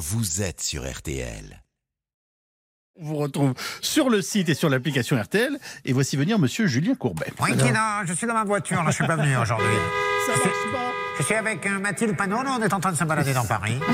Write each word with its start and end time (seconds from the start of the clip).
vous 0.00 0.40
êtes 0.42 0.60
sur 0.62 0.90
RTL. 0.90 1.62
On 2.98 3.04
vous 3.04 3.16
retrouve 3.16 3.54
sur 3.80 4.10
le 4.10 4.20
site 4.22 4.48
et 4.48 4.54
sur 4.54 4.68
l'application 4.68 5.20
RTL. 5.20 5.58
Et 5.84 5.92
voici 5.92 6.16
venir 6.16 6.38
monsieur 6.38 6.66
Julien 6.66 6.94
Courbet. 6.94 7.32
Oui, 7.40 7.52
Alors, 7.52 7.66
Tina, 7.66 8.02
je 8.06 8.12
suis 8.14 8.26
dans 8.26 8.34
ma 8.34 8.44
voiture, 8.44 8.82
là, 8.82 8.90
je 8.90 8.96
suis 8.96 9.06
pas 9.06 9.16
venu 9.16 9.36
aujourd'hui. 9.36 9.66
ça 10.26 10.32
marche 10.32 10.72
pas. 10.72 10.92
Je 11.18 11.22
suis 11.22 11.34
avec 11.34 11.66
Mathilde 11.66 12.16
Panot, 12.16 12.42
là, 12.42 12.56
on 12.58 12.62
est 12.62 12.72
en 12.72 12.80
train 12.80 12.92
de 12.92 12.96
se 12.96 13.04
balader 13.04 13.32
dans 13.34 13.44
Paris. 13.44 13.78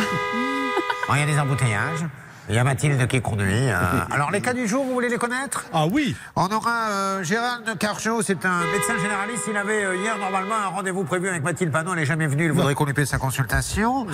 Bon, 1.09 1.15
Il 1.15 1.21
y 1.21 1.23
a 1.23 1.27
des 1.27 1.39
embouteillages. 1.39 2.01
Il 2.49 2.55
y 2.57 2.59
a 2.59 2.65
Mathilde 2.65 3.07
qui 3.07 3.21
conduit. 3.21 3.47
euh. 3.53 3.81
Alors, 4.11 4.33
les 4.33 4.41
cas 4.41 4.53
du 4.55 4.67
jour, 4.67 4.85
vous 4.85 4.93
voulez 4.93 5.09
les 5.09 5.19
connaître? 5.19 5.67
Ah 5.73 5.87
oui 5.87 6.17
On 6.35 6.47
aura 6.49 6.89
euh, 6.91 7.23
Gérald 7.23 7.79
Carchot, 7.79 8.23
c'est 8.23 8.45
un 8.45 8.65
médecin 8.73 8.99
généraliste. 8.99 9.45
Il 9.49 9.57
avait 9.57 9.85
euh, 9.85 9.97
hier 9.97 10.19
normalement 10.19 10.57
un 10.57 10.67
rendez-vous 10.67 11.05
prévu 11.05 11.29
avec 11.29 11.45
Mathilde 11.45 11.71
Panot. 11.71 11.93
Elle 11.93 12.01
n'est 12.01 12.07
jamais 12.07 12.27
venue. 12.27 12.47
Il 12.47 12.51
voudrait 12.53 12.75
qu'on 12.75 12.87
lui 12.87 12.93
paie 12.93 13.07
sa 13.07 13.19
consultation. 13.19 14.05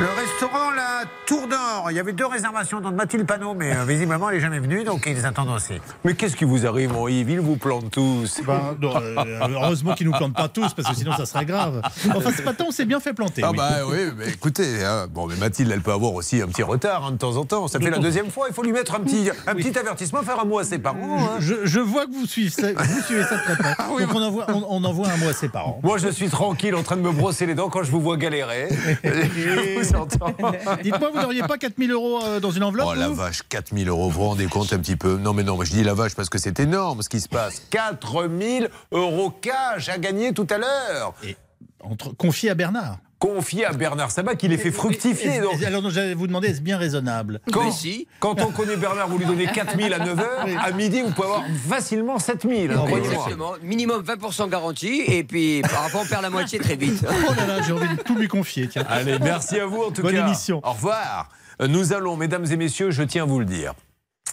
Le 0.00 0.06
restaurant 0.06 0.70
La 0.76 1.02
Tour 1.26 1.48
d'Or. 1.48 1.88
Il 1.90 1.96
y 1.96 1.98
avait 1.98 2.12
deux 2.12 2.26
réservations 2.26 2.80
dont 2.80 2.92
Mathilde 2.92 3.26
Panot, 3.26 3.54
mais 3.54 3.74
euh, 3.74 3.84
visiblement 3.84 4.28
elle 4.30 4.36
n'est 4.36 4.40
jamais 4.40 4.60
venue, 4.60 4.84
donc 4.84 5.04
ils 5.06 5.26
attendent 5.26 5.50
aussi. 5.50 5.74
Mais 6.04 6.14
qu'est-ce 6.14 6.36
qui 6.36 6.44
vous 6.44 6.66
arrive, 6.66 6.92
mon 6.92 7.08
Yves? 7.08 7.30
Ils 7.30 7.40
vous 7.40 7.56
plantent 7.56 7.90
tous. 7.90 8.40
Ben, 8.46 8.76
non, 8.80 8.92
euh, 8.96 9.16
heureusement 9.50 9.94
qu'ils 9.94 10.06
nous 10.06 10.12
plantent 10.12 10.34
pas 10.36 10.46
tous, 10.48 10.72
parce 10.72 10.88
que 10.88 10.94
sinon 10.94 11.12
ça 11.16 11.26
serait 11.26 11.44
grave. 11.46 11.82
Enfin, 12.14 12.30
ce 12.36 12.42
matin, 12.42 12.64
on 12.68 12.70
s'est 12.70 12.84
bien 12.84 13.00
fait 13.00 13.12
planter. 13.12 13.42
Ah 13.44 13.50
oui. 13.50 13.56
bah 13.56 13.70
oui, 13.90 13.98
mais 14.16 14.28
écoutez, 14.28 14.84
hein, 14.84 15.06
bon, 15.10 15.26
mais 15.26 15.34
Mathilde, 15.34 15.70
elle 15.72 15.80
peut 15.80 15.92
avoir 15.92 16.14
aussi 16.14 16.40
un 16.42 16.46
petit 16.46 16.62
retard 16.62 17.04
hein, 17.06 17.12
de 17.12 17.18
temps 17.18 17.36
en 17.36 17.44
temps. 17.44 17.66
Ça 17.66 17.80
fait 17.80 17.90
la 17.90 17.98
deuxième 17.98 18.30
fois, 18.30 18.46
il 18.48 18.54
faut 18.54 18.62
lui 18.62 18.72
mettre 18.72 18.94
un 18.94 19.00
petit, 19.00 19.28
un 19.48 19.54
petit 19.56 19.76
avertissement, 19.76 20.22
faire 20.22 20.38
un 20.40 20.44
mot 20.44 20.60
à 20.60 20.64
ses 20.64 20.78
parents. 20.78 20.98
hein. 21.24 21.36
je, 21.40 21.54
je 21.64 21.80
vois 21.80 22.06
que 22.06 22.12
vous 22.12 22.26
suivez 22.26 22.50
ça, 22.50 22.68
vous 22.72 23.02
suivez 23.02 23.24
ça 23.24 23.36
très 23.38 23.56
près. 23.56 23.74
Ah 23.78 23.88
Donc 23.98 24.14
on 24.14 24.22
envoie, 24.22 24.46
on, 24.48 24.64
on 24.68 24.84
envoie 24.84 25.08
un 25.08 25.16
mot 25.16 25.28
à 25.28 25.32
ses 25.32 25.48
parents. 25.48 25.80
Moi, 25.82 25.98
je 25.98 26.08
suis 26.08 26.28
tranquille 26.28 26.76
en 26.76 26.84
train 26.84 26.96
de 26.96 27.02
me 27.02 27.10
brosser 27.10 27.46
les 27.46 27.56
dents 27.56 27.68
quand 27.68 27.82
je 27.82 27.90
vous 27.90 28.00
vois 28.00 28.16
galérer. 28.16 28.68
Dites-moi, 30.82 31.10
vous 31.12 31.20
n'auriez 31.20 31.42
pas 31.42 31.58
4000 31.58 31.90
euros 31.92 32.20
euh, 32.22 32.40
dans 32.40 32.50
une 32.50 32.64
enveloppe 32.64 32.88
Oh 32.90 32.94
la 32.94 33.08
vache, 33.08 33.42
4000 33.48 33.88
euros, 33.88 34.08
vous 34.08 34.20
vous 34.20 34.28
rendez 34.28 34.46
compte 34.46 34.72
un 34.72 34.78
petit 34.78 34.96
peu? 34.96 35.16
Non 35.16 35.32
mais 35.32 35.42
non, 35.42 35.56
moi 35.56 35.64
je 35.64 35.72
dis 35.72 35.84
la 35.84 35.94
vache 35.94 36.14
parce 36.14 36.28
que 36.28 36.38
c'est 36.38 36.60
énorme 36.60 37.02
ce 37.02 37.08
qui 37.08 37.20
se 37.20 37.28
passe. 37.28 37.62
4000 37.70 38.68
euros 38.92 39.30
cash 39.30 39.88
à 39.88 39.98
gagner 39.98 40.32
tout 40.32 40.46
à 40.50 40.58
l'heure. 40.58 41.14
Et 41.24 41.36
entre, 41.80 42.14
confié 42.16 42.50
à 42.50 42.54
Bernard. 42.54 42.98
Confié 43.18 43.64
à 43.64 43.72
Bernard 43.72 44.12
Sabat 44.12 44.36
qui 44.36 44.46
les 44.46 44.58
fait 44.58 44.70
fructifier. 44.70 45.36
Et- 45.36 45.40
Donc. 45.40 45.60
et- 45.60 45.66
alors, 45.66 45.90
j'allais 45.90 46.14
vous 46.14 46.28
demander, 46.28 46.48
est-ce 46.48 46.60
bien 46.60 46.78
raisonnable 46.78 47.40
Quand, 47.52 47.64
Mais 47.64 47.70
si. 47.72 48.06
quand 48.20 48.40
on 48.40 48.52
connaît 48.52 48.76
Bernard, 48.76 49.08
vous 49.08 49.18
lui 49.18 49.26
donnez 49.26 49.46
4000 49.48 49.92
à 49.92 49.98
9h, 49.98 50.24
à 50.64 50.70
midi, 50.70 51.02
vous 51.02 51.10
pouvez 51.10 51.26
avoir 51.26 51.42
facilement 51.68 52.18
7000. 52.20 52.70
hein, 52.70 52.74
croyez-moi. 52.76 53.12
Exactement. 53.12 53.52
Minimum 53.62 54.02
20% 54.02 54.48
garantie. 54.48 55.02
Et 55.08 55.24
puis, 55.24 55.62
par 55.62 55.82
rapport, 55.82 56.02
on 56.02 56.06
perd 56.06 56.22
la 56.22 56.30
moitié 56.30 56.60
très 56.60 56.76
vite. 56.76 57.04
Oh 57.08 57.34
là 57.36 57.46
là, 57.46 57.62
j'ai 57.66 57.72
envie 57.72 57.88
de 57.88 58.00
tout 58.02 58.14
lui 58.14 58.28
confier. 58.28 58.68
Tiens. 58.68 58.84
Allez, 58.88 59.18
merci 59.18 59.58
à 59.58 59.66
vous 59.66 59.82
en 59.82 59.90
tout 59.90 60.02
Bonne 60.02 60.14
cas. 60.14 60.26
émission. 60.26 60.60
Au 60.62 60.70
revoir. 60.72 61.28
Nous 61.66 61.92
allons, 61.92 62.16
mesdames 62.16 62.46
et 62.48 62.56
messieurs, 62.56 62.92
je 62.92 63.02
tiens 63.02 63.24
à 63.24 63.26
vous 63.26 63.40
le 63.40 63.44
dire, 63.46 63.74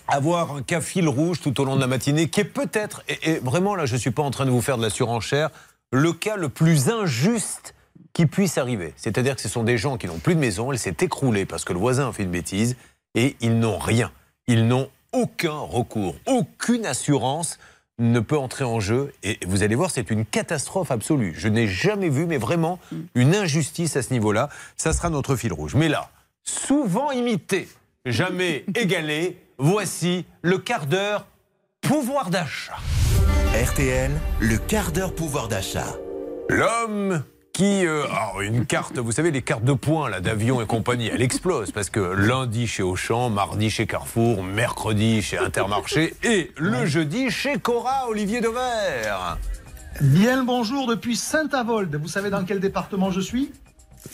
avoir 0.08 0.58
un 0.58 0.61
cas 0.61 0.81
fil 0.81 1.08
rouge 1.08 1.39
tout 1.41 1.59
au 1.59 1.66
long 1.66 1.75
de 1.75 1.81
la 1.81 1.88
matinée 1.88 2.30
qui 2.30 2.41
est 2.41 2.44
peut-être, 2.44 3.02
et, 3.09 3.31
et 3.31 3.39
vraiment 3.39 3.75
là, 3.75 3.86
je 3.88 3.94
ne 3.95 4.00
suis 4.00 4.11
pas 4.11 4.22
en 4.22 4.30
train 4.31 4.45
de 4.45 4.52
vous 4.52 4.61
faire 4.61 4.78
de 4.78 4.83
la 4.83 4.91
surenchère, 4.91 5.50
le 5.91 6.13
cas 6.13 6.36
le 6.36 6.50
plus 6.50 6.89
injuste 6.89 7.73
qui 8.16 8.25
puisse 8.25 8.58
arriver. 8.58 8.94
C'est-à-dire 8.95 9.35
que 9.35 9.41
ce 9.41 9.49
sont 9.49 9.63
des 9.63 9.77
gens 9.77 9.97
qui 9.97 10.08
n'ont 10.08 10.19
plus 10.19 10.35
de 10.35 10.39
maison, 10.39 10.71
elle 10.71 10.80
s'est 10.80 10.95
écroulée 11.02 11.45
parce 11.45 11.66
que 11.66 11.73
le 11.73 11.80
voisin 11.80 12.08
a 12.08 12.13
fait 12.13 12.23
une 12.23 12.31
bêtise 12.31 12.77
et 13.13 13.35
ils 13.41 13.59
n'ont 13.59 13.77
rien. 13.77 14.09
Ils 14.47 14.67
n'ont 14.67 14.89
aucun 15.11 15.57
recours, 15.57 16.16
aucune 16.25 16.85
assurance 16.85 17.59
ne 17.99 18.19
peut 18.22 18.38
entrer 18.38 18.63
en 18.63 18.80
jeu. 18.80 19.13
Et 19.23 19.38
vous 19.45 19.63
allez 19.63 19.75
voir, 19.75 19.91
c'est 19.91 20.09
une 20.11 20.25
catastrophe 20.25 20.91
absolue. 20.91 21.33
Je 21.38 21.49
n'ai 21.49 21.67
jamais 21.67 22.09
vu, 22.09 22.25
mais 22.25 22.38
vraiment, 22.38 22.80
une 23.16 23.35
injustice 23.35 23.97
à 23.97 24.02
ce 24.02 24.13
niveau-là. 24.13 24.50
Ça 24.77 24.94
sera 24.94 25.09
notre 25.09 25.35
fil 25.35 25.52
rouge. 25.52 25.75
Mais 25.75 25.89
là, 25.89 26.09
souvent 26.44 27.11
imité, 27.11 27.67
jamais 28.05 28.63
égalé, 28.75 29.41
voici 29.57 30.25
le 30.41 30.57
quart 30.57 30.85
d'heure 30.85 31.27
pouvoir 31.81 32.29
d'achat. 32.29 32.77
RTL, 33.53 34.11
le 34.39 34.57
quart 34.57 34.94
d'heure 34.94 35.13
pouvoir 35.13 35.50
d'achat. 35.50 35.95
L'homme 36.50 37.23
qui, 37.55 37.85
euh, 37.85 38.03
alors, 38.11 38.41
une 38.41 38.66
carte, 38.66 38.97
vous 38.97 39.13
savez, 39.13 39.31
les 39.31 39.41
cartes 39.41 39.63
de 39.63 39.71
points 39.71 40.09
là 40.09 40.19
d'avion 40.19 40.61
et 40.61 40.66
compagnie, 40.66 41.07
elle 41.07 41.21
explose 41.21 41.71
parce 41.71 41.89
que 41.89 42.01
lundi 42.01 42.67
chez 42.67 42.83
Auchan, 42.83 43.29
mardi 43.29 43.69
chez 43.69 43.88
Carrefour, 43.88 44.43
mercredi 44.43 45.21
chez 45.21 45.38
Intermarché 45.38 46.13
et 46.23 46.51
le 46.57 46.85
jeudi 46.85 47.31
chez 47.31 47.57
Cora 47.57 48.09
Olivier 48.09 48.41
Dever. 48.41 49.38
Bien 50.01 50.35
le 50.35 50.44
bonjour 50.44 50.85
depuis 50.85 51.15
Saint-Avold. 51.15 51.95
Vous 51.95 52.09
savez 52.09 52.29
dans 52.29 52.44
quel 52.44 52.59
département 52.59 53.09
je 53.09 53.21
suis? 53.21 53.53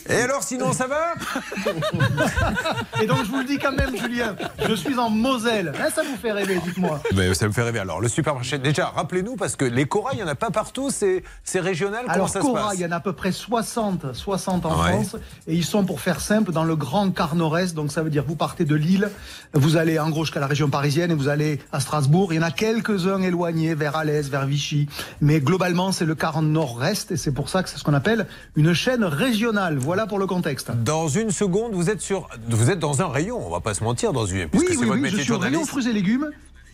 Et 0.08 0.16
alors, 0.16 0.42
sinon, 0.42 0.72
ça 0.72 0.86
va 0.86 1.14
Et 3.02 3.06
donc 3.06 3.24
je 3.24 3.30
vous 3.30 3.38
le 3.38 3.44
dis 3.44 3.58
quand 3.58 3.72
même, 3.72 3.96
Julien, 3.96 4.36
je 4.68 4.74
suis 4.74 4.98
en 4.98 5.10
Moselle. 5.10 5.72
Hein, 5.80 5.88
ça 5.94 6.02
vous 6.02 6.16
fait 6.16 6.32
rêver, 6.32 6.60
dites-moi. 6.64 7.00
Mais 7.14 7.32
ça 7.34 7.46
me 7.46 7.52
fait 7.52 7.62
rêver. 7.62 7.78
Alors, 7.78 8.00
le 8.00 8.08
supermarché, 8.08 8.58
déjà, 8.58 8.86
rappelez-nous, 8.86 9.36
parce 9.36 9.56
que 9.56 9.64
les 9.64 9.86
Cora, 9.86 10.10
il 10.12 10.16
n'y 10.16 10.22
en 10.22 10.28
a 10.28 10.34
pas 10.34 10.50
partout, 10.50 10.90
c'est 10.90 11.22
c'est 11.44 11.60
régional, 11.60 12.00
comment 12.02 12.14
Alors 12.14 12.28
se 12.28 12.38
Cora, 12.38 12.68
passe 12.68 12.74
il 12.74 12.80
y 12.80 12.86
en 12.86 12.92
a 12.92 12.96
à 12.96 13.00
peu 13.00 13.12
près 13.12 13.32
60, 13.32 14.12
60 14.14 14.66
en 14.66 14.72
Ouais. 14.82 14.90
France, 14.90 15.16
et 15.46 15.54
ils 15.54 15.64
sont, 15.64 15.84
pour 15.84 16.00
faire 16.00 16.20
simple, 16.20 16.50
dans 16.52 16.64
le 16.64 16.74
Grand 16.76 17.10
Quart 17.10 17.34
Nord-Est. 17.36 17.74
Donc 17.74 17.92
ça 17.92 18.02
veut 18.02 18.10
dire 18.10 18.24
vous 18.26 18.36
partez 18.36 18.64
de 18.64 18.74
Lille, 18.74 19.10
vous 19.54 19.76
allez 19.76 19.98
en 19.98 20.08
gros 20.10 20.24
jusqu'à 20.24 20.40
la 20.40 20.46
région 20.46 20.68
parisienne 20.68 21.10
et 21.10 21.14
vous 21.14 21.28
allez 21.28 21.60
à 21.72 21.80
Strasbourg. 21.80 22.32
Il 22.32 22.36
y 22.36 22.38
en 22.38 22.42
a 22.42 22.50
quelques-uns 22.50 23.20
éloignés 23.22 23.74
vers 23.74 23.96
Alès, 23.96 24.28
vers 24.28 24.46
Vichy, 24.46 24.88
mais 25.20 25.40
globalement 25.40 25.92
c'est 25.92 26.04
le 26.06 26.14
Quart 26.14 26.42
Nord-Est 26.42 27.12
et 27.12 27.16
c'est 27.16 27.32
pour 27.32 27.48
ça 27.48 27.62
que 27.62 27.68
c'est 27.68 27.76
ce 27.78 27.84
qu'on 27.84 27.94
appelle 27.94 28.26
une 28.56 28.72
chaîne 28.74 29.04
régionale. 29.04 29.78
Voilà 29.82 30.06
pour 30.06 30.20
le 30.20 30.28
contexte. 30.28 30.70
Dans 30.84 31.08
une 31.08 31.32
seconde, 31.32 31.72
vous 31.72 31.90
êtes, 31.90 32.00
sur, 32.00 32.28
vous 32.48 32.70
êtes 32.70 32.78
dans 32.78 33.02
un 33.02 33.08
rayon, 33.08 33.44
on 33.44 33.50
va 33.50 33.58
pas 33.58 33.74
se 33.74 33.82
mentir, 33.82 34.12
dans 34.12 34.26
une, 34.26 34.48
oui, 34.54 34.64
c'est 34.68 34.76
oui, 34.76 34.86
oui, 34.88 35.00
métier 35.00 35.18
je 35.18 35.24
suis 35.24 35.32
au 35.32 35.38
rayon 35.38 35.64
fruits 35.64 35.88
et 35.88 35.92
légumes. 35.92 36.30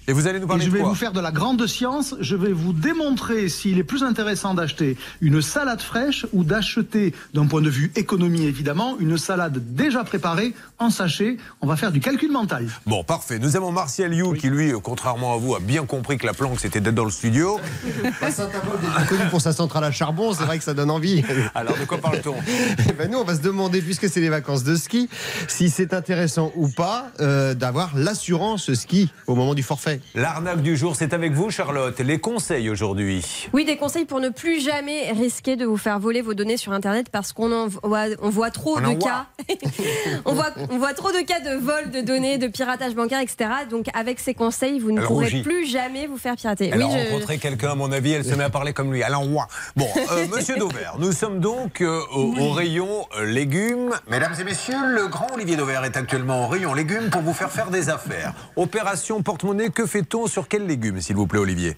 Et 0.09 0.13
vous 0.13 0.27
allez 0.27 0.39
nous 0.39 0.47
Et 0.47 0.49
parler 0.49 0.65
je 0.65 0.71
de 0.71 0.75
vais 0.75 0.81
quoi 0.81 0.89
vous 0.89 0.95
faire 0.95 1.13
de 1.13 1.21
la 1.21 1.31
grande 1.31 1.67
science. 1.67 2.15
Je 2.21 2.35
vais 2.35 2.51
vous 2.51 2.73
démontrer 2.73 3.51
s'il 3.51 3.79
est 3.79 3.85
plus 3.85 4.03
intéressant 4.03 4.55
d'acheter 4.55 4.97
une 5.21 5.43
salade 5.43 5.83
fraîche 5.83 6.25
ou 6.33 6.45
d'acheter, 6.45 7.13
d'un 7.35 7.47
point 7.47 7.61
de 7.61 7.69
vue 7.69 7.93
économie 7.95 8.47
évidemment, 8.47 8.97
une 9.01 9.19
salade 9.19 9.75
déjà 9.75 10.05
préparée 10.05 10.55
en 10.79 10.89
sachet. 10.89 11.37
On 11.61 11.67
va 11.67 11.77
faire 11.77 11.93
du 11.93 12.01
calcul 12.01 12.33
mental. 12.33 12.69
Bon, 12.87 13.05
parfait. 13.05 13.39
Nous 13.39 13.55
avons 13.57 13.71
Martial 13.71 14.15
You 14.15 14.33
qui, 14.33 14.49
lui, 14.49 14.73
contrairement 14.83 15.35
à 15.35 15.37
vous, 15.37 15.55
a 15.55 15.61
bien 15.61 15.85
compris 15.85 16.17
que 16.17 16.25
la 16.25 16.33
planque, 16.33 16.59
c'était 16.59 16.81
d'être 16.81 16.95
dans 16.95 17.05
le 17.05 17.11
studio. 17.11 17.61
Saint-Avold 18.23 18.81
est 19.03 19.07
connu 19.09 19.29
pour 19.29 19.43
sa 19.43 19.53
centrale 19.53 19.85
à 19.85 19.91
charbon, 19.91 20.33
c'est 20.33 20.45
vrai 20.45 20.57
que 20.57 20.65
ça 20.65 20.73
donne 20.73 20.91
envie. 20.91 21.23
Alors, 21.55 21.77
de 21.77 21.85
quoi 21.85 21.99
parle-t-on 21.99 22.35
Eh 22.89 22.93
ben, 22.95 23.11
nous, 23.11 23.19
on 23.19 23.25
va 23.25 23.35
se 23.35 23.43
demander, 23.43 23.83
puisque 23.83 24.09
c'est 24.09 24.21
les 24.21 24.31
vacances 24.31 24.65
de 24.65 24.75
ski, 24.75 25.11
si 25.49 25.69
c'est 25.69 25.93
intéressant 25.93 26.51
ou 26.57 26.69
pas 26.69 27.11
euh, 27.21 27.53
d'avoir 27.53 27.95
l'assurance 27.95 28.73
ski 28.73 29.13
au 29.27 29.35
moment 29.35 29.53
du 29.53 29.63
forfait. 29.63 29.98
L'arnaque 30.15 30.63
du 30.63 30.77
jour, 30.77 30.97
c'est 30.97 31.13
avec 31.13 31.33
vous, 31.33 31.51
Charlotte. 31.51 31.99
Les 32.01 32.19
conseils 32.19 32.69
aujourd'hui. 32.71 33.47
Oui, 33.53 33.65
des 33.65 33.77
conseils 33.77 34.05
pour 34.05 34.21
ne 34.21 34.29
plus 34.29 34.61
jamais 34.61 35.13
risquer 35.13 35.57
de 35.57 35.65
vous 35.65 35.77
faire 35.77 35.99
voler 35.99 36.23
vos 36.23 36.35
données 36.35 36.57
sur 36.57 36.73
Internet 36.73 37.09
parce 37.11 37.33
qu'on 37.33 37.53
en 37.53 37.67
voit, 37.69 38.07
on 38.23 38.31
voit 38.31 38.51
trop 38.51 38.79
On 38.79 38.85
en 38.85 38.95
de 38.95 39.03
cas. 39.03 39.27
on, 40.25 40.35
voit, 40.35 40.51
on 40.71 40.79
voit 40.79 40.95
trop 40.95 41.11
de 41.11 41.21
cas 41.25 41.41
de 41.41 41.57
vol 41.61 41.91
de 41.91 42.01
données, 42.01 42.39
de 42.39 42.47
piratage 42.49 42.95
bancaire, 42.95 43.21
etc. 43.21 43.51
Donc, 43.71 43.87
avec 43.95 44.21
ces 44.21 44.35
conseils, 44.35 44.79
vous 44.79 44.93
ne 44.93 45.01
Elle 45.01 45.07
pourrez 45.07 45.27
rougit. 45.27 45.43
plus 45.43 45.67
jamais 45.67 46.07
vous 46.07 46.19
faire 46.19 46.37
pirater. 46.37 46.71
Elle 46.73 46.83
oui, 46.83 46.95
a 46.95 46.99
je- 47.07 47.13
rencontré 47.13 47.39
quelqu'un, 47.39 47.73
à 47.73 47.75
mon 47.75 47.91
avis, 47.93 48.13
elle 48.13 48.25
se 48.25 48.35
met 48.35 48.45
à 48.45 48.51
parler 48.51 48.73
comme 48.73 48.93
lui. 48.93 49.03
Alain 49.03 49.17
Roy. 49.19 49.47
Bon, 49.77 49.87
euh, 50.13 50.27
monsieur 50.35 50.57
Dauvert, 50.57 50.97
nous 50.99 51.13
sommes 51.13 51.41
donc 51.41 51.81
euh, 51.81 52.01
au, 52.13 52.35
au 52.39 52.51
rayon 52.53 53.07
euh, 53.19 53.25
légumes. 53.25 53.91
Mesdames 54.11 54.35
et 54.41 54.45
messieurs, 54.45 54.77
le 54.87 55.07
grand 55.09 55.29
Olivier 55.35 55.57
Dauvert 55.57 55.85
est 55.85 55.97
actuellement 55.97 56.45
au 56.45 56.49
rayon 56.49 56.75
légumes 56.75 57.11
pour 57.11 57.23
vous 57.23 57.33
faire 57.35 57.51
faire 57.51 57.71
des 57.71 57.89
affaires. 57.91 58.33
Opération 58.57 59.23
porte-monnaie, 59.23 59.71
que 59.71 59.87
fait-on 59.89 60.29
sur 60.29 60.47
quels 60.47 60.67
légumes, 60.67 61.01
s'il 61.01 61.17
vous 61.17 61.27
plaît, 61.27 61.41
Olivier 61.41 61.77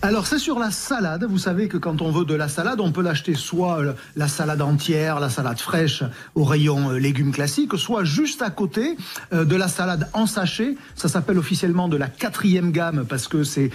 Alors 0.00 0.28
c'est 0.28 0.38
sur 0.38 0.60
la 0.60 0.70
salade. 0.70 1.24
Vous 1.24 1.38
savez 1.38 1.66
que 1.66 1.76
quand 1.76 2.02
on 2.02 2.12
veut 2.12 2.24
de 2.24 2.34
la 2.34 2.46
salade, 2.46 2.78
on 2.78 2.92
peut 2.92 3.02
l'acheter 3.02 3.34
soit 3.34 3.80
euh, 3.80 3.94
la 4.14 4.28
salade 4.28 4.62
entière, 4.62 5.18
la 5.18 5.28
salade 5.28 5.58
fraîche 5.58 6.04
au 6.36 6.44
rayon 6.44 6.92
euh, 6.92 6.98
légumes 6.98 7.32
classiques, 7.32 7.76
soit 7.76 8.04
juste 8.04 8.40
à 8.40 8.50
côté 8.50 8.96
euh, 9.32 9.44
de 9.44 9.56
la 9.56 9.66
salade 9.66 10.08
en 10.12 10.26
sachet. 10.26 10.76
Ça 10.94 11.08
s'appelle 11.08 11.36
officiellement 11.36 11.88
de 11.88 11.96
la 11.96 12.06
quatrième 12.06 12.70
gamme 12.70 13.06
parce 13.08 13.26
que 13.26 13.42
c'est 13.42 13.70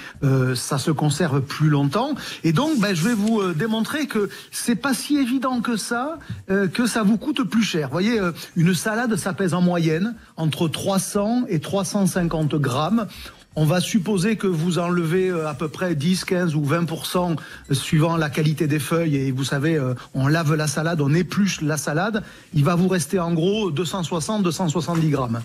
ça 0.55 0.77
se 0.77 0.91
conserve 0.91 1.41
plus 1.41 1.69
longtemps. 1.69 2.15
Et 2.45 2.53
donc 2.53 2.79
ben, 2.79 2.95
je 2.95 3.03
vais 3.03 3.13
vous 3.13 3.53
démontrer 3.53 4.07
que 4.07 4.29
c'est 4.51 4.75
pas 4.75 4.93
si 4.93 5.17
évident 5.17 5.61
que 5.61 5.75
ça, 5.75 6.19
que 6.47 6.85
ça 6.85 7.03
vous 7.03 7.17
coûte 7.17 7.43
plus 7.43 7.63
cher. 7.63 7.87
Vous 7.87 7.93
voyez, 7.93 8.19
une 8.55 8.73
salade 8.73 9.15
ça 9.15 9.33
pèse 9.33 9.53
en 9.53 9.61
moyenne 9.61 10.15
entre 10.37 10.67
300 10.67 11.45
et 11.49 11.59
350 11.59 12.55
grammes. 12.55 13.07
On 13.55 13.65
va 13.65 13.81
supposer 13.81 14.35
que 14.35 14.47
vous 14.47 14.79
enlevez 14.79 15.29
euh, 15.29 15.47
à 15.47 15.53
peu 15.53 15.67
près 15.67 15.93
10, 15.93 16.25
15 16.25 16.55
ou 16.55 16.65
20% 16.65 17.37
suivant 17.71 18.17
la 18.17 18.31
qualité 18.31 18.65
des 18.65 18.79
feuilles. 18.79 19.15
Et 19.15 19.31
vous 19.31 19.43
savez, 19.43 19.75
euh, 19.75 19.93
on 20.15 20.27
lave 20.27 20.55
la 20.55 20.67
salade, 20.67 21.01
on 21.01 21.13
épluche 21.13 21.61
la 21.61 21.77
salade. 21.77 22.23
Il 22.55 22.63
va 22.63 22.73
vous 22.73 22.87
rester 22.87 23.19
en 23.19 23.33
gros 23.33 23.69
260, 23.69 24.41
270 24.41 25.09
grammes. 25.09 25.41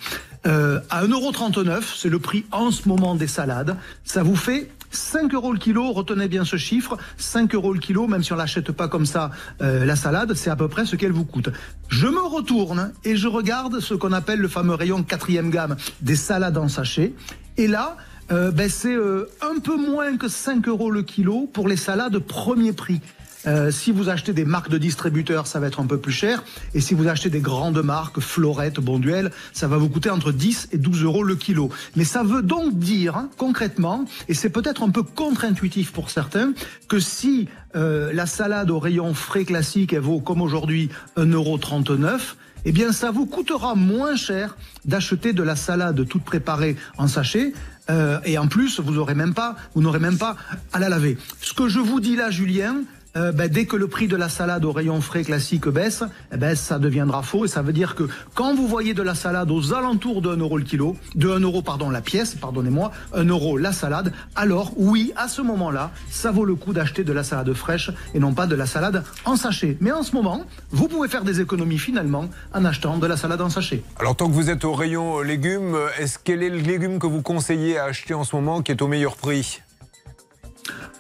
Euh, 0.47 0.81
à 0.89 1.05
1,39€, 1.05 1.83
c'est 1.97 2.09
le 2.09 2.19
prix 2.19 2.47
en 2.51 2.71
ce 2.71 2.89
moment 2.89 3.15
des 3.15 3.27
salades. 3.27 3.77
Ça 4.05 4.23
vous 4.23 4.37
fait 4.37 4.71
5 4.91 5.35
euros 5.35 5.53
le 5.53 5.59
kilo, 5.59 5.93
retenez 5.93 6.29
bien 6.29 6.45
ce 6.45 6.57
chiffre, 6.57 6.97
5 7.17 7.55
euros 7.55 7.73
le 7.73 7.81
kilo, 7.81 8.07
même 8.07 8.23
si 8.23 8.33
on 8.33 8.37
l'achète 8.37 8.73
pas 8.73 8.89
comme 8.89 9.07
ça, 9.07 9.31
euh, 9.61 9.85
la 9.85 9.97
salade, 9.97 10.35
c'est 10.35 10.51
à 10.51 10.57
peu 10.57 10.69
près 10.69 10.87
ce 10.87 10.97
qu'elle 10.97 11.13
vous 11.13 11.25
coûte. 11.25 11.51
Je 11.89 12.07
me 12.07 12.21
retourne 12.21 12.93
et 13.05 13.17
je 13.17 13.29
regarde 13.29 13.81
ce 13.81 13.95
qu'on 13.95 14.13
appelle 14.13 14.41
le 14.41 14.49
fameux 14.49 14.75
rayon 14.75 15.03
quatrième 15.03 15.51
gamme 15.51 15.77
des 16.01 16.17
salades 16.17 16.59
en 16.59 16.69
sachet. 16.69 17.13
Et 17.57 17.67
là, 17.67 17.97
euh, 18.31 18.51
ben, 18.51 18.69
c'est 18.69 18.95
euh, 18.95 19.31
un 19.41 19.59
peu 19.59 19.77
moins 19.77 20.17
que 20.17 20.29
5 20.29 20.69
euros 20.69 20.91
le 20.91 21.03
kilo 21.03 21.49
pour 21.53 21.69
les 21.69 21.77
salades 21.77 22.19
premier 22.19 22.73
prix. 22.73 23.01
Euh, 23.47 23.71
si 23.71 23.93
vous 23.93 24.09
achetez 24.09 24.33
des 24.33 24.45
marques 24.45 24.69
de 24.69 24.79
distributeurs, 24.79 25.47
ça 25.47 25.61
va 25.61 25.69
être 25.69 25.81
un 25.81 25.87
peu 25.87 25.99
plus 25.99 26.13
cher. 26.13 26.43
Et 26.75 26.81
si 26.81 26.95
vous 26.95 27.09
achetez 27.09 27.31
des 27.31 27.41
grandes 27.41 27.83
marques, 27.83 28.21
Florette, 28.21 28.81
Bonduel, 28.81 29.31
ça 29.53 29.69
va 29.69 29.77
vous 29.77 29.89
coûter 29.89 30.11
entre 30.11 30.33
10 30.33 30.69
et 30.73 30.79
12 30.79 31.05
euros 31.05 31.23
le 31.23 31.37
kilo. 31.37 31.71
Mais 31.97 32.05
ça 32.05 32.23
veut 32.23 32.43
donc 32.43 32.79
dire, 32.79 33.17
hein, 33.17 33.31
concrètement, 33.37 34.05
et 34.29 34.35
c'est 34.35 34.51
peut-être 34.51 34.83
un 34.83 34.91
peu 34.91 35.03
contre-intuitif 35.03 35.93
pour 35.93 36.11
certains, 36.11 36.53
que 36.89 36.99
si 36.99 37.49
euh, 37.77 38.13
la 38.13 38.27
salade 38.27 38.71
au 38.71 38.79
rayon 38.79 39.15
frais 39.15 39.45
classique, 39.45 39.93
elle 39.93 40.01
vaut 40.01 40.21
comme 40.21 40.43
aujourd'hui 40.43 40.89
1,39€, 41.17 42.35
eh 42.65 42.73
bien 42.73 42.93
ça 42.93 43.11
vous 43.11 43.27
coûtera 43.27 43.75
moins 43.75 44.17
cher 44.17 44.57
d'acheter 44.85 45.33
de 45.33 45.43
la 45.43 45.57
salade 45.57 46.07
toute 46.09 46.25
préparée 46.25 46.77
en 46.97 47.07
sachet. 47.07 47.53
Euh, 47.91 48.19
et 48.25 48.37
en 48.37 48.49
plus, 48.49 48.81
vous 48.81 48.93
n'aurez 48.93 49.15
même 49.15 49.33
pas, 49.33 49.57
vous 49.75 49.81
n'aurez 49.81 50.01
même 50.01 50.19
pas 50.19 50.37
à 50.73 50.79
la 50.79 50.89
laver. 50.89 51.17
Ce 51.41 51.55
que 51.55 51.69
je 51.69 51.79
vous 51.79 52.01
dis 52.01 52.17
là, 52.17 52.31
Julien, 52.31 52.83
euh, 53.17 53.33
ben, 53.33 53.49
dès 53.49 53.67
que 53.67 53.77
le 53.77 53.89
prix 53.89 54.07
de 54.07 54.17
la 54.17 54.29
salade 54.29 54.65
au 54.65 54.73
rayon 54.73 55.01
frais 55.01 55.25
classique 55.25 55.69
baisse, 55.69 56.05
eh 56.33 56.37
ben, 56.37 56.55
ça 56.55 56.79
deviendra 56.79 57.23
faux 57.23 57.45
et 57.45 57.49
ça 57.49 57.63
veut 57.63 57.73
dire 57.73 57.95
que 57.95 58.05
quand 58.35 58.55
vous 58.55 58.69
voyez 58.69 58.95
de 58.95 59.03
la 59.03 59.15
salade 59.15 59.51
aux 59.51 59.73
alentours 59.73 60.23
de 60.23 60.31
1 60.31 60.37
euro 60.37 60.59
le 60.59 60.65
kilo, 60.65 60.97
de 61.15 61.31
1 61.31 61.41
euro 61.41 61.63
pardon 61.63 61.91
la 61.91 62.01
pièce, 62.01 62.35
pardonnez-moi, 62.35 62.93
1 63.15 63.25
euro 63.25 63.57
la 63.57 63.73
salade, 63.73 64.13
alors 64.37 64.73
oui, 64.77 65.13
à 65.17 65.29
ce 65.29 65.43
moment-là, 65.43 65.91
ça 66.11 66.31
vaut 66.31 66.45
le 66.45 66.55
coup 66.55 66.73
d'acheter 66.73 67.05
de 67.05 67.13
la 67.13 67.25
salade 67.25 67.53
fraîche 67.55 67.91
et 68.15 68.21
non 68.21 68.35
pas 68.35 68.47
de 68.47 68.55
la 68.55 68.67
salade 68.67 69.03
en 69.25 69.37
sachet. 69.37 69.77
Mais 69.81 69.93
en 69.93 70.03
ce 70.03 70.15
moment, 70.15 70.43
vous 70.71 70.89
pouvez 70.89 71.09
faire 71.09 71.25
des 71.25 71.41
économies 71.41 71.79
finalement 71.79 72.29
en 72.53 72.65
achetant 72.65 72.99
de 72.99 73.07
la 73.07 73.17
salade 73.17 73.41
en 73.41 73.51
sachet. 73.51 73.83
Alors, 73.99 74.17
tant 74.17 74.29
que 74.29 74.35
vous 74.35 74.51
êtes 74.51 74.65
au 74.65 74.75
rayon 74.75 75.21
légumes, 75.21 75.77
est-ce 75.99 76.19
quel 76.23 76.43
est 76.43 76.51
le 76.51 76.59
légume 76.59 76.99
que 76.99 77.07
vous 77.07 77.23
conseillez 77.23 77.79
à 77.79 77.85
acheter 77.85 78.15
en 78.15 78.25
ce 78.25 78.37
moment 78.37 78.63
qui 78.63 78.73
est 78.73 78.83
au 78.83 78.89
meilleur 78.89 79.17
prix? 79.17 79.61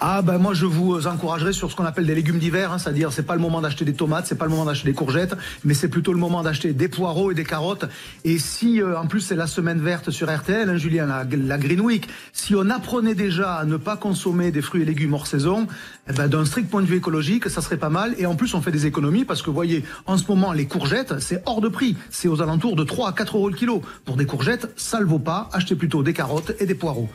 Ah 0.00 0.23
ben 0.23 0.38
moi 0.38 0.55
je 0.55 0.65
vous 0.65 1.06
encouragerai 1.09 1.53
sur 1.53 1.70
ce 1.70 1.76
qu'on 1.76 1.85
appelle 1.85 2.06
des 2.06 2.15
légumes 2.15 2.38
d'hiver, 2.38 2.73
hein, 2.73 2.79
c'est-à-dire 2.79 3.12
c'est 3.12 3.25
pas 3.25 3.35
le 3.35 3.41
moment 3.41 3.61
d'acheter 3.61 3.85
des 3.85 3.94
tomates, 3.94 4.26
c'est 4.26 4.38
pas 4.38 4.44
le 4.44 4.53
moment 4.53 4.65
d'acheter 4.65 4.88
des 4.88 4.94
courgettes, 4.94 5.35
mais 5.65 5.75
c'est 5.75 5.88
plutôt 5.88 6.12
le 6.12 6.20
moment 6.20 6.43
d'acheter 6.43 6.73
des 6.73 6.88
poireaux 6.88 7.32
et 7.32 7.35
des 7.35 7.44
carottes. 7.44 7.87
Et 8.25 8.38
si 8.38 8.81
euh, 8.81 8.99
en 8.99 9.06
plus 9.06 9.20
c'est 9.20 9.35
la 9.35 9.49
semaine 9.49 9.81
verte 9.81 10.11
sur 10.11 10.32
RTL, 10.32 10.69
hein, 10.69 10.76
Julien, 10.76 11.06
la, 11.06 11.59
Green 11.59 11.81
Week, 11.81 12.09
si 12.32 12.55
on 12.55 12.70
apprenait 12.70 13.17
déjà 13.17 13.55
à 13.56 13.65
ne 13.65 13.76
pas 13.76 13.97
consommer 13.97 14.53
des 14.53 14.62
fruits 14.62 14.82
et 14.82 14.85
légumes 14.85 15.15
hors 15.15 15.26
saison, 15.26 15.67
eh 16.09 16.12
ben, 16.12 16.29
d'un 16.29 16.44
strict 16.44 16.71
point 16.71 16.82
de 16.82 16.87
vue 16.87 16.97
écologique, 16.97 17.49
ça 17.49 17.61
serait 17.61 17.76
pas 17.76 17.91
mal. 17.91 18.14
Et 18.19 18.26
en 18.26 18.37
plus 18.37 18.55
on 18.55 18.62
fait 18.62 18.71
des 18.73 18.87
économies 18.87 19.25
parce 19.25 19.43
que 19.43 19.50
voyez, 19.50 19.85
en 20.06 20.17
ce 20.17 20.25
moment 20.29 20.53
les 20.53 20.67
courgettes 20.67 21.19
c'est 21.19 21.43
hors 21.47 21.61
de 21.61 21.69
prix, 21.69 21.97
c'est 22.11 22.29
aux 22.29 22.41
alentours 22.41 22.76
de 22.76 22.85
3 22.85 23.09
à 23.09 23.12
4 23.12 23.37
euros 23.37 23.49
le 23.49 23.56
kilo. 23.56 23.82
Pour 24.05 24.17
des 24.17 24.26
courgettes, 24.26 24.69
ça 24.76 25.00
le 25.00 25.06
vaut 25.06 25.19
pas. 25.19 25.49
Achetez 25.53 25.75
plutôt 25.75 26.03
des 26.03 26.12
carottes 26.12 26.53
et 26.61 26.67
des 26.67 26.75
poireaux. 26.75 27.09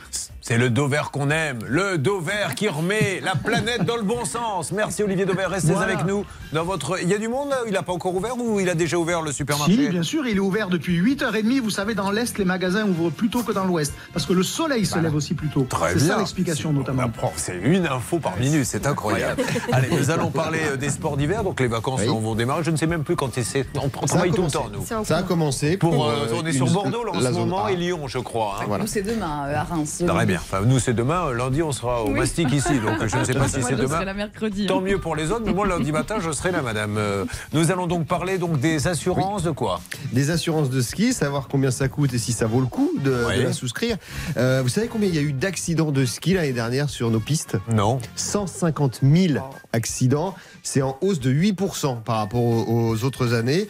C'est 0.46 0.58
le 0.58 0.68
dos 0.68 0.88
vert 0.88 1.10
qu'on 1.10 1.30
aime, 1.30 1.60
le 1.66 1.96
dos 1.96 2.20
vert 2.20 2.54
qui 2.54 2.68
remet 2.68 3.18
la 3.22 3.34
planète 3.34 3.84
dans 3.86 3.96
le 3.96 4.02
bon 4.02 4.26
sens. 4.26 4.72
Merci 4.72 5.02
Olivier 5.02 5.24
Dauvert, 5.24 5.48
restez 5.48 5.72
Voilà. 5.72 5.94
avec 5.94 6.04
nous. 6.06 6.26
Dans 6.52 6.64
votre... 6.64 7.00
Il 7.02 7.08
y 7.08 7.14
a 7.14 7.18
du 7.18 7.28
monde 7.28 7.48
Il 7.66 7.72
n'a 7.72 7.82
pas 7.82 7.94
encore 7.94 8.14
ouvert 8.14 8.36
ou 8.36 8.60
il 8.60 8.68
a 8.68 8.74
déjà 8.74 8.98
ouvert 8.98 9.22
le 9.22 9.32
supermarché? 9.32 9.72
Si, 9.74 9.88
bien 9.88 10.02
sûr, 10.02 10.26
il 10.26 10.36
est 10.36 10.40
ouvert 10.40 10.68
depuis 10.68 11.00
8h30. 11.00 11.60
Vous 11.62 11.70
savez, 11.70 11.94
dans 11.94 12.10
l'Est, 12.10 12.36
les 12.36 12.44
magasins 12.44 12.84
ouvrent 12.86 13.08
plus 13.08 13.30
tôt 13.30 13.42
que 13.42 13.52
dans 13.52 13.64
l'Ouest. 13.64 13.94
Parce 14.12 14.26
que 14.26 14.34
le 14.34 14.42
soleil 14.42 14.84
se 14.84 14.98
lève 14.98 15.14
aussi 15.14 15.32
plus 15.32 15.48
tôt. 15.48 15.66
Très 15.66 15.94
C'est 15.94 16.00
bien. 16.00 16.08
ça 16.08 16.18
l'explication, 16.18 16.72
C'est- 16.72 16.76
notamment. 16.78 17.10
C'est 17.36 17.56
une 17.56 17.86
info 17.86 18.18
par 18.18 18.36
minute, 18.36 18.66
c'est 18.66 18.86
incroyable. 18.86 19.42
Allez, 19.72 19.88
nous 19.98 20.10
allons 20.10 20.30
parler 20.30 20.60
euh, 20.72 20.76
des 20.76 20.90
sports 20.90 21.16
d'hiver. 21.16 21.42
Donc 21.42 21.58
les 21.58 21.68
vacances 21.68 22.00
Oui. 22.02 22.08
vont 22.08 22.34
démarrer. 22.34 22.62
Je 22.64 22.70
ne 22.70 22.76
sais 22.76 22.86
même 22.86 23.02
plus 23.02 23.16
quand 23.16 23.30
c'est. 23.32 23.66
On, 23.82 23.88
travaille 23.88 24.30
tout 24.30 24.42
le 24.42 24.50
temps, 24.50 24.68
nous. 24.70 24.84
Ça 25.06 25.16
a 25.16 25.22
commencé. 25.22 25.78
Pour, 25.78 26.04
euh, 26.06 26.26
euh, 26.28 26.34
on 26.42 26.44
est 26.44 26.52
sur 26.52 26.66
Bordeaux 26.70 27.02
là, 27.02 27.12
en 27.12 27.14
ce 27.14 27.22
zone 27.32 27.32
moment 27.48 27.64
A. 27.64 27.72
et 27.72 27.76
Lyon, 27.76 28.08
je 28.08 28.18
crois. 28.18 28.58
hein. 28.60 28.64
Voilà. 28.68 28.84
Nous, 28.84 28.88
c'est 28.90 29.00
demain 29.02 29.46
à 29.48 29.62
Reims. 29.64 30.02
Très 30.06 30.26
bien. 30.26 30.33
Enfin, 30.40 30.62
nous, 30.64 30.78
c'est 30.78 30.92
demain. 30.94 31.32
Lundi, 31.32 31.62
on 31.62 31.72
sera 31.72 32.02
au 32.02 32.10
Mastic 32.10 32.52
ici. 32.52 32.78
Donc, 32.80 33.06
je 33.06 33.16
ne 33.16 33.24
sais 33.24 33.34
pas 33.34 33.48
si 33.48 33.62
c'est 33.62 33.76
demain. 33.76 33.88
serai 33.96 34.04
là 34.04 34.14
mercredi. 34.14 34.66
Tant 34.66 34.80
mieux 34.80 34.98
pour 34.98 35.16
les 35.16 35.30
autres, 35.30 35.42
mais 35.46 35.52
moi, 35.52 35.66
lundi 35.66 35.92
matin, 35.92 36.16
je 36.20 36.30
serai 36.32 36.50
là, 36.52 36.62
madame. 36.62 36.96
Euh, 36.98 37.24
Nous 37.52 37.70
allons 37.70 37.86
donc 37.86 38.06
parler 38.06 38.38
donc, 38.38 38.60
des 38.60 38.86
assurances 38.88 39.42
de 39.42 39.50
quoi? 39.50 39.80
Des 40.12 40.30
assurances 40.30 40.70
de 40.70 40.80
ski, 40.80 41.12
savoir 41.12 41.48
combien 41.48 41.70
ça 41.70 41.88
coûte 41.88 42.12
et 42.14 42.18
si 42.18 42.32
ça 42.32 42.46
vaut 42.46 42.60
le 42.60 42.66
coup 42.66 42.90
de, 42.98 43.10
de 43.10 43.24
Oui. 43.28 43.42
la 43.42 43.52
souscrire. 43.52 43.96
Euh, 44.36 44.60
vous 44.62 44.68
savez 44.68 44.88
combien 44.88 45.08
il 45.08 45.14
y 45.14 45.18
a 45.18 45.22
eu 45.22 45.32
d'accidents 45.32 45.92
de 45.92 46.04
ski 46.04 46.34
l'année 46.34 46.52
dernière 46.52 46.88
sur 46.90 47.10
nos 47.10 47.20
pistes? 47.20 47.56
Non. 47.72 47.98
150 48.16 49.00
000 49.02 49.44
accidents. 49.72 50.34
C'est 50.62 50.82
en 50.82 50.96
hausse 51.00 51.20
de 51.20 51.32
8% 51.32 52.02
par 52.02 52.16
rapport 52.18 52.40
aux, 52.42 52.64
aux 52.90 53.04
autres 53.04 53.34
années. 53.34 53.68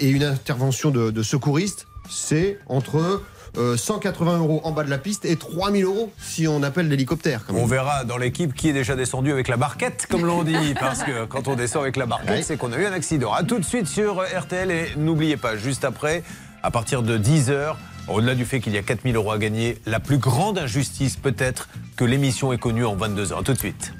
Et 0.00 0.08
une 0.10 0.24
intervention 0.24 0.90
de, 0.90 1.10
de 1.10 1.22
secouriste, 1.22 1.86
c'est 2.10 2.58
entre 2.68 3.22
euh, 3.58 3.76
180 3.76 4.38
euros 4.38 4.60
en 4.64 4.72
bas 4.72 4.84
de 4.84 4.90
la 4.90 4.98
piste 4.98 5.24
et 5.24 5.36
3000 5.36 5.84
euros 5.84 6.10
si 6.18 6.46
on 6.48 6.62
appelle 6.62 6.88
l'hélicoptère. 6.88 7.42
On 7.50 7.66
verra 7.66 8.04
dans 8.04 8.16
l'équipe 8.16 8.54
qui 8.54 8.68
est 8.68 8.72
déjà 8.72 8.96
descendu 8.96 9.30
avec 9.32 9.48
la 9.48 9.56
barquette, 9.56 10.06
comme 10.10 10.24
l'on 10.24 10.42
dit, 10.42 10.74
parce 10.80 11.02
que 11.02 11.24
quand 11.26 11.48
on 11.48 11.54
descend 11.56 11.82
avec 11.82 11.96
la 11.96 12.06
barquette, 12.06 12.30
Ouais. 12.30 12.42
c'est 12.42 12.56
qu'on 12.56 12.72
a 12.72 12.78
eu 12.78 12.86
un 12.86 12.92
accident. 12.92 13.32
A 13.32 13.42
tout 13.44 13.58
de 13.58 13.64
suite 13.64 13.86
sur 13.86 14.22
RTL 14.22 14.70
et 14.70 14.86
n'oubliez 14.96 15.36
pas, 15.36 15.56
juste 15.56 15.84
après, 15.84 16.22
à 16.62 16.70
partir 16.70 17.02
de 17.02 17.18
10h, 17.18 17.74
au-delà 18.08 18.34
du 18.34 18.44
fait 18.44 18.60
qu'il 18.60 18.72
y 18.72 18.78
a 18.78 18.82
4000 18.82 19.16
euros 19.16 19.32
à 19.32 19.38
gagner, 19.38 19.78
la 19.86 20.00
plus 20.00 20.18
grande 20.18 20.58
injustice 20.58 21.16
peut-être 21.16 21.68
que 21.96 22.04
l'émission 22.04 22.52
ait 22.52 22.58
connue 22.58 22.84
en 22.84 22.96
22h. 22.96 23.38
A 23.40 23.42
tout 23.42 23.52
de 23.52 23.58
suite. 23.58 23.92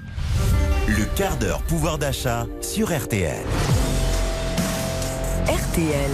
Le 0.89 1.05
quart 1.17 1.37
d'heure 1.37 1.63
pouvoir 1.63 1.99
d'achat 1.99 2.47
sur 2.61 2.89
RTL. 2.97 3.37
RTL. 5.47 6.11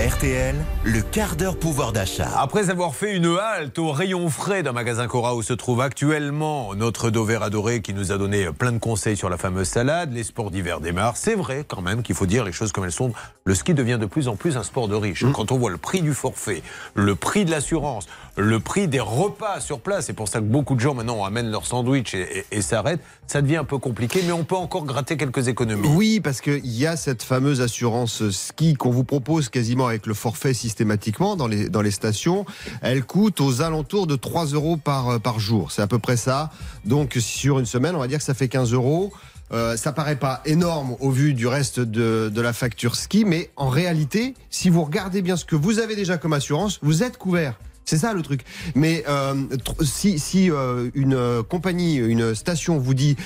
RTL, 0.00 0.54
le 0.82 1.02
quart 1.02 1.36
d'heure 1.36 1.58
pouvoir 1.58 1.92
d'achat. 1.92 2.30
Après 2.38 2.70
avoir 2.70 2.94
fait 2.94 3.14
une 3.14 3.36
halte 3.38 3.78
au 3.78 3.92
rayon 3.92 4.30
frais 4.30 4.62
d'un 4.62 4.72
magasin 4.72 5.06
Cora 5.06 5.34
où 5.34 5.42
se 5.42 5.52
trouve 5.52 5.82
actuellement 5.82 6.74
notre 6.74 7.10
Dover 7.10 7.40
adoré 7.42 7.82
qui 7.82 7.92
nous 7.92 8.10
a 8.10 8.16
donné 8.16 8.46
plein 8.50 8.72
de 8.72 8.78
conseils 8.78 9.18
sur 9.18 9.28
la 9.28 9.36
fameuse 9.36 9.68
salade, 9.68 10.14
les 10.14 10.22
sports 10.22 10.50
d'hiver 10.50 10.80
démarrent. 10.80 11.18
C'est 11.18 11.34
vrai 11.34 11.66
quand 11.68 11.82
même 11.82 12.02
qu'il 12.02 12.14
faut 12.14 12.24
dire 12.24 12.44
les 12.44 12.52
choses 12.52 12.72
comme 12.72 12.86
elles 12.86 12.92
sont. 12.92 13.12
Le 13.44 13.54
ski 13.54 13.74
devient 13.74 13.98
de 14.00 14.06
plus 14.06 14.28
en 14.28 14.36
plus 14.36 14.56
un 14.56 14.62
sport 14.62 14.88
de 14.88 14.94
riche. 14.94 15.26
Quand 15.34 15.52
on 15.52 15.58
voit 15.58 15.70
le 15.70 15.76
prix 15.76 16.00
du 16.00 16.14
forfait, 16.14 16.62
le 16.94 17.14
prix 17.14 17.44
de 17.44 17.50
l'assurance, 17.50 18.06
le 18.36 18.60
prix 18.60 18.88
des 18.88 19.00
repas 19.00 19.60
sur 19.60 19.80
place, 19.80 20.06
c'est 20.06 20.12
pour 20.12 20.28
ça 20.28 20.38
que 20.40 20.44
beaucoup 20.44 20.74
de 20.74 20.80
gens 20.80 20.94
maintenant 20.94 21.24
amènent 21.24 21.50
leur 21.50 21.66
sandwich 21.66 22.14
et, 22.14 22.62
s'arrêtent, 22.62 23.00
ça 23.26 23.42
devient 23.42 23.56
un 23.56 23.64
peu 23.64 23.78
compliqué, 23.78 24.22
mais 24.24 24.32
on 24.32 24.44
peut 24.44 24.56
encore 24.56 24.84
gratter 24.84 25.16
quelques 25.16 25.48
économies. 25.48 25.88
Oui, 25.88 26.20
parce 26.20 26.40
qu'il 26.40 26.66
y 26.66 26.86
a 26.86 26.96
cette 26.96 27.22
fameuse 27.22 27.60
assurance 27.60 28.28
ski 28.30 28.74
qu'on 28.74 28.90
vous 28.90 29.04
propose 29.04 29.48
quasiment 29.48 29.86
avec 29.86 30.06
le 30.06 30.14
forfait 30.14 30.54
systématiquement 30.54 31.36
dans 31.36 31.46
les, 31.46 31.68
dans 31.68 31.82
les 31.82 31.90
stations. 31.90 32.44
Elle 32.82 33.04
coûte 33.04 33.40
aux 33.40 33.62
alentours 33.62 34.06
de 34.06 34.16
3 34.16 34.46
euros 34.46 34.76
par, 34.76 35.08
euh, 35.08 35.18
par 35.18 35.40
jour. 35.40 35.70
C'est 35.72 35.82
à 35.82 35.86
peu 35.86 35.98
près 35.98 36.16
ça. 36.16 36.50
Donc 36.84 37.16
sur 37.20 37.58
une 37.58 37.66
semaine, 37.66 37.94
on 37.94 38.00
va 38.00 38.08
dire 38.08 38.18
que 38.18 38.24
ça 38.24 38.34
fait 38.34 38.48
15 38.48 38.72
euros. 38.72 39.12
Euh, 39.52 39.76
ça 39.76 39.92
paraît 39.92 40.16
pas 40.16 40.42
énorme 40.44 40.96
au 41.00 41.10
vu 41.10 41.34
du 41.34 41.48
reste 41.48 41.80
de, 41.80 42.30
de 42.32 42.40
la 42.40 42.52
facture 42.52 42.94
ski, 42.94 43.24
mais 43.24 43.50
en 43.56 43.68
réalité, 43.68 44.34
si 44.48 44.70
vous 44.70 44.84
regardez 44.84 45.22
bien 45.22 45.36
ce 45.36 45.44
que 45.44 45.56
vous 45.56 45.80
avez 45.80 45.96
déjà 45.96 46.18
comme 46.18 46.32
assurance, 46.32 46.78
vous 46.82 47.02
êtes 47.02 47.18
couvert. 47.18 47.56
C'est 47.86 47.98
ça 47.98 48.12
le 48.12 48.22
truc. 48.22 48.42
Mais 48.76 49.02
euh, 49.08 49.34
si, 49.82 50.20
si 50.20 50.48
euh, 50.50 50.90
une 50.94 51.14
euh, 51.14 51.42
compagnie, 51.42 51.96
une 51.96 52.34
station 52.36 52.78
vous 52.78 52.94
dit 52.94 53.16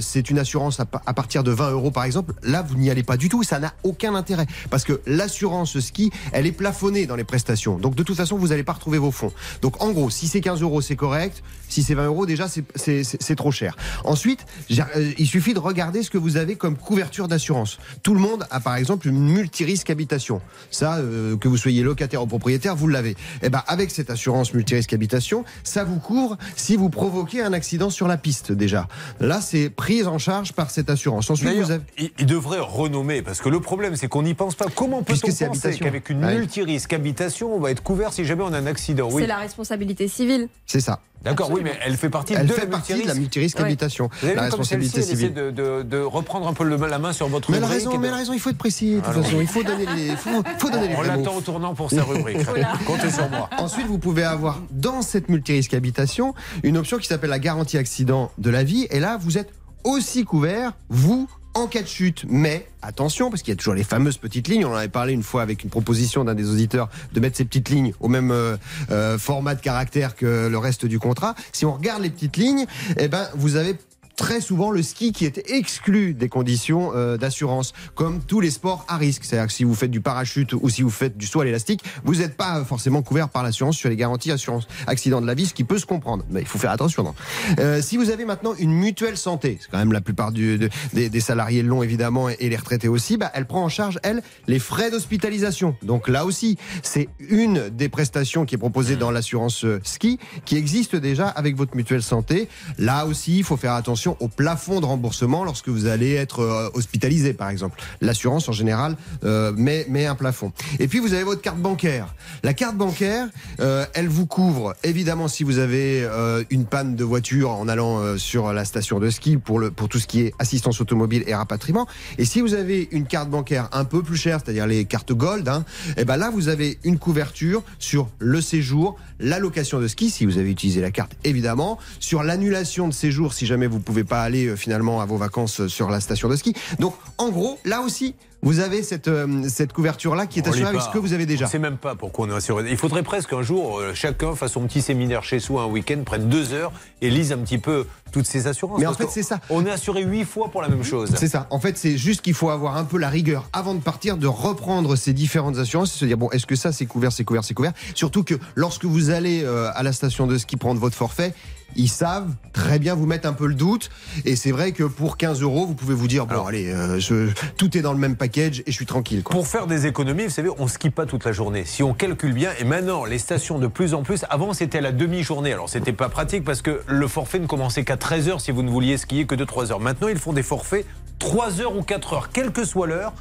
c'est 0.00 0.30
une 0.30 0.38
assurance 0.38 0.80
à, 0.80 0.86
pa- 0.86 1.02
à 1.04 1.12
partir 1.12 1.44
de 1.44 1.50
20 1.50 1.70
euros 1.72 1.90
par 1.90 2.04
exemple, 2.04 2.32
là 2.42 2.62
vous 2.62 2.76
n'y 2.76 2.88
allez 2.90 3.02
pas 3.02 3.16
du 3.18 3.28
tout. 3.28 3.42
Ça 3.42 3.58
n'a 3.58 3.74
aucun 3.82 4.14
intérêt 4.14 4.46
parce 4.70 4.84
que 4.84 5.00
l'assurance 5.06 5.78
ski, 5.80 6.10
elle 6.32 6.46
est 6.46 6.52
plafonnée 6.52 7.06
dans 7.06 7.16
les 7.16 7.24
prestations. 7.24 7.76
Donc 7.78 7.94
de 7.96 8.02
toute 8.02 8.16
façon 8.16 8.38
vous 8.38 8.48
n'allez 8.48 8.64
pas 8.64 8.72
retrouver 8.72 8.96
vos 8.98 9.10
fonds. 9.10 9.32
Donc 9.60 9.82
en 9.82 9.90
gros, 9.92 10.08
si 10.10 10.26
c'est 10.26 10.40
15 10.40 10.62
euros 10.62 10.80
c'est 10.80 10.96
correct. 10.96 11.42
Si 11.68 11.82
c'est 11.82 11.94
20 11.94 12.06
euros 12.06 12.24
déjà 12.24 12.48
c'est- 12.48 13.34
trop 13.36 13.52
cher. 13.52 13.76
Ensuite, 14.04 14.46
il 14.70 15.26
suffit 15.26 15.52
de 15.52 15.58
regarder 15.58 16.02
ce 16.02 16.08
que 16.10 16.16
vous 16.18 16.38
avez 16.38 16.56
comme 16.56 16.76
couverture 16.76 17.28
d'assurance. 17.28 17.78
Tout 18.02 18.14
le 18.14 18.20
monde 18.20 18.46
a 18.50 18.58
par 18.60 18.76
exemple 18.76 19.06
une 19.06 19.20
multirisque 19.32 19.90
habitation. 19.90 20.40
Ça, 20.70 20.98
que 21.40 21.46
vous 21.48 21.58
soyez 21.58 21.82
locataire 21.82 22.22
ou 22.22 22.26
propriétaire, 22.26 22.74
vous 22.74 22.88
l'avez. 22.88 23.16
Et 23.42 23.50
ben 23.50 23.62
avec 23.66 23.87
cette 23.90 24.10
assurance 24.10 24.54
multirisque 24.54 24.92
habitation, 24.92 25.44
ça 25.64 25.84
vous 25.84 25.98
couvre 25.98 26.36
si 26.56 26.76
vous 26.76 26.88
provoquez 26.90 27.42
un 27.42 27.52
accident 27.52 27.90
sur 27.90 28.08
la 28.08 28.16
piste 28.16 28.52
déjà. 28.52 28.88
Là, 29.20 29.40
c'est 29.40 29.70
prise 29.70 30.06
en 30.06 30.18
charge 30.18 30.52
par 30.52 30.70
cette 30.70 30.90
assurance. 30.90 31.30
Ensuite, 31.30 31.56
vous 31.58 31.70
avez 31.70 31.82
il, 32.18 32.26
devrait 32.26 32.58
renommer, 32.60 33.22
parce 33.22 33.40
que 33.40 33.48
le 33.48 33.60
problème, 33.60 33.96
c'est 33.96 34.08
qu'on 34.08 34.22
n'y 34.22 34.34
pense 34.34 34.54
pas. 34.54 34.66
Comment 34.74 35.02
peut-on 35.02 35.46
penser 35.46 35.76
qu'avec 35.78 36.10
une 36.10 36.24
Ouais. 36.24 36.34
multirisque 36.38 36.92
habitation, 36.92 37.54
on 37.54 37.60
va 37.60 37.70
être 37.70 37.82
couvert 37.82 38.12
si 38.12 38.24
jamais 38.24 38.42
on 38.42 38.52
a 38.52 38.58
un 38.58 38.66
accident? 38.66 39.08
Oui, 39.10 39.22
C'est 39.22 39.28
la 39.28 39.36
responsabilité 39.36 40.08
civile. 40.08 40.48
c'est 40.66 40.80
ça. 40.80 41.00
d'accord, 41.24 41.50
oui, 41.50 41.60
mais 41.64 41.72
elle 41.84 41.96
fait 41.96 42.10
partie 42.10 42.34
Elle 42.34 42.46
de 42.46 42.52
fait 42.52 42.60
la 42.62 42.66
partie 42.68 42.92
de 42.92 42.98
multirisque. 42.98 43.14
la 43.14 43.20
multirisque 43.20 43.58
Ouais. 43.58 43.64
habitation, 43.64 44.08
Vous 44.20 44.26
avez 44.26 44.34
la 44.36 44.42
vu 44.42 44.46
responsabilité 44.48 45.02
civile. 45.02 45.34
de, 45.34 45.50
de- 45.50 45.82
de 45.82 45.98
reprendre 46.00 46.46
un 46.48 46.52
peu 46.54 46.64
le- 46.64 46.76
la 46.76 46.98
main 46.98 47.12
sur 47.12 47.28
votre 47.28 47.50
Mais 47.50 47.56
elle 47.58 47.64
a 47.64 47.66
rubrique 47.66 47.86
raison, 47.88 47.98
mais 47.98 48.08
elle 48.08 48.14
a 48.14 48.16
raison, 48.18 48.32
il 48.34 48.40
faut 48.40 48.50
être 48.50 48.58
précis. 48.58 48.96
De 48.96 49.00
toute 49.00 49.12
façon, 49.22 49.40
il 49.40 49.46
faut 49.46 49.62
donner 49.62 49.86
les, 49.96 50.16
faut, 50.16 50.30
faut 50.58 50.70
donner 50.70 50.88
les 50.88 50.94
On 50.96 51.02
l'attend 51.02 51.34
au 51.36 51.40
tournant 51.40 51.74
pour 51.74 51.90
sa 51.90 52.02
rubrique. 52.04 52.38
Comptez 52.86 53.10
sur 53.10 53.28
moi. 53.30 53.48
Ensuite, 53.58 53.77
ensuite, 53.78 53.92
vous 53.92 53.98
pouvez 53.98 54.24
avoir 54.24 54.60
dans 54.72 55.02
cette 55.02 55.28
multirisque 55.28 55.72
habitation 55.72 56.34
une 56.64 56.76
option 56.76 56.98
qui 56.98 57.06
s'appelle 57.06 57.30
la 57.30 57.38
garantie 57.38 57.78
accident 57.78 58.32
de 58.36 58.50
la 58.50 58.64
vie. 58.64 58.88
Et 58.90 58.98
là, 58.98 59.16
vous 59.20 59.38
êtes 59.38 59.50
aussi 59.84 60.24
couvert, 60.24 60.72
vous, 60.88 61.28
en 61.54 61.68
cas 61.68 61.82
de 61.82 61.86
chute. 61.86 62.24
Mais 62.28 62.66
attention, 62.82 63.30
parce 63.30 63.42
qu'il 63.42 63.52
y 63.52 63.56
a 63.56 63.56
toujours 63.56 63.74
les 63.74 63.84
fameuses 63.84 64.16
petites 64.16 64.48
lignes. 64.48 64.64
On 64.64 64.72
en 64.72 64.76
avait 64.76 64.88
parlé 64.88 65.12
une 65.12 65.22
fois 65.22 65.42
avec 65.42 65.62
une 65.62 65.70
proposition 65.70 66.24
d'un 66.24 66.34
des 66.34 66.50
auditeurs 66.50 66.88
de 67.12 67.20
mettre 67.20 67.36
ces 67.36 67.44
petites 67.44 67.68
lignes 67.68 67.92
au 68.00 68.08
même 68.08 68.32
euh, 68.32 68.56
euh, 68.90 69.16
format 69.16 69.54
de 69.54 69.60
caractère 69.60 70.16
que 70.16 70.48
le 70.48 70.58
reste 70.58 70.84
du 70.84 70.98
contrat. 70.98 71.36
Si 71.52 71.64
on 71.64 71.72
regarde 71.72 72.02
les 72.02 72.10
petites 72.10 72.36
lignes, 72.36 72.66
eh 72.96 73.06
ben, 73.06 73.28
vous 73.36 73.54
avez 73.54 73.76
très 74.18 74.40
souvent 74.40 74.70
le 74.70 74.82
ski 74.82 75.12
qui 75.12 75.24
est 75.24 75.48
exclu 75.48 76.12
des 76.12 76.28
conditions 76.28 76.90
euh, 76.94 77.16
d'assurance, 77.16 77.72
comme 77.94 78.20
tous 78.20 78.40
les 78.40 78.50
sports 78.50 78.84
à 78.88 78.98
risque. 78.98 79.24
C'est-à-dire 79.24 79.46
que 79.46 79.52
si 79.52 79.64
vous 79.64 79.74
faites 79.74 79.90
du 79.90 80.00
parachute 80.00 80.52
ou 80.52 80.68
si 80.68 80.82
vous 80.82 80.90
faites 80.90 81.16
du 81.16 81.26
saut 81.26 81.40
à 81.40 81.44
l'élastique, 81.44 81.82
vous 82.04 82.16
n'êtes 82.16 82.36
pas 82.36 82.64
forcément 82.64 83.00
couvert 83.00 83.28
par 83.28 83.42
l'assurance 83.42 83.76
sur 83.76 83.88
les 83.88 83.96
garanties 83.96 84.32
assurance 84.32 84.66
accident 84.86 85.20
de 85.20 85.26
la 85.26 85.34
vie, 85.34 85.46
ce 85.46 85.54
qui 85.54 85.64
peut 85.64 85.78
se 85.78 85.86
comprendre. 85.86 86.24
Mais 86.30 86.40
il 86.40 86.46
faut 86.46 86.58
faire 86.58 86.72
attention. 86.72 87.14
Euh, 87.60 87.80
si 87.80 87.96
vous 87.96 88.10
avez 88.10 88.24
maintenant 88.24 88.54
une 88.58 88.72
mutuelle 88.72 89.16
santé, 89.16 89.58
c'est 89.60 89.70
quand 89.70 89.78
même 89.78 89.92
la 89.92 90.00
plupart 90.00 90.32
du, 90.32 90.58
de, 90.58 90.68
des, 90.92 91.08
des, 91.08 91.20
salariés 91.20 91.62
l'ont 91.62 91.84
évidemment 91.84 92.28
et 92.28 92.48
les 92.48 92.56
retraités 92.56 92.88
aussi, 92.88 93.16
bah, 93.16 93.30
elle 93.34 93.46
prend 93.46 93.62
en 93.62 93.68
charge, 93.68 94.00
elle, 94.02 94.22
les 94.48 94.58
frais 94.58 94.90
d'hospitalisation. 94.90 95.76
Donc 95.82 96.08
là 96.08 96.24
aussi, 96.24 96.58
c'est 96.82 97.08
une 97.20 97.68
des 97.70 97.88
prestations 97.88 98.44
qui 98.44 98.56
est 98.56 98.58
proposée 98.58 98.96
dans 98.96 99.12
l'assurance 99.12 99.64
euh, 99.64 99.80
ski, 99.84 100.18
qui 100.44 100.56
existe 100.56 100.96
déjà 100.96 101.28
avec 101.28 101.56
votre 101.56 101.76
mutuelle 101.76 102.02
santé. 102.02 102.48
Là 102.78 103.06
aussi, 103.06 103.38
il 103.38 103.44
faut 103.44 103.56
faire 103.56 103.74
attention 103.74 104.07
au 104.20 104.28
plafond 104.28 104.80
de 104.80 104.86
remboursement 104.86 105.44
lorsque 105.44 105.68
vous 105.68 105.86
allez 105.86 106.14
être 106.14 106.40
euh, 106.40 106.70
hospitalisé, 106.74 107.32
par 107.32 107.50
exemple. 107.50 107.80
L'assurance, 108.00 108.48
en 108.48 108.52
général, 108.52 108.96
euh, 109.24 109.52
met, 109.56 109.86
met 109.88 110.06
un 110.06 110.14
plafond. 110.14 110.52
Et 110.78 110.88
puis, 110.88 110.98
vous 110.98 111.14
avez 111.14 111.24
votre 111.24 111.42
carte 111.42 111.58
bancaire. 111.58 112.14
La 112.42 112.54
carte 112.54 112.76
bancaire, 112.76 113.28
euh, 113.60 113.84
elle 113.94 114.08
vous 114.08 114.26
couvre, 114.26 114.74
évidemment, 114.84 115.28
si 115.28 115.44
vous 115.44 115.58
avez 115.58 116.06
une 116.50 116.64
panne 116.64 116.96
de 116.96 117.04
voiture 117.04 117.50
en 117.50 117.68
allant 117.68 118.16
sur 118.18 118.52
la 118.52 118.64
station 118.64 118.98
de 118.98 119.10
ski 119.10 119.36
pour, 119.36 119.58
le, 119.58 119.70
pour 119.70 119.88
tout 119.88 119.98
ce 119.98 120.06
qui 120.06 120.22
est 120.22 120.34
assistance 120.38 120.80
automobile 120.80 121.24
et 121.26 121.34
rapatriement. 121.34 121.86
Et 122.18 122.24
si 122.24 122.40
vous 122.40 122.54
avez 122.54 122.88
une 122.92 123.06
carte 123.06 123.30
bancaire 123.30 123.68
un 123.72 123.84
peu 123.84 124.02
plus 124.02 124.16
chère, 124.16 124.40
c'est-à-dire 124.42 124.66
les 124.66 124.84
cartes 124.84 125.12
Gold, 125.12 125.48
hein, 125.48 125.64
et 125.96 126.04
ben 126.04 126.16
là, 126.16 126.30
vous 126.30 126.48
avez 126.48 126.78
une 126.84 126.98
couverture 126.98 127.62
sur 127.78 128.08
le 128.18 128.40
séjour, 128.40 128.96
la 129.20 129.38
location 129.38 129.80
de 129.80 129.88
ski, 129.88 130.10
si 130.10 130.26
vous 130.26 130.38
avez 130.38 130.50
utilisé 130.50 130.80
la 130.80 130.90
carte, 130.90 131.12
évidemment, 131.24 131.78
sur 132.00 132.22
l'annulation 132.22 132.88
de 132.88 132.94
séjour, 132.94 133.32
si 133.32 133.46
jamais 133.46 133.66
vous 133.66 133.80
pouvez 133.80 134.04
pas 134.04 134.22
aller 134.22 134.46
euh, 134.46 134.56
finalement 134.56 135.00
à 135.00 135.06
vos 135.06 135.16
vacances 135.16 135.60
euh, 135.60 135.68
sur 135.68 135.90
la 135.90 136.00
station 136.00 136.28
de 136.28 136.36
ski. 136.36 136.54
Donc, 136.78 136.94
en 137.18 137.30
gros, 137.30 137.58
là 137.64 137.80
aussi, 137.80 138.14
vous 138.42 138.60
avez 138.60 138.82
cette, 138.82 139.08
euh, 139.08 139.48
cette 139.48 139.72
couverture-là 139.72 140.26
qui 140.26 140.38
est 140.38 140.46
On 140.46 140.50
assurée 140.50 140.68
avec 140.68 140.80
ce 140.80 140.90
que 140.90 140.98
vous 140.98 141.12
avez 141.12 141.26
déjà. 141.26 141.44
On 141.44 141.48
ne 141.48 141.52
sait 141.52 141.58
même 141.58 141.76
pas 141.76 141.94
pourquoi 141.94 142.26
on 142.26 142.30
est 142.30 142.34
assuré. 142.36 142.64
Il 142.70 142.76
faudrait 142.76 143.02
presque 143.02 143.32
un 143.32 143.42
jour, 143.42 143.78
euh, 143.78 143.92
chacun 143.94 144.34
fasse 144.34 144.52
son 144.52 144.66
petit 144.66 144.80
séminaire 144.80 145.24
chez 145.24 145.40
soi 145.40 145.62
un 145.62 145.66
week-end, 145.66 146.02
prenne 146.04 146.28
deux 146.28 146.52
heures 146.52 146.72
et 147.02 147.10
lise 147.10 147.32
un 147.32 147.38
petit 147.38 147.58
peu 147.58 147.86
toutes 148.12 148.26
ces 148.26 148.46
assurances. 148.46 148.80
Mais 148.80 148.86
en 148.86 148.94
fait, 148.94 149.08
c'est 149.10 149.22
ça. 149.22 149.40
On 149.50 149.66
est 149.66 149.70
assuré 149.70 150.02
huit 150.02 150.24
fois 150.24 150.50
pour 150.50 150.62
la 150.62 150.68
même 150.68 150.84
chose. 150.84 151.10
C'est 151.16 151.28
ça. 151.28 151.46
En 151.50 151.60
fait, 151.60 151.76
c'est 151.76 151.98
juste 151.98 152.22
qu'il 152.22 152.34
faut 152.34 152.50
avoir 152.50 152.76
un 152.76 152.84
peu 152.84 152.98
la 152.98 153.08
rigueur 153.08 153.48
avant 153.52 153.74
de 153.74 153.80
partir, 153.80 154.16
de 154.16 154.26
reprendre 154.26 154.96
ces 154.96 155.12
différentes 155.12 155.58
assurances 155.58 155.94
et 155.94 155.98
se 155.98 156.04
dire 156.04 156.16
bon, 156.16 156.30
est-ce 156.30 156.46
que 156.46 156.56
ça 156.56 156.72
c'est 156.72 156.86
couvert, 156.86 157.12
c'est 157.12 157.24
couvert, 157.24 157.44
c'est 157.44 157.54
couvert? 157.54 157.72
Surtout 157.94 158.24
que 158.24 158.34
lorsque 158.54 158.84
vous 158.84 159.10
allez 159.10 159.42
euh, 159.44 159.70
à 159.74 159.82
la 159.82 159.92
station 159.92 160.26
de 160.26 160.38
ski 160.38 160.56
prendre 160.56 160.80
votre 160.80 160.96
forfait, 160.96 161.34
ils 161.78 161.88
savent 161.88 162.28
très 162.52 162.78
bien 162.78 162.94
vous 162.94 163.06
mettre 163.06 163.26
un 163.26 163.32
peu 163.32 163.46
le 163.46 163.54
doute. 163.54 163.88
Et 164.26 164.36
c'est 164.36 164.50
vrai 164.52 164.72
que 164.72 164.84
pour 164.84 165.16
15 165.16 165.40
euros, 165.42 165.64
vous 165.66 165.74
pouvez 165.74 165.94
vous 165.94 166.08
dire 166.08 166.26
bon, 166.26 166.44
allez, 166.44 166.68
euh, 166.70 166.98
je- 167.00 167.30
tout 167.56 167.78
est 167.78 167.80
dans 167.80 167.92
le 167.92 167.98
même 167.98 168.16
package 168.16 168.60
et 168.60 168.70
je 168.70 168.72
suis 168.72 168.84
tranquille. 168.84 169.22
Quoi. 169.22 169.34
Pour 169.34 169.46
faire 169.48 169.66
des 169.66 169.86
économies, 169.86 170.24
vous 170.24 170.30
savez, 170.30 170.50
on 170.58 170.64
ne 170.64 170.68
skie 170.68 170.90
pas 170.90 171.06
toute 171.06 171.24
la 171.24 171.32
journée. 171.32 171.64
Si 171.64 171.82
on 171.82 171.94
calcule 171.94 172.34
bien, 172.34 172.50
et 172.60 172.64
maintenant, 172.64 173.04
les 173.04 173.18
stations 173.18 173.58
de 173.58 173.66
plus 173.68 173.94
en 173.94 174.02
plus, 174.02 174.24
avant 174.28 174.52
c'était 174.52 174.80
la 174.80 174.92
demi-journée. 174.92 175.52
Alors 175.52 175.68
c'était 175.68 175.92
pas 175.92 176.08
pratique 176.08 176.44
parce 176.44 176.60
que 176.62 176.80
le 176.86 177.06
forfait 177.08 177.38
ne 177.38 177.46
commençait 177.46 177.84
qu'à 177.84 177.96
13 177.96 178.28
heures 178.28 178.40
si 178.40 178.50
vous 178.50 178.62
ne 178.62 178.70
vouliez 178.70 178.98
skier 178.98 179.24
que 179.26 179.34
de 179.34 179.44
3 179.44 179.70
heures. 179.72 179.80
Maintenant, 179.80 180.08
ils 180.08 180.18
font 180.18 180.32
des 180.32 180.42
forfaits 180.42 180.84
3 181.18 181.60
heures 181.60 181.76
ou 181.76 181.82
4 181.82 182.12
heures, 182.12 182.30
quelle 182.32 182.50
que 182.52 182.64
soit 182.64 182.86
l'heure. 182.86 183.12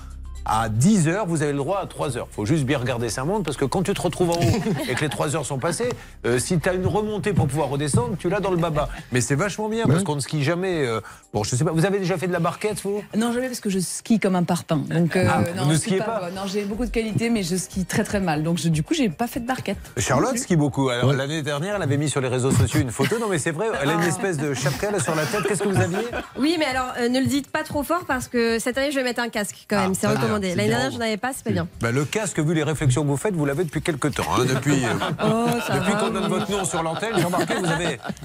À 0.50 0.70
10 0.70 1.10
heures, 1.10 1.26
vous 1.26 1.42
avez 1.44 1.52
le 1.52 1.58
droit 1.58 1.80
à 1.82 1.88
3 1.88 2.16
heures. 2.18 2.28
faut 2.32 2.46
juste 2.46 2.64
bien 2.64 2.78
regarder 2.78 3.10
sa 3.10 3.26
montre 3.26 3.44
parce 3.44 3.58
que 3.58 3.66
quand 3.66 3.84
tu 3.84 3.94
te 3.94 4.02
retrouves 4.02 4.30
en 4.32 4.36
haut 4.36 4.60
et 4.90 4.94
que 4.96 5.02
les 5.02 5.10
3 5.10 5.36
heures 5.36 5.46
sont 5.46 5.58
passées, 5.60 5.90
euh, 6.26 6.40
si 6.40 6.58
tu 6.58 6.70
as 6.70 6.74
une 6.74 6.88
remontée 6.88 7.34
pour 7.34 7.48
pouvoir 7.48 7.68
redescendre, 7.68 8.16
tu 8.18 8.30
l'as 8.30 8.40
dans 8.40 8.52
le 8.52 8.58
baba. 8.58 8.88
Mais 9.12 9.20
c'est 9.20 9.36
vachement 9.36 9.68
bien 9.68 9.86
parce 9.86 10.04
qu'on 10.04 10.16
ne 10.16 10.22
skie 10.22 10.44
jamais. 10.44 10.86
euh, 10.86 11.02
Bon, 11.34 11.44
je 11.44 11.56
sais 11.56 11.66
pas, 11.66 11.72
vous 11.72 11.86
avez 11.86 12.00
déjà 12.00 12.18
fait 12.18 12.28
de 12.28 12.32
la 12.32 12.40
barquette, 12.40 12.82
vous? 12.84 13.04
Non, 13.16 13.34
jamais 13.34 13.48
parce 13.48 13.60
que 13.60 13.70
je 13.70 13.80
skie 13.80 14.20
comme 14.20 14.36
un 14.38 14.44
parpaing. 14.44 14.78
Donc, 14.90 15.16
euh, 15.18 15.28
Ah, 15.30 15.42
non, 15.56 15.64
vous 15.64 15.70
ne 15.70 15.74
je 15.74 15.80
skie 15.80 15.90
skiez 15.90 16.00
pas 16.00 16.30
Non, 16.34 16.44
j'ai 16.48 16.64
beaucoup 16.64 16.86
de 16.86 16.92
qualités, 16.92 17.30
mais 17.30 17.44
je 17.44 17.56
skie 17.58 17.84
très 17.86 18.04
très 18.06 18.22
mal. 18.22 18.42
Donc, 18.44 18.58
je- 18.58 18.70
du 18.70 18.84
coup, 18.84 18.94
j'ai 18.94 19.10
pas 19.10 19.28
fait 19.28 19.42
de 19.42 19.46
barquette. 19.48 19.78
Charlotte 19.98 20.38
skie 20.38 20.56
beaucoup. 20.56 20.88
Alors, 20.90 21.12
L'année 21.14 21.42
dernière, 21.42 21.76
elle 21.76 21.82
avait 21.82 21.98
mis 21.98 22.10
sur 22.10 22.22
les 22.22 22.30
réseaux 22.30 22.52
sociaux 22.52 22.80
une 22.80 22.92
photo. 22.92 23.20
Non, 23.20 23.28
mais 23.30 23.38
c'est 23.38 23.52
vrai, 23.52 23.68
elle 23.82 23.90
a 23.90 23.94
une 23.94 24.04
espèce 24.04 24.38
de 24.38 24.54
chapka 24.54 24.92
là, 24.92 25.00
sur 25.00 25.14
la 25.16 25.26
tête. 25.26 25.42
Qu'est-ce 25.48 25.64
que 25.64 25.68
vous 25.68 25.82
aviez? 25.82 25.98
Oui, 26.40 26.56
mais 26.58 26.66
alors 26.66 26.94
euh, 27.00 27.10
ne 27.10 27.20
le 27.20 27.26
dites 27.26 27.52
pas 27.52 27.64
trop 27.64 27.84
fort 27.84 28.06
parce 28.08 28.28
que 28.30 28.60
cette 28.60 28.78
année 28.78 28.92
je 28.92 28.96
vais 28.96 29.04
mettre 29.04 29.22
un 29.22 29.30
casque 29.30 29.66
quand 29.70 29.78
même, 29.82 29.94
c'est 29.96 30.08
recommandé. 30.08 30.37
C'est 30.42 30.56
L'année 30.56 30.70
dernière 30.70 30.92
j'en 30.92 31.00
avais 31.02 31.18
pas, 31.18 31.32
c'est 31.34 31.44
pas 31.44 31.52
bien. 31.52 31.68
Bah, 31.82 31.92
Le 31.92 32.06
casque, 32.06 32.40
vu 32.40 32.54
les 32.54 32.64
réflexions 32.64 33.04
que 33.04 33.08
vous 33.08 33.18
faites, 33.18 33.34
vous 33.36 33.46
l'avez 33.46 33.64
depuis 33.64 33.82
quelques 33.82 34.14
temps. 34.16 34.24
hein, 34.38 34.46
depuis 34.48 34.86
euh, 34.86 34.90
Oh, 35.24 35.46
depuis 35.74 35.94
qu'on 35.94 36.10
donne 36.10 36.28
votre 36.28 36.50
nom 36.52 36.66
sur 36.66 36.84
l'antenne, 36.84 37.12
j'ai 37.18 37.24
remarqué, 37.24 37.54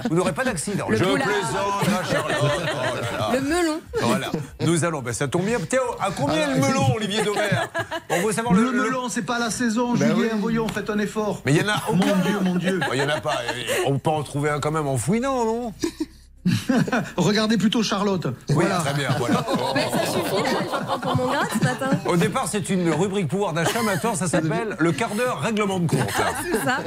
vous 0.08 0.14
n'aurez 0.16 0.32
pas 0.32 0.44
d'accident. 0.44 0.86
Le 0.88 0.96
Je 0.96 1.04
boulard. 1.04 1.26
plaisante, 1.28 2.06
Charlotte. 2.10 2.36
Oh 2.42 2.98
là 3.00 3.18
là. 3.18 3.30
Le 3.34 3.40
melon. 3.40 3.80
Voilà, 4.00 4.30
nous 4.60 4.84
allons, 4.84 5.00
ben, 5.02 5.12
ça 5.12 5.28
tombe 5.28 5.44
bien. 5.44 5.58
Théo, 5.60 5.80
à 6.00 6.10
combien 6.10 6.48
le 6.48 6.60
melon, 6.60 6.94
Olivier 6.96 7.22
Daubert 7.22 7.68
On 8.10 8.20
veut 8.22 8.32
savoir 8.32 8.54
le, 8.54 8.62
Le 8.64 8.70
le- 8.72 8.82
melon, 8.84 9.08
c'est 9.08 9.22
pas 9.22 9.38
la 9.38 9.50
saison, 9.50 9.94
Ben 9.94 10.14
Julien, 10.14 10.30
oui. 10.34 10.38
voyons, 10.40 10.68
faites 10.68 10.90
un 10.90 10.98
effort. 10.98 11.42
Mais 11.46 11.52
il 11.52 11.58
y 11.58 11.64
en 11.64 11.68
a 11.72 11.82
aucun. 11.88 11.96
Mon 11.96 12.16
Dieu, 12.22 12.38
mon 12.42 12.54
Dieu. 12.56 12.80
Il 12.92 12.98
y 12.98 13.02
en 13.02 13.08
a 13.08 13.20
pas. 13.20 13.36
On 13.86 13.98
peut 13.98 14.10
en 14.10 14.22
trouver 14.22 14.50
un 14.50 14.60
quand 14.60 14.70
même 14.70 14.86
en 14.86 14.96
fouinant, 14.96 15.44
non? 15.44 15.72
Regardez 17.16 17.56
plutôt 17.56 17.82
Charlotte. 17.82 18.26
Oui, 18.50 18.64
très 18.64 18.94
bien, 18.94 19.10
voilà. 19.18 19.46
Mais 19.74 19.86
ça 19.92 20.06
suffit, 20.06 20.42
là, 20.42 20.58
j'en 20.70 20.84
prends 20.84 20.98
pour 20.98 21.16
mon 21.16 21.26
grade 21.30 21.48
ce 21.52 21.64
matin. 21.64 21.90
Au 22.06 22.16
départ, 22.16 22.48
c'est 22.48 22.68
une 22.68 22.90
rubrique 22.90 23.28
pouvoir 23.28 23.52
d'achat. 23.52 23.82
Maintenant, 23.82 24.14
ça 24.14 24.26
s'appelle 24.26 24.76
le 24.78 24.92
quart 24.92 25.14
d'heure 25.14 25.40
règlement 25.40 25.78
de 25.78 25.86
compte. 25.86 26.00
C'est 26.42 26.58
ça. 26.64 26.78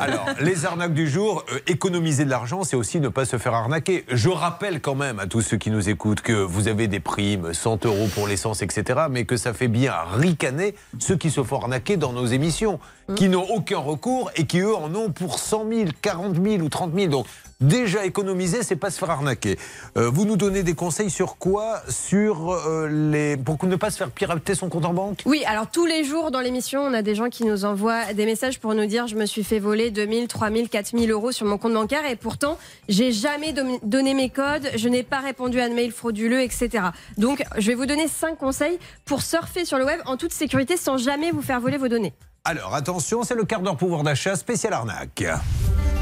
Alors, 0.00 0.26
les 0.40 0.66
arnaques 0.66 0.92
du 0.92 1.08
jour, 1.08 1.44
euh, 1.52 1.58
économiser 1.66 2.24
de 2.24 2.30
l'argent, 2.30 2.64
c'est 2.64 2.76
aussi 2.76 3.00
ne 3.00 3.08
pas 3.08 3.24
se 3.24 3.38
faire 3.38 3.54
arnaquer. 3.54 4.04
Je 4.08 4.28
rappelle 4.28 4.80
quand 4.80 4.94
même 4.94 5.18
à 5.18 5.26
tous 5.26 5.40
ceux 5.40 5.56
qui 5.56 5.70
nous 5.70 5.88
écoutent 5.88 6.20
que 6.20 6.32
vous 6.32 6.68
avez 6.68 6.88
des 6.88 7.00
primes, 7.00 7.54
100 7.54 7.86
euros 7.86 8.08
pour 8.14 8.26
l'essence, 8.26 8.62
etc., 8.62 9.00
mais 9.10 9.24
que 9.24 9.36
ça 9.36 9.54
fait 9.54 9.68
bien 9.68 9.94
ricaner 10.14 10.74
ceux 10.98 11.16
qui 11.16 11.30
se 11.30 11.42
font 11.42 11.60
arnaquer 11.60 11.96
dans 11.96 12.12
nos 12.12 12.26
émissions, 12.26 12.78
qui 13.16 13.28
n'ont 13.28 13.46
aucun 13.50 13.78
recours 13.78 14.30
et 14.36 14.44
qui, 14.44 14.60
eux, 14.60 14.74
en 14.74 14.94
ont 14.94 15.10
pour 15.10 15.38
100 15.38 15.66
000, 15.70 15.90
40 16.02 16.36
000 16.42 16.62
ou 16.62 16.68
30 16.68 16.94
000. 16.94 17.08
Donc, 17.08 17.26
déjà 17.60 18.04
économiser, 18.04 18.62
c'est 18.62 18.76
pas 18.76 18.90
se 18.90 18.98
faire 18.98 19.10
arnaquer. 19.10 19.58
Euh, 19.96 20.10
vous 20.10 20.24
nous 20.24 20.36
donnez 20.36 20.62
des 20.62 20.74
conseils 20.74 21.10
sur 21.10 21.36
quoi? 21.36 21.82
Sur 21.88 22.52
euh, 22.52 22.88
les. 22.88 23.36
pour 23.36 23.58
ne 23.64 23.76
pas 23.76 23.90
se 23.90 23.96
faire 23.96 24.10
pirater 24.10 24.54
son 24.54 24.68
compte 24.68 24.84
en 24.84 24.94
banque? 24.94 25.22
Oui, 25.26 25.42
alors 25.46 25.70
tous 25.70 25.86
les 25.86 26.04
jours 26.04 26.30
dans 26.30 26.40
l'émission, 26.40 26.82
on 26.82 26.94
a 26.94 27.02
des 27.02 27.14
gens 27.14 27.28
qui 27.28 27.44
nous 27.44 27.64
envoient 27.64 28.12
des 28.12 28.26
messages 28.26 28.60
pour 28.60 28.74
nous 28.74 28.86
dire 28.86 29.06
je 29.06 29.16
me 29.16 29.26
suis 29.26 29.44
fait 29.44 29.58
voler 29.58 29.90
2000, 29.90 30.28
3000, 30.28 30.68
4000 30.68 31.10
euros 31.10 31.32
sur 31.32 31.46
mon 31.46 31.58
compte 31.58 31.74
bancaire 31.74 32.06
et 32.08 32.16
pourtant 32.16 32.58
j'ai 32.88 33.12
jamais 33.12 33.52
donné 33.82 34.14
mes 34.14 34.30
codes, 34.30 34.70
je 34.76 34.88
n'ai 34.88 35.02
pas 35.02 35.18
répondu 35.18 35.60
à 35.60 35.68
de 35.68 35.74
mails 35.74 35.92
frauduleux, 35.92 36.40
etc. 36.42 36.84
Donc 37.16 37.42
je 37.56 37.66
vais 37.66 37.74
vous 37.74 37.86
donner 37.86 38.08
cinq 38.08 38.38
conseils 38.38 38.78
pour 39.04 39.22
surfer 39.22 39.64
sur 39.64 39.78
le 39.78 39.84
web 39.84 40.00
en 40.06 40.16
toute 40.16 40.32
sécurité 40.32 40.76
sans 40.76 40.96
jamais 40.96 41.30
vous 41.30 41.42
faire 41.42 41.60
voler 41.60 41.78
vos 41.78 41.88
données. 41.88 42.12
Alors, 42.50 42.74
attention, 42.74 43.24
c'est 43.24 43.34
le 43.34 43.44
quart 43.44 43.60
d'heure 43.60 43.76
pouvoir 43.76 44.02
d'achat 44.02 44.34
spécial 44.34 44.72
arnaque. 44.72 45.22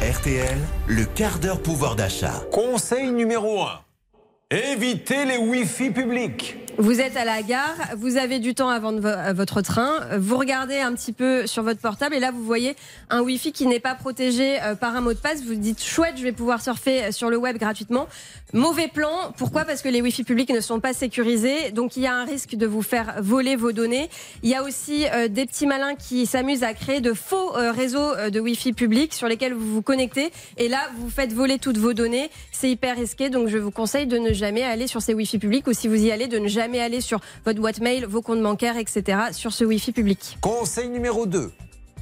RTL, 0.00 0.56
le 0.86 1.04
quart 1.04 1.40
d'heure 1.40 1.60
pouvoir 1.60 1.96
d'achat. 1.96 2.34
Conseil 2.52 3.10
numéro 3.10 3.62
1. 3.62 3.85
Évitez 4.52 5.24
les 5.24 5.38
Wi-Fi 5.38 5.90
publics. 5.90 6.56
Vous 6.78 7.00
êtes 7.00 7.16
à 7.16 7.24
la 7.24 7.42
gare, 7.42 7.74
vous 7.96 8.16
avez 8.16 8.38
du 8.38 8.54
temps 8.54 8.68
avant 8.68 8.92
euh, 8.92 9.32
votre 9.32 9.60
train, 9.60 10.02
vous 10.18 10.36
regardez 10.36 10.78
un 10.78 10.92
petit 10.92 11.12
peu 11.12 11.48
sur 11.48 11.64
votre 11.64 11.80
portable 11.80 12.14
et 12.14 12.20
là 12.20 12.30
vous 12.30 12.44
voyez 12.44 12.76
un 13.10 13.22
Wi-Fi 13.22 13.50
qui 13.50 13.66
n'est 13.66 13.80
pas 13.80 13.96
protégé 13.96 14.62
euh, 14.62 14.76
par 14.76 14.94
un 14.94 15.00
mot 15.00 15.14
de 15.14 15.18
passe. 15.18 15.42
Vous 15.42 15.56
dites 15.56 15.82
chouette, 15.82 16.14
je 16.16 16.22
vais 16.22 16.32
pouvoir 16.32 16.62
surfer 16.62 17.10
sur 17.10 17.28
le 17.28 17.38
web 17.38 17.58
gratuitement. 17.58 18.06
Mauvais 18.52 18.86
plan, 18.86 19.32
pourquoi? 19.36 19.64
Parce 19.64 19.82
que 19.82 19.88
les 19.88 20.00
Wi-Fi 20.00 20.22
publics 20.22 20.50
ne 20.50 20.60
sont 20.60 20.78
pas 20.78 20.92
sécurisés, 20.92 21.72
donc 21.72 21.96
il 21.96 22.04
y 22.04 22.06
a 22.06 22.14
un 22.14 22.24
risque 22.24 22.54
de 22.54 22.64
vous 22.64 22.80
faire 22.80 23.16
voler 23.20 23.56
vos 23.56 23.72
données. 23.72 24.08
Il 24.44 24.48
y 24.48 24.54
a 24.54 24.62
aussi 24.62 25.04
euh, 25.12 25.26
des 25.26 25.46
petits 25.46 25.66
malins 25.66 25.96
qui 25.96 26.26
s'amusent 26.26 26.62
à 26.62 26.72
créer 26.72 27.00
de 27.00 27.12
faux 27.12 27.56
euh, 27.56 27.72
réseaux 27.72 28.14
euh, 28.14 28.30
de 28.30 28.38
Wi-Fi 28.38 28.72
publics 28.72 29.14
sur 29.14 29.26
lesquels 29.26 29.52
vous 29.52 29.74
vous 29.74 29.82
connectez 29.82 30.30
et 30.58 30.68
là 30.68 30.78
vous 30.96 31.10
faites 31.10 31.32
voler 31.32 31.58
toutes 31.58 31.78
vos 31.78 31.92
données. 31.92 32.30
C'est 32.52 32.70
hyper 32.70 32.94
risqué, 32.96 33.30
donc 33.30 33.48
je 33.48 33.58
vous 33.58 33.72
conseille 33.72 34.06
de 34.06 34.16
ne 34.16 34.32
jamais 34.36 34.62
aller 34.62 34.86
sur 34.86 35.02
ces 35.02 35.14
Wi-Fi 35.14 35.38
publics 35.38 35.66
ou 35.66 35.72
si 35.72 35.88
vous 35.88 35.96
y 35.96 36.12
allez, 36.12 36.28
de 36.28 36.38
ne 36.38 36.48
jamais 36.48 36.80
aller 36.80 37.00
sur 37.00 37.20
votre 37.44 37.60
boîte 37.60 37.80
mail, 37.80 38.06
vos 38.06 38.22
comptes 38.22 38.42
bancaires, 38.42 38.76
etc. 38.76 39.18
sur 39.32 39.52
ce 39.52 39.64
Wi-Fi 39.64 39.92
public. 39.92 40.38
Conseil 40.40 40.88
numéro 40.88 41.26
2. 41.26 41.50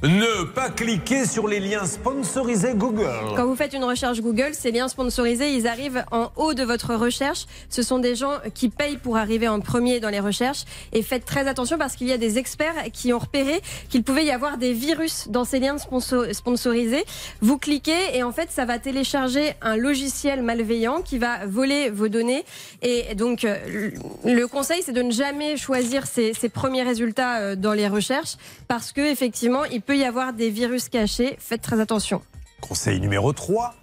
Ne 0.03 0.43
pas 0.43 0.69
cliquer 0.69 1.25
sur 1.25 1.47
les 1.47 1.61
liens 1.61 1.85
sponsorisés 1.85 2.73
Google. 2.75 3.07
Quand 3.37 3.45
vous 3.45 3.55
faites 3.55 3.73
une 3.73 3.85
recherche 3.85 4.19
Google, 4.19 4.49
ces 4.51 4.71
liens 4.71 4.89
sponsorisés, 4.89 5.53
ils 5.53 5.67
arrivent 5.67 6.03
en 6.11 6.31
haut 6.35 6.53
de 6.53 6.63
votre 6.63 6.93
recherche. 6.95 7.45
Ce 7.69 7.81
sont 7.81 7.97
des 7.97 8.13
gens 8.13 8.33
qui 8.53 8.67
payent 8.67 8.97
pour 8.97 9.15
arriver 9.15 9.47
en 9.47 9.61
premier 9.61 10.01
dans 10.01 10.09
les 10.09 10.19
recherches. 10.19 10.65
Et 10.91 11.01
faites 11.01 11.23
très 11.23 11.47
attention 11.47 11.77
parce 11.77 11.95
qu'il 11.95 12.07
y 12.07 12.11
a 12.11 12.17
des 12.17 12.37
experts 12.37 12.75
qui 12.91 13.13
ont 13.13 13.19
repéré 13.19 13.61
qu'il 13.89 14.03
pouvait 14.03 14.25
y 14.25 14.31
avoir 14.31 14.57
des 14.57 14.73
virus 14.73 15.27
dans 15.29 15.45
ces 15.45 15.59
liens 15.59 15.77
sponsor- 15.77 16.25
sponsorisés. 16.35 17.05
Vous 17.41 17.57
cliquez 17.57 18.15
et 18.17 18.21
en 18.21 18.33
fait, 18.33 18.51
ça 18.51 18.65
va 18.65 18.79
télécharger 18.79 19.53
un 19.61 19.77
logiciel 19.77 20.43
malveillant 20.43 21.01
qui 21.03 21.17
va 21.17 21.45
voler 21.47 21.89
vos 21.89 22.09
données. 22.09 22.43
Et 22.81 23.15
donc, 23.15 23.45
euh, 23.45 23.91
le 24.25 24.45
conseil, 24.47 24.81
c'est 24.85 24.91
de 24.93 25.01
ne 25.01 25.11
jamais 25.11 25.55
choisir 25.55 26.05
ces, 26.05 26.33
ces 26.33 26.49
premiers 26.49 26.83
résultats 26.83 27.37
euh, 27.39 27.55
dans 27.55 27.73
les 27.73 27.87
recherches 27.87 28.35
parce 28.67 28.91
que 28.91 28.99
effectivement, 29.01 29.63
il 29.63 29.81
peut 29.85 29.97
y 29.97 30.03
avoir 30.03 30.33
des 30.33 30.49
virus 30.49 30.89
cachés. 30.89 31.35
Faites 31.39 31.61
très 31.61 31.79
attention. 31.79 32.21
Conseil 32.61 32.99
numéro 32.99 33.31
3. 33.33 33.75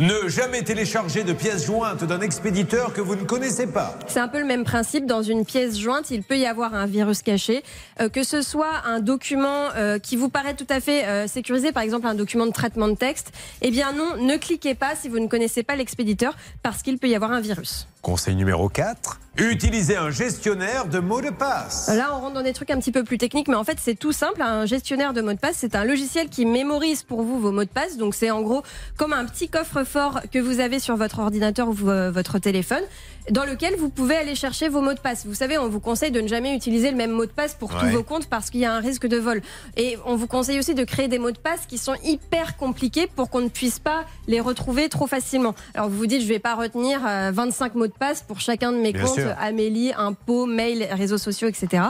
Ne 0.00 0.28
jamais 0.28 0.62
télécharger 0.62 1.24
de 1.24 1.34
pièces 1.34 1.66
jointes 1.66 2.04
d'un 2.04 2.22
expéditeur 2.22 2.94
que 2.94 3.02
vous 3.02 3.16
ne 3.16 3.24
connaissez 3.24 3.66
pas. 3.66 3.98
C'est 4.06 4.18
un 4.18 4.28
peu 4.28 4.38
le 4.38 4.46
même 4.46 4.64
principe. 4.64 5.04
Dans 5.04 5.22
une 5.22 5.44
pièce 5.44 5.78
jointe, 5.78 6.10
il 6.10 6.22
peut 6.22 6.38
y 6.38 6.46
avoir 6.46 6.72
un 6.74 6.86
virus 6.86 7.20
caché. 7.20 7.62
Euh, 8.00 8.08
que 8.08 8.22
ce 8.22 8.40
soit 8.40 8.80
un 8.86 9.00
document 9.00 9.68
euh, 9.76 9.98
qui 9.98 10.16
vous 10.16 10.30
paraît 10.30 10.54
tout 10.54 10.66
à 10.70 10.80
fait 10.80 11.04
euh, 11.04 11.26
sécurisé, 11.26 11.70
par 11.70 11.82
exemple 11.82 12.06
un 12.06 12.14
document 12.14 12.46
de 12.46 12.52
traitement 12.52 12.88
de 12.88 12.94
texte, 12.94 13.30
eh 13.60 13.70
bien 13.70 13.92
non, 13.92 14.16
ne 14.16 14.38
cliquez 14.38 14.74
pas 14.74 14.96
si 14.96 15.10
vous 15.10 15.18
ne 15.18 15.26
connaissez 15.26 15.62
pas 15.62 15.76
l'expéditeur 15.76 16.34
parce 16.62 16.82
qu'il 16.82 16.96
peut 16.96 17.08
y 17.08 17.14
avoir 17.14 17.32
un 17.32 17.42
virus. 17.42 17.86
Conseil 18.02 18.34
numéro 18.34 18.68
4. 18.68 19.20
Utilisez 19.38 19.96
un 19.96 20.10
gestionnaire 20.10 20.86
de 20.86 20.98
mots 20.98 21.20
de 21.20 21.30
passe. 21.30 21.88
Là, 21.88 22.10
on 22.14 22.20
rentre 22.20 22.34
dans 22.34 22.42
des 22.42 22.52
trucs 22.52 22.70
un 22.70 22.78
petit 22.78 22.90
peu 22.92 23.04
plus 23.04 23.16
techniques, 23.16 23.46
mais 23.48 23.54
en 23.54 23.62
fait, 23.64 23.78
c'est 23.80 23.94
tout 23.94 24.12
simple. 24.12 24.42
Un 24.42 24.66
gestionnaire 24.66 25.12
de 25.12 25.22
mots 25.22 25.32
de 25.32 25.38
passe, 25.38 25.56
c'est 25.58 25.74
un 25.76 25.84
logiciel 25.84 26.28
qui 26.28 26.44
mémorise 26.46 27.02
pour 27.04 27.22
vous 27.22 27.38
vos 27.38 27.52
mots 27.52 27.64
de 27.64 27.68
passe. 27.70 27.96
Donc, 27.96 28.14
c'est 28.14 28.30
en 28.30 28.42
gros 28.42 28.62
comme 28.96 29.12
un 29.12 29.24
petit 29.24 29.48
coffre-fort 29.48 30.20
que 30.32 30.38
vous 30.38 30.60
avez 30.60 30.78
sur 30.80 30.96
votre 30.96 31.20
ordinateur 31.20 31.68
ou 31.68 31.72
vo- 31.72 32.10
votre 32.10 32.38
téléphone, 32.38 32.82
dans 33.30 33.44
lequel 33.44 33.76
vous 33.76 33.88
pouvez 33.88 34.16
aller 34.16 34.34
chercher 34.34 34.68
vos 34.68 34.80
mots 34.80 34.94
de 34.94 35.00
passe. 35.00 35.24
Vous 35.26 35.34
savez, 35.34 35.58
on 35.58 35.68
vous 35.68 35.80
conseille 35.80 36.10
de 36.10 36.20
ne 36.20 36.28
jamais 36.28 36.54
utiliser 36.56 36.90
le 36.90 36.96
même 36.96 37.12
mot 37.12 37.24
de 37.24 37.30
passe 37.30 37.54
pour 37.54 37.70
tous 37.78 37.86
vos 37.86 38.02
comptes 38.02 38.26
parce 38.26 38.50
qu'il 38.50 38.60
y 38.60 38.64
a 38.64 38.74
un 38.74 38.80
risque 38.80 39.06
de 39.06 39.16
vol. 39.18 39.42
Et 39.76 39.96
on 40.06 40.16
vous 40.16 40.26
conseille 40.26 40.58
aussi 40.58 40.74
de 40.74 40.84
créer 40.84 41.06
des 41.08 41.18
mots 41.18 41.30
de 41.30 41.38
passe 41.38 41.66
qui 41.66 41.78
sont 41.78 41.94
hyper 42.02 42.56
compliqués 42.56 43.06
pour 43.14 43.30
qu'on 43.30 43.40
ne 43.42 43.48
puisse 43.48 43.78
pas 43.78 44.04
les 44.26 44.40
retrouver 44.40 44.88
trop 44.88 45.06
facilement. 45.06 45.54
Alors, 45.74 45.88
vous 45.88 45.96
vous 45.98 46.06
dites, 46.06 46.22
je 46.22 46.28
vais 46.28 46.40
pas 46.40 46.56
retenir 46.56 47.00
euh, 47.06 47.30
25 47.32 47.74
mots 47.76 47.86
de 47.86 47.89
passe 47.98 48.22
pour 48.22 48.40
chacun 48.40 48.72
de 48.72 48.78
mes 48.78 48.92
Bien 48.92 49.04
comptes. 49.04 49.14
sûr. 49.14 49.34
Amélie, 49.40 49.92
impôts, 49.96 50.46
mail, 50.46 50.86
réseaux 50.92 51.18
sociaux, 51.18 51.48
etc. 51.48 51.84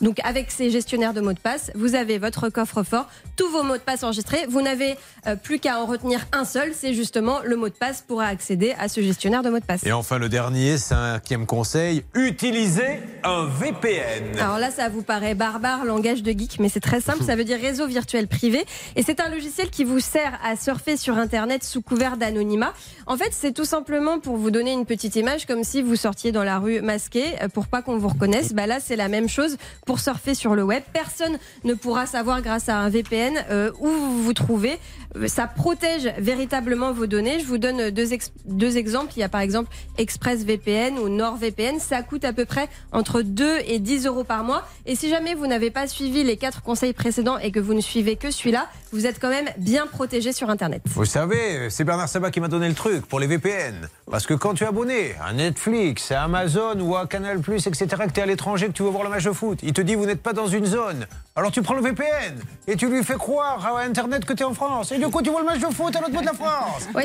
Donc 0.00 0.18
avec 0.24 0.50
ces 0.50 0.70
gestionnaires 0.70 1.14
de 1.14 1.20
mots 1.20 1.32
de 1.32 1.38
passe, 1.38 1.70
vous 1.74 1.94
avez 1.94 2.18
votre 2.18 2.48
coffre-fort, 2.48 3.06
tous 3.36 3.48
vos 3.50 3.62
mots 3.62 3.76
de 3.76 3.82
passe 3.82 4.02
enregistrés. 4.02 4.46
Vous 4.48 4.62
n'avez 4.62 4.96
euh, 5.26 5.36
plus 5.36 5.58
qu'à 5.58 5.80
en 5.80 5.86
retenir 5.86 6.26
un 6.32 6.44
seul, 6.44 6.72
c'est 6.74 6.94
justement 6.94 7.40
le 7.44 7.56
mot 7.56 7.68
de 7.68 7.74
passe 7.74 8.02
pour 8.06 8.20
accéder 8.20 8.74
à 8.78 8.88
ce 8.88 9.00
gestionnaire 9.00 9.42
de 9.42 9.50
mots 9.50 9.60
de 9.60 9.64
passe. 9.64 9.84
Et 9.84 9.92
enfin, 9.92 10.18
le 10.18 10.28
dernier, 10.28 10.78
cinquième 10.78 11.46
conseil. 11.46 12.04
Utilisez 12.14 13.00
un 13.24 13.46
VPN. 13.46 14.38
Alors 14.38 14.58
là, 14.58 14.70
ça 14.70 14.88
vous 14.88 15.02
paraît 15.02 15.34
barbare, 15.34 15.84
langage 15.84 16.22
de 16.22 16.32
geek, 16.32 16.58
mais 16.60 16.68
c'est 16.68 16.80
très 16.80 17.00
simple. 17.00 17.22
Ça 17.26 17.34
veut 17.34 17.44
dire 17.44 17.58
réseau 17.60 17.86
virtuel 17.86 18.28
privé. 18.28 18.64
Et 18.94 19.02
c'est 19.02 19.20
un 19.20 19.28
logiciel 19.28 19.70
qui 19.70 19.84
vous 19.84 20.00
sert 20.00 20.38
à 20.44 20.54
surfer 20.54 20.96
sur 20.96 21.16
Internet 21.18 21.64
sous 21.64 21.82
couvert 21.82 22.16
d'anonymat. 22.16 22.72
En 23.06 23.16
fait, 23.16 23.30
c'est 23.32 23.52
tout 23.52 23.64
simplement 23.64 24.18
pour 24.20 24.36
vous 24.36 24.50
donner 24.50 24.72
une 24.72 24.86
petite 24.86 25.16
image, 25.16 25.45
comme 25.46 25.64
si 25.64 25.82
vous 25.82 25.96
sortiez 25.96 26.32
dans 26.32 26.44
la 26.44 26.58
rue 26.58 26.80
masqué, 26.80 27.24
euh, 27.42 27.48
pour 27.48 27.66
pas 27.66 27.82
qu'on 27.82 27.98
vous 27.98 28.08
reconnaisse. 28.08 28.52
Bah 28.52 28.66
là, 28.66 28.78
c'est 28.80 28.96
la 28.96 29.08
même 29.08 29.28
chose 29.28 29.56
pour 29.86 30.00
surfer 30.00 30.34
sur 30.34 30.54
le 30.54 30.62
web. 30.62 30.82
Personne 30.92 31.38
ne 31.64 31.74
pourra 31.74 32.06
savoir 32.06 32.42
grâce 32.42 32.68
à 32.68 32.76
un 32.78 32.88
VPN 32.88 33.34
euh, 33.50 33.70
où 33.80 33.88
vous 33.88 34.22
vous 34.22 34.32
trouvez. 34.32 34.78
Ça 35.26 35.46
protège 35.46 36.12
véritablement 36.18 36.92
vos 36.92 37.06
données. 37.06 37.40
Je 37.40 37.46
vous 37.46 37.58
donne 37.58 37.90
deux, 37.90 38.08
deux 38.44 38.76
exemples. 38.76 39.12
Il 39.16 39.20
y 39.20 39.22
a 39.22 39.28
par 39.28 39.40
exemple 39.40 39.70
ExpressVPN 39.98 40.98
ou 40.98 41.08
NordVPN. 41.08 41.78
Ça 41.78 42.02
coûte 42.02 42.24
à 42.24 42.32
peu 42.32 42.44
près 42.44 42.68
entre 42.92 43.22
2 43.22 43.58
et 43.66 43.78
10 43.78 44.06
euros 44.06 44.24
par 44.24 44.44
mois. 44.44 44.66
Et 44.84 44.94
si 44.94 45.08
jamais 45.08 45.34
vous 45.34 45.46
n'avez 45.46 45.70
pas 45.70 45.86
suivi 45.86 46.24
les 46.24 46.36
quatre 46.36 46.62
conseils 46.62 46.92
précédents 46.92 47.38
et 47.38 47.50
que 47.50 47.60
vous 47.60 47.74
ne 47.74 47.80
suivez 47.80 48.16
que 48.16 48.30
celui-là, 48.30 48.68
vous 48.92 49.06
êtes 49.06 49.20
quand 49.20 49.30
même 49.30 49.48
bien 49.58 49.86
protégé 49.86 50.32
sur 50.32 50.50
Internet. 50.50 50.82
Vous 50.86 51.04
savez, 51.04 51.70
c'est 51.70 51.84
Bernard 51.84 52.08
Sabat 52.08 52.30
qui 52.30 52.40
m'a 52.40 52.48
donné 52.48 52.68
le 52.68 52.74
truc 52.74 53.06
pour 53.06 53.20
les 53.20 53.26
VPN. 53.26 53.88
Parce 54.10 54.26
que 54.26 54.34
quand 54.34 54.54
tu 54.54 54.64
es 54.64 54.66
abonné 54.66 55.14
à 55.20 55.32
Netflix, 55.32 56.12
à 56.12 56.24
Amazon 56.24 56.78
ou 56.80 56.96
à 56.96 57.06
Canal+, 57.06 57.38
etc., 57.38 57.86
que 57.86 58.12
tu 58.12 58.20
es 58.20 58.22
à 58.22 58.26
l'étranger, 58.26 58.68
que 58.68 58.72
tu 58.72 58.82
veux 58.82 58.90
voir 58.90 59.04
le 59.04 59.10
match 59.10 59.24
de 59.24 59.32
foot, 59.32 59.58
il 59.62 59.72
te 59.72 59.80
dit 59.80 59.94
vous 59.94 60.06
n'êtes 60.06 60.22
pas 60.22 60.32
dans 60.32 60.46
une 60.46 60.66
zone. 60.66 61.06
Alors 61.38 61.50
tu 61.52 61.60
prends 61.60 61.74
le 61.74 61.82
VPN 61.82 62.40
et 62.66 62.76
tu 62.76 62.88
lui 62.88 63.04
fais 63.04 63.16
croire 63.16 63.64
à 63.66 63.82
Internet 63.82 64.24
que 64.24 64.32
tu 64.32 64.42
es 64.42 64.46
en 64.46 64.54
France. 64.54 64.90
Et 64.92 64.98
du 64.98 65.06
coup, 65.08 65.20
tu 65.20 65.28
vois 65.28 65.40
le 65.40 65.46
match 65.46 65.58
de 65.60 65.66
foot 65.66 65.94
à 65.94 66.00
l'autre 66.00 66.12
bout 66.14 66.22
de 66.22 66.26
la 66.26 66.32
France. 66.32 66.88
Oui, 66.94 67.02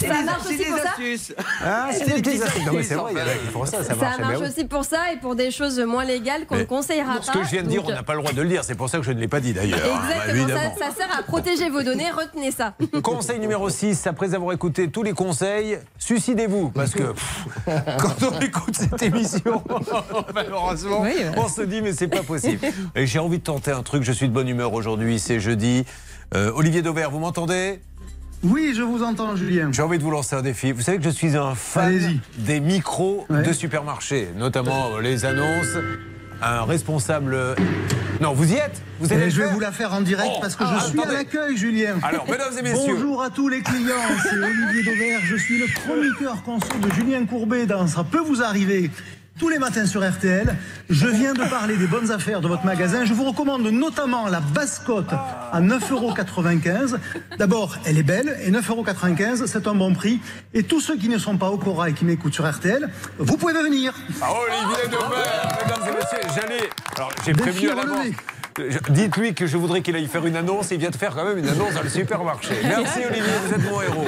ça 0.00 0.22
marche 0.22 0.46
aussi 0.46 0.64
pour 0.64 0.78
ça. 0.78 0.90
Ah, 1.64 1.88
c'est 1.92 2.04
des 2.06 2.22
petits 2.22 2.40
astuces. 2.40 2.64
Non, 2.64 2.72
mais 2.74 2.82
c'est 2.84 2.94
vrai, 2.94 3.12
il 3.12 3.18
y 3.18 3.20
en 3.20 3.24
a 3.24 3.30
qui 3.34 3.46
font 3.52 3.66
ça, 3.66 3.78
ça 3.78 3.82
Ça 3.82 3.94
marche. 3.96 4.18
marche 4.20 4.32
Ben 4.34 4.40
oui. 4.40 4.46
aussi 4.48 4.64
pour 4.66 4.84
ça 4.84 5.12
et 5.12 5.16
pour 5.16 5.34
des 5.34 5.50
choses 5.50 5.80
moins 5.80 6.04
légales 6.04 6.46
qu'on 6.46 6.58
ne 6.58 6.62
conseillera 6.62 7.20
Ce 7.22 7.26
pas. 7.26 7.32
que 7.40 7.44
je 7.44 7.50
viens 7.50 7.62
de 7.64 7.68
dire, 7.68 7.82
on 7.84 7.90
n'a 7.90 8.04
pas 8.04 8.14
le 8.14 8.20
droit 8.20 8.32
de 8.32 8.40
le 8.40 8.48
dire. 8.48 8.62
C'est 8.62 8.76
pour 8.76 8.88
ça 8.88 8.98
que 8.98 9.04
je 9.04 9.10
ne 9.10 9.18
l'ai 9.18 9.26
pas 9.26 9.40
dit 9.40 9.52
d'ailleurs. 9.52 9.80
Exactement, 9.80 10.32
Évidemment. 10.44 10.74
ça, 10.78 10.90
ça 10.90 10.94
sert 10.96 11.18
à 11.18 11.22
protéger 11.24 11.68
vos 11.68 11.82
données, 11.82 12.10
retenez 12.12 12.52
ça. 12.52 12.74
Conseil 13.02 13.40
numéro 13.40 13.68
6, 13.68 14.06
après 14.06 14.32
avoir 14.34 14.52
écouté 14.52 14.90
tous 14.92 15.02
les 15.02 15.12
conseils, 15.12 15.80
suicidez-vous. 15.98 16.70
Parce 16.70 16.92
que 16.92 17.02
pff, 17.02 17.46
quand 17.98 18.28
on 18.32 18.40
écoute 18.40 18.76
cette 18.76 19.02
émission, 19.02 19.60
malheureusement, 20.34 21.00
Oui. 21.02 21.14
on 21.36 21.48
se 21.48 21.62
dit 21.62 21.82
mais 21.82 21.92
c'est 21.92 22.06
pas 22.08 22.22
possible. 22.22 22.64
Et 22.94 23.06
j'ai 23.08 23.18
envie 23.18 23.38
de 23.38 23.42
tenter 23.44 23.71
un 23.72 23.82
truc, 23.82 24.02
je 24.04 24.12
suis 24.12 24.28
de 24.28 24.32
bonne 24.32 24.48
humeur 24.48 24.72
aujourd'hui, 24.72 25.18
c'est 25.18 25.40
jeudi. 25.40 25.84
Euh, 26.34 26.50
Olivier 26.54 26.82
Dauvert, 26.82 27.10
vous 27.10 27.18
m'entendez? 27.18 27.80
Oui, 28.44 28.72
je 28.76 28.82
vous 28.82 29.02
entends, 29.02 29.36
Julien. 29.36 29.70
J'ai 29.72 29.82
envie 29.82 29.98
de 29.98 30.02
vous 30.02 30.10
lancer 30.10 30.34
un 30.34 30.42
défi. 30.42 30.72
Vous 30.72 30.80
savez 30.82 30.98
que 30.98 31.04
je 31.04 31.10
suis 31.10 31.36
un 31.36 31.54
fan 31.54 32.18
des 32.38 32.60
micros 32.60 33.24
Ouais. 33.30 33.42
de 33.42 33.52
supermarchés, 33.52 34.28
notamment 34.36 34.96
euh, 34.96 35.00
les 35.00 35.24
annonces. 35.24 35.76
Un 36.44 36.64
responsable. 36.64 37.36
Non, 38.20 38.32
vous 38.32 38.50
y 38.52 38.56
êtes? 38.56 38.82
Vous 38.98 39.12
allez 39.12 39.26
le 39.26 39.30
je 39.30 39.42
vais 39.42 39.48
vous 39.48 39.60
la 39.60 39.70
faire 39.70 39.92
en 39.94 40.00
direct 40.00 40.32
Oh, 40.34 40.38
parce 40.40 40.56
que 40.56 40.64
ah, 40.66 40.76
je 40.80 40.86
suis 40.90 40.98
attendez. 40.98 41.14
à 41.14 41.18
l'accueil, 41.18 41.56
Julien. 41.56 41.94
Alors, 42.02 42.26
mesdames 42.28 42.58
et 42.58 42.62
messieurs. 42.62 42.94
Bonjour 42.94 43.22
à 43.22 43.30
tous 43.30 43.48
les 43.48 43.60
clients, 43.62 43.94
c'est 44.24 44.36
Olivier 44.36 44.82
Dauvert. 44.82 45.20
Je 45.22 45.36
suis 45.36 45.58
le 45.60 45.66
chroniqueur 45.66 46.42
conso 46.42 46.66
de 46.82 46.92
Julien 46.94 47.24
Courbet 47.26 47.66
dans 47.66 47.86
Ça 47.86 48.02
peut 48.02 48.18
vous 48.18 48.42
arriver. 48.42 48.90
Tous 49.38 49.48
les 49.48 49.58
matins 49.58 49.86
sur 49.86 50.08
RTL, 50.08 50.56
je 50.90 51.06
viens 51.06 51.32
de 51.32 51.42
parler 51.48 51.76
des 51.76 51.86
bonnes 51.86 52.10
affaires 52.10 52.40
de 52.40 52.48
votre 52.48 52.64
magasin. 52.64 53.04
Je 53.04 53.14
vous 53.14 53.24
recommande 53.24 53.62
notamment 53.62 54.28
la 54.28 54.40
Bascotte 54.40 55.12
à 55.12 55.60
9,95 55.60 55.90
euros. 55.92 56.96
D'abord, 57.38 57.76
elle 57.84 57.98
est 57.98 58.02
belle 58.02 58.38
et 58.44 58.50
9,95 58.50 58.70
euros, 58.70 59.46
c'est 59.46 59.66
un 59.66 59.74
bon 59.74 59.94
prix. 59.94 60.20
Et 60.54 60.62
tous 60.62 60.80
ceux 60.80 60.96
qui 60.96 61.08
ne 61.08 61.18
sont 61.18 61.38
pas 61.38 61.50
au 61.50 61.56
Cora 61.56 61.90
et 61.90 61.92
qui 61.94 62.04
m'écoutent 62.04 62.34
sur 62.34 62.48
RTL, 62.48 62.88
vous 63.18 63.36
pouvez 63.36 63.54
venir. 63.54 63.94
Ah, 64.20 64.28
Olivier 64.32 64.84
mesdames 64.86 65.88
et 65.88 65.96
messieurs, 65.96 66.28
j'allais. 66.34 66.70
Alors, 66.96 67.10
j'ai 67.24 67.32
prévenu 67.32 67.70
à 67.70 67.74
l'avance. 67.74 68.06
Dites-lui 68.90 69.34
que 69.34 69.46
je 69.46 69.56
voudrais 69.56 69.82
qu'il 69.82 69.96
aille 69.96 70.06
faire 70.06 70.26
une 70.26 70.36
annonce. 70.36 70.70
Il 70.70 70.78
vient 70.78 70.90
de 70.90 70.96
faire 70.96 71.14
quand 71.14 71.24
même 71.24 71.38
une 71.38 71.48
annonce 71.48 71.74
dans 71.74 71.82
le 71.82 71.88
supermarché. 71.88 72.54
Merci 72.64 73.00
Olivier, 73.10 73.32
vous 73.46 73.54
êtes 73.54 73.70
mon 73.70 73.82
héros. 73.82 74.06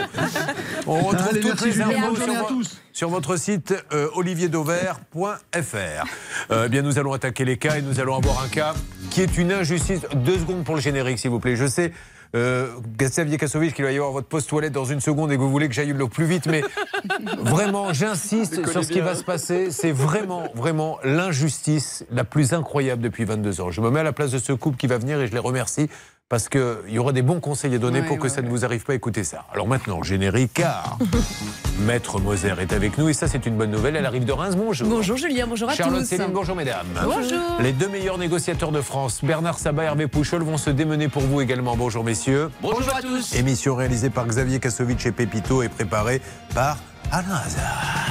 On 0.87 1.01
retrouve 1.01 1.29
Allez, 1.31 1.41
toutes 1.41 1.63
merci, 1.65 1.79
les 1.79 1.83
infos 1.83 2.17
sur, 2.17 2.47
tous. 2.47 2.81
sur 2.93 3.09
votre 3.09 3.37
site 3.37 3.75
euh, 3.93 4.09
olivierdauvert.fr. 4.15 6.05
Euh, 6.51 6.69
bien, 6.69 6.83
nous 6.83 6.99
allons 6.99 7.13
attaquer 7.13 7.45
les 7.45 7.57
cas 7.57 7.77
et 7.77 7.83
nous 7.83 8.01
allons 8.01 8.17
avoir 8.17 8.43
un 8.43 8.49
cas 8.49 8.75
qui 9.11 9.23
est 9.23 9.39
une 9.39 9.53
injustice. 9.53 10.01
Deux 10.15 10.39
secondes 10.39 10.65
pour 10.65 10.75
le 10.75 10.81
générique, 10.81 11.19
s'il 11.19 11.31
vous 11.31 11.41
plaît. 11.41 11.57
Je 11.57 11.67
sais. 11.67 11.93
Euh, 12.35 12.69
Xavier 12.99 13.37
Kasovic, 13.37 13.75
qu'il 13.75 13.85
va 13.85 13.93
y 13.93 13.97
avoir 13.97 14.11
votre 14.11 14.27
poste 14.27 14.49
toilette 14.49 14.73
dans 14.73 14.85
une 14.85 15.01
seconde 15.01 15.31
et 15.31 15.37
que 15.37 15.41
vous 15.41 15.51
voulez 15.51 15.69
que 15.69 15.75
j'aille 15.75 15.93
le 15.93 16.09
plus 16.09 16.25
vite, 16.25 16.47
mais 16.47 16.63
vraiment, 17.39 17.93
j'insiste 17.93 18.69
sur 18.69 18.85
ce 18.85 18.89
qui 18.91 19.01
va 19.01 19.15
se 19.15 19.23
passer. 19.23 19.71
C'est 19.71 19.93
vraiment, 19.93 20.49
vraiment 20.55 20.99
l'injustice 21.05 22.05
la 22.11 22.25
plus 22.25 22.53
incroyable 22.53 23.03
depuis 23.03 23.25
22 23.25 23.61
ans. 23.61 23.71
Je 23.71 23.81
me 23.81 23.91
mets 23.91 24.01
à 24.01 24.05
la 24.05 24.13
place 24.13 24.33
de 24.33 24.39
ce 24.39 24.53
couple 24.53 24.77
qui 24.77 24.87
va 24.89 24.99
venir 24.99 25.21
et 25.21 25.27
je 25.29 25.33
les 25.33 25.39
remercie 25.39 25.89
parce 26.29 26.49
qu'il 26.49 26.63
y 26.89 26.99
aura 26.99 27.13
des 27.13 27.23
bons 27.23 27.41
conseils 27.41 27.75
à 27.75 27.79
donner 27.79 28.01
Ouais, 28.01 28.07
pour 28.07 28.19
que 28.19 28.25
ouais, 28.25 28.29
ça 28.29 28.43
ne 28.43 28.49
vous 28.49 28.65
arrive 28.65 28.83
pas 28.85 28.93
à 28.93 28.97
écouter 28.97 29.25
ça. 29.25 29.45
Alors 29.53 29.69
maintenant, 29.69 30.03
générique, 30.03 30.55
car 30.55 30.99
Maître 31.81 32.19
Moser 32.19 32.55
est 32.59 32.73
avec 32.73 32.99
nous 32.99 33.09
et 33.09 33.13
ça, 33.13 33.29
c'est 33.29 33.47
une 33.47 33.57
bonne 33.57 33.71
nouvelle. 33.71 33.97
Elle 33.97 34.07
arrive 34.07 34.25
de 34.25 34.33
Reims. 34.33 34.57
Bonjour. 34.57 34.89
Bonjour 34.89 35.17
Julien, 35.17 35.47
bonjour 35.47 35.69
à 35.69 35.75
Charlotte 35.75 36.01
tous. 36.01 36.07
Céline, 36.09 36.33
bonjour 36.33 36.57
mesdames. 36.57 36.87
Bonjour. 37.05 37.39
Les 37.61 37.73
deux 37.73 37.89
meilleurs 37.89 38.19
négociateurs 38.19 38.73
de 38.73 38.81
France, 38.81 39.21
Bernard 39.23 39.59
Sabat 39.59 39.85
et 39.85 39.87
Hervé 39.87 40.07
Pouchol, 40.09 40.43
vont 40.43 40.57
se 40.57 40.71
démener 40.71 41.09
pour 41.09 41.23
vous 41.23 41.41
également. 41.41 41.77
Bonjour 41.77 42.05
messieurs. 42.05 42.51
Bonjour 42.63 42.97
à 42.97 43.03
tous. 43.03 43.35
Émission 43.35 43.75
réalisée 43.77 44.11
par 44.11 44.27
Xavier 44.27 44.61
Kasovic 44.61 45.05
et 45.07 45.13
Pépito 45.13 45.63
et 45.63 45.69
préparée 45.69 46.21
par 46.55 46.79
Alain 47.13 47.41
Hazard. 47.45 48.09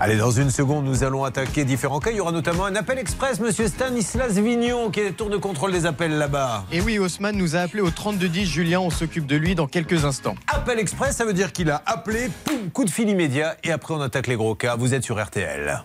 Allez, 0.00 0.16
dans 0.16 0.30
une 0.30 0.50
seconde, 0.50 0.84
nous 0.84 1.02
allons 1.02 1.24
attaquer 1.24 1.64
différents 1.64 1.98
cas. 1.98 2.12
Il 2.12 2.18
y 2.18 2.20
aura 2.20 2.30
notamment 2.30 2.66
un 2.66 2.76
appel 2.76 2.98
express, 2.98 3.40
monsieur 3.40 3.66
Stanislas 3.66 4.34
Vignon, 4.34 4.90
qui 4.90 5.00
est 5.00 5.10
tour 5.10 5.28
de 5.28 5.36
contrôle 5.36 5.72
des 5.72 5.86
appels 5.86 6.16
là-bas. 6.16 6.64
Et 6.70 6.80
oui, 6.80 7.00
Haussmann 7.00 7.36
nous 7.36 7.56
a 7.56 7.60
appelé 7.60 7.82
au 7.82 7.90
3210. 7.90 8.46
Julien, 8.46 8.78
on 8.78 8.90
s'occupe 8.90 9.26
de 9.26 9.34
lui 9.34 9.56
dans 9.56 9.66
quelques 9.66 10.04
instants. 10.04 10.36
Appel 10.46 10.78
express, 10.78 11.16
ça 11.16 11.24
veut 11.24 11.32
dire 11.32 11.52
qu'il 11.52 11.68
a 11.68 11.82
appelé, 11.84 12.30
poum, 12.44 12.70
coup 12.70 12.84
de 12.84 12.90
fil 12.90 13.08
immédiat, 13.08 13.56
et 13.64 13.72
après 13.72 13.92
on 13.92 14.00
attaque 14.00 14.28
les 14.28 14.36
gros 14.36 14.54
cas. 14.54 14.76
Vous 14.76 14.94
êtes 14.94 15.02
sur 15.02 15.20
RTL. 15.20 15.82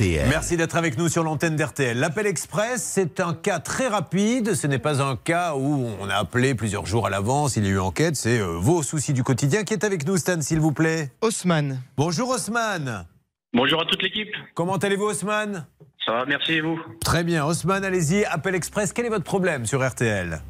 RTL. 0.00 0.28
Merci 0.30 0.56
d'être 0.56 0.76
avec 0.76 0.96
nous 0.96 1.08
sur 1.08 1.22
l'antenne 1.22 1.56
d'RTL. 1.56 1.98
L'appel 1.98 2.26
express, 2.26 2.82
c'est 2.82 3.20
un 3.20 3.34
cas 3.34 3.58
très 3.58 3.86
rapide. 3.86 4.54
Ce 4.54 4.66
n'est 4.66 4.78
pas 4.78 5.02
un 5.02 5.14
cas 5.14 5.54
où 5.54 5.90
on 6.00 6.08
a 6.08 6.14
appelé 6.14 6.54
plusieurs 6.54 6.86
jours 6.86 7.06
à 7.06 7.10
l'avance. 7.10 7.56
Il 7.56 7.66
y 7.66 7.68
a 7.68 7.70
eu 7.72 7.78
enquête. 7.78 8.16
C'est 8.16 8.40
euh, 8.40 8.46
vos 8.46 8.82
soucis 8.82 9.12
du 9.12 9.22
quotidien 9.22 9.62
qui 9.62 9.74
est 9.74 9.84
avec 9.84 10.06
nous, 10.06 10.16
Stan, 10.16 10.40
s'il 10.40 10.58
vous 10.58 10.72
plaît? 10.72 11.10
Haussmann. 11.20 11.82
Bonjour, 11.98 12.30
Haussmann. 12.30 13.04
Bonjour 13.52 13.82
à 13.82 13.84
toute 13.84 14.02
l'équipe. 14.02 14.34
Comment 14.54 14.76
allez-vous, 14.76 15.04
Haussmann? 15.04 15.66
Ça 16.06 16.12
va, 16.12 16.24
merci 16.24 16.54
et 16.54 16.60
vous? 16.62 16.80
Très 17.04 17.22
bien. 17.22 17.44
Haussmann, 17.44 17.84
allez-y. 17.84 18.24
Appel 18.24 18.54
express. 18.54 18.94
Quel 18.94 19.04
est 19.04 19.10
votre 19.10 19.24
problème 19.24 19.66
sur 19.66 19.86
RTL 19.86 20.40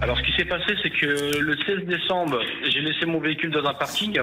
Alors, 0.00 0.16
ce 0.16 0.22
qui 0.22 0.32
s'est 0.36 0.44
passé, 0.44 0.76
c'est 0.80 0.90
que 0.90 1.38
le 1.38 1.56
16 1.66 1.86
décembre, 1.88 2.38
j'ai 2.68 2.80
laissé 2.80 3.04
mon 3.06 3.18
véhicule 3.18 3.50
dans 3.50 3.64
un 3.68 3.74
parking 3.74 4.16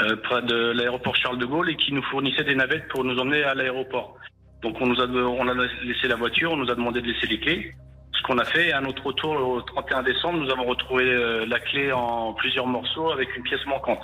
euh, 0.00 0.16
près 0.16 0.42
de 0.42 0.72
l'aéroport 0.72 1.16
Charles 1.16 1.38
de 1.38 1.46
Gaulle 1.46 1.70
et 1.70 1.76
qui 1.76 1.92
nous 1.92 2.02
fournissait 2.02 2.44
des 2.44 2.54
navettes 2.54 2.88
pour 2.88 3.04
nous 3.04 3.18
emmener 3.18 3.42
à 3.42 3.54
l'aéroport. 3.54 4.16
Donc, 4.62 4.76
on 4.80 4.86
nous 4.86 5.00
a, 5.00 5.06
on 5.06 5.48
a 5.48 5.54
laissé 5.84 6.08
la 6.08 6.16
voiture, 6.16 6.52
on 6.52 6.56
nous 6.56 6.70
a 6.70 6.74
demandé 6.74 7.00
de 7.00 7.06
laisser 7.06 7.26
les 7.26 7.40
clés. 7.40 7.74
Ce 8.12 8.22
qu'on 8.22 8.38
a 8.38 8.44
fait, 8.44 8.72
à 8.72 8.80
notre 8.80 9.04
retour 9.06 9.32
au 9.32 9.62
31 9.62 10.02
décembre, 10.02 10.38
nous 10.38 10.50
avons 10.50 10.64
retrouvé 10.64 11.04
euh, 11.04 11.46
la 11.46 11.60
clé 11.60 11.92
en 11.92 12.32
plusieurs 12.32 12.66
morceaux 12.66 13.10
avec 13.10 13.36
une 13.36 13.42
pièce 13.42 13.64
manquante. 13.66 14.02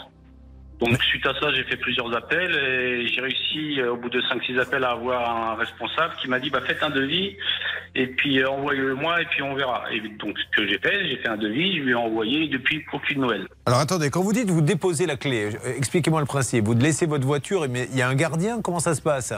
Donc 0.80 1.00
suite 1.04 1.26
à 1.26 1.34
ça, 1.40 1.52
j'ai 1.54 1.64
fait 1.64 1.76
plusieurs 1.76 2.14
appels 2.16 2.54
et 2.54 3.06
j'ai 3.06 3.20
réussi 3.20 3.80
euh, 3.80 3.92
au 3.92 3.96
bout 3.96 4.10
de 4.10 4.20
5-6 4.20 4.60
appels 4.60 4.84
à 4.84 4.90
avoir 4.90 5.52
un 5.52 5.54
responsable 5.54 6.14
qui 6.20 6.28
m'a 6.28 6.40
dit 6.40 6.50
bah 6.50 6.60
faites 6.66 6.82
un 6.82 6.90
devis 6.90 7.36
et 7.94 8.08
puis 8.08 8.40
euh, 8.40 8.50
envoyez-le 8.50 8.94
moi 8.94 9.22
et 9.22 9.24
puis 9.26 9.42
on 9.42 9.54
verra. 9.54 9.84
Et 9.92 10.00
donc 10.00 10.36
ce 10.38 10.56
que 10.56 10.66
j'ai 10.66 10.78
fait, 10.78 11.08
j'ai 11.08 11.16
fait 11.18 11.28
un 11.28 11.36
devis, 11.36 11.78
je 11.78 11.82
lui 11.82 11.92
ai 11.92 11.94
envoyé 11.94 12.48
depuis 12.48 12.84
aucune 12.92 13.20
nouvelle. 13.20 13.46
Alors 13.66 13.80
attendez, 13.80 14.10
quand 14.10 14.22
vous 14.22 14.32
dites 14.32 14.50
vous 14.50 14.60
déposez 14.60 15.06
la 15.06 15.16
clé, 15.16 15.54
euh, 15.54 15.76
expliquez-moi 15.76 16.20
le 16.20 16.26
principe. 16.26 16.64
Vous 16.64 16.74
laissez 16.74 17.06
votre 17.06 17.26
voiture, 17.26 17.66
mais 17.68 17.88
il 17.92 17.98
y 17.98 18.02
a 18.02 18.08
un 18.08 18.14
gardien, 18.14 18.60
comment 18.60 18.80
ça 18.80 18.94
se 18.94 19.02
passe? 19.02 19.32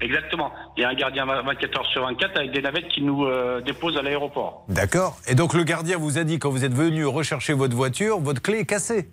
Exactement. 0.00 0.52
Il 0.76 0.82
y 0.82 0.84
a 0.84 0.90
un 0.90 0.94
gardien 0.94 1.26
24 1.26 1.78
heures 1.78 1.86
sur 1.86 2.02
24 2.02 2.38
avec 2.38 2.52
des 2.52 2.62
navettes 2.62 2.88
qui 2.88 3.02
nous 3.02 3.24
euh, 3.26 3.60
déposent 3.60 3.96
à 3.96 4.02
l'aéroport. 4.02 4.64
D'accord. 4.68 5.18
Et 5.26 5.34
donc 5.34 5.54
le 5.54 5.64
gardien 5.64 5.98
vous 5.98 6.18
a 6.18 6.24
dit 6.24 6.38
quand 6.38 6.50
vous 6.50 6.64
êtes 6.64 6.74
venu 6.74 7.04
rechercher 7.04 7.52
votre 7.52 7.74
voiture, 7.74 8.20
votre 8.20 8.40
clé 8.40 8.60
est 8.60 8.66
cassée 8.66 9.08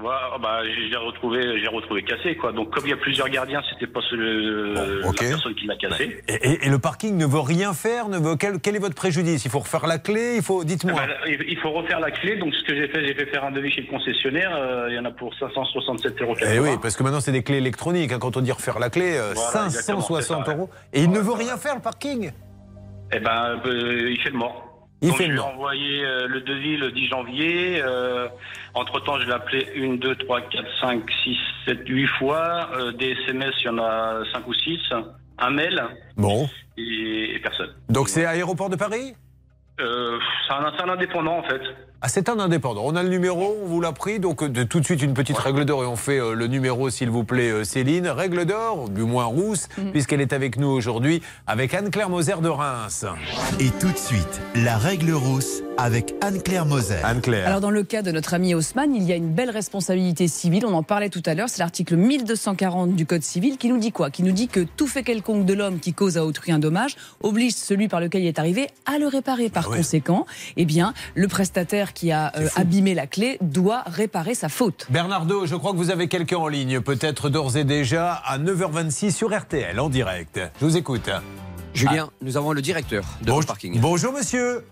Voilà, 0.00 0.38
bah, 0.40 0.60
j'ai 0.64 0.96
retrouvé, 0.96 1.60
j'ai 1.60 1.68
retrouvé 1.68 2.02
cassé 2.02 2.34
quoi. 2.36 2.52
Donc 2.52 2.70
comme 2.70 2.84
il 2.86 2.90
y 2.90 2.92
a 2.92 2.96
plusieurs 2.96 3.28
gardiens, 3.28 3.60
c'était 3.70 3.86
pas 3.86 4.00
ce- 4.08 4.14
la 5.04 5.12
personne 5.12 5.54
qui 5.54 5.66
l'a 5.66 5.76
cassé. 5.76 6.22
et, 6.28 6.32
et- 6.34 6.66
et 6.66 6.68
le 6.70 6.78
parking 6.78 7.16
ne 7.16 7.26
veut 7.26 7.40
rien 7.40 7.72
faire 7.74 8.08
ne 8.08 8.18
veut... 8.18 8.36
Quel, 8.36 8.60
quel 8.60 8.76
est 8.76 8.80
votre 8.80 8.94
préjudice? 8.94 9.44
Il 9.44 9.50
faut 9.50 9.58
refaire 9.58 9.86
la 9.86 9.98
clé 9.98 10.34
Il 10.36 10.42
faut... 10.42 10.64
Dites-moi. 10.64 11.00
Ah 11.02 11.06
bah, 11.06 11.12
il 11.48 11.58
faut 11.58 11.70
refaire 11.72 12.00
la 12.00 12.10
clé. 12.10 12.36
Donc 12.36 12.54
ce 12.54 12.64
que 12.64 12.74
j'ai 12.74 12.88
fait, 12.88 13.06
j'ai 13.06 13.14
fait 13.14 13.26
faire 13.26 13.44
un 13.44 13.50
devis 13.50 13.70
chez 13.70 13.82
le 13.82 13.88
concessionnaire. 13.88 14.54
euh, 14.56 14.86
il 14.88 14.94
y 14.96 14.98
en 14.98 15.04
a 15.04 15.10
pour 15.10 15.34
567 15.34 16.22
euros. 16.22 16.34
Eh 16.40 16.58
oui, 16.58 16.70
parce 16.80 16.96
que 16.96 17.02
maintenant 17.02 17.20
c'est 17.20 17.32
des 17.32 17.42
clés 17.42 17.58
électroniques. 17.58 18.12
hein. 18.12 18.18
Quand 18.20 18.36
on 18.36 18.40
dit 18.40 18.52
refaire 18.52 18.78
la 18.78 18.88
clé, 18.90 19.16
euh, 19.16 19.32
Voilà, 19.34 19.66
exactement, 19.66 20.00
560 20.00 20.20
c'est 20.20 20.44
ça, 20.44 20.50
ouais. 20.50 20.56
euros. 20.56 20.70
Et 20.92 21.02
il 21.02 21.10
ne 21.10 21.18
veut 21.20 21.32
rien 21.34 21.56
faire 21.56 21.74
le 21.74 21.80
parking? 21.82 22.32
Eh 23.12 23.18
ben, 23.18 23.60
euh, 23.66 24.10
il 24.10 24.20
fait 24.22 24.30
le 24.30 24.38
mort. 24.38 24.69
Il 25.02 25.12
fait 25.14 25.26
le 25.28 25.40
envoyé 25.40 26.04
euh, 26.04 26.26
le 26.26 26.40
devis 26.42 26.76
le 26.76 26.90
10 26.92 27.06
janvier. 27.08 27.80
Euh, 27.82 28.28
entre 28.74 29.00
temps, 29.00 29.18
je 29.18 29.26
l'ai 29.26 29.32
appelé 29.32 29.66
une, 29.74 29.98
deux, 29.98 30.14
trois, 30.16 30.40
quatre, 30.42 30.68
cinq, 30.80 31.02
six, 31.24 31.36
sept, 31.64 31.88
huit 31.88 32.06
fois. 32.18 32.68
Euh, 32.74 32.92
des 32.92 33.12
SMS, 33.12 33.54
il 33.60 33.66
y 33.66 33.68
en 33.70 33.78
a 33.78 34.22
cinq 34.32 34.46
ou 34.46 34.52
six. 34.54 34.78
Un 35.38 35.50
mail 35.50 35.82
Bon. 36.16 36.48
et, 36.76 37.34
et 37.34 37.38
personne. 37.38 37.70
Donc 37.88 38.08
c'est 38.10 38.26
aéroport 38.26 38.68
de 38.68 38.76
Paris? 38.76 39.14
Euh, 39.80 40.18
c'est 40.46 40.52
un, 40.54 40.70
c'est 40.76 40.82
un 40.84 40.90
indépendant 40.90 41.38
en 41.38 41.42
fait. 41.44 41.62
Ah, 42.02 42.08
c'est 42.08 42.30
un 42.30 42.38
indépendant. 42.38 42.82
On 42.86 42.96
a 42.96 43.02
le 43.02 43.10
numéro, 43.10 43.58
on 43.62 43.66
vous 43.66 43.80
l'a 43.82 43.92
pris. 43.92 44.20
Donc, 44.20 44.42
euh, 44.42 44.48
de, 44.48 44.62
tout 44.62 44.80
de 44.80 44.86
suite, 44.86 45.02
une 45.02 45.12
petite 45.12 45.36
règle 45.36 45.66
d'or. 45.66 45.84
Et 45.84 45.86
on 45.86 45.96
fait 45.96 46.18
euh, 46.18 46.32
le 46.32 46.46
numéro, 46.46 46.88
s'il 46.88 47.10
vous 47.10 47.24
plaît, 47.24 47.50
euh, 47.50 47.64
Céline. 47.64 48.08
Règle 48.08 48.46
d'or, 48.46 48.88
du 48.88 49.02
moins 49.02 49.26
rousse, 49.26 49.68
puisqu'elle 49.92 50.22
est 50.22 50.32
avec 50.32 50.56
nous 50.56 50.68
aujourd'hui, 50.68 51.20
avec 51.46 51.74
Anne-Claire 51.74 52.08
Moser 52.08 52.40
de 52.40 52.48
Reims. 52.48 53.04
Et 53.58 53.68
tout 53.80 53.90
de 53.90 53.98
suite, 53.98 54.40
la 54.54 54.78
règle 54.78 55.12
rousse 55.12 55.62
avec 55.80 56.14
Anne-Claire 56.20 56.66
Moser. 56.66 56.96
Anne-Claire. 57.02 57.46
Alors 57.46 57.60
dans 57.60 57.70
le 57.70 57.82
cas 57.82 58.02
de 58.02 58.10
notre 58.10 58.34
ami 58.34 58.54
Haussmann, 58.54 58.94
il 58.94 59.02
y 59.04 59.12
a 59.12 59.16
une 59.16 59.32
belle 59.32 59.48
responsabilité 59.50 60.28
civile, 60.28 60.66
on 60.66 60.74
en 60.74 60.82
parlait 60.82 61.08
tout 61.08 61.22
à 61.24 61.34
l'heure, 61.34 61.48
c'est 61.48 61.58
l'article 61.60 61.96
1240 61.96 62.94
du 62.94 63.06
Code 63.06 63.22
civil 63.22 63.56
qui 63.56 63.68
nous 63.68 63.78
dit 63.78 63.90
quoi? 63.90 64.10
Qui 64.10 64.22
nous 64.22 64.32
dit 64.32 64.48
que 64.48 64.60
tout 64.60 64.86
fait 64.86 65.02
quelconque 65.02 65.46
de 65.46 65.54
l'homme 65.54 65.80
qui 65.80 65.94
cause 65.94 66.18
à 66.18 66.24
autrui 66.26 66.52
un 66.52 66.58
dommage 66.58 66.96
oblige 67.22 67.54
celui 67.54 67.88
par 67.88 68.00
lequel 68.00 68.22
il 68.22 68.26
est 68.26 68.38
arrivé 68.38 68.68
à 68.84 68.98
le 68.98 69.06
réparer. 69.06 69.48
Par 69.48 69.68
conséquent, 69.70 70.26
eh 70.56 70.66
bien, 70.66 70.92
le 71.14 71.28
prestataire 71.28 71.94
qui 71.94 72.12
a 72.12 72.30
euh, 72.36 72.48
abîmé 72.56 72.94
la 72.94 73.06
clé 73.06 73.38
doit 73.40 73.82
réparer 73.86 74.34
sa 74.34 74.48
faute. 74.50 74.86
Bernardo, 74.90 75.46
je 75.46 75.56
crois 75.56 75.72
que 75.72 75.78
vous 75.78 75.90
avez 75.90 76.08
quelqu'un 76.08 76.36
en 76.38 76.48
ligne, 76.48 76.80
peut-être 76.80 77.30
d'ores 77.30 77.56
et 77.56 77.64
déjà 77.64 78.12
à 78.12 78.38
9h26 78.38 79.12
sur 79.12 79.34
RTL, 79.34 79.80
en 79.80 79.88
direct. 79.88 80.38
Je 80.60 80.66
vous 80.66 80.76
écoute. 80.76 81.08
Julien, 81.72 82.10
nous 82.20 82.36
avons 82.36 82.52
le 82.52 82.60
directeur 82.60 83.04
de 83.22 83.30
Bon- 83.30 83.40
parking. 83.42 83.80
Bonjour, 83.80 84.12
monsieur. 84.12 84.64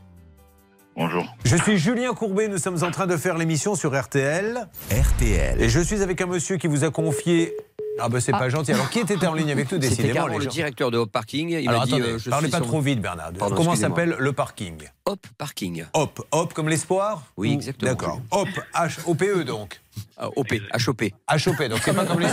Bonjour. 0.99 1.25
Je 1.45 1.55
suis 1.57 1.79
Julien 1.79 2.13
Courbet, 2.13 2.49
nous 2.49 2.59
sommes 2.59 2.83
en 2.83 2.91
train 2.91 3.07
de 3.07 3.17
faire 3.17 3.39
l'émission 3.39 3.77
sur 3.77 3.97
RTL. 3.97 4.67
RTL. 4.91 5.63
Et 5.63 5.69
je 5.69 5.79
suis 5.79 6.03
avec 6.03 6.21
un 6.21 6.27
monsieur 6.27 6.57
qui 6.57 6.67
vous 6.67 6.83
a 6.83 6.91
confié. 6.91 7.55
Ah 8.01 8.09
ben 8.09 8.19
c'est 8.21 8.33
pas 8.33 8.49
gentil. 8.49 8.73
Alors 8.73 8.91
qui 8.91 8.99
était 8.99 9.25
en 9.25 9.35
ligne 9.35 9.53
avec 9.53 9.71
nous 9.71 9.79
C'était 9.81 9.89
décidément 10.03 10.27
les 10.27 10.39
le 10.39 10.43
gens 10.45 10.51
directeur 10.51 10.91
de 10.91 10.99
Hop 10.99 11.13
Parking. 11.13 11.51
Il 11.51 11.69
Alors 11.69 11.83
m'a 11.83 11.87
dit, 11.87 11.95
attendez, 11.95 12.11
euh, 12.15 12.19
je 12.19 12.31
parlez 12.31 12.47
suis 12.49 12.51
pas 12.53 12.59
son- 12.59 12.65
trop 12.65 12.81
vite 12.81 13.01
Bernard. 13.01 13.31
Pardon, 13.39 13.55
Comment 13.55 13.77
s'appelle 13.77 14.17
le 14.19 14.33
parking? 14.33 14.89
Hop 15.07 15.25
Parking. 15.37 15.85
Hop, 15.95 16.27
hop 16.33 16.53
comme 16.53 16.69
l'espoir? 16.69 17.23
Oui, 17.37 17.51
Ou- 17.51 17.55
exactement. 17.55 17.91
D'accord. 17.93 18.21
Hop, 18.33 18.49
H-O-P-E 18.75 19.45
donc. 19.45 19.81
Euh, 20.21 20.27
OP, 20.37 20.53
HOP. 20.87 21.03
H-O-P, 21.29 21.69
donc 21.69 21.81
c'est 21.83 21.95
pas 21.95 22.05
comme 22.05 22.19
compris. 22.19 22.27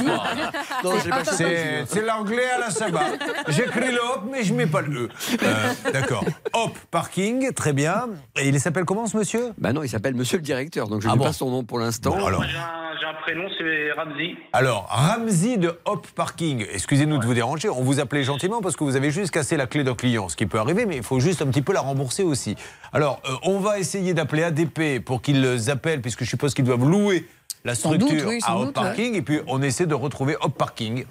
C'est 1.86 2.06
l'anglais 2.06 2.50
à 2.56 2.60
la 2.60 2.70
sabbat. 2.70 3.06
J'écris 3.50 3.92
le 3.92 4.00
hop, 4.00 4.24
mais 4.32 4.44
je 4.44 4.54
mets 4.54 4.68
pas 4.68 4.82
le 4.82 5.06
E. 5.06 5.10
Euh, 5.44 5.92
D'accord. 5.92 6.26
Hop, 6.54 6.78
parking, 6.92 7.52
très 7.54 7.74
bien. 7.74 8.08
Et 8.36 8.48
il 8.50 8.60
s'appelle 8.60 8.86
comment 8.86 9.08
ce 9.08 9.18
monsieur? 9.18 9.52
Bah 9.58 9.74
non, 9.74 9.84
il 9.84 9.90
s'appelle 9.90 10.16
Monsieur 10.16 10.38
le 10.38 10.44
directeur, 10.44 10.88
donc 10.88 11.02
je 11.02 11.08
Ah 11.08 11.12
n'ai 11.12 11.18
bon 11.18 11.26
pas 11.26 11.34
son 11.34 11.50
nom 11.50 11.64
pour 11.64 11.80
l'instant. 11.80 12.16
Bon, 12.16 12.26
alors. 12.26 12.40
Moi, 12.42 12.50
j'ai 12.50 13.06
un, 13.08 13.14
prénom, 13.22 13.48
c'est 13.58 13.92
Ramzi. 13.92 14.36
Alors, 14.54 14.88
Ramsey 14.90 15.58
de 15.58 15.78
Hop 15.86 16.08
Parking, 16.16 16.66
excusez-nous 16.72 17.18
de 17.18 17.26
vous 17.26 17.34
déranger, 17.34 17.70
on 17.70 17.82
vous 17.82 18.00
appelait 18.00 18.24
gentiment 18.24 18.62
parce 18.62 18.76
que 18.76 18.84
vous 18.84 18.96
avez 18.96 19.12
juste 19.12 19.32
cassé 19.32 19.58
la 19.58 19.68
clé 19.68 19.84
d'un 19.84 19.96
client, 19.96 20.30
ce 20.30 20.36
qui 20.36 20.46
peut 20.46 20.60
arriver, 20.60 20.86
mais 20.86 20.98
il 20.98 21.04
faut 21.04 21.20
juste 21.20 21.42
un 21.42 21.48
petit 21.48 21.62
peu 21.62 21.74
la 21.74 21.82
rembourser 21.82 22.24
aussi. 22.24 22.56
Alors, 22.94 23.22
euh, 23.26 23.34
on 23.44 23.60
va 23.60 23.80
essayer 23.80 24.14
d'appeler 24.14 24.44
ADP 24.44 25.04
pour 25.04 25.22
qu'ils 25.22 25.70
appellent, 25.70 26.02
puisque 26.02 26.24
je 26.24 26.30
suppose 26.30 26.54
qu'ils 26.54 26.66
doivent 26.66 26.88
louer 26.88 27.26
la 27.66 27.76
structure 27.76 28.08
doute, 28.08 28.24
oui, 28.28 28.42
sans 28.42 28.62
à 28.62 28.64
Hop 28.64 28.74
Parking, 28.74 29.16
et 29.16 29.22
puis 29.22 29.42
on 29.48 29.62
essaie 29.62 29.88
de 29.88 29.96
retrouver 29.96 30.38
Hop 30.40 30.56
Parking. 30.58 31.06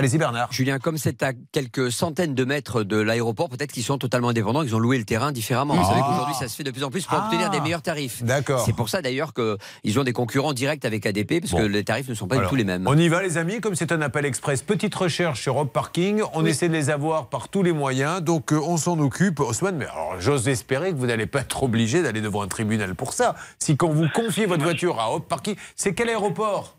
Allez-y 0.00 0.16
Bernard. 0.16 0.50
Julien, 0.50 0.78
comme 0.78 0.96
c'est 0.96 1.22
à 1.22 1.32
quelques 1.52 1.92
centaines 1.92 2.34
de 2.34 2.44
mètres 2.46 2.84
de 2.84 2.96
l'aéroport, 2.96 3.50
peut-être 3.50 3.70
qu'ils 3.70 3.82
sont 3.82 3.98
totalement 3.98 4.30
indépendants, 4.30 4.62
ils 4.62 4.74
ont 4.74 4.78
loué 4.78 4.96
le 4.96 5.04
terrain 5.04 5.30
différemment. 5.30 5.74
Vous 5.74 5.82
Ah. 5.84 5.88
savez 5.90 6.00
qu'aujourd'hui, 6.00 6.34
ça 6.40 6.48
se 6.48 6.56
fait 6.56 6.64
de 6.64 6.70
plus 6.70 6.84
en 6.84 6.88
plus 6.88 7.04
pour 7.04 7.18
Ah. 7.20 7.24
obtenir 7.26 7.50
des 7.50 7.60
meilleurs 7.60 7.82
tarifs. 7.82 8.22
D'accord. 8.22 8.62
C'est 8.64 8.72
pour 8.72 8.88
ça 8.88 9.02
d'ailleurs 9.02 9.34
qu'ils 9.34 10.00
ont 10.00 10.02
des 10.02 10.14
concurrents 10.14 10.54
directs 10.54 10.86
avec 10.86 11.04
ADP, 11.04 11.42
parce 11.42 11.52
que 11.52 11.66
les 11.66 11.84
tarifs 11.84 12.08
ne 12.08 12.14
sont 12.14 12.26
pas 12.28 12.38
du 12.38 12.46
tout 12.46 12.54
les 12.54 12.64
mêmes. 12.64 12.86
On 12.88 12.96
y 12.96 13.08
va 13.10 13.22
les 13.22 13.36
amis, 13.36 13.60
comme 13.60 13.74
c'est 13.74 13.92
un 13.92 14.00
appel 14.00 14.24
express, 14.24 14.62
petite 14.62 14.94
recherche 14.94 15.42
sur 15.42 15.58
Hop 15.58 15.70
Parking, 15.70 16.22
on 16.32 16.46
essaie 16.46 16.70
de 16.70 16.72
les 16.72 16.88
avoir 16.88 17.28
par 17.28 17.50
tous 17.50 17.62
les 17.62 17.72
moyens, 17.74 18.22
donc 18.22 18.54
euh, 18.54 18.56
on 18.58 18.78
s'en 18.78 18.98
occupe. 19.00 19.40
Osman, 19.40 19.76
mais 19.76 19.84
alors 19.84 20.14
j'ose 20.18 20.48
espérer 20.48 20.92
que 20.92 20.96
vous 20.96 21.08
n'allez 21.08 21.26
pas 21.26 21.40
être 21.40 21.62
obligé 21.62 22.02
d'aller 22.02 22.22
devant 22.22 22.40
un 22.40 22.48
tribunal 22.48 22.94
pour 22.94 23.12
ça. 23.12 23.34
Si 23.58 23.76
quand 23.76 23.90
vous 23.90 24.06
confiez 24.14 24.46
votre 24.46 24.62
voiture 24.62 24.98
à 24.98 25.12
Hop 25.12 25.28
Parking, 25.28 25.56
c'est 25.76 25.92
quel 25.92 26.08
aéroport? 26.08 26.78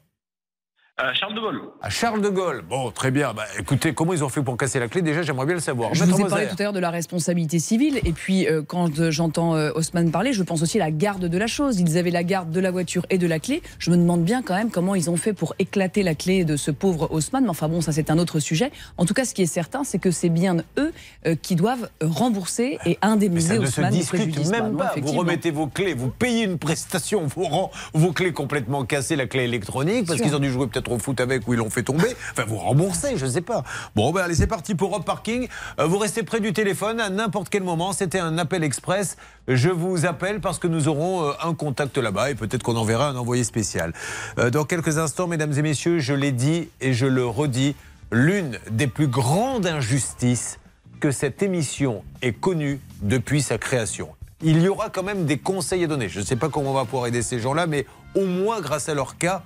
Euh, 1.03 1.13
Charles 1.13 1.33
de 1.33 1.39
Gaulle. 1.39 1.61
À 1.81 1.89
Charles 1.89 2.21
de 2.21 2.29
Gaulle. 2.29 2.63
Bon, 2.69 2.91
très 2.91 3.11
bien. 3.11 3.33
Bah, 3.33 3.45
écoutez, 3.57 3.93
comment 3.93 4.13
ils 4.13 4.23
ont 4.23 4.29
fait 4.29 4.43
pour 4.43 4.55
casser 4.57 4.79
la 4.79 4.87
clé? 4.87 5.01
Déjà, 5.01 5.23
j'aimerais 5.23 5.45
bien 5.45 5.55
le 5.55 5.61
savoir. 5.61 5.93
Je 5.93 6.03
Maître 6.03 6.15
vous 6.15 6.25
ai 6.25 6.29
parlé 6.29 6.45
Moser. 6.45 6.55
tout 6.55 6.61
à 6.61 6.63
l'heure 6.65 6.73
de 6.73 6.79
la 6.79 6.91
responsabilité 6.91 7.59
civile, 7.59 7.99
et 8.05 8.11
puis 8.11 8.47
euh, 8.47 8.61
quand 8.65 8.99
euh, 8.99 9.09
j'entends 9.09 9.55
euh, 9.55 9.71
Haussmann 9.73 10.11
parler, 10.11 10.33
je 10.33 10.43
pense 10.43 10.61
aussi 10.61 10.79
à 10.79 10.85
la 10.85 10.91
garde 10.91 11.25
de 11.25 11.37
la 11.37 11.47
chose. 11.47 11.79
Ils 11.79 11.97
avaient 11.97 12.11
la 12.11 12.23
garde 12.23 12.51
de 12.51 12.59
la 12.59 12.71
voiture 12.71 13.05
et 13.09 13.17
de 13.17 13.25
la 13.25 13.39
clé. 13.39 13.61
Je 13.79 13.89
me 13.89 13.97
demande 13.97 14.23
bien 14.23 14.43
quand 14.43 14.55
même 14.55 14.69
comment 14.69 14.93
ils 14.93 15.09
ont 15.09 15.17
fait 15.17 15.33
pour 15.33 15.55
éclater 15.57 16.03
la 16.03 16.13
clé 16.13 16.45
de 16.45 16.55
ce 16.55 16.69
pauvre 16.71 17.07
Haussmann. 17.11 17.43
Mais 17.43 17.49
enfin 17.49 17.67
bon, 17.67 17.81
ça 17.81 17.91
c'est 17.91 18.11
un 18.11 18.19
autre 18.19 18.39
sujet. 18.39 18.71
En 18.97 19.05
tout 19.05 19.13
cas, 19.13 19.25
ce 19.25 19.33
qui 19.33 19.41
est 19.41 19.47
certain, 19.47 19.83
c'est 19.83 19.99
que 19.99 20.11
c'est 20.11 20.29
bien 20.29 20.57
eux 20.77 20.93
euh, 21.25 21.35
qui 21.35 21.55
doivent 21.55 21.89
rembourser 22.01 22.77
et 22.85 22.89
Mais 22.89 22.97
indemniser 23.01 23.55
ça 23.55 23.61
ne 23.61 23.65
se 23.65 23.81
discute. 23.91 24.35
Bah 24.35 24.49
même 24.51 24.71
non, 24.73 24.77
pas. 24.77 24.93
Vous 25.01 25.13
remettez 25.13 25.51
vos 25.51 25.67
clés, 25.67 25.93
vous 25.93 26.09
payez 26.09 26.43
une 26.43 26.59
prestation, 26.59 27.25
vous 27.25 27.45
rend 27.45 27.71
vos 27.93 28.11
clés 28.11 28.33
complètement 28.33 28.85
cassées, 28.85 29.15
la 29.15 29.25
clé 29.25 29.43
électronique, 29.43 30.05
parce 30.05 30.21
qu'ils 30.21 30.35
ont 30.35 30.39
dû 30.39 30.51
jouer 30.51 30.67
peut-être 30.67 30.90
au 30.91 30.99
foot 30.99 31.19
avec 31.19 31.47
ou 31.47 31.53
ils 31.53 31.57
l'ont 31.57 31.69
fait 31.69 31.83
tomber. 31.83 32.15
Enfin, 32.31 32.43
vous 32.47 32.57
remboursez, 32.57 33.17
je 33.17 33.25
sais 33.25 33.41
pas. 33.41 33.63
Bon, 33.95 34.11
ben 34.11 34.21
allez, 34.21 34.35
c'est 34.35 34.47
parti 34.47 34.75
pour 34.75 34.93
Hop 34.93 35.05
Parking. 35.05 35.47
Euh, 35.79 35.85
vous 35.85 35.97
restez 35.97 36.23
près 36.23 36.39
du 36.39 36.53
téléphone 36.53 36.99
à 36.99 37.09
n'importe 37.09 37.49
quel 37.49 37.63
moment. 37.63 37.93
C'était 37.93 38.19
un 38.19 38.37
appel 38.37 38.63
express. 38.63 39.17
Je 39.47 39.69
vous 39.69 40.05
appelle 40.05 40.39
parce 40.39 40.59
que 40.59 40.67
nous 40.67 40.87
aurons 40.87 41.25
euh, 41.25 41.31
un 41.43 41.53
contact 41.53 41.97
là-bas 41.97 42.31
et 42.31 42.35
peut-être 42.35 42.63
qu'on 42.63 42.75
enverra 42.75 43.09
un 43.09 43.15
envoyé 43.15 43.43
spécial. 43.43 43.93
Euh, 44.37 44.49
dans 44.49 44.65
quelques 44.65 44.97
instants, 44.97 45.27
mesdames 45.27 45.53
et 45.53 45.61
messieurs, 45.61 45.99
je 45.99 46.13
l'ai 46.13 46.31
dit 46.31 46.69
et 46.79 46.93
je 46.93 47.05
le 47.05 47.25
redis, 47.25 47.75
l'une 48.11 48.59
des 48.69 48.87
plus 48.87 49.07
grandes 49.07 49.65
injustices 49.65 50.59
que 50.99 51.11
cette 51.11 51.41
émission 51.41 52.03
ait 52.21 52.33
connue 52.33 52.79
depuis 53.01 53.41
sa 53.41 53.57
création. 53.57 54.09
Il 54.43 54.61
y 54.61 54.67
aura 54.67 54.89
quand 54.89 55.03
même 55.03 55.25
des 55.25 55.37
conseils 55.37 55.83
à 55.83 55.87
donner. 55.87 56.09
Je 56.09 56.19
ne 56.19 56.25
sais 56.25 56.35
pas 56.35 56.49
comment 56.49 56.71
on 56.71 56.73
va 56.73 56.85
pouvoir 56.85 57.07
aider 57.07 57.21
ces 57.21 57.39
gens-là, 57.39 57.67
mais 57.67 57.85
au 58.15 58.25
moins 58.25 58.59
grâce 58.59 58.89
à 58.89 58.93
leur 58.93 59.17
cas, 59.17 59.43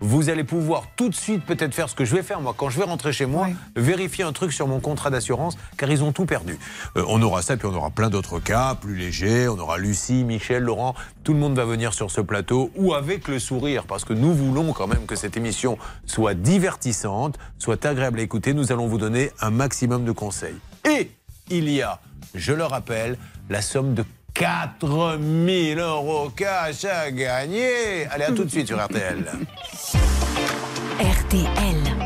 vous 0.00 0.30
allez 0.30 0.44
pouvoir 0.44 0.84
tout 0.96 1.08
de 1.08 1.14
suite 1.14 1.44
peut-être 1.44 1.74
faire 1.74 1.88
ce 1.88 1.94
que 1.94 2.04
je 2.04 2.14
vais 2.14 2.22
faire 2.22 2.40
moi 2.40 2.54
quand 2.56 2.70
je 2.70 2.78
vais 2.78 2.84
rentrer 2.84 3.12
chez 3.12 3.26
moi, 3.26 3.48
vérifier 3.76 4.24
un 4.24 4.32
truc 4.32 4.52
sur 4.52 4.66
mon 4.66 4.80
contrat 4.80 5.10
d'assurance 5.10 5.56
car 5.76 5.90
ils 5.90 6.02
ont 6.02 6.12
tout 6.12 6.26
perdu. 6.26 6.58
Euh, 6.96 7.04
on 7.08 7.20
aura 7.22 7.42
ça 7.42 7.56
puis 7.56 7.66
on 7.66 7.74
aura 7.74 7.90
plein 7.90 8.10
d'autres 8.10 8.40
cas 8.40 8.74
plus 8.74 8.96
légers. 8.96 9.48
On 9.48 9.58
aura 9.58 9.78
Lucie, 9.78 10.24
Michel, 10.24 10.62
Laurent, 10.62 10.94
tout 11.24 11.32
le 11.32 11.38
monde 11.38 11.54
va 11.54 11.64
venir 11.64 11.94
sur 11.94 12.10
ce 12.10 12.20
plateau 12.20 12.70
ou 12.76 12.94
avec 12.94 13.28
le 13.28 13.38
sourire 13.38 13.84
parce 13.86 14.04
que 14.04 14.12
nous 14.12 14.34
voulons 14.34 14.72
quand 14.72 14.86
même 14.86 15.06
que 15.06 15.16
cette 15.16 15.36
émission 15.36 15.78
soit 16.06 16.34
divertissante, 16.34 17.38
soit 17.58 17.84
agréable 17.84 18.20
à 18.20 18.22
écouter. 18.22 18.54
Nous 18.54 18.72
allons 18.72 18.86
vous 18.86 18.98
donner 18.98 19.30
un 19.40 19.50
maximum 19.50 20.04
de 20.04 20.12
conseils. 20.12 20.56
Et 20.88 21.10
il 21.50 21.68
y 21.70 21.82
a, 21.82 22.00
je 22.34 22.52
le 22.52 22.64
rappelle, 22.64 23.18
la 23.48 23.62
somme 23.62 23.94
de 23.94 24.04
4000 24.38 25.78
euros 25.80 26.30
cash 26.30 26.84
à 26.84 27.10
gagner. 27.10 28.06
Allez, 28.10 28.24
à 28.24 28.28
tout 28.28 28.44
de 28.44 28.48
suite 28.48 28.68
sur 28.68 28.80
RTL. 28.80 29.24
RTL. 31.00 31.98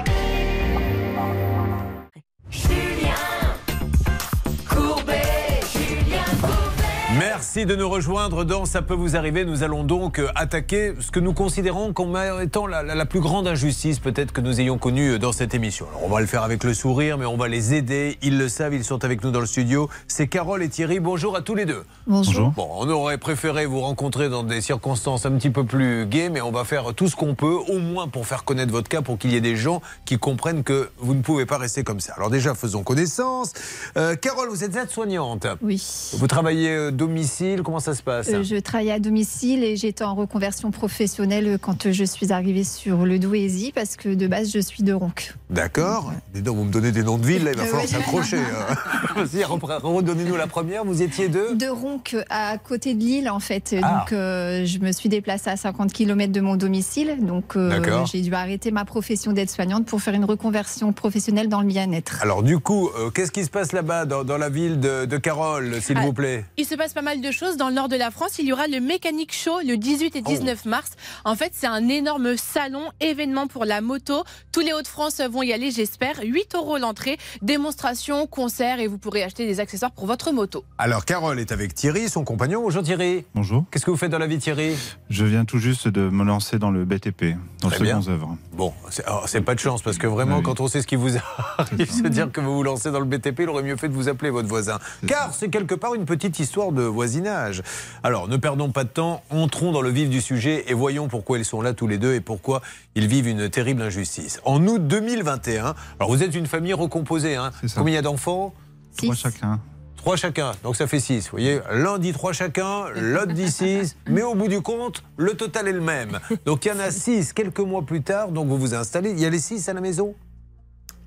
Merci 7.42 7.66
de 7.66 7.74
nous 7.74 7.88
rejoindre 7.88 8.44
dans 8.44 8.66
Ça 8.66 8.82
peut 8.82 8.94
vous 8.94 9.16
arriver. 9.16 9.44
Nous 9.44 9.64
allons 9.64 9.82
donc 9.82 10.20
euh, 10.20 10.28
attaquer 10.36 10.92
ce 11.00 11.10
que 11.10 11.18
nous 11.18 11.32
considérons 11.32 11.92
comme 11.92 12.16
étant 12.40 12.68
la, 12.68 12.84
la- 12.84 12.94
la 12.94 13.04
plus 13.04 13.18
grande 13.18 13.48
injustice 13.48 13.98
peut-être 13.98 14.30
que 14.30 14.40
nous 14.40 14.60
ayons 14.60 14.78
connue 14.78 15.14
euh, 15.14 15.18
dans 15.18 15.32
cette 15.32 15.52
émission. 15.52 15.86
Alors 15.90 16.04
on 16.04 16.08
va 16.08 16.20
le 16.20 16.26
faire 16.28 16.44
avec 16.44 16.62
le 16.62 16.72
sourire, 16.72 17.18
mais 17.18 17.26
on 17.26 17.36
va 17.36 17.48
les 17.48 17.74
aider. 17.74 18.16
Ils 18.22 18.38
le 18.38 18.48
savent, 18.48 18.74
ils 18.74 18.84
sont 18.84 19.04
avec 19.04 19.24
nous 19.24 19.32
dans 19.32 19.40
le 19.40 19.46
studio. 19.46 19.90
C'est 20.06 20.28
Carole 20.28 20.62
et 20.62 20.68
Thierry. 20.68 21.00
Bonjour 21.00 21.34
à 21.34 21.40
tous 21.40 21.56
les 21.56 21.64
deux. 21.64 21.82
Bonjour. 22.06 22.50
Bon, 22.52 22.68
on 22.76 22.88
aurait 22.88 23.18
préféré 23.18 23.66
vous 23.66 23.80
rencontrer 23.80 24.28
dans 24.28 24.44
des 24.44 24.60
circonstances 24.60 25.26
un 25.26 25.32
petit 25.32 25.50
peu 25.50 25.64
plus 25.64 26.06
gaies, 26.06 26.28
mais 26.30 26.42
on 26.42 26.52
va 26.52 26.62
faire 26.62 26.94
tout 26.94 27.08
ce 27.08 27.16
qu'on 27.16 27.34
peut, 27.34 27.56
au 27.68 27.78
moins 27.80 28.06
pour 28.06 28.24
faire 28.24 28.44
connaître 28.44 28.70
votre 28.70 28.88
cas, 28.88 29.02
pour 29.02 29.18
qu'il 29.18 29.32
y 29.32 29.36
ait 29.36 29.40
des 29.40 29.56
gens 29.56 29.82
qui 30.04 30.16
comprennent 30.16 30.62
que 30.62 30.90
vous 30.98 31.14
ne 31.14 31.22
pouvez 31.22 31.44
pas 31.44 31.58
rester 31.58 31.82
comme 31.82 31.98
ça. 31.98 32.12
Alors 32.16 32.30
déjà, 32.30 32.54
faisons 32.54 32.84
connaissance. 32.84 33.52
Euh, 33.96 34.14
Carole, 34.14 34.48
vous 34.48 34.62
êtes 34.62 34.76
aide-soignante. 34.76 35.48
Oui. 35.60 35.82
Vous 36.16 36.28
travaillez 36.28 36.70
euh, 36.70 36.92
domicile, 37.40 37.62
comment 37.62 37.80
ça 37.80 37.94
se 37.94 38.02
passe? 38.02 38.28
Euh, 38.28 38.42
je 38.42 38.56
travaillais 38.56 38.92
à 38.92 38.98
domicile 38.98 39.64
et 39.64 39.76
j'étais 39.76 40.04
en 40.04 40.14
reconversion 40.14 40.70
professionnelle 40.70 41.58
quand 41.60 41.90
je 41.90 42.04
suis 42.04 42.32
arrivée 42.32 42.64
sur 42.64 43.04
le 43.06 43.18
Douaisis 43.18 43.72
parce 43.74 43.96
que 43.96 44.10
de 44.10 44.26
base 44.26 44.50
je 44.52 44.58
suis 44.58 44.82
de 44.82 44.92
Ronc. 44.92 45.12
D'accord. 45.50 46.12
Dis 46.34 46.42
donc, 46.42 46.56
vous 46.56 46.64
me 46.64 46.70
donnez 46.72 46.92
des 46.92 47.02
noms 47.02 47.18
de 47.18 47.26
villes, 47.26 47.44
là, 47.44 47.52
il 47.52 47.56
va 47.56 47.62
Euh, 47.64 47.66
falloir 47.66 47.88
s'accrocher. 47.88 48.36
hein. 48.68 48.74
Vas-y, 49.16 49.44
redonnez-nous 49.44 50.36
la 50.36 50.46
première. 50.46 50.84
Vous 50.84 51.00
étiez 51.02 51.28
deux 51.28 51.54
De 51.54 51.68
Ronc 51.68 52.02
à 52.28 52.58
côté 52.58 52.94
de 52.94 53.00
Lille 53.00 53.30
en 53.30 53.40
fait. 53.40 53.74
Ah. 53.82 54.00
Donc 54.00 54.12
euh, 54.12 54.64
je 54.66 54.78
me 54.78 54.92
suis 54.92 55.08
déplacée 55.08 55.50
à 55.50 55.56
50 55.56 55.92
km 55.92 56.32
de 56.32 56.40
mon 56.40 56.56
domicile. 56.56 57.16
Donc 57.20 57.56
euh, 57.56 58.04
j'ai 58.12 58.20
dû 58.20 58.34
arrêter 58.34 58.70
ma 58.70 58.84
profession 58.84 59.32
d'aide-soignante 59.32 59.86
pour 59.86 60.02
faire 60.02 60.14
une 60.14 60.24
reconversion 60.24 60.92
professionnelle 60.92 61.48
dans 61.48 61.60
le 61.60 61.66
bien-être. 61.66 62.18
Alors 62.22 62.42
du 62.42 62.58
coup, 62.58 62.88
euh, 62.98 63.10
qu'est-ce 63.10 63.32
qui 63.32 63.44
se 63.44 63.50
passe 63.50 63.72
là-bas, 63.72 64.04
dans, 64.04 64.24
dans 64.24 64.38
la 64.38 64.48
ville 64.50 64.80
de, 64.80 65.06
de 65.06 65.16
Carole, 65.16 65.80
s'il 65.80 65.96
Ah. 65.96 66.02
vous 66.04 66.12
plaît? 66.12 66.44
Il 66.58 66.66
se 66.66 66.74
passe 66.74 66.92
pas 66.92 67.02
mal 67.02 67.11
de 67.20 67.30
choses 67.30 67.56
dans 67.56 67.68
le 67.68 67.74
nord 67.74 67.88
de 67.88 67.96
la 67.96 68.10
France. 68.10 68.38
Il 68.38 68.46
y 68.46 68.52
aura 68.52 68.66
le 68.66 68.80
Mécanique 68.80 69.34
Show 69.34 69.58
le 69.66 69.76
18 69.76 70.16
et 70.16 70.22
19 70.22 70.64
mars. 70.64 70.92
En 71.24 71.34
fait, 71.34 71.50
c'est 71.54 71.66
un 71.66 71.88
énorme 71.88 72.36
salon, 72.36 72.90
événement 73.00 73.46
pour 73.46 73.64
la 73.64 73.80
moto. 73.80 74.24
Tous 74.52 74.60
les 74.60 74.72
Hauts-de-France 74.72 75.20
vont 75.20 75.42
y 75.42 75.52
aller, 75.52 75.70
j'espère. 75.70 76.20
8 76.22 76.54
euros 76.54 76.78
l'entrée, 76.78 77.18
démonstration, 77.42 78.26
concert 78.26 78.80
et 78.80 78.86
vous 78.86 78.98
pourrez 78.98 79.22
acheter 79.22 79.46
des 79.46 79.60
accessoires 79.60 79.90
pour 79.92 80.06
votre 80.06 80.32
moto. 80.32 80.64
Alors 80.78 81.04
Carole 81.04 81.38
est 81.38 81.52
avec 81.52 81.74
Thierry, 81.74 82.08
son 82.08 82.24
compagnon. 82.24 82.62
Bonjour 82.62 82.82
Thierry. 82.82 83.24
Bonjour. 83.34 83.64
Qu'est-ce 83.70 83.84
que 83.84 83.90
vous 83.90 83.96
faites 83.96 84.10
dans 84.10 84.18
la 84.18 84.26
vie 84.26 84.38
Thierry? 84.38 84.74
Je 85.10 85.24
viens 85.24 85.44
tout 85.44 85.58
juste 85.58 85.88
de 85.88 86.08
me 86.08 86.24
lancer 86.24 86.58
dans 86.58 86.70
le 86.70 86.84
BTP, 86.84 87.36
dans 87.60 87.68
Très 87.68 87.80
le 87.80 87.86
second 87.90 88.08
œuvre. 88.10 88.36
Bon, 88.52 88.72
c'est 88.90 89.04
alors, 89.04 89.28
c'est 89.28 89.40
pas 89.42 89.54
de 89.54 89.60
chance 89.60 89.82
parce 89.82 89.98
que 89.98 90.06
vraiment, 90.06 90.38
Oui. 90.38 90.42
quand 90.42 90.60
on 90.60 90.68
sait 90.68 90.80
ce 90.80 90.86
qui 90.86 90.96
vous 90.96 91.10
arrive, 91.58 91.90
se 91.90 92.02
dire 92.08 92.30
que 92.32 92.40
vous 92.40 92.54
vous 92.54 92.62
lancez 92.62 92.90
dans 92.90 93.00
le 93.00 93.06
BTP, 93.06 93.40
il 93.40 93.48
aurait 93.48 93.62
mieux 93.62 93.76
fait 93.76 93.88
de 93.88 93.94
vous 93.94 94.08
appeler 94.08 94.30
votre 94.30 94.48
voisin. 94.48 94.78
Car 95.06 95.34
c'est 95.34 95.48
quelque 95.50 95.74
part 95.74 95.94
une 95.94 96.04
petite 96.04 96.38
histoire 96.38 96.72
de 96.72 96.82
voisinage. 97.02 97.62
Alors, 98.04 98.28
ne 98.28 98.36
perdons 98.36 98.70
pas 98.70 98.84
de 98.84 98.88
temps, 98.88 99.24
entrons 99.28 99.72
dans 99.72 99.82
le 99.82 99.90
vif 99.90 100.08
du 100.08 100.20
sujet 100.20 100.64
et 100.68 100.74
voyons 100.74 101.08
pourquoi 101.08 101.38
ils 101.38 101.44
sont 101.44 101.60
là 101.60 101.72
tous 101.72 101.88
les 101.88 101.98
deux 101.98 102.14
et 102.14 102.20
pourquoi 102.20 102.62
ils 102.94 103.08
vivent 103.08 103.26
une 103.26 103.50
terrible 103.50 103.82
injustice. 103.82 104.40
En 104.44 104.64
août 104.68 104.86
2021, 104.86 105.74
alors 105.98 106.10
vous 106.10 106.22
êtes 106.22 106.32
une 106.36 106.46
famille 106.46 106.74
recomposée, 106.74 107.34
hein 107.34 107.50
Combien 107.74 107.92
il 107.92 107.96
y 107.96 107.98
a 107.98 108.02
d'enfants? 108.02 108.54
Trois 108.96 109.16
chacun. 109.16 109.58
Trois 109.96 110.14
chacun, 110.16 110.52
donc 110.62 110.76
ça 110.76 110.86
fait 110.86 111.00
six. 111.00 111.24
Vous 111.24 111.30
voyez, 111.32 111.58
l'un 111.72 111.98
dit 111.98 112.12
trois 112.12 112.32
chacun, 112.32 112.88
l'autre 112.94 113.32
dit 113.32 113.50
six, 113.50 113.96
mais 114.06 114.22
au 114.22 114.36
bout 114.36 114.48
du 114.48 114.60
compte, 114.60 115.02
le 115.16 115.34
total 115.34 115.66
est 115.66 115.72
le 115.72 115.80
même. 115.80 116.20
Donc 116.46 116.64
il 116.64 116.68
y 116.68 116.72
en 116.72 116.78
a 116.78 116.92
six 116.92 117.32
quelques 117.32 117.58
mois 117.60 117.82
plus 117.82 118.02
tard, 118.02 118.30
donc 118.30 118.46
vous 118.46 118.58
vous 118.58 118.74
installez. 118.74 119.10
Il 119.10 119.18
y 119.18 119.26
a 119.26 119.30
les 119.30 119.40
six 119.40 119.68
à 119.68 119.72
la 119.72 119.80
maison? 119.80 120.14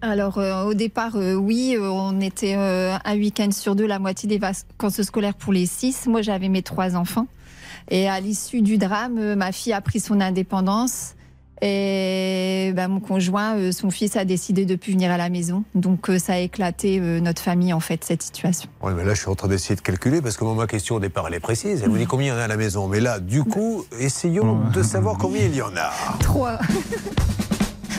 Alors 0.08 0.38
euh, 0.38 0.66
au 0.66 0.76
départ, 0.76 1.16
euh, 1.16 1.34
oui, 1.34 1.76
euh, 1.76 1.90
on 1.90 2.22
était 2.22 2.54
un 2.54 3.16
week-end 3.16 3.50
sur 3.52 3.76
deux, 3.76 3.88
la 3.88 3.98
moitié 3.98 4.30
des 4.30 4.38
vacances 4.38 5.02
scolaires 5.02 5.34
pour 5.34 5.52
les 5.52 5.66
six. 5.66 6.06
Moi, 6.06 6.22
j'avais 6.22 6.48
mes 6.48 6.62
trois 6.62 6.96
enfants. 6.96 7.26
Et 7.90 8.08
à 8.08 8.20
l'issue 8.20 8.62
du 8.62 8.78
drame, 8.78 9.34
ma 9.34 9.52
fille 9.52 9.74
a 9.74 9.82
pris 9.82 10.00
son 10.00 10.22
indépendance. 10.22 11.16
Et 11.62 12.72
ben, 12.76 12.88
mon 12.88 13.00
conjoint, 13.00 13.72
son 13.72 13.90
fils 13.90 14.16
a 14.16 14.26
décidé 14.26 14.66
de 14.66 14.74
ne 14.74 14.78
plus 14.78 14.92
venir 14.92 15.10
à 15.10 15.18
la 15.18 15.30
maison. 15.30 15.64
Donc 15.74 16.12
ça 16.20 16.34
a 16.34 16.38
éclaté 16.38 17.00
notre 17.00 17.42
famille, 17.42 17.74
en 17.74 17.80
fait, 17.80 18.04
cette 18.04 18.22
situation. 18.22 18.70
Oui, 18.84 18.92
mais 18.96 19.04
là, 19.04 19.14
je 19.14 19.22
suis 19.22 19.30
en 19.30 19.36
train 19.36 19.48
d'essayer 19.48 19.76
de 19.76 19.82
calculer 19.82 20.22
parce 20.22 20.38
que 20.38 20.44
moi, 20.44 20.54
ma 20.54 20.68
question 20.68 20.96
au 20.96 21.00
départ, 21.00 21.26
elle 21.28 21.36
est 21.36 21.40
précise. 21.40 21.82
Elle 21.84 21.90
vous 21.90 21.98
dit 21.98 22.06
combien 22.06 22.34
il 22.34 22.36
y 22.36 22.40
en 22.40 22.42
a 22.42 22.44
à 22.44 22.48
la 22.48 22.58
maison. 22.58 22.88
Mais 22.88 23.00
là, 23.00 23.20
du 23.20 23.44
coup, 23.44 23.86
essayons 24.00 24.60
de 24.72 24.84
savoir 24.84 25.18
combien 25.18 25.46
il 25.46 25.56
y 25.56 25.62
en 25.62 25.76
a. 25.76 25.92
Trois. 26.20 26.60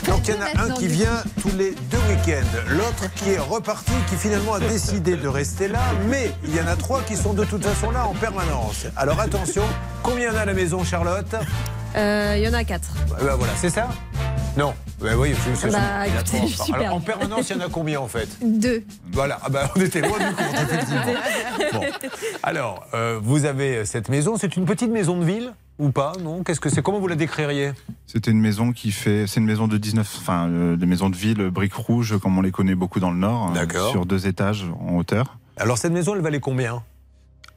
Donc, 0.07 0.27
il 0.27 0.35
y 0.35 0.37
en 0.37 0.41
a 0.41 0.63
un 0.63 0.69
qui 0.71 0.87
vient 0.87 1.21
tous 1.41 1.51
les 1.57 1.71
deux 1.91 1.97
week-ends, 2.09 2.57
l'autre 2.69 3.13
qui 3.15 3.31
est 3.31 3.39
reparti, 3.39 3.91
qui 4.09 4.15
finalement 4.15 4.53
a 4.53 4.59
décidé 4.59 5.17
de 5.17 5.27
rester 5.27 5.67
là, 5.67 5.81
mais 6.07 6.31
il 6.45 6.55
y 6.55 6.61
en 6.61 6.67
a 6.67 6.77
trois 6.77 7.01
qui 7.01 7.17
sont 7.17 7.33
de 7.33 7.43
toute 7.43 7.65
façon 7.65 7.91
là 7.91 8.07
en 8.07 8.13
permanence. 8.13 8.85
Alors, 8.95 9.19
attention, 9.19 9.63
combien 10.03 10.31
y 10.31 10.33
en 10.33 10.37
a 10.37 10.41
à 10.41 10.45
la 10.45 10.53
maison, 10.53 10.83
Charlotte? 10.85 11.35
Euh, 11.97 12.35
Il 12.37 12.43
y 12.43 12.47
en 12.47 12.53
a 12.53 12.63
quatre. 12.63 12.89
Bah, 13.09 13.17
bah, 13.21 13.35
voilà, 13.37 13.53
c'est 13.55 13.69
ça 13.69 13.89
Non. 14.57 14.73
Bah 14.99 15.09
oui, 15.15 15.33
suis 15.55 15.69
Bah, 16.71 16.91
en 16.91 16.99
permanence, 16.99 17.49
il 17.51 17.57
y 17.57 17.59
en 17.61 17.65
a 17.65 17.69
combien 17.69 17.99
en 17.99 18.07
fait? 18.07 18.27
Deux. 18.43 18.83
Voilà, 19.11 19.37
ah 19.43 19.49
bah, 19.49 19.71
on 19.75 19.81
était 19.81 20.01
loin 20.01 20.17
du 20.17 20.25
compte, 20.35 20.55
effectivement. 20.63 21.13
Bon. 21.73 21.81
Alors, 22.41 22.87
euh, 22.95 23.19
vous 23.21 23.45
avez 23.45 23.85
cette 23.85 24.09
maison, 24.09 24.37
c'est 24.37 24.55
une 24.57 24.65
petite 24.65 24.89
maison 24.89 25.17
de 25.19 25.23
ville 25.23 25.53
ou 25.77 25.91
pas? 25.91 26.13
Non? 26.23 26.43
Qu'est-ce 26.43 26.59
que 26.59 26.69
c'est? 26.69 26.81
Comment 26.81 26.99
vous 26.99 27.07
la 27.07 27.15
décririez? 27.15 27.73
C'était 28.07 28.31
une 28.31 28.39
maison 28.41 28.71
qui 28.71 28.91
fait. 28.91 29.27
C'est 29.27 29.39
une 29.39 29.45
maison 29.45 29.67
de 29.67 29.77
19. 29.77 30.15
Enfin, 30.19 30.47
euh, 30.49 30.75
des 30.75 30.87
maisons 30.87 31.11
de 31.11 31.15
ville, 31.15 31.41
euh, 31.41 31.51
briques 31.51 31.75
rouges, 31.75 32.17
comme 32.19 32.35
on 32.37 32.41
les 32.41 32.51
connaît 32.51 32.73
beaucoup 32.75 32.99
dans 32.99 33.11
le 33.11 33.17
Nord. 33.17 33.51
euh, 33.51 33.53
D'accord. 33.53 33.91
Sur 33.91 34.07
deux 34.07 34.25
étages 34.25 34.65
en 34.87 34.95
hauteur. 34.95 35.37
Alors, 35.57 35.77
cette 35.77 35.91
maison, 35.93 36.15
elle 36.15 36.21
valait 36.21 36.39
combien? 36.39 36.81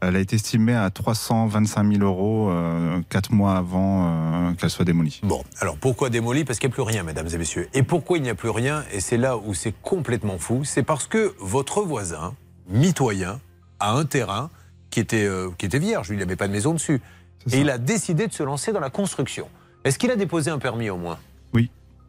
Elle 0.03 0.17
a 0.17 0.21
été 0.21 0.37
estimée 0.37 0.75
à 0.75 0.89
325 0.89 1.93
000 1.93 2.03
euros 2.03 2.49
euh, 2.51 3.01
quatre 3.11 3.33
mois 3.33 3.57
avant 3.57 4.07
euh, 4.49 4.53
qu'elle 4.55 4.71
soit 4.71 4.87
démolie. 4.87 5.21
Bon, 5.23 5.45
alors 5.61 5.77
pourquoi 5.77 6.09
démolie? 6.09 6.45
Parce 6.45 6.59
qu'il 6.59 6.69
n'y 6.69 6.73
a 6.73 6.77
plus 6.77 6.83
rien, 6.83 7.03
mesdames 7.03 7.29
et 7.33 7.37
messieurs. 7.37 7.69
Et 7.75 7.83
pourquoi 7.83 8.17
il 8.17 8.23
n'y 8.23 8.31
a 8.31 8.35
plus 8.35 8.49
rien? 8.49 8.85
Et 8.93 9.01
c'est 9.01 9.19
là 9.19 9.37
où 9.37 9.53
c'est 9.53 9.75
complètement 9.83 10.39
fou. 10.39 10.65
C'est 10.65 10.83
parce 10.83 11.07
que 11.07 11.35
votre 11.39 11.83
voisin, 11.83 12.35
mitoyen, 12.69 13.41
a 13.79 13.93
un 13.93 14.07
terrain 14.07 14.51
qui 14.89 15.01
était, 15.01 15.27
euh, 15.27 15.51
qui 15.59 15.67
était 15.67 15.79
vierge. 15.79 16.09
Il 16.11 16.19
n'avait 16.19 16.37
pas 16.37 16.49
de 16.49 16.53
maison 16.53 16.73
dessus. 16.73 17.03
Et 17.53 17.61
il 17.61 17.71
a 17.71 17.79
décidé 17.79 18.27
de 18.27 18.33
se 18.33 18.43
lancer 18.43 18.73
dans 18.73 18.81
la 18.81 18.91
construction. 18.91 19.49
Est-ce 19.85 19.99
qu'il 19.99 20.11
a 20.11 20.17
déposé 20.17 20.51
un 20.51 20.59
permis 20.59 20.89
au 20.91 20.97
moins? 20.97 21.19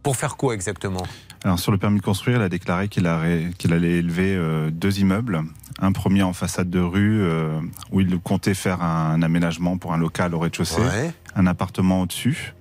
Pour 0.04 0.16
faire 0.16 0.36
quoi 0.38 0.54
exactement? 0.54 1.04
Alors 1.44 1.60
sur 1.60 1.72
le 1.72 1.78
permis 1.78 2.00
de 2.00 2.04
construire, 2.04 2.38
il 2.38 2.44
a 2.44 2.50
déclaré 2.50 2.88
qu'il 2.90 3.08
allait 3.08 3.98
élever 3.98 4.36
euh, 4.36 4.70
deux 4.72 5.00
immeubles. 5.00 5.42
Un 5.80 5.92
premier 5.92 6.22
en 6.24 6.34
façade 6.34 6.70
de 6.70 6.80
rue 6.80 7.22
euh, 7.22 7.60
où 7.92 8.02
il 8.02 8.20
comptait 8.20 8.54
faire 8.54 8.84
un 8.84 9.22
aménagement 9.22 9.78
pour 9.78 9.94
un 9.94 9.98
local 9.98 10.36
au 10.36 10.40
rez-de-chaussée, 10.40 10.82
Ouais. 10.82 11.12
un 11.36 11.48
appartement 11.48 12.02
au-dessus. 12.02 12.54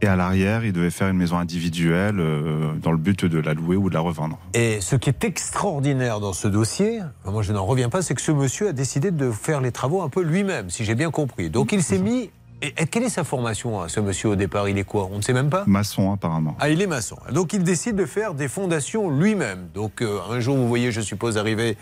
Et 0.00 0.06
à 0.06 0.14
l'arrière, 0.14 0.64
il 0.64 0.72
devait 0.72 0.90
faire 0.90 1.08
une 1.08 1.16
maison 1.16 1.38
individuelle 1.38 2.20
euh, 2.20 2.72
dans 2.80 2.92
le 2.92 2.98
but 2.98 3.24
de 3.24 3.40
la 3.40 3.54
louer 3.54 3.74
ou 3.74 3.88
de 3.88 3.94
la 3.94 4.00
revendre. 4.00 4.38
Et 4.54 4.80
ce 4.80 4.94
qui 4.94 5.08
est 5.10 5.24
extraordinaire 5.24 6.20
dans 6.20 6.32
ce 6.32 6.46
dossier, 6.46 7.00
moi 7.24 7.42
je 7.42 7.52
n'en 7.52 7.66
reviens 7.66 7.88
pas, 7.88 8.00
c'est 8.02 8.14
que 8.14 8.20
ce 8.22 8.30
monsieur 8.30 8.68
a 8.68 8.72
décidé 8.72 9.10
de 9.10 9.32
faire 9.32 9.60
les 9.60 9.72
travaux 9.72 10.02
un 10.02 10.08
peu 10.08 10.22
lui-même, 10.22 10.70
si 10.70 10.84
j'ai 10.84 10.94
bien 10.94 11.10
compris. 11.10 11.50
Donc 11.50 11.72
il 11.72 11.82
s'est 11.82 11.98
mis. 11.98 12.30
Et, 12.60 12.72
quelle 12.86 13.04
est 13.04 13.08
sa 13.08 13.24
formation, 13.24 13.80
hein, 13.80 13.88
ce 13.88 14.00
monsieur, 14.00 14.30
au 14.30 14.36
départ? 14.36 14.68
Il 14.68 14.78
est 14.78 14.84
quoi? 14.84 15.08
On 15.12 15.18
ne 15.18 15.22
sait 15.22 15.32
même 15.32 15.50
pas? 15.50 15.64
Maçon 15.66 16.12
apparemment. 16.12 16.56
Ah, 16.58 16.68
il 16.68 16.82
est 16.82 16.86
maçon. 16.86 17.16
Donc 17.32 17.52
il 17.52 17.62
décide 17.62 17.96
de 17.96 18.06
faire 18.06 18.34
des 18.34 18.48
fondations 18.48 19.10
lui-même. 19.10 19.68
Donc 19.74 20.02
euh, 20.02 20.18
un 20.30 20.40
jour, 20.40 20.56
vous 20.56 20.66
voyez, 20.66 20.90
je 20.90 21.00
suppose, 21.00 21.38
arriver 21.38 21.76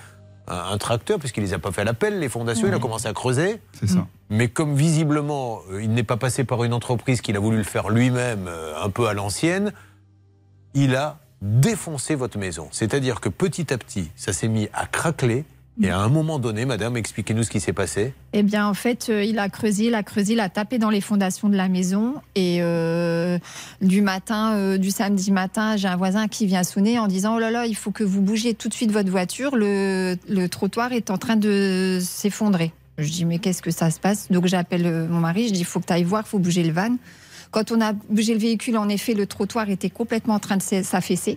un, 0.49 0.73
un 0.73 0.79
tracteur, 0.79 1.19
puisqu'il 1.19 1.43
les 1.43 1.55
a 1.55 1.59
pas 1.59 1.73
fait 1.73 1.81
à 1.81 1.85
l'appel, 1.85 2.19
les 2.19 2.29
fondations, 2.29 2.69
il 2.69 2.75
a 2.75 2.79
commencé 2.79 3.09
à 3.09 3.12
creuser. 3.12 3.61
C'est 3.73 3.89
ça. 3.89 4.07
Mais 4.29 4.49
comme 4.49 4.75
visiblement, 4.75 5.61
euh, 5.71 5.83
il 5.83 5.93
n'est 5.93 6.03
pas 6.03 6.17
passé 6.17 6.45
par 6.45 6.62
une 6.65 6.73
entreprise 6.73 7.21
qu'il 7.21 7.37
a 7.37 7.41
voulu 7.41 7.57
le 7.57 7.65
faire 7.65 7.89
lui-même, 7.89 8.47
euh, 8.49 8.75
un 8.83 8.91
peu 8.91 9.09
à 9.09 9.15
l'ancienne, 9.15 9.73
il 10.75 10.95
a 10.95 11.19
défoncé 11.43 12.15
votre 12.15 12.39
maison. 12.39 12.69
C'est-à-dire 12.71 13.21
que 13.21 13.29
petit 13.29 13.73
à 13.73 13.79
petit, 13.79 14.11
ça 14.17 14.33
s'est 14.33 14.49
mis 14.49 14.69
à 14.73 14.87
craqueler. 14.87 15.45
Et 15.83 15.91
à 15.91 15.99
un 15.99 16.09
moment 16.09 16.39
donné, 16.39 16.65
madame, 16.65 16.97
expliquez-nous 16.97 17.43
ce 17.43 17.51
qui 17.51 17.61
s'est 17.61 17.75
passé. 17.75 18.15
Eh 18.33 18.43
bien, 18.43 18.67
en 18.67 18.73
fait, 18.73 19.09
euh, 19.11 19.23
il 19.23 19.39
a 19.39 19.49
creusé, 19.51 19.87
il 19.87 19.95
a 19.95 20.03
creusé, 20.03 20.33
il 20.33 20.41
a 20.41 20.49
tapé 20.49 20.79
dans 20.79 20.89
les 20.89 21.03
fondations 21.03 21.51
de 21.51 21.57
la 21.57 21.69
maison 21.69 22.15
et 22.35 22.59
euh, 22.62 23.39
du 23.83 24.01
matin, 24.01 24.55
euh, 24.55 24.79
du 24.79 24.91
samedi 24.91 25.31
matin, 25.33 25.77
j'ai 25.77 25.89
un 25.89 25.97
voisin 25.97 26.29
qui 26.29 26.47
vient 26.47 26.62
sonner 26.62 26.99
en 26.99 27.09
disant 27.09 27.37
oh 27.37 27.39
là 27.39 27.51
là, 27.51 27.67
il 27.67 27.77
faut 27.77 27.91
que 27.91 28.05
vous 28.05 28.23
bougiez 28.23 28.55
tout 28.55 28.69
de 28.69 28.75
suite 28.75 28.91
votre 28.91 29.11
voiture, 29.11 29.55
le, 29.55 30.17
le 30.29 30.49
trottoir 30.49 30.93
est 30.93 31.11
en 31.11 31.19
train 31.19 31.37
de 31.37 31.99
s'effondrer. 32.01 32.73
Je 32.97 33.11
dis 33.11 33.27
mais 33.27 33.39
qu'est-ce 33.39 33.61
que 33.61 33.71
ça 33.71 33.91
se 33.91 34.01
passe? 34.01 34.29
Donc 34.31 34.47
j'appelle 34.47 35.07
mon 35.11 35.21
mari, 35.21 35.49
je 35.49 35.53
dis 35.53 35.61
il 35.61 35.67
faut 35.67 35.81
que 35.81 35.87
tu 35.87 35.93
ailles 35.93 36.05
voir, 36.05 36.23
il 36.25 36.29
faut 36.29 36.39
bouger 36.39 36.62
le 36.62 36.73
van. 36.73 36.97
Quand 37.51 37.71
on 37.71 37.81
a 37.81 37.93
bougé 37.93 38.33
le 38.33 38.41
véhicule, 38.41 38.77
en 38.77 38.89
effet, 38.89 39.15
le 39.15 39.27
trottoir 39.27 39.69
était 39.71 39.91
complètement 39.91 40.35
en 40.35 40.39
train 40.39 40.57
de 40.57 40.62
s'affaisser. 40.62 41.37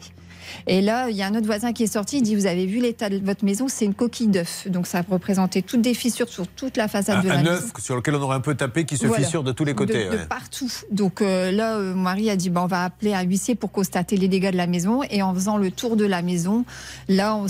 Et 0.68 0.82
là, 0.82 1.10
il 1.10 1.16
y 1.16 1.22
a 1.24 1.28
un 1.28 1.36
autre 1.36 1.46
voisin 1.46 1.74
qui 1.74 1.84
est 1.84 1.94
sorti, 1.94 2.18
il 2.18 2.22
dit 2.24 2.36
Vous 2.36 2.46
avez 2.46 2.66
vu 2.66 2.80
l'état 2.80 3.10
de 3.10 3.18
votre 3.24 3.44
maison, 3.46 3.68
c'est 3.68 3.86
une 3.86 3.94
coquille 3.94 4.28
d'œuf. 4.28 4.68
Donc 4.68 4.88
ça 4.88 5.02
représentait 5.10 5.62
toutes 5.62 5.82
des 5.82 5.94
fissures 5.94 6.30
sur 6.30 6.48
toute 6.48 6.78
la 6.78 6.88
façade 6.88 7.18
Un, 7.18 7.24
de 7.24 7.28
la 7.28 7.34
un 7.36 7.44
maison. 7.44 7.52
œuf 7.56 7.72
sur 7.80 7.96
lequel 7.96 8.16
on 8.16 8.22
aurait 8.22 8.36
un 8.36 8.42
peu 8.42 8.56
tapé 8.56 8.86
qui 8.86 8.98
se 8.98 9.08
Voilà. 9.08 9.24
fissure 9.24 9.44
de 9.44 9.52
tous 9.52 9.66
les 9.66 9.74
côtés. 9.74 10.06
De, 10.06 10.12
de 10.12 10.18
ouais. 10.18 10.26
partout. 10.28 10.70
Donc 10.92 11.22
euh, 11.22 11.52
là, 11.52 11.76
euh, 11.78 11.94
mon 11.96 12.04
mari 12.04 12.30
a 12.30 12.36
dit 12.36 12.50
bah, 12.50 12.62
on 12.64 12.68
va 12.68 12.84
appeler 12.86 13.14
un 13.14 13.22
huissier 13.24 13.56
pour 13.56 13.72
constater 13.72 14.18
les 14.18 14.28
dégâts 14.28 14.52
de 14.52 14.58
la 14.58 14.68
maison. 14.68 15.02
Et 15.10 15.22
en 15.22 15.34
faisant 15.34 15.58
le 15.58 15.72
tour 15.72 15.96
de 15.96 16.06
la 16.06 16.22
maison, 16.22 16.66
là, 17.08 17.36
on, 17.36 17.46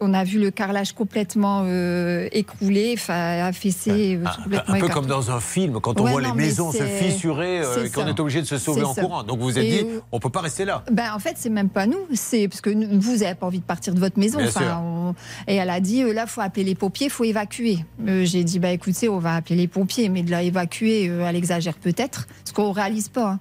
on 0.00 0.14
a 0.14 0.24
vu 0.24 0.38
le 0.40 0.50
carrelage 0.50 0.92
complètement 0.92 1.62
euh, 1.66 2.28
écroulé, 2.32 2.96
affaissé, 3.08 4.16
euh, 4.16 4.24
Un, 4.26 4.42
complètement 4.42 4.58
un 4.68 4.72
peu 4.72 4.76
écarté. 4.78 4.92
comme 4.94 5.06
dans 5.06 5.30
un 5.30 5.40
film, 5.40 5.80
quand 5.80 6.00
on 6.00 6.04
Ouais, 6.04 6.10
voit 6.12 6.20
les 6.20 6.28
non, 6.28 6.34
maisons 6.34 6.72
se 6.72 6.82
fissurer 6.82 7.60
euh, 7.60 7.84
et 7.86 7.90
qu'on 7.90 8.06
est 8.06 8.18
obligé 8.20 8.40
de 8.40 8.46
se 8.46 8.58
sauver 8.58 8.82
en 8.82 8.92
ça. 8.94 9.02
courant. 9.02 9.22
Donc 9.22 9.38
vous 9.38 9.44
vous 9.44 9.58
êtes 9.58 9.64
Et, 9.64 9.82
dit, 9.84 9.88
euh, 9.88 10.00
on 10.12 10.20
peut 10.20 10.28
pas 10.30 10.40
rester 10.40 10.64
là. 10.64 10.84
Ben, 10.90 11.12
en 11.14 11.18
fait, 11.18 11.34
c'est 11.36 11.48
même 11.50 11.68
pas 11.68 11.83
nous. 11.86 11.98
C'est 12.12 12.48
parce 12.48 12.60
que 12.60 12.70
vous 12.70 13.16
n'avez 13.18 13.34
pas 13.34 13.46
envie 13.46 13.58
de 13.60 13.64
partir 13.64 13.94
de 13.94 14.00
votre 14.00 14.18
maison. 14.18 14.38
Enfin, 14.48 14.80
on- 14.82 15.14
Et 15.46 15.56
elle 15.56 15.70
a 15.70 15.80
dit 15.80 16.02
euh, 16.02 16.12
là, 16.12 16.26
faut 16.26 16.40
appeler 16.40 16.64
les 16.64 16.74
pompiers, 16.74 17.08
faut 17.08 17.24
évacuer. 17.24 17.78
Euh, 18.06 18.24
J'ai 18.24 18.44
dit 18.44 18.58
bah 18.58 18.70
écoutez, 18.70 19.08
on 19.08 19.18
va 19.18 19.36
appeler 19.36 19.56
les 19.56 19.68
pompiers, 19.68 20.08
mais 20.08 20.22
de 20.22 20.30
la 20.30 20.42
évacuer, 20.42 21.08
euh, 21.08 21.26
elle 21.28 21.36
exagère 21.36 21.74
peut-être, 21.74 22.26
parce 22.44 22.52
qu'on 22.52 22.72
réalise 22.72 23.08
pas. 23.08 23.30
hein. 23.32 23.40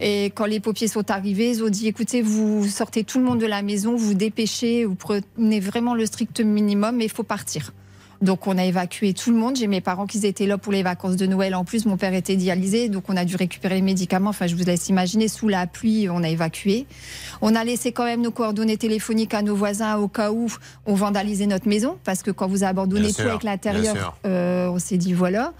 Et 0.00 0.26
quand 0.34 0.46
les 0.46 0.60
pompiers 0.60 0.88
sont 0.88 1.10
arrivés, 1.10 1.50
ils 1.50 1.62
ont 1.62 1.68
dit 1.68 1.86
écoutez, 1.88 2.22
vous 2.22 2.66
sortez 2.66 3.04
tout 3.04 3.18
le 3.18 3.24
monde 3.24 3.40
de 3.40 3.46
la 3.46 3.62
maison, 3.62 3.96
vous 3.96 4.14
dépêchez, 4.14 4.84
vous 4.84 4.94
prenez 4.96 5.60
vraiment 5.60 5.94
le 5.94 6.04
strict 6.06 6.40
minimum, 6.40 7.00
et 7.00 7.04
il 7.04 7.10
faut 7.10 7.22
partir. 7.22 7.72
Donc 8.24 8.46
on 8.46 8.56
a 8.56 8.64
évacué 8.64 9.12
tout 9.12 9.30
le 9.30 9.36
monde. 9.36 9.56
J'ai 9.56 9.66
mes 9.66 9.82
parents 9.82 10.06
qui 10.06 10.24
étaient 10.26 10.46
là 10.46 10.56
pour 10.56 10.72
les 10.72 10.82
vacances 10.82 11.16
de 11.16 11.26
Noël. 11.26 11.54
En 11.54 11.64
plus, 11.64 11.84
mon 11.84 11.98
père 11.98 12.14
était 12.14 12.36
dialysé, 12.36 12.88
donc 12.88 13.04
on 13.08 13.16
a 13.16 13.24
dû 13.24 13.36
récupérer 13.36 13.76
les 13.76 13.82
médicaments. 13.82 14.30
Enfin, 14.30 14.46
je 14.46 14.56
vous 14.56 14.64
laisse 14.64 14.88
imaginer, 14.88 15.28
sous 15.28 15.48
la 15.48 15.66
pluie, 15.66 16.08
on 16.10 16.22
a 16.22 16.28
évacué. 16.28 16.86
On 17.42 17.54
a 17.54 17.62
laissé 17.64 17.92
quand 17.92 18.04
même 18.04 18.22
nos 18.22 18.30
coordonnées 18.30 18.78
téléphoniques 18.78 19.34
à 19.34 19.42
nos 19.42 19.54
voisins 19.54 19.96
au 19.96 20.08
cas 20.08 20.32
où 20.32 20.48
on 20.86 20.94
vandalisait 20.94 21.46
notre 21.46 21.68
maison, 21.68 21.98
parce 22.04 22.22
que 22.22 22.30
quand 22.30 22.46
vous 22.46 22.64
abandonnez 22.64 23.02
Bien 23.02 23.10
tout 23.10 23.22
sûr, 23.22 23.30
avec 23.30 23.42
l'intérieur, 23.42 24.16
euh, 24.24 24.68
on 24.68 24.78
s'est 24.78 24.96
dit 24.96 25.12
voilà. 25.12 25.52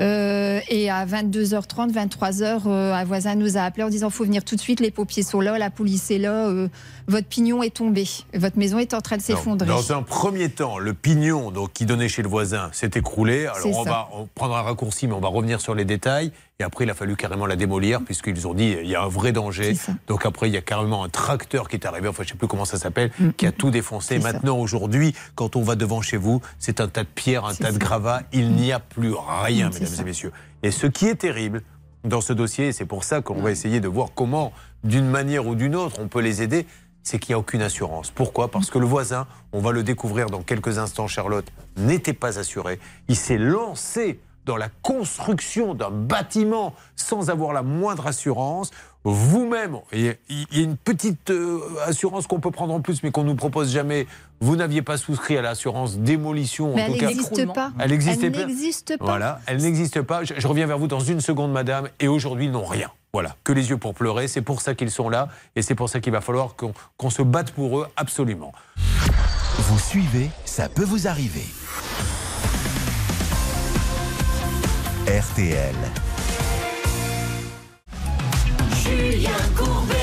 Euh, 0.00 0.60
et 0.68 0.90
à 0.90 1.04
22h30, 1.04 1.92
23h, 1.92 2.62
euh, 2.66 2.94
un 2.94 3.04
voisin 3.04 3.34
nous 3.34 3.58
a 3.58 3.62
appelé 3.62 3.84
en 3.84 3.88
disant 3.88 4.08
faut 4.08 4.24
venir 4.24 4.44
tout 4.44 4.56
de 4.56 4.60
suite, 4.60 4.80
les 4.80 4.90
pompiers 4.90 5.22
sont 5.22 5.40
là, 5.40 5.58
la 5.58 5.70
police 5.70 6.10
est 6.10 6.18
là, 6.18 6.46
euh, 6.46 6.68
votre 7.08 7.26
pignon 7.26 7.62
est 7.62 7.74
tombé, 7.74 8.08
votre 8.32 8.58
maison 8.58 8.78
est 8.78 8.94
en 8.94 9.02
train 9.02 9.18
de 9.18 9.22
s'effondrer. 9.22 9.68
Dans 9.68 9.92
un 9.92 10.02
premier 10.02 10.48
temps, 10.48 10.78
le 10.78 10.94
pignon 10.94 11.50
donc, 11.50 11.72
qui 11.74 11.84
donnait 11.84 12.08
chez 12.08 12.22
le 12.22 12.28
voisin 12.28 12.70
s'est 12.72 12.90
écroulé. 12.94 13.46
Alors 13.46 13.66
on 13.66 13.84
ça. 13.84 13.90
va 13.90 14.08
on 14.14 14.26
prendre 14.34 14.56
un 14.56 14.62
raccourci, 14.62 15.06
mais 15.06 15.14
on 15.14 15.20
va 15.20 15.28
revenir 15.28 15.60
sur 15.60 15.74
les 15.74 15.84
détails. 15.84 16.32
Et 16.62 16.64
après, 16.64 16.84
il 16.84 16.90
a 16.90 16.94
fallu 16.94 17.16
carrément 17.16 17.44
la 17.44 17.56
démolir, 17.56 18.02
puisqu'ils 18.02 18.46
ont 18.46 18.54
dit 18.54 18.76
il 18.80 18.88
y 18.88 18.94
a 18.94 19.02
un 19.02 19.08
vrai 19.08 19.32
danger. 19.32 19.76
Donc 20.06 20.24
après, 20.26 20.48
il 20.48 20.52
y 20.52 20.56
a 20.56 20.60
carrément 20.60 21.02
un 21.02 21.08
tracteur 21.08 21.68
qui 21.68 21.74
est 21.74 21.84
arrivé, 21.84 22.06
enfin 22.06 22.22
je 22.22 22.28
ne 22.28 22.32
sais 22.34 22.38
plus 22.38 22.46
comment 22.46 22.64
ça 22.64 22.78
s'appelle, 22.78 23.10
qui 23.36 23.46
a 23.46 23.52
tout 23.52 23.70
défoncé. 23.70 24.20
Maintenant, 24.20 24.56
aujourd'hui, 24.56 25.12
quand 25.34 25.56
on 25.56 25.62
va 25.62 25.74
devant 25.74 26.02
chez 26.02 26.16
vous, 26.16 26.40
c'est 26.60 26.80
un 26.80 26.86
tas 26.86 27.02
de 27.02 27.08
pierres, 27.08 27.46
un 27.46 27.54
tas 27.56 27.72
de 27.72 27.78
gravats. 27.78 28.22
Il 28.32 28.52
n'y 28.52 28.70
a 28.70 28.78
plus 28.78 29.12
rien, 29.42 29.70
C'est 29.72 29.80
mesdames 29.80 30.00
et 30.02 30.04
messieurs. 30.04 30.32
Et 30.62 30.70
ce 30.70 30.86
qui 30.86 31.08
est 31.08 31.16
terrible 31.16 31.62
dans 32.04 32.20
ce 32.20 32.32
dossier, 32.32 32.68
et 32.68 32.72
c'est 32.72 32.86
pour 32.86 33.02
ça 33.02 33.22
qu'on 33.22 33.42
va 33.42 33.50
essayer 33.50 33.80
de 33.80 33.88
voir 33.88 34.10
comment, 34.14 34.52
d'une 34.84 35.08
manière 35.08 35.48
ou 35.48 35.56
d'une 35.56 35.74
autre, 35.74 35.96
on 35.98 36.06
peut 36.06 36.20
les 36.20 36.42
aider, 36.42 36.64
c'est 37.02 37.18
qu'il 37.18 37.32
n'y 37.32 37.34
a 37.34 37.38
aucune 37.40 37.62
assurance. 37.62 38.12
Pourquoi? 38.12 38.52
Parce 38.52 38.70
que 38.70 38.78
le 38.78 38.86
voisin, 38.86 39.26
on 39.52 39.58
va 39.58 39.72
le 39.72 39.82
découvrir 39.82 40.26
dans 40.26 40.42
quelques 40.42 40.78
instants, 40.78 41.08
Charlotte, 41.08 41.50
n'était 41.76 42.12
pas 42.12 42.38
assuré. 42.38 42.78
Il 43.08 43.16
s'est 43.16 43.38
lancé 43.38 44.20
dans 44.44 44.56
la 44.56 44.68
construction 44.82 45.74
d'un 45.74 45.90
bâtiment 45.90 46.74
sans 46.96 47.30
avoir 47.30 47.52
la 47.52 47.62
moindre 47.62 48.06
assurance. 48.06 48.70
Vous-même, 49.04 49.78
il 49.92 50.04
y 50.04 50.60
a 50.60 50.62
une 50.62 50.76
petite 50.76 51.30
euh, 51.30 51.58
assurance 51.84 52.28
qu'on 52.28 52.38
peut 52.38 52.52
prendre 52.52 52.72
en 52.72 52.80
plus, 52.80 53.02
mais 53.02 53.10
qu'on 53.10 53.24
nous 53.24 53.34
propose 53.34 53.72
jamais. 53.72 54.06
Vous 54.40 54.54
n'aviez 54.54 54.82
pas 54.82 54.96
souscrit 54.96 55.36
à 55.36 55.42
l'assurance 55.42 55.98
démolition. 55.98 56.72
Mais 56.74 56.84
en 56.84 56.86
tout 56.86 56.92
elle 56.94 57.00
cas. 57.00 57.06
n'existe 57.08 57.52
pas. 57.52 57.72
Elle 57.80 57.90
n'existait 57.90 58.26
Elle 58.26 58.32
pas. 58.32 58.46
n'existe 58.46 58.98
pas. 58.98 59.04
Voilà, 59.04 59.40
elle 59.46 59.56
n'existe 59.56 60.02
pas. 60.02 60.22
Je, 60.22 60.34
je 60.38 60.46
reviens 60.46 60.66
vers 60.66 60.78
vous 60.78 60.86
dans 60.86 61.00
une 61.00 61.20
seconde, 61.20 61.50
madame. 61.52 61.88
Et 61.98 62.06
aujourd'hui, 62.06 62.44
ils 62.46 62.52
n'ont 62.52 62.64
rien. 62.64 62.90
Voilà, 63.12 63.36
que 63.42 63.52
les 63.52 63.70
yeux 63.70 63.76
pour 63.76 63.92
pleurer. 63.92 64.28
C'est 64.28 64.40
pour 64.40 64.60
ça 64.62 64.74
qu'ils 64.74 64.90
sont 64.92 65.08
là. 65.08 65.28
Et 65.56 65.62
c'est 65.62 65.74
pour 65.74 65.88
ça 65.88 65.98
qu'il 66.00 66.12
va 66.12 66.20
falloir 66.20 66.54
qu'on 66.54 66.72
qu'on 66.96 67.10
se 67.10 67.22
batte 67.22 67.50
pour 67.50 67.80
eux, 67.80 67.88
absolument. 67.96 68.52
Vous 69.58 69.78
suivez, 69.80 70.30
ça 70.44 70.68
peut 70.68 70.84
vous 70.84 71.08
arriver. 71.08 71.44
RTL. 75.08 75.74
Julien 78.84 79.30
Courbet. 79.56 79.94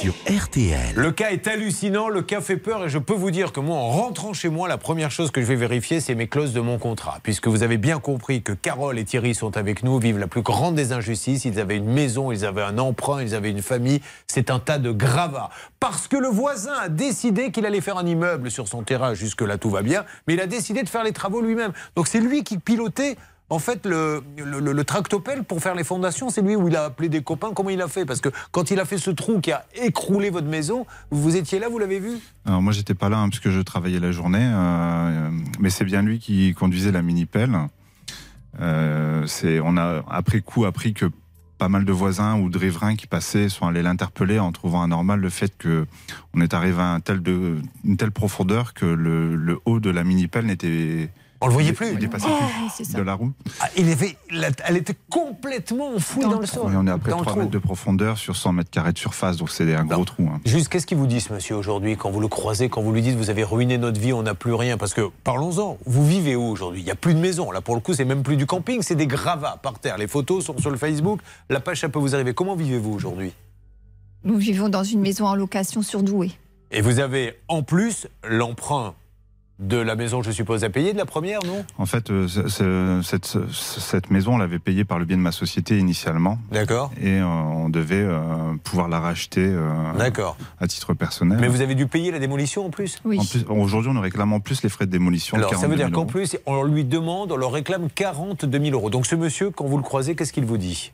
Sur 0.00 0.12
RTL. 0.26 0.96
Le 0.96 1.12
cas 1.12 1.30
est 1.30 1.46
hallucinant, 1.46 2.08
le 2.08 2.22
cas 2.22 2.40
fait 2.40 2.56
peur 2.56 2.84
et 2.84 2.88
je 2.88 2.98
peux 2.98 3.14
vous 3.14 3.30
dire 3.30 3.52
que 3.52 3.60
moi, 3.60 3.76
en 3.76 3.90
rentrant 3.90 4.32
chez 4.32 4.48
moi, 4.48 4.66
la 4.66 4.76
première 4.76 5.12
chose 5.12 5.30
que 5.30 5.40
je 5.40 5.46
vais 5.46 5.54
vérifier, 5.54 6.00
c'est 6.00 6.16
mes 6.16 6.26
clauses 6.26 6.52
de 6.52 6.58
mon 6.58 6.78
contrat. 6.78 7.20
Puisque 7.22 7.46
vous 7.46 7.62
avez 7.62 7.76
bien 7.76 8.00
compris 8.00 8.42
que 8.42 8.50
Carole 8.50 8.98
et 8.98 9.04
Thierry 9.04 9.36
sont 9.36 9.56
avec 9.56 9.84
nous, 9.84 10.00
vivent 10.00 10.18
la 10.18 10.26
plus 10.26 10.42
grande 10.42 10.74
des 10.74 10.90
injustices. 10.90 11.44
Ils 11.44 11.60
avaient 11.60 11.76
une 11.76 11.92
maison, 11.92 12.32
ils 12.32 12.44
avaient 12.44 12.62
un 12.62 12.78
emprunt, 12.78 13.22
ils 13.22 13.36
avaient 13.36 13.52
une 13.52 13.62
famille. 13.62 14.00
C'est 14.26 14.50
un 14.50 14.58
tas 14.58 14.78
de 14.78 14.90
gravats. 14.90 15.50
Parce 15.78 16.08
que 16.08 16.16
le 16.16 16.28
voisin 16.28 16.74
a 16.74 16.88
décidé 16.88 17.52
qu'il 17.52 17.66
allait 17.66 17.80
faire 17.80 17.98
un 17.98 18.06
immeuble 18.06 18.50
sur 18.50 18.66
son 18.66 18.82
terrain. 18.82 19.14
Jusque-là, 19.14 19.58
tout 19.58 19.70
va 19.70 19.82
bien. 19.82 20.04
Mais 20.26 20.34
il 20.34 20.40
a 20.40 20.48
décidé 20.48 20.82
de 20.82 20.88
faire 20.88 21.04
les 21.04 21.12
travaux 21.12 21.40
lui-même. 21.40 21.72
Donc 21.94 22.08
c'est 22.08 22.20
lui 22.20 22.42
qui 22.42 22.58
pilotait. 22.58 23.16
En 23.50 23.58
fait, 23.58 23.84
le, 23.84 24.22
le, 24.38 24.60
le- 24.60 24.72
le 24.72 24.84
tractopelle 24.84 25.42
pour 25.42 25.60
faire 25.60 25.74
les 25.74 25.82
fondations, 25.84 26.30
c'est 26.30 26.40
lui 26.40 26.54
où 26.54 26.68
il 26.68 26.76
a 26.76 26.84
appelé 26.84 27.08
des 27.08 27.22
copains. 27.22 27.50
Comment 27.52 27.70
il 27.70 27.82
a 27.82 27.88
fait? 27.88 28.06
Parce 28.06 28.20
que 28.20 28.28
quand 28.52 28.70
il 28.70 28.78
a 28.78 28.84
fait 28.84 28.96
ce 28.96 29.10
trou 29.10 29.40
qui 29.40 29.50
a 29.50 29.64
écroulé 29.74 30.30
votre 30.30 30.46
maison, 30.46 30.86
vous 31.10 31.36
étiez 31.36 31.58
là, 31.58 31.68
vous 31.68 31.78
l'avez 31.80 31.98
vu? 31.98 32.12
Alors 32.46 32.62
moi 32.62 32.72
j'étais 32.72 32.94
pas 32.94 33.08
là 33.08 33.18
hein, 33.18 33.28
puisque 33.28 33.50
je 33.50 33.60
travaillais 33.60 33.98
la 34.00 34.12
journée, 34.12 34.48
euh, 34.52 35.30
mais 35.58 35.68
c'est 35.68 35.84
bien 35.84 36.02
lui 36.02 36.20
qui 36.20 36.54
conduisait 36.54 36.92
la 36.92 37.02
mini 37.02 37.26
pelle. 37.26 37.56
Euh, 38.60 39.26
on 39.64 39.76
a 39.76 40.02
après 40.08 40.40
coup 40.40 40.64
appris 40.64 40.94
que 40.94 41.06
pas 41.58 41.68
mal 41.68 41.84
de 41.84 41.92
voisins 41.92 42.38
ou 42.38 42.48
de 42.48 42.56
riverains 42.56 42.96
qui 42.96 43.06
passaient 43.06 43.48
sont 43.48 43.66
allés 43.66 43.82
l'interpeller 43.82 44.38
en 44.38 44.50
trouvant 44.50 44.82
anormal 44.82 45.20
le 45.20 45.28
fait 45.28 45.56
que 45.58 45.86
on 46.34 46.40
est 46.40 46.54
arrivé 46.54 46.80
à 46.80 46.98
une 47.84 47.96
telle 47.96 48.12
profondeur 48.12 48.74
que 48.74 48.86
le, 48.86 49.36
le 49.36 49.58
haut 49.66 49.78
de 49.78 49.90
la 49.90 50.02
mini 50.02 50.26
pelle 50.26 50.46
n'était 50.46 51.10
on 51.40 51.46
le 51.46 51.52
voyait 51.52 51.72
plus. 51.72 51.92
il 51.92 51.98
dépassait 51.98 52.26
Oh, 52.28 52.82
plus 52.82 52.94
de 52.94 53.02
la 53.02 53.14
roue. 53.14 53.32
Ah, 53.60 53.68
il 53.76 53.90
avait, 53.90 54.16
la- 54.30 54.48
elle 54.66 54.76
était 54.76 54.96
complètement 55.08 55.94
enfouie 55.94 56.22
dans, 56.24 56.38
le 56.38 56.46
sol. 56.46 56.64
Oui, 56.66 56.74
on 56.76 56.86
est 56.86 56.90
à 56.90 56.98
près 56.98 57.10
de 57.12 57.16
le 57.16 57.22
3 57.22 57.32
trou. 57.32 57.40
mètres 57.40 57.50
de 57.50 57.58
profondeur 57.58 58.18
sur 58.18 58.36
100 58.36 58.52
mètres 58.52 58.70
carrés 58.70 58.92
de 58.92 58.98
surface, 58.98 59.36
donc 59.38 59.50
c'est 59.50 59.74
un 59.74 59.84
gros 59.84 60.04
trou. 60.04 60.28
hein. 60.32 60.40
Juste, 60.44 60.68
qu'est-ce 60.68 60.86
qu'il 60.86 60.98
vous 60.98 61.06
dit, 61.06 61.20
ce 61.20 61.32
monsieur, 61.32 61.56
aujourd'hui, 61.56 61.96
quand 61.96 62.10
vous 62.10 62.20
le 62.20 62.28
croisez, 62.28 62.68
quand 62.68 62.82
vous 62.82 62.92
lui 62.92 63.02
dites 63.02 63.16
vous 63.16 63.30
avez 63.30 63.44
ruiné 63.44 63.78
notre 63.78 64.00
vie, 64.00 64.12
on 64.12 64.22
n'a 64.22 64.34
plus 64.34 64.54
rien? 64.54 64.76
Parce 64.76 64.92
que, 64.94 65.08
parlons-en, 65.24 65.78
vous 65.86 66.06
vivez 66.06 66.36
où 66.36 66.42
aujourd'hui? 66.42 66.80
Il 66.82 66.84
n'y 66.84 66.90
a 66.90 66.94
plus 66.96 67.14
de 67.14 67.20
maison. 67.20 67.50
Là, 67.50 67.60
pour 67.60 67.74
le 67.74 67.80
coup, 67.80 67.94
c'est 67.94 68.04
même 68.04 68.22
plus 68.22 68.36
du 68.36 68.46
camping, 68.46 68.82
c'est 68.82 68.94
des 68.96 69.06
gravats 69.06 69.58
par 69.62 69.78
terre. 69.78 69.96
Les 69.98 70.08
photos 70.08 70.44
sont 70.44 70.58
sur 70.58 70.70
le 70.70 70.76
Facebook. 70.76 71.20
La 71.48 71.60
page, 71.60 71.80
ça 71.80 71.88
peut 71.88 71.98
vous 71.98 72.14
arriver. 72.14 72.34
Comment 72.34 72.54
vivez-vous 72.56 72.92
aujourd'hui? 72.92 73.32
Nous 74.24 74.36
vivons 74.36 74.68
dans 74.68 74.84
une 74.84 75.00
maison 75.00 75.26
en 75.26 75.34
location 75.34 75.80
sur 75.82 76.02
Douai. 76.02 76.30
Et 76.72 76.82
vous 76.82 77.00
avez, 77.00 77.34
en 77.48 77.62
plus, 77.62 78.06
l'emprunt 78.28 78.94
de 79.60 79.76
la 79.76 79.94
maison, 79.94 80.22
je 80.22 80.30
suppose, 80.30 80.64
à 80.64 80.70
payer 80.70 80.92
de 80.92 80.98
la 80.98 81.04
première, 81.04 81.40
non? 81.46 81.64
En 81.78 81.86
fait, 81.86 82.10
euh, 82.10 82.26
ce- 82.26 82.48
ce- 82.48 83.00
cette, 83.04 83.26
ce- 83.26 83.46
cette 83.50 84.10
maison, 84.10 84.34
on 84.34 84.38
l'avait 84.38 84.58
payée 84.58 84.84
par 84.84 84.98
le 84.98 85.04
biais 85.04 85.16
de 85.16 85.20
ma 85.22 85.32
société 85.32 85.78
initialement. 85.78 86.38
D'accord. 86.50 86.90
Et 87.00 87.18
euh, 87.20 87.26
on 87.26 87.68
devait 87.68 87.96
euh, 88.02 88.20
pouvoir 88.64 88.88
la 88.88 89.00
racheter 89.00 89.44
euh, 89.44 89.70
D'accord. 89.98 90.36
à 90.60 90.66
titre 90.66 90.94
personnel. 90.94 91.38
Mais 91.40 91.48
vous 91.48 91.60
avez 91.60 91.74
dû 91.74 91.86
payer 91.86 92.10
la 92.10 92.18
démolition 92.18 92.64
en 92.66 92.70
plus? 92.70 93.00
En 93.04 93.24
plus, 93.24 93.44
aujourd'hui, 93.48 93.90
on 93.90 93.94
nous 93.94 94.00
réclame 94.00 94.32
en 94.32 94.40
plus 94.40 94.62
les 94.62 94.68
frais 94.68 94.86
de 94.86 94.90
démolition. 94.90 95.36
de 95.36 95.42
Alors, 95.42 95.50
ça 95.50 95.56
42 95.60 95.72
veut 95.74 95.78
000 95.78 95.88
dire 95.90 95.94
qu'en 95.94 96.06
plus, 96.06 96.36
on 96.46 96.62
lui 96.64 96.84
demande, 96.84 97.30
on 97.32 97.36
leur 97.36 97.52
réclame 97.52 97.88
42 97.94 98.58
000 98.58 98.70
euros. 98.74 98.90
Donc, 98.90 99.06
ce 99.06 99.14
monsieur, 99.14 99.50
quand 99.50 99.66
vous 99.66 99.76
le 99.76 99.82
croisez, 99.82 100.14
qu'est-ce 100.14 100.32
qu'il 100.32 100.44
vous 100.46 100.58
dit? 100.58 100.92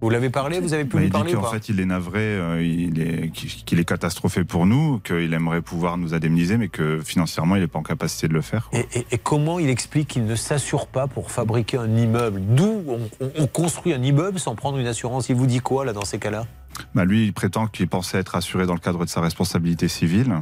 Vous 0.00 0.10
l'avez 0.10 0.30
parlé 0.30 0.60
Vous 0.60 0.74
avez 0.74 0.84
pu 0.84 0.94
Bah, 0.94 0.98
lui 1.00 1.06
il 1.06 1.10
dit 1.10 1.12
parler 1.12 1.32
qu'en 1.32 1.42
fait, 1.50 1.68
il 1.68 1.80
est 1.80 1.84
navré, 1.84 2.20
euh, 2.20 2.62
il 2.62 3.00
est, 3.00 3.30
qu'il 3.32 3.80
est 3.80 3.84
catastrophé 3.84 4.44
pour 4.44 4.64
nous, 4.64 5.00
qu'il 5.00 5.32
aimerait 5.34 5.60
pouvoir 5.60 5.98
nous 5.98 6.14
indemniser, 6.14 6.56
mais 6.56 6.68
que 6.68 7.00
financièrement, 7.00 7.56
il 7.56 7.62
n'est 7.62 7.66
pas 7.66 7.80
en 7.80 7.82
capacité 7.82 8.28
de 8.28 8.32
le 8.34 8.40
faire. 8.40 8.70
Et, 8.72 8.86
et- 8.94 9.06
et 9.10 9.18
comment 9.18 9.58
il 9.58 9.68
explique 9.68 10.06
qu'il 10.08 10.24
ne 10.24 10.36
s'assure 10.36 10.86
pas 10.86 11.08
pour 11.08 11.32
fabriquer 11.32 11.78
un 11.78 11.96
immeuble? 11.96 12.40
D'où 12.48 12.84
on, 12.86 13.00
on- 13.20 13.30
on 13.38 13.46
construit 13.48 13.92
un 13.92 14.02
immeuble 14.02 14.38
sans 14.38 14.54
prendre 14.54 14.78
une 14.78 14.86
assurance? 14.86 15.28
Il 15.30 15.34
vous 15.36 15.46
dit 15.48 15.58
quoi, 15.60 15.84
là, 15.84 15.92
dans 15.92 16.04
ces 16.04 16.18
cas-là? 16.20 16.46
Bah, 16.94 17.04
lui, 17.04 17.24
il 17.24 17.32
prétend 17.32 17.66
qu'il 17.66 17.88
pensait 17.88 18.18
être 18.18 18.36
assuré 18.36 18.66
dans 18.66 18.74
le 18.74 18.80
cadre 18.80 19.04
de 19.04 19.10
sa 19.10 19.20
responsabilité 19.20 19.88
civile. 19.88 20.32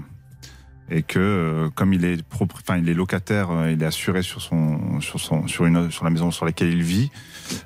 et 0.88 1.02
que 1.02 1.18
euh, 1.18 1.68
comme 1.74 1.92
il 1.94 2.04
est 2.04 2.22
propre, 2.22 2.57
enfin 2.62 2.76
il 2.78 2.88
est 2.88 2.94
locataire, 2.94 3.50
euh, 3.50 3.72
il 3.72 3.82
est 3.82 3.86
assuré 3.86 4.22
sur 4.22 4.40
son 4.40 5.00
sur 5.00 5.18
son 5.18 5.48
sur 5.48 5.66
une 5.66 5.90
sur 5.90 6.04
la 6.04 6.11
maison 6.11 6.30
sur 6.30 6.44
laquelle 6.46 6.68
il 6.68 6.82
vit. 6.84 7.11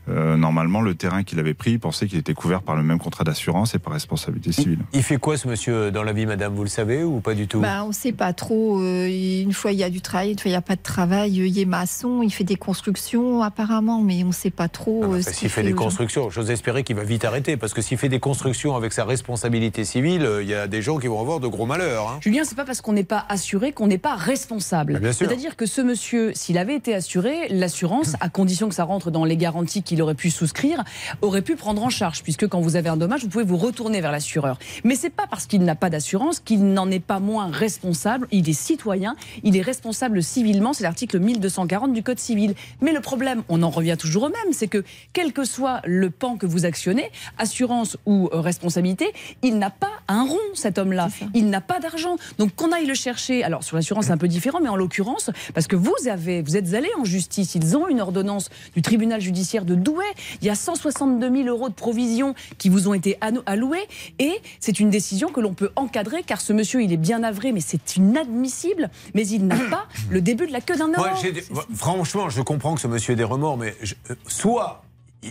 Euh, 0.08 0.36
normalement, 0.36 0.80
le 0.80 0.94
terrain 0.94 1.22
qu'il 1.22 1.38
avait 1.38 1.54
pris, 1.54 1.72
il 1.72 1.80
pensait 1.80 2.06
qu'il 2.06 2.18
était 2.18 2.34
couvert 2.34 2.62
par 2.62 2.76
le 2.76 2.82
même 2.82 2.98
contrat 2.98 3.24
d'assurance 3.24 3.74
et 3.74 3.78
par 3.78 3.92
responsabilité 3.92 4.52
civile. 4.52 4.78
Il 4.92 5.02
fait 5.02 5.16
quoi 5.18 5.36
ce 5.36 5.48
monsieur 5.48 5.90
dans 5.90 6.02
la 6.02 6.12
vie, 6.12 6.26
madame? 6.26 6.54
Vous 6.54 6.62
le 6.62 6.68
savez 6.68 7.02
ou 7.04 7.20
pas 7.20 7.34
du 7.34 7.46
tout? 7.48 7.60
Bah, 7.60 7.82
on 7.84 7.88
ne 7.88 7.92
sait 7.92 8.12
pas 8.12 8.32
trop. 8.32 8.80
euh, 8.80 9.08
une 9.42 9.52
fois, 9.52 9.72
il 9.72 9.78
y 9.78 9.84
a 9.84 9.90
du 9.90 10.00
travail, 10.00 10.32
une 10.32 10.38
fois, 10.38 10.48
il 10.48 10.52
n'y 10.52 10.56
a 10.56 10.62
pas 10.62 10.76
de 10.76 10.82
travail. 10.82 11.32
Il 11.36 11.58
est 11.58 11.64
maçon, 11.64 12.22
il 12.22 12.30
fait 12.30 12.44
des 12.44 12.56
constructions 12.56 13.42
apparemment, 13.42 14.00
mais 14.00 14.22
on 14.24 14.28
ne 14.28 14.32
sait 14.32 14.50
pas 14.50 14.68
trop. 14.68 15.04
euh, 15.04 15.20
ce 15.20 15.24
Parce 15.24 15.26
qu'il 15.26 15.34
S'il 15.34 15.50
fait 15.50 15.62
des 15.62 15.72
constructions, 15.74 16.30
j'ose 16.30 16.50
espérer 16.50 16.82
qu'il 16.82 16.96
va 16.96 17.04
vite 17.04 17.24
arrêter, 17.24 17.56
parce 17.56 17.72
que 17.74 17.82
s'il 17.82 17.98
fait 17.98 18.08
des 18.08 18.20
constructions 18.20 18.74
avec 18.74 18.92
sa 18.92 19.04
responsabilité 19.04 19.84
civile, 19.84 20.22
euh, 20.24 20.42
il 20.42 20.48
y 20.48 20.54
a 20.54 20.66
des 20.66 20.82
gens 20.82 20.98
qui 20.98 21.06
vont 21.06 21.20
avoir 21.20 21.40
de 21.40 21.46
gros 21.46 21.66
malheurs. 21.66 22.08
hein. 22.08 22.18
Julien, 22.20 22.42
c'est 22.44 22.56
pas 22.56 22.64
parce 22.64 22.80
qu'on 22.80 22.92
n'est 22.92 23.04
pas 23.04 23.24
assuré 23.28 23.72
qu'on 23.72 23.86
n'est 23.86 23.98
pas 23.98 24.16
responsable. 24.16 24.98
Bien 24.98 25.12
sûr. 25.12 25.26
C'est-à-dire 25.28 25.54
que 25.56 25.66
ce 25.66 25.80
monsieur, 25.80 26.32
s'il 26.34 26.58
avait 26.58 26.74
été 26.74 26.94
assuré, 26.94 27.48
l'assurance, 27.50 28.14
à 28.20 28.28
condition 28.28 28.68
que 28.68 28.74
ça 28.74 28.84
rentre 28.84 29.10
dans 29.10 29.24
les 29.24 29.36
garanties 29.36 29.69
qu'il 29.78 30.02
aurait 30.02 30.14
pu 30.14 30.30
souscrire, 30.30 30.84
aurait 31.22 31.42
pu 31.42 31.56
prendre 31.56 31.82
en 31.82 31.90
charge, 31.90 32.22
puisque 32.22 32.46
quand 32.48 32.60
vous 32.60 32.76
avez 32.76 32.88
un 32.88 32.96
dommage, 32.96 33.22
vous 33.22 33.28
pouvez 33.28 33.44
vous 33.44 33.56
retourner 33.56 34.00
vers 34.00 34.12
l'assureur. 34.12 34.58
Mais 34.84 34.96
c'est 34.96 35.10
pas 35.10 35.26
parce 35.28 35.46
qu'il 35.46 35.62
n'a 35.62 35.74
pas 35.74 35.90
d'assurance 35.90 36.40
qu'il 36.40 36.64
n'en 36.72 36.90
est 36.90 37.00
pas 37.00 37.20
moins 37.20 37.50
responsable. 37.50 38.26
Il 38.30 38.48
est 38.48 38.52
citoyen, 38.52 39.16
il 39.42 39.56
est 39.56 39.62
responsable 39.62 40.22
civilement. 40.22 40.72
C'est 40.72 40.82
l'article 40.82 41.18
1240 41.18 41.92
du 41.92 42.02
Code 42.02 42.18
civil. 42.18 42.54
Mais 42.80 42.92
le 42.92 43.00
problème, 43.00 43.42
on 43.48 43.62
en 43.62 43.70
revient 43.70 43.96
toujours 43.98 44.24
au 44.24 44.28
même, 44.28 44.52
c'est 44.52 44.68
que 44.68 44.84
quel 45.12 45.32
que 45.32 45.44
soit 45.44 45.80
le 45.84 46.10
pan 46.10 46.36
que 46.36 46.46
vous 46.46 46.64
actionnez, 46.64 47.10
assurance 47.38 47.96
ou 48.06 48.28
euh, 48.32 48.40
responsabilité, 48.40 49.12
il 49.42 49.58
n'a 49.58 49.70
pas 49.70 49.90
un 50.08 50.24
rond, 50.24 50.38
cet 50.54 50.78
homme-là. 50.78 51.08
Il 51.34 51.50
n'a 51.50 51.60
pas 51.60 51.78
d'argent. 51.78 52.16
Donc 52.38 52.54
qu'on 52.54 52.72
aille 52.72 52.86
le 52.86 52.94
chercher. 52.94 53.44
Alors 53.44 53.62
sur 53.62 53.76
l'assurance, 53.76 54.06
c'est 54.06 54.12
un 54.12 54.18
peu 54.18 54.28
différent, 54.28 54.60
mais 54.60 54.68
en 54.68 54.76
l'occurrence, 54.76 55.30
parce 55.54 55.66
que 55.66 55.76
vous 55.76 55.94
avez, 56.08 56.42
vous 56.42 56.56
êtes 56.56 56.74
allé 56.74 56.88
en 56.98 57.04
justice, 57.04 57.54
ils 57.54 57.76
ont 57.76 57.88
une 57.88 58.00
ordonnance 58.00 58.48
du 58.74 58.82
tribunal 58.82 59.20
judiciaire 59.20 59.59
de 59.64 59.74
Douai. 59.74 60.04
Il 60.40 60.46
y 60.46 60.50
a 60.50 60.54
162 60.54 61.30
000 61.44 61.48
euros 61.48 61.68
de 61.68 61.74
provisions 61.74 62.34
qui 62.58 62.68
vous 62.68 62.88
ont 62.88 62.94
été 62.94 63.18
alloués, 63.46 63.86
et 64.18 64.32
c'est 64.60 64.80
une 64.80 64.90
décision 64.90 65.28
que 65.30 65.40
l'on 65.40 65.54
peut 65.54 65.70
encadrer, 65.76 66.22
car 66.22 66.40
ce 66.40 66.52
monsieur, 66.52 66.82
il 66.82 66.92
est 66.92 66.96
bien 66.96 67.20
navré, 67.20 67.52
mais 67.52 67.60
c'est 67.60 67.96
inadmissible. 67.96 68.90
Mais 69.14 69.26
il 69.26 69.46
n'a 69.46 69.56
pas 69.70 69.86
le 70.10 70.20
début 70.20 70.46
de 70.46 70.52
la 70.52 70.60
queue 70.60 70.76
d'un 70.76 70.88
des- 71.32 71.44
franchement, 71.74 72.28
je 72.28 72.42
comprends 72.42 72.74
que 72.74 72.80
ce 72.80 72.88
monsieur 72.88 73.12
ait 73.12 73.16
des 73.16 73.24
remords, 73.24 73.56
mais 73.56 73.74
je- 73.82 73.94
euh, 74.10 74.14
soit 74.26 74.82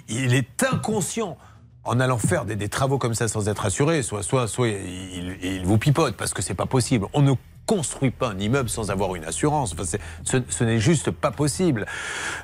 il- 0.08 0.34
est 0.34 0.64
inconscient 0.64 1.38
en 1.86 2.00
allant 2.00 2.18
faire 2.18 2.46
des, 2.46 2.56
des 2.56 2.70
travaux 2.70 2.98
comme 2.98 3.16
ça 3.16 3.28
sans 3.28 3.48
être 3.50 3.66
assuré, 3.66 4.04
soit, 4.04 4.22
soit, 4.22 4.48
soit 4.48 4.68
il, 4.68 5.38
il 5.42 5.66
vous 5.66 5.78
pipote 5.78 6.16
parce 6.16 6.34
que 6.34 6.42
c'est 6.42 6.54
pas 6.54 6.66
possible. 6.68 7.08
On 7.14 7.22
ne 7.22 7.32
construit 7.70 8.10
pas 8.10 8.30
un 8.30 8.40
immeuble 8.40 8.68
sans 8.70 8.90
avoir 8.90 9.16
une 9.16 9.26
assurance. 9.26 9.74
Enfin, 9.74 9.84
ce 10.24 10.38
ce 10.50 10.64
n'est 10.64 10.80
juste 10.80 11.12
pas 11.12 11.30
possible. 11.32 11.86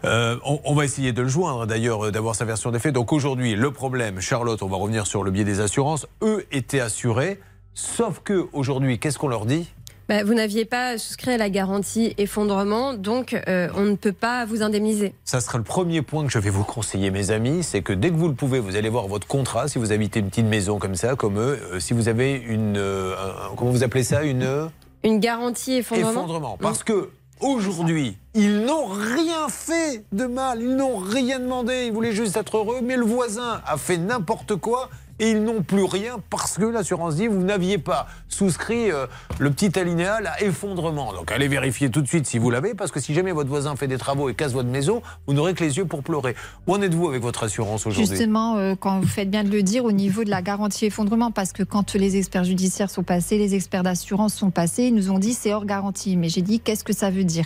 Euh, 0.04 0.38
on, 0.46 0.60
on 0.64 0.76
va 0.76 0.86
essayer 0.86 1.14
de 1.14 1.22
le 1.24 1.28
joindre 1.28 1.66
d'ailleurs, 1.66 2.06
euh, 2.06 2.12
d'avoir 2.12 2.36
sa 2.36 2.46
version 2.46 2.70
des 2.72 2.78
faits. 2.80 2.94
Donc 2.94 3.12
aujourd'hui, 3.12 3.56
le 3.56 3.72
problème, 3.72 4.22
Charlotte, 4.22 4.62
on 4.62 4.68
va 4.68 4.78
revenir 4.78 5.08
sur 5.08 5.24
le 5.24 5.32
biais 5.32 5.44
des 5.44 5.62
assurances. 5.62 6.06
Eux 6.22 6.46
étaient 6.52 6.80
assurés, 6.80 7.40
sauf 7.74 8.22
que 8.24 8.46
aujourd'hui, 8.54 9.00
qu'est-ce 9.00 9.18
qu'on 9.18 9.28
leur 9.28 9.48
dit? 9.48 9.68
Bah, 10.08 10.24
vous 10.24 10.36
n'aviez 10.36 10.66
pas 10.66 11.00
souscrit 11.00 11.32
à 11.32 11.38
la 11.38 11.50
garantie 11.50 12.14
effondrement, 12.20 12.94
donc 12.94 13.34
euh, 13.34 13.68
on 13.76 13.86
ne 13.86 13.96
peut 13.96 14.12
pas 14.14 14.46
vous 14.46 14.62
indemniser. 14.62 15.16
Ça 15.24 15.42
sera 15.42 15.58
le 15.58 15.64
premier 15.64 16.04
point 16.04 16.24
que 16.28 16.32
je 16.32 16.38
vais 16.38 16.52
vous 16.52 16.64
conseiller, 16.64 17.10
mes 17.10 17.32
amis, 17.32 17.64
c'est 17.64 17.82
que 17.82 17.92
dès 17.94 18.12
que 18.12 18.16
vous 18.16 18.28
le 18.28 18.36
pouvez, 18.36 18.60
vous 18.60 18.76
allez 18.76 18.90
voir 18.90 19.08
votre 19.08 19.26
contrat, 19.26 19.68
si 19.68 19.80
vous 19.80 19.92
habitez 19.92 20.20
une 20.20 20.30
petite 20.30 20.46
maison 20.46 20.78
comme 20.78 20.94
ça, 20.94 21.16
comme 21.16 21.40
eux, 21.40 21.58
euh, 21.74 21.80
si 21.80 21.96
vous 21.96 22.08
avez 22.08 22.34
une... 22.36 22.78
euh, 22.78 23.16
un- 23.16 23.56
comment 23.56 23.72
vous 23.72 23.84
appelez 23.84 24.04
ça 24.04 24.24
Une... 24.24 24.70
Une 25.06 25.20
garantie 25.20 25.76
effondrement? 25.76 26.10
effondrement. 26.12 26.58
Parce 26.60 26.84
que 26.84 27.10
aujourd'hui, 27.40 28.18
ils 28.34 28.62
n'ont 28.62 28.86
rien 28.88 29.48
fait 29.50 30.04
de 30.12 30.26
mal, 30.26 30.62
ils 30.62 30.76
n'ont 30.76 30.98
rien 30.98 31.40
demandé, 31.40 31.86
ils 31.88 31.94
voulaient 31.94 32.12
juste 32.12 32.36
être 32.38 32.58
heureux, 32.58 32.80
mais 32.82 32.98
le 32.98 33.06
voisin 33.06 33.62
a 33.68 33.78
fait 33.78 33.98
n'importe 33.98 34.56
quoi 34.56 34.90
et 35.20 35.32
ils 35.32 35.44
n'ont 35.44 35.62
plus 35.62 35.84
rien 35.84 36.18
parce 36.30 36.58
que 36.58 36.66
l'assurance 36.66 37.16
dit 37.16 37.28
vous 37.28 37.44
n'aviez 37.44 37.78
pas 37.78 38.08
souscrit 38.28 38.92
euh, 38.92 39.08
le 39.40 39.52
petit 39.52 39.78
alinéa 39.80 40.22
là, 40.22 40.34
effondrement. 40.42 41.14
Donc 41.14 41.32
allez 41.32 41.48
vérifier 41.48 41.90
tout 41.90 42.02
de 42.02 42.08
suite 42.08 42.26
si 42.26 42.38
vous 42.38 42.50
l'avez 42.50 42.74
parce 42.74 42.92
que 42.92 43.00
si 43.00 43.14
jamais 43.14 43.32
votre 43.32 43.50
voisin 43.50 43.76
fait 43.76 43.88
des 43.88 43.98
travaux 43.98 44.30
et 44.30 44.34
casse 44.34 44.54
votre 44.54 44.70
maison, 44.70 45.02
vous 45.28 45.34
n'aurez 45.34 45.54
que 45.54 45.64
les 45.64 45.78
yeux 45.78 45.86
pour 45.86 46.04
pleurer. 46.04 46.36
Où 46.68 46.74
en 46.74 46.82
êtes-vous 46.82 47.08
avec 47.10 47.22
votre 47.22 47.44
assurance 47.44 47.86
aujourd'hui? 47.86 48.16
Justement, 48.16 48.58
euh, 48.58 48.76
quand 48.78 49.00
vous 49.00 49.08
faites 49.08 49.30
bien 49.30 49.44
de 49.44 49.50
le 49.50 49.64
dire, 49.64 49.86
au 49.86 49.92
niveau 49.92 50.24
de 50.24 50.30
la 50.30 50.42
garantie 50.42 50.86
effondrement, 50.86 51.32
parce 51.32 51.54
que 51.54 51.64
quand 51.64 51.96
les 51.96 52.18
experts 52.18 52.44
judiciaires 52.44 52.90
sont 52.90 53.04
passés, 53.04 53.38
les 53.38 53.56
experts 53.56 53.84
d'assurance 53.84 54.34
sont 54.34 54.52
passés, 54.52 54.86
ils 54.86 54.96
nous 54.96 55.12
ont 55.12 55.20
dit 55.20 55.34
c'est 55.34 55.54
hors 55.54 55.66
garantie. 55.66 56.18
Mais 56.18 56.30
j'ai 56.30 56.42
dit 56.42 56.60
qu'est-ce 56.60 56.84
que 56.84 56.94
ça 56.94 57.10
veut 57.10 57.24
dire? 57.24 57.46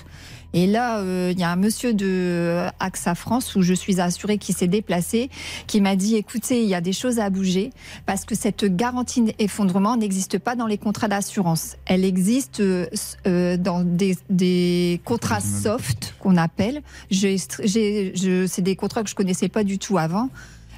Et 0.54 0.68
là, 0.68 1.00
euh, 1.00 1.32
il 1.32 1.40
y 1.40 1.44
a 1.44 1.52
un 1.52 1.56
monsieur 1.56 1.94
de 1.94 2.08
euh, 2.08 2.70
AXA 2.80 3.16
France 3.16 3.56
où 3.56 3.62
je 3.62 3.74
suis 3.74 4.02
assurée 4.02 4.38
qui 4.38 4.54
s'est 4.54 4.68
déplacé, 4.68 5.30
qui 5.68 5.80
m'a 5.82 5.96
dit 5.96 6.16
écoutez, 6.16 6.64
il 6.64 6.70
y 6.70 6.76
a 6.76 6.82
des 6.82 6.94
choses 6.94 7.20
à 7.20 7.30
bouger 7.30 7.72
parce 8.06 8.26
que 8.26 8.36
cette 8.36 8.66
garantie 8.66 9.34
effondrement 9.38 9.96
n'existe 9.96 10.40
pas 10.40 10.56
dans 10.56 10.68
les 10.68 10.78
contrats 10.78 11.08
d'assurance. 11.08 11.76
Elle 11.86 12.04
existe 12.04 12.62
euh, 12.62 13.58
dans 13.58 13.84
des, 13.84 14.18
des 14.30 15.02
contrats 15.06 15.42
soft 15.42 16.16
qu'on 16.20 16.38
appelle. 16.38 16.82
C'est 17.12 18.62
des 18.62 18.76
contrats 18.76 19.04
que 19.04 19.10
je 19.10 19.16
connaissais 19.16 19.50
pas 19.50 19.64
du 19.64 19.78
tout 19.78 19.98
avant. 19.98 20.30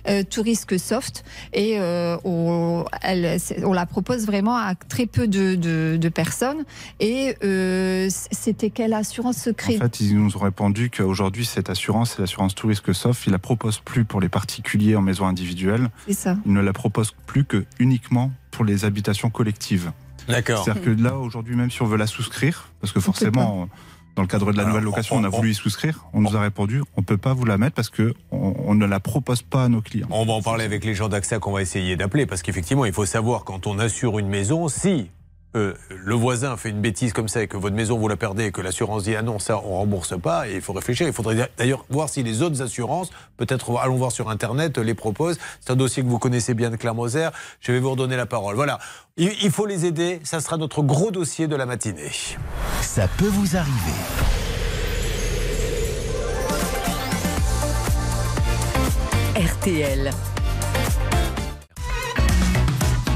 Euh, 0.09 0.23
tout 0.27 0.41
risque 0.41 0.79
soft 0.79 1.23
et 1.53 1.75
euh, 1.79 2.17
on, 2.23 2.85
elle- 3.03 3.39
c'est- 3.39 3.63
on 3.63 3.71
la 3.73 3.85
propose 3.85 4.25
vraiment 4.25 4.55
à 4.57 4.73
très 4.73 5.05
peu 5.05 5.27
de, 5.27 5.53
de- 5.53 5.97
de 6.01 6.09
personnes 6.09 6.63
et 6.99 7.35
euh, 7.43 8.07
c'était 8.09 8.71
quelle 8.71 8.93
assurance 8.93 9.37
secret? 9.37 9.75
En 9.75 9.79
fait, 9.81 9.99
ils 9.99 10.17
nous 10.17 10.35
ont 10.37 10.39
répondu 10.39 10.89
qu'aujourd'hui, 10.89 11.45
cette 11.45 11.69
assurance, 11.69 12.13
c'est 12.15 12.19
l'assurance 12.21 12.55
tout 12.55 12.65
risque 12.67 12.95
sauf. 12.95 13.27
Ils 13.27 13.31
la 13.31 13.37
proposent 13.39 13.79
plus 13.79 14.03
pour 14.03 14.21
les 14.21 14.29
particuliers 14.29 14.95
en 14.95 15.01
maison 15.03 15.27
individuelle. 15.27 15.89
C'est 16.07 16.13
ça. 16.13 16.35
Ils 16.47 16.53
ne 16.53 16.61
la 16.61 16.73
proposent 16.73 17.13
plus 17.27 17.45
que 17.45 17.65
uniquement 17.77 18.31
pour 18.49 18.65
les 18.65 18.85
habitations 18.85 19.29
collectives. 19.29 19.91
D'accord. 20.27 20.63
C'est-à-dire 20.63 20.83
que 20.83 20.89
là, 20.89 21.15
aujourd'hui, 21.17 21.55
même 21.55 21.69
si 21.69 21.81
on 21.81 21.85
veut 21.85 21.97
la 21.97 22.07
souscrire, 22.07 22.69
parce 22.79 22.91
que 22.93 22.99
forcément, 22.99 23.67
dans 24.15 24.21
le 24.23 24.27
cadre 24.27 24.51
de 24.51 24.57
la 24.57 24.63
Alors, 24.63 24.69
nouvelle 24.73 24.83
location, 24.85 25.15
on, 25.15 25.21
on- 25.21 25.23
a 25.23 25.29
voulu 25.29 25.51
y 25.51 25.55
souscrire, 25.55 26.05
on 26.13 26.21
nous 26.21 26.35
a 26.35 26.41
répondu, 26.41 26.81
on 26.97 27.03
peut 27.03 27.17
pas 27.17 27.33
vous 27.33 27.45
la 27.45 27.57
mettre 27.57 27.75
parce 27.75 27.89
que 27.89 28.13
on, 28.31 28.53
on 28.65 28.75
ne 28.75 28.85
la 28.85 28.99
propose 28.99 29.41
pas 29.41 29.63
à 29.63 29.69
nos 29.69 29.81
clients. 29.81 30.07
On 30.11 30.25
va 30.25 30.33
en 30.33 30.41
parler 30.41 30.65
avec 30.65 30.83
les 30.83 30.93
gens 30.95 31.07
d'AXA 31.09 31.39
qu'on 31.39 31.51
va 31.53 31.61
essayer 31.61 31.95
d'appeler 31.95 32.25
parce 32.25 32.41
qu'effectivement, 32.41 32.85
il 32.85 32.93
faut 32.93 33.05
savoir 33.05 33.43
quand 33.45 33.67
on 33.67 33.79
assure 33.79 34.19
une 34.19 34.27
maison, 34.27 34.67
si 34.67 35.09
euh, 35.55 35.73
le 35.89 36.15
voisin 36.15 36.55
fait 36.55 36.69
une 36.69 36.79
bêtise 36.79 37.11
comme 37.13 37.27
ça 37.27 37.43
et 37.43 37.47
que 37.47 37.57
votre 37.57 37.75
maison 37.75 37.97
vous 37.97 38.07
la 38.07 38.15
perdez 38.15 38.45
et 38.45 38.51
que 38.51 38.61
l'assurance 38.61 39.03
dit 39.03 39.15
ah 39.15 39.21
non 39.21 39.37
ça 39.37 39.57
on 39.57 39.77
rembourse 39.77 40.19
pas 40.19 40.47
et 40.47 40.55
il 40.55 40.61
faut 40.61 40.73
réfléchir. 40.73 41.07
Il 41.07 41.13
faudrait 41.13 41.49
d'ailleurs 41.57 41.85
voir 41.89 42.09
si 42.09 42.23
les 42.23 42.41
autres 42.41 42.61
assurances, 42.61 43.09
peut-être 43.37 43.77
allons 43.77 43.97
voir 43.97 44.11
sur 44.11 44.29
internet, 44.29 44.77
les 44.77 44.93
proposent. 44.93 45.39
C'est 45.59 45.71
un 45.71 45.75
dossier 45.75 46.03
que 46.03 46.07
vous 46.07 46.19
connaissez 46.19 46.53
bien 46.53 46.69
de 46.69 46.75
Claire 46.75 46.95
Moser. 46.95 47.29
Je 47.59 47.71
vais 47.71 47.79
vous 47.79 47.91
redonner 47.91 48.15
la 48.15 48.25
parole. 48.25 48.55
Voilà, 48.55 48.79
il, 49.17 49.31
il 49.43 49.51
faut 49.51 49.65
les 49.65 49.85
aider. 49.85 50.19
Ça 50.23 50.39
sera 50.39 50.57
notre 50.57 50.81
gros 50.81 51.11
dossier 51.11 51.47
de 51.47 51.55
la 51.55 51.65
matinée. 51.65 52.11
Ça 52.81 53.07
peut 53.17 53.27
vous 53.27 53.57
arriver. 53.57 53.71
RTL. 59.35 60.11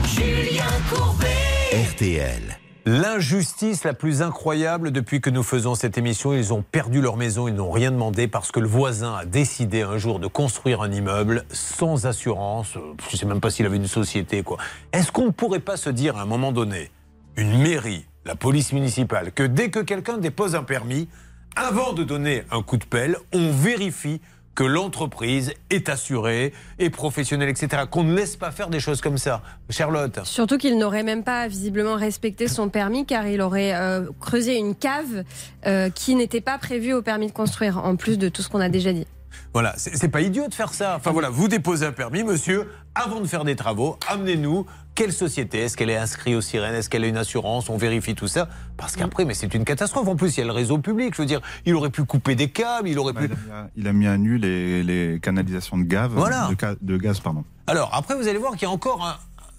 Julien 0.08 0.64
Courbet. 0.90 1.35
RTL. 1.76 2.58
L'injustice 2.86 3.84
la 3.84 3.94
plus 3.94 4.22
incroyable 4.22 4.92
depuis 4.92 5.20
que 5.20 5.30
nous 5.30 5.44
faisons 5.44 5.76
cette 5.76 5.98
émission, 5.98 6.32
ils 6.32 6.54
ont 6.54 6.62
perdu 6.62 7.02
leur 7.02 7.18
maison, 7.18 7.50
ils 7.50 7.54
n'ont 7.54 7.70
rien 7.70 7.92
demandé 7.92 8.30
parce 8.30 8.54
que 8.54 8.62
le 8.62 8.68
voisin 8.68 9.16
a 9.16 9.26
décidé 9.26 9.82
un 9.82 9.98
jour 9.98 10.20
de 10.20 10.28
construire 10.28 10.82
un 10.82 10.90
immeuble 10.90 11.44
sans 11.50 12.06
assurance. 12.06 12.76
Je 12.76 13.12
ne 13.12 13.18
sais 13.18 13.26
même 13.26 13.42
pas 13.42 13.50
s'il 13.50 13.66
avait 13.66 13.76
une 13.76 13.88
société. 13.88 14.42
quoi. 14.42 14.58
Est-ce 14.94 15.12
qu'on 15.12 15.26
ne 15.26 15.32
pourrait 15.32 15.60
pas 15.60 15.76
se 15.76 15.90
dire 15.90 16.16
à 16.16 16.22
un 16.22 16.26
moment 16.26 16.54
donné, 16.54 16.92
une 17.36 17.62
mairie, 17.62 18.06
la 18.24 18.36
police 18.36 18.72
municipale, 18.72 19.34
que 19.34 19.44
dès 19.44 19.70
que 19.70 19.80
quelqu'un 19.80 20.18
dépose 20.18 20.56
un 20.56 20.64
permis, 20.64 21.10
avant 21.58 21.92
de 21.92 22.06
donner 22.06 22.44
un 22.52 22.62
coup 22.62 22.78
de 22.78 22.86
pelle, 22.86 23.18
on 23.34 23.52
vérifie 23.52 24.22
que 24.56 24.64
l'entreprise 24.64 25.54
est 25.70 25.90
assurée, 25.90 26.54
est 26.80 26.90
professionnelle, 26.90 27.50
etc. 27.50 27.84
Qu'on 27.90 28.04
ne 28.04 28.16
laisse 28.16 28.38
pas 28.38 28.52
faire 28.52 28.70
des 28.70 28.80
choses 28.80 29.02
comme 29.02 29.18
ça. 29.18 29.42
Charlotte 29.70 30.22
Surtout 30.24 30.58
qu'il 30.58 30.78
n'aurait 30.78 31.04
même 31.04 31.24
pas 31.24 31.48
visiblement 31.48 31.96
respecté 31.96 32.48
son 32.48 32.70
permis 32.70 33.06
car 33.06 33.28
il 33.28 33.42
aurait 33.42 33.76
euh, 33.76 34.06
creusé 34.20 34.56
une 34.58 34.74
cave 34.74 35.24
euh, 35.68 35.90
qui 35.90 36.16
n'était 36.16 36.42
pas 36.42 36.58
prévue 36.58 36.94
au 36.94 37.02
permis 37.02 37.28
de 37.28 37.34
construire, 37.34 37.78
en 37.78 37.98
plus 37.98 38.18
de 38.18 38.30
tout 38.30 38.42
ce 38.42 38.50
qu'on 38.50 38.62
a 38.62 38.70
déjà 38.70 38.94
dit. 38.94 39.06
Voilà, 39.54 39.74
c'est 39.78 39.96
c'est 39.98 40.08
pas 40.08 40.22
idiot 40.22 40.48
de 40.48 40.54
faire 40.54 40.74
ça. 40.74 40.96
Enfin 40.96 41.12
voilà, 41.12 41.30
vous 41.30 41.48
déposez 41.48 41.86
un 41.86 41.92
permis, 41.92 42.24
monsieur, 42.24 42.70
avant 42.94 43.20
de 43.20 43.28
faire 43.28 43.44
des 43.44 43.56
travaux, 43.56 43.98
amenez-nous 44.08 44.66
quelle 44.96 45.12
société, 45.14 45.60
est-ce 45.60 45.76
qu'elle 45.78 45.90
est 45.90 45.98
inscrite 45.98 46.36
au 46.36 46.42
sirène, 46.42 46.74
est-ce 46.74 46.90
qu'elle 46.90 47.04
a 47.04 47.08
une 47.08 47.18
assurance, 47.18 47.70
on 47.70 47.78
vérifie 47.78 48.16
tout 48.16 48.28
ça. 48.28 48.48
Parce 48.78 48.96
qu'après, 48.96 49.26
mais 49.26 49.34
c'est 49.34 49.54
une 49.54 49.66
catastrophe. 49.66 50.08
En 50.08 50.16
plus, 50.16 50.36
il 50.38 50.40
y 50.40 50.44
a 50.44 50.46
le 50.46 50.52
réseau 50.54 50.78
public. 50.78 51.14
Je 51.16 51.22
veux 51.22 51.28
dire, 51.28 51.42
il 51.66 51.76
aurait 51.76 51.90
pu 51.90 52.04
couper 52.06 52.36
des 52.36 52.50
câbles, 52.50 52.88
il 52.90 52.98
aurait 52.98 53.14
pu. 53.14 53.30
Il 53.76 53.88
a 53.88 53.94
mis 53.94 54.08
à 54.08 54.18
nu 54.18 54.38
les, 54.38 54.84
les 54.84 55.20
canalisations 55.22 55.78
de 55.78 55.84
gaz, 55.84 56.10
Voilà. 56.12 56.50
de, 56.50 56.78
de 56.82 56.98
gaz, 56.98 57.20
pardon. 57.20 57.44
Alors 57.68 57.90
après, 57.94 58.16
vous 58.16 58.28
allez 58.28 58.38
voir 58.40 58.54
qu'il 58.54 58.64
y 58.64 58.66
a 58.66 58.70
encore 58.72 59.06
un. 59.06 59.16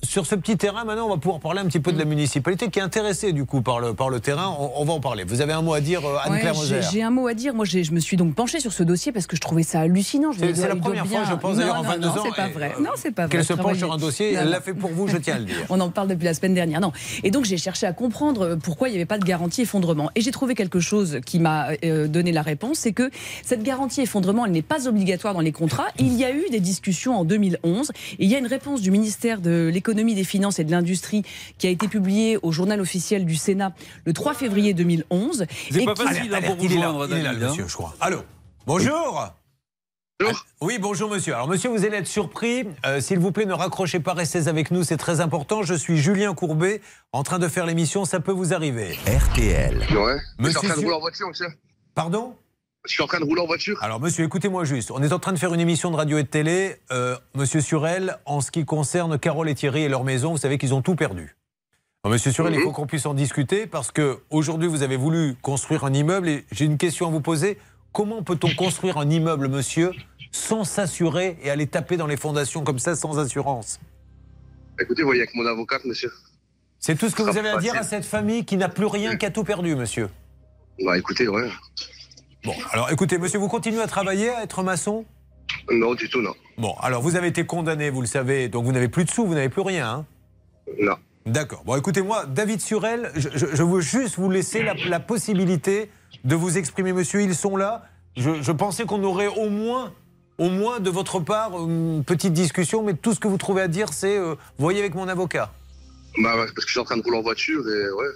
Sur 0.07 0.27
ce 0.27 0.35
petit 0.35 0.57
terrain, 0.57 0.85
maintenant, 0.85 1.07
on 1.07 1.11
va 1.11 1.17
pouvoir 1.19 1.41
parler 1.41 1.61
un 1.61 1.67
petit 1.67 1.81
peu 1.81 1.93
de 1.93 1.99
la 1.99 2.05
municipalité 2.05 2.69
qui 2.71 2.79
est 2.79 2.83
intéressée 2.83 3.33
du 3.33 3.45
coup 3.45 3.63
par 3.63 3.81
le, 3.81 3.95
par 3.95 4.09
le 4.11 4.21
terrain. 4.21 4.55
On, 4.59 4.71
on 4.77 4.85
va 4.85 4.93
en 4.93 5.01
parler. 5.01 5.25
Vous 5.25 5.41
avez 5.41 5.53
un 5.53 5.63
mot 5.63 5.75
à 5.75 5.81
dire, 5.81 6.05
euh, 6.07 6.17
Anne-Claire 6.25 6.57
Ouais, 6.59 6.81
j'ai- 6.93 7.03
un 7.03 7.11
mot 7.11 7.27
à 7.27 7.35
dire. 7.35 7.55
Moi, 7.55 7.65
je 7.65 7.91
me 7.93 8.01
suis 8.01 8.17
donc 8.17 8.35
penchée 8.35 8.61
sur 8.61 8.73
ce 8.73 8.83
dossier 8.83 9.13
parce 9.13 9.27
que 9.27 9.37
je 9.37 9.41
trouvais 9.41 9.63
ça 9.63 9.81
hallucinant. 9.81 10.31
C'est 10.33 10.69
la 10.69 10.77
première 10.77 11.05
bien- 11.05 11.25
fois, 11.25 11.31
je 11.35 11.37
pense, 11.41 11.57
d'ailleurs, 11.59 11.77
en 11.77 11.83
non, 11.83 11.89
22 11.91 12.07
non, 12.07 12.13
ans. 12.13 12.33
pas 12.35 12.49
vrai. 12.49 12.73
euh, 12.79 12.83
Non, 12.83 12.91
c'est 12.97 13.11
pas 13.11 13.27
vrai. 13.27 13.37
Qu'elle 13.37 13.45
se 13.45 13.53
penche 13.53 13.79
sur 13.79 13.93
un 13.93 13.97
dossier, 13.99 14.35
Non, 14.35 14.41
elle 14.43 14.49
l'a 14.51 14.61
fait 14.61 14.75
pour 14.75 14.91
vous, 14.91 15.09
je 15.09 15.17
tiens 15.19 15.35
à 15.37 15.39
le 15.39 15.45
dire. 15.45 15.57
On 15.69 15.81
en 15.81 15.91
parle 15.91 16.09
depuis 16.09 16.25
la 16.25 16.35
semaine 16.35 16.55
dernière. 16.55 16.81
Non. 16.81 16.93
Et 17.23 17.31
donc 17.31 17.45
j'ai 17.45 17.57
cherché 17.59 17.87
à 17.87 17.93
comprendre 17.93 18.43
euh, 18.43 18.57
pourquoi 18.57 18.89
il 18.89 18.93
n'y 18.93 18.99
avait 18.99 19.07
pas 19.07 19.19
de 19.19 19.25
garantie 19.25 19.63
effondrement. 19.63 20.11
Et 20.15 20.21
j'ai 20.21 20.31
trouvé 20.31 20.55
quelque 20.55 20.81
chose 20.81 21.19
qui 21.27 21.39
m'a 21.39 21.69
donné 22.09 22.33
la 22.33 22.43
réponse, 22.43 22.79
c'est 22.79 22.93
que 22.93 23.11
cette 23.43 23.63
garantie 23.63 24.01
effondrement, 24.03 24.45
elle 24.47 24.53
n'est 24.53 24.63
pas 24.63 24.87
obligatoire 24.89 25.35
dans 25.35 25.41
les 25.41 25.53
contrats. 25.53 25.87
Il 25.99 26.15
y 26.15 26.25
a 26.25 26.33
eu 26.33 26.45
des 26.51 26.61
discussions 26.61 27.17
en 27.19 27.25
2011 27.25 27.91
et 28.19 28.25
il 28.25 28.31
y 28.31 28.35
a 28.35 28.39
une 28.39 28.47
réponse 28.47 28.81
du 28.81 28.91
ministère 28.91 29.41
de 29.41 29.71
l'économie, 29.73 29.96
des 30.05 30.25
finances 30.25 30.59
et 30.59 30.65
de 30.65 30.71
l'industrie 30.71 31.23
qui 31.59 31.67
a 31.67 31.71
été 31.71 31.89
publiée 31.89 32.39
au 32.43 32.53
journal 32.53 32.81
officiel 32.81 33.25
du 33.25 33.37
Sénat 33.37 33.73
le 34.05 34.13
3 34.13 34.35
février 34.35 34.75
2011. 34.75 35.47
C'est 35.71 35.85
pas 35.85 35.97
facile 35.97 36.35
hein, 36.35 36.41
pour 36.45 36.57
vous 36.57 36.65
il 36.65 36.73
est 36.73 36.79
là, 36.79 36.95
il 37.09 37.13
est 37.17 37.23
là, 37.23 37.33
le 37.33 37.47
monsieur, 37.49 37.67
je 37.69 37.75
crois. 37.75 37.95
Allô 38.01 38.19
Bonjour 38.67 39.19
Ah, 40.23 40.33
Oui, 40.61 40.79
bonjour 40.81 41.11
monsieur. 41.11 41.35
Alors 41.35 41.49
monsieur, 41.49 41.71
vous 41.71 41.85
allez 41.85 41.99
être 41.99 42.07
surpris. 42.07 42.65
Euh, 42.85 43.01
S'il 43.01 43.19
vous 43.19 43.33
plaît, 43.33 43.45
ne 43.45 43.53
raccrochez 43.53 44.01
pas, 44.01 44.13
restez 44.15 44.49
avec 44.49 44.71
nous, 44.71 44.83
c'est 44.83 44.97
très 44.97 45.21
important. 45.21 45.63
Je 45.63 45.75
suis 45.75 45.99
Julien 45.99 46.35
Courbet, 46.35 46.81
en 47.13 47.23
train 47.23 47.39
de 47.39 47.49
faire 47.49 47.67
l'émission, 47.67 48.05
ça 48.05 48.21
peut 48.21 48.33
vous 48.33 48.53
arriver. 48.55 48.99
RTL. 49.07 49.79
Ouais. 49.79 50.17
Je 50.39 50.49
suis 50.49 50.57
en 50.57 50.61
train 50.63 50.69
de 50.75 50.81
rouler 50.81 50.93
en 50.95 51.01
voiture, 51.01 51.29
monsieur? 51.29 51.49
Pardon? 51.95 52.35
Je 52.87 52.93
suis 52.93 53.03
en 53.03 53.07
train 53.07 53.19
de 53.19 53.25
rouler 53.25 53.41
en 53.43 53.47
voiture. 53.47 53.83
Alors 53.83 54.01
monsieur, 54.01 54.25
écoutez-moi 54.25 54.65
juste. 54.65 54.91
On 54.91 55.03
est 55.03 55.13
en 55.13 55.19
train 55.19 55.33
de 55.33 55.39
faire 55.39 55.53
une 55.53 55.61
émission 55.61 55.91
de 55.91 55.97
radio 55.97 56.19
et 56.19 56.23
de 56.23 56.29
télé. 56.29 56.77
Euh, 56.93 57.17
monsieur 57.35 57.61
Surel, 57.61 58.19
en 58.27 58.41
ce 58.41 58.51
qui 58.51 58.65
concerne 58.65 59.19
Carole 59.19 59.49
et 59.49 59.55
Thierry 59.55 59.83
et 59.83 59.89
leur 59.89 60.05
maison, 60.05 60.33
vous 60.33 60.39
savez 60.39 60.57
qu'ils 60.57 60.73
ont 60.73 60.83
tout 60.83 60.95
perdu. 60.95 61.37
Alors, 62.05 62.13
monsieur 62.13 62.31
Surel, 62.31 62.55
il 62.55 62.61
faut 62.61 62.71
qu'on 62.71 62.87
puisse 62.87 63.07
en 63.07 63.15
discuter 63.15 63.67
parce 63.67 63.91
que 63.91 64.21
aujourd'hui 64.31 64.69
vous 64.69 64.83
avez 64.83 64.97
voulu 64.97 65.35
construire 65.43 65.85
un 65.85 65.93
immeuble 65.93 66.29
et 66.29 66.45
j'ai 66.53 66.65
une 66.65 66.79
question 66.79 67.09
à 67.09 67.11
vous 67.11 67.21
poser. 67.21 67.59
Comment 67.93 68.23
peut-on 68.23 68.55
construire 68.55 68.99
un 68.99 69.11
immeuble, 69.11 69.49
monsieur, 69.49 69.91
sans 70.31 70.63
s'assurer 70.63 71.39
et 71.43 71.51
aller 71.51 71.67
taper 71.67 71.97
dans 71.97 72.07
les 72.07 72.17
fondations 72.17 72.63
comme 72.63 72.79
ça 72.79 72.95
sans 72.95 73.19
assurance? 73.19 73.81
Écoutez, 74.79 75.03
vous 75.03 75.09
voyez 75.09 75.23
avec 75.23 75.35
mon 75.35 75.47
avocate, 75.47 75.85
monsieur. 75.85 76.13
C'est 76.79 76.97
tout 76.97 77.09
ce 77.09 77.17
que 77.17 77.25
Ça 77.25 77.31
vous 77.33 77.39
avez 77.39 77.49
à 77.49 77.57
dire 77.57 77.75
à 77.75 77.83
cette 77.83 78.05
famille 78.05 78.45
qui 78.45 78.57
n'a 78.57 78.69
plus 78.69 78.87
rien, 78.87 79.17
qui 79.17 79.27
a 79.27 79.31
tout 79.31 79.43
perdu, 79.43 79.75
monsieur? 79.75 80.09
Bah 80.85 80.97
écoutez, 80.97 81.27
ouais. 81.27 81.49
Bon, 82.47 82.55
alors 82.73 82.91
écoutez, 82.91 83.19
monsieur, 83.19 83.39
vous 83.39 83.49
continuez 83.49 83.83
à 83.83 83.87
travailler, 83.87 84.31
à 84.31 84.43
être 84.45 84.63
maçon? 84.63 85.05
Non, 85.71 85.95
du 85.95 86.09
tout, 86.09 86.21
non. 86.23 86.33
Bon, 86.57 86.75
alors 86.81 87.03
vous 87.03 87.17
avez 87.17 87.27
été 87.29 87.45
condamné, 87.45 87.91
vous 87.91 88.01
le 88.01 88.07
savez, 88.07 88.49
donc 88.49 88.65
vous 88.65 88.73
n'avez 88.73 88.89
plus 88.89 89.05
de 89.05 89.11
sous, 89.11 89.27
vous 89.27 89.35
n'avez 89.35 89.49
plus 89.49 89.63
rien. 89.63 89.89
Hein? 89.89 90.05
Non. 90.81 90.95
D'accord. 91.27 91.63
Bon, 91.65 91.77
écoutez-moi, 91.77 92.25
David 92.27 92.61
Surel, 92.61 93.11
je, 93.17 93.29
je- 93.35 93.47
je 93.55 93.63
veux 93.63 93.81
juste 93.81 94.17
vous 94.17 94.31
laisser 94.31 94.63
la, 94.63 94.75
la 94.89 95.01
possibilité 95.01 95.91
de 96.25 96.35
vous 96.37 96.57
exprimer, 96.57 96.93
monsieur. 96.93 97.21
Ils 97.21 97.35
sont 97.35 97.57
là. 97.57 97.85
Je, 98.17 98.41
je 98.43 98.53
pensais 98.53 98.85
qu'on 98.85 99.03
aurait 99.03 99.27
au 99.27 99.51
moins, 99.51 99.93
au 100.39 100.49
moins 100.49 100.79
de 100.81 100.89
votre 100.89 101.19
part, 101.21 101.51
une 101.59 102.05
petite 102.05 102.33
discussion, 102.33 102.83
mais 102.85 102.95
tout 102.95 103.13
ce 103.13 103.19
que 103.21 103.27
vous 103.29 103.39
trouvez 103.39 103.63
à 103.63 103.69
dire, 103.69 103.89
c'est 103.93 104.17
euh, 104.17 104.37
voyez 104.57 104.79
avec 104.79 104.95
mon 104.95 105.09
avocat. 105.09 105.53
Bah 106.23 106.33
parce 106.37 106.53
que 106.53 106.63
je 106.63 106.69
suis 106.69 106.79
en 106.81 106.85
train 106.85 106.97
de 106.97 107.03
rouler 107.03 107.19
en 107.19 107.23
voiture 107.23 107.61
et 107.69 107.91
ouais. 107.91 108.07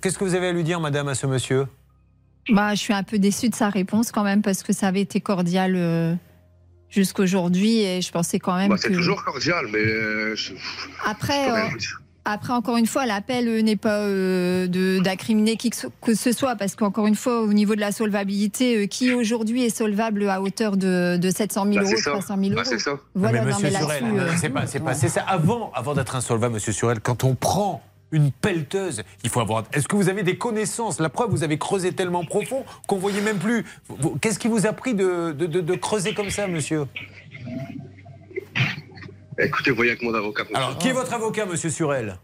Qu'est-ce 0.00 0.18
que 0.18 0.24
vous 0.24 0.34
avez 0.34 0.48
à 0.48 0.52
lui 0.52 0.64
dire, 0.64 0.80
madame, 0.80 1.08
à 1.08 1.14
ce 1.14 1.26
monsieur? 1.26 1.66
Bah, 2.50 2.74
je 2.74 2.80
suis 2.80 2.92
un 2.94 3.02
peu 3.02 3.18
déçue 3.18 3.48
de 3.48 3.54
sa 3.54 3.68
réponse 3.70 4.12
quand 4.12 4.24
même 4.24 4.42
parce 4.42 4.62
que 4.62 4.72
ça 4.72 4.88
avait 4.88 5.00
été 5.02 5.20
cordial 5.20 5.74
euh, 5.76 6.14
jusqu'aujourd'hui 6.90 7.80
et 7.80 8.00
je 8.00 8.10
pensais 8.10 8.38
quand 8.38 8.56
même 8.56 8.70
Bah, 8.70 8.76
que. 8.76 8.82
c'est 8.82 8.92
toujours 8.92 9.22
cordial, 9.24 9.66
mais. 9.72 9.78
euh, 9.78 10.34
je- 10.34 10.52
Après, 11.04 11.50
euh, 11.50 11.68
après, 12.24 12.52
encore 12.52 12.76
une 12.76 12.86
fois, 12.86 13.06
l'appel 13.06 13.48
euh, 13.48 13.62
n'est 13.62 13.76
pas 13.76 14.00
euh, 14.00 14.66
de- 14.66 14.98
d'incriminer 15.00 15.56
qui 15.56 15.70
que 15.70 16.14
ce, 16.14 16.32
soit, 16.32 16.56
parce 16.56 16.74
qu'encore 16.76 17.06
une 17.06 17.14
fois, 17.14 17.40
au 17.40 17.52
niveau 17.52 17.74
de 17.74 17.80
la 17.80 17.92
solvabilité, 17.92 18.76
euh, 18.84 18.86
qui 18.86 19.12
aujourd'hui 19.12 19.64
est 19.64 19.70
solvable 19.74 20.28
à 20.28 20.40
hauteur 20.42 20.76
de, 20.76 21.16
de 21.16 21.30
700 21.30 21.64
000 21.64 21.76
Bah, 21.76 21.82
euros, 21.82 21.90
c'est 21.96 22.02
ça. 22.02 22.10
300 22.10 22.36
000 22.38 22.46
euros 22.50 22.54
Bah, 22.56 22.62
c'est 22.64 22.78
ça. 22.78 22.92
Voilà, 23.14 23.38
Non, 23.40 23.44
mais 23.46 23.50
non, 23.52 23.56
monsieur 23.58 23.70
mais 23.72 23.78
Surel, 23.78 24.04
euh, 24.18 24.30
c'est 24.38 24.48
pas, 24.50 24.66
c'est 24.66 24.80
pas, 24.80 24.94
c'est 24.94 25.08
ça. 25.08 25.22
Avant, 25.22 25.70
avant 25.74 25.94
d'être 25.94 26.16
insolvable, 26.16 26.54
monsieur 26.54 26.72
Surel, 26.72 27.00
quand 27.00 27.24
on 27.24 27.34
prend 27.34 27.82
une 28.12 28.30
pelleteuse, 28.32 29.02
il 29.24 29.30
faut 29.30 29.40
avoir. 29.40 29.64
Est-ce 29.72 29.86
que 29.88 29.96
vous 29.96 30.08
avez 30.08 30.22
des 30.22 30.38
connaissances? 30.38 30.98
La 31.00 31.08
preuve, 31.08 31.30
vous 31.30 31.42
avez 31.44 31.58
creusé 31.58 31.92
tellement 31.92 32.24
profond 32.24 32.64
qu'on 32.86 32.96
voyait 32.98 33.20
même 33.20 33.38
plus. 33.38 33.64
Qu'est-ce 34.20 34.38
qui 34.38 34.48
vous 34.48 34.66
a 34.66 34.72
pris 34.72 34.94
de, 34.94 35.32
de- 35.32 35.46
de- 35.46 35.60
de 35.60 35.74
creuser 35.74 36.14
comme 36.14 36.30
ça, 36.30 36.46
monsieur? 36.46 36.84
Écoutez, 39.38 39.70
vous 39.70 39.76
voyez 39.76 39.92
avec 39.92 40.02
mon 40.02 40.14
avocat. 40.14 40.42
monsieur. 40.44 40.56
Alors, 40.56 40.78
qui 40.78 40.88
est 40.88 40.92
votre 40.92 41.12
avocat, 41.12 41.46
monsieur 41.46 41.70
Surel? 41.70 42.18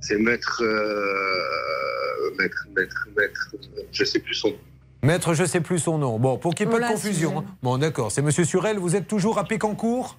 C'est 0.00 0.18
maître. 0.18 0.60
euh, 0.62 2.34
Maître, 2.38 2.66
maître, 2.76 3.08
maître. 3.16 3.54
Je 3.92 4.04
sais 4.04 4.18
plus 4.18 4.34
son 4.34 4.48
nom. 4.48 4.56
Maître, 5.02 5.34
je 5.34 5.44
sais 5.44 5.60
plus 5.60 5.78
son 5.78 5.98
nom. 5.98 6.18
Bon, 6.18 6.36
pour 6.36 6.54
qu'il 6.54 6.68
n'y 6.68 6.74
ait 6.74 6.78
pas 6.80 6.88
de 6.88 6.92
confusion. 6.92 7.38
Hein. 7.38 7.44
Bon, 7.62 7.78
d'accord. 7.78 8.10
C'est 8.12 8.22
monsieur 8.22 8.44
Surel. 8.44 8.78
Vous 8.78 8.96
êtes 8.96 9.06
toujours 9.06 9.38
à 9.38 9.44
Pécancourt 9.44 10.18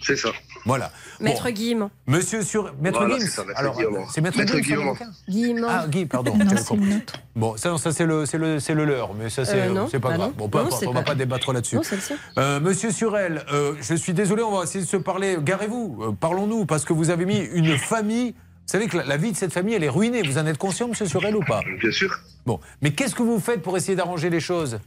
C'est 0.00 0.16
ça. 0.16 0.30
Voilà. 0.64 0.90
Maître 1.20 1.44
Bon. 1.44 1.50
Guillaume. 1.50 1.88
Monsieur 2.06 2.42
Surel. 2.42 2.72
Maître 2.80 2.98
Voilà, 2.98 3.16
Alors, 3.56 3.76
Guillaume. 3.76 4.06
c'est 4.12 4.20
Maître, 4.20 4.38
Maître 4.38 4.58
Guillaume. 4.58 4.96
Guillaume. 5.28 5.66
Ah, 5.68 5.86
Guy, 5.88 6.06
pardon. 6.06 6.34
Non, 6.36 6.44
j'avais 6.44 6.56
c'est 6.60 6.66
compris. 6.68 6.88
le. 6.90 7.00
Bon, 7.36 7.56
ça, 7.56 7.76
ça 7.78 7.92
c'est 7.92 8.06
le, 8.06 8.26
c'est 8.26 8.38
le, 8.38 8.60
c'est 8.60 8.74
le 8.74 8.84
leur, 8.84 9.14
mais 9.14 9.30
ça 9.30 9.44
c'est, 9.44 9.62
Euh, 9.62 9.72
non, 9.72 9.88
c'est 9.90 10.00
pas 10.00 10.10
bah 10.10 10.16
grave. 10.16 10.28
non. 10.30 10.34
Bon, 10.36 10.48
peu 10.48 10.58
Non, 10.58 10.64
importe, 10.66 10.80
c'est 10.80 10.86
on 10.86 10.92
va 10.92 11.00
pas- 11.02 11.10
pas 11.12 11.14
débattre 11.14 11.52
là-dessus. 11.52 11.76
Non, 11.76 11.82
c'est 11.82 11.96
le 11.96 12.00
sien. 12.02 12.16
Euh, 12.38 12.60
Monsieur 12.60 12.90
Surel, 12.90 13.44
euh, 13.52 13.74
je 13.80 13.94
suis 13.94 14.12
désolé, 14.12 14.42
on 14.42 14.56
va 14.56 14.64
essayer 14.64 14.84
de 14.84 14.88
se 14.88 14.96
parler. 14.96 15.36
Garez-vous, 15.40 15.98
euh, 16.02 16.12
parlons-nous, 16.12 16.66
parce 16.66 16.84
que 16.84 16.92
vous 16.92 17.10
avez 17.10 17.24
mis 17.26 17.38
une 17.38 17.76
famille. 17.78 18.32
Vous 18.32 18.72
savez 18.72 18.86
que 18.88 18.98
la, 18.98 19.04
la 19.04 19.16
vie 19.16 19.32
de 19.32 19.36
cette 19.36 19.52
famille, 19.52 19.74
elle 19.74 19.84
est 19.84 19.88
ruinée. 19.88 20.22
Vous 20.22 20.36
en 20.38 20.46
êtes 20.46 20.58
conscient, 20.58 20.88
Monsieur 20.88 21.06
Surel, 21.06 21.34
ou 21.36 21.40
pas? 21.42 21.62
Bien 21.80 21.90
sûr. 21.90 22.14
Bon, 22.44 22.60
mais 22.82 22.92
qu'est-ce 22.92 23.14
que 23.14 23.22
vous 23.22 23.40
faites 23.40 23.62
pour 23.62 23.76
essayer 23.76 23.96
d'arranger 23.96 24.28
les 24.30 24.40
choses? 24.40 24.78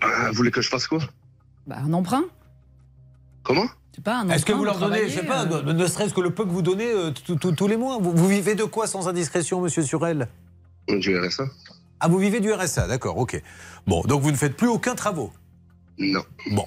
Ah, 0.00 0.28
vous 0.30 0.34
voulez 0.34 0.50
que 0.50 0.60
je 0.60 0.68
fasse 0.68 0.86
quoi? 0.88 0.98
Bah, 1.66 1.76
un 1.84 1.92
emprunt 1.92 2.24
Comment? 3.44 3.66
pas 3.66 3.72
Est-ce 4.30 4.44
que 4.44 4.52
vous 4.52 4.64
leur 4.64 4.78
donnez, 4.78 5.08
je 5.08 5.14
sais 5.20 5.22
pas, 5.26 5.44
travailler, 5.44 5.72
ne, 5.74 5.86
serait-ce 5.86 6.14
que 6.14 6.20
le 6.20 6.30
peu 6.30 6.44
que 6.44 6.50
vous 6.50 6.62
donnez 6.62 6.90
euh, 6.90 7.10
tous- 7.10 7.66
les 7.66 7.76
mois 7.76 7.98
vous, 8.00 8.12
vous 8.12 8.28
vivez 8.28 8.54
de 8.54 8.64
quoi 8.64 8.86
sans 8.86 9.08
indiscrétion, 9.08 9.60
Monsieur 9.60 9.82
Surel? 9.82 10.28
Du 10.88 11.18
RSA 11.18 11.44
Ah, 12.00 12.08
vous 12.08 12.18
vivez 12.18 12.40
du 12.40 12.52
RSA, 12.52 12.86
d'accord, 12.86 13.18
ok. 13.18 13.40
Bon, 13.86 14.02
donc 14.02 14.22
vous 14.22 14.30
ne 14.30 14.36
faites 14.36 14.56
plus 14.56 14.68
aucun 14.68 14.94
travaux? 14.94 15.32
Non. 15.98 16.22
Bon. 16.52 16.64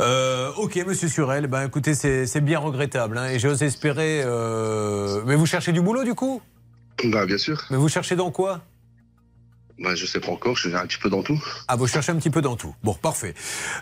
Euh, 0.00 0.50
ok, 0.56 0.76
monsieur 0.86 1.08
Surel, 1.08 1.46
ben 1.46 1.66
écoutez, 1.66 1.94
c'est 1.94 2.40
bien 2.40 2.58
regrettable. 2.58 3.18
hein, 3.18 3.28
et 3.28 3.38
j'ose 3.38 3.62
espérer. 3.62 4.22
euh, 4.24 5.20
Mais 5.26 5.36
vous 5.36 5.46
cherchez 5.46 5.72
du 5.72 5.80
boulot 5.82 6.02
du 6.04 6.14
coup? 6.14 6.40
Bah, 7.04 7.26
bien 7.26 7.38
sûr. 7.38 7.62
Mais 7.70 7.76
vous 7.76 7.88
cherchez 7.88 8.16
dans 8.16 8.30
quoi? 8.30 8.60
Bah, 9.80 9.96
je 9.96 10.06
sais 10.06 10.20
pas 10.20 10.30
encore, 10.30 10.56
je 10.56 10.68
vais 10.68 10.76
un 10.76 10.86
petit 10.86 10.98
peu 10.98 11.10
dans 11.10 11.22
tout. 11.24 11.42
Ah, 11.66 11.74
vous 11.74 11.88
cherchez 11.88 12.12
un 12.12 12.16
petit 12.16 12.30
peu 12.30 12.40
dans 12.40 12.54
tout. 12.54 12.74
Bon, 12.84 12.94
parfait. 12.94 13.34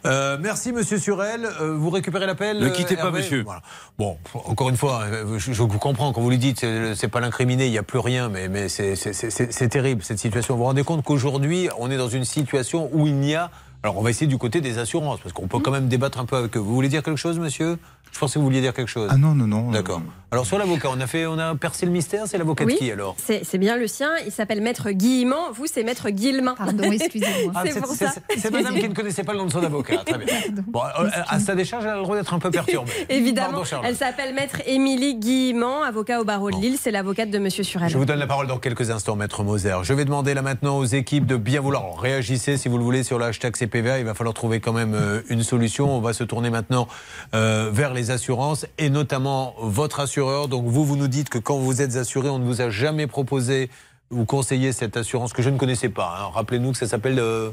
Euh, 0.06 0.38
merci, 0.40 0.72
monsieur 0.72 0.98
Surel. 0.98 1.44
Euh, 1.60 1.74
vous 1.76 1.90
récupérez 1.90 2.24
l'appel 2.24 2.60
Ne 2.60 2.68
euh, 2.68 2.70
quittez 2.70 2.96
pas, 2.96 3.02
Hervé 3.04 3.18
monsieur. 3.20 3.42
Voilà. 3.42 3.60
Bon, 3.98 4.16
encore 4.32 4.70
une 4.70 4.78
fois, 4.78 5.02
euh, 5.02 5.38
je, 5.38 5.52
je 5.52 5.62
vous 5.62 5.68
comprends 5.78 6.12
quand 6.14 6.22
vous 6.22 6.30
lui 6.30 6.38
dites, 6.38 6.64
c'est 6.94 7.08
pas 7.08 7.20
l'incriminé, 7.20 7.66
il 7.66 7.72
n'y 7.72 7.78
a 7.78 7.82
plus 7.82 7.98
rien, 7.98 8.30
mais, 8.30 8.48
mais 8.48 8.70
c'est- 8.70 9.68
terrible 9.68 10.02
cette 10.02 10.18
situation. 10.18 10.54
Vous 10.54 10.60
vous 10.60 10.64
rendez 10.66 10.82
compte 10.82 11.04
qu'aujourd'hui, 11.04 11.68
on 11.78 11.90
est 11.90 11.98
dans 11.98 12.08
une 12.08 12.24
situation 12.24 12.88
où 12.92 13.06
il 13.06 13.16
n'y 13.16 13.34
a. 13.34 13.50
Alors, 13.82 13.98
on 13.98 14.02
va 14.02 14.10
essayer 14.10 14.28
du 14.28 14.38
côté 14.38 14.60
des 14.60 14.78
assurances, 14.78 15.20
parce 15.20 15.32
qu'on 15.32 15.48
peut 15.48 15.58
quand 15.58 15.72
même 15.72 15.88
débattre 15.88 16.18
un 16.20 16.24
peu 16.24 16.36
avec 16.36 16.56
eux. 16.56 16.60
Vous 16.60 16.72
voulez 16.72 16.88
dire 16.88 17.02
quelque 17.02 17.16
chose, 17.18 17.38
monsieur? 17.38 17.76
Je 18.12 18.18
pensais 18.18 18.34
que 18.34 18.38
vous 18.40 18.44
vouliez 18.44 18.60
dire 18.60 18.74
quelque 18.74 18.90
chose. 18.90 19.08
Ah 19.10 19.16
non, 19.16 19.34
non, 19.34 19.46
non. 19.46 19.70
D'accord. 19.70 20.02
Alors, 20.30 20.46
sur 20.46 20.56
l'avocat, 20.56 20.88
on 20.90 20.98
a 21.00 21.06
fait, 21.06 21.26
on 21.26 21.38
a 21.38 21.54
percé 21.54 21.84
le 21.84 21.92
mystère. 21.92 22.24
C'est 22.26 22.38
l'avocat 22.38 22.64
Oui, 22.64 22.74
de 22.74 22.78
qui 22.78 22.90
alors? 22.90 23.16
c'est 23.18 23.42
c'est 23.44 23.58
bien 23.58 23.76
le 23.76 23.86
sien. 23.86 24.10
Il 24.24 24.32
s'appelle 24.32 24.62
Maître 24.62 24.90
Guillemant. 24.90 25.52
Vous, 25.52 25.66
c'est 25.66 25.82
Maître 25.82 26.08
Guillemin. 26.08 26.54
Pardon, 26.54 26.84
excusez-moi. 26.92 27.52
Ah, 27.54 27.64
c'est 27.66 27.80
pour 27.80 27.92
ça. 27.92 28.12
C'est 28.38 28.50
madame 28.50 28.74
qui 28.78 28.88
ne 28.88 28.94
connaissait 28.94 29.24
pas 29.24 29.32
le 29.32 29.38
nom 29.38 29.46
de 29.46 29.52
son 29.52 29.62
avocat. 29.62 29.98
Très 29.98 30.16
bien. 30.18 30.34
Bon, 30.68 30.80
euh, 31.00 31.08
à 31.28 31.38
sa 31.38 31.54
décharge, 31.54 31.84
elle 31.84 31.90
a 31.90 31.96
le 31.96 32.02
droit 32.02 32.16
d'être 32.16 32.32
un 32.32 32.38
peu 32.38 32.50
perturbée. 32.50 32.92
Évidemment, 33.10 33.62
Pardon, 33.68 33.86
elle 33.86 33.96
s'appelle 33.96 34.34
Maître 34.34 34.62
Émilie 34.66 35.16
Guillemant, 35.16 35.82
avocat 35.82 36.20
au 36.20 36.24
barreau 36.24 36.50
de 36.50 36.56
Lille. 36.56 36.76
C'est 36.80 36.90
l'avocate 36.92 37.30
de 37.30 37.38
Monsieur 37.38 37.62
Surel. 37.64 37.90
Je 37.90 37.98
vous 37.98 38.06
donne 38.06 38.18
la 38.18 38.26
parole 38.26 38.46
dans 38.46 38.58
quelques 38.58 38.90
instants, 38.90 39.16
Maître 39.16 39.42
Moser. 39.42 39.76
Je 39.82 39.92
vais 39.92 40.06
demander 40.06 40.32
là 40.32 40.40
maintenant 40.40 40.78
aux 40.78 40.84
équipes 40.86 41.26
de 41.26 41.36
bien 41.36 41.60
vouloir. 41.60 41.82
Alors, 41.82 42.00
réagissez 42.00 42.56
si 42.56 42.68
vous 42.70 42.78
le 42.78 42.84
voulez 42.84 43.02
sur 43.02 43.18
le 43.18 43.26
hashtag 43.26 43.54
CPVA. 43.56 43.98
Il 43.98 44.06
va 44.06 44.14
falloir 44.14 44.34
trouver 44.34 44.60
quand 44.60 44.72
même 44.72 44.94
euh, 44.94 45.20
une 45.28 45.42
solution. 45.42 45.94
On 45.94 46.00
va 46.00 46.14
se 46.14 46.24
tourner 46.24 46.48
maintenant 46.48 46.88
euh, 47.34 47.68
vers 47.72 47.92
les 47.92 48.01
assurances 48.10 48.66
et 48.78 48.90
notamment 48.90 49.54
votre 49.60 50.00
assureur. 50.00 50.48
Donc 50.48 50.66
vous, 50.66 50.84
vous 50.84 50.96
nous 50.96 51.08
dites 51.08 51.28
que 51.28 51.38
quand 51.38 51.58
vous 51.58 51.80
êtes 51.82 51.96
assuré, 51.96 52.28
on 52.28 52.38
ne 52.38 52.44
vous 52.44 52.60
a 52.60 52.70
jamais 52.70 53.06
proposé 53.06 53.70
ou 54.10 54.24
conseillé 54.24 54.72
cette 54.72 54.96
assurance 54.96 55.32
que 55.32 55.42
je 55.42 55.50
ne 55.50 55.56
connaissais 55.56 55.88
pas. 55.88 56.18
hein. 56.20 56.30
Rappelez-nous 56.34 56.72
que 56.72 56.78
ça 56.78 56.86
s'appelle 56.86 57.18
euh, 57.18 57.50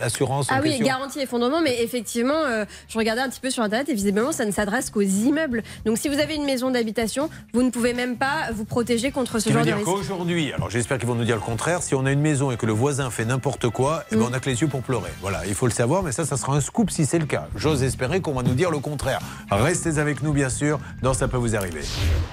l'assurance 0.00 0.50
en 0.50 0.54
Ah 0.56 0.60
oui, 0.62 0.70
question 0.70 0.86
garantie 0.86 1.20
et 1.20 1.26
fondement, 1.26 1.60
mais 1.62 1.82
effectivement, 1.82 2.34
euh, 2.44 2.64
je 2.88 2.98
regardais 2.98 3.22
un 3.22 3.28
petit 3.28 3.40
peu 3.40 3.50
sur 3.50 3.62
Internet 3.62 3.88
et 3.88 3.94
visiblement, 3.94 4.32
ça 4.32 4.44
ne 4.44 4.50
s'adresse 4.50 4.90
qu'aux 4.90 5.00
immeubles. 5.02 5.62
Donc 5.84 5.98
si 5.98 6.08
vous 6.08 6.18
avez 6.18 6.34
une 6.34 6.44
maison 6.44 6.70
d'habitation, 6.70 7.30
vous 7.52 7.62
ne 7.62 7.70
pouvez 7.70 7.94
même 7.94 8.16
pas 8.16 8.50
vous 8.52 8.64
protéger 8.64 9.10
contre 9.10 9.34
Ce 9.34 9.40
ce 9.40 9.44
qui 9.44 9.50
veut 9.50 9.58
genre 9.58 9.64
de 9.64 9.68
dire 9.68 9.76
risque. 9.76 9.88
qu'aujourd'hui, 9.90 10.52
alors 10.52 10.70
j'espère 10.70 10.98
qu'ils 10.98 11.08
vont 11.08 11.14
nous 11.14 11.24
dire 11.24 11.36
le 11.36 11.40
contraire, 11.42 11.82
si 11.82 11.94
on 11.94 12.04
a 12.06 12.12
une 12.12 12.20
maison 12.20 12.50
et 12.50 12.56
que 12.56 12.66
le 12.66 12.72
voisin 12.72 13.10
fait 13.10 13.24
n'importe 13.24 13.68
quoi, 13.68 14.04
eh 14.10 14.16
ben 14.16 14.22
Mm. 14.22 14.26
on 14.30 14.32
a 14.32 14.40
que 14.40 14.50
les 14.50 14.60
yeux 14.60 14.68
pour 14.68 14.82
pleurer. 14.82 15.10
Voilà, 15.20 15.46
il 15.46 15.54
faut 15.54 15.66
le 15.66 15.72
savoir, 15.72 16.02
mais 16.02 16.12
ça, 16.12 16.24
ça 16.24 16.36
sera 16.36 16.54
un 16.54 16.60
scoop 16.60 16.90
si 16.90 17.06
c'est 17.06 17.18
le 17.18 17.26
cas. 17.26 17.48
J'ose 17.56 17.82
espérer 17.82 18.20
qu'on 18.20 18.32
va 18.34 18.42
nous 18.42 18.54
dire 18.54 18.70
le 18.70 18.78
contraire. 18.78 19.20
Restez 19.50 19.98
avec 19.98 20.22
nous, 20.22 20.32
bien 20.32 20.48
sûr, 20.48 20.78
dans 21.02 21.14
Ça 21.14 21.28
peut 21.28 21.36
vous 21.38 21.56
arriver. 21.56 21.82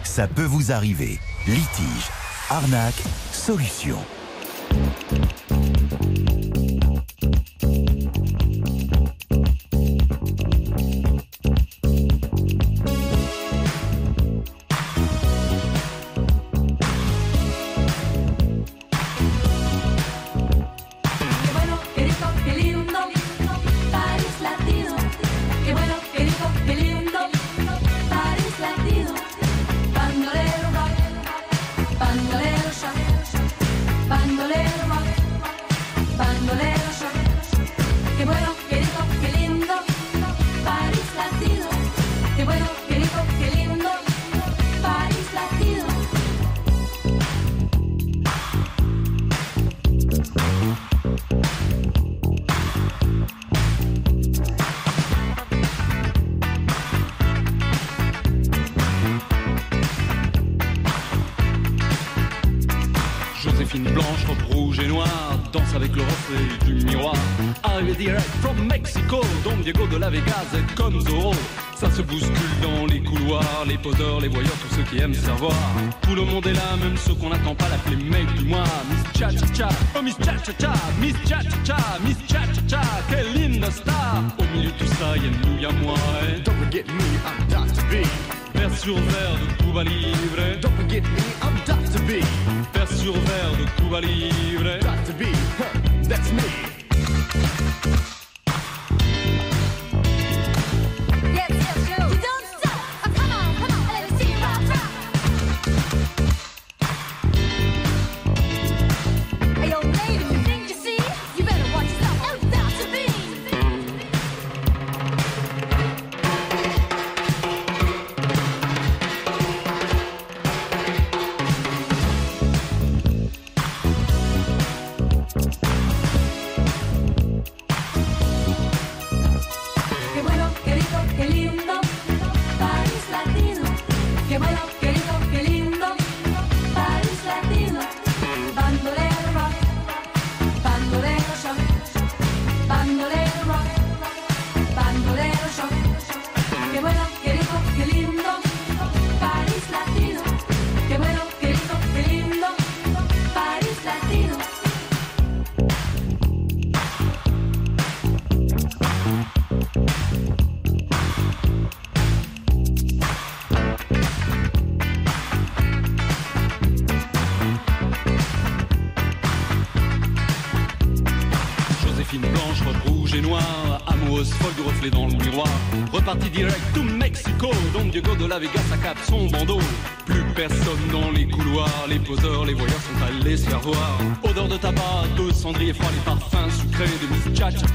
Ça 0.03 0.27
peut 0.27 0.43
vous 0.43 0.71
arriver. 0.71 1.19
Litige, 1.47 2.09
arnaque, 2.49 3.01
solution. 3.31 3.97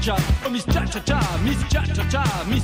cha-cha, 0.09 0.45
oh 0.45 0.49
Miss 0.49 0.65
Cha-cha-cha, 0.65 1.19
Miss 1.43 1.63
Cha-cha-cha, 1.69 2.23
Miss 2.49 2.63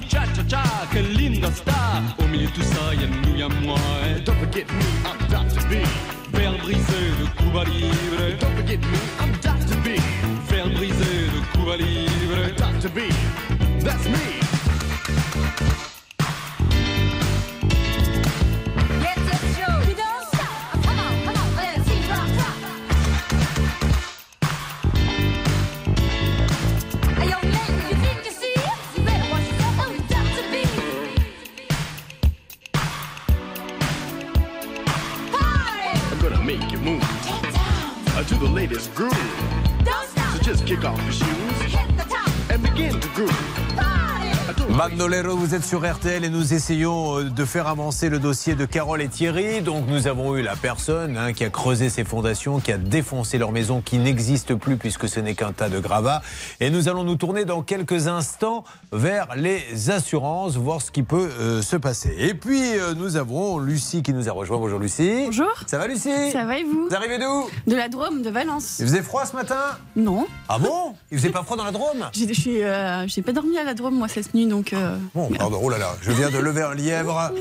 Bandolero, 44.90 45.36
vous 45.36 45.56
êtes 45.56 45.64
sur 45.64 45.84
RTL 45.84 46.24
et 46.24 46.30
nous 46.30 46.54
essayons 46.54 47.18
euh, 47.18 47.24
de 47.24 47.44
faire 47.44 47.66
avancer 47.66 48.08
le 48.08 48.20
dossier 48.20 48.54
de 48.54 48.66
Carole 48.66 49.02
et 49.02 49.08
Thierry. 49.08 49.64
Donc 49.64 49.88
nous 49.88 50.06
avons 50.06 50.36
eu 50.36 50.44
la 50.44 50.56
personne 50.56 51.18
hein, 51.18 51.34
qui 51.34 51.44
a 51.44 51.50
creusé 51.50 51.90
ses 51.90 52.04
fondations, 52.04 52.60
qui 52.60 52.72
a 52.72 52.78
défoncé 52.78 53.40
leur 53.40 53.52
maison, 53.52 53.82
qui 53.82 53.98
n'existe 53.98 54.54
plus 54.54 54.78
puisque 54.78 55.10
ce 55.10 55.20
n'est 55.20 55.34
qu'un 55.34 55.54
tas 55.54 55.70
de 55.70 55.80
gravats. 55.80 56.22
Et 56.60 56.70
nous 56.70 56.88
allons 56.88 57.04
nous 57.04 57.16
tourner 57.16 57.46
dans 57.46 57.64
quelques 57.64 58.08
instants 58.08 58.64
vers 58.92 59.36
les 59.36 59.90
assurances, 59.90 60.56
voir 60.56 60.84
ce 60.84 60.92
qui 60.92 61.02
peut 61.02 61.32
euh, 61.40 61.64
se 61.64 61.78
passer. 61.78 62.16
Et 62.20 62.36
puis 62.36 62.78
euh, 62.78 62.94
nous 62.94 63.16
avons 63.16 63.58
Lucie 63.58 64.04
qui 64.04 64.14
nous 64.14 64.30
a 64.30 64.34
rejoint. 64.34 64.60
Bonjour 64.60 64.78
Lucie. 64.78 65.24
Bonjour. 65.26 65.52
Ça 65.66 65.80
va 65.80 65.88
Lucie? 65.88 66.32
Ça 66.32 66.46
va 66.46 66.60
et 66.60 66.64
vous? 66.64 66.90
Vous 66.90 66.96
arrivez 66.96 67.18
d'où 67.18 67.50
De 67.66 67.76
la 67.76 67.90
Drôme, 67.90 68.22
de 68.22 68.30
Valence. 68.30 68.78
Il 68.78 68.86
faisait 68.86 69.02
froid 69.02 69.26
ce 69.26 69.36
matin? 69.36 69.80
Non. 69.96 70.28
Ah 70.48 70.60
bon? 70.60 70.94
Il 71.10 71.18
faisait 71.18 71.32
pas 71.32 71.42
froid 71.42 71.58
dans 71.58 71.66
la 71.66 71.72
Drôme? 71.72 72.06
Je 72.14 72.32
suis, 72.34 72.62
euh, 72.62 73.08
j'ai 73.08 73.24
pas 73.24 73.32
dormi 73.32 73.58
à 73.58 73.64
la 73.64 73.74
Drôme 73.74 73.96
moi 73.96 74.08
cette 74.08 74.36
nuit 74.36 74.46
donc. 74.46 74.75
Euh, 74.76 74.98
Bon, 75.14 75.30
pardon, 75.38 75.60
oh 75.62 75.70
là 75.70 75.78
là, 75.78 75.96
je 76.02 76.12
viens 76.12 76.30
de 76.30 76.38
lever 76.38 76.62
un 76.64 76.74
lièvre 76.74 77.32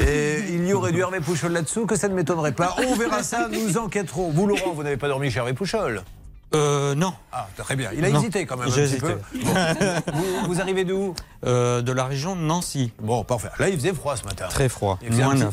et 0.00 0.38
il 0.50 0.66
y 0.66 0.72
aurait 0.72 0.92
du 0.92 1.00
Hervé 1.00 1.20
Pouchol 1.20 1.52
là-dessous, 1.52 1.86
que 1.86 1.96
ça 1.96 2.08
ne 2.08 2.14
m'étonnerait 2.14 2.52
pas. 2.52 2.74
On 2.88 2.94
verra 2.94 3.22
ça, 3.22 3.48
nous 3.50 3.78
enquêterons. 3.78 4.30
Vous, 4.30 4.46
Laurent, 4.46 4.72
vous 4.74 4.82
n'avez 4.82 4.96
pas 4.96 5.08
dormi 5.08 5.30
chez 5.30 5.38
Hervé 5.38 5.52
Pouchol 5.54 6.02
Euh, 6.54 6.94
non. 6.94 7.12
Ah, 7.32 7.48
très 7.56 7.74
bien. 7.76 7.90
Il 7.96 8.04
a 8.04 8.10
Non. 8.10 8.20
hésité 8.20 8.46
quand 8.46 8.56
même 8.56 8.68
un 8.68 8.70
petit 8.70 8.80
hésité. 8.80 9.00
peu. 9.00 9.18
Bon. 9.44 9.52
vous, 10.14 10.46
vous 10.54 10.60
arrivez 10.60 10.84
d'où 10.84 11.14
Euh, 11.44 11.82
de 11.82 11.92
la 11.92 12.04
région 12.04 12.36
de 12.36 12.40
Nancy. 12.40 12.92
Bon, 13.00 13.24
parfait. 13.24 13.48
Là, 13.58 13.68
il 13.68 13.76
faisait 13.76 13.92
froid 13.92 14.16
ce 14.16 14.24
matin. 14.24 14.46
Très 14.48 14.68
froid. 14.68 14.98
Il 15.02 15.08
faisait 15.08 15.24
Moins 15.24 15.34
petit- 15.34 15.44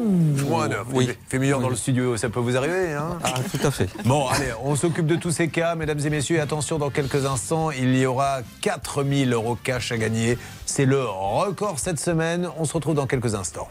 9. 0.00 0.48
Moins 0.48 0.68
neuf. 0.68 0.86
Oui. 0.92 1.06
Il 1.08 1.16
fait 1.28 1.38
meilleur 1.38 1.60
dans 1.60 1.68
le 1.68 1.76
studio, 1.76 2.16
ça 2.16 2.28
peut 2.28 2.40
vous 2.40 2.56
arriver. 2.56 2.92
Hein 2.92 3.18
Ah, 3.22 3.34
tout 3.50 3.66
à 3.66 3.70
fait. 3.70 3.88
Bon, 4.04 4.26
allez, 4.28 4.52
on 4.62 4.74
s'occupe 4.76 5.06
de 5.06 5.16
tous 5.16 5.30
ces 5.30 5.48
cas, 5.48 5.74
mesdames 5.74 6.00
et 6.04 6.10
messieurs. 6.10 6.36
Et 6.36 6.40
attention, 6.40 6.78
dans 6.78 6.90
quelques 6.90 7.26
instants, 7.26 7.70
il 7.70 7.96
y 7.96 8.06
aura 8.06 8.40
4000 8.60 9.32
euros 9.32 9.56
cash 9.62 9.92
à 9.92 9.98
gagner. 9.98 10.38
C'est 10.66 10.84
le 10.86 11.02
record 11.04 11.78
cette 11.78 12.00
semaine. 12.00 12.48
On 12.58 12.64
se 12.64 12.72
retrouve 12.72 12.94
dans 12.94 13.06
quelques 13.06 13.34
instants. 13.34 13.68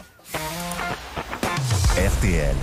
RTL. 1.96 2.56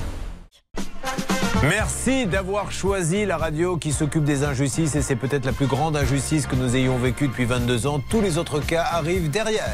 Merci 1.63 2.27
d'avoir 2.27 2.71
choisi 2.71 3.25
la 3.25 3.37
radio 3.37 3.77
qui 3.77 3.91
s'occupe 3.91 4.23
des 4.23 4.43
injustices 4.43 4.95
et 4.95 5.01
c'est 5.01 5.15
peut-être 5.15 5.45
la 5.45 5.53
plus 5.53 5.65
grande 5.65 5.97
injustice 5.97 6.45
que 6.45 6.55
nous 6.55 6.75
ayons 6.75 6.97
vécue 6.97 7.27
depuis 7.27 7.45
22 7.45 7.87
ans. 7.87 7.99
Tous 7.99 8.21
les 8.21 8.37
autres 8.37 8.59
cas 8.59 8.83
arrivent 8.91 9.29
derrière. 9.29 9.65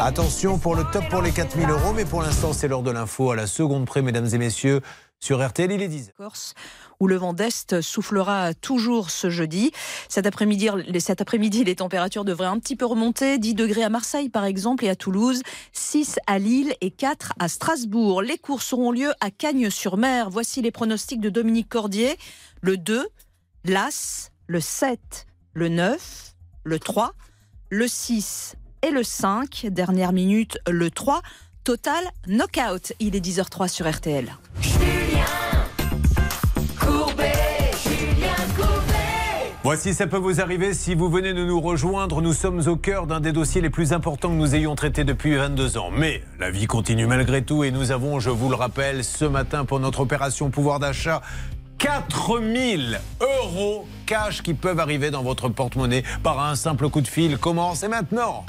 Attention 0.00 0.58
pour 0.58 0.74
le 0.74 0.84
top 0.84 1.04
pour 1.08 1.22
les 1.22 1.30
4000 1.30 1.70
euros, 1.70 1.92
mais 1.94 2.04
pour 2.04 2.22
l'instant 2.22 2.52
c'est 2.52 2.68
l'heure 2.68 2.82
de 2.82 2.90
l'info 2.90 3.30
à 3.30 3.36
la 3.36 3.46
seconde 3.46 3.86
près, 3.86 4.02
mesdames 4.02 4.28
et 4.32 4.38
messieurs. 4.38 4.80
Sur 5.20 5.46
RTL, 5.46 5.72
il 5.72 5.80
est 5.80 5.88
10 5.88 6.12
Corse, 6.18 6.54
où 7.04 7.06
le 7.06 7.16
vent 7.16 7.34
d'Est 7.34 7.82
soufflera 7.82 8.54
toujours 8.54 9.10
ce 9.10 9.28
jeudi. 9.28 9.72
Cet 10.08 10.24
après-midi, 10.24 10.70
cet 11.00 11.20
après-midi, 11.20 11.62
les 11.62 11.76
températures 11.76 12.24
devraient 12.24 12.46
un 12.46 12.58
petit 12.58 12.76
peu 12.76 12.86
remonter. 12.86 13.36
10 13.38 13.52
degrés 13.54 13.84
à 13.84 13.90
Marseille, 13.90 14.30
par 14.30 14.46
exemple, 14.46 14.86
et 14.86 14.88
à 14.88 14.96
Toulouse. 14.96 15.42
6 15.74 16.18
à 16.26 16.38
Lille 16.38 16.74
et 16.80 16.90
4 16.90 17.34
à 17.38 17.48
Strasbourg. 17.48 18.22
Les 18.22 18.38
courses 18.38 18.72
auront 18.72 18.90
lieu 18.90 19.12
à 19.20 19.30
Cagnes-sur-Mer. 19.30 20.30
Voici 20.30 20.62
les 20.62 20.70
pronostics 20.70 21.20
de 21.20 21.28
Dominique 21.28 21.68
Cordier. 21.68 22.16
Le 22.62 22.78
2, 22.78 23.06
l'As, 23.66 24.30
le 24.46 24.60
7, 24.60 25.26
le 25.52 25.68
9, 25.68 26.34
le 26.64 26.78
3, 26.78 27.12
le 27.68 27.86
6 27.86 28.54
et 28.80 28.90
le 28.90 29.02
5. 29.02 29.66
Dernière 29.70 30.14
minute, 30.14 30.56
le 30.70 30.90
3. 30.90 31.20
Total 31.64 32.02
knockout. 32.26 32.94
Il 32.98 33.14
est 33.14 33.20
10h03 33.20 33.68
sur 33.68 33.90
RTL. 33.90 34.34
Voici, 39.64 39.94
ça 39.94 40.06
peut 40.06 40.18
vous 40.18 40.42
arriver 40.42 40.74
si 40.74 40.94
vous 40.94 41.08
venez 41.08 41.32
de 41.32 41.42
nous 41.42 41.58
rejoindre. 41.58 42.20
Nous 42.20 42.34
sommes 42.34 42.68
au 42.68 42.76
cœur 42.76 43.06
d'un 43.06 43.20
des 43.20 43.32
dossiers 43.32 43.62
les 43.62 43.70
plus 43.70 43.94
importants 43.94 44.28
que 44.28 44.34
nous 44.34 44.54
ayons 44.54 44.74
traités 44.74 45.04
depuis 45.04 45.36
22 45.36 45.78
ans. 45.78 45.88
Mais 45.90 46.22
la 46.38 46.50
vie 46.50 46.66
continue 46.66 47.06
malgré 47.06 47.42
tout 47.42 47.64
et 47.64 47.70
nous 47.70 47.90
avons, 47.90 48.20
je 48.20 48.28
vous 48.28 48.50
le 48.50 48.56
rappelle, 48.56 49.02
ce 49.02 49.24
matin 49.24 49.64
pour 49.64 49.80
notre 49.80 50.00
opération 50.00 50.50
pouvoir 50.50 50.80
d'achat, 50.80 51.22
4000 51.78 53.00
euros 53.22 53.86
cash 54.04 54.42
qui 54.42 54.52
peuvent 54.52 54.80
arriver 54.80 55.10
dans 55.10 55.22
votre 55.22 55.48
porte-monnaie 55.48 56.04
par 56.22 56.44
un 56.44 56.56
simple 56.56 56.90
coup 56.90 57.00
de 57.00 57.08
fil. 57.08 57.38
Comment? 57.38 57.74
C'est 57.74 57.88
maintenant 57.88 58.44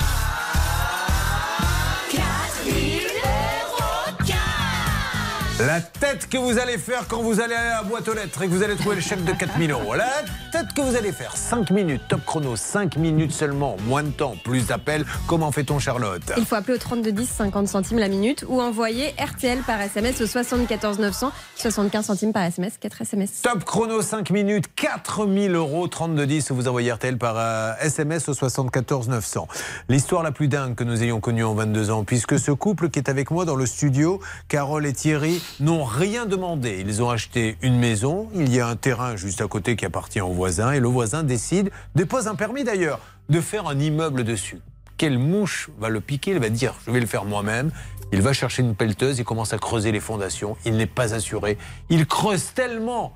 La 5.59 5.79
tête 5.79 6.27
que 6.27 6.37
vous 6.37 6.59
allez 6.59 6.77
faire 6.77 7.07
quand 7.07 7.21
vous 7.21 7.39
allez 7.39 7.53
à 7.53 7.75
la 7.75 7.83
boîte 7.83 8.09
aux 8.09 8.13
lettres 8.13 8.41
et 8.41 8.47
que 8.47 8.51
vous 8.51 8.61
allez 8.61 8.75
trouver 8.75 8.97
le 8.97 9.01
chèque 9.01 9.23
de 9.23 9.31
4000 9.31 9.71
euros. 9.71 9.95
La 9.95 10.09
tête 10.51 10.73
que 10.75 10.81
vous 10.81 10.97
allez 10.97 11.13
faire. 11.13 11.37
5 11.37 11.71
minutes, 11.71 12.01
top 12.09 12.25
chrono, 12.25 12.57
5 12.57 12.97
minutes 12.97 13.31
seulement, 13.31 13.77
moins 13.87 14.03
de 14.03 14.09
temps, 14.09 14.35
plus 14.43 14.67
d'appels. 14.67 15.05
Comment 15.27 15.53
fait-on, 15.53 15.79
Charlotte? 15.79 16.33
Il 16.35 16.45
faut 16.45 16.55
appeler 16.55 16.73
au 16.73 16.77
32 16.77 17.13
10 17.13 17.25
50 17.25 17.69
centimes 17.69 17.99
la 17.99 18.09
minute 18.09 18.43
ou 18.49 18.59
envoyer 18.59 19.15
RTL 19.17 19.59
par 19.59 19.79
SMS 19.79 20.19
au 20.19 20.27
74 20.27 20.99
900 20.99 21.31
75 21.55 22.05
centimes 22.05 22.33
par 22.33 22.43
SMS 22.43 22.77
4 22.77 23.01
SMS. 23.03 23.41
Top 23.41 23.63
chrono, 23.63 24.01
5 24.01 24.31
minutes, 24.31 24.65
4000 24.75 25.55
euros, 25.55 25.87
3210. 25.87 26.51
Vous 26.51 26.67
envoyez 26.67 26.91
RTL 26.91 27.17
par 27.17 27.35
euh, 27.37 27.71
SMS 27.79 28.27
au 28.27 28.33
74 28.33 29.07
900. 29.07 29.47
L'histoire 29.87 30.21
la 30.21 30.33
plus 30.33 30.49
dingue 30.49 30.75
que 30.75 30.83
nous 30.83 31.01
ayons 31.01 31.21
connue 31.21 31.45
en 31.45 31.53
22 31.53 31.91
ans, 31.91 32.03
puisque 32.03 32.37
ce 32.39 32.51
couple 32.51 32.89
qui 32.89 32.99
est 32.99 33.09
avec 33.09 33.31
moi 33.31 33.45
dans 33.45 33.55
le 33.55 33.65
studio, 33.65 34.19
Carole 34.49 34.85
et 34.85 34.91
Thierry, 34.91 35.41
n'ont 35.59 35.83
rien 35.83 36.25
demandé. 36.25 36.83
Ils 36.85 37.01
ont 37.03 37.09
acheté 37.09 37.57
une 37.61 37.77
maison, 37.77 38.29
il 38.35 38.53
y 38.53 38.59
a 38.59 38.67
un 38.67 38.75
terrain 38.75 39.15
juste 39.15 39.41
à 39.41 39.47
côté 39.47 39.75
qui 39.75 39.85
appartient 39.85 40.21
au 40.21 40.31
voisin, 40.31 40.71
et 40.71 40.79
le 40.79 40.87
voisin 40.87 41.23
décide, 41.23 41.71
dépose 41.95 42.27
un 42.27 42.35
permis 42.35 42.63
d'ailleurs, 42.63 42.99
de 43.29 43.41
faire 43.41 43.67
un 43.67 43.79
immeuble 43.79 44.23
dessus. 44.23 44.59
Quelle 44.97 45.19
mouche 45.19 45.69
va 45.79 45.89
le 45.89 45.99
piquer? 45.99 46.31
Il 46.31 46.39
va 46.39 46.49
dire, 46.49 46.75
je 46.85 46.91
vais 46.91 46.99
le 46.99 47.05
faire 47.05 47.25
moi-même. 47.25 47.71
Il 48.13 48.21
va 48.21 48.33
chercher 48.33 48.61
une 48.61 48.75
pelleteuse, 48.75 49.19
il 49.19 49.25
commence 49.25 49.51
à 49.51 49.57
creuser 49.57 49.91
les 49.91 49.99
fondations, 49.99 50.55
il 50.65 50.77
n'est 50.77 50.85
pas 50.85 51.13
assuré. 51.13 51.57
Il 51.89 52.05
creuse 52.05 52.53
tellement 52.53 53.13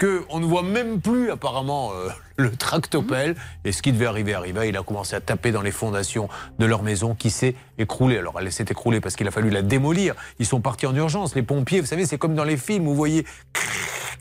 qu'on 0.00 0.40
ne 0.40 0.46
voit 0.46 0.62
même 0.62 1.00
plus 1.00 1.30
apparemment 1.30 1.92
euh, 1.92 2.08
le 2.40 2.50
tractopelle. 2.50 3.36
Et 3.64 3.72
ce 3.72 3.82
qui 3.82 3.92
devait 3.92 4.06
arriver 4.06 4.34
arriva. 4.34 4.66
Il 4.66 4.76
a 4.76 4.82
commencé 4.82 5.14
à 5.14 5.20
taper 5.20 5.52
dans 5.52 5.62
les 5.62 5.70
fondations 5.70 6.28
de 6.58 6.66
leur 6.66 6.82
maison 6.82 7.14
qui 7.14 7.30
s'est 7.30 7.54
écroulée. 7.78 8.18
Alors 8.18 8.38
elle 8.40 8.52
s'est 8.52 8.66
écroulée 8.68 9.00
parce 9.00 9.16
qu'il 9.16 9.28
a 9.28 9.30
fallu 9.30 9.50
la 9.50 9.62
démolir. 9.62 10.14
Ils 10.38 10.46
sont 10.46 10.60
partis 10.60 10.86
en 10.86 10.94
urgence. 10.94 11.34
Les 11.34 11.42
pompiers, 11.42 11.80
vous 11.80 11.86
savez, 11.86 12.06
c'est 12.06 12.18
comme 12.18 12.34
dans 12.34 12.44
les 12.44 12.56
films 12.56 12.86
où 12.86 12.90
vous 12.90 12.96
voyez 12.96 13.24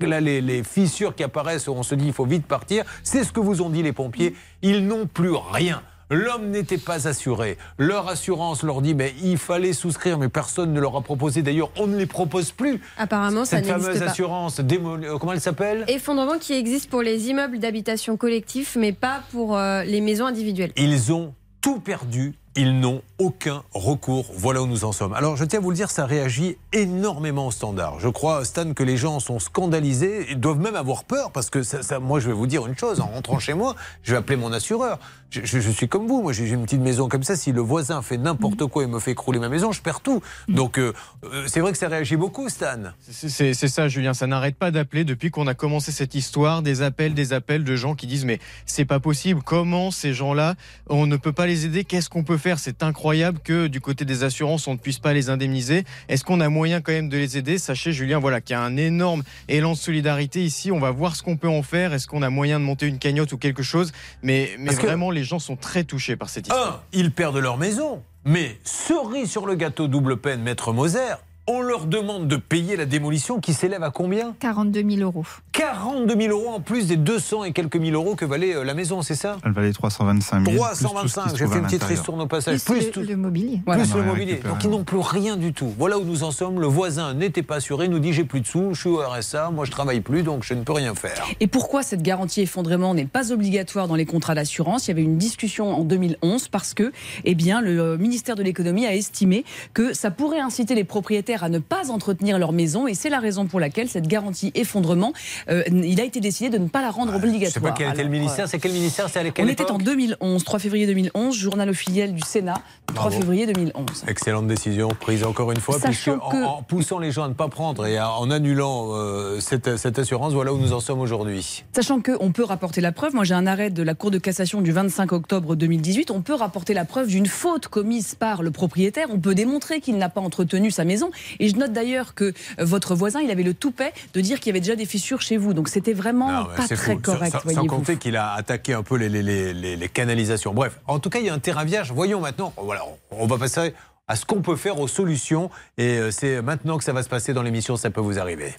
là 0.01 0.21
les, 0.21 0.39
les 0.39 0.63
fissures 0.63 1.13
qui 1.13 1.23
apparaissent 1.23 1.67
on 1.67 1.83
se 1.83 1.95
dit 1.95 2.07
il 2.07 2.13
faut 2.13 2.25
vite 2.25 2.45
partir. 2.45 2.85
C'est 3.03 3.23
ce 3.23 3.31
que 3.31 3.39
vous 3.39 3.61
ont 3.61 3.69
dit 3.69 3.83
les 3.83 3.93
pompiers. 3.93 4.35
Ils 4.61 4.85
n'ont 4.85 5.07
plus 5.07 5.33
rien. 5.33 5.81
L'homme 6.09 6.49
n'était 6.49 6.77
pas 6.77 7.07
assuré. 7.07 7.57
Leur 7.77 8.07
assurance 8.09 8.63
leur 8.63 8.81
dit 8.81 8.95
mais 8.95 9.13
il 9.23 9.37
fallait 9.37 9.73
souscrire, 9.73 10.17
mais 10.17 10.29
personne 10.29 10.73
ne 10.73 10.79
leur 10.79 10.95
a 10.95 11.01
proposé. 11.01 11.41
D'ailleurs, 11.41 11.69
on 11.77 11.87
ne 11.87 11.97
les 11.97 12.05
propose 12.07 12.51
plus. 12.51 12.81
Apparemment, 12.97 13.45
ça 13.45 13.57
Cette 13.57 13.65
n'existe 13.67 13.85
fameuse 13.87 13.99
pas. 14.03 14.09
assurance, 14.11 14.59
euh, 14.59 15.17
comment 15.19 15.33
elle 15.33 15.41
s'appelle? 15.41 15.85
Effondrement 15.87 16.37
qui 16.39 16.53
existe 16.53 16.89
pour 16.89 17.01
les 17.01 17.29
immeubles 17.29 17.59
d'habitation 17.59 18.17
collectif, 18.17 18.75
mais 18.79 18.91
pas 18.91 19.21
pour 19.31 19.57
euh, 19.57 19.83
les 19.83 20.01
maisons 20.01 20.25
individuelles. 20.25 20.71
Ils 20.77 21.13
ont 21.13 21.33
tout 21.61 21.79
perdu. 21.79 22.33
Ils 22.55 22.79
n'ont 22.79 23.03
aucun 23.19 23.63
recours. 23.73 24.25
Voilà 24.35 24.61
où 24.63 24.67
nous 24.67 24.83
en 24.83 24.91
sommes. 24.91 25.13
Alors, 25.13 25.37
je 25.37 25.45
tiens 25.45 25.59
à 25.59 25.61
vous 25.61 25.69
le 25.69 25.75
dire, 25.75 25.91
ça 25.91 26.05
réagit 26.05 26.57
énormément 26.73 27.47
au 27.47 27.51
standard. 27.51 27.99
Je 27.99 28.09
crois, 28.09 28.43
Stan, 28.43 28.73
que 28.73 28.83
les 28.83 28.97
gens 28.97 29.19
sont 29.19 29.39
scandalisés 29.39 30.31
et 30.31 30.35
doivent 30.35 30.59
même 30.59 30.75
avoir 30.75 31.03
peur 31.03 31.31
parce 31.31 31.49
que 31.49 31.63
ça, 31.63 31.83
ça- 31.83 31.99
moi, 31.99 32.19
je 32.19 32.27
vais 32.27 32.33
vous 32.33 32.47
dire 32.47 32.65
une 32.65 32.77
chose. 32.77 32.99
En 33.01 33.05
rentrant 33.07 33.39
chez 33.39 33.53
moi, 33.53 33.75
je 34.03 34.11
vais 34.11 34.17
appeler 34.17 34.35
mon 34.35 34.51
assureur. 34.51 34.99
Je, 35.31 35.41
je- 35.43 35.59
je 35.59 35.69
suis 35.69 35.87
comme 35.87 36.07
vous. 36.07 36.23
Moi, 36.23 36.33
j'ai 36.33 36.49
une 36.49 36.63
petite 36.63 36.81
maison 36.81 37.07
comme 37.07 37.21
ça. 37.23 37.35
Si 37.35 37.51
le 37.51 37.61
voisin 37.61 38.01
fait 38.01 38.17
n'importe 38.17 38.65
quoi 38.65 38.83
et 38.83 38.87
me 38.87 38.99
fait 38.99 39.11
écrouler 39.11 39.37
ma 39.37 39.47
maison, 39.49 39.71
je 39.71 39.81
perds 39.81 40.01
tout. 40.01 40.21
Donc, 40.47 40.79
euh, 40.79 40.91
euh, 41.23 41.43
c'est 41.47 41.59
vrai 41.59 41.71
que 41.71 41.77
ça 41.77 41.87
réagit 41.87 42.15
beaucoup, 42.15 42.49
Stan. 42.49 42.77
C'est 43.11 43.53
ça, 43.53 43.87
Julien. 43.87 44.15
Ça 44.15 44.25
n'arrête 44.25 44.55
pas 44.55 44.71
d'appeler 44.71 45.03
depuis 45.03 45.29
qu'on 45.29 45.45
a 45.45 45.53
commencé 45.53 45.91
cette 45.91 46.15
histoire. 46.15 46.63
Des 46.63 46.81
appels, 46.81 47.13
des 47.13 47.33
appels 47.33 47.63
de 47.63 47.75
gens 47.75 47.93
qui 47.93 48.07
disent 48.07 48.25
mais 48.25 48.39
c'est 48.65 48.85
pas 48.85 48.99
possible. 48.99 49.41
Comment 49.45 49.91
ces 49.91 50.13
gens-là, 50.13 50.55
on 50.87 51.05
ne 51.05 51.15
peut 51.15 51.31
pas 51.31 51.45
les 51.45 51.65
aider? 51.65 51.83
Qu'est-ce 51.83 52.09
qu'on 52.09 52.23
peut 52.23 52.37
faire? 52.37 52.57
C'est 52.57 52.81
incroyable 52.81 53.39
que 53.43 53.67
du 53.67 53.81
côté 53.81 54.05
des 54.05 54.23
assurances, 54.23 54.67
on 54.67 54.73
ne 54.73 54.79
puisse 54.79 54.99
pas 54.99 55.13
les 55.13 55.29
indemniser. 55.29 55.83
Est-ce 56.07 56.23
qu'on 56.23 56.39
a 56.41 56.49
moyen 56.49 56.81
quand 56.81 56.91
même 56.91 57.09
de 57.09 57.17
les 57.17 57.37
aider? 57.37 57.59
Sachez, 57.59 57.91
Julien, 57.91 58.17
voilà, 58.17 58.41
qu'il 58.41 58.55
y 58.55 58.57
a 58.57 58.61
un 58.63 58.77
énorme 58.77 59.21
élan 59.47 59.73
de 59.73 59.77
solidarité 59.77 60.43
ici. 60.43 60.71
On 60.71 60.79
va 60.79 60.89
voir 60.89 61.15
ce 61.15 61.21
qu'on 61.21 61.37
peut 61.37 61.47
en 61.49 61.61
faire. 61.61 61.93
Est-ce 61.93 62.07
qu'on 62.07 62.23
a 62.23 62.31
moyen 62.31 62.59
de 62.59 62.65
monter 62.65 62.87
une 62.87 62.97
cagnotte 62.97 63.31
ou 63.33 63.37
quelque 63.37 63.61
chose? 63.63 63.91
Mais, 64.23 64.49
mais 64.57 64.65
Parce 64.67 64.77
que- 64.79 64.85
vraiment, 64.87 65.11
les 65.19 65.25
gens 65.25 65.39
sont 65.39 65.57
très 65.57 65.83
touchés 65.83 66.15
par 66.15 66.29
cette 66.29 66.47
histoire. 66.47 66.75
Un, 66.75 66.81
ils 66.93 67.11
perdent 67.11 67.37
leur 67.37 67.57
maison. 67.57 68.01
Mais 68.23 68.57
cerise 68.63 69.29
sur 69.29 69.45
le 69.45 69.55
gâteau 69.55 69.87
double 69.87 70.17
peine, 70.17 70.41
maître 70.41 70.71
Moser, 70.71 71.15
on 71.51 71.61
leur 71.61 71.85
demande 71.87 72.27
de 72.27 72.35
payer 72.35 72.75
la 72.77 72.85
démolition 72.85 73.39
qui 73.39 73.53
s'élève 73.53 73.81
à 73.83 73.89
combien 73.89 74.35
42 74.39 74.83
000 74.87 75.01
euros. 75.01 75.25
42 75.51 76.15
000 76.15 76.31
euros 76.37 76.49
en 76.53 76.59
plus 76.59 76.85
des 76.87 76.95
200 76.95 77.43
et 77.45 77.51
quelques 77.53 77.75
mille 77.75 77.95
euros 77.95 78.15
que 78.15 78.23
valait 78.23 78.55
euh, 78.55 78.63
la 78.63 78.73
maison, 78.75 79.01
c'est 79.01 79.15
ça? 79.15 79.37
Elle 79.43 79.51
valait 79.51 79.73
325 79.73 80.45
000. 80.45 80.51
plus 80.51 80.57
tout 80.57 80.63
ce 80.75 80.77
qui 80.77 80.83
325, 80.85 81.29
se 81.31 81.35
j'ai 81.37 81.47
fait 81.47 81.57
une 81.57 81.65
petite 81.65 81.83
ristourne 81.83 82.21
au 82.21 82.27
passage. 82.27 82.63
Plus 82.63 82.73
Plus, 82.75 82.85
le, 82.85 82.91
tout- 82.91 83.01
le 83.01 83.17
mobilier. 83.17 83.61
plus 83.65 83.93
le 83.95 84.03
mobilier. 84.03 84.35
Donc 84.47 84.63
ils 84.63 84.69
n'ont 84.69 84.83
plus 84.83 84.99
rien 84.99 85.37
du 85.37 85.51
tout. 85.51 85.73
Voilà 85.77 85.97
où 85.97 86.03
nous 86.03 86.23
en 86.23 86.31
sommes. 86.31 86.61
Le 86.61 86.67
voisin 86.67 87.13
n'était 87.15 87.41
pas 87.43 87.55
assuré, 87.55 87.87
nous 87.87 87.99
dit 87.99 88.13
j'ai 88.13 88.25
plus 88.25 88.41
de 88.41 88.45
sous, 88.47 88.73
je 88.75 88.79
suis 88.81 88.89
au 88.89 88.99
RSA, 88.99 89.49
moi 89.49 89.65
je 89.65 89.71
travaille 89.71 90.01
plus, 90.01 90.21
donc 90.23 90.43
je 90.43 90.53
ne 90.53 90.63
peux 90.63 90.73
rien 90.73 90.93
faire. 90.93 91.25
Et 91.39 91.47
pourquoi 91.47 91.81
cette 91.83 92.03
garantie 92.03 92.41
effondrement 92.41 92.93
n'est 92.93 93.05
pas 93.05 93.31
obligatoire 93.31 93.87
dans 93.87 93.95
les 93.95 94.05
contrats 94.05 94.35
d'assurance? 94.35 94.87
Il 94.87 94.91
y 94.91 94.93
avait 94.93 95.03
une 95.03 95.17
discussion 95.17 95.73
en 95.75 95.83
2011 95.83 96.47
parce 96.49 96.73
que 96.75 96.91
eh 97.25 97.33
bien, 97.35 97.59
le 97.61 97.79
euh, 97.79 97.97
ministère 97.97 98.35
de 98.35 98.43
l'économie 98.43 98.85
a 98.85 98.93
estimé 98.95 99.43
que 99.73 99.93
ça 99.93 100.11
pourrait 100.11 100.39
inciter 100.39 100.75
les 100.75 100.83
propriétaires 100.83 101.38
à 101.43 101.49
ne 101.49 101.59
pas 101.59 101.91
entretenir 101.91 102.39
leur 102.39 102.51
maison 102.51 102.87
et 102.87 102.93
c'est 102.93 103.09
la 103.09 103.19
raison 103.19 103.45
pour 103.47 103.59
laquelle 103.59 103.89
cette 103.89 104.07
garantie 104.07 104.51
effondrement, 104.55 105.13
euh, 105.49 105.63
il 105.71 105.99
a 106.01 106.03
été 106.03 106.19
décidé 106.19 106.49
de 106.49 106.57
ne 106.61 106.67
pas 106.67 106.81
la 106.81 106.91
rendre 106.91 107.11
Je 107.13 107.17
obligatoire. 107.17 107.51
sais 107.53 107.59
pas 107.59 107.71
quel 107.71 107.89
était 107.89 108.03
le 108.03 108.09
ministère, 108.09 108.47
c'est 108.47 108.59
quel 108.59 108.71
ministère, 108.73 109.07
c'est 109.09 109.19
à 109.19 109.23
on 109.39 109.47
était 109.47 109.63
en 109.71 109.75
époque 109.77 109.83
2011, 109.83 110.43
3 110.43 110.59
février 110.59 110.87
2011, 110.87 111.35
journal 111.35 111.69
officiel 111.69 112.13
du 112.13 112.21
Sénat, 112.21 112.55
3 112.87 112.95
Bravo. 112.95 113.17
février 113.19 113.45
2011. 113.47 114.05
Excellente 114.07 114.47
décision 114.47 114.89
prise 114.89 115.23
encore 115.23 115.51
une 115.51 115.59
fois, 115.59 115.79
Sachant 115.79 115.87
puisque 116.13 116.23
en- 116.23 116.29
que- 116.31 116.43
en, 116.45 116.63
poussant 116.63 116.99
les 116.99 117.11
gens 117.11 117.23
à 117.23 117.27
ne 117.27 117.33
pas 117.33 117.47
prendre 117.47 117.85
et 117.85 117.99
en 117.99 118.29
annulant 118.31 118.89
euh, 118.93 119.39
cette, 119.39 119.77
cette 119.77 119.99
assurance, 119.99 120.33
voilà 120.33 120.53
où 120.53 120.57
nous 120.57 120.73
en 120.73 120.79
sommes 120.79 120.99
aujourd'hui. 120.99 121.63
Sachant 121.73 122.01
qu'on 122.01 122.31
peut 122.31 122.43
rapporter 122.43 122.81
la 122.81 122.91
preuve, 122.91 123.13
moi 123.15 123.23
j'ai 123.23 123.33
un 123.33 123.47
arrêt 123.47 123.69
de 123.69 123.83
la 123.83 123.93
Cour 123.93 124.11
de 124.11 124.17
cassation 124.17 124.61
du 124.61 124.71
25 124.71 125.11
octobre 125.11 125.55
2018, 125.55 126.11
on 126.11 126.21
peut 126.21 126.33
rapporter 126.33 126.73
la 126.73 126.85
preuve 126.85 127.07
d'une 127.07 127.25
faute 127.27 127.67
commise 127.67 128.15
par 128.15 128.41
le 128.43 128.51
propriétaire, 128.51 129.07
on 129.11 129.19
peut 129.19 129.35
démontrer 129.35 129.79
qu'il 129.81 129.97
n'a 129.97 130.09
pas 130.09 130.21
entretenu 130.21 130.71
sa 130.71 130.83
maison 130.85 131.11
Et 131.39 131.49
je 131.49 131.55
note 131.55 131.73
d'ailleurs 131.73 132.13
que 132.15 132.25
euh, 132.25 132.65
votre 132.65 132.95
voisin, 132.95 133.19
il 133.21 133.29
avait 133.31 133.43
le 133.43 133.53
toupet 133.53 133.93
de 134.13 134.21
dire 134.21 134.39
qu'il 134.39 134.47
y 134.47 134.49
avait 134.51 134.59
déjà 134.61 134.75
des 134.75 134.85
fissures 134.85 135.21
chez 135.21 135.37
vous. 135.37 135.53
Donc 135.53 135.69
c'était 135.69 135.93
vraiment 135.93 136.31
Non, 136.31 136.45
pas 136.55 136.63
très 136.65 136.75
fou. 136.75 136.99
correct, 136.99 137.35
Sans, 137.53 137.65
compter 137.65 137.97
qu'il 137.97 138.15
a 138.15 138.33
attaqué 138.33 138.73
un 138.73 138.83
peu 138.83 138.95
les, 138.95 139.09
les- 139.09 139.21
les- 139.23 139.53
les- 139.53 139.75
les 139.75 139.89
canalisations. 139.89 140.53
Bref, 140.53 140.79
en 140.87 140.99
tout 140.99 141.09
cas, 141.09 141.19
il 141.19 141.25
y 141.25 141.29
a 141.29 141.33
un 141.33 141.39
terrain 141.39 141.63
vierge. 141.65 141.91
Voyons 141.91 142.19
maintenant, 142.21 142.53
voilà, 142.57 142.81
on 143.11 143.27
va 143.27 143.37
passer 143.37 143.73
à 144.07 144.15
ce 144.15 144.25
qu'on 144.25 144.41
peut 144.41 144.55
faire 144.55 144.79
aux 144.79 144.87
solutions. 144.87 145.49
Et 145.77 145.97
euh, 145.99 146.11
c'est 146.11 146.41
maintenant 146.41 146.77
que 146.77 146.83
ça 146.83 146.93
va 146.93 147.03
se 147.03 147.09
passer 147.09 147.33
dans 147.33 147.43
l'émission, 147.43 147.75
ça 147.77 147.89
peut 147.91 148.01
vous 148.01 148.17
arriver. 148.19 148.53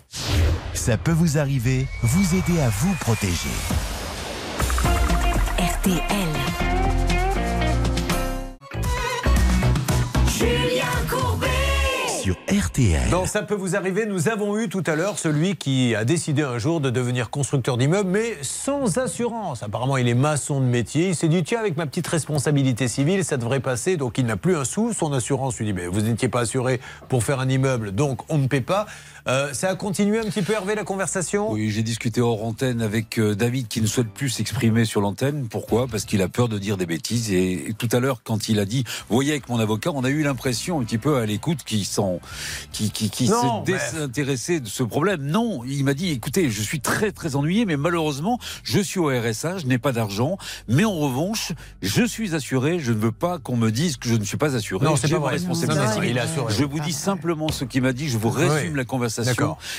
Ça 0.74 0.96
peut 0.96 1.10
vous 1.12 1.38
arriver, 1.38 1.86
vous 2.02 2.34
aider 2.36 2.60
à 2.60 2.68
vous 2.68 2.94
protéger. 3.00 3.48
RTL. 5.58 6.39
RTL. 12.48 13.10
Dans 13.10 13.26
Ça 13.26 13.42
peut 13.42 13.54
vous 13.54 13.76
arriver, 13.76 14.06
nous 14.06 14.28
avons 14.28 14.58
eu 14.58 14.68
tout 14.68 14.82
à 14.86 14.96
l'heure 14.96 15.18
celui 15.18 15.56
qui 15.56 15.94
a 15.94 16.04
décidé 16.04 16.42
un 16.42 16.58
jour 16.58 16.80
de 16.80 16.90
devenir 16.90 17.30
constructeur 17.30 17.76
d'immeubles, 17.76 18.10
mais 18.10 18.36
sans 18.42 18.98
assurance. 18.98 19.62
Apparemment, 19.62 19.96
il 19.96 20.08
est 20.08 20.14
maçon 20.14 20.60
de 20.60 20.66
métier. 20.66 21.08
Il 21.08 21.14
s'est 21.14 21.28
dit, 21.28 21.42
tiens, 21.42 21.60
avec 21.60 21.76
ma 21.76 21.86
petite 21.86 22.06
responsabilité 22.06 22.88
civile, 22.88 23.24
ça 23.24 23.36
devrait 23.36 23.60
passer. 23.60 23.96
Donc, 23.96 24.18
il 24.18 24.26
n'a 24.26 24.36
plus 24.36 24.56
un 24.56 24.64
sou. 24.64 24.92
Son 24.92 25.12
assurance 25.12 25.58
lui 25.58 25.66
dit, 25.66 25.72
mais 25.72 25.86
vous 25.86 26.00
n'étiez 26.02 26.28
pas 26.28 26.40
assuré 26.40 26.80
pour 27.08 27.24
faire 27.24 27.40
un 27.40 27.48
immeuble, 27.48 27.92
donc 27.92 28.20
on 28.28 28.38
ne 28.38 28.46
paie 28.46 28.60
pas. 28.60 28.86
Euh, 29.28 29.52
ça 29.52 29.68
a 29.70 29.74
continué 29.74 30.18
un 30.18 30.24
petit 30.24 30.42
peu, 30.42 30.52
Hervé, 30.54 30.74
la 30.74 30.84
conversation? 30.84 31.52
Oui, 31.52 31.70
j'ai 31.70 31.82
discuté 31.82 32.20
hors 32.20 32.42
antenne 32.44 32.80
avec 32.80 33.18
euh, 33.18 33.34
David 33.34 33.68
qui 33.68 33.80
ne 33.80 33.86
souhaite 33.86 34.08
plus 34.08 34.30
s'exprimer 34.30 34.84
sur 34.84 35.00
l'antenne. 35.00 35.46
Pourquoi? 35.48 35.86
Parce 35.88 36.04
qu'il 36.04 36.22
a 36.22 36.28
peur 36.28 36.48
de 36.48 36.58
dire 36.58 36.76
des 36.76 36.86
bêtises. 36.86 37.30
Et, 37.32 37.68
et 37.70 37.74
tout 37.74 37.88
à 37.92 38.00
l'heure, 38.00 38.22
quand 38.24 38.48
il 38.48 38.58
a 38.58 38.64
dit, 38.64 38.84
voyez, 39.08 39.32
avec 39.32 39.48
mon 39.48 39.58
avocat, 39.58 39.90
on 39.94 40.04
a 40.04 40.08
eu 40.10 40.22
l'impression 40.22 40.80
un 40.80 40.84
petit 40.84 40.98
peu 40.98 41.16
à 41.16 41.26
l'écoute 41.26 41.64
qu'il 41.64 41.84
qui, 42.72 42.90
qui, 42.90 43.26
s'est 43.26 43.32
mais- 43.66 43.72
désintéressé 43.72 44.60
de 44.60 44.68
ce 44.68 44.82
problème. 44.82 45.22
Non, 45.22 45.62
il 45.66 45.84
m'a 45.84 45.94
dit, 45.94 46.10
écoutez, 46.10 46.48
je 46.50 46.62
suis 46.62 46.80
très 46.80 47.12
très 47.12 47.36
ennuyé, 47.36 47.66
mais 47.66 47.76
malheureusement, 47.76 48.38
je 48.62 48.80
suis 48.80 48.98
au 49.00 49.08
RSA, 49.08 49.58
je 49.58 49.66
n'ai 49.66 49.78
pas 49.78 49.92
d'argent, 49.92 50.38
mais 50.68 50.84
en 50.84 50.94
revanche, 50.96 51.52
je 51.82 52.04
suis 52.04 52.34
assuré. 52.34 52.78
Je 52.78 52.92
ne 52.92 52.98
veux 52.98 53.12
pas 53.12 53.38
qu'on 53.38 53.56
me 53.56 53.70
dise 53.70 53.96
que 53.96 54.08
je 54.08 54.14
ne 54.14 54.24
suis 54.24 54.36
pas 54.38 54.56
assuré. 54.56 54.84
Non, 54.84 54.96
c'est 54.96 55.08
pas 55.08 55.18
ma 55.18 55.28
responsabilité. 55.28 55.84
Non, 55.84 55.94
non, 55.96 56.02
il 56.02 56.16
est 56.16 56.20
assuré. 56.20 56.54
Je 56.56 56.64
vous 56.64 56.80
dis 56.80 56.92
simplement 56.92 57.48
ce 57.50 57.64
qu'il 57.64 57.82
m'a 57.82 57.92
dit. 57.92 58.08
Je 58.08 58.16
vous 58.18 58.30
résume 58.30 58.72
Oui. 58.72 58.76
la 58.76 58.84
conversation. 58.84 59.09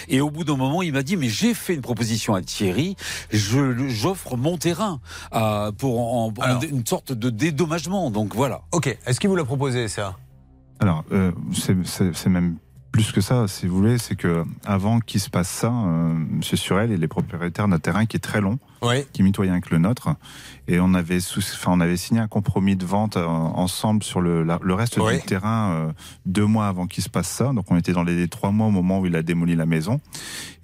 Et 0.08 0.22
au 0.22 0.30
bout 0.30 0.44
d'un 0.44 0.58
moment, 0.58 0.82
il 0.82 0.94
m'a 0.94 1.04
dit, 1.04 1.18
mais 1.18 1.30
j'ai 1.30 1.54
fait 1.54 1.74
une 1.74 1.82
proposition 1.82 2.36
à 2.36 2.42
Thierry, 2.42 2.96
je, 3.32 3.88
j'offre 3.88 4.38
mon 4.38 4.58
terrain 4.58 5.00
à- 5.32 5.72
pour 5.78 6.00
en, 6.00 6.28
en- 6.38 6.42
Alors. 6.42 6.64
une 6.64 6.86
sorte 6.86 7.12
de 7.14 7.30
dédommagement. 7.30 8.12
Donc 8.12 8.36
voilà. 8.36 8.62
Ok, 8.72 8.88
est-ce 9.06 9.20
qu'il 9.20 9.30
vous 9.30 9.36
l'a 9.36 9.46
proposé, 9.46 9.88
ça? 9.88 10.16
Alors, 10.80 11.04
euh, 11.12 11.32
c'est 11.54 12.30
même 12.30 12.58
plus 12.92 13.12
que 13.14 13.22
ça, 13.22 13.48
si 13.48 13.68
vous 13.68 13.76
voulez, 13.78 13.98
c'est 13.98 14.16
que 14.16 14.44
avant 14.66 15.00
qu'il 15.00 15.20
se 15.22 15.30
passe 15.30 15.50
ça, 15.50 15.72
euh, 15.72 16.14
Monsieur 16.14 16.58
Surel, 16.58 16.92
il 16.92 17.02
est 17.04 17.08
propriétaire 17.08 17.68
d'un 17.68 17.80
terrain 17.80 18.06
qui 18.06 18.18
est 18.18 18.20
très 18.22 18.42
long, 18.42 18.60
Oui. 18.82 19.06
qui 19.14 19.22
est 19.22 19.24
mitoyen 19.24 19.54
avec 19.54 19.70
le 19.70 19.78
nôtre, 19.78 20.10
et 20.68 20.80
on 20.82 20.94
avait, 20.94 21.22
sous- 21.22 21.40
enfin, 21.40 21.72
on 21.74 21.80
avait 21.80 21.96
signé 21.96 22.20
un 22.20 22.28
compromis 22.28 22.76
de 22.76 22.86
vente 22.86 23.16
euh, 23.16 23.26
ensemble 23.26 24.04
sur 24.04 24.20
le, 24.20 24.44
la- 24.44 24.60
le 24.62 24.74
reste 24.74 24.98
Oui. 24.98 25.16
du 25.20 25.22
terrain 25.26 25.72
euh, 25.72 25.92
deux 26.26 26.46
mois 26.46 26.68
avant 26.68 26.86
qu'il 26.86 27.02
se 27.04 27.10
passe 27.10 27.30
ça. 27.30 27.54
Donc, 27.54 27.72
on 27.72 27.78
était 27.78 27.94
dans 27.94 28.04
les 28.04 28.28
trois 28.28 28.52
mois 28.52 28.68
au 28.68 28.72
moment 28.72 29.00
où 29.00 29.06
il 29.06 29.16
a 29.16 29.24
démoli 29.24 29.56
la 29.56 29.66
maison, 29.66 30.02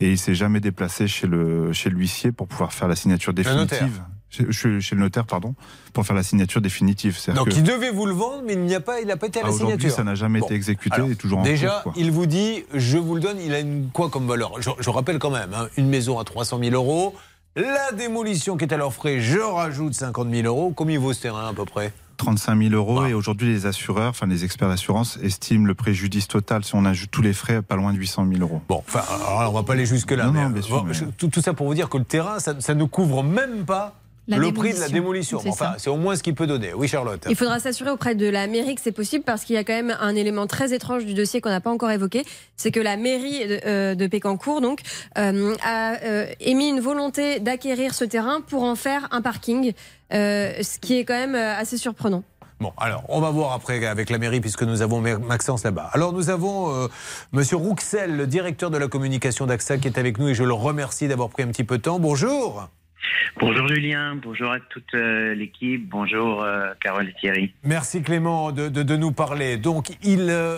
et 0.02 0.12
il 0.12 0.18
s'est 0.18 0.36
jamais 0.36 0.60
déplacé 0.60 1.08
chez 1.08 1.28
le 1.28 1.72
chez 1.72 1.90
l'huissier 1.90 2.32
pour 2.34 2.48
pouvoir 2.48 2.74
faire 2.74 2.88
la 2.90 2.96
signature 2.98 3.34
définitive. 3.34 4.02
Chez, 4.30 4.52
chez- 4.52 4.82
chez 4.82 4.96
le 4.96 5.02
notaire, 5.02 5.26
pardon, 5.26 5.56
pour 5.94 6.06
faire 6.06 6.16
la 6.16 6.24
signature 6.24 6.60
définitive. 6.62 7.18
Donc, 7.34 7.48
que- 7.50 7.54
il 7.56 7.64
devait 7.64 7.92
vous 7.92 8.06
le 8.06 8.14
vendre, 8.14 8.44
mais 8.46 8.54
il 8.54 8.60
n'y 8.64 8.76
a 8.76 8.82
pas, 8.82 9.00
il 9.00 9.08
n'a 9.08 9.16
pas 9.16 9.28
été 9.28 9.40
à 9.40 9.44
la 9.44 9.50
Ah, 9.50 9.54
signature. 9.54 9.90
ça 9.90 10.04
n'a 10.04 10.16
jamais 10.16 10.40
été 10.40 10.54
exécuté 10.54 11.02
et 11.10 11.16
toujours 11.16 11.40
en 11.40 11.44
Déjà, 11.44 11.70
cours, 11.84 11.94
quoi. 11.94 11.94
il 11.96 12.12
vous 12.12 12.26
dit, 12.26 12.66
je 12.74 12.98
vous 12.98 13.16
le 13.16 13.22
donne, 13.22 13.38
il 13.40 13.54
a 13.54 13.60
une, 13.62 13.90
quoi 13.94 14.10
comme 14.10 14.28
valeur? 14.28 14.62
Je, 14.62 14.70
je 14.80 14.90
rappelle 14.90 15.18
quand 15.18 15.30
même, 15.32 15.54
hein, 15.54 15.68
une 15.78 15.88
maison 15.88 16.20
à 16.20 16.26
300 16.26 16.60
000 16.60 16.72
euros, 16.76 17.16
la 17.56 17.92
démolition 17.94 18.58
qui 18.58 18.66
est 18.66 18.74
à 18.74 18.78
leurs 18.78 18.94
frais, 18.94 19.22
je 19.22 19.40
rajoute 19.40 19.94
50 19.94 20.30
000 20.30 20.46
euros. 20.46 20.74
Combien 20.76 21.00
vaut 21.00 21.14
ce 21.14 21.22
terrain 21.22 21.48
à 21.48 21.54
peu 21.54 21.64
près? 21.66 21.94
35 22.18 22.58
000 22.62 22.74
euros 22.74 23.06
et 23.06 23.14
aujourd'hui 23.14 23.48
les 23.48 23.66
assureurs, 23.68 24.10
enfin 24.10 24.26
les 24.26 24.44
experts 24.44 24.68
d'assurance 24.70 25.18
estiment 25.22 25.66
le 25.68 25.76
préjudice 25.76 26.28
total 26.28 26.64
si 26.66 26.74
on 26.76 26.84
ajoute 26.84 27.12
tous 27.12 27.22
les 27.22 27.32
frais 27.34 27.62
pas 27.62 27.76
loin 27.76 27.94
de 27.94 27.98
800 28.00 28.26
000 28.28 28.42
euros. 28.42 28.60
Bon, 28.68 28.84
enfin, 28.88 29.02
alors 29.28 29.52
on 29.52 29.54
va 29.56 29.64
pas 29.64 29.74
aller 29.74 29.86
jusque 29.86 30.12
là. 30.12 30.26
Non, 30.26 30.32
mais, 30.32 30.44
non, 30.44 30.50
bien 30.50 30.62
sûr, 30.64 30.80
bon, 30.82 30.88
mais- 30.88 30.94
je- 30.96 31.06
tout, 31.06 31.28
tout 31.28 31.42
ça 31.42 31.54
pour 31.54 31.68
vous 31.68 31.76
dire 31.76 31.90
que 31.90 31.98
le 31.98 32.04
terrain, 32.06 32.40
ça, 32.40 32.60
ça 32.60 32.74
ne 32.74 32.84
couvre 32.86 33.24
même 33.24 33.66
pas 33.66 33.96
La 34.28 34.38
le 34.38 34.52
prix 34.52 34.74
de 34.74 34.80
la 34.80 34.90
démolition. 34.90 35.40
C'est 35.42 35.50
Enfin, 35.50 35.76
c'est 35.78 35.90
au 35.90 35.96
moins 35.96 36.16
ce 36.16 36.24
qu'il 36.24 36.36
peut 36.36 36.48
donner. 36.48 36.74
Oui, 36.74 36.88
Charlotte. 36.88 37.26
Il 37.30 37.36
faudra 37.36 37.60
s'assurer 37.60 37.92
auprès 37.92 38.14
de 38.14 38.28
la 38.28 38.48
mairie 38.48 38.76
que 38.76 38.82
c'est 38.82 38.92
possible 38.92 39.24
parce 39.24 39.44
qu'il 39.46 39.56
y 39.56 39.60
a 39.60 39.64
quand 39.64 39.74
même 39.74 39.96
un 40.02 40.16
élément 40.16 40.48
très 40.48 40.74
étrange 40.74 41.06
du 41.06 41.14
dossier 41.14 41.40
qu'on 41.40 41.50
n'a 41.50 41.62
pas 41.62 41.72
encore 41.72 41.92
évoqué, 41.92 42.26
c'est 42.58 42.72
que 42.72 42.80
la 42.82 42.98
mairie 42.98 43.48
de, 43.48 43.60
euh, 43.66 43.96
de 43.96 44.08
Pécancourt 44.08 44.60
donc 44.60 44.82
euh, 45.18 45.56
a 45.64 45.96
euh, 46.04 46.28
émis 46.42 46.70
une 46.70 46.82
volonté 46.82 47.40
d'acquérir 47.40 47.94
ce 47.94 48.04
terrain 48.04 48.42
pour 48.42 48.64
en 48.64 48.76
faire 48.76 49.08
un 49.12 49.22
parking, 49.22 49.74
euh, 50.14 50.52
ce 50.62 50.78
qui 50.80 50.98
est 51.00 51.06
quand 51.06 51.14
même 51.14 51.36
assez 51.36 51.78
surprenant. 51.78 52.24
Bon, 52.60 52.74
alors, 52.78 53.04
on 53.10 53.22
va 53.22 53.30
voir 53.30 53.54
après 53.54 53.86
avec 53.86 54.10
la 54.10 54.18
mairie, 54.18 54.42
puisque 54.42 54.64
nous 54.64 54.82
avons 54.82 55.00
Maxence 55.00 55.64
là-bas. 55.64 55.92
Alors, 55.94 56.12
nous 56.12 56.32
avons 56.32 56.74
euh, 56.74 56.88
Monsieur 57.32 57.56
Rouxel, 57.56 58.16
le 58.18 58.26
directeur 58.26 58.72
de 58.72 58.80
la 58.80 58.88
communication 58.88 59.46
d'AXA, 59.46 59.78
qui 59.78 59.88
est 59.88 60.00
avec 60.00 60.18
nous, 60.18 60.30
et 60.30 60.34
je 60.34 60.44
le 60.44 60.54
remercie 60.54 61.08
d'avoir 61.08 61.30
pris 61.30 61.44
un 61.44 61.48
petit 61.50 61.64
peu 61.64 61.78
de 61.78 61.84
temps. 61.84 62.00
Bonjour. 62.00 62.68
Bonjour 63.40 63.68
Julien, 63.68 64.16
bonjour 64.16 64.52
à 64.52 64.60
toute 64.60 64.94
euh, 64.96 65.34
l'équipe, 65.36 65.88
bonjour 65.90 66.42
euh, 66.42 66.72
Carole 66.82 67.08
et 67.10 67.14
Thierry. 67.20 67.54
Merci 67.64 68.02
Clément 68.02 68.52
de, 68.52 68.68
de- 68.70 68.84
de 68.84 68.96
nous 68.98 69.12
parler. 69.12 69.58
Donc, 69.58 69.92
il, 70.04 70.28
euh, 70.30 70.58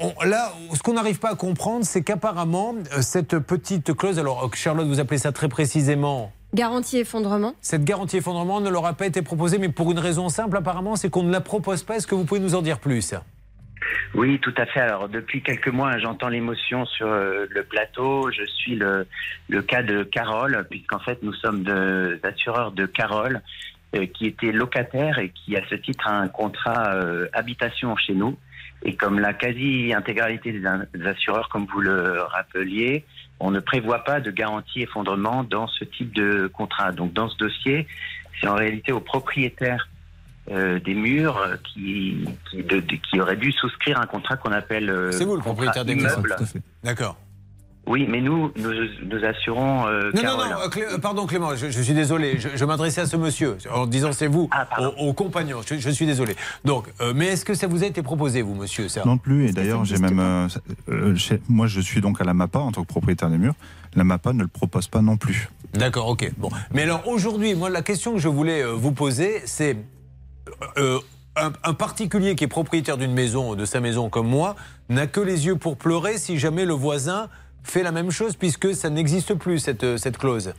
on- 0.00 0.24
là, 0.24 0.52
ce 0.74 0.80
qu'on 0.82 0.94
n'arrive 0.94 1.18
pas 1.20 1.30
à 1.30 1.34
comprendre, 1.36 1.84
c'est 1.84 2.02
qu'apparemment, 2.02 2.74
cette 3.00 3.38
petite 3.38 3.94
clause, 3.94 4.18
alors 4.18 4.50
Charlotte, 4.54 4.86
vous 4.86 5.00
appelez 5.00 5.18
ça 5.18 5.32
très 5.32 5.48
précisément, 5.48 6.32
Garantie 6.54 6.98
effondrement. 6.98 7.54
cette 7.60 7.84
garantie 7.84 8.16
effondrement 8.16 8.60
ne 8.60 8.70
leur 8.70 8.86
a 8.86 8.94
pas 8.94 9.06
été 9.06 9.22
proposée, 9.22 9.58
mais 9.58 9.68
pour 9.68 9.90
une 9.92 9.98
raison 9.98 10.28
simple, 10.28 10.56
apparemment, 10.56 10.96
c'est 10.96 11.10
qu'on 11.10 11.22
ne 11.22 11.32
la 11.32 11.40
propose 11.42 11.82
pas. 11.84 11.96
Est-ce 11.96 12.06
que 12.06 12.14
vous 12.14 12.24
pouvez 12.24 12.40
nous 12.40 12.54
en 12.54 12.62
dire 12.62 12.78
plus? 12.80 13.14
Oui, 14.14 14.38
tout 14.40 14.54
à 14.56 14.66
fait. 14.66 14.80
Alors 14.80 15.08
depuis 15.08 15.42
quelques 15.42 15.68
mois, 15.68 15.98
j'entends 15.98 16.28
l'émotion 16.28 16.86
sur 16.86 17.06
euh, 17.06 17.46
le 17.50 17.62
plateau. 17.62 18.30
Je 18.30 18.44
suis 18.44 18.74
le, 18.76 19.06
cas 19.62 19.82
de 19.82 20.02
Carole, 20.02 20.66
puisqu'en 20.70 20.98
fait 20.98 21.22
nous 21.22 21.32
sommes 21.34 21.62
de- 21.62 22.18
assureurs 22.22 22.72
de 22.72 22.86
Carole, 22.86 23.40
euh, 23.94 24.06
qui 24.06 24.26
était 24.26 24.52
locataire 24.52 25.18
et 25.18 25.30
qui 25.30 25.56
à 25.56 25.62
ce 25.68 25.74
titre 25.74 26.06
a 26.08 26.12
un 26.18 26.28
contrat 26.28 26.94
euh, 26.94 27.26
habitation 27.32 27.96
chez 27.96 28.14
nous. 28.14 28.38
Et 28.84 28.94
comme 28.94 29.18
la 29.18 29.32
quasi-intégralité 29.32 30.52
des, 30.52 30.64
in- 30.66 30.84
des 30.94 31.06
assureurs, 31.06 31.48
comme 31.48 31.66
vous 31.66 31.80
le 31.80 32.22
rappeliez, 32.22 33.04
on 33.40 33.50
ne 33.50 33.60
prévoit 33.60 34.04
pas 34.04 34.20
de 34.20 34.30
garantie 34.30 34.82
effondrement 34.82 35.44
dans 35.44 35.66
ce 35.66 35.84
type 35.84 36.14
de 36.14 36.46
contrat. 36.52 36.92
Donc 36.92 37.12
dans 37.12 37.28
ce 37.28 37.36
dossier, 37.36 37.86
c'est 38.40 38.48
en 38.48 38.54
réalité 38.54 38.92
au 38.92 39.00
propriétaire 39.00 39.88
euh, 40.50 40.78
des 40.80 40.94
murs 40.94 41.38
qui, 41.64 42.24
qui, 42.50 42.62
de- 42.62 42.80
de- 42.80 42.96
qui 43.10 43.20
aurait 43.20 43.36
dû 43.36 43.52
souscrire 43.52 44.00
un 44.00 44.06
contrat 44.06 44.36
qu'on 44.36 44.52
appelle. 44.52 44.88
euh, 44.90 45.12
C'est 45.12 45.24
vous 45.24 45.36
le 45.36 45.40
propriétaire 45.42 45.84
des 45.84 45.92
immeuble. 45.94 46.36
D'accord. 46.84 47.16
Oui, 47.86 48.06
mais 48.06 48.20
nous, 48.20 48.52
nous, 48.56 48.70
nous 48.70 49.24
assurons. 49.24 49.86
euh, 49.86 50.10
Non, 50.14 50.16
non, 50.16 50.20
Carole. 50.22 50.48
non, 50.50 50.68
Clé- 50.68 50.98
pardon 51.00 51.24
Clément, 51.26 51.56
je, 51.56 51.70
je 51.70 51.80
suis 51.80 51.94
désolé, 51.94 52.38
je, 52.38 52.50
je 52.54 52.64
m'adressais 52.66 53.00
à 53.00 53.06
ce 53.06 53.16
monsieur 53.16 53.56
en 53.72 53.86
disant 53.86 54.12
c'est 54.12 54.26
vous, 54.26 54.50
Ah, 54.52 54.68
au, 54.98 55.08
au 55.08 55.12
compagnon, 55.14 55.60
je, 55.66 55.76
je 55.78 55.88
suis 55.88 56.04
désolé. 56.04 56.36
Donc, 56.66 56.84
euh, 57.00 57.14
mais 57.16 57.28
est-ce 57.28 57.46
que 57.46 57.54
ça 57.54 57.66
vous 57.66 57.82
a 57.82 57.86
été 57.86 58.02
proposé, 58.02 58.42
vous, 58.42 58.54
monsieur 58.54 58.88
ça? 58.90 59.02
Non 59.06 59.16
plus, 59.16 59.48
et 59.48 59.52
d'ailleurs, 59.52 59.86
j'ai 59.86 59.96
même. 59.96 60.18
euh, 60.20 60.48
euh, 60.90 61.16
chez- 61.16 61.40
moi, 61.48 61.66
je 61.66 61.80
suis 61.80 62.02
donc 62.02 62.20
à 62.20 62.24
la 62.24 62.34
MAPA 62.34 62.58
en 62.58 62.72
tant 62.72 62.82
que 62.82 62.88
propriétaire 62.88 63.30
des 63.30 63.38
murs. 63.38 63.54
La 63.96 64.04
MAPA 64.04 64.34
ne 64.34 64.42
le 64.42 64.48
propose 64.48 64.86
pas 64.88 65.00
non 65.00 65.16
plus. 65.16 65.48
D'accord, 65.72 66.08
ok. 66.08 66.30
Bon. 66.36 66.50
Mais 66.74 66.82
alors 66.82 67.08
aujourd'hui, 67.08 67.54
moi, 67.54 67.70
la 67.70 67.80
question 67.80 68.12
que 68.12 68.18
je 68.18 68.28
voulais 68.28 68.62
euh, 68.62 68.72
vous 68.72 68.92
poser, 68.92 69.40
c'est 69.46 69.78
euh, 70.76 70.98
un, 71.36 71.52
un 71.62 71.74
particulier 71.74 72.34
qui 72.34 72.44
est 72.44 72.48
propriétaire 72.48 72.96
d'une 72.98 73.12
maison, 73.12 73.54
de 73.54 73.64
sa 73.64 73.80
maison 73.80 74.08
comme 74.10 74.28
moi, 74.28 74.56
n'a 74.88 75.06
que 75.06 75.20
les 75.20 75.46
yeux 75.46 75.56
pour 75.56 75.76
pleurer 75.76 76.18
si 76.18 76.38
jamais 76.38 76.64
le 76.64 76.72
voisin 76.74 77.28
fait 77.62 77.82
la 77.82 77.92
même 77.92 78.10
chose, 78.10 78.34
puisque 78.36 78.74
ça 78.74 78.90
n'existe 78.90 79.34
plus, 79.34 79.58
cette, 79.58 79.84
euh, 79.84 79.96
cette 79.96 80.16
clause. 80.18 80.54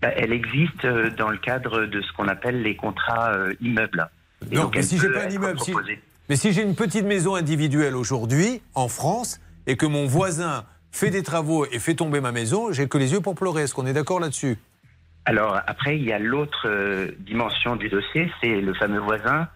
Bah, 0.00 0.08
elle 0.16 0.32
existe 0.32 0.84
euh, 0.84 1.10
dans 1.16 1.28
le 1.30 1.38
cadre 1.38 1.86
de 1.86 2.00
ce 2.02 2.12
qu'on 2.16 2.26
appelle 2.28 2.62
les 2.62 2.74
contrats 2.76 3.32
euh, 3.34 3.54
immeubles. 3.60 4.08
Et 4.50 4.56
Non, 4.56 4.62
donc, 4.64 4.74
mais 4.76 4.82
si 4.82 4.98
j'ai 4.98 5.08
pas 5.10 5.24
un 5.26 5.30
immeuble, 5.30 5.60
si- 5.60 5.72
mais 6.28 6.36
si 6.36 6.52
j'ai 6.52 6.62
une 6.62 6.74
petite 6.74 7.04
maison 7.04 7.34
individuelle 7.36 7.94
aujourd'hui, 7.94 8.62
en 8.74 8.88
France, 8.88 9.40
et 9.68 9.76
que 9.76 9.86
mon 9.86 10.06
voisin 10.06 10.64
fait 10.90 11.10
des 11.10 11.22
travaux 11.22 11.66
et 11.66 11.78
fait 11.78 11.94
tomber 11.94 12.20
ma 12.20 12.32
maison, 12.32 12.72
j'ai 12.72 12.88
que 12.88 12.98
les 12.98 13.12
yeux 13.12 13.20
pour 13.20 13.34
pleurer. 13.36 13.62
Est-ce 13.62 13.74
qu'on 13.74 13.86
est 13.86 13.92
d'accord 13.92 14.18
là-dessus? 14.18 14.58
Alors 15.24 15.60
après, 15.66 15.96
il 15.96 16.04
y 16.04 16.12
a 16.12 16.18
l'autre 16.18 16.66
euh, 16.66 17.12
dimension 17.20 17.76
du 17.76 17.88
dossier, 17.88 18.30
c'est 18.40 18.60
le 18.60 18.74
fameux 18.74 18.98
voisin 18.98 19.48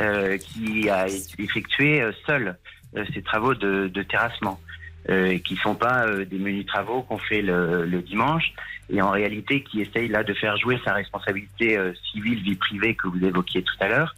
euh, 0.00 0.36
qui 0.36 0.88
a 0.90 1.06
effectué 1.38 2.02
euh, 2.02 2.12
seul 2.26 2.56
euh, 2.96 3.04
ces 3.14 3.22
travaux 3.22 3.54
de, 3.54 4.02
terrassement, 4.02 4.60
euh, 5.08 5.38
qui 5.38 5.56
sont 5.56 5.74
pas 5.74 6.06
euh, 6.06 6.24
des 6.24 6.38
menus 6.38 6.66
travaux 6.66 7.02
qu'on 7.02 7.18
fait 7.18 7.40
le, 7.40 7.86
le 7.86 8.02
dimanche, 8.02 8.52
et 8.90 9.00
en 9.00 9.10
réalité 9.10 9.62
qui 9.62 9.80
essaye 9.80 10.08
là 10.08 10.24
de 10.24 10.34
faire 10.34 10.56
jouer 10.56 10.78
sa 10.84 10.92
responsabilité 10.92 11.78
civile, 12.10 12.42
vie 12.42 12.56
privée 12.56 12.94
que 12.94 13.08
vous 13.08 13.24
évoquiez 13.24 13.62
tout 13.62 13.76
à 13.80 13.88
l'heure. 13.88 14.14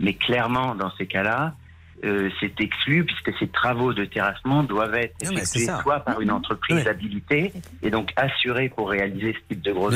Mais 0.00 0.14
clairement, 0.14 0.74
dans 0.74 0.90
ces 0.96 1.06
cas-là, 1.06 1.54
euh, 2.04 2.30
c'est 2.40 2.60
exclu 2.60 3.04
puisque 3.04 3.36
ces 3.38 3.48
travaux 3.48 3.92
de 3.92 4.04
terrassement 4.04 4.62
doivent 4.62 4.94
être 4.94 5.14
effectués 5.20 5.66
soit 5.82 6.00
par 6.00 6.20
une 6.20 6.30
entreprise 6.30 6.76
Oui. 6.84 6.88
habilitée 6.88 7.52
et 7.82 7.90
donc 7.90 8.12
assurée 8.16 8.68
pour 8.68 8.90
réaliser 8.90 9.34
ce 9.34 9.54
type 9.54 9.62
de 9.62 9.72
gros 9.72 9.90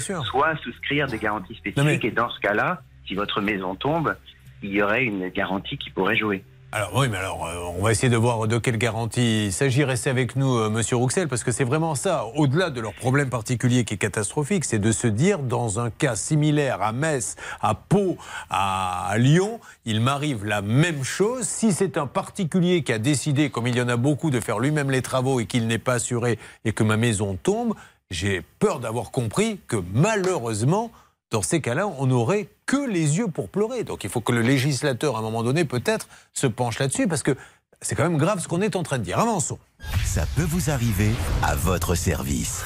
sûr. 0.00 0.24
soit 0.26 0.56
souscrire 0.62 1.06
des 1.08 1.18
garanties 1.18 1.54
spécifiques. 1.56 1.84
Mais- 2.02 2.08
Et 2.08 2.10
dans 2.12 2.30
ce 2.30 2.38
cas-là, 2.40 2.82
si 3.06 3.14
votre 3.14 3.40
maison 3.40 3.74
tombe, 3.74 4.14
il 4.62 4.70
y 4.70 4.82
aurait 4.82 5.04
une 5.04 5.28
garantie 5.28 5.76
qui 5.78 5.90
pourrait 5.90 6.16
jouer. 6.16 6.42
Alors 6.70 6.90
oui, 6.94 7.08
mais 7.08 7.16
alors 7.16 7.46
euh, 7.46 7.72
on 7.78 7.82
va 7.82 7.92
essayer 7.92 8.10
de 8.10 8.16
voir 8.18 8.46
de 8.46 8.58
quelle 8.58 8.76
garantie 8.76 9.46
il 9.46 9.52
s'agit. 9.54 9.84
Restez 9.84 10.10
avec 10.10 10.36
nous, 10.36 10.58
euh, 10.58 10.68
Monsieur 10.68 10.96
Rouxel, 10.96 11.26
parce 11.26 11.42
que 11.42 11.50
c'est 11.50 11.64
vraiment 11.64 11.94
ça. 11.94 12.26
Au-delà 12.36 12.68
de 12.68 12.82
leur 12.82 12.92
problème 12.92 13.30
particulier 13.30 13.86
qui 13.86 13.94
est 13.94 13.98
catastrophique, 13.98 14.66
c'est 14.66 14.78
de 14.78 14.92
se 14.92 15.06
dire 15.06 15.38
dans 15.38 15.80
un 15.80 15.88
cas 15.88 16.14
similaire 16.14 16.82
à 16.82 16.92
Metz, 16.92 17.36
à 17.62 17.74
Pau, 17.74 18.18
à 18.50 19.14
Lyon, 19.16 19.60
il 19.86 20.02
m'arrive 20.02 20.44
la 20.44 20.60
même 20.60 21.04
chose. 21.04 21.44
Si 21.44 21.72
c'est 21.72 21.96
un 21.96 22.06
particulier 22.06 22.82
qui 22.82 22.92
a 22.92 22.98
décidé, 22.98 23.48
comme 23.48 23.66
il 23.66 23.74
y 23.74 23.80
en 23.80 23.88
a 23.88 23.96
beaucoup, 23.96 24.30
de 24.30 24.38
faire 24.38 24.58
lui-même 24.58 24.90
les 24.90 25.00
travaux 25.00 25.40
et 25.40 25.46
qu'il 25.46 25.68
n'est 25.68 25.78
pas 25.78 25.94
assuré 25.94 26.38
et 26.66 26.72
que 26.72 26.82
ma 26.82 26.98
maison 26.98 27.38
tombe, 27.42 27.72
j'ai 28.10 28.42
peur 28.58 28.80
d'avoir 28.80 29.10
compris 29.10 29.58
que 29.68 29.76
malheureusement, 29.94 30.90
dans 31.30 31.42
ces 31.42 31.60
cas-là, 31.60 31.86
on 31.86 32.06
n'aurait 32.06 32.48
que 32.66 32.88
les 32.88 33.18
yeux 33.18 33.28
pour 33.28 33.48
pleurer. 33.48 33.84
Donc 33.84 34.04
il 34.04 34.10
faut 34.10 34.20
que 34.20 34.32
le 34.32 34.42
législateur, 34.42 35.16
à 35.16 35.18
un 35.18 35.22
moment 35.22 35.42
donné, 35.42 35.64
peut-être, 35.64 36.08
se 36.32 36.46
penche 36.46 36.78
là-dessus, 36.78 37.06
parce 37.06 37.22
que 37.22 37.36
c'est 37.80 37.94
quand 37.94 38.04
même 38.04 38.18
grave 38.18 38.40
ce 38.40 38.48
qu'on 38.48 38.62
est 38.62 38.76
en 38.76 38.82
train 38.82 38.98
de 38.98 39.04
dire. 39.04 39.18
Avançons. 39.18 39.58
Ça 40.04 40.24
peut 40.36 40.42
vous 40.42 40.70
arriver 40.70 41.10
à 41.42 41.54
votre 41.54 41.94
service. 41.94 42.64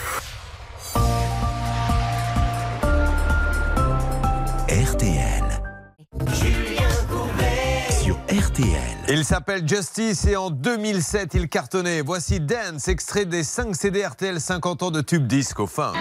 RTL. 4.69 5.45
Sur 8.03 8.17
RTL. 8.29 8.79
Il 9.09 9.25
s'appelle 9.25 9.69
Justice 9.69 10.25
et 10.25 10.37
en 10.37 10.51
2007, 10.51 11.35
il 11.35 11.49
cartonnait. 11.49 12.01
Voici 12.01 12.41
Dance, 12.41 12.89
extrait 12.89 13.27
des 13.27 13.43
5 13.43 13.77
CD 13.77 14.07
RTL 14.07 14.41
50 14.41 14.83
ans 14.85 14.91
de 14.91 15.03
tube 15.03 15.27
disco 15.27 15.67
funk. 15.67 15.95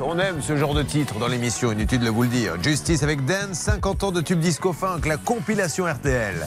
On 0.00 0.18
aime 0.18 0.40
ce 0.40 0.56
genre 0.56 0.74
de 0.74 0.82
titre 0.82 1.18
dans 1.18 1.26
l'émission, 1.26 1.72
inutile 1.72 2.00
de 2.00 2.10
vous 2.10 2.22
le 2.22 2.28
dire. 2.28 2.54
Justice 2.62 3.02
avec 3.02 3.24
Dan, 3.24 3.52
50 3.52 4.04
ans 4.04 4.12
de 4.12 4.20
tube 4.20 4.38
disco 4.38 4.72
funk, 4.72 5.00
la 5.06 5.16
compilation 5.16 5.86
RTL. 5.86 6.46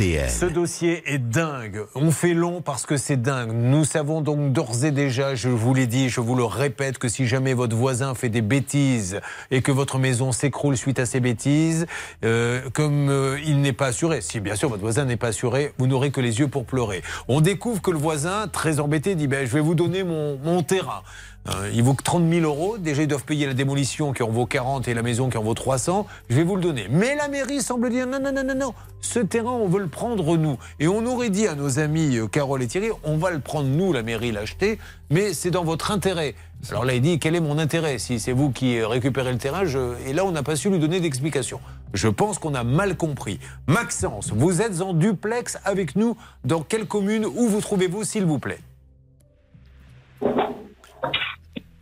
Ce 0.00 0.46
dossier 0.46 1.02
est 1.12 1.18
dingue. 1.18 1.84
On 1.94 2.10
fait 2.10 2.32
long 2.32 2.62
parce 2.62 2.86
que 2.86 2.96
c'est 2.96 3.20
dingue. 3.20 3.52
Nous 3.52 3.84
savons 3.84 4.22
donc 4.22 4.50
d'ores 4.50 4.86
et 4.86 4.92
déjà, 4.92 5.34
je 5.34 5.50
vous 5.50 5.74
l'ai 5.74 5.86
dit, 5.86 6.08
je 6.08 6.22
vous 6.22 6.34
le 6.34 6.44
répète, 6.44 6.96
que 6.96 7.06
si 7.06 7.26
jamais 7.26 7.52
votre 7.52 7.76
voisin 7.76 8.14
fait 8.14 8.30
des 8.30 8.40
bêtises 8.40 9.20
et 9.50 9.60
que 9.60 9.70
votre 9.70 9.98
maison 9.98 10.32
s'écroule 10.32 10.78
suite 10.78 10.98
à 10.98 11.04
ces 11.04 11.20
bêtises, 11.20 11.86
euh, 12.24 12.62
comme 12.72 13.10
euh, 13.10 13.38
il 13.44 13.60
n'est 13.60 13.74
pas 13.74 13.88
assuré, 13.88 14.22
si 14.22 14.40
bien 14.40 14.54
sûr 14.54 14.70
votre 14.70 14.80
voisin 14.80 15.04
n'est 15.04 15.18
pas 15.18 15.28
assuré, 15.28 15.74
vous 15.76 15.86
n'aurez 15.86 16.10
que 16.10 16.22
les 16.22 16.38
yeux 16.38 16.48
pour 16.48 16.64
pleurer. 16.64 17.02
On 17.28 17.42
découvre 17.42 17.82
que 17.82 17.90
le 17.90 17.98
voisin, 17.98 18.48
très 18.48 18.80
embêté, 18.80 19.14
dit 19.14 19.26
ben, 19.26 19.46
Je 19.46 19.52
vais 19.52 19.60
vous 19.60 19.74
donner 19.74 20.02
mon, 20.02 20.38
mon 20.38 20.62
terrain. 20.62 21.02
Euh, 21.48 21.70
il 21.72 21.82
vaut 21.82 21.94
que 21.94 22.02
30 22.02 22.28
000 22.28 22.44
euros. 22.44 22.76
Déjà, 22.78 23.02
ils 23.02 23.08
doivent 23.08 23.24
payer 23.24 23.46
la 23.46 23.54
démolition 23.54 24.12
qui 24.12 24.22
en 24.22 24.28
vaut 24.28 24.46
40 24.46 24.88
et 24.88 24.94
la 24.94 25.02
maison 25.02 25.30
qui 25.30 25.38
en 25.38 25.42
vaut 25.42 25.54
300. 25.54 26.06
Je 26.28 26.36
vais 26.36 26.44
vous 26.44 26.56
le 26.56 26.62
donner. 26.62 26.86
Mais 26.90 27.14
la 27.14 27.28
mairie 27.28 27.62
semble 27.62 27.90
dire 27.90 28.06
non, 28.06 28.20
non, 28.20 28.32
non, 28.32 28.44
non, 28.44 28.54
non. 28.54 28.74
Ce 29.00 29.18
terrain, 29.18 29.52
on 29.52 29.66
veut 29.66 29.80
le 29.80 29.88
prendre 29.88 30.36
nous. 30.36 30.58
Et 30.78 30.88
on 30.88 31.04
aurait 31.06 31.30
dit 31.30 31.46
à 31.46 31.54
nos 31.54 31.78
amis 31.78 32.18
euh, 32.18 32.26
Carole 32.26 32.62
et 32.62 32.66
Thierry, 32.66 32.90
on 33.04 33.16
va 33.16 33.30
le 33.30 33.40
prendre 33.40 33.68
nous, 33.68 33.92
la 33.92 34.02
mairie, 34.02 34.32
l'acheter, 34.32 34.78
mais 35.10 35.32
c'est 35.32 35.50
dans 35.50 35.64
votre 35.64 35.90
intérêt. 35.90 36.34
Alors 36.68 36.84
là, 36.84 36.94
il 36.94 37.00
dit, 37.00 37.18
quel 37.18 37.34
est 37.34 37.40
mon 37.40 37.58
intérêt? 37.58 37.98
Si 37.98 38.20
c'est 38.20 38.32
vous 38.32 38.50
qui 38.50 38.82
récupérez 38.82 39.32
le 39.32 39.38
terrain, 39.38 39.62
et 40.06 40.12
là, 40.12 40.26
on 40.26 40.32
n'a 40.32 40.42
pas 40.42 40.56
su 40.56 40.68
lui 40.68 40.78
donner 40.78 41.00
d'explication. 41.00 41.58
Je 41.94 42.08
pense 42.08 42.38
qu'on 42.38 42.54
a 42.54 42.64
mal 42.64 42.96
compris. 42.96 43.40
Maxence, 43.66 44.30
vous 44.34 44.60
êtes 44.60 44.82
en 44.82 44.92
duplex 44.92 45.58
avec 45.64 45.96
nous. 45.96 46.16
Dans 46.44 46.60
quelle 46.60 46.86
commune? 46.86 47.24
Où 47.24 47.48
vous 47.48 47.62
trouvez-vous, 47.62 48.04
s'il 48.04 48.26
vous 48.26 48.38
plaît? 48.38 48.60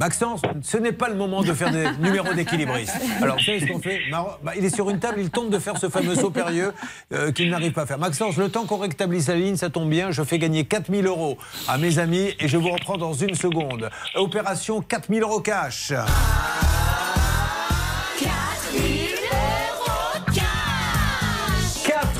Maxence, 0.00 0.42
ce 0.62 0.76
n'est 0.76 0.92
pas 0.92 1.08
le 1.08 1.16
moment 1.16 1.42
de 1.42 1.52
faire 1.52 1.72
des 1.72 1.90
numéros 2.00 2.32
d'équilibristes. 2.32 2.94
Alors, 3.20 3.36
vous 3.36 3.42
savez 3.42 3.60
ce 3.60 3.66
qu'on 3.66 3.80
fait 3.80 4.00
bah, 4.12 4.52
Il 4.56 4.64
est 4.64 4.74
sur 4.74 4.88
une 4.90 5.00
table, 5.00 5.16
il 5.18 5.30
tente 5.30 5.50
de 5.50 5.58
faire 5.58 5.76
ce 5.76 5.88
fameux 5.88 6.14
saut 6.14 6.30
périlleux 6.30 6.72
euh, 7.12 7.32
qu'il 7.32 7.50
n'arrive 7.50 7.72
pas 7.72 7.82
à 7.82 7.86
faire. 7.86 7.98
Maxence, 7.98 8.36
le 8.36 8.48
temps 8.48 8.64
qu'on 8.64 8.78
rétablisse 8.78 9.26
la 9.26 9.34
ligne, 9.34 9.56
ça 9.56 9.70
tombe 9.70 9.90
bien, 9.90 10.12
je 10.12 10.22
fais 10.22 10.38
gagner 10.38 10.64
4000 10.64 11.04
euros 11.06 11.36
à 11.66 11.78
mes 11.78 11.98
amis 11.98 12.32
et 12.38 12.46
je 12.46 12.56
vous 12.56 12.70
reprends 12.70 12.96
dans 12.96 13.12
une 13.12 13.34
seconde. 13.34 13.90
Opération 14.14 14.82
4000 14.82 15.22
euros 15.22 15.40
cash. 15.40 15.92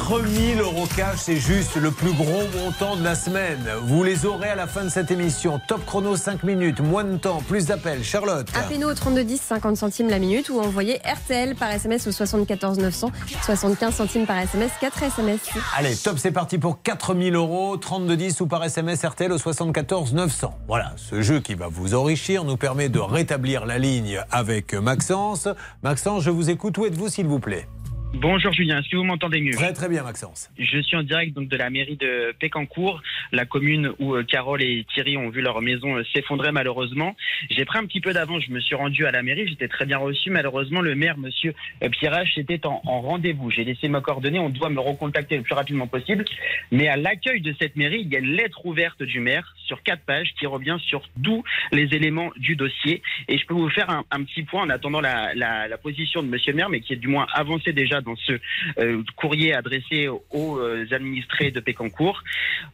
4000 0.08 0.58
euros 0.60 0.86
cash, 0.96 1.18
c'est 1.18 1.36
juste 1.36 1.76
le 1.76 1.90
plus 1.90 2.14
gros 2.14 2.44
montant 2.56 2.96
de 2.96 3.04
la 3.04 3.14
semaine. 3.14 3.62
Vous 3.82 4.02
les 4.02 4.24
aurez 4.24 4.48
à 4.48 4.54
la 4.54 4.66
fin 4.66 4.84
de 4.84 4.88
cette 4.88 5.10
émission. 5.10 5.60
Top 5.68 5.84
chrono 5.84 6.16
5 6.16 6.44
minutes, 6.44 6.80
moins 6.80 7.04
de 7.04 7.18
temps, 7.18 7.42
plus 7.46 7.66
d'appels. 7.66 8.02
Charlotte. 8.02 8.48
Appelez-nous 8.54 8.88
au 8.88 8.94
3210, 8.94 9.38
50 9.38 9.76
centimes 9.76 10.08
la 10.08 10.18
minute 10.18 10.48
ou 10.48 10.60
envoyez 10.60 10.98
RTL 11.04 11.56
par 11.56 11.70
SMS 11.72 12.06
au 12.06 12.12
74 12.12 12.78
900, 12.78 13.12
75 13.44 13.94
centimes 13.94 14.24
par 14.24 14.38
SMS, 14.38 14.70
4 14.80 15.02
SMS. 15.02 15.40
Allez, 15.76 15.94
top, 15.94 16.16
c'est 16.18 16.32
parti 16.32 16.56
pour 16.56 16.80
4000 16.80 17.34
euros, 17.34 17.76
3210 17.76 18.40
ou 18.40 18.46
par 18.46 18.64
SMS 18.64 19.04
RTL 19.04 19.30
au 19.30 19.36
74 19.36 20.14
900. 20.14 20.54
Voilà, 20.68 20.94
ce 20.96 21.20
jeu 21.20 21.40
qui 21.40 21.54
va 21.54 21.68
vous 21.68 21.94
enrichir 21.94 22.44
nous 22.44 22.56
permet 22.56 22.88
de 22.88 22.98
rétablir 22.98 23.66
la 23.66 23.78
ligne 23.78 24.22
avec 24.30 24.72
Maxence. 24.72 25.48
Maxence, 25.82 26.22
je 26.22 26.30
vous 26.30 26.48
écoute. 26.48 26.78
Où 26.78 26.86
êtes-vous, 26.86 27.10
s'il 27.10 27.26
vous 27.26 27.40
plaît? 27.40 27.68
Bonjour 28.14 28.52
Julien, 28.54 28.80
est-ce 28.80 28.88
que 28.88 28.96
vous 28.96 29.04
m'entendez 29.04 29.40
mieux 29.40 29.52
Très 29.52 29.74
très 29.74 29.88
bien 29.88 30.02
Maxence. 30.02 30.50
Je 30.58 30.80
suis 30.80 30.96
en 30.96 31.02
direct 31.02 31.34
donc 31.34 31.48
de 31.48 31.56
la 31.56 31.68
mairie 31.68 31.96
de 31.96 32.34
Pécancourt, 32.40 33.02
la 33.32 33.44
commune 33.44 33.92
où 33.98 34.14
euh, 34.14 34.24
Carole 34.24 34.62
et 34.62 34.86
Thierry 34.92 35.18
ont 35.18 35.28
vu 35.28 35.42
leur 35.42 35.60
maison 35.60 35.96
euh, 35.96 36.02
s'effondrer 36.14 36.50
malheureusement. 36.50 37.14
J'ai 37.50 37.66
pris 37.66 37.78
un 37.78 37.84
petit 37.84 38.00
peu 38.00 38.14
d'avance, 38.14 38.42
je 38.44 38.50
me 38.50 38.60
suis 38.60 38.74
rendu 38.74 39.06
à 39.06 39.12
la 39.12 39.22
mairie, 39.22 39.46
j'étais 39.46 39.68
très 39.68 39.84
bien 39.84 39.98
reçu. 39.98 40.30
Malheureusement, 40.30 40.80
le 40.80 40.94
maire, 40.94 41.18
monsieur 41.18 41.54
euh, 41.84 41.90
Pierrache, 41.90 42.38
était 42.38 42.66
en, 42.66 42.80
en 42.86 43.00
rendez-vous. 43.02 43.50
J'ai 43.50 43.64
laissé 43.64 43.88
mes 43.88 44.00
coordonnées, 44.00 44.38
on 44.38 44.48
doit 44.48 44.70
me 44.70 44.80
recontacter 44.80 45.36
le 45.36 45.42
plus 45.42 45.54
rapidement 45.54 45.86
possible. 45.86 46.24
Mais 46.72 46.88
à 46.88 46.96
l'accueil 46.96 47.42
de 47.42 47.54
cette 47.60 47.76
mairie, 47.76 48.00
il 48.00 48.08
y 48.08 48.16
a 48.16 48.20
une 48.20 48.32
lettre 48.32 48.64
ouverte 48.64 49.02
du 49.02 49.20
maire 49.20 49.54
sur 49.66 49.82
quatre 49.82 50.02
pages 50.02 50.32
qui 50.40 50.46
revient 50.46 50.78
sur 50.80 51.02
tous 51.22 51.44
les 51.72 51.94
éléments 51.94 52.32
du 52.36 52.56
dossier. 52.56 53.02
Et 53.28 53.36
je 53.36 53.44
peux 53.46 53.54
vous 53.54 53.70
faire 53.70 53.90
un, 53.90 54.04
un 54.10 54.24
petit 54.24 54.44
point 54.44 54.62
en 54.62 54.70
attendant 54.70 55.02
la, 55.02 55.34
la, 55.34 55.68
la 55.68 55.78
position 55.78 56.22
de 56.22 56.28
monsieur 56.28 56.52
le 56.52 56.56
maire, 56.56 56.70
mais 56.70 56.80
qui 56.80 56.94
est 56.94 56.96
du 56.96 57.08
moins 57.08 57.26
avancé 57.34 57.72
déjà 57.74 57.97
dans 58.00 58.16
ce 58.16 58.38
euh, 58.78 59.02
courrier 59.16 59.54
adressé 59.54 60.08
aux 60.08 60.58
euh, 60.58 60.86
administrés 60.90 61.50
de 61.50 61.60
Pécancourt. 61.60 62.22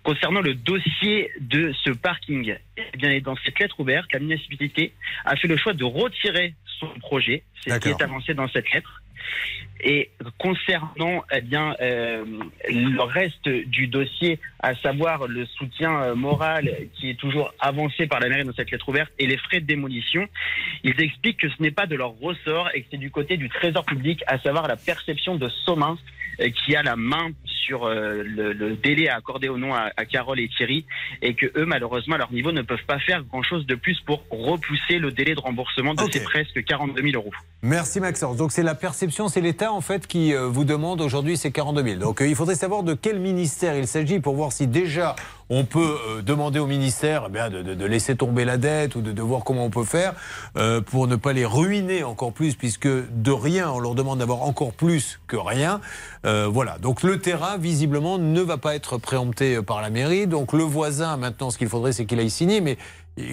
Concernant 0.03 0.41
le 0.41 0.55
dossier 0.55 1.31
de 1.41 1.73
ce 1.85 1.91
parking, 1.91 2.57
eh 2.77 2.97
bien, 2.97 3.19
dans 3.21 3.37
cette 3.45 3.59
lettre 3.59 3.81
ouverte, 3.81 4.13
la 4.13 4.21
municipalité 4.21 4.93
a 5.25 5.37
fait 5.37 5.49
le 5.49 5.57
choix 5.57 5.73
de 5.73 5.85
retirer 5.85 6.55
son 6.79 6.89
projet. 7.01 7.43
C'est 7.63 7.71
ce 7.71 7.79
qui 7.79 7.89
est 7.89 8.03
avancé 8.03 8.35
dans 8.35 8.49
cette 8.49 8.71
lettre. 8.73 9.03
Et 9.81 10.11
concernant 10.39 11.25
eh 11.33 11.41
bien 11.41 11.75
euh, 11.81 12.25
le 12.69 13.03
reste 13.03 13.49
du 13.49 13.87
dossier, 13.89 14.39
à 14.61 14.75
savoir 14.77 15.27
le 15.27 15.45
soutien 15.47 16.03
euh, 16.03 16.15
moral 16.15 16.71
qui 16.95 17.11
est 17.11 17.19
toujours 17.19 17.53
avancé 17.59 18.07
par 18.07 18.21
la 18.21 18.29
mairie 18.29 18.45
dans 18.45 18.55
cette 18.55 18.71
lettre 18.71 18.89
ouverte 18.89 19.13
et 19.19 19.27
les 19.27 19.37
frais 19.37 19.61
de 19.61 19.67
démolition, 19.67 20.27
ils 20.85 20.99
expliquent 21.01 21.41
que 21.41 21.49
ce 21.49 21.61
n'est 21.63 21.71
pas 21.71 21.87
de 21.87 21.97
leur 21.97 22.13
ressort 22.19 22.71
et 22.75 22.83
que 22.83 22.87
c'est 22.93 22.99
du 22.99 23.11
côté 23.11 23.37
du 23.37 23.49
Trésor 23.49 23.85
public, 23.85 24.23
à 24.27 24.39
savoir 24.39 24.69
la 24.69 24.77
perception 24.77 25.37
de 25.37 25.49
Somin 25.49 25.99
euh, 26.41 26.51
qui 26.51 26.75
a 26.75 26.83
la 26.83 26.97
main 26.97 27.31
sur 27.45 27.85
euh, 27.85 28.23
le, 28.25 28.53
le 28.53 28.77
délai 28.77 29.09
à 29.09 29.17
accorder 29.17 29.49
au 29.49 29.57
nom 29.57 29.73
à, 29.73 29.91
à 29.97 30.05
Carole 30.05 30.41
et 30.41 30.49
Thierry 30.49 30.85
et 31.23 31.35
que 31.35 31.47
eux 31.57 31.65
malheureusement 31.65 32.17
à 32.17 32.19
leur 32.19 32.33
niveau 32.33 32.53
ne 32.53 32.63
peuvent 32.63 32.85
pas 32.87 32.99
faire 32.99 33.23
grand 33.23 33.43
chose 33.43 33.67
de 33.67 33.75
plus 33.75 34.01
pour 34.01 34.25
repousser 34.31 34.99
le 34.99 35.13
délai 35.13 35.35
de 35.35 35.41
remboursement 35.41 35.95
de 35.95 36.03
ces 36.11 36.23
presque 36.23 36.65
42 36.65 37.03
000 37.03 37.15
euros. 37.15 37.33
Merci 37.63 38.01
Maxence. 38.01 38.37
Donc 38.37 38.53
c'est 38.53 38.63
la 38.63 38.75
perception, 38.75 39.29
c'est 39.29 39.41
l'État 39.41 39.64
en 39.73 39.81
fait 39.81 40.07
qui 40.07 40.35
euh, 40.35 40.49
vous 40.49 40.65
demande 40.65 41.01
aujourd'hui 41.01 41.37
ces 41.37 41.51
42 41.51 41.83
000. 41.83 41.97
Donc 41.97 42.21
euh, 42.21 42.29
il 42.29 42.35
faudrait 42.35 42.55
savoir 42.55 42.83
de 42.83 42.95
quel 42.95 43.19
ministère 43.19 43.77
il 43.77 43.87
s'agit 43.87 44.21
pour 44.21 44.35
voir 44.35 44.53
si 44.53 44.67
déjà 44.67 45.17
on 45.51 45.65
peut 45.65 45.97
euh, 46.09 46.23
demander 46.23 46.59
au 46.59 46.67
ministère 46.67 47.25
eh 47.29 47.31
bien, 47.31 47.51
de, 47.51 47.85
laisser 47.85 48.17
tomber 48.17 48.45
la 48.45 48.57
dette 48.57 48.97
ou 48.97 49.01
de, 49.01 49.23
voir 49.23 49.45
comment 49.45 49.65
on 49.65 49.71
peut 49.71 49.85
faire 49.85 50.15
pour 50.87 51.07
ne 51.07 51.17
pas 51.17 51.33
les 51.33 51.45
ruiner 51.45 52.03
encore 52.03 52.33
plus 52.33 52.55
puisque 52.55 52.89
de 52.89 53.31
rien 53.31 53.71
on 53.71 53.79
leur 53.79 53.95
demande 53.95 54.19
d'avoir 54.19 54.43
encore 54.43 54.73
plus 54.73 55.21
que 55.27 55.37
rien. 55.37 55.81
Voilà. 56.23 56.79
Donc 56.79 57.03
le 57.03 57.19
terrain 57.19 57.59
visiblement 57.59 58.19
ne 58.19 58.41
va 58.41 58.57
pas 58.57 58.75
être 58.75 58.99
préempté 58.99 59.61
par 59.63 59.83
la 59.83 59.91
mairie. 59.91 60.27
Donc 60.27 60.53
le 60.53 60.63
voisin 60.63 61.17
maintenant 61.17 61.51
ce 61.51 61.59
qu'il 61.59 61.69
faudrait 61.69 61.93
c'est 61.93 62.07
qu'il 62.07 62.19
aille 62.21 62.31
signer 62.31 62.61
mais 62.61 62.79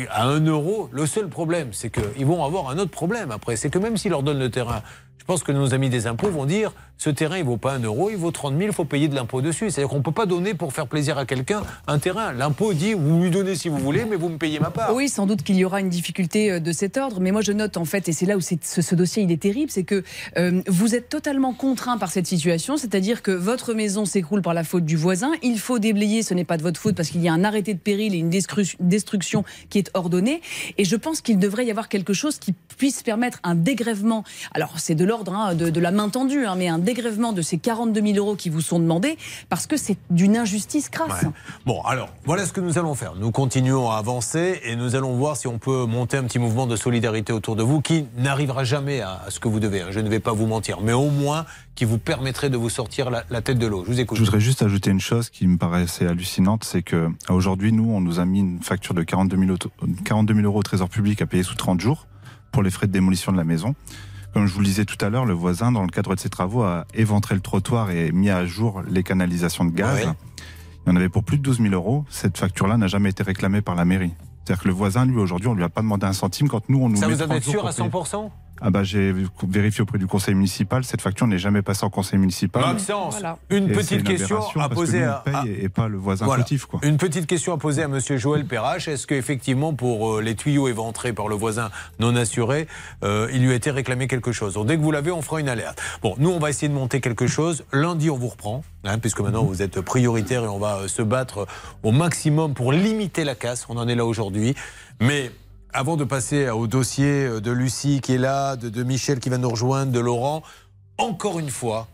à 0.09 0.27
1 0.27 0.45
euro, 0.45 0.89
le 0.91 1.05
seul 1.07 1.27
problème, 1.27 1.69
c'est 1.71 1.89
qu'ils 1.89 2.25
vont 2.25 2.43
avoir 2.43 2.69
un 2.69 2.77
autre 2.77 2.91
problème 2.91 3.32
après. 3.32 3.55
C'est 3.55 3.69
que 3.69 3.79
même 3.79 3.97
s'ils 3.97 4.11
leur 4.11 4.21
donnent 4.21 4.39
le 4.39 4.51
terrain, 4.51 4.84
je 5.22 5.26
pense 5.28 5.43
que 5.43 5.51
nos 5.51 5.76
amis 5.76 5.91
des 5.91 6.07
impôts 6.07 6.32
vont 6.32 6.45
dire 6.45 6.74
ce 6.97 7.11
terrain, 7.11 7.38
il 7.38 7.43
vaut 7.43 7.57
pas 7.57 7.74
1 7.74 7.80
euro, 7.84 8.09
il 8.09 8.17
vaut 8.17 8.32
30 8.32 8.57
000, 8.57 8.69
il 8.69 8.74
faut 8.74 8.86
payer 8.86 9.07
de 9.07 9.13
l'impôt 9.13 9.41
dessus. 9.41 9.69
C'est-à-dire 9.69 9.89
qu'on 9.89 9.97
ne 9.97 10.03
peut 10.03 10.11
pas 10.11 10.26
donner 10.26 10.55
pour 10.55 10.74
faire 10.74 10.88
plaisir 10.88 11.17
à 11.17 11.26
quelqu'un 11.26 11.61
un 11.88 11.99
terrain. 11.99 12.32
L'impôt 12.32 12.74
dit 12.74 12.93
vous 12.93 13.22
lui 13.22 13.30
donnez 13.30 13.55
si 13.55 13.69
vous 13.69 13.78
voulez, 13.78 14.05
mais 14.05 14.15
vous 14.15 14.30
me 14.30 14.38
payez 14.38 14.59
ma 14.59 14.72
part. 14.72 14.95
Oui, 14.95 15.09
sans 15.09 15.28
doute 15.28 15.43
qu'il 15.43 15.55
y 15.57 15.65
aura 15.65 15.80
une 15.80 15.89
difficulté 15.89 16.51
euh, 16.51 16.59
de 16.59 16.72
cet 16.72 16.97
ordre, 16.97 17.19
mais 17.19 17.32
moi 17.32 17.41
je 17.41 17.51
note 17.51 17.78
en 17.78 17.86
fait, 17.86 18.09
et 18.09 18.13
c'est 18.13 18.26
là 18.26 18.36
où 18.36 18.41
ce, 18.41 18.95
dossier 18.95 19.24
il 19.24 19.32
est 19.32 19.41
terrible, 19.41 19.69
c'est 19.69 19.84
que 19.84 20.03
euh, 20.38 20.61
vous 20.67 20.95
êtes 20.95 21.09
totalement 21.09 21.53
contraint 21.53 21.97
par 21.97 22.11
cette 22.11 22.28
situation, 22.28 22.78
c'est-à-dire 22.78 23.22
que 23.22 23.32
votre 23.32 23.74
maison 23.74 24.05
s'écroule 24.05 24.41
par 24.41 24.53
la 24.53 24.63
faute 24.63 24.86
du 24.86 24.95
voisin, 24.95 25.32
il 25.43 25.59
faut 25.59 25.78
déblayer, 25.78 26.24
ce 26.24 26.34
n'est 26.34 26.45
pas 26.45 26.57
de 26.57 26.63
votre 26.63 26.80
faute 26.80 26.95
parce 26.95 27.09
qu'il 27.09 27.22
y 27.22 27.30
a 27.30 27.34
un 27.34 27.43
arrêté 27.43 27.74
de 27.74 27.80
péril 27.80 28.13
et 28.13 28.17
une 28.17 28.30
destruction 28.30 29.43
qui 29.69 29.80
est 29.80 29.89
ordonnée, 29.95 30.41
et 30.78 30.86
je 30.86 30.95
pense 30.95 31.22
qu'il 31.22 31.39
devrait 31.39 31.65
y 31.65 31.72
avoir 31.72 31.89
quelque 31.89 32.13
chose 32.13 32.38
qui 32.38 32.53
puisse 32.78 33.01
permettre 33.01 33.39
un 33.43 33.55
dégrèvement, 33.55 34.24
alors 34.53 34.80
c'est 34.80 34.95
de 34.95 35.05
l'ordre 35.12 35.34
hein, 35.36 35.55
de, 35.55 35.70
de 35.70 35.80
la 35.82 35.91
main 35.91 36.07
tendue, 36.09 36.45
hein, 36.45 36.55
mais 36.57 36.70
un 36.70 36.80
dégrèvement 36.80 37.34
de 37.34 37.41
ces 37.41 37.57
42 37.57 38.01
000 38.01 38.18
euros 38.18 38.36
qui 38.38 38.49
vous 38.49 38.62
sont 38.62 38.80
demandés, 38.80 39.18
parce 39.49 39.68
que 39.68 39.76
c'est 39.76 39.97
d'une 40.09 40.38
injustice 40.38 40.88
crasse. 40.89 41.26
Bon, 41.66 41.82
alors, 41.84 42.09
voilà 42.24 42.45
ce 42.45 42.53
que 42.53 42.62
nous 42.62 42.78
allons 42.78 42.95
faire. 42.95 43.16
Nous 43.16 43.32
continuons 43.32 43.91
à 43.91 43.97
avancer 43.97 44.62
et 44.64 44.76
nous 44.78 44.95
allons 44.95 45.14
voir 45.18 45.36
si 45.36 45.47
on 45.47 45.59
peut 45.59 45.86
monter 45.86 46.16
un 46.18 46.24
petit 46.24 46.39
mouvement 46.39 46.66
de 46.66 46.76
solidarité 46.78 47.34
autour 47.34 47.55
de 47.57 47.64
vous 47.64 47.82
qui 47.82 48.05
n'arrivera 48.18 48.64
jamais 48.64 49.01
à, 49.01 49.24
ce 49.30 49.39
que 49.41 49.49
vous 49.49 49.59
devez. 49.59 49.82
hein. 49.82 49.88
Je 49.91 49.99
ne 49.99 50.07
vais 50.09 50.22
pas 50.22 50.32
vous 50.32 50.47
mentir, 50.47 50.80
mais 50.82 50.93
au 50.93 51.09
moins 51.09 51.45
qui 51.76 51.84
vous 51.84 51.97
permettrait 51.97 52.49
de 52.49 52.57
vous 52.57 52.70
sortir 52.70 53.09
la, 53.09 53.24
la 53.30 53.41
tête 53.41 53.57
de 53.59 53.68
l'eau. 53.68 53.84
Je 53.86 53.91
vous 53.91 53.99
écoute. 53.99 54.18
Je 54.18 54.24
voudrais 54.24 54.39
juste 54.39 54.62
ajouter 54.64 54.91
une 54.91 54.99
chose 55.01 55.30
qui 55.30 55.45
me 55.47 55.57
paraissait 55.57 56.07
hallucinante, 56.07 56.64
c'est 56.64 56.84
que 56.84 57.09
à 57.28 57.34
aujourd'hui, 57.34 57.74
nous, 57.74 57.91
on 57.91 57.99
nous 57.99 58.20
a 58.20 58.26
mis 58.26 58.39
une 58.39 58.62
facture 58.62 58.93
de 58.93 59.03
42 59.03 59.38
000, 59.38 59.51
auto- 59.51 59.72
42 60.05 60.34
000 60.36 60.45
euros 60.45 60.59
au 60.59 60.64
Trésor 60.64 60.88
public 60.89 61.22
à 61.22 61.26
payer 61.26 61.43
sous 61.43 61.55
30 61.55 61.82
jours 61.82 62.07
pour 62.51 62.64
les 62.64 62.70
frais 62.72 62.88
de 62.88 62.91
démolition 62.91 63.32
de 63.32 63.38
la 63.38 63.43
maison. 63.45 63.76
Comme 64.34 64.47
je 64.47 64.53
vous 64.53 64.61
le 64.61 64.65
disais 64.65 64.86
tout 64.86 65.03
à 65.03 65.09
l'heure, 65.09 65.25
le 65.25 65.34
voisin, 65.34 65.71
dans 65.71 65.82
le 65.82 65.89
cadre 65.89 66.15
de 66.15 66.19
ses 66.19 66.29
travaux, 66.29 66.63
a 66.63 66.86
éventré 66.93 67.36
le 67.36 67.41
trottoir 67.41 67.91
et 67.91 68.11
mis 68.11 68.29
à 68.29 68.45
jour 68.45 68.82
les 68.89 69.03
canalisations 69.03 69.65
de 69.65 69.71
gaz. 69.71 70.07
Il 70.86 70.89
y 70.89 70.93
en 70.93 70.95
avait 70.95 71.09
pour 71.09 71.23
plus 71.23 71.38
de 71.38 71.43
12 71.43 71.61
000 71.61 71.73
euros. 71.73 72.05
Cette 72.09 72.38
facture-là 72.38 72.77
n'a 72.77 72.88
jamais 72.88 73.09
été 73.09 73.23
réclamée 73.23 73.61
par 73.61 73.75
la 73.75 73.86
mairie. 73.86 74.13
C'est-à-dire 74.43 74.63
que 74.63 74.67
le 74.69 74.73
voisin, 74.73 75.05
lui, 75.05 75.17
aujourd'hui, 75.17 75.47
on 75.47 75.53
lui 75.53 75.63
a 75.63 75.69
pas 75.69 75.82
demandé 75.82 76.05
un 76.05 76.13
centime 76.13 76.47
quand 76.47 76.67
nous, 76.69 76.79
on 76.82 76.89
nous 76.89 76.95
Ça 76.95 77.07
met 77.07 77.13
vous 77.13 77.21
en 77.21 77.27
30 77.27 77.38
êtes 77.38 77.43
sûr 77.43 77.67
à 77.67 77.73
payer. 77.73 77.89
100% 77.89 78.29
Ah 78.62 78.70
bah 78.70 78.84
j'ai 78.84 79.14
vérifié 79.43 79.82
auprès 79.82 79.97
du 79.97 80.05
conseil 80.05 80.36
municipal, 80.36 80.84
cette 80.84 81.01
facture 81.01 81.26
n'est 81.26 81.39
jamais 81.39 81.64
passée 81.64 81.84
en 81.84 81.89
conseil 81.89 82.20
municipal. 82.20 82.62
Maxence, 82.62 83.18
une 83.49 83.70
Et 83.70 83.74
petite 83.74 84.03
question 84.03 84.39
à 84.59 84.70
poser 84.70 85.03
à, 85.03 85.24
paye 85.26 85.57
et 85.59 85.68
pas 85.68 85.88
le 85.88 85.97
voisin 85.97 86.26
Voilà. 86.26 86.43
fautif 86.43 86.66
quoi. 86.66 86.80
Une 86.84 86.97
petite 86.97 87.26
question 87.26 87.53
à 87.53 87.57
poser 87.57 87.82
à 87.82 87.88
Monsieur 87.88 88.18
Joël 88.18 88.45
Perrache. 88.45 88.88
Est-ce 88.88 89.07
qu'effectivement, 89.07 89.74
pour 89.74 90.18
euh, 90.18 90.22
les 90.22 90.36
tuyaux 90.36 90.68
éventrés 90.68 91.12
par 91.12 91.28
le 91.28 91.36
voisin 91.36 91.72
non 91.99 92.16
assuré, 92.16 92.68
euh, 93.03 93.28
il 93.34 93.41
lui 93.41 93.51
a 93.51 93.55
été 93.55 93.72
réclamé 93.72 94.07
quelque 94.07 94.32
chose? 94.32 94.53
Donc, 94.53 94.68
Dès 94.68 94.78
que 94.78 94.82
vous 94.82 94.91
l'avez, 94.91 95.12
on 95.12 95.22
fera 95.22 95.39
une 95.39 95.49
alerte. 95.49 95.82
Bon, 96.03 96.14
nous, 96.20 96.30
on 96.30 96.39
va 96.39 96.49
essayer 96.49 96.70
de 96.70 96.74
monter 96.74 97.01
quelque 97.01 97.28
chose. 97.28 97.66
Lundi, 97.74 98.09
on 98.09 98.18
vous 98.18 98.28
reprend, 98.30 98.64
hein, 98.84 98.99
puisque 98.99 99.22
maintenant 99.22 99.43
vous 99.43 99.62
êtes 99.62 99.82
prioritaire 99.82 100.43
et 100.43 100.47
on 100.47 100.59
va 100.59 100.78
euh, 100.78 100.88
se 100.88 101.01
battre 101.01 101.47
au 101.84 101.91
maximum 101.91 102.53
pour 102.53 102.72
limiter 102.72 103.24
la 103.24 103.36
casse. 103.36 103.66
On 103.70 103.78
en 103.78 103.88
est 103.88 103.95
là 103.95 104.05
aujourd'hui. 104.05 104.55
Mais 104.99 105.32
avant 105.74 105.95
de 105.97 106.03
passer 106.03 106.49
au 106.49 106.67
dossier 106.67 107.41
de 107.41 107.51
Lucie 107.51 108.01
qui 108.01 108.13
est 108.13 108.17
là, 108.17 108.55
de 108.55 108.84
Michel 108.84 109.19
qui 109.19 109.30
va 109.30 109.38
nous 109.38 109.49
rejoindre, 109.49 109.91
de 109.91 109.99
Laurent, 109.99 110.43
encore 110.97 111.39
une 111.39 111.49
fois, 111.49 111.88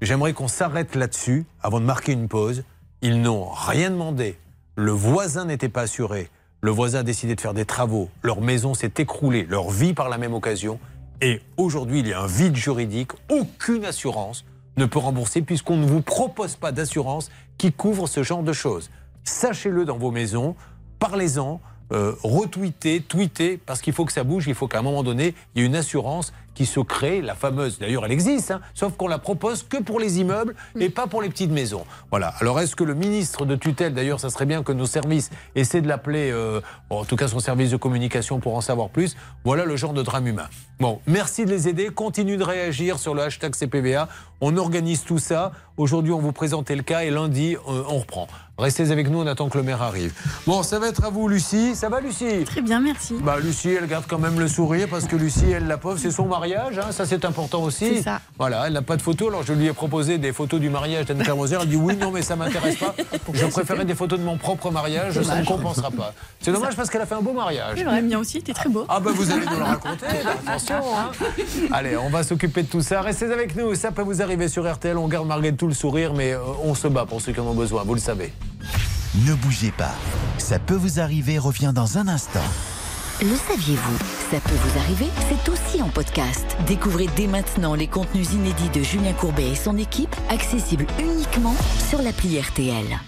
j'aimerais 0.00 0.32
qu'on 0.32 0.48
s'arrête 0.48 0.94
là-dessus 0.94 1.46
avant 1.62 1.80
de 1.80 1.84
marquer 1.84 2.12
une 2.12 2.28
pause. 2.28 2.64
Ils 3.02 3.20
n'ont 3.20 3.48
rien 3.48 3.90
demandé. 3.90 4.38
Le 4.76 4.92
voisin 4.92 5.44
n'était 5.44 5.68
pas 5.68 5.82
assuré. 5.82 6.28
le 6.62 6.70
voisin 6.70 7.00
a 7.00 7.02
décidé 7.02 7.34
de 7.34 7.40
faire 7.40 7.54
des 7.54 7.64
travaux, 7.64 8.10
leur 8.22 8.40
maison 8.40 8.74
s'est 8.74 8.92
écroulée, 8.98 9.46
leur 9.48 9.70
vie 9.70 9.94
par 9.94 10.08
la 10.08 10.18
même 10.18 10.34
occasion, 10.34 10.78
et 11.22 11.40
aujourd'hui 11.56 12.00
il 12.00 12.08
y 12.08 12.12
a 12.12 12.20
un 12.20 12.26
vide 12.26 12.56
juridique, 12.56 13.12
aucune 13.30 13.84
assurance 13.84 14.44
ne 14.76 14.84
peut 14.84 14.98
rembourser 14.98 15.42
puisqu'on 15.42 15.76
ne 15.76 15.86
vous 15.86 16.02
propose 16.02 16.56
pas 16.56 16.72
d'assurance 16.72 17.30
qui 17.56 17.72
couvre 17.72 18.06
ce 18.06 18.22
genre 18.22 18.42
de 18.42 18.52
choses. 18.52 18.90
Sachez-le 19.24 19.84
dans 19.84 19.96
vos 19.96 20.10
maisons, 20.10 20.54
parlez-en, 20.98 21.60
euh, 21.92 22.14
retweetez, 22.22 23.00
tweetez, 23.00 23.58
parce 23.58 23.80
qu'il 23.80 23.92
faut 23.92 24.04
que 24.04 24.12
ça 24.12 24.24
bouge, 24.24 24.46
il 24.46 24.54
faut 24.54 24.68
qu'à 24.68 24.78
un 24.78 24.82
moment 24.82 25.02
donné, 25.02 25.34
il 25.54 25.62
y 25.62 25.64
ait 25.64 25.66
une 25.66 25.76
assurance 25.76 26.32
qui 26.54 26.66
se 26.66 26.80
crée, 26.80 27.22
la 27.22 27.34
fameuse, 27.34 27.78
d'ailleurs 27.78 28.04
elle 28.04 28.12
existe, 28.12 28.50
hein, 28.50 28.60
sauf 28.74 28.96
qu'on 28.96 29.08
la 29.08 29.18
propose 29.18 29.62
que 29.62 29.78
pour 29.78 30.00
les 30.00 30.20
immeubles 30.20 30.54
et 30.78 30.90
pas 30.90 31.06
pour 31.06 31.22
les 31.22 31.28
petites 31.28 31.50
maisons. 31.50 31.84
Voilà. 32.10 32.34
Alors 32.40 32.60
est-ce 32.60 32.76
que 32.76 32.84
le 32.84 32.94
ministre 32.94 33.46
de 33.46 33.56
tutelle, 33.56 33.94
d'ailleurs 33.94 34.20
ça 34.20 34.30
serait 34.30 34.46
bien 34.46 34.62
que 34.62 34.72
nos 34.72 34.86
services 34.86 35.30
essaient 35.54 35.80
de 35.80 35.88
l'appeler, 35.88 36.30
euh, 36.30 36.60
en 36.90 37.04
tout 37.04 37.16
cas 37.16 37.28
son 37.28 37.40
service 37.40 37.70
de 37.70 37.76
communication 37.76 38.40
pour 38.40 38.56
en 38.56 38.60
savoir 38.60 38.88
plus, 38.90 39.16
voilà 39.44 39.64
le 39.64 39.76
genre 39.76 39.92
de 39.92 40.02
drame 40.02 40.26
humain. 40.26 40.48
Bon, 40.80 41.00
merci 41.06 41.44
de 41.44 41.50
les 41.50 41.68
aider, 41.68 41.90
continuez 41.90 42.36
de 42.36 42.44
réagir 42.44 42.98
sur 42.98 43.14
le 43.14 43.22
hashtag 43.22 43.54
CPVA, 43.54 44.08
on 44.40 44.56
organise 44.56 45.04
tout 45.04 45.18
ça, 45.18 45.52
aujourd'hui 45.76 46.12
on 46.12 46.20
vous 46.20 46.32
présentait 46.32 46.76
le 46.76 46.82
cas 46.82 47.02
et 47.02 47.10
lundi 47.10 47.56
euh, 47.68 47.82
on 47.88 47.98
reprend. 47.98 48.28
Restez 48.60 48.90
avec 48.90 49.08
nous, 49.08 49.20
on 49.20 49.26
attend 49.26 49.48
que 49.48 49.56
le 49.56 49.64
maire 49.64 49.80
arrive. 49.80 50.12
Bon, 50.46 50.62
ça 50.62 50.78
va 50.78 50.88
être 50.88 51.04
à 51.04 51.08
vous 51.08 51.28
Lucie, 51.28 51.74
ça 51.74 51.88
va 51.88 52.00
Lucie? 52.00 52.44
Très 52.44 52.60
bien, 52.60 52.78
merci. 52.78 53.14
bah, 53.22 53.38
Lucie, 53.40 53.70
elle 53.70 53.86
garde 53.86 54.04
quand 54.06 54.18
même 54.18 54.38
le 54.38 54.48
sourire 54.48 54.86
parce 54.90 55.06
que 55.06 55.16
Lucie, 55.16 55.50
elle, 55.50 55.66
la 55.66 55.78
pauvre, 55.78 55.98
c'est 55.98 56.10
son 56.10 56.26
mariage. 56.40 56.78
hein, 56.78 56.90
ça, 56.92 57.06
c'est 57.06 57.24
important 57.24 57.62
aussi. 57.62 57.96
C'est 57.96 58.02
ça. 58.02 58.20
Voilà, 58.38 58.66
elle 58.66 58.72
n'a 58.72 58.82
pas 58.82 58.96
de 58.96 59.02
photos. 59.02 59.28
Alors, 59.28 59.42
je 59.44 59.52
lui 59.52 59.66
ai 59.66 59.72
proposé 59.72 60.18
des 60.18 60.32
photos 60.32 60.58
du 60.60 60.70
mariage 60.70 61.06
d'Anne 61.06 61.22
Claire 61.22 61.36
Moser. 61.36 61.58
Elle 61.60 61.68
dit 61.68 61.76
oui, 61.76 61.96
non, 61.96 62.10
mais 62.10 62.22
ça 62.22 62.36
m'intéresse 62.36 62.76
pas. 62.76 62.94
Je 63.34 63.46
préférais 63.46 63.84
des 63.84 63.94
photos 63.94 64.18
de 64.18 64.24
mon 64.24 64.36
propre 64.36 64.70
mariage. 64.70 65.20
Ça 65.22 65.36
ne 65.40 65.44
compensera 65.44 65.90
pas. 65.90 66.12
C'est 66.40 66.52
dommage 66.52 66.74
parce 66.76 66.90
qu'elle 66.90 67.02
a 67.02 67.06
fait 67.06 67.14
un 67.14 67.20
beau 67.22 67.32
mariage. 67.32 67.82
Vrai, 67.84 68.00
le 68.00 68.08
mien 68.08 68.18
aussi, 68.18 68.42
t'es 68.42 68.52
très 68.52 68.68
beau. 68.68 68.84
Ah 68.88 68.98
ben 69.00 69.12
vous 69.12 69.30
allez 69.30 69.46
nous 69.46 69.56
le 69.58 69.62
raconter, 69.64 70.06
attention. 70.48 70.76
hein. 70.96 71.10
Allez, 71.72 71.96
on 71.96 72.08
va 72.10 72.22
s'occuper 72.24 72.62
de 72.62 72.68
tout 72.68 72.80
ça. 72.82 73.02
Restez 73.02 73.26
avec 73.32 73.54
nous, 73.56 73.74
ça 73.74 73.92
peut 73.92 74.02
vous 74.02 74.22
arriver 74.22 74.48
sur 74.48 74.70
RTL. 74.70 74.96
On 74.98 75.06
garde 75.08 75.26
malgré 75.28 75.52
tout 75.54 75.66
le 75.68 75.74
sourire, 75.74 76.12
mais 76.14 76.32
euh, 76.32 76.38
on 76.64 76.74
se 76.74 76.88
bat 76.88 77.04
pour 77.06 77.20
ceux 77.20 77.32
qui 77.32 77.40
en 77.40 77.44
ont 77.46 77.54
besoin, 77.54 77.82
vous 77.84 77.94
le 77.94 78.00
savez. 78.00 78.32
Ne 79.26 79.34
bougez 79.34 79.72
pas. 79.72 79.92
Ça 80.38 80.58
peut 80.58 80.74
vous 80.74 81.00
arriver 81.00 81.38
revient 81.38 81.72
dans 81.74 81.98
un 81.98 82.08
instant. 82.08 82.40
Le 83.22 83.36
saviez-vous 83.36 83.98
Ça 84.30 84.40
peut 84.40 84.54
vous 84.54 84.78
arriver, 84.78 85.06
c'est 85.28 85.50
aussi 85.50 85.82
en 85.82 85.90
podcast. 85.90 86.56
Découvrez 86.66 87.06
dès 87.16 87.26
maintenant 87.26 87.74
les 87.74 87.86
contenus 87.86 88.32
inédits 88.32 88.70
de 88.70 88.82
Julien 88.82 89.12
Courbet 89.12 89.50
et 89.50 89.54
son 89.54 89.76
équipe, 89.76 90.16
accessibles 90.30 90.86
uniquement 90.98 91.54
sur 91.90 92.00
l'appli 92.00 92.40
RTL. 92.40 92.98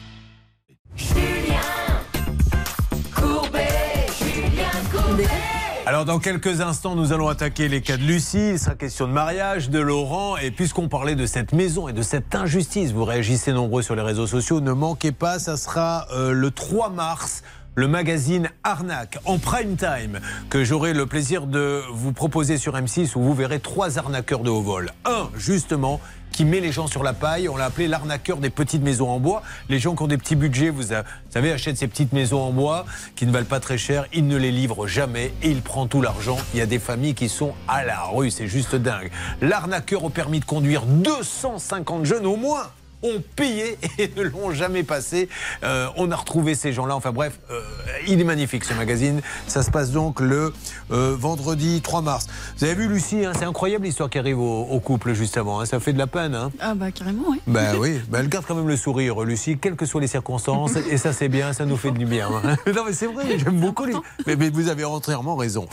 Alors 5.86 6.05
dans 6.05 6.18
quelques 6.18 6.60
instants, 6.60 6.94
nous 6.94 7.14
allons 7.14 7.28
attaquer 7.28 7.68
les 7.68 7.80
cas 7.80 7.97
de 7.97 8.02
Lucie. 8.02 8.59
Sera 8.59 8.74
question 8.74 9.06
de 9.06 9.12
mariage, 9.12 9.70
de 9.70 9.80
Laurent. 9.80 10.36
Et 10.36 10.51
puisqu'on 10.51 10.89
parlait 10.89 11.16
de 11.16 11.24
cette 11.24 11.52
maison 11.52 11.89
et 11.89 11.94
de 11.94 12.02
cette 12.02 12.34
injustice, 12.34 12.93
vous 12.93 13.05
réagissez 13.05 13.52
nombreux 13.52 13.82
sur 13.82 13.97
les 13.97 14.02
réseaux 14.02 14.26
sociaux. 14.26 14.60
Ne 14.60 14.72
manquez 14.72 15.12
pas, 15.12 15.39
ça 15.39 15.56
sera 15.56 16.06
euh, 16.12 16.32
le 16.32 16.51
3 16.51 16.90
mars. 16.90 17.43
Le 17.74 17.89
magazine 17.89 18.51
Arnaque 18.65 19.16
en 19.24 19.39
prime 19.39 19.77
time 19.77 20.20
que 20.51 20.62
j'aurai 20.62 20.93
le 20.93 21.07
plaisir 21.07 21.47
de 21.47 21.81
vous 21.90 22.12
proposer 22.12 22.59
sur 22.59 22.74
M6 22.74 23.16
où 23.16 23.23
vous 23.23 23.32
verrez 23.32 23.61
trois 23.61 23.99
arnaqueurs 23.99 24.40
de 24.40 24.51
haut 24.51 24.61
vol. 24.61 24.93
Un, 25.07 25.31
justement, 25.39 25.99
qui 26.32 26.44
met 26.44 26.61
les 26.61 26.70
gens 26.70 26.86
sur 26.86 27.03
la 27.03 27.15
paille. 27.15 27.49
On 27.49 27.57
l'a 27.57 27.65
appelé 27.65 27.89
l'arnaqueur 27.89 28.36
des 28.36 28.51
petites 28.51 28.82
maisons 28.82 29.09
en 29.09 29.19
bois. 29.20 29.43
Les 29.70 29.78
gens 29.78 29.94
qui 29.94 30.03
ont 30.03 30.07
des 30.07 30.19
petits 30.19 30.36
budgets, 30.36 30.69
vous, 30.69 30.89
savez, 31.31 31.51
achètent 31.51 31.78
ces 31.78 31.89
petites 31.89 32.12
maisons 32.12 32.43
en 32.43 32.51
bois 32.53 32.85
qui 33.16 33.24
ne 33.24 33.32
valent 33.32 33.47
pas 33.47 33.61
très 33.61 33.78
cher. 33.78 34.05
Il 34.12 34.27
ne 34.27 34.36
les 34.36 34.53
livre 34.53 34.86
jamais 34.86 35.32
et 35.43 35.51
il 35.51 35.62
prend 35.62 35.86
tout 35.86 36.03
l'argent. 36.03 36.36
Il 36.53 36.59
y 36.59 36.62
a 36.62 36.66
des 36.66 36.78
familles 36.78 37.15
qui 37.15 37.31
sont 37.31 37.55
à 37.69 37.85
la 37.85 38.03
rue. 38.03 38.31
C'est 38.31 38.49
juste 38.49 38.74
dingue. 38.74 39.11
L'arnaqueur 39.40 40.05
au 40.05 40.11
permis 40.11 40.40
de 40.40 40.44
conduire, 40.44 40.85
250 40.85 42.05
jeunes 42.05 42.27
au 42.27 42.36
moins 42.36 42.70
ont 43.02 43.22
payé 43.36 43.78
et 43.98 44.10
ne 44.16 44.22
l'ont 44.22 44.52
jamais 44.52 44.82
passé. 44.82 45.28
Euh, 45.64 45.86
on 45.96 46.10
a 46.10 46.16
retrouvé 46.16 46.54
ces 46.54 46.72
gens-là. 46.72 46.94
Enfin 46.96 47.12
bref, 47.12 47.38
euh, 47.50 47.60
il 48.06 48.20
est 48.20 48.24
magnifique 48.24 48.64
ce 48.64 48.74
magazine. 48.74 49.20
Ça 49.46 49.62
se 49.62 49.70
passe 49.70 49.90
donc 49.90 50.20
le 50.20 50.52
euh, 50.90 51.14
vendredi 51.18 51.80
3 51.82 52.02
mars. 52.02 52.26
Vous 52.58 52.64
avez 52.64 52.74
vu 52.74 52.88
Lucie, 52.88 53.24
hein, 53.24 53.32
c'est 53.38 53.44
incroyable 53.44 53.84
l'histoire 53.84 54.10
qui 54.10 54.18
arrive 54.18 54.38
au, 54.38 54.62
au 54.62 54.80
couple 54.80 55.12
juste 55.14 55.36
avant. 55.36 55.60
hein. 55.60 55.66
Ça 55.66 55.80
fait 55.80 55.92
de 55.92 55.98
la 55.98 56.06
peine. 56.06 56.34
Hein. 56.34 56.50
Ah 56.60 56.74
bah 56.74 56.90
carrément, 56.90 57.24
oui. 57.30 57.40
Ben 57.46 57.76
oui, 57.78 58.00
ben 58.08 58.20
elle 58.20 58.28
garde 58.28 58.44
quand 58.46 58.54
même 58.54 58.68
le 58.68 58.76
sourire, 58.76 59.20
Lucie, 59.22 59.58
quelles 59.58 59.76
que 59.76 59.86
soient 59.86 60.00
les 60.00 60.06
circonstances, 60.06 60.76
et 60.76 60.96
ça 60.98 61.12
c'est 61.12 61.28
bien, 61.28 61.52
ça 61.52 61.64
nous 61.64 61.76
fait 61.76 61.90
du 61.90 62.06
bien. 62.06 62.28
Non 62.74 62.84
mais 62.86 62.92
c'est 62.92 63.06
vrai, 63.06 63.38
j'aime 63.38 63.60
beaucoup 63.60 63.84
les... 63.84 63.94
Mais, 64.26 64.36
mais 64.36 64.48
vous 64.50 64.68
avez 64.68 64.84
entièrement 64.84 65.36
raison. 65.36 65.66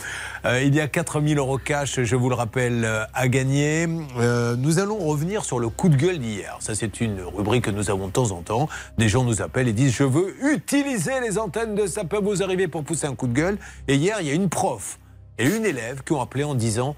Il 0.44 0.74
y 0.74 0.80
a 0.80 0.88
4000 0.88 1.38
euros 1.38 1.58
cash, 1.58 2.00
je 2.02 2.16
vous 2.16 2.28
le 2.28 2.34
rappelle, 2.34 3.06
à 3.14 3.28
gagner. 3.28 3.86
Nous 3.86 4.78
allons 4.78 4.98
revenir 4.98 5.44
sur 5.44 5.58
le 5.58 5.68
coup 5.68 5.88
de 5.88 5.96
gueule 5.96 6.18
d'hier. 6.18 6.56
Ça 6.60 6.74
c'est 6.74 7.00
une 7.00 7.19
rubrique 7.24 7.64
que 7.64 7.70
nous 7.70 7.90
avons 7.90 8.08
de 8.08 8.12
temps 8.12 8.30
en 8.30 8.42
temps. 8.42 8.68
Des 8.98 9.08
gens 9.08 9.24
nous 9.24 9.42
appellent 9.42 9.68
et 9.68 9.72
disent 9.72 9.92
je 9.92 10.04
veux 10.04 10.34
utiliser 10.52 11.20
les 11.20 11.38
antennes 11.38 11.74
de 11.74 11.86
ça 11.86 12.04
peut 12.04 12.20
vous 12.20 12.42
arriver 12.42 12.68
pour 12.68 12.84
pousser 12.84 13.06
un 13.06 13.14
coup 13.14 13.26
de 13.26 13.32
gueule. 13.32 13.58
Et 13.88 13.96
hier, 13.96 14.18
il 14.20 14.26
y 14.26 14.30
a 14.30 14.34
une 14.34 14.48
prof 14.48 14.98
et 15.38 15.46
une 15.46 15.64
élève 15.64 16.02
qui 16.04 16.12
ont 16.12 16.20
appelé 16.20 16.44
en 16.44 16.54
disant 16.54 16.96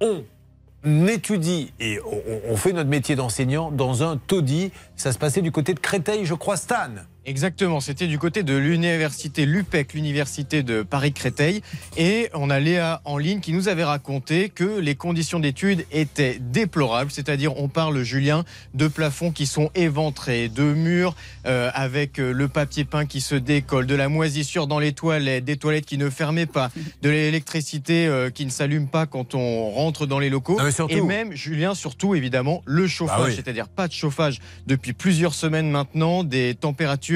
on 0.00 1.06
étudie 1.06 1.72
et 1.78 2.00
on, 2.00 2.52
on 2.52 2.56
fait 2.56 2.72
notre 2.72 2.90
métier 2.90 3.16
d'enseignant 3.16 3.70
dans 3.70 4.02
un 4.02 4.16
taudis. 4.16 4.72
Ça 4.96 5.12
se 5.12 5.18
passait 5.18 5.42
du 5.42 5.52
côté 5.52 5.74
de 5.74 5.80
Créteil, 5.80 6.24
je 6.24 6.34
crois, 6.34 6.56
Stan. 6.56 6.90
Exactement, 7.26 7.80
c'était 7.80 8.06
du 8.06 8.18
côté 8.18 8.42
de 8.42 8.54
l'université 8.56 9.44
l'UPEC, 9.44 9.92
l'université 9.92 10.62
de 10.62 10.82
Paris-Créteil. 10.82 11.60
Et 11.98 12.30
on 12.32 12.48
a 12.48 12.58
Léa 12.58 13.02
en 13.04 13.18
ligne 13.18 13.40
qui 13.40 13.52
nous 13.52 13.68
avait 13.68 13.84
raconté 13.84 14.48
que 14.48 14.78
les 14.80 14.94
conditions 14.94 15.38
d'études 15.38 15.84
étaient 15.92 16.38
déplorables. 16.40 17.10
C'est-à-dire, 17.10 17.56
on 17.58 17.68
parle, 17.68 18.02
Julien, 18.02 18.44
de 18.72 18.88
plafonds 18.88 19.32
qui 19.32 19.44
sont 19.46 19.70
éventrés, 19.74 20.48
de 20.48 20.62
murs 20.62 21.14
euh, 21.46 21.70
avec 21.74 22.18
euh, 22.18 22.32
le 22.32 22.48
papier 22.48 22.84
peint 22.86 23.04
qui 23.04 23.20
se 23.20 23.34
décolle, 23.34 23.86
de 23.86 23.94
la 23.94 24.08
moisissure 24.08 24.66
dans 24.66 24.78
les 24.78 24.92
toilettes, 24.92 25.44
des 25.44 25.58
toilettes 25.58 25.84
qui 25.86 25.98
ne 25.98 26.08
fermaient 26.08 26.46
pas, 26.46 26.70
de 27.02 27.10
l'électricité 27.10 28.06
euh, 28.06 28.30
qui 28.30 28.46
ne 28.46 28.50
s'allume 28.50 28.88
pas 28.88 29.04
quand 29.04 29.34
on 29.34 29.68
rentre 29.70 30.06
dans 30.06 30.18
les 30.20 30.30
locaux. 30.30 30.58
Non, 30.58 30.70
surtout- 30.70 30.94
Et 30.96 31.02
même, 31.02 31.34
Julien, 31.34 31.74
surtout, 31.74 32.14
évidemment, 32.14 32.62
le 32.64 32.86
chauffage. 32.86 33.18
Bah 33.18 33.24
oui. 33.28 33.34
C'est-à-dire 33.36 33.68
pas 33.68 33.88
de 33.88 33.92
chauffage 33.92 34.40
depuis 34.66 34.94
plusieurs 34.94 35.34
semaines 35.34 35.70
maintenant, 35.70 36.24
des 36.24 36.54
températures 36.54 37.09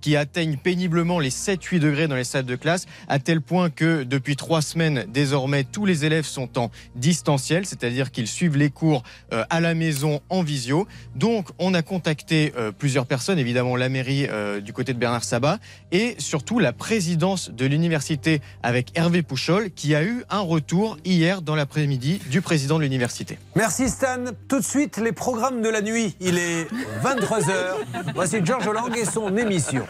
qui 0.00 0.16
atteignent 0.16 0.56
péniblement 0.56 1.18
les 1.18 1.30
7-8 1.30 1.78
degrés 1.78 2.08
dans 2.08 2.16
les 2.16 2.24
salles 2.24 2.44
de 2.44 2.56
classe, 2.56 2.86
à 3.08 3.18
tel 3.18 3.40
point 3.40 3.70
que 3.70 4.02
depuis 4.02 4.36
trois 4.36 4.62
semaines, 4.62 5.04
désormais, 5.08 5.64
tous 5.64 5.86
les 5.86 6.04
élèves 6.04 6.24
sont 6.24 6.58
en 6.58 6.70
distanciel, 6.94 7.66
c'est-à-dire 7.66 8.10
qu'ils 8.10 8.28
suivent 8.28 8.56
les 8.56 8.70
cours 8.70 9.02
euh, 9.32 9.44
à 9.50 9.60
la 9.60 9.74
maison 9.74 10.20
en 10.28 10.42
visio. 10.42 10.86
Donc, 11.14 11.48
on 11.58 11.74
a 11.74 11.82
contacté 11.82 12.52
euh, 12.56 12.72
plusieurs 12.72 13.06
personnes, 13.06 13.38
évidemment 13.38 13.76
la 13.76 13.88
mairie 13.88 14.26
euh, 14.28 14.60
du 14.60 14.72
côté 14.72 14.92
de 14.94 14.98
Bernard 14.98 15.24
Sabat, 15.24 15.58
et 15.92 16.14
surtout 16.18 16.58
la 16.58 16.72
présidence 16.72 17.50
de 17.50 17.66
l'université 17.66 18.40
avec 18.62 18.96
Hervé 18.96 19.22
Pouchol, 19.22 19.70
qui 19.70 19.94
a 19.94 20.02
eu 20.02 20.24
un 20.30 20.40
retour 20.40 20.96
hier 21.04 21.42
dans 21.42 21.54
l'après-midi 21.54 22.20
du 22.30 22.40
président 22.40 22.78
de 22.78 22.82
l'université. 22.82 23.38
Merci 23.54 23.88
Stan. 23.88 24.24
Tout 24.48 24.60
de 24.60 24.64
suite, 24.64 24.98
les 24.98 25.12
programmes 25.12 25.62
de 25.62 25.68
la 25.68 25.82
nuit. 25.82 26.14
Il 26.20 26.38
est 26.38 26.66
23h. 27.02 28.14
Voici 28.14 28.44
Georges 28.44 28.68
Lang 28.68 28.96
et 28.96 29.04
son 29.04 29.36
émission. 29.38 29.84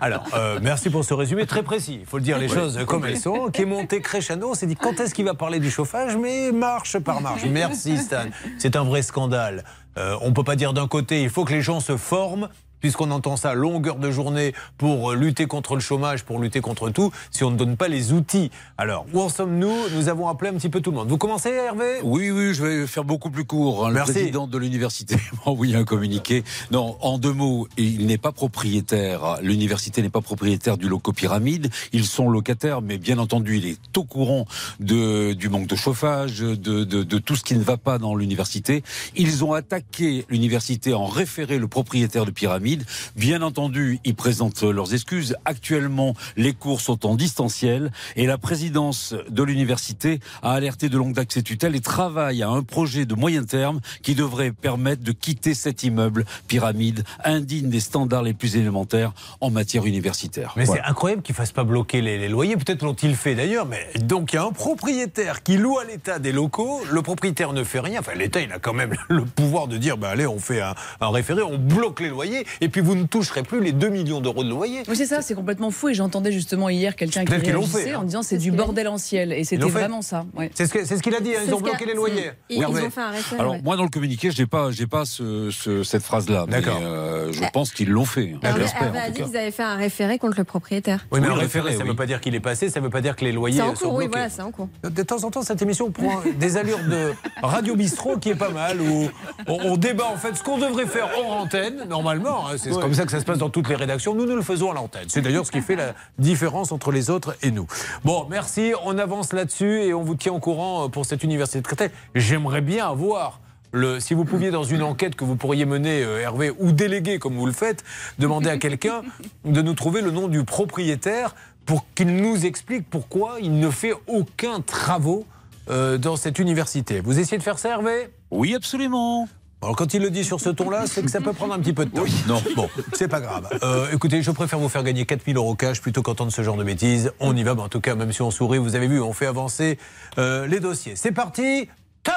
Alors, 0.00 0.24
euh, 0.34 0.58
merci 0.62 0.90
pour 0.90 1.04
ce 1.04 1.14
résumé 1.14 1.46
très 1.46 1.62
précis. 1.62 1.98
Il 2.00 2.06
faut 2.06 2.18
le 2.18 2.22
dire 2.22 2.38
les 2.38 2.48
choses 2.48 2.84
comme 2.86 3.04
elles 3.04 3.18
sont. 3.18 3.50
Qui 3.50 3.62
est 3.62 3.66
monté 3.66 4.00
crescendo. 4.00 4.50
On 4.50 4.54
s'est 4.54 4.66
dit 4.66 4.76
quand 4.76 4.98
est-ce 5.00 5.14
qu'il 5.14 5.24
va 5.24 5.34
parler 5.34 5.60
du 5.60 5.70
chauffage, 5.70 6.16
mais 6.16 6.52
marche 6.52 6.98
par 6.98 7.20
marche. 7.20 7.44
Merci 7.44 7.98
Stan. 7.98 8.26
C'est 8.58 8.76
un 8.76 8.84
vrai 8.84 9.02
scandale. 9.02 9.64
Euh, 9.96 10.16
on 10.22 10.30
ne 10.30 10.34
peut 10.34 10.44
pas 10.44 10.56
dire 10.56 10.72
d'un 10.72 10.88
côté, 10.88 11.22
il 11.22 11.30
faut 11.30 11.44
que 11.44 11.52
les 11.52 11.62
gens 11.62 11.80
se 11.80 11.96
forment. 11.96 12.48
Puisqu'on 12.84 13.10
entend 13.12 13.38
ça 13.38 13.48
à 13.52 13.54
longueur 13.54 13.96
de 13.96 14.10
journée 14.10 14.52
pour 14.76 15.12
euh, 15.12 15.14
lutter 15.14 15.46
contre 15.46 15.74
le 15.74 15.80
chômage, 15.80 16.22
pour 16.22 16.38
lutter 16.38 16.60
contre 16.60 16.90
tout, 16.90 17.10
si 17.30 17.42
on 17.42 17.50
ne 17.50 17.56
donne 17.56 17.78
pas 17.78 17.88
les 17.88 18.12
outils. 18.12 18.50
Alors, 18.76 19.06
où 19.14 19.22
en 19.22 19.30
sommes-nous? 19.30 19.88
Nous 19.96 20.08
avons 20.10 20.28
appelé 20.28 20.50
un 20.50 20.54
petit 20.56 20.68
peu 20.68 20.82
tout 20.82 20.90
le 20.90 20.98
monde. 20.98 21.08
Vous 21.08 21.16
commencez, 21.16 21.48
Hervé? 21.48 22.00
Oui, 22.02 22.30
oui, 22.30 22.52
je 22.52 22.62
vais 22.62 22.86
faire 22.86 23.04
beaucoup 23.04 23.30
plus 23.30 23.46
court. 23.46 23.86
hein. 23.86 23.88
Le 23.88 23.94
Merci. 23.94 24.12
président 24.12 24.46
de 24.46 24.58
l'université 24.58 25.14
m'a 25.32 25.52
envoyé 25.52 25.76
un 25.76 25.84
communiqué. 25.84 26.44
Non, 26.72 26.98
en 27.00 27.16
deux 27.16 27.32
mots, 27.32 27.68
il 27.78 28.04
n'est 28.04 28.18
pas 28.18 28.32
propriétaire. 28.32 29.38
L'université 29.40 30.02
n'est 30.02 30.10
pas 30.10 30.20
propriétaire 30.20 30.76
du 30.76 30.86
loco 30.86 31.14
pyramide. 31.14 31.70
Ils 31.94 32.04
sont 32.04 32.28
locataires, 32.28 32.82
mais 32.82 32.98
bien 32.98 33.16
entendu, 33.16 33.56
il 33.56 33.66
est 33.66 33.96
au 33.96 34.04
courant 34.04 34.44
de, 34.80 35.32
du 35.32 35.48
manque 35.48 35.68
de 35.68 35.74
chauffage, 35.76 36.40
de, 36.40 36.54
de, 36.54 36.84
de 36.84 37.18
tout 37.18 37.34
ce 37.34 37.44
qui 37.44 37.54
ne 37.56 37.62
va 37.64 37.78
pas 37.78 37.96
dans 37.96 38.14
l'université. 38.14 38.84
Ils 39.16 39.42
ont 39.42 39.54
attaqué 39.54 40.26
l'université 40.28 40.92
en 40.92 41.06
référé 41.06 41.56
le 41.58 41.66
propriétaire 41.66 42.26
de 42.26 42.30
pyramide. 42.30 42.73
Bien 43.16 43.42
entendu, 43.42 44.00
ils 44.04 44.14
présentent 44.14 44.62
leurs 44.62 44.94
excuses. 44.94 45.36
Actuellement, 45.44 46.14
les 46.36 46.52
cours 46.52 46.80
sont 46.80 47.06
en 47.06 47.14
distanciel 47.14 47.92
et 48.16 48.26
la 48.26 48.38
présidence 48.38 49.14
de 49.28 49.42
l'université 49.42 50.20
a 50.42 50.52
alerté 50.52 50.88
de 50.88 50.96
longue 50.98 51.14
date 51.14 51.32
ses 51.32 51.42
tutelles 51.42 51.76
et 51.76 51.80
travaille 51.80 52.42
à 52.42 52.48
un 52.48 52.62
projet 52.62 53.04
de 53.06 53.14
moyen 53.14 53.44
terme 53.44 53.80
qui 54.02 54.14
devrait 54.14 54.52
permettre 54.52 55.02
de 55.02 55.12
quitter 55.12 55.54
cet 55.54 55.82
immeuble 55.82 56.24
Pyramide 56.48 57.04
indigne 57.24 57.68
des 57.68 57.80
standards 57.80 58.22
les 58.22 58.34
plus 58.34 58.56
élémentaires 58.56 59.12
en 59.40 59.50
matière 59.50 59.86
universitaire. 59.86 60.52
Mais 60.56 60.64
Voilà. 60.64 60.82
c'est 60.84 60.90
incroyable 60.90 61.22
qu'ils 61.22 61.32
ne 61.34 61.36
fassent 61.36 61.52
pas 61.52 61.64
bloquer 61.64 62.00
les, 62.02 62.18
les 62.18 62.28
loyers. 62.28 62.56
Peut-être 62.56 62.82
l'ont-ils 62.82 63.16
fait 63.16 63.34
d'ailleurs. 63.34 63.66
Mais 63.66 63.86
donc 64.00 64.32
il 64.32 64.36
y 64.36 64.38
a 64.38 64.44
un 64.44 64.52
propriétaire 64.52 65.42
qui 65.42 65.56
loue 65.56 65.78
à 65.78 65.84
l'État 65.84 66.18
des 66.18 66.32
locaux. 66.32 66.80
Le 66.90 67.02
propriétaire 67.02 67.52
ne 67.52 67.64
fait 67.64 67.80
rien. 67.80 68.00
Enfin, 68.00 68.14
l'État, 68.14 68.40
il 68.40 68.52
a 68.52 68.58
quand 68.58 68.72
même 68.74 68.94
le 69.08 69.24
pouvoir 69.24 69.68
de 69.68 69.76
dire 69.76 69.96
bah, 69.96 70.10
allez, 70.10 70.26
on 70.26 70.38
fait 70.38 70.60
un, 70.60 70.74
un 71.00 71.08
référé, 71.10 71.42
on 71.42 71.58
bloque 71.58 72.00
les 72.00 72.08
loyers. 72.08 72.46
Et 72.64 72.68
puis 72.70 72.80
vous 72.80 72.94
ne 72.94 73.04
toucherez 73.04 73.42
plus 73.42 73.60
les 73.62 73.72
2 73.72 73.90
millions 73.90 74.22
d'euros 74.22 74.42
de 74.42 74.48
loyer. 74.48 74.82
Oui, 74.88 74.96
c'est 74.96 75.04
ça, 75.04 75.20
c'est 75.20 75.34
complètement 75.34 75.70
fou. 75.70 75.90
Et 75.90 75.94
j'entendais 75.94 76.32
justement 76.32 76.70
hier 76.70 76.96
quelqu'un 76.96 77.26
qui 77.26 77.32
réagissait 77.34 77.82
fait, 77.84 77.90
hein. 77.92 77.98
en 78.00 78.04
disant 78.04 78.22
c'est 78.22 78.38
du 78.38 78.52
bordel 78.52 78.88
en 78.88 78.96
ciel. 78.96 79.32
Et 79.34 79.44
c'était 79.44 79.64
vraiment 79.68 80.00
ça. 80.00 80.24
ouais. 80.34 80.50
C'est 80.54 80.66
ce 80.66 81.02
qu'il 81.02 81.14
a 81.14 81.20
dit. 81.20 81.34
hein, 81.36 81.40
Ils 81.46 81.52
ont 81.52 81.60
bloqué 81.60 81.84
les 81.84 81.92
loyers. 81.94 82.30
Ils- 82.48 82.64
ont 82.64 82.72
fait 82.90 83.00
un 83.02 83.10
référé, 83.10 83.40
Alors 83.40 83.52
ouais. 83.52 83.60
moi 83.62 83.76
dans 83.76 83.82
le 83.82 83.90
communiqué, 83.90 84.30
pas, 84.50 84.70
j'ai 84.70 84.86
pas 84.86 85.04
ce- 85.04 85.50
ce- 85.50 85.82
cette 85.82 86.02
phrase-là, 86.02 86.46
mais 86.48 86.60
D'accord. 86.60 86.80
euh, 86.82 87.32
je 87.32 87.42
pense 87.52 87.70
qu'ils 87.70 87.90
l'ont 87.90 88.04
fait. 88.06 88.34
J'espère, 88.42 88.82
Hervé 88.84 88.98
a 88.98 89.10
dit 89.10 89.22
qu'ils 89.22 89.36
avaient 89.36 89.50
fait 89.50 89.62
un 89.62 89.76
référé 89.76 90.18
contre 90.18 90.38
le 90.38 90.44
propriétaire. 90.44 91.06
Oui, 91.12 91.20
mais 91.20 91.26
Oui, 91.26 91.32
un 91.32 91.36
le 91.36 91.40
référé, 91.42 91.72
ça 91.72 91.78
ne 91.78 91.82
oui. 91.82 91.88
veut 91.90 91.96
pas 91.96 92.06
dire 92.06 92.20
qu'il 92.22 92.34
est 92.34 92.40
passé, 92.40 92.70
ça 92.70 92.80
ne 92.80 92.84
veut 92.84 92.90
pas 92.90 93.00
dire 93.02 93.14
que 93.16 93.24
les 93.26 93.32
loyers 93.32 93.56
C'est 93.58 93.62
en 93.62 93.74
sont 93.74 93.88
cours, 93.88 93.94
oui, 93.96 94.04
bloqués. 94.04 94.10
voilà, 94.12 94.28
c'est 94.30 94.42
en 94.42 94.50
cours. 94.50 94.68
De 94.82 95.02
temps 95.02 95.22
en 95.24 95.30
temps, 95.30 95.42
cette 95.42 95.60
émission 95.60 95.90
prend 95.90 96.22
des 96.38 96.56
allures 96.56 96.78
de 96.88 97.12
radio 97.42 97.76
bistrot 97.76 98.16
qui 98.18 98.30
est 98.30 98.34
pas 98.34 98.50
mal, 98.50 98.80
où 98.80 99.08
on, 99.48 99.58
on 99.72 99.76
débat 99.76 100.06
en 100.12 100.16
fait 100.16 100.34
ce 100.36 100.42
qu'on 100.42 100.58
devrait 100.58 100.86
faire 100.86 101.08
hors 101.18 101.32
antenne, 101.34 101.84
normalement. 101.88 102.43
Hein, 102.46 102.54
c'est 102.56 102.72
Ouais. 102.72 102.80
comme 102.80 102.94
ça 102.94 103.04
que 103.04 103.10
ça 103.10 103.20
se 103.20 103.24
passe 103.24 103.38
dans 103.38 103.50
toutes 103.50 103.68
les 103.68 103.74
rédactions. 103.76 104.14
Nous, 104.14 104.26
nous 104.26 104.36
le 104.36 104.42
faisons 104.42 104.70
à 104.70 104.74
l'antenne. 104.74 105.04
C'est 105.08 105.20
d'ailleurs 105.22 105.46
ce 105.46 105.52
qui 105.52 105.60
fait 105.60 105.76
la 105.76 105.94
différence 106.18 106.72
entre 106.72 106.92
les 106.92 107.10
autres 107.10 107.36
et 107.42 107.50
nous. 107.50 107.66
Bon, 108.04 108.26
merci. 108.30 108.72
On 108.84 108.98
avance 108.98 109.32
là-dessus 109.32 109.82
et 109.82 109.94
on 109.94 110.02
vous 110.02 110.14
tient 110.14 110.32
au 110.32 110.40
courant 110.40 110.84
euh, 110.84 110.88
pour 110.88 111.06
cette 111.06 111.22
université 111.24 111.60
de 111.60 111.66
Créteil. 111.66 111.90
J'aimerais 112.14 112.60
bien 112.60 112.88
avoir. 112.88 113.40
Le, 113.76 113.98
si 113.98 114.14
vous 114.14 114.24
pouviez, 114.24 114.52
dans 114.52 114.62
une 114.62 114.82
enquête 114.84 115.16
que 115.16 115.24
vous 115.24 115.34
pourriez 115.34 115.64
mener, 115.64 116.02
euh, 116.04 116.20
Hervé, 116.20 116.52
ou 116.60 116.70
déléguer 116.70 117.18
comme 117.18 117.34
vous 117.34 117.46
le 117.46 117.52
faites, 117.52 117.82
demander 118.20 118.48
à 118.48 118.56
quelqu'un 118.56 119.02
de 119.44 119.62
nous 119.62 119.74
trouver 119.74 120.00
le 120.00 120.12
nom 120.12 120.28
du 120.28 120.44
propriétaire 120.44 121.34
pour 121.66 121.84
qu'il 121.96 122.14
nous 122.14 122.46
explique 122.46 122.88
pourquoi 122.88 123.38
il 123.40 123.58
ne 123.58 123.70
fait 123.70 123.94
aucun 124.06 124.60
travaux 124.60 125.26
euh, 125.70 125.98
dans 125.98 126.14
cette 126.14 126.38
université. 126.38 127.00
Vous 127.00 127.18
essayez 127.18 127.38
de 127.38 127.42
faire 127.42 127.58
ça, 127.58 127.70
Hervé? 127.70 128.10
Oui, 128.30 128.54
absolument. 128.54 129.26
Alors, 129.64 129.76
quand 129.76 129.94
il 129.94 130.02
le 130.02 130.10
dit 130.10 130.24
sur 130.24 130.42
ce 130.42 130.50
ton-là, 130.50 130.84
c'est 130.86 131.02
que 131.02 131.10
ça 131.10 131.22
peut 131.22 131.32
prendre 131.32 131.54
un 131.54 131.58
petit 131.58 131.72
peu 131.72 131.86
de 131.86 131.90
temps. 131.90 132.04
Non, 132.28 132.42
bon, 132.54 132.68
c'est 132.92 133.08
pas 133.08 133.22
grave. 133.22 133.48
Euh, 133.62 133.86
écoutez, 133.94 134.20
je 134.20 134.30
préfère 134.30 134.58
vous 134.58 134.68
faire 134.68 134.82
gagner 134.82 135.06
4000 135.06 135.38
euros 135.38 135.54
cash 135.54 135.80
plutôt 135.80 136.02
qu'entendre 136.02 136.30
ce 136.30 136.42
genre 136.42 136.58
de 136.58 136.64
bêtises. 136.64 137.12
On 137.18 137.34
y 137.34 137.42
va, 137.42 137.54
mais 137.54 137.62
en 137.62 137.70
tout 137.70 137.80
cas, 137.80 137.94
même 137.94 138.12
si 138.12 138.20
on 138.20 138.30
sourit, 138.30 138.58
vous 138.58 138.76
avez 138.76 138.88
vu, 138.88 139.00
on 139.00 139.14
fait 139.14 139.24
avancer 139.24 139.78
euh, 140.18 140.46
les 140.46 140.60
dossiers. 140.60 140.96
C'est 140.96 141.12
parti, 141.12 141.66
top 142.02 142.14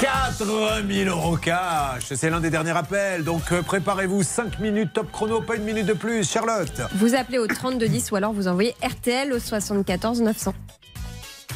80 0.00 0.86
000 0.88 1.10
euros 1.10 1.36
cash, 1.36 2.04
c'est 2.14 2.30
l'un 2.30 2.38
des 2.38 2.50
derniers 2.50 2.76
appels. 2.76 3.24
Donc 3.24 3.50
euh, 3.50 3.62
préparez-vous, 3.62 4.22
5 4.22 4.60
minutes 4.60 4.92
top 4.92 5.10
chrono, 5.10 5.40
pas 5.40 5.56
une 5.56 5.64
minute 5.64 5.86
de 5.86 5.92
plus. 5.92 6.22
Charlotte 6.30 6.82
Vous 6.94 7.16
appelez 7.16 7.38
au 7.38 7.48
3210 7.48 8.12
ou 8.12 8.16
alors 8.16 8.32
vous 8.32 8.46
envoyez 8.46 8.76
RTL 8.80 9.32
au 9.32 9.40
74 9.40 10.20
900. 10.22 10.54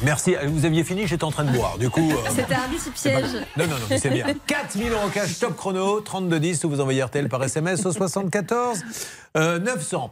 Merci, 0.01 0.35
vous 0.47 0.65
aviez 0.65 0.83
fini, 0.83 1.07
j'étais 1.07 1.23
en 1.23 1.31
train 1.31 1.43
de 1.45 1.51
boire. 1.51 1.77
Du 1.77 1.89
coup. 1.89 2.11
euh, 2.11 2.15
C'était 2.29 2.55
un 2.55 2.67
petit 2.67 2.89
piège. 2.89 3.45
Non, 3.55 3.65
non, 3.67 3.75
non, 3.75 3.85
mais 3.89 3.99
c'est 3.99 4.09
bien. 4.09 4.25
4000 4.47 4.91
euros 4.91 5.07
cash 5.13 5.39
top 5.39 5.55
chrono, 5.55 6.01
3210 6.01 6.63
ou 6.65 6.69
vous 6.69 6.81
envoyez 6.81 7.03
RTL 7.03 7.29
par 7.29 7.43
SMS 7.43 7.85
au 7.85 7.91
74 7.91 8.81
euh, 9.37 9.59
900. 9.59 10.11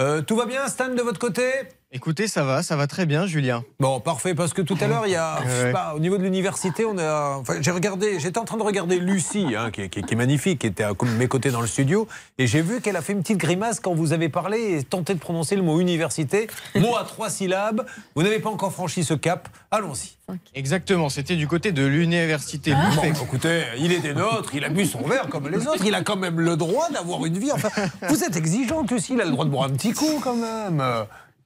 Euh, 0.00 0.22
tout 0.22 0.34
va 0.36 0.46
bien, 0.46 0.66
Stan, 0.68 0.88
de 0.88 1.02
votre 1.02 1.18
côté? 1.20 1.42
Écoutez, 1.90 2.28
ça 2.28 2.44
va, 2.44 2.62
ça 2.62 2.76
va 2.76 2.86
très 2.86 3.06
bien, 3.06 3.24
Julien. 3.26 3.64
Bon, 3.80 3.98
parfait, 3.98 4.34
parce 4.34 4.52
que 4.52 4.60
tout 4.60 4.76
à 4.78 4.86
l'heure, 4.88 5.06
il 5.06 5.12
y 5.12 5.16
a, 5.16 5.38
je 5.42 5.48
sais 5.50 5.64
Ouais. 5.64 5.72
pas, 5.72 5.94
au 5.96 6.00
niveau 6.00 6.18
de 6.18 6.22
l'université, 6.22 6.84
on 6.84 6.98
a, 6.98 7.36
enfin, 7.40 7.54
j'ai 7.62 7.70
regardé, 7.70 8.20
j'étais 8.20 8.36
en 8.36 8.44
train 8.44 8.58
de 8.58 8.62
regarder 8.62 8.98
Lucie, 8.98 9.54
hein, 9.56 9.70
qui, 9.70 9.80
est- 9.80 9.88
qui 9.88 10.00
est- 10.00 10.02
qui 10.02 10.12
est 10.12 10.16
magnifique, 10.16 10.58
qui 10.60 10.66
était 10.66 10.82
à 10.84 10.92
mes 11.16 11.28
côtés 11.28 11.50
dans 11.50 11.62
le 11.62 11.66
studio, 11.66 12.06
et 12.36 12.46
j'ai 12.46 12.60
vu 12.60 12.82
qu'elle 12.82 12.96
a 12.96 13.00
fait 13.00 13.14
une 13.14 13.22
petite 13.22 13.38
grimace 13.38 13.80
quand 13.80 13.94
vous 13.94 14.12
avez 14.12 14.28
parlé 14.28 14.76
et 14.80 14.82
tenté 14.84 15.14
de 15.14 15.18
prononcer 15.18 15.56
le 15.56 15.62
mot 15.62 15.80
université, 15.80 16.48
mot 16.74 16.94
à 16.94 17.04
trois 17.04 17.30
syllabes. 17.30 17.86
Vous 18.14 18.22
n'avez 18.22 18.38
pas 18.38 18.50
encore 18.50 18.74
franchi 18.74 19.02
ce 19.02 19.14
cap. 19.14 19.48
Allons-y. 19.70 20.10
Exactement, 20.54 21.08
c'était 21.08 21.36
du 21.36 21.48
côté 21.48 21.72
de 21.72 21.86
l'université 21.86 22.74
Bon, 22.74 23.02
écoutez, 23.02 23.62
il 23.78 23.92
est 23.92 24.00
des 24.00 24.12
nôtres, 24.12 24.54
il 24.54 24.62
a 24.62 24.68
bu 24.68 24.84
son 24.84 25.00
verre 25.08 25.26
comme 25.30 25.48
les 25.48 25.66
autres, 25.66 25.82
il 25.86 25.94
a 25.94 26.02
quand 26.02 26.16
même 26.16 26.38
le 26.38 26.54
droit 26.58 26.90
d'avoir 26.90 27.24
une 27.24 27.38
vie. 27.38 27.50
Enfin, 27.50 27.70
vous 28.10 28.22
êtes 28.24 28.36
exigeante, 28.36 28.90
Lucie, 28.90 29.14
il 29.14 29.20
a 29.22 29.24
le 29.24 29.30
droit 29.30 29.46
de 29.46 29.50
boire 29.50 29.64
un 29.64 29.70
petit 29.70 29.94
coup 29.94 30.20
quand 30.22 30.36
même. 30.36 30.84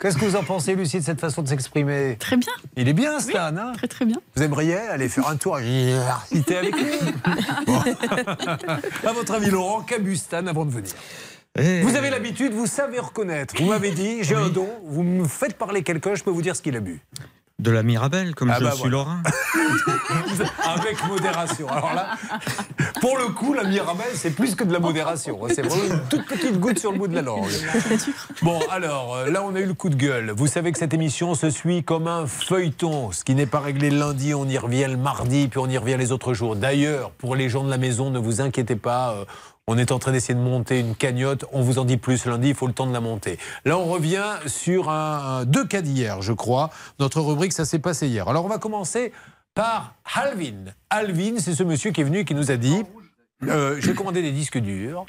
Qu'est-ce 0.02 0.18
que 0.18 0.24
vous 0.24 0.34
en 0.34 0.42
pensez, 0.42 0.74
Lucie, 0.74 0.98
de 0.98 1.04
cette 1.04 1.20
façon 1.20 1.42
de 1.42 1.48
s'exprimer 1.48 2.16
Très 2.18 2.36
bien. 2.36 2.52
Il 2.76 2.88
est 2.88 2.92
bien, 2.92 3.20
Stan. 3.20 3.56
hein 3.56 3.72
Très 3.76 3.86
très 3.86 4.04
bien. 4.04 4.16
vous 4.34 4.42
aimeriez 4.42 4.74
aller 4.74 5.08
faire 5.08 5.28
un 5.28 5.36
tour 5.36 5.54
à 5.54 5.60
l'université 5.60 6.56
avec 6.56 6.74
lui 6.74 6.90
Bon. 7.66 7.78
À 9.06 9.12
votre 9.12 9.34
avis, 9.34 9.48
Laurent, 9.48 9.82
qu'a 9.82 10.00
bu 10.00 10.16
Stan 10.16 10.44
avant 10.48 10.64
de 10.64 10.72
venir 10.72 10.90
Vous 11.84 11.94
avez 11.94 12.10
l'habitude, 12.10 12.52
vous 12.52 12.66
savez 12.66 12.98
reconnaître. 12.98 13.54
Vous 13.56 13.68
m'avez 13.68 13.92
dit, 13.92 14.24
j'ai 14.24 14.34
un 14.34 14.48
don, 14.48 14.68
vous 14.84 15.04
me 15.04 15.28
faites 15.28 15.56
parler 15.56 15.84
quelqu'un, 15.84 16.16
je 16.16 16.24
peux 16.24 16.30
vous 16.32 16.42
dire 16.42 16.56
ce 16.56 16.62
qu'il 16.62 16.74
a 16.74 16.80
bu. 16.80 17.00
De 17.62 17.70
la 17.70 17.84
Mirabelle, 17.84 18.34
comme 18.34 18.50
Ah 18.50 18.56
je 18.58 18.64
bah 18.64 18.72
suis 18.72 18.80
voilà. 18.80 18.96
Lorrain. 18.96 19.22
Avec 20.64 21.06
modération. 21.06 21.68
Alors 21.68 21.94
là, 21.94 22.08
pour 23.00 23.16
le 23.18 23.26
coup, 23.28 23.54
la 23.54 23.62
Mirabelle, 23.62 24.10
c'est 24.14 24.32
plus 24.34 24.56
que 24.56 24.64
de 24.64 24.72
la 24.72 24.80
modération. 24.80 25.38
C'est 25.48 25.62
vraiment 25.62 25.94
une 25.94 26.00
toute 26.08 26.26
petite 26.26 26.58
goutte 26.58 26.80
sur 26.80 26.90
le 26.90 26.98
bout 26.98 27.06
de 27.06 27.14
la 27.14 27.22
langue. 27.22 27.46
Bon, 28.42 28.58
alors, 28.68 29.14
euh, 29.14 29.30
là, 29.30 29.44
on 29.44 29.54
a 29.54 29.60
eu 29.60 29.66
le 29.66 29.74
coup 29.74 29.90
de 29.90 29.94
gueule. 29.94 30.32
Vous 30.36 30.48
savez 30.48 30.72
que 30.72 30.78
cette 30.78 30.92
émission 30.92 31.36
se 31.36 31.50
suit 31.50 31.84
comme 31.84 32.08
un 32.08 32.26
feuilleton. 32.26 33.12
Ce 33.12 33.22
qui 33.22 33.36
n'est 33.36 33.46
pas 33.46 33.60
réglé 33.60 33.90
lundi, 33.90 34.34
on 34.34 34.48
y 34.48 34.58
revient 34.58 34.88
le 34.88 34.96
mardi, 34.96 35.46
puis 35.46 35.60
on 35.60 35.68
y 35.68 35.78
revient 35.78 35.96
les 35.96 36.10
autres 36.10 36.34
jours. 36.34 36.56
D'ailleurs, 36.56 37.12
pour 37.12 37.36
les 37.36 37.48
gens 37.48 37.62
de 37.62 37.70
la 37.70 37.78
maison, 37.78 38.10
ne 38.10 38.18
vous 38.18 38.40
inquiétez 38.40 38.76
pas. 38.76 39.24
On 39.68 39.78
est 39.78 39.92
en 39.92 39.98
train 39.98 40.12
d'essayer 40.12 40.34
de 40.34 40.40
monter 40.40 40.80
une 40.80 40.94
cagnotte. 40.96 41.44
On 41.52 41.62
vous 41.62 41.78
en 41.78 41.84
dit 41.84 41.96
plus 41.96 42.24
lundi, 42.26 42.48
il 42.48 42.54
faut 42.54 42.66
le 42.66 42.72
temps 42.72 42.86
de 42.86 42.92
la 42.92 43.00
monter. 43.00 43.38
Là, 43.64 43.78
on 43.78 43.84
revient 43.84 44.24
sur 44.46 44.90
un, 44.90 45.40
un- 45.40 45.44
deux 45.44 45.64
cas 45.64 45.82
d'hier, 45.82 46.20
je 46.20 46.32
crois. 46.32 46.70
Notre 46.98 47.20
rubrique, 47.20 47.52
ça 47.52 47.64
s'est 47.64 47.78
passé 47.78 48.08
hier. 48.08 48.28
Alors, 48.28 48.44
on 48.44 48.48
va 48.48 48.58
commencer 48.58 49.12
par 49.54 49.94
Alvin. 50.14 50.64
Alvin, 50.90 51.34
c'est 51.38 51.54
ce 51.54 51.62
monsieur 51.62 51.92
qui 51.92 52.00
est 52.00 52.04
venu 52.04 52.18
et 52.20 52.24
qui 52.24 52.34
nous 52.34 52.50
a 52.50 52.56
dit 52.56 52.82
euh, 53.44 53.76
J'ai 53.80 53.94
commandé 53.94 54.20
des 54.22 54.32
disques 54.32 54.58
durs. 54.58 55.04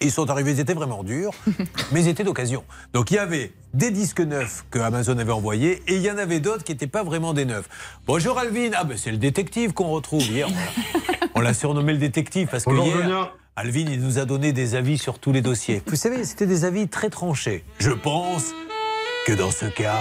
Ils 0.00 0.10
sont 0.10 0.28
arrivés, 0.28 0.50
ils 0.50 0.58
étaient 0.60 0.74
vraiment 0.74 1.04
durs, 1.04 1.30
mais 1.92 2.02
ils 2.02 2.08
étaient 2.08 2.24
d'occasion. 2.24 2.64
Donc 2.92 3.12
il 3.12 3.14
y 3.14 3.18
avait 3.18 3.52
des 3.74 3.92
disques 3.92 4.18
neufs 4.20 4.64
que 4.72 4.80
Amazon 4.80 5.16
avait 5.18 5.30
envoyés 5.30 5.84
et 5.86 5.94
il 5.94 6.02
y 6.02 6.10
en 6.10 6.18
avait 6.18 6.40
d'autres 6.40 6.64
qui 6.64 6.72
n'étaient 6.72 6.88
pas 6.88 7.04
vraiment 7.04 7.32
des 7.32 7.44
neufs. 7.44 7.68
Bonjour 8.04 8.36
Alvin, 8.40 8.70
ah 8.74 8.82
ben 8.82 8.96
c'est 8.98 9.12
le 9.12 9.18
détective 9.18 9.74
qu'on 9.74 9.90
retrouve 9.90 10.22
hier. 10.22 10.48
on 11.36 11.40
l'a- 11.40 11.54
surnommé 11.54 11.92
le 11.92 12.00
détective 12.00 12.48
parce 12.50 12.64
que 12.64 12.70
Bonjour, 12.70 12.86
hier. 13.04 13.32
Alvin 13.60 13.86
il 13.90 14.00
nous 14.00 14.20
a 14.20 14.24
donné 14.24 14.52
des 14.52 14.76
avis 14.76 14.98
sur 14.98 15.18
tous 15.18 15.32
les 15.32 15.40
dossiers. 15.40 15.82
Vous 15.84 15.96
savez, 15.96 16.22
c'était 16.22 16.46
des 16.46 16.64
avis 16.64 16.86
très 16.86 17.10
tranchés. 17.10 17.64
Je 17.80 17.90
pense 17.90 18.54
que 19.26 19.32
dans 19.32 19.50
ce 19.50 19.64
cas, 19.64 19.98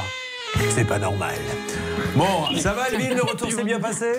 c'est 0.76 0.86
pas 0.86 1.00
normal. 1.00 1.34
Bon, 2.16 2.56
ça 2.56 2.74
va 2.74 2.84
Alvin, 2.84 3.16
le 3.16 3.24
retour 3.24 3.52
s'est 3.52 3.64
bien 3.64 3.80
passé? 3.80 4.12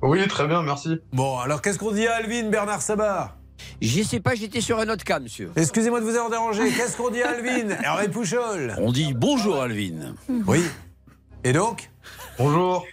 Oui, 0.00 0.24
très 0.28 0.46
bien, 0.46 0.62
merci. 0.62 1.00
Bon, 1.12 1.40
alors 1.40 1.60
qu'est-ce 1.60 1.80
qu'on 1.80 1.90
dit 1.90 2.06
à 2.06 2.14
Alvin, 2.14 2.50
Bernard 2.50 2.82
Sabat? 2.82 3.36
Je 3.82 4.00
sais 4.04 4.20
pas, 4.20 4.36
j'étais 4.36 4.60
sur 4.60 4.78
un 4.78 4.88
autre 4.88 5.02
cas, 5.02 5.18
monsieur. 5.18 5.50
Excusez-moi 5.56 5.98
de 5.98 6.04
vous 6.04 6.14
avoir 6.14 6.30
dérangé. 6.30 6.70
Qu'est-ce 6.70 6.96
qu'on 6.96 7.10
dit 7.10 7.24
à 7.24 7.30
Alvin? 7.30 7.70
Hervé 7.82 8.06
Pouchol 8.06 8.76
On 8.78 8.92
dit 8.92 9.12
bonjour 9.12 9.60
Alvin. 9.60 10.14
Oui. 10.28 10.62
Et 11.42 11.52
donc? 11.52 11.90
Bonjour. 12.38 12.86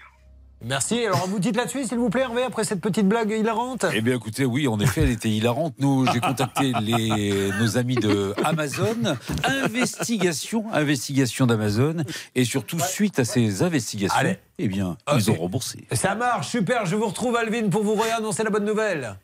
Merci. 0.66 1.06
Alors, 1.06 1.28
vous 1.28 1.40
dites 1.40 1.58
là-dessus, 1.58 1.86
s'il 1.86 1.98
vous 1.98 2.10
plaît, 2.10 2.22
Hervé, 2.22 2.44
après 2.44 2.64
cette 2.64 2.80
petite 2.80 3.08
blague 3.08 3.32
hilarante 3.32 3.86
Eh 3.94 4.00
bien, 4.02 4.16
écoutez, 4.16 4.46
oui, 4.46 4.68
en 4.68 4.80
effet, 4.80 5.02
elle 5.02 5.10
était 5.10 5.30
hilarante. 5.30 5.74
Nous, 5.80 6.06
j'ai 6.14 6.22
contacté 6.22 6.72
les, 6.82 7.52
nos 7.60 7.78
amis 7.78 7.96
de 7.96 8.34
Amazon. 8.46 8.96
Investigation, 9.44 10.66
investigation 10.72 11.48
d'Amazon. 11.48 11.98
Et 12.36 12.46
surtout, 12.46 12.80
suite 12.80 13.20
à 13.20 13.26
ces 13.26 13.62
investigations, 13.62 14.18
Allez. 14.18 14.38
eh 14.58 14.68
bien, 14.70 14.98
ils 15.16 15.30
ont 15.32 15.36
remboursé. 15.36 15.86
Ça 15.92 16.16
marche, 16.16 16.48
super. 16.48 16.86
Je 16.86 16.96
vous 16.96 17.08
retrouve, 17.08 17.36
Alvin, 17.36 17.68
pour 17.70 17.84
vous 17.84 17.96
réannoncer 17.96 18.44
la 18.44 18.50
bonne 18.50 18.66
nouvelle. 18.66 19.16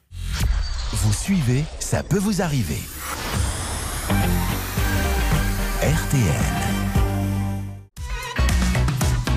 Vous 0.91 1.14
suivez, 1.14 1.64
ça 1.80 2.03
peut 2.03 2.18
vous 2.20 2.41
arriver. 2.41 2.80
RTL. 5.82 6.26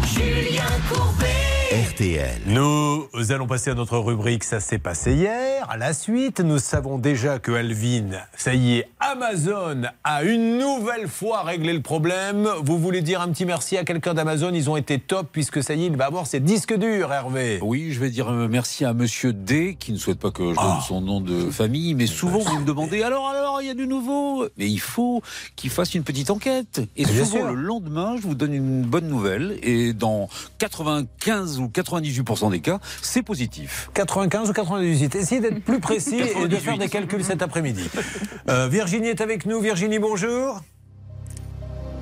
Julien 0.04 0.64
Courbet. 0.90 1.41
RTL. 1.72 2.42
Nous 2.48 3.08
allons 3.30 3.46
passer 3.46 3.70
à 3.70 3.74
notre 3.74 3.96
rubrique 3.96 4.44
Ça 4.44 4.60
s'est 4.60 4.76
passé 4.78 5.14
hier. 5.14 5.66
À 5.70 5.78
la 5.78 5.94
suite, 5.94 6.40
nous 6.40 6.58
savons 6.58 6.98
déjà 6.98 7.38
que 7.38 7.50
Alvin, 7.50 8.10
ça 8.36 8.52
y 8.52 8.74
est, 8.76 8.88
Amazon 9.00 9.80
a 10.04 10.22
une 10.22 10.58
nouvelle 10.58 11.08
fois 11.08 11.40
réglé 11.44 11.72
le 11.72 11.80
problème. 11.80 12.46
Vous 12.62 12.78
voulez 12.78 13.00
dire 13.00 13.22
un 13.22 13.28
petit 13.28 13.46
merci 13.46 13.78
à 13.78 13.84
quelqu'un 13.84 14.12
d'Amazon? 14.12 14.50
Ils 14.52 14.68
ont 14.68 14.76
été 14.76 14.98
top 14.98 15.28
puisque 15.32 15.62
ça 15.62 15.72
y 15.72 15.84
est, 15.84 15.86
il 15.86 15.96
va 15.96 16.04
avoir 16.04 16.26
ses 16.26 16.40
disques 16.40 16.76
durs, 16.76 17.10
Hervé. 17.10 17.58
Oui, 17.62 17.90
je 17.92 18.00
vais 18.00 18.10
dire 18.10 18.28
euh, 18.28 18.48
merci 18.50 18.84
à 18.84 18.92
Monsieur 18.92 19.32
D, 19.32 19.74
qui 19.80 19.92
ne 19.92 19.96
souhaite 19.98 20.18
pas 20.18 20.30
que 20.30 20.42
je 20.50 20.56
donne 20.56 20.76
Ah. 20.78 20.84
son 20.86 21.00
nom 21.00 21.22
de 21.22 21.50
famille, 21.50 21.94
mais 21.94 22.06
souvent 22.06 22.40
vous 22.40 22.58
me 22.58 22.66
demandez 22.66 23.02
alors, 23.02 23.28
alors, 23.30 23.62
il 23.62 23.68
y 23.68 23.70
a 23.70 23.74
du 23.74 23.86
nouveau. 23.86 24.44
Mais 24.58 24.68
il 24.68 24.80
faut 24.80 25.22
qu'il 25.56 25.70
fasse 25.70 25.94
une 25.94 26.04
petite 26.04 26.28
enquête. 26.28 26.82
Et 26.98 27.06
Bien 27.06 27.24
souvent, 27.24 27.48
le 27.50 27.54
lendemain, 27.54 28.16
je 28.20 28.22
vous 28.26 28.34
donne 28.34 28.52
une 28.52 28.82
bonne 28.82 29.08
nouvelle. 29.08 29.58
Et 29.62 29.94
dans 29.94 30.28
95 30.58 31.60
ou 31.62 31.68
98% 31.68 32.50
des 32.50 32.60
cas, 32.60 32.78
c'est 33.00 33.22
positif. 33.22 33.90
95 33.94 34.50
ou 34.50 34.52
98 34.52 35.14
Essayez 35.14 35.40
d'être 35.40 35.62
plus 35.64 35.80
précis 35.80 36.16
et 36.16 36.48
de 36.48 36.56
98. 36.56 36.60
faire 36.60 36.78
des 36.78 36.88
calculs 36.88 37.24
cet 37.24 37.42
après-midi. 37.42 37.88
Euh, 38.48 38.68
Virginie 38.68 39.08
est 39.08 39.20
avec 39.20 39.46
nous. 39.46 39.60
Virginie, 39.60 39.98
bonjour. 39.98 40.60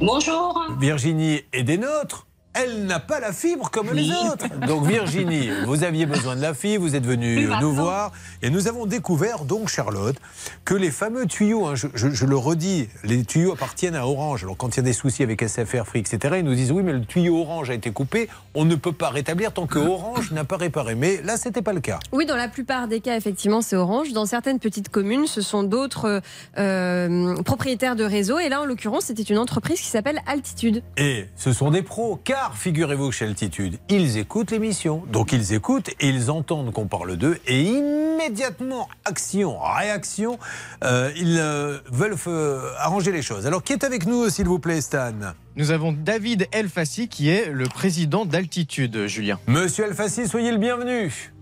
Bonjour. 0.01 0.67
Virginie 0.81 1.43
est 1.53 1.63
des 1.63 1.77
nôtres. 1.77 2.27
Elle 2.53 2.87
n'a 2.87 2.99
pas 2.99 3.21
la 3.21 3.33
fibre 3.33 3.71
comme 3.71 3.93
les 3.93 4.11
autres. 4.11 4.47
Donc 4.67 4.85
Virginie, 4.85 5.51
vous 5.67 5.85
aviez 5.85 6.05
besoin 6.07 6.35
de 6.35 6.43
la 6.43 6.53
fibre, 6.53 6.83
vous 6.85 6.97
êtes 6.97 7.07
venue 7.07 7.49
nous 7.61 7.73
voir 7.73 8.11
et 8.43 8.51
nous 8.51 8.67
avons 8.67 8.87
découvert 8.87 9.45
donc 9.45 9.69
Charlotte 9.69 10.17
que 10.65 10.75
les 10.75 10.91
fameux 10.91 11.27
tuyaux, 11.27 11.67
hein, 11.67 11.75
je, 11.77 11.87
je- 11.95 12.09
je 12.11 12.27
le 12.27 12.37
redis, 12.37 12.89
les 13.05 13.23
tuyaux 13.25 13.53
appartiennent 13.53 13.95
à 13.95 14.07
Orange. 14.07 14.43
Alors 14.43 14.57
quand 14.57 14.75
il 14.75 14.79
y 14.79 14.81
a 14.81 14.83
des 14.83 14.93
soucis 14.93 15.23
avec 15.23 15.43
SFR 15.43 15.85
Free, 15.87 16.01
etc., 16.01 16.37
ils 16.39 16.45
nous 16.45 16.55
disent 16.57 16.73
oui 16.73 16.83
mais 16.83 16.93
le 16.93 17.05
tuyau 17.05 17.41
Orange 17.41 17.71
a 17.71 17.75
été 17.75 17.93
coupé, 17.93 18.29
on 18.55 18.65
ne 18.65 18.75
peut 18.75 18.93
pas 18.93 19.11
rétablir 19.11 19.53
tant 19.53 19.67
que 19.69 19.79
Orange 19.79 20.33
n'a 20.33 20.45
pas 20.45 20.57
réparé. 20.57 20.97
Mais 20.97 21.21
là 21.23 21.37
c'était 21.37 21.63
pas 21.63 21.73
le 21.73 21.81
cas. 21.81 22.01
Oui, 22.13 22.27
dans 22.27 22.37
la 22.37 22.49
plupart 22.49 22.89
des 22.89 23.01
cas, 23.01 23.17
effectivement, 23.17 23.63
c'est 23.63 23.77
Orange. 23.77 24.13
Dans 24.13 24.27
certaines 24.27 24.59
petites 24.59 24.89
communes, 24.89 25.27
ce 25.29 25.41
sont 25.41 25.63
d'autres 25.63 26.21
euh, 26.59 27.35
propriétaires 27.45 27.95
de 27.97 28.05
réseau. 28.05 28.39
Et 28.41 28.49
là, 28.49 28.61
en 28.61 28.65
l'occurrence, 28.65 29.05
c'était 29.05 29.23
une 29.23 29.39
entreprise 29.39 29.81
qui 29.81 29.87
s'appelle 29.89 30.21
Altitude. 30.27 30.83
Et 30.97 31.27
ce 31.37 31.53
sont 31.53 31.71
des 31.71 31.83
pros, 31.83 32.19
car 32.25 32.40
figurez-vous 32.55 33.11
que 33.11 33.15
chez 33.15 33.25
Altitude, 33.27 33.79
ils 33.89 34.19
écoutent 34.19 34.51
l'émission. 34.51 35.03
Donc 35.09 35.33
ils 35.33 35.53
écoutent 35.53 35.91
et 36.01 36.09
ils 36.09 36.31
entendent 36.31 36.73
qu'on 36.73 36.87
parle 36.87 37.17
d'eux 37.17 37.39
et 37.47 37.63
immédiatement, 37.63 38.89
action, 39.05 39.59
réaction, 39.59 40.39
euh, 40.85 41.11
ils 41.17 41.39
euh, 41.39 41.79
veulent 41.91 42.17
euh, 42.27 42.73
arranger 42.79 43.13
les 43.13 43.23
choses. 43.23 43.47
Alors 43.47 43.63
qui 43.63 43.73
est 43.73 43.85
avec 43.85 44.07
nous, 44.07 44.29
s'il 44.29 44.47
vous 44.47 44.59
plaît, 44.59 44.81
Stan? 44.81 45.13
Nous 45.57 45.71
avons 45.71 45.93
David 45.93 46.49
Elfassi 46.53 47.09
qui 47.09 47.29
est 47.29 47.51
le 47.51 47.67
président 47.67 48.25
d'Altitude, 48.25 49.07
Julien. 49.07 49.39
Monsieur 49.47 49.87
Elfassi, 49.87 50.27
soyez 50.27 50.53
le 50.53 50.59
bienvenu. 50.59 51.33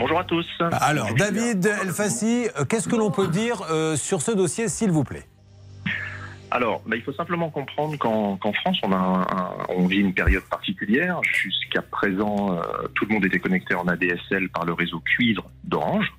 Bonjour 0.00 0.18
à 0.18 0.24
tous. 0.24 0.46
Alors, 0.72 1.12
David 1.14 1.66
Elfassi, 1.82 2.46
qu'est-ce 2.70 2.88
que 2.88 2.96
l'on 2.96 3.10
peut 3.10 3.28
dire 3.28 3.66
euh, 3.70 3.96
sur 3.96 4.22
ce 4.22 4.30
dossier, 4.30 4.68
s'il 4.68 4.90
vous 4.90 5.04
plaît? 5.04 5.28
Alors, 6.52 6.82
bah, 6.86 6.96
il 6.96 7.02
faut 7.02 7.12
simplement 7.12 7.48
comprendre 7.50 7.96
qu'en 7.98 8.36
qu'en 8.36 8.52
France, 8.52 8.78
on, 8.82 8.92
a 8.92 8.96
un- 8.96 9.20
un- 9.22 9.56
on 9.68 9.86
vit 9.86 9.98
une 9.98 10.14
période 10.14 10.42
particulière. 10.44 11.20
Jusqu'à 11.22 11.82
présent, 11.82 12.56
euh, 12.56 12.62
tout 12.94 13.06
le 13.06 13.14
monde 13.14 13.24
était 13.24 13.38
connecté 13.38 13.74
en 13.74 13.86
ADSL 13.86 14.48
par 14.48 14.64
le 14.64 14.72
réseau 14.72 14.98
cuivre 15.00 15.44
d'Orange. 15.64 16.12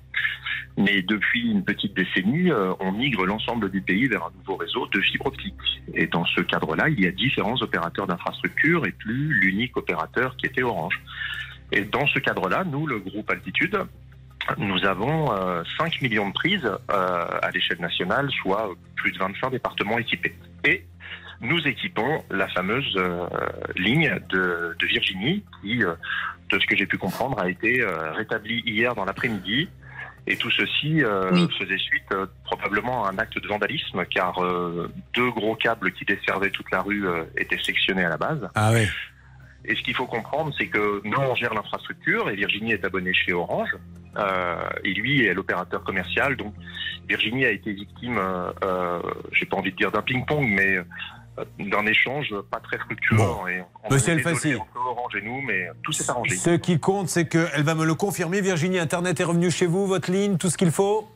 Mais 0.78 1.02
depuis 1.02 1.50
une 1.50 1.62
petite 1.64 1.92
décennie, 1.94 2.50
euh, 2.50 2.72
on 2.80 2.92
migre 2.92 3.26
l'ensemble 3.26 3.70
du 3.70 3.82
pays 3.82 4.06
vers 4.06 4.22
un 4.24 4.30
nouveau 4.38 4.56
réseau 4.56 4.86
de 4.86 5.00
fibre 5.02 5.26
optique. 5.26 5.54
Et 5.92 6.06
dans 6.06 6.24
ce 6.24 6.40
cadre-là, 6.40 6.88
il 6.88 6.98
y 7.00 7.06
a 7.06 7.10
différents 7.12 7.60
opérateurs 7.60 8.06
d'infrastructure 8.06 8.86
et 8.86 8.92
plus 8.92 9.34
l'unique 9.34 9.76
opérateur 9.76 10.34
qui 10.38 10.46
était 10.46 10.62
Orange. 10.62 10.98
Et 11.72 11.82
dans 11.82 12.06
ce 12.06 12.18
cadre-là, 12.20 12.64
nous, 12.64 12.86
le 12.86 13.00
groupe 13.00 13.30
Altitude, 13.30 13.78
nous 14.58 14.84
avons 14.84 15.32
euh, 15.32 15.62
5 15.78 16.02
millions 16.02 16.28
de 16.28 16.32
prises 16.32 16.64
euh, 16.64 17.26
à 17.42 17.50
l'échelle 17.50 17.80
nationale, 17.80 18.30
soit 18.42 18.70
plus 18.96 19.12
de 19.12 19.18
25 19.18 19.50
départements 19.50 19.98
équipés. 19.98 20.34
Et 20.64 20.84
nous 21.40 21.58
équipons 21.66 22.22
la 22.30 22.48
fameuse 22.48 22.94
euh, 22.96 23.26
ligne 23.76 24.18
de, 24.28 24.76
de 24.78 24.86
Virginie 24.86 25.44
qui, 25.60 25.82
euh, 25.84 25.94
de 26.50 26.58
ce 26.58 26.66
que 26.66 26.76
j'ai 26.76 26.86
pu 26.86 26.98
comprendre, 26.98 27.38
a 27.40 27.48
été 27.48 27.80
euh, 27.80 28.12
rétablie 28.12 28.62
hier 28.66 28.94
dans 28.94 29.04
l'après-midi. 29.04 29.68
Et 30.28 30.36
tout 30.36 30.52
ceci 30.52 31.02
euh, 31.02 31.48
faisait 31.58 31.78
suite 31.78 32.04
euh, 32.12 32.26
probablement 32.44 33.04
à 33.04 33.10
un 33.10 33.18
acte 33.18 33.42
de 33.42 33.48
vandalisme, 33.48 34.04
car 34.04 34.38
euh, 34.38 34.88
deux 35.14 35.30
gros 35.32 35.56
câbles 35.56 35.90
qui 35.92 36.04
desservaient 36.04 36.50
toute 36.50 36.70
la 36.70 36.80
rue 36.80 37.08
euh, 37.08 37.24
étaient 37.36 37.58
sectionnés 37.60 38.04
à 38.04 38.08
la 38.08 38.18
base. 38.18 38.48
Ah 38.54 38.70
oui. 38.72 38.86
Et 39.64 39.74
ce 39.74 39.82
qu'il 39.82 39.94
faut 39.94 40.06
comprendre, 40.06 40.52
c'est 40.56 40.68
que 40.68 41.00
nous, 41.04 41.18
on 41.18 41.34
gère 41.34 41.54
l'infrastructure 41.54 42.28
et 42.30 42.36
Virginie 42.36 42.72
est 42.72 42.84
abonnée 42.84 43.14
chez 43.14 43.32
Orange. 43.32 43.70
Euh, 44.16 44.68
et 44.84 44.92
lui 44.92 45.24
est 45.24 45.34
l'opérateur 45.34 45.82
commercial. 45.84 46.36
Donc, 46.36 46.54
Virginie 47.08 47.44
a 47.44 47.50
été 47.50 47.72
victime, 47.72 48.18
euh, 48.18 48.52
euh, 48.64 49.00
j'ai 49.32 49.46
pas 49.46 49.56
envie 49.56 49.72
de 49.72 49.76
dire 49.76 49.90
d'un 49.90 50.02
ping-pong, 50.02 50.46
mais 50.46 50.78
d'un 51.58 51.86
échange 51.86 52.34
pas 52.50 52.60
très 52.60 52.78
fructueux. 52.78 53.16
Et 53.50 53.62
on 53.84 53.92
Monsieur 53.92 54.12
Elfassi. 54.12 54.54
nous, 55.22 55.40
mais 55.42 55.68
tout 55.82 55.92
s'est 55.92 56.10
arrangé. 56.10 56.36
Ce 56.36 56.56
qui 56.56 56.78
compte, 56.78 57.08
c'est 57.08 57.26
qu'elle 57.26 57.62
va 57.62 57.74
me 57.74 57.86
le 57.86 57.94
confirmer. 57.94 58.40
Virginie, 58.40 58.78
Internet 58.78 59.18
est 59.18 59.24
revenu 59.24 59.50
chez 59.50 59.66
vous, 59.66 59.86
votre 59.86 60.10
ligne, 60.10 60.36
tout 60.36 60.50
ce 60.50 60.58
qu'il 60.58 60.70
faut? 60.70 61.08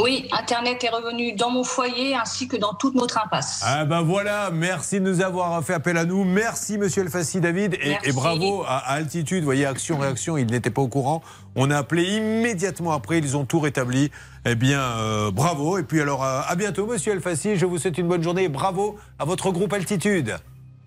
Oui, 0.00 0.28
Internet 0.30 0.84
est 0.84 0.90
revenu 0.90 1.32
dans 1.32 1.50
mon 1.50 1.64
foyer 1.64 2.14
ainsi 2.14 2.46
que 2.46 2.56
dans 2.56 2.72
toute 2.72 2.94
notre 2.94 3.18
impasse. 3.18 3.62
Ah 3.64 3.84
ben 3.84 4.02
voilà, 4.02 4.50
merci 4.52 5.00
de 5.00 5.04
nous 5.10 5.20
avoir 5.20 5.62
fait 5.64 5.74
appel 5.74 5.96
à 5.96 6.04
nous. 6.04 6.22
Merci 6.24 6.78
Monsieur 6.78 7.02
Elfassi 7.02 7.40
David 7.40 7.76
et, 7.82 8.12
bravo 8.12 8.62
à, 8.62 8.76
à 8.76 8.92
Altitude. 8.94 9.40
Vous 9.40 9.46
voyez, 9.46 9.66
action, 9.66 9.98
réaction, 9.98 10.36
ils 10.36 10.46
n'étaient 10.46 10.70
pas 10.70 10.82
au 10.82 10.88
courant. 10.88 11.22
On 11.56 11.70
a 11.70 11.76
appelé 11.76 12.04
immédiatement 12.04 12.92
après, 12.92 13.18
ils 13.18 13.36
ont 13.36 13.44
tout 13.44 13.58
rétabli. 13.58 14.12
Eh 14.46 14.54
bien, 14.54 14.80
euh, 14.80 15.30
bravo. 15.32 15.78
Et 15.78 15.82
puis 15.82 16.00
alors, 16.00 16.24
euh, 16.24 16.42
à 16.46 16.54
bientôt 16.54 16.86
Monsieur 16.86 17.12
Elfassi. 17.12 17.56
Je 17.56 17.66
vous 17.66 17.78
souhaite 17.78 17.98
une 17.98 18.08
bonne 18.08 18.22
journée 18.22 18.44
et 18.44 18.48
bravo 18.48 18.98
à 19.18 19.24
votre 19.24 19.50
groupe 19.50 19.72
Altitude. 19.72 20.36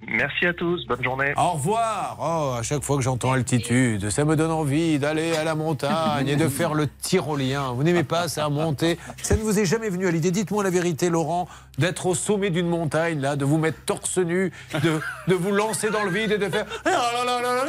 Merci 0.07 0.47
à 0.47 0.53
tous, 0.53 0.85
bonne 0.87 1.03
journée. 1.03 1.33
Au 1.37 1.51
revoir. 1.51 2.17
Oh, 2.19 2.57
à 2.57 2.63
chaque 2.63 2.83
fois 2.83 2.97
que 2.97 3.03
j'entends 3.03 3.31
altitude, 3.33 4.09
ça 4.09 4.25
me 4.25 4.35
donne 4.35 4.51
envie 4.51 4.97
d'aller 4.97 5.35
à 5.35 5.43
la 5.43 5.53
montagne 5.53 6.27
et 6.27 6.35
de 6.35 6.47
faire 6.47 6.73
le 6.73 6.87
tyrolien. 6.87 7.73
Vous 7.73 7.83
n'aimez 7.83 8.03
pas 8.03 8.27
ça, 8.27 8.49
monter 8.49 8.97
Ça 9.21 9.35
ne 9.35 9.41
vous 9.41 9.59
est 9.59 9.65
jamais 9.65 9.89
venu 9.89 10.07
à 10.07 10.11
l'idée 10.11 10.31
Dites-moi 10.31 10.63
la 10.63 10.71
vérité, 10.71 11.09
Laurent, 11.09 11.47
d'être 11.77 12.07
au 12.07 12.15
sommet 12.15 12.49
d'une 12.49 12.67
montagne, 12.67 13.21
là, 13.21 13.35
de 13.35 13.45
vous 13.45 13.57
mettre 13.57 13.79
torse 13.85 14.17
nu, 14.17 14.51
de, 14.83 14.99
de 15.27 15.35
vous 15.35 15.51
lancer 15.51 15.91
dans 15.91 16.03
le 16.03 16.09
vide 16.09 16.31
et 16.31 16.37
de 16.37 16.49
faire. 16.49 16.65
Ah 16.85 16.89
là 17.25 17.41
là. 17.41 17.65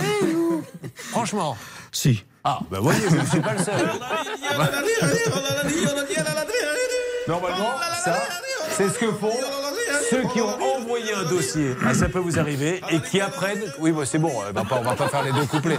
Franchement. 0.95 1.57
Si. 1.91 2.25
Ah, 2.45 2.61
ben 2.71 2.81
voyez, 2.81 3.09
je 3.09 3.17
ne 3.17 3.25
suis 3.27 3.41
pas 3.41 3.53
le 3.53 3.63
seul. 3.63 3.75
Normalement, 7.29 7.75
ça, 8.03 8.21
c'est 8.71 8.89
ce 8.89 8.99
que 8.99 9.13
font 9.13 9.31
ceux 10.11 10.23
qui 10.33 10.41
ont 10.41 10.77
envoyé 10.77 11.13
un 11.15 11.25
dossier. 11.29 11.75
Ah, 11.85 11.95
ça 11.95 12.09
peut 12.09 12.19
vous 12.19 12.39
arriver 12.39 12.81
et 12.91 13.01
qui 13.01 13.21
apprennent. 13.21 13.63
Oui, 13.81 13.93
bon, 13.93 14.05
c'est 14.05 14.19
bon, 14.19 14.31
pas, 14.53 14.79
on 14.79 14.83
va 14.83 14.95
pas 14.95 15.09
faire 15.09 15.23
les 15.23 15.33
deux 15.33 15.47
couplets. 15.47 15.79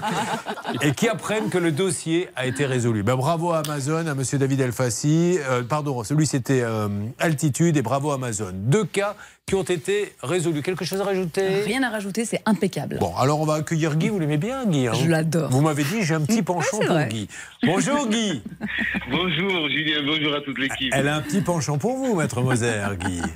Et 0.82 0.94
qui 0.94 1.08
apprennent 1.08 1.50
que 1.50 1.58
le 1.58 1.72
dossier 1.72 2.30
a 2.36 2.46
été 2.46 2.66
résolu. 2.66 3.04
Ben, 3.04 3.16
bravo 3.16 3.52
à 3.52 3.60
Amazon, 3.60 4.08
à 4.08 4.16
Monsieur 4.16 4.38
David 4.38 4.62
Elfassi. 4.62 5.40
Euh, 5.50 5.64
pardon, 5.64 6.04
celui 6.04 6.26
c'était 6.28 6.62
euh, 6.62 6.88
Altitude 7.20 7.78
et 7.78 7.82
bravo 7.82 8.12
Amazon. 8.12 8.52
Deux 8.54 8.86
cas 8.86 9.16
qui 9.46 9.56
ont 9.56 9.64
été 9.64 10.14
résolus. 10.22 10.62
Quelque 10.62 10.86
chose 10.86 11.02
à 11.02 11.04
rajouter? 11.04 11.62
Rien 11.64 11.84
à 11.84 11.90
rajouter, 11.90 12.26
c'est 12.26 12.42
impeccable. 12.46 12.98
Bon, 13.00 13.14
alors 13.18 13.42
on 13.42 13.46
va 13.46 13.56
accueillir 13.56 13.96
Guy. 13.98 14.10
Vous 14.10 14.20
l'aimez 14.20 14.38
bien, 14.38 14.66
Guy 14.66 14.88
hein? 14.88 14.94
Je 14.94 15.08
l'adore. 15.10 15.50
Vous 15.50 15.62
m'avez 15.62 15.84
dit, 15.84 16.02
j'ai 16.04 16.14
un 16.14 16.22
petit 16.22 16.42
penchant 16.42 16.78
pour 16.78 16.86
vrai. 16.88 17.10
Guy. 17.10 17.28
Bonjour, 17.64 18.08
Guy. 18.08 18.42
Bonjour 19.12 19.70
Julien, 19.70 20.02
bonjour 20.06 20.34
à 20.34 20.42
toute 20.42 20.58
l'équipe. 20.58 20.92
Elle 20.96 21.08
a 21.08 21.16
un 21.18 21.22
petit 21.22 21.42
penchant 21.42 21.78
pour 21.78 21.98
vous, 21.98 22.16
Maître 22.16 22.42
Moser, 22.42 22.82
Guy. 23.00 23.22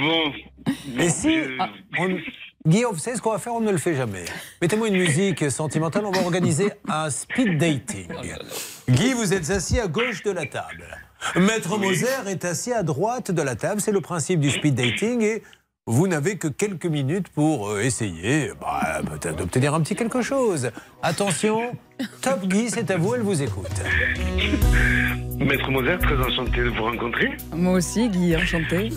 Bon. 0.00 0.32
Et 0.98 1.10
si. 1.10 1.36
ah, 1.58 1.68
on- 1.98 2.16
Guy, 2.66 2.84
vous 2.90 2.98
savez 2.98 3.16
ce 3.18 3.22
qu'on 3.22 3.32
va 3.32 3.38
faire? 3.38 3.52
On 3.54 3.60
ne 3.60 3.70
le 3.70 3.76
fait 3.78 3.94
jamais. 3.94 4.24
Mettez-moi 4.62 4.88
une 4.88 4.96
musique 4.96 5.50
sentimentale, 5.50 6.06
on 6.06 6.10
va 6.10 6.22
organiser 6.22 6.70
un 6.88 7.10
speed 7.10 7.58
dating. 7.58 8.08
Guy, 8.88 9.12
vous 9.12 9.34
êtes 9.34 9.50
assis 9.50 9.78
à 9.78 9.86
gauche 9.88 10.22
de 10.22 10.30
la 10.30 10.46
table. 10.46 10.84
Maître 11.36 11.78
Moser 11.78 12.06
est 12.26 12.44
assis 12.44 12.72
à 12.72 12.82
droite 12.82 13.30
de 13.30 13.42
la 13.42 13.56
table. 13.56 13.80
C'est 13.80 13.92
le 13.92 14.00
principe 14.00 14.40
du 14.40 14.50
speed 14.50 14.74
dating 14.74 15.22
et. 15.22 15.42
Vous 15.86 16.06
n'avez 16.06 16.36
que 16.36 16.46
quelques 16.46 16.86
minutes 16.86 17.30
pour 17.30 17.70
euh, 17.70 17.80
essayer 17.80 18.52
bah, 18.60 19.00
peut-être 19.04 19.36
d'obtenir 19.36 19.74
un 19.74 19.80
petit 19.80 19.96
quelque 19.96 20.22
chose. 20.22 20.70
Attention, 21.02 21.72
Top 22.20 22.46
Guy, 22.46 22.70
c'est 22.70 22.90
à 22.92 22.96
vous, 22.96 23.14
elle 23.14 23.22
vous 23.22 23.42
écoute. 23.42 23.66
Maître 25.38 25.70
Moser, 25.70 25.98
très 25.98 26.16
enchanté 26.16 26.62
de 26.62 26.68
vous 26.68 26.84
rencontrer. 26.84 27.32
Moi 27.52 27.72
aussi, 27.72 28.08
Guy, 28.08 28.36
enchanté. 28.36 28.90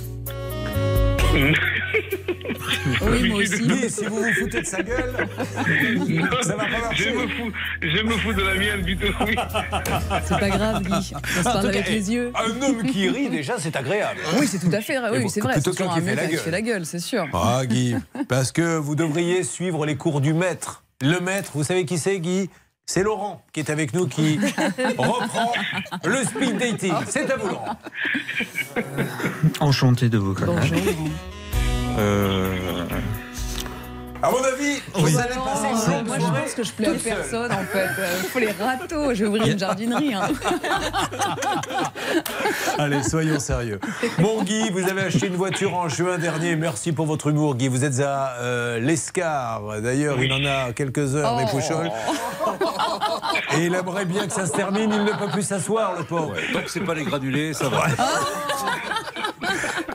oui, 3.01 3.29
moi 3.29 3.39
aussi. 3.39 3.67
Guy, 3.67 3.89
si 3.89 4.05
vous 4.05 4.17
vous 4.17 4.33
foutez 4.33 4.61
de 4.61 4.65
sa 4.65 4.81
gueule, 4.81 5.13
ça 6.41 6.55
va 6.55 6.65
pas 6.65 6.79
marcher. 6.79 7.03
Je 7.05 7.09
me 7.15 7.27
fous, 7.27 7.51
je 7.81 8.03
me 8.03 8.11
fous 8.17 8.33
de 8.33 8.41
la 8.41 8.55
mienne 8.55 8.83
plutôt, 8.83 9.07
oui. 9.25 9.35
C'est 10.25 10.39
pas 10.39 10.49
grave, 10.49 10.83
Guy. 10.83 10.91
On 10.93 10.99
se 10.99 11.39
En 11.39 11.43
parle 11.43 11.61
tout 11.61 11.67
avec 11.67 11.85
cas, 11.85 11.91
les 11.91 12.11
yeux. 12.11 12.31
Un 12.35 12.61
homme 12.61 12.83
qui 12.83 13.09
rit, 13.09 13.29
déjà, 13.29 13.55
c'est 13.59 13.75
agréable. 13.75 14.19
Oui, 14.39 14.47
c'est 14.47 14.59
tout 14.59 14.73
à 14.75 14.81
fait 14.81 14.97
vrai. 14.99 15.09
Mais 15.11 15.17
Oui, 15.17 15.23
bon, 15.23 15.29
c'est 15.29 15.41
vrai. 15.41 15.53
plutôt 15.53 15.71
C'est 15.73 15.83
qu'un 15.83 15.93
qui 15.93 15.99
un 15.99 16.01
fait 16.01 16.15
la 16.15 16.25
qui 16.25 16.31
gueule. 16.31 16.39
fait 16.39 16.51
la 16.51 16.61
gueule, 16.61 16.85
c'est 16.85 16.99
sûr. 16.99 17.25
Ah, 17.33 17.61
Guy, 17.65 17.95
parce 18.27 18.51
que 18.51 18.77
vous 18.77 18.95
devriez 18.95 19.43
suivre 19.43 19.85
les 19.85 19.95
cours 19.95 20.21
du 20.21 20.33
maître. 20.33 20.83
le 21.01 21.19
maître, 21.19 21.51
vous 21.55 21.63
savez 21.63 21.85
qui 21.85 21.97
c'est, 21.97 22.19
Guy? 22.19 22.49
C'est 22.85 23.01
Laurent 23.03 23.41
qui 23.53 23.61
est 23.61 23.69
avec 23.69 23.93
nous, 23.93 24.07
qui 24.07 24.37
reprend 24.97 25.53
le 26.03 26.17
speed 26.25 26.57
dating. 26.57 26.93
C'est 27.07 27.31
à 27.31 27.37
vous, 27.37 27.47
Laurent. 27.47 27.77
Enchanté 29.61 30.09
de 30.09 30.17
vous 30.17 30.33
connaître. 30.33 30.67
Euh, 31.97 32.55
À 34.21 34.31
mon 34.31 34.37
avis, 34.37 34.81
vous 34.95 35.19
allez 35.19 35.35
passer 35.35 35.67
une 35.67 35.93
longue 35.93 36.07
Moi, 36.07 36.17
je 36.19 36.41
pense 36.41 36.53
que 36.53 36.63
je 36.63 36.71
plais 36.71 36.87
à 36.87 36.93
personne, 36.93 37.51
en 37.51 37.63
fait. 37.65 37.89
Il 38.23 38.29
faut 38.29 38.39
les 38.39 38.51
râteaux. 38.51 39.13
Je 39.13 39.23
vais 39.23 39.29
ouvrir 39.29 39.47
une 39.47 39.59
jardinerie. 39.59 40.13
hein. 40.13 40.29
Allez, 42.79 43.03
soyons 43.03 43.39
sérieux. 43.39 43.79
Bon, 44.19 44.41
Guy, 44.43 44.69
vous 44.71 44.87
avez 44.89 45.03
acheté 45.03 45.27
une 45.27 45.35
voiture 45.35 45.75
en 45.75 45.89
juin 45.89 46.17
dernier. 46.17 46.55
Merci 46.55 46.91
pour 46.93 47.05
votre 47.05 47.27
humour, 47.27 47.55
Guy. 47.55 47.67
Vous 47.67 47.83
êtes 47.83 47.99
à 47.99 48.35
euh, 48.39 48.79
l'Escar. 48.79 49.81
D'ailleurs, 49.81 50.21
il 50.21 50.31
en 50.31 50.43
a 50.45 50.71
quelques 50.73 51.15
heures, 51.15 51.35
mes 51.37 51.45
Oh. 52.45 52.51
Et 53.57 53.65
il 53.65 53.75
aimerait 53.75 54.05
bien 54.05 54.25
que 54.27 54.33
ça 54.33 54.45
se 54.45 54.51
termine. 54.51 54.91
Il 54.91 55.03
ne 55.03 55.11
peut 55.11 55.27
plus 55.31 55.43
s'asseoir, 55.43 55.93
le 55.97 56.03
pauvre. 56.03 56.33
Tant 56.53 56.61
que 56.61 56.69
c'est 56.71 56.79
pas 56.81 56.93
les 56.93 57.03
granulés, 57.03 57.53
ça 57.53 57.69
va. 57.69 57.85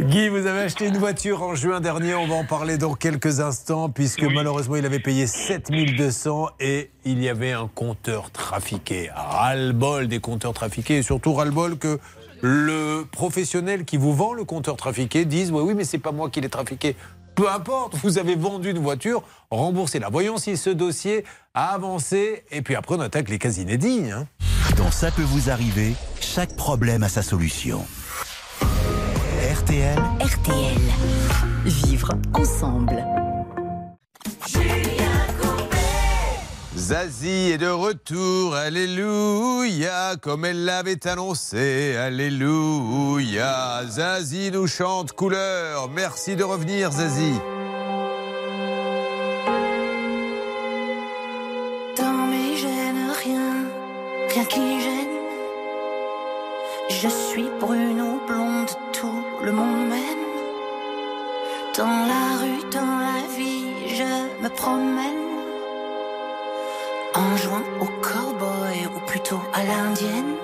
Guy, 0.08 0.28
vous 0.28 0.46
avez 0.46 0.60
acheté 0.60 0.86
une 0.86 0.96
voiture 0.96 1.42
en 1.42 1.54
juin 1.54 1.80
dernier. 1.80 2.14
On 2.14 2.26
va 2.26 2.36
en 2.36 2.44
parler 2.44 2.78
dans 2.78 2.94
quelques 2.94 3.40
instants, 3.40 3.90
puisque 3.90 4.22
malheureusement, 4.22 4.76
il 4.76 4.86
avait 4.86 5.00
payé 5.00 5.26
7200 5.26 6.48
et 6.60 6.90
il 7.04 7.22
y 7.22 7.28
avait 7.28 7.52
un 7.52 7.68
compteur 7.74 8.30
trafiqué. 8.30 9.10
Ras-le-bol 9.14 10.08
des 10.08 10.20
compteurs 10.20 10.54
trafiqués 10.54 10.98
et 10.98 11.02
surtout 11.02 11.34
ras-le-bol 11.34 11.76
que 11.78 11.98
le 12.40 13.04
professionnel 13.10 13.84
qui 13.84 13.98
vous 13.98 14.14
vend 14.14 14.32
le 14.32 14.44
compteur 14.44 14.76
trafiqué 14.76 15.26
dise 15.26 15.50
Oui, 15.52 15.62
oui, 15.62 15.74
mais 15.74 15.84
c'est 15.84 15.98
pas 15.98 16.12
moi 16.12 16.30
qui 16.30 16.40
l'ai 16.40 16.48
trafiqué. 16.48 16.96
Peu 17.34 17.50
importe, 17.50 17.94
vous 17.96 18.16
avez 18.18 18.34
vendu 18.34 18.70
une 18.70 18.78
voiture, 18.78 19.22
remboursez-la. 19.50 20.08
Voyons 20.08 20.38
si 20.38 20.56
ce 20.56 20.70
dossier 20.70 21.24
a 21.52 21.74
avancé. 21.74 22.44
Et 22.50 22.62
puis 22.62 22.76
après, 22.76 22.94
on 22.96 23.00
attaque 23.00 23.28
les 23.28 23.38
cas 23.38 23.50
inédits. 23.50 24.10
hein. 24.10 24.26
Dans 24.76 24.90
Ça 24.90 25.10
peut 25.10 25.22
vous 25.22 25.50
arriver, 25.50 25.94
chaque 26.20 26.56
problème 26.56 27.02
a 27.02 27.08
sa 27.08 27.22
solution. 27.22 27.84
RTL, 29.68 30.00
RTL. 30.22 30.80
Vivre 31.66 32.12
ensemble. 32.32 33.04
Zazie 36.74 37.50
est 37.52 37.58
de 37.58 37.68
retour, 37.68 38.54
alléluia, 38.54 40.16
comme 40.22 40.46
elle 40.46 40.64
l'avait 40.64 41.06
annoncé, 41.06 41.96
alléluia. 41.96 43.82
Zazie 43.86 44.50
nous 44.50 44.66
chante 44.66 45.12
couleur. 45.12 45.90
Merci 45.90 46.34
de 46.34 46.44
revenir, 46.44 46.90
Zazie. 46.90 47.38
Dans 51.98 52.26
mes 52.30 52.56
gènes, 52.56 53.10
rien, 53.22 53.66
rien 54.32 54.44
qui 54.46 54.80
gêne. 54.80 55.08
Je 56.88 57.08
suis 57.08 57.50
tout 57.60 57.74
le 59.48 59.54
monde. 59.54 59.94
Dans 61.76 61.98
la 62.12 62.24
rue, 62.40 62.62
dans 62.76 62.94
la 63.08 63.20
vie, 63.36 63.68
je 63.98 64.10
me 64.42 64.48
promène. 64.48 65.24
En 67.14 67.36
jouant 67.42 67.66
au 67.84 67.88
cowboy 68.06 68.78
ou 68.94 69.00
plutôt 69.06 69.42
à 69.54 69.60
l'indienne. 69.64 70.34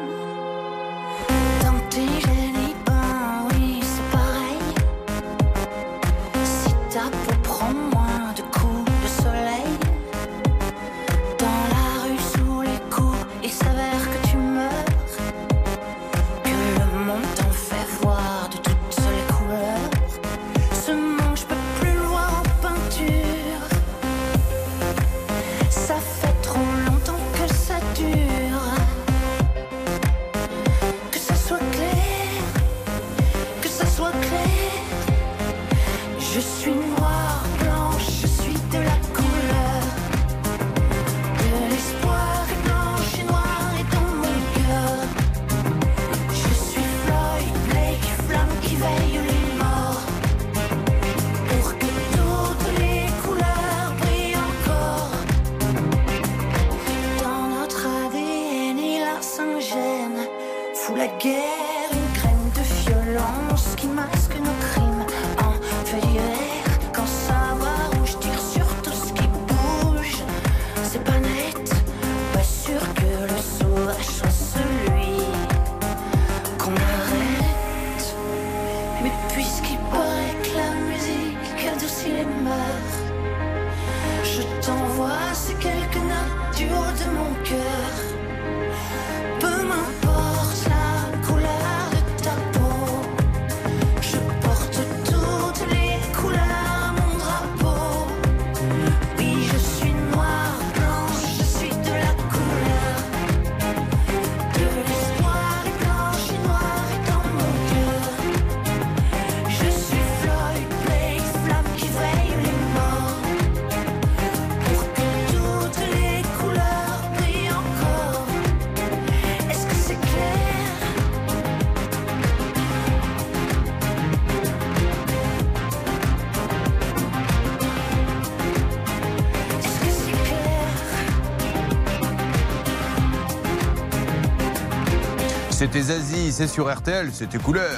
Zazie, 135.85 136.33
c'est 136.33 136.47
sur 136.49 136.75
RTL, 136.75 137.11
c'était 137.13 137.37
couleur. 137.37 137.69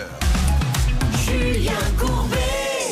Julien 1.24 1.72
Courbet. 1.98 2.36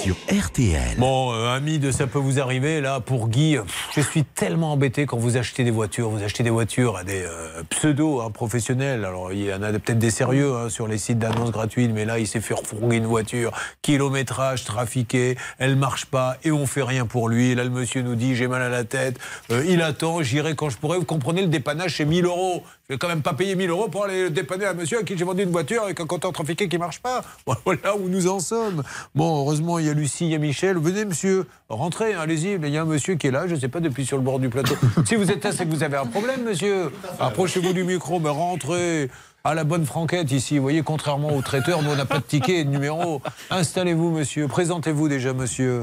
sur 0.03 0.16
RTL. 0.28 0.97
Bon, 0.99 1.32
euh, 1.32 1.55
amis 1.55 1.78
de 1.78 1.93
ça 1.93 2.09
peut 2.09 2.19
vous 2.19 2.41
arriver, 2.41 2.81
là, 2.81 2.99
pour 2.99 3.28
Guy, 3.28 3.57
pff, 3.57 3.84
je 3.95 4.01
suis 4.01 4.25
tellement 4.25 4.73
embêté 4.73 5.07
quand 5.07 5.16
vous 5.16 5.37
achetez 5.37 5.62
des 5.62 5.71
voitures. 5.71 6.11
Vous 6.11 6.25
achetez 6.25 6.43
des 6.43 6.51
voitures 6.51 6.97
à 6.97 7.05
des 7.05 7.23
euh, 7.23 7.62
pseudo 7.71 8.21
hein. 8.21 8.33
Alors, 8.81 9.33
il 9.33 9.45
y 9.45 9.55
en 9.55 9.62
a 9.62 9.71
peut-être 9.73 10.01
des 10.01 10.11
sérieux 10.11 10.53
hein, 10.57 10.69
sur 10.69 10.89
les 10.89 10.99
sites 10.99 11.21
d'annonces 11.21 11.53
gratuites, 11.53 11.93
mais 11.95 12.05
là, 12.05 12.19
il 12.19 12.27
s'est 12.27 12.41
fait 12.41 12.55
refourguer 12.55 12.97
une 12.97 13.07
voiture, 13.07 13.53
kilométrage 13.83 14.65
trafiqué, 14.65 15.37
elle 15.59 15.77
marche 15.77 16.07
pas 16.07 16.39
et 16.43 16.51
on 16.51 16.66
fait 16.66 16.83
rien 16.83 17.07
pour 17.07 17.29
lui. 17.29 17.55
Là, 17.55 17.62
le 17.62 17.71
monsieur 17.71 18.03
nous 18.03 18.16
dit 18.16 18.35
j'ai 18.35 18.49
mal 18.49 18.62
à 18.62 18.69
la 18.69 18.83
tête, 18.83 19.16
euh, 19.53 19.65
il 19.69 19.81
attend, 19.81 20.23
j'irai 20.23 20.57
quand 20.57 20.71
je 20.71 20.79
pourrai. 20.79 20.99
Vous 20.99 21.05
comprenez, 21.05 21.43
le 21.43 21.49
dépannage, 21.49 21.97
c'est 21.97 22.05
1000 22.05 22.25
euros. 22.25 22.65
Je 22.89 22.95
vais 22.95 22.99
quand 22.99 23.09
même 23.09 23.23
pas 23.23 23.33
payer 23.33 23.55
1000 23.55 23.71
euros 23.71 23.89
pour 23.89 24.05
aller 24.05 24.29
dépanner 24.29 24.66
un 24.66 24.75
monsieur 24.75 24.99
à 24.99 25.05
qui 25.05 25.16
j'ai 25.16 25.25
vendu 25.25 25.43
une 25.43 25.51
voiture 25.51 25.85
avec 25.85 26.01
un 26.01 26.07
compteur 26.07 26.33
trafiqué 26.33 26.69
qui 26.69 26.77
marche 26.77 27.01
pas. 27.01 27.23
Voilà 27.65 27.97
où 27.97 28.11
nous 28.11 28.29
en 28.29 28.41
sommes. 28.41 28.83
Bon, 29.15 29.39
heureusement, 29.41 29.79
il 29.79 29.87
y 29.87 29.89
a 29.89 29.95
Lucie, 29.95 30.27
il 30.27 30.33
y 30.33 30.35
a 30.35 30.39
Michel. 30.39 30.77
Venez, 30.77 31.07
monsieur, 31.07 31.47
rentrez, 31.71 32.12
hein, 32.12 32.21
allez-y. 32.21 32.59
Il 32.62 32.69
y 32.69 32.77
a 32.77 32.83
un 32.83 32.85
monsieur 32.85 33.15
qui 33.15 33.29
est 33.29 33.31
là, 33.31 33.47
je 33.47 33.55
sais 33.55 33.69
pas, 33.69 33.81
depuis 33.85 34.05
sur 34.05 34.16
le 34.16 34.23
bord 34.23 34.40
du 34.40 34.48
plateau. 34.48 34.74
si 35.06 35.15
vous 35.15 35.31
êtes 35.31 35.44
là, 35.44 35.52
c'est 35.52 35.65
que 35.65 35.70
vous 35.70 35.82
avez 35.82 35.97
un 35.97 36.06
problème, 36.06 36.43
monsieur. 36.44 36.90
Approchez-vous 37.20 37.73
du 37.73 37.85
micro, 37.85 38.19
mais 38.19 38.31
rentrez. 38.31 39.11
À 39.47 39.55
la 39.55 39.65
bonne 39.65 39.85
franquette 39.85 40.32
ici, 40.32 40.56
vous 40.56 40.62
voyez, 40.62 40.82
contrairement 40.82 41.36
au 41.36 41.43
traiteur, 41.43 41.82
nous 41.82 41.90
on 41.90 41.97
n'a 41.97 42.06
pas 42.06 42.19
de 42.19 42.24
ticket 42.24 42.61
et 42.61 42.65
de 42.65 42.70
numéro. 42.70 43.20
Installez-vous, 43.51 44.11
monsieur. 44.11 44.48
Présentez-vous 44.48 45.06
déjà, 45.09 45.35
monsieur. 45.35 45.82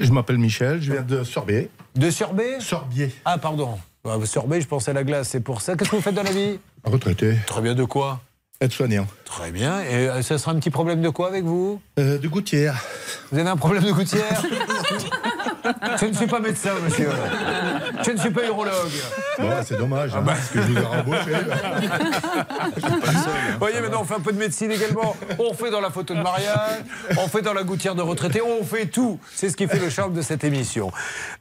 Je 0.00 0.10
m'appelle 0.12 0.38
Michel, 0.38 0.80
je 0.80 0.92
viens 0.92 1.02
de 1.02 1.22
Sorbet. 1.22 1.68
De 1.94 2.10
sorbet? 2.10 2.58
Sorbier. 2.60 3.14
Ah, 3.26 3.36
pardon. 3.36 3.78
Ah, 4.08 4.16
Sorbet, 4.24 4.62
je 4.62 4.66
pensais 4.66 4.92
à 4.92 4.94
la 4.94 5.04
glace, 5.04 5.28
c'est 5.28 5.40
pour 5.40 5.60
ça. 5.60 5.76
Qu'est-ce 5.76 5.90
que 5.90 5.96
vous 5.96 6.02
faites 6.02 6.14
dans 6.14 6.22
la 6.22 6.32
vie? 6.32 6.58
Retraité. 6.84 7.36
Très 7.46 7.60
bien, 7.60 7.74
de 7.74 7.84
quoi? 7.84 8.20
Aide-soignant. 8.62 9.06
Très 9.26 9.50
bien. 9.50 9.80
Et 9.82 10.08
euh, 10.08 10.22
ça 10.22 10.38
sera 10.38 10.52
un 10.52 10.54
petit 10.54 10.70
problème 10.70 11.02
de 11.02 11.08
quoi 11.08 11.28
avec 11.28 11.44
vous? 11.44 11.82
Euh, 11.98 12.16
de 12.16 12.28
gouttière. 12.28 12.82
Vous 13.30 13.38
avez 13.38 13.50
un 13.50 13.56
problème 13.56 13.82
de 13.82 13.92
gouttière? 13.92 14.42
Je 16.00 16.06
ne 16.06 16.12
suis 16.12 16.26
pas 16.26 16.40
médecin, 16.40 16.70
monsieur. 16.84 17.10
Je 18.04 18.10
ne 18.10 18.16
suis 18.16 18.30
pas 18.30 18.44
urologue. 18.46 18.72
Bon, 19.38 19.50
c'est 19.64 19.78
dommage, 19.78 20.14
hein, 20.14 20.22
bah. 20.22 20.34
parce 20.34 20.48
que 20.48 20.60
je 20.62 20.66
vous 20.68 20.78
ai 20.78 20.84
rembauché. 20.84 21.32
Vous 23.52 23.58
voyez, 23.58 23.80
maintenant 23.80 24.00
on 24.02 24.04
fait 24.04 24.14
un 24.14 24.20
peu 24.20 24.32
de 24.32 24.38
médecine 24.38 24.70
également. 24.70 25.16
On 25.38 25.54
fait 25.54 25.70
dans 25.70 25.80
la 25.80 25.90
photo 25.90 26.14
de 26.14 26.20
mariage, 26.22 26.80
on 27.18 27.28
fait 27.28 27.42
dans 27.42 27.52
la 27.54 27.62
gouttière 27.62 27.94
de 27.94 28.02
retraité, 28.02 28.40
on 28.42 28.64
fait 28.64 28.86
tout. 28.86 29.18
C'est 29.34 29.48
ce 29.50 29.56
qui 29.56 29.66
fait 29.66 29.78
le 29.78 29.90
charme 29.90 30.12
de 30.14 30.22
cette 30.22 30.44
émission. 30.44 30.90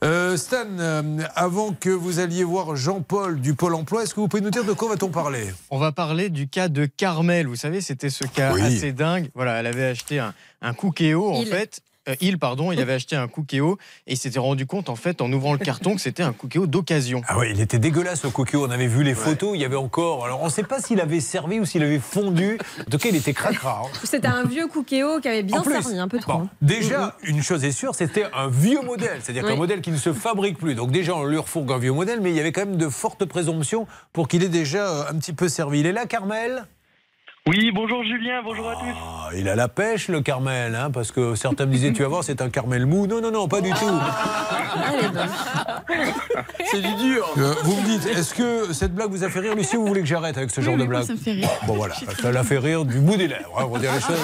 Euh, 0.03 0.37
Stan, 0.37 0.57
euh, 0.79 1.01
avant 1.35 1.73
que 1.73 1.89
vous 1.89 2.19
alliez 2.19 2.43
voir 2.43 2.75
Jean-Paul 2.75 3.39
du 3.39 3.53
Pôle 3.55 3.75
emploi, 3.75 4.03
est-ce 4.03 4.13
que 4.13 4.19
vous 4.19 4.27
pouvez 4.27 4.41
nous 4.43 4.49
dire 4.51 4.63
de 4.63 4.73
quoi 4.73 4.89
va-t-on 4.89 5.09
parler? 5.09 5.51
On 5.69 5.77
va 5.79 5.91
parler 5.91 6.29
du 6.29 6.47
cas 6.47 6.67
de 6.67 6.85
Carmel. 6.85 7.47
Vous 7.47 7.55
savez, 7.55 7.81
c'était 7.81 8.09
ce 8.09 8.25
cas 8.25 8.53
Oui. 8.53 8.61
assez 8.61 8.91
dingue. 8.91 9.29
Voilà, 9.35 9.59
elle 9.59 9.67
avait 9.67 9.85
acheté 9.85 10.19
un, 10.19 10.33
un 10.61 10.73
Cookéo, 10.73 11.31
en 11.33 11.41
Il. 11.41 11.47
fait. 11.47 11.81
Euh, 12.09 12.15
il, 12.19 12.39
pardon, 12.39 12.71
il 12.71 12.79
avait 12.79 12.93
acheté 12.93 13.15
un 13.15 13.27
Cookéo 13.27 13.77
et 14.07 14.13
il 14.13 14.17
s'était 14.17 14.39
rendu 14.39 14.65
compte, 14.65 14.89
en 14.89 14.95
fait, 14.95 15.21
en 15.21 15.31
ouvrant 15.31 15.53
le 15.53 15.59
carton, 15.59 15.93
que 15.93 16.01
c'était 16.01 16.23
un 16.23 16.33
Cookéo 16.33 16.65
d'occasion. 16.65 17.21
Ah 17.27 17.37
ouais, 17.37 17.51
il 17.51 17.61
était 17.61 17.77
dégueulasse 17.77 18.23
le 18.23 18.31
coquillot. 18.31 18.65
On 18.65 18.71
avait 18.71 18.87
vu 18.87 19.03
les 19.03 19.13
photos, 19.13 19.51
il 19.53 19.61
y 19.61 19.65
avait 19.65 19.75
encore. 19.75 20.25
Alors 20.25 20.41
on 20.41 20.45
ne 20.45 20.49
sait 20.49 20.63
pas 20.63 20.81
s'il 20.81 20.99
avait 20.99 21.19
servi 21.19 21.59
ou 21.59 21.65
s'il 21.65 21.83
avait 21.83 21.99
fondu. 21.99 22.57
En 22.79 22.83
tout 22.89 22.97
cas, 22.97 23.09
il 23.09 23.15
était 23.15 23.33
cracra. 23.33 23.83
hein. 23.85 23.89
C'était 24.03 24.27
un 24.27 24.43
vieux 24.45 24.67
Cookéo 24.67 25.19
qui 25.19 25.27
avait 25.27 25.43
bien 25.43 25.61
plus, 25.61 25.73
servi, 25.81 25.99
un 25.99 26.07
peu 26.07 26.17
trop. 26.17 26.39
bon, 26.39 26.49
déjà, 26.63 27.15
une 27.23 27.43
chose 27.43 27.63
est 27.63 27.71
sûre, 27.71 27.93
c'était 27.93 28.25
un 28.33 28.47
vieux 28.47 28.81
modèle. 28.81 29.19
C'est-à-dire 29.21 29.43
Oui. 29.43 29.51
qu'un 29.51 29.57
modèle 29.57 29.81
qui 29.81 29.91
ne 29.91 29.97
se 29.97 30.11
fabrique 30.11 30.57
plus. 30.57 30.73
Donc 30.73 30.91
déjà, 30.91 31.15
on 31.15 31.25
lui 31.25 31.37
refourgue 31.37 31.71
un 31.71 31.77
vieux 31.77 31.93
modèle, 31.93 32.19
mais 32.21 32.31
il 32.31 32.35
y 32.35 32.39
avait 32.39 32.51
quand 32.51 32.65
même 32.65 32.77
de 32.77 32.89
fortes 32.89 33.25
présomptions 33.25 33.85
pour 34.11 34.27
qu'il 34.27 34.43
ait 34.43 34.49
déjà 34.49 34.87
euh, 34.89 35.11
un 35.11 35.19
petit 35.19 35.33
peu 35.33 35.47
servi. 35.49 35.81
Il 35.81 35.85
est 35.85 35.91
là, 35.93 36.07
Carmel? 36.07 36.65
Oui, 37.47 37.71
bonjour 37.73 38.03
Julien, 38.03 38.43
bonjour 38.43 38.69
à 38.69 38.75
tous. 38.75 38.81
Ah, 38.95 39.29
Il 39.35 39.49
a 39.49 39.55
la 39.55 39.67
pêche, 39.67 40.09
le 40.09 40.21
Carmel, 40.21 40.75
hein, 40.75 40.91
parce 40.91 41.11
que 41.11 41.33
certains 41.33 41.65
me 41.65 41.71
disaient, 41.71 41.91
tu 41.91 42.03
vas 42.03 42.07
voir, 42.07 42.23
c'est 42.23 42.39
un 42.39 42.49
Carmel 42.49 42.85
mou. 42.85 43.07
Non, 43.07 43.19
non, 43.19 43.31
non, 43.31 43.47
pas 43.47 43.61
du 43.61 43.71
tout. 43.71 43.77
C'est 46.65 46.81
du 46.81 46.93
dur. 46.95 47.27
Euh, 47.37 47.53
vous 47.63 47.75
me 47.75 47.83
dites, 47.83 48.05
est-ce 48.05 48.35
que 48.35 48.71
cette 48.73 48.93
blague 48.93 49.09
vous 49.09 49.23
a 49.23 49.29
fait 49.29 49.39
rire, 49.39 49.55
Lucie, 49.55 49.75
ou 49.75 49.81
vous 49.81 49.87
voulez 49.87 50.01
que 50.01 50.07
j'arrête 50.07 50.37
avec 50.37 50.51
ce 50.51 50.61
genre 50.61 50.77
de 50.77 50.85
blague? 50.85 51.03
ça 51.03 51.13
me 51.13 51.17
fait 51.17 51.31
rire. 51.33 51.49
Bon 51.65 51.73
voilà, 51.75 51.95
ça 52.21 52.31
l'a 52.31 52.43
fait 52.43 52.59
rire 52.59 52.85
du 52.85 52.99
bout 52.99 53.17
des 53.17 53.27
lèvres, 53.27 53.51
hein, 53.57 53.63
on 53.67 53.73
va 53.73 53.79
dire 53.79 53.91
les 53.93 53.99
choses. 53.99 54.15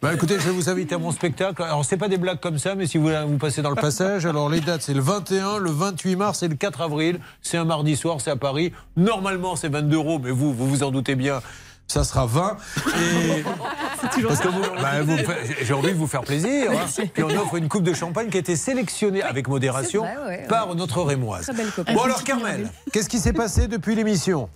Bah, 0.00 0.12
écoutez, 0.14 0.34
je 0.40 0.46
vais 0.46 0.50
vous 0.52 0.68
inviter 0.70 0.94
à 0.94 0.98
mon 0.98 1.12
spectacle. 1.12 1.62
Alors 1.62 1.84
c'est 1.84 1.98
pas 1.98 2.08
des 2.08 2.16
blagues 2.18 2.40
comme 2.40 2.58
ça, 2.58 2.74
mais 2.74 2.86
si 2.86 2.96
vous 2.98 3.04
voulez 3.04 3.22
vous 3.26 3.36
passez 3.36 3.60
dans 3.62 3.70
le 3.70 3.76
passage, 3.76 4.24
alors 4.26 4.48
les 4.48 4.60
dates 4.60 4.82
c'est 4.82 4.94
le 4.94 5.00
21, 5.00 5.58
le 5.58 5.70
28 5.70 6.16
mars 6.16 6.42
et 6.42 6.48
le 6.48 6.54
4 6.56 6.80
avril. 6.80 7.20
C'est 7.42 7.58
un 7.58 7.64
mardi 7.64 7.94
soir, 7.94 8.20
c'est 8.20 8.30
à 8.30 8.36
Paris. 8.36 8.72
Normalement 8.96 9.54
c'est 9.54 9.68
22 9.68 9.96
euros, 9.96 10.18
mais 10.18 10.30
vous, 10.30 10.52
vous 10.54 10.66
vous 10.66 10.82
en 10.82 10.90
doutez 10.90 11.14
bien. 11.14 11.40
Ça 11.86 12.02
sera 12.04 12.26
20. 12.26 12.56
Et... 12.96 13.42
Parce 14.26 14.40
que 14.40 14.48
vous- 14.48 14.62
bah, 14.82 15.02
vous 15.02 15.16
j'ai 15.62 15.72
envie 15.74 15.92
de 15.92 15.96
vous 15.98 16.06
faire 16.06 16.22
plaisir. 16.22 16.70
hein. 16.72 16.86
Puis 17.12 17.22
on 17.22 17.30
offre 17.30 17.56
une 17.56 17.68
coupe 17.68 17.82
de 17.84 17.94
champagne 17.94 18.28
qui 18.30 18.36
a 18.36 18.40
été 18.40 18.56
sélectionnée 18.56 19.22
avec 19.22 19.48
modération 19.48 20.04
c'est 20.04 20.14
vrai, 20.14 20.22
ouais, 20.28 20.40
ouais. 20.42 20.46
par 20.48 20.74
notre 20.74 21.02
Rémoise. 21.02 21.50
Bon 21.92 22.02
alors 22.02 22.22
Carmel, 22.24 22.68
qu'est-ce 22.92 23.08
qui 23.08 23.18
s'est 23.18 23.32
passé 23.32 23.66
depuis 23.68 23.94
l'émission 23.94 24.48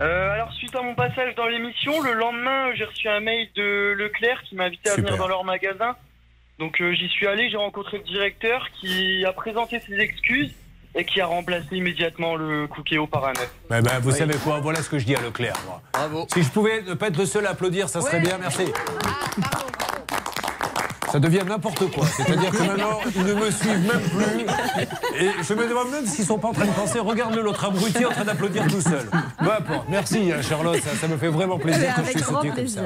Euh, 0.00 0.30
alors, 0.32 0.52
suite 0.52 0.74
à 0.76 0.82
mon 0.82 0.94
passage 0.94 1.34
dans 1.36 1.46
l'émission, 1.46 2.00
le 2.02 2.12
lendemain, 2.12 2.72
j'ai 2.76 2.84
reçu 2.84 3.08
un 3.08 3.20
mail 3.20 3.48
de 3.56 3.94
Leclerc 3.98 4.42
qui 4.48 4.54
m'a 4.54 4.64
invité 4.64 4.90
à 4.90 4.94
Super. 4.94 5.06
venir 5.10 5.22
dans 5.22 5.28
leur 5.28 5.44
magasin. 5.44 5.96
Donc, 6.60 6.80
euh, 6.80 6.92
j'y 6.92 7.08
suis 7.08 7.26
allé, 7.26 7.50
j'ai 7.50 7.56
rencontré 7.56 7.98
le 7.98 8.04
directeur 8.04 8.66
qui 8.80 9.24
a 9.24 9.32
présenté 9.32 9.80
ses 9.80 9.94
excuses 9.98 10.52
et 10.94 11.04
qui 11.04 11.20
a 11.20 11.26
remplacé 11.26 11.66
immédiatement 11.76 12.34
le 12.36 12.66
Cookéo 12.66 13.06
par 13.06 13.26
un 13.26 13.32
neuf. 13.34 13.50
Ben, 13.70 13.82
ben, 13.82 13.98
vous 14.00 14.10
Oui. 14.10 14.16
savez 14.18 14.34
quoi 14.38 14.60
Voilà 14.60 14.82
ce 14.82 14.88
que 14.88 14.98
je 14.98 15.04
dis 15.04 15.14
à 15.14 15.20
Leclerc. 15.20 15.54
moi. 15.66 15.80
Bravo. 15.92 16.26
Si 16.32 16.42
je 16.42 16.48
pouvais 16.50 16.82
ne 16.82 16.94
pas 16.94 17.08
être 17.08 17.18
le 17.18 17.26
seul 17.26 17.46
à 17.46 17.50
applaudir, 17.50 17.88
ça 17.88 18.00
serait 18.00 18.20
bien. 18.20 18.38
Merci. 18.38 18.64
Ça 21.18 21.22
devient 21.28 21.42
n'importe 21.48 21.90
quoi. 21.90 22.06
C'est-à-dire 22.06 22.52
que 22.52 22.62
maintenant, 22.62 23.00
ils 23.16 23.24
ne 23.24 23.34
me 23.34 23.50
suivent 23.50 23.88
même 23.88 24.02
plus. 24.02 24.46
Et 25.20 25.30
je 25.42 25.52
me 25.52 25.68
demande 25.68 25.90
même 25.90 26.06
s'ils 26.06 26.24
sont 26.24 26.38
pas 26.38 26.46
en 26.46 26.52
train 26.52 26.66
de 26.66 26.70
penser 26.70 27.00
regarde-le, 27.00 27.42
l'autre 27.42 27.64
abruti 27.64 28.04
en 28.04 28.10
train 28.10 28.24
d'applaudir 28.24 28.68
tout 28.68 28.80
seul. 28.80 29.10
Peu 29.36 29.52
importe. 29.52 29.88
Merci, 29.88 30.30
hein, 30.30 30.40
Charlotte. 30.42 30.80
Ça, 30.80 30.94
ça 30.94 31.08
me 31.08 31.16
fait 31.16 31.26
vraiment 31.26 31.58
plaisir 31.58 31.92
que 31.96 32.04
je 32.04 32.10
suis 32.10 32.20
soutenu 32.20 32.52
comme 32.52 32.68
ça. 32.68 32.82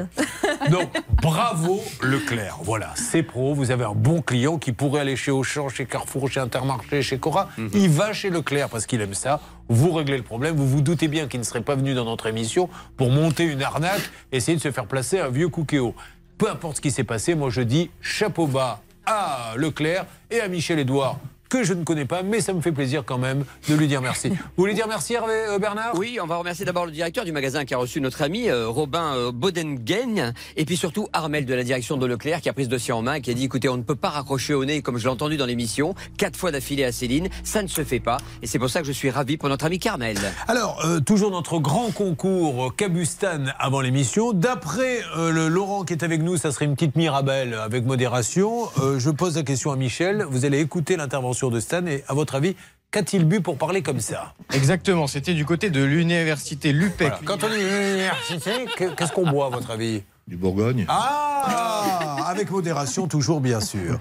Donc, 0.70 0.88
bravo 1.20 1.82
Leclerc. 2.00 2.56
Voilà, 2.62 2.92
c'est 2.94 3.22
pro. 3.22 3.52
Vous 3.52 3.70
avez 3.70 3.84
un 3.84 3.92
bon 3.94 4.22
client 4.22 4.56
qui 4.56 4.72
pourrait 4.72 5.02
aller 5.02 5.16
chez 5.16 5.30
Auchan, 5.30 5.68
chez 5.68 5.84
Carrefour, 5.84 6.30
chez 6.30 6.40
Intermarché, 6.40 7.02
chez 7.02 7.18
Cora. 7.18 7.50
Il 7.74 7.90
va 7.90 8.14
chez 8.14 8.30
Leclerc 8.30 8.70
parce 8.70 8.86
qu'il 8.86 9.02
aime 9.02 9.12
ça. 9.12 9.40
Vous 9.68 9.92
réglez 9.92 10.16
le 10.16 10.22
problème. 10.22 10.56
Vous 10.56 10.66
vous 10.66 10.80
doutez 10.80 11.08
bien 11.08 11.26
qu'il 11.26 11.40
ne 11.40 11.44
serait 11.44 11.60
pas 11.60 11.74
venu 11.74 11.92
dans 11.92 12.06
notre 12.06 12.28
émission 12.28 12.70
pour 12.96 13.10
monter 13.10 13.44
une 13.44 13.62
arnaque, 13.62 14.10
essayer 14.32 14.56
de 14.56 14.62
se 14.62 14.70
faire 14.70 14.86
placer 14.86 15.20
un 15.20 15.28
vieux 15.28 15.50
Cookéo. 15.50 15.94
Peu 16.38 16.50
importe 16.50 16.76
ce 16.76 16.80
qui 16.80 16.90
s'est 16.90 17.04
passé, 17.04 17.34
moi 17.34 17.50
je 17.50 17.60
dis 17.60 17.90
chapeau 18.00 18.46
bas 18.46 18.80
à 19.06 19.54
Leclerc 19.56 20.06
et 20.30 20.40
à 20.40 20.48
Michel 20.48 20.78
Edouard 20.78 21.18
que 21.52 21.64
je 21.64 21.74
ne 21.74 21.84
connais 21.84 22.06
pas, 22.06 22.22
mais 22.22 22.40
ça 22.40 22.54
me 22.54 22.62
fait 22.62 22.72
plaisir 22.72 23.04
quand 23.04 23.18
même 23.18 23.44
de 23.68 23.74
lui 23.74 23.86
dire 23.86 24.00
merci. 24.00 24.30
Vous 24.30 24.36
voulez 24.56 24.72
dire 24.72 24.86
merci 24.88 25.12
Hervé 25.12 25.34
euh, 25.50 25.58
Bernard? 25.58 25.92
Oui, 25.96 26.18
on 26.18 26.26
va 26.26 26.36
remercier 26.36 26.64
d'abord 26.64 26.86
le 26.86 26.92
directeur 26.92 27.26
du 27.26 27.32
magasin 27.32 27.66
qui 27.66 27.74
a 27.74 27.76
reçu 27.76 28.00
notre 28.00 28.22
ami 28.22 28.48
euh, 28.48 28.68
Robin 28.68 29.14
euh, 29.14 29.32
Bodengen 29.32 30.32
et 30.56 30.64
puis 30.64 30.78
surtout 30.78 31.08
Armel 31.12 31.44
de 31.44 31.52
la 31.52 31.62
direction 31.62 31.98
de 31.98 32.06
Leclerc 32.06 32.40
qui 32.40 32.48
a 32.48 32.54
pris 32.54 32.64
ce 32.64 32.70
dossier 32.70 32.94
en 32.94 33.02
main 33.02 33.16
et 33.16 33.20
qui 33.20 33.30
a 33.30 33.34
dit 33.34 33.44
écoutez, 33.44 33.68
on 33.68 33.76
ne 33.76 33.82
peut 33.82 33.96
pas 33.96 34.08
raccrocher 34.08 34.54
au 34.54 34.64
nez 34.64 34.80
comme 34.80 34.96
je 34.96 35.04
l'ai 35.04 35.10
entendu 35.10 35.36
dans 35.36 35.44
l'émission, 35.44 35.94
quatre 36.16 36.38
fois 36.38 36.52
d'affilée 36.52 36.84
à 36.84 36.92
Céline, 36.92 37.28
ça 37.44 37.62
ne 37.62 37.68
se 37.68 37.84
fait 37.84 38.00
pas 38.00 38.16
et 38.40 38.46
c'est 38.46 38.58
pour 38.58 38.70
ça 38.70 38.80
que 38.80 38.86
je 38.86 38.92
suis 38.92 39.10
ravi 39.10 39.36
pour 39.36 39.50
notre 39.50 39.66
ami 39.66 39.78
Carmel. 39.78 40.16
Alors, 40.48 40.82
euh, 40.86 41.00
toujours 41.00 41.32
notre 41.32 41.58
grand 41.58 41.90
concours 41.90 42.74
Cabustan 42.76 43.44
avant 43.58 43.82
l'émission. 43.82 44.32
D'après 44.32 45.02
le 45.18 45.48
Laurent 45.48 45.84
qui 45.84 45.92
est 45.92 46.02
avec 46.02 46.22
nous, 46.22 46.38
ça 46.38 46.50
serait 46.50 46.64
une 46.64 46.76
petite 46.76 46.96
Mirabelle 46.96 47.52
avec 47.52 47.84
modération. 47.84 48.70
Je 48.96 49.10
pose 49.10 49.36
la 49.36 49.42
question 49.42 49.70
à 49.70 49.76
Michel. 49.76 50.24
Vous 50.30 50.46
allez 50.46 50.60
écouter 50.60 50.96
l'intervention 50.96 51.41
de 51.50 51.60
Stan 51.60 51.84
et 51.86 52.04
à 52.08 52.14
votre 52.14 52.34
avis, 52.34 52.54
qu'a-t-il 52.90 53.24
bu 53.24 53.40
pour 53.40 53.56
parler 53.58 53.82
comme 53.82 54.00
ça? 54.00 54.34
Exactement, 54.52 55.06
c'était 55.06 55.34
du 55.34 55.44
côté 55.44 55.70
de 55.70 55.82
l'université 55.82 56.72
Lupec. 56.72 57.08
Voilà. 57.08 57.20
Quand 57.24 57.44
on 57.44 57.48
dit 57.48 57.60
université, 57.60 58.50
que- 58.76 58.94
qu'est-ce 58.94 59.12
qu'on 59.12 59.30
boit 59.30 59.46
à 59.46 59.50
votre 59.50 59.70
avis? 59.70 60.02
Du 60.28 60.36
Bourgogne. 60.36 60.86
Ah 60.88 62.16
Avec 62.28 62.50
modération, 62.50 63.08
toujours 63.08 63.40
bien 63.40 63.60
sûr. 63.60 63.98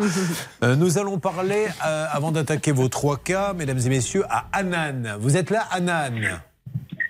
Euh, 0.63 0.75
nous 0.75 0.99
allons 0.99 1.17
parler, 1.17 1.65
euh, 1.85 2.05
avant 2.11 2.31
d'attaquer 2.31 2.71
vos 2.71 2.87
trois 2.89 3.17
cas, 3.17 3.53
mesdames 3.53 3.79
et 3.79 3.89
messieurs, 3.89 4.23
à 4.29 4.45
Anan. 4.53 5.17
Vous 5.19 5.35
êtes 5.35 5.49
là, 5.49 5.65
Anan 5.71 6.13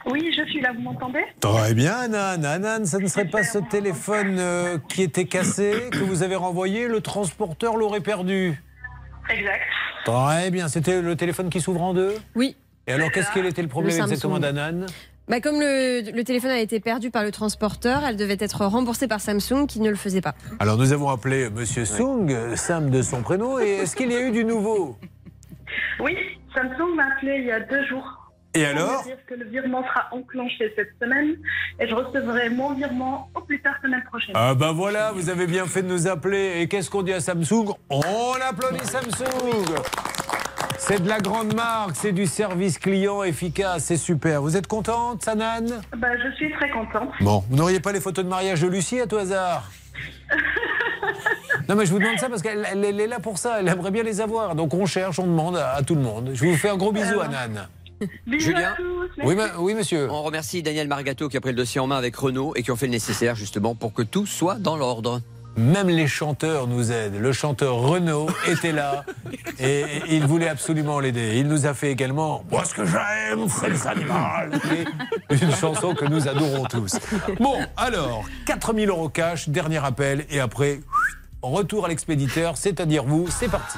Oui, 0.05 0.33
je 0.35 0.49
suis 0.49 0.61
là, 0.61 0.71
vous 0.73 0.81
m'entendez? 0.81 1.19
Très 1.41 1.73
bien, 1.73 1.93
Anan. 1.93 2.43
Anan, 2.45 2.85
ça 2.85 2.99
ne 2.99 3.07
serait 3.07 3.25
pas 3.27 3.43
ce 3.43 3.57
téléphone 3.57 4.37
euh, 4.39 4.77
qui 4.87 5.03
était 5.03 5.25
cassé, 5.25 5.89
que 5.91 5.99
vous 5.99 6.23
avez 6.23 6.35
renvoyé, 6.37 6.87
le 6.87 7.01
transporteur 7.01 7.75
l'aurait 7.75 7.99
perdu. 8.01 8.63
Exact. 9.29 9.61
Très 10.05 10.51
bien, 10.51 10.67
c'était 10.67 11.01
le 11.01 11.15
téléphone 11.15 11.49
qui 11.49 11.61
s'ouvre 11.61 11.81
en 11.81 11.93
deux? 11.93 12.15
Oui. 12.35 12.55
Et 12.87 12.93
alors, 12.93 13.11
qu'est-ce 13.11 13.31
quel 13.33 13.45
était 13.45 13.61
le 13.61 13.67
problème 13.67 13.95
Le 13.95 14.01
exactement 14.03 14.39
d'Anan? 14.39 14.85
Bah, 15.27 15.39
comme 15.39 15.59
le, 15.59 16.11
le 16.11 16.23
téléphone 16.23 16.49
a 16.51 16.59
été 16.59 16.79
perdu 16.79 17.11
par 17.11 17.23
le 17.23 17.31
transporteur, 17.31 18.03
elle 18.03 18.17
devait 18.17 18.37
être 18.39 18.65
remboursée 18.65 19.07
par 19.07 19.21
Samsung 19.21 19.67
qui 19.67 19.79
ne 19.79 19.89
le 19.89 19.95
faisait 19.95 20.19
pas. 20.21 20.33
Alors, 20.59 20.77
nous 20.77 20.91
avons 20.91 21.09
appelé 21.09 21.49
Monsieur 21.49 21.85
Sung, 21.85 22.55
Sam 22.55 22.89
de 22.89 23.01
son 23.01 23.21
prénom, 23.21 23.59
et 23.59 23.69
est-ce 23.81 23.95
qu'il 23.95 24.11
y 24.11 24.15
a 24.15 24.21
eu 24.21 24.31
du 24.31 24.43
nouveau? 24.43 24.97
Oui, 25.99 26.17
Samsung 26.53 26.95
m'a 26.95 27.05
appelé 27.15 27.37
il 27.37 27.45
y 27.45 27.51
a 27.51 27.59
deux 27.59 27.85
jours. 27.85 28.20
Et 28.53 28.65
alors 28.65 29.03
dire 29.03 29.15
que 29.27 29.33
le 29.33 29.45
virement 29.45 29.81
sera 29.83 30.07
enclenché 30.11 30.73
cette 30.75 30.91
semaine 31.01 31.35
et 31.79 31.87
je 31.87 31.95
recevrai 31.95 32.49
mon 32.49 32.73
virement 32.73 33.29
au 33.33 33.39
plus 33.41 33.61
tard 33.61 33.75
semaine 33.81 34.03
prochaine. 34.03 34.35
Ah 34.35 34.53
ben 34.55 34.73
voilà, 34.73 35.13
vous 35.13 35.29
avez 35.29 35.47
bien 35.47 35.65
fait 35.65 35.81
de 35.83 35.87
nous 35.87 36.07
appeler. 36.07 36.59
Et 36.59 36.67
qu'est-ce 36.67 36.89
qu'on 36.89 37.01
dit 37.01 37.13
à 37.13 37.21
Samsung? 37.21 37.73
On 37.89 38.01
applaudit 38.49 38.85
Samsung 38.85 39.65
C'est 40.77 41.01
de 41.01 41.07
la 41.07 41.19
grande 41.19 41.53
marque, 41.55 41.95
c'est 41.95 42.11
du 42.11 42.25
service 42.25 42.77
client 42.77 43.23
efficace, 43.23 43.85
c'est 43.85 43.95
super. 43.97 44.41
Vous 44.41 44.57
êtes 44.57 44.67
contente, 44.67 45.23
Sanan? 45.23 45.67
Bah, 45.95 46.07
je 46.21 46.35
suis 46.35 46.51
très 46.51 46.69
contente. 46.71 47.09
Bon, 47.21 47.45
vous 47.49 47.55
n'auriez 47.55 47.79
pas 47.79 47.93
les 47.93 48.01
photos 48.01 48.25
de 48.25 48.29
mariage 48.29 48.61
de 48.61 48.67
Lucie 48.67 48.99
à 48.99 49.07
tout 49.07 49.17
hasard? 49.17 49.69
Non 51.69 51.75
mais 51.75 51.85
je 51.85 51.91
vous 51.91 51.99
demande 51.99 52.17
ça 52.17 52.27
parce 52.27 52.41
qu'elle 52.41 52.65
elle- 52.71 52.83
elle 52.83 52.99
est 52.99 53.07
là 53.07 53.19
pour 53.19 53.37
ça, 53.37 53.59
elle 53.59 53.67
aimerait 53.67 53.91
bien 53.91 54.03
les 54.03 54.19
avoir. 54.19 54.55
Donc 54.55 54.73
on 54.73 54.85
cherche, 54.85 55.19
on 55.19 55.27
demande 55.27 55.57
à, 55.57 55.73
à 55.75 55.83
tout 55.83 55.95
le 55.95 56.01
monde. 56.01 56.31
Je 56.33 56.43
vous 56.45 56.55
fais 56.55 56.69
un 56.69 56.75
gros 56.77 56.91
bisou, 56.91 57.19
Anan. 57.19 57.67
Julien 58.27 58.73
Oui, 59.23 59.35
ma- 59.35 59.57
oui, 59.59 59.73
monsieur. 59.75 60.09
On 60.11 60.23
remercie 60.23 60.63
Daniel 60.63 60.87
Margato 60.87 61.29
qui 61.29 61.37
a 61.37 61.41
pris 61.41 61.51
le 61.51 61.57
dossier 61.57 61.79
en 61.79 61.87
main 61.87 61.97
avec 61.97 62.15
Renault 62.15 62.53
et 62.55 62.63
qui 62.63 62.71
ont 62.71 62.75
fait 62.75 62.85
le 62.87 62.91
nécessaire 62.91 63.35
justement 63.35 63.75
pour 63.75 63.93
que 63.93 64.01
tout 64.01 64.25
soit 64.25 64.55
dans 64.55 64.75
l'ordre. 64.77 65.21
Même 65.57 65.89
les 65.89 66.07
chanteurs 66.07 66.65
nous 66.67 66.93
aident. 66.93 67.15
Le 67.19 67.33
chanteur 67.33 67.75
Renaud 67.75 68.27
était 68.47 68.71
là 68.71 69.03
et 69.59 69.83
il 70.09 70.25
voulait 70.25 70.47
absolument 70.47 71.01
l'aider. 71.01 71.33
Il 71.39 71.47
nous 71.49 71.65
a 71.65 71.73
fait 71.73 71.91
également 71.91 72.45
Moi, 72.49 72.63
ce 72.63 72.73
que 72.73 72.85
j'aime, 72.85 73.47
c'est 73.49 73.69
les 73.69 73.85
animaux. 73.85 74.13
Une 75.29 75.51
chanson 75.53 75.93
que 75.93 76.05
nous 76.05 76.29
adorons 76.29 76.63
tous. 76.65 76.95
Bon, 77.39 77.55
alors, 77.75 78.23
4000 78.45 78.87
euros 78.87 79.09
cash, 79.09 79.49
dernier 79.49 79.83
appel, 79.83 80.25
et 80.29 80.39
après, 80.39 80.79
retour 81.41 81.83
à 81.85 81.89
l'expéditeur, 81.89 82.55
c'est-à-dire 82.55 83.03
vous. 83.03 83.27
C'est 83.29 83.49
parti. 83.49 83.77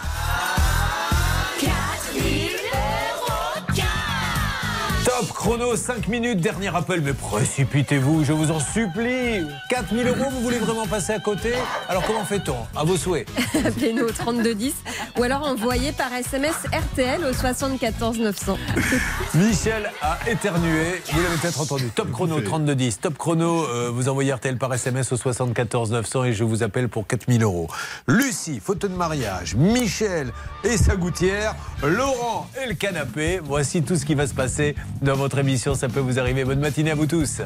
Chrono, 5.44 5.76
5 5.76 6.08
minutes, 6.08 6.40
dernier 6.40 6.74
appel, 6.74 7.02
mais 7.02 7.12
précipitez-vous, 7.12 8.24
je 8.24 8.32
vous 8.32 8.50
en 8.50 8.62
supplie. 8.62 9.46
4000 9.70 10.08
euros, 10.08 10.30
vous 10.32 10.40
voulez 10.40 10.58
vraiment 10.58 10.88
passer 10.88 11.12
à 11.12 11.20
côté? 11.20 11.52
Alors 11.90 12.08
comment 12.08 12.24
fait-on? 12.24 12.56
À 12.74 12.86
vos 12.86 12.96
souhaits. 12.96 13.28
Appelez-nous 13.54 14.06
au 14.06 14.12
3210 14.12 14.74
ou 15.18 15.24
alors 15.24 15.44
envoyez 15.44 15.92
par 15.92 16.14
SMS 16.14 16.56
RTL 16.72 17.26
au 17.26 17.34
74 17.34 18.20
900. 18.20 18.58
Michel 19.36 19.92
a 20.02 20.18
éternué, 20.30 21.02
vous 21.12 21.22
l'avez 21.22 21.36
peut-être 21.36 21.60
entendu. 21.60 21.90
Top 21.94 22.10
chrono 22.10 22.40
3210. 22.40 23.02
Top 23.02 23.18
chrono, 23.18 23.66
euh, 23.66 23.92
vous 23.94 24.08
envoyez 24.08 24.32
RTL 24.32 24.58
par 24.58 24.74
SMS 24.74 25.12
au 25.12 25.18
74 25.18 25.92
900 25.92 26.24
et 26.24 26.32
je 26.32 26.46
vous 26.46 26.64
appelle 26.64 26.88
pour 26.88 27.06
4000 27.06 27.44
euros. 27.44 27.68
Lucie, 28.08 28.62
photo 28.62 28.88
de 28.88 28.96
mariage. 28.96 29.56
Michel 29.56 30.32
et 30.64 30.78
sa 30.78 30.96
gouttière. 30.96 31.54
Laurent 31.84 32.48
et 32.64 32.70
le 32.70 32.76
canapé. 32.76 33.42
Voici 33.44 33.84
tout 33.84 33.98
ce 33.98 34.06
qui 34.06 34.16
va 34.16 34.26
se 34.26 34.34
passer 34.34 34.76
dans 35.02 35.16
votre 35.16 35.33
émission. 35.40 35.76
Ça 35.76 35.90
peut 35.90 36.00
vous 36.00 36.20
arriver. 36.20 36.44
Bonne 36.46 36.60
matinée 36.60 36.92
à 36.92 36.96
vous 36.96 37.08
tous. 37.08 37.42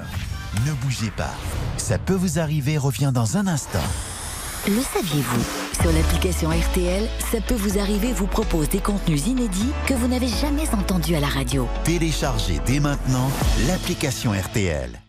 Ne 0.65 0.73
bougez 0.83 1.11
pas. 1.11 1.33
Ça 1.77 1.97
peut 1.97 2.13
vous 2.13 2.39
arriver 2.39 2.77
revient 2.77 3.11
dans 3.13 3.37
un 3.37 3.47
instant. 3.47 3.83
Le 4.67 4.81
saviez-vous? 4.81 5.43
Sur 5.81 5.91
l'application 5.93 6.49
RTL, 6.49 7.07
ça 7.31 7.39
peut 7.39 7.55
vous 7.55 7.79
arriver 7.79 8.11
vous 8.11 8.27
propose 8.27 8.67
des 8.67 8.79
contenus 8.79 9.27
inédits 9.27 9.71
que 9.85 9.93
vous 9.93 10.07
n'avez 10.07 10.27
jamais 10.27 10.67
entendus 10.73 11.15
à 11.15 11.19
la 11.19 11.27
radio. 11.27 11.67
Téléchargez 11.83 12.59
dès 12.65 12.79
maintenant 12.79 13.31
l'application 13.67 14.31
RTL. 14.31 14.99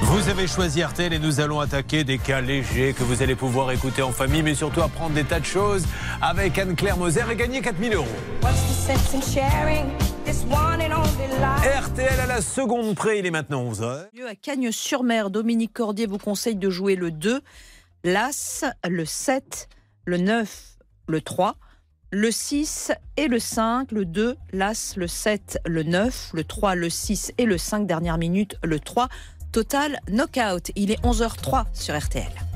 Vous 0.00 0.28
avez 0.28 0.46
choisi 0.46 0.82
RTL 0.82 1.12
et 1.12 1.18
nous 1.18 1.40
allons 1.40 1.60
attaquer 1.60 2.04
des 2.04 2.18
cas 2.18 2.40
légers 2.40 2.94
que 2.96 3.02
vous 3.04 3.22
allez 3.22 3.34
pouvoir 3.34 3.70
écouter 3.72 4.02
en 4.02 4.12
famille, 4.12 4.42
mais 4.42 4.54
surtout 4.54 4.80
apprendre 4.80 5.14
des 5.14 5.24
tas 5.24 5.40
de 5.40 5.44
choses 5.44 5.84
avec 6.20 6.58
Anne-Claire 6.58 6.96
Moser 6.96 7.24
et 7.30 7.36
gagner 7.36 7.60
4000 7.60 7.94
euros. 7.94 8.06
RTL 10.26 12.20
à 12.20 12.26
la 12.26 12.40
seconde 12.40 12.94
près, 12.94 13.18
il 13.18 13.26
est 13.26 13.30
maintenant 13.30 13.70
11h. 13.70 14.08
Lieu 14.14 14.26
à 14.26 14.34
Cagnes-sur-Mer, 14.34 15.30
Dominique 15.30 15.72
Cordier 15.72 16.06
vous 16.06 16.18
conseille 16.18 16.56
de 16.56 16.70
jouer 16.70 16.96
le 16.96 17.10
2, 17.10 17.42
l'As, 18.04 18.64
le 18.88 19.04
7, 19.04 19.68
le 20.06 20.16
9, 20.18 20.78
le 21.08 21.20
3, 21.20 21.56
le 22.10 22.30
6 22.30 22.92
et 23.16 23.28
le 23.28 23.38
5, 23.38 23.92
le 23.92 24.04
2, 24.04 24.36
l'As, 24.52 24.94
le 24.96 25.06
7, 25.06 25.58
le 25.66 25.82
9, 25.82 26.30
le 26.32 26.44
3, 26.44 26.74
le 26.74 26.88
6 26.88 27.32
et 27.38 27.44
le 27.44 27.58
5, 27.58 27.86
dernière 27.86 28.18
minute, 28.18 28.56
le 28.62 28.80
3. 28.80 29.08
Total 29.52 30.00
knockout. 30.08 30.72
Il 30.74 30.90
est 30.90 31.00
11h03 31.02 31.66
sur 31.72 31.96
RTL. 31.96 32.53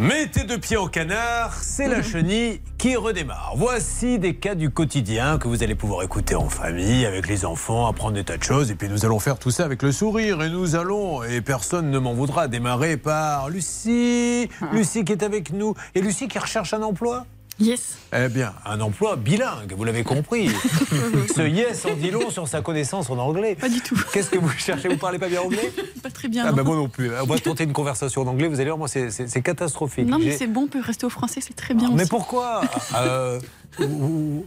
Mettez 0.00 0.44
deux 0.44 0.58
pieds 0.58 0.76
au 0.76 0.86
canard, 0.86 1.54
c'est 1.60 1.88
la 1.88 2.04
chenille 2.04 2.60
qui 2.78 2.94
redémarre. 2.94 3.54
Voici 3.56 4.20
des 4.20 4.36
cas 4.36 4.54
du 4.54 4.70
quotidien 4.70 5.38
que 5.38 5.48
vous 5.48 5.64
allez 5.64 5.74
pouvoir 5.74 6.04
écouter 6.04 6.36
en 6.36 6.48
famille, 6.48 7.04
avec 7.04 7.26
les 7.26 7.44
enfants, 7.44 7.88
apprendre 7.88 8.12
des 8.12 8.22
tas 8.22 8.36
de 8.36 8.44
choses. 8.44 8.70
Et 8.70 8.76
puis 8.76 8.88
nous 8.88 9.04
allons 9.04 9.18
faire 9.18 9.40
tout 9.40 9.50
ça 9.50 9.64
avec 9.64 9.82
le 9.82 9.90
sourire. 9.90 10.40
Et 10.44 10.50
nous 10.50 10.76
allons, 10.76 11.24
et 11.24 11.40
personne 11.40 11.90
ne 11.90 11.98
m'en 11.98 12.14
voudra, 12.14 12.46
démarrer 12.46 12.96
par 12.96 13.50
Lucie. 13.50 14.48
Lucie 14.72 15.04
qui 15.04 15.10
est 15.10 15.24
avec 15.24 15.52
nous. 15.52 15.74
Et 15.96 16.00
Lucie 16.00 16.28
qui 16.28 16.38
recherche 16.38 16.72
un 16.74 16.82
emploi? 16.82 17.26
Yes. 17.60 17.96
Eh 18.16 18.28
bien, 18.28 18.54
un 18.64 18.80
emploi 18.80 19.16
bilingue, 19.16 19.74
vous 19.76 19.82
l'avez 19.84 20.04
compris. 20.04 20.48
Ce 21.34 21.42
yes 21.48 21.84
en 21.86 21.94
dit 21.94 22.10
long 22.12 22.30
sur 22.30 22.46
sa 22.46 22.62
connaissance 22.62 23.10
en 23.10 23.18
anglais. 23.18 23.56
Pas 23.56 23.68
du 23.68 23.80
tout. 23.80 24.00
Qu'est-ce 24.12 24.30
que 24.30 24.38
vous 24.38 24.48
cherchez 24.50 24.88
Vous 24.88 24.96
parlez 24.96 25.18
pas 25.18 25.28
bien 25.28 25.40
anglais? 25.42 25.72
Pas 26.02 26.10
très 26.10 26.28
bien. 26.28 26.44
Ah 26.46 26.50
non. 26.50 26.56
bah 26.56 26.62
moi 26.62 26.76
non 26.76 26.88
plus. 26.88 27.10
On 27.20 27.26
va 27.26 27.38
tenter 27.38 27.64
une 27.64 27.72
conversation 27.72 28.22
en 28.22 28.26
anglais, 28.28 28.46
vous 28.48 28.60
allez 28.60 28.70
voir, 28.70 28.78
moi 28.78 28.86
c'est- 28.88 29.42
catastrophique. 29.42 30.06
Non, 30.06 30.18
mais 30.18 30.36
c'est 30.36 30.46
bon, 30.46 30.62
on 30.62 30.66
peut 30.68 30.80
rester 30.80 31.04
au 31.06 31.10
français, 31.10 31.40
c'est 31.42 31.54
très 31.56 31.74
bien 31.74 31.88
Mais 31.90 32.02
aussi. 32.02 32.10
pourquoi? 32.10 32.60
Euh, 32.96 33.40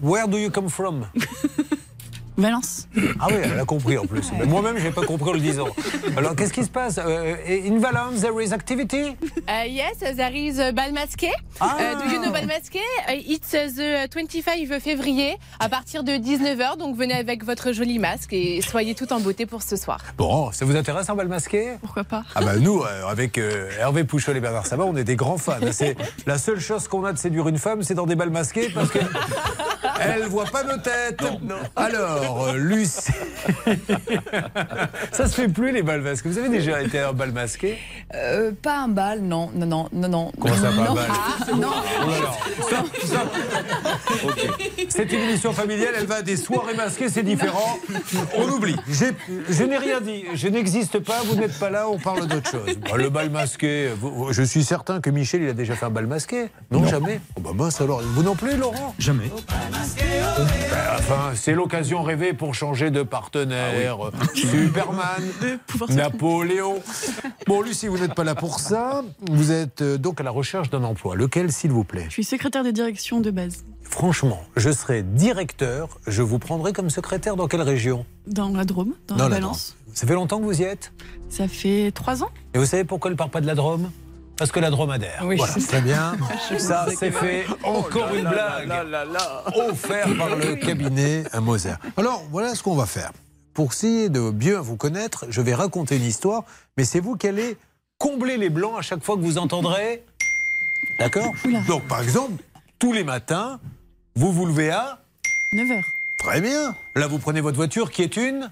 Where 0.01 0.27
do 0.27 0.37
you 0.37 0.49
come 0.49 0.69
from? 0.69 1.05
Valence. 2.37 2.87
Ah 3.19 3.27
oui, 3.29 3.35
elle 3.43 3.59
a 3.59 3.65
compris 3.65 3.97
en 3.97 4.05
plus. 4.05 4.31
Moi-même, 4.47 4.77
je 4.77 4.83
n'ai 4.85 4.91
pas 4.91 5.05
compris 5.05 5.29
en 5.29 5.33
le 5.33 5.39
disant. 5.39 5.67
Alors, 6.17 6.35
qu'est-ce 6.35 6.53
qui 6.53 6.63
se 6.63 6.69
passe 6.69 6.99
Euh, 7.03 7.35
In 7.67 7.77
Valence, 7.79 8.21
there 8.21 8.33
is 8.41 8.53
activity? 8.53 9.15
Uh, 9.47 9.67
yes, 9.67 9.99
there 10.15 10.33
is 10.35 10.59
a 10.59 10.71
bal 10.71 10.91
masqué. 10.93 11.29
Ah. 11.59 11.77
Uh, 11.79 12.03
do 12.03 12.13
you 12.13 12.21
know 12.21 12.31
bal 12.31 12.45
masqué 12.47 12.79
Uh, 13.07 13.13
It's 13.13 13.53
uh, 13.53 13.67
the 13.75 14.07
25 14.13 14.79
février 14.79 15.37
à 15.59 15.69
partir 15.69 16.03
de 16.03 16.13
19h. 16.13 16.77
Donc 16.77 16.95
venez 16.95 17.13
avec 17.13 17.43
votre 17.43 17.71
joli 17.73 17.99
masque 17.99 18.33
et 18.33 18.61
soyez 18.61 18.95
tout 18.95 19.11
en 19.13 19.19
beauté 19.19 19.45
pour 19.45 19.61
ce 19.61 19.75
soir. 19.75 19.99
Bon, 20.17 20.51
ça 20.51 20.65
vous 20.65 20.75
intéresse 20.75 21.09
un 21.09 21.15
bal 21.15 21.27
masqué 21.27 21.73
Pourquoi 21.81 22.03
pas 22.03 22.23
Ah 22.35 22.41
bah 22.41 22.55
nous, 22.57 22.81
euh, 22.81 23.07
avec 23.07 23.37
euh, 23.37 23.69
Hervé 23.79 24.03
Pouchol 24.03 24.37
et 24.37 24.39
Bernard 24.39 24.65
Sabat, 24.65 24.85
on 24.85 24.95
est 24.95 25.03
des 25.03 25.15
grands 25.15 25.37
fans. 25.37 25.59
C'est 25.71 25.95
la 26.25 26.37
seule 26.37 26.59
chose 26.59 26.87
qu'on 26.87 27.03
a 27.05 27.13
de 27.13 27.17
séduire 27.17 27.47
une 27.47 27.57
femme, 27.57 27.83
c'est 27.83 27.93
dans 27.93 28.05
des 28.05 28.15
bals 28.15 28.29
masqués 28.29 28.69
parce 28.73 28.89
que 28.89 28.99
elle 30.01 30.23
voit 30.27 30.45
pas 30.45 30.63
nos 30.63 30.77
têtes. 30.77 31.21
Alors, 31.75 32.20
euh, 32.23 32.53
Lucie, 32.57 33.11
ça 35.11 35.27
se 35.27 35.35
fait 35.35 35.47
plus 35.47 35.71
les 35.71 35.83
balles 35.83 36.01
masqués. 36.01 36.29
Vous 36.29 36.37
avez 36.37 36.49
déjà 36.49 36.81
été 36.81 36.99
à 36.99 37.09
un 37.09 37.13
bal 37.13 37.31
masqué? 37.31 37.77
Euh, 38.15 38.51
pas 38.61 38.79
un 38.79 38.87
bal, 38.87 39.21
non, 39.21 39.49
non, 39.53 39.65
non, 39.65 39.89
non, 39.93 40.07
non. 40.09 40.31
Comment 40.39 40.55
ça, 40.55 40.69
pas 40.69 40.91
un 40.91 40.95
bal? 40.95 41.07
Ah, 41.09 41.45
non. 41.55 41.69
Oh. 42.03 42.67
Stop, 42.67 42.87
stop. 43.03 43.31
Émission 45.11 45.53
familiale, 45.53 45.93
elle 45.97 46.05
va 46.05 46.15
à 46.15 46.21
des 46.21 46.37
soirées 46.37 46.73
masquées, 46.75 47.09
c'est 47.09 47.23
différent. 47.23 47.77
On 48.35 48.47
oublie. 48.49 48.75
Je 48.89 49.63
n'ai 49.63 49.77
rien 49.77 50.01
dit. 50.01 50.25
Je 50.33 50.47
n'existe 50.47 50.99
pas, 50.99 51.21
vous 51.25 51.35
n'êtes 51.35 51.57
pas 51.59 51.69
là, 51.69 51.87
on 51.89 51.97
parle 51.97 52.27
d'autre 52.27 52.49
chose. 52.49 52.75
Bah, 52.89 52.97
le 52.97 53.09
bal 53.09 53.29
masqué, 53.29 53.89
vous- 53.99 54.31
je 54.33 54.43
suis 54.43 54.63
certain 54.63 54.99
que 55.01 55.09
Michel, 55.09 55.41
il 55.43 55.49
a 55.49 55.53
déjà 55.53 55.75
fait 55.75 55.85
un 55.85 55.89
bal 55.89 56.07
masqué. 56.07 56.47
Non, 56.71 56.85
jamais. 56.85 57.19
Oh, 57.35 57.41
bah 57.41 57.51
mince 57.55 57.79
alors. 57.81 58.01
Vous 58.01 58.23
non 58.23 58.35
plus, 58.35 58.55
Laurent? 58.57 58.95
Jamais. 58.99 59.29
Ben, 59.29 60.51
Enfin, 61.11 61.31
c'est 61.35 61.53
l'occasion 61.53 62.03
rêvée 62.03 62.33
pour 62.33 62.55
changer 62.55 62.89
de 62.91 63.03
partenaire. 63.03 63.73
Superman, 64.33 65.23
Napoléon. 65.89 66.81
Bon, 67.47 67.61
Lucie, 67.61 67.87
vous 67.87 67.97
n'êtes 67.97 68.13
pas 68.13 68.23
là 68.23 68.35
pour 68.35 68.59
ça. 68.59 69.03
Vous 69.29 69.51
êtes 69.51 69.81
euh, 69.81 69.97
donc 69.97 70.21
à 70.21 70.23
la 70.23 70.31
recherche 70.31 70.69
d'un 70.69 70.83
emploi. 70.83 71.15
Lequel, 71.15 71.51
s'il 71.51 71.71
vous 71.71 71.83
plaît? 71.83 72.05
Je 72.07 72.13
suis 72.13 72.23
secrétaire 72.23 72.63
de 72.63 72.71
direction 72.71 73.19
de 73.19 73.29
base 73.31 73.65
Franchement, 73.83 74.41
je 74.55 74.71
serai 74.71 75.03
directeur. 75.03 75.99
Je 76.07 76.21
vous 76.21 76.39
prendrai 76.39 76.71
comme 76.71 76.89
secrétaire 76.89 77.35
dans 77.35 77.47
quelle 77.49 77.61
région? 77.61 78.05
Dans 78.27 78.49
la 78.49 78.63
Drôme, 78.63 78.93
dans 79.07 79.15
Non, 79.15 79.23
la 79.23 79.29
là, 79.29 79.35
Valence. 79.35 79.75
Ça 79.93 80.07
fait 80.07 80.13
longtemps 80.13 80.39
que 80.39 80.45
vous 80.45 80.61
y 80.61 80.63
êtes? 80.63 80.93
Ça 81.29 81.49
fait 81.49 81.91
trois 81.93 82.23
ans. 82.23 82.29
Et 82.53 82.57
vous 82.57 82.65
savez 82.65 82.85
pourquoi 82.85 83.09
elle 83.09 83.15
ne 83.15 83.17
part 83.17 83.29
pas 83.29 83.41
de 83.41 83.47
la 83.47 83.55
Drôme? 83.55 83.91
Parce 84.41 84.51
que 84.51 84.59
la 84.59 84.71
dromadaire. 84.71 85.21
Oui. 85.23 85.35
Voilà, 85.37 85.53
très 85.53 85.81
bien. 85.81 86.17
Ça, 86.57 86.87
c'est 86.97 87.11
fait. 87.11 87.45
Encore 87.63 88.07
Oh 88.11 88.15
là 88.15 88.19
une 88.19 88.23
là 88.23 89.05
blague. 89.05 89.69
Offert 89.69 90.17
par 90.17 90.35
le 90.35 90.55
cabinet 90.55 91.25
à 91.31 91.41
Moser. 91.41 91.73
Alors, 91.95 92.23
voilà 92.31 92.55
ce 92.55 92.63
qu'on 92.63 92.73
va 92.73 92.87
faire. 92.87 93.11
Pour 93.53 93.71
essayer 93.71 94.09
de 94.09 94.31
bien 94.31 94.59
vous 94.59 94.77
connaître, 94.77 95.27
je 95.29 95.41
vais 95.41 95.53
raconter 95.53 95.97
une 95.97 96.05
histoire, 96.05 96.43
mais 96.75 96.85
c'est 96.85 96.99
vous 96.99 97.17
qui 97.17 97.27
allez 97.27 97.55
combler 97.99 98.37
les 98.37 98.49
blancs 98.49 98.73
à 98.79 98.81
chaque 98.81 99.03
fois 99.03 99.15
que 99.15 99.21
vous 99.21 99.37
entendrez. 99.37 100.03
D'accord 100.97 101.31
Donc, 101.67 101.87
par 101.87 102.01
exemple, 102.01 102.41
tous 102.79 102.93
les 102.93 103.03
matins, 103.03 103.59
vous 104.15 104.31
vous 104.31 104.47
levez 104.47 104.71
à 104.71 105.03
9h. 105.53 105.83
Très 106.17 106.41
bien. 106.41 106.75
Là, 106.95 107.05
vous 107.05 107.19
prenez 107.19 107.41
votre 107.41 107.57
voiture 107.57 107.91
qui 107.91 108.01
est 108.01 108.17
une 108.17 108.51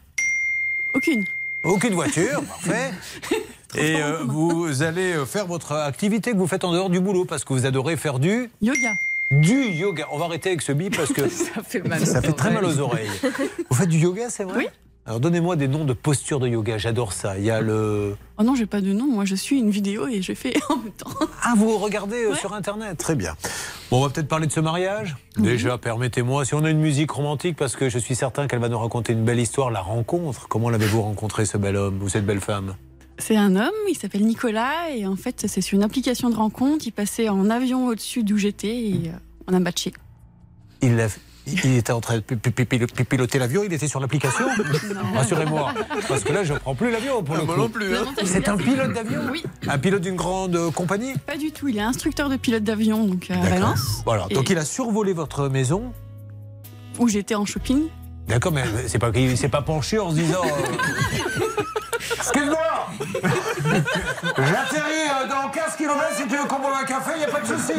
Aucune. 0.93 1.25
Aucune 1.63 1.95
voiture, 1.95 2.43
parfait. 2.47 2.91
Et 3.75 4.01
euh, 4.01 4.23
vous 4.25 4.81
allez 4.83 5.13
euh, 5.13 5.25
faire 5.25 5.45
votre 5.47 5.73
activité 5.73 6.31
que 6.31 6.37
vous 6.37 6.47
faites 6.47 6.63
en 6.63 6.71
dehors 6.73 6.89
du 6.89 6.99
boulot 6.99 7.25
parce 7.25 7.43
que 7.43 7.53
vous 7.53 7.65
adorez 7.65 7.97
faire 7.97 8.19
du 8.19 8.49
Yoga. 8.61 8.93
du 9.31 9.69
yoga. 9.69 10.07
On 10.11 10.17
va 10.17 10.25
arrêter 10.25 10.49
avec 10.49 10.61
ce 10.61 10.71
bip 10.71 10.95
parce 10.97 11.13
que 11.13 11.27
Ça 11.29 11.61
fait 11.63 11.81
mal. 11.87 12.05
ça 12.05 12.21
fait 12.21 12.33
très 12.33 12.51
mal 12.51 12.65
aux 12.65 12.79
oreilles. 12.79 13.09
Vous 13.69 13.75
faites 13.75 13.89
du 13.89 13.97
yoga, 13.99 14.29
c'est 14.29 14.43
vrai 14.43 14.55
Oui. 14.57 14.67
Alors 15.05 15.19
donnez-moi 15.19 15.55
des 15.55 15.67
noms 15.67 15.85
de 15.85 15.93
postures 15.93 16.39
de 16.39 16.47
yoga, 16.47 16.77
j'adore 16.77 17.13
ça. 17.13 17.39
Il 17.39 17.43
y 17.45 17.49
a 17.49 17.61
le. 17.61 18.15
Oh 18.37 18.43
non, 18.43 18.53
j'ai 18.53 18.67
pas 18.67 18.79
de 18.79 18.93
nom. 18.93 19.07
Moi, 19.07 19.25
je 19.25 19.33
suis 19.33 19.57
une 19.57 19.71
vidéo 19.71 20.07
et 20.07 20.21
je 20.21 20.33
fais 20.33 20.53
en 20.69 20.77
même 20.77 20.91
temps. 20.91 21.09
Ah, 21.41 21.53
vous 21.57 21.77
regardez 21.79 22.25
euh, 22.25 22.35
sur 22.35 22.53
Internet 22.53 22.97
Très 22.97 23.15
bien. 23.15 23.33
Bon, 23.89 23.97
on 23.97 24.01
va 24.03 24.09
peut-être 24.09 24.27
parler 24.27 24.45
de 24.45 24.51
ce 24.51 24.59
mariage. 24.59 25.15
Déjà, 25.37 25.79
permettez-moi, 25.79 26.45
si 26.45 26.53
on 26.53 26.63
a 26.63 26.69
une 26.69 26.79
musique 26.79 27.09
romantique, 27.09 27.55
parce 27.55 27.75
que 27.75 27.89
je 27.89 27.97
suis 27.97 28.13
certain 28.13 28.45
qu'elle 28.47 28.59
va 28.59 28.69
nous 28.69 28.77
raconter 28.77 29.13
une 29.13 29.23
belle 29.25 29.39
histoire, 29.39 29.71
la 29.71 29.81
rencontre. 29.81 30.47
Comment 30.47 30.69
l'avez-vous 30.69 31.01
rencontré, 31.01 31.45
ce 31.45 31.57
bel 31.57 31.75
homme 31.75 32.03
ou 32.03 32.09
cette 32.09 32.25
belle 32.25 32.41
femme? 32.41 32.75
C'est 33.19 33.35
un 33.35 33.55
homme, 33.55 33.69
il 33.89 33.95
s'appelle 33.95 34.25
Nicolas 34.25 34.89
et 34.95 35.05
en 35.05 35.15
fait, 35.15 35.43
c'est 35.47 35.61
sur 35.61 35.75
une 35.75 35.83
application 35.83 36.29
de 36.29 36.35
rencontre. 36.35 36.85
Il 36.87 36.91
passait 36.91 37.29
en 37.29 37.49
avion 37.49 37.85
au-dessus 37.87 38.23
d'où 38.23 38.37
j'étais 38.37 38.75
et 38.77 38.93
euh, 39.07 39.17
on 39.47 39.53
a 39.53 39.59
matché. 39.59 39.93
il, 40.81 40.95
l'a- 40.95 41.07
il 41.45 41.75
était 41.77 41.91
en 41.91 41.99
train 41.99 42.15
de 42.15 42.19
pi- 42.21 42.35
pi- 42.35 42.51
pi- 42.65 42.65
pi- 42.87 43.03
piloter 43.03 43.39
l'avion, 43.39 43.63
il 43.65 43.73
était 43.73 43.87
sur 43.87 43.99
l'application? 43.99 44.45
Rassurez-moi, 45.15 45.73
parce 46.07 46.23
que 46.23 46.31
là, 46.31 46.43
je 46.43 46.53
ne 46.53 46.59
prends 46.59 46.75
plus 46.75 46.91
l'avion 46.91 47.21
pour 47.23 47.35
le 47.35 47.43
moi 47.43 47.55
coup. 47.55 47.61
non 47.61 47.69
plus, 47.69 47.95
hein. 47.95 48.05
C'est 48.23 48.47
un 48.47 48.55
pilote 48.57 48.93
d'avion? 48.93 49.21
Oui. 49.31 49.43
Un 49.67 49.77
pilote 49.79 50.01
d'une 50.01 50.15
grande 50.15 50.55
euh, 50.55 50.71
compagnie? 50.71 51.13
Pas 51.27 51.37
du 51.37 51.51
tout. 51.51 51.67
Il 51.67 51.77
est 51.77 51.81
instructeur 51.81 52.29
de 52.29 52.37
pilote 52.37 52.63
d'avion 52.63 53.05
donc 53.05 53.29
à 53.31 53.37
Valence. 53.37 54.01
Voilà, 54.05 54.27
Et- 54.29 54.33
donc 54.35 54.49
il 54.49 54.57
a 54.57 54.65
survolé 54.65 55.11
votre 55.13 55.49
maison? 55.49 55.91
Où 56.99 57.07
j'étais 57.09 57.35
en 57.35 57.45
shopping. 57.45 57.83
D'accord, 58.27 58.51
mais 58.51 58.63
c'est 58.87 58.99
pas 58.99 59.11
qu'il 59.11 59.35
s'est 59.37 59.49
pas 59.49 59.61
penché 59.63 59.97
en 59.99 60.11
se 60.11 60.15
disant. 60.15 60.41
euh, 60.45 61.41
Excuse-moi 62.19 62.87
J'atterris 64.37 65.09
euh, 65.09 65.27
dans 65.27 65.49
15 65.49 65.75
km 65.77 65.99
si 66.15 66.23
tu 66.23 66.35
veux 66.35 66.47
qu'on 66.47 66.59
boive 66.59 66.73
un 66.81 66.85
café, 66.85 67.11
il 67.15 67.19
n'y 67.19 67.25
a 67.25 67.27
pas 67.27 67.41
de 67.41 67.45
souci. 67.47 67.73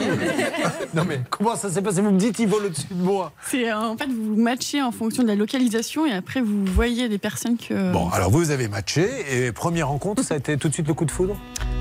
Non 0.94 1.04
mais 1.06 1.20
comment 1.30 1.56
ça 1.56 1.70
s'est 1.70 1.82
passé? 1.82 2.00
Vous 2.00 2.10
me 2.10 2.18
dites, 2.18 2.38
il 2.38 2.48
vole 2.48 2.66
au-dessus 2.66 2.86
de 2.90 3.02
moi. 3.02 3.32
C'est 3.46 3.70
euh, 3.70 3.78
en 3.78 3.96
fait 3.96 4.06
vous 4.06 4.36
matchez 4.36 4.82
en 4.82 4.92
fonction 4.92 5.22
de 5.22 5.28
la 5.28 5.34
localisation 5.34 6.06
et 6.06 6.12
après 6.12 6.40
vous 6.40 6.64
voyez 6.64 7.08
des 7.08 7.18
personnes 7.18 7.56
que. 7.56 7.92
Bon, 7.92 8.08
alors 8.10 8.30
vous 8.30 8.50
avez 8.50 8.68
matché 8.68 9.08
et 9.30 9.52
première 9.52 9.88
rencontre, 9.88 10.22
ça 10.22 10.34
a 10.34 10.36
été 10.38 10.56
tout 10.56 10.68
de 10.68 10.74
suite 10.74 10.88
le 10.88 10.94
coup 10.94 11.04
de 11.04 11.10
foudre? 11.10 11.36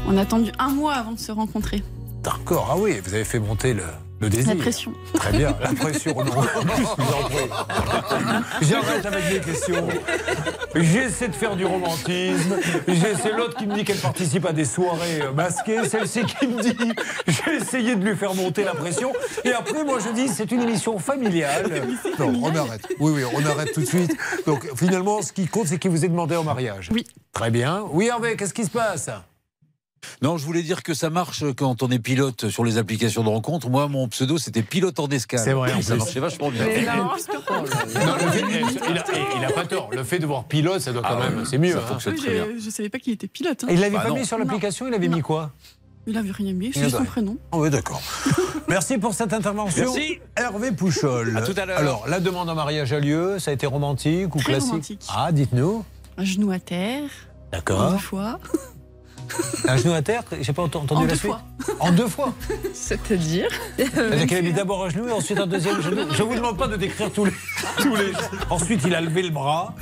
On 0.07 0.17
a 0.17 0.21
attendu 0.21 0.51
un 0.59 0.69
mois 0.69 0.93
avant 0.93 1.11
de 1.13 1.19
se 1.19 1.31
rencontrer. 1.31 1.83
D'accord, 2.23 2.69
ah 2.71 2.77
oui, 2.77 2.99
vous 3.03 3.13
avez 3.13 3.23
fait 3.23 3.39
monter 3.39 3.73
le, 3.73 3.83
le 4.19 4.29
désir. 4.29 4.55
La 4.55 4.61
pression. 4.61 4.93
Très 5.13 5.31
bien, 5.31 5.55
la 5.61 5.73
pression, 5.73 6.13
non. 6.15 6.31
J'arrête 8.61 9.05
avec 9.05 9.29
les 9.31 9.39
questions. 9.39 9.87
J'essaie 10.75 11.29
de 11.29 11.35
faire 11.35 11.55
du 11.55 11.65
romantisme. 11.65 12.57
J'essaie 12.87 13.31
l'autre 13.35 13.57
qui 13.57 13.65
me 13.65 13.75
dit 13.75 13.83
qu'elle 13.83 13.97
participe 13.97 14.45
à 14.45 14.51
des 14.51 14.65
soirées 14.65 15.21
euh, 15.21 15.31
masquées. 15.31 15.87
Celle-ci 15.87 16.25
qui 16.25 16.47
me 16.47 16.61
dit 16.61 16.75
j'ai 17.27 17.55
essayé 17.55 17.95
de 17.95 18.03
lui 18.03 18.15
faire 18.15 18.35
monter 18.35 18.63
la 18.63 18.73
pression. 18.73 19.13
Et 19.43 19.51
après, 19.51 19.83
moi, 19.83 19.99
je 19.99 20.13
dis 20.13 20.27
c'est 20.27 20.51
une 20.51 20.61
émission 20.61 20.99
familiale. 20.99 21.87
Non, 22.19 22.33
on 22.43 22.55
arrête. 22.55 22.87
Oui, 22.99 23.13
oui, 23.15 23.23
on 23.33 23.45
arrête 23.45 23.73
tout 23.73 23.81
de 23.81 23.85
suite. 23.85 24.15
Donc, 24.45 24.67
finalement, 24.75 25.21
ce 25.21 25.31
qui 25.31 25.47
compte, 25.47 25.67
c'est 25.67 25.79
qu'il 25.79 25.91
vous 25.91 26.05
ait 26.05 26.09
demandé 26.09 26.35
en 26.35 26.43
mariage. 26.43 26.89
Oui. 26.91 27.05
Très 27.33 27.51
bien. 27.51 27.85
Oui, 27.91 28.07
Hervé, 28.07 28.35
qu'est-ce 28.35 28.53
qui 28.53 28.65
se 28.65 28.69
passe? 28.69 29.09
Non, 30.21 30.37
je 30.37 30.45
voulais 30.45 30.61
dire 30.63 30.83
que 30.83 30.93
ça 30.93 31.09
marche 31.09 31.43
quand 31.57 31.83
on 31.83 31.89
est 31.89 31.99
pilote 31.99 32.49
sur 32.49 32.63
les 32.65 32.77
applications 32.77 33.23
de 33.23 33.29
rencontre. 33.29 33.69
Moi, 33.69 33.87
mon 33.87 34.07
pseudo, 34.07 34.37
c'était 34.37 34.61
pilote 34.61 34.99
en 34.99 35.07
escale. 35.07 35.39
C'est 35.43 35.53
vrai, 35.53 35.81
ça 35.81 35.95
marchait 35.95 36.19
vachement 36.19 36.49
bien. 36.51 36.65
Non, 36.65 37.11
le 37.13 38.29
fait- 38.31 38.43
il, 38.89 38.97
a, 38.97 39.03
il 39.37 39.45
a 39.45 39.51
pas 39.51 39.65
tort. 39.65 39.89
Le 39.91 40.03
fait 40.03 40.19
de 40.19 40.25
voir 40.25 40.45
pilote, 40.45 40.81
ça 40.81 40.91
doit 40.91 41.01
quand 41.01 41.17
Ah 41.21 41.29
même. 41.29 41.45
c'est 41.45 41.57
mieux. 41.57 41.73
ça 41.73 41.79
hein. 41.79 41.87
fonctionne 41.87 42.13
Oui, 42.15 42.19
très 42.21 42.33
bien. 42.33 42.45
je, 42.57 42.63
je 42.65 42.69
savais 42.69 42.89
pas 42.89 42.99
qu'il 42.99 43.13
était 43.13 43.27
pilote. 43.27 43.63
hein. 43.63 43.67
Et 43.69 43.73
il 43.73 43.79
l'avait 43.79 43.95
Bah 43.97 44.03
pas 44.03 44.09
non. 44.09 44.15
mis 44.15 44.25
sur 44.25 44.37
l'application, 44.37 44.87
il 44.87 44.93
avait 44.93 45.07
mis 45.07 45.21
quoi? 45.21 45.51
Il 46.07 46.17
avait 46.17 46.31
rien 46.31 46.53
mis, 46.53 46.67
Eh 46.67 46.79
c'est 46.79 46.89
son 46.89 46.99
ben. 46.99 47.05
prénom. 47.05 47.37
Ah 47.51 47.57
oui, 47.57 47.69
d'accord. 47.69 48.01
Merci 48.67 48.97
pour 48.97 49.13
cette 49.13 49.33
intervention. 49.33 49.93
Merci. 49.93 50.19
Hervé 50.35 50.71
Pouchol. 50.71 51.35
À 51.37 51.41
tout 51.41 51.53
à 51.57 51.65
l'heure. 51.65 51.77
Alors, 51.77 52.07
la 52.07 52.19
demande 52.19 52.49
en 52.49 52.55
mariage 52.55 52.93
a 52.93 52.99
lieu, 52.99 53.37
ça 53.37 53.51
a 53.51 53.53
été 53.53 53.67
romantique 53.67 54.33
ou 54.33 54.39
Très 54.39 54.53
classique? 54.53 54.69
romantique. 54.71 55.01
Ah, 55.13 55.31
dites-nous. 55.31 55.83
Un 56.17 56.23
genou 56.23 56.51
à 56.51 56.59
terre. 56.59 57.09
D'accord. 57.51 57.91
Deux 57.91 57.97
fois. 57.97 58.39
Un 59.67 59.77
genou 59.77 59.93
à 59.93 60.01
terre, 60.01 60.23
j'ai 60.41 60.53
pas 60.53 60.63
entendu 60.63 60.93
En 60.93 61.01
la 61.01 61.07
deux 61.07 61.15
suite. 61.15 61.31
fois. 61.31 61.41
En 61.79 61.91
deux 61.91 62.07
fois 62.07 62.33
C'est-à-dire 62.73 63.47
C'est-à-dire 63.77 64.27
qu'il 64.27 64.37
a 64.37 64.41
mis 64.41 64.53
d'abord 64.53 64.85
un 64.85 64.89
genou 64.89 65.07
et 65.07 65.11
ensuite 65.11 65.39
un 65.39 65.47
deuxième 65.47 65.81
genou. 65.81 66.01
Je 66.11 66.23
vous 66.23 66.35
demande 66.35 66.57
pas 66.57 66.67
de 66.67 66.75
décrire 66.75 67.11
tous 67.11 67.25
les. 67.25 67.31
Tous 67.77 67.95
les... 67.95 68.11
Ensuite, 68.49 68.81
il 68.85 68.93
a 68.95 69.01
levé 69.01 69.21
le 69.21 69.29
bras. 69.29 69.73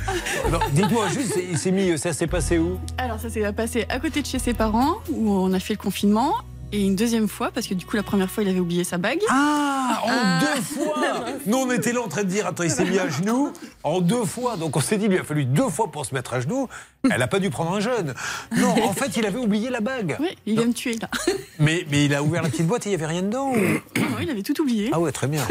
Dites-moi 0.72 1.08
juste, 1.08 1.38
il 1.50 1.58
s'est 1.58 1.70
mis. 1.70 1.98
Ça 1.98 2.12
s'est 2.12 2.26
passé 2.26 2.58
où? 2.58 2.78
Alors 2.98 3.18
ça 3.18 3.28
s'est 3.30 3.52
passé 3.52 3.86
à 3.88 3.98
côté 3.98 4.22
de 4.22 4.26
chez 4.26 4.38
ses 4.38 4.54
parents 4.54 4.96
où 5.10 5.30
on 5.32 5.52
a 5.52 5.60
fait 5.60 5.74
le 5.74 5.78
confinement. 5.78 6.34
Et 6.70 6.82
une 6.84 6.96
deuxième 6.96 7.28
fois, 7.28 7.50
parce 7.50 7.66
que 7.66 7.72
du 7.72 7.86
coup 7.86 7.96
la 7.96 8.02
première 8.02 8.30
fois 8.30 8.42
il 8.42 8.48
avait 8.50 8.60
oublié 8.60 8.84
sa 8.84 8.98
bague. 8.98 9.20
Ah, 9.30 10.02
en 10.04 10.40
deux 10.40 10.60
fois 10.62 10.94
Nous, 11.46 11.56
on 11.56 11.70
était 11.70 11.92
là 11.94 12.02
en 12.02 12.08
train 12.08 12.24
de 12.24 12.28
dire, 12.28 12.46
attends, 12.46 12.62
il 12.64 12.70
s'est 12.70 12.84
mis 12.84 12.98
à 12.98 13.08
genoux 13.08 13.52
en 13.84 14.00
deux 14.02 14.24
fois. 14.26 14.56
Donc 14.58 14.76
on 14.76 14.80
s'est 14.80 14.98
dit, 14.98 15.06
il 15.06 15.10
lui 15.12 15.18
a 15.18 15.24
fallu 15.24 15.46
deux 15.46 15.70
fois 15.70 15.90
pour 15.90 16.04
se 16.04 16.14
mettre 16.14 16.34
à 16.34 16.40
genoux. 16.40 16.68
Elle 17.10 17.20
n'a 17.20 17.26
pas 17.26 17.38
dû 17.38 17.48
prendre 17.48 17.72
un 17.72 17.80
jeune. 17.80 18.12
Non, 18.56 18.74
en 18.84 18.92
fait, 18.92 19.16
il 19.16 19.24
avait 19.24 19.38
oublié 19.38 19.70
la 19.70 19.80
bague. 19.80 20.16
Oui, 20.20 20.36
il 20.44 20.56
vient 20.56 20.66
me 20.66 20.74
tuer 20.74 20.96
là. 21.00 21.08
Mais, 21.58 21.86
mais 21.90 22.04
il 22.04 22.14
a 22.14 22.22
ouvert 22.22 22.42
la 22.42 22.50
petite 22.50 22.66
boîte 22.66 22.86
et 22.86 22.90
il 22.90 22.96
n'y 22.96 23.02
avait 23.02 23.12
rien 23.12 23.22
dedans. 23.22 23.48
ou- 23.52 23.56
Non, 23.56 24.18
il 24.20 24.28
avait 24.28 24.42
tout 24.42 24.60
oublié. 24.60 24.90
Ah 24.92 25.00
ouais, 25.00 25.10
très 25.12 25.26
bien. 25.26 25.42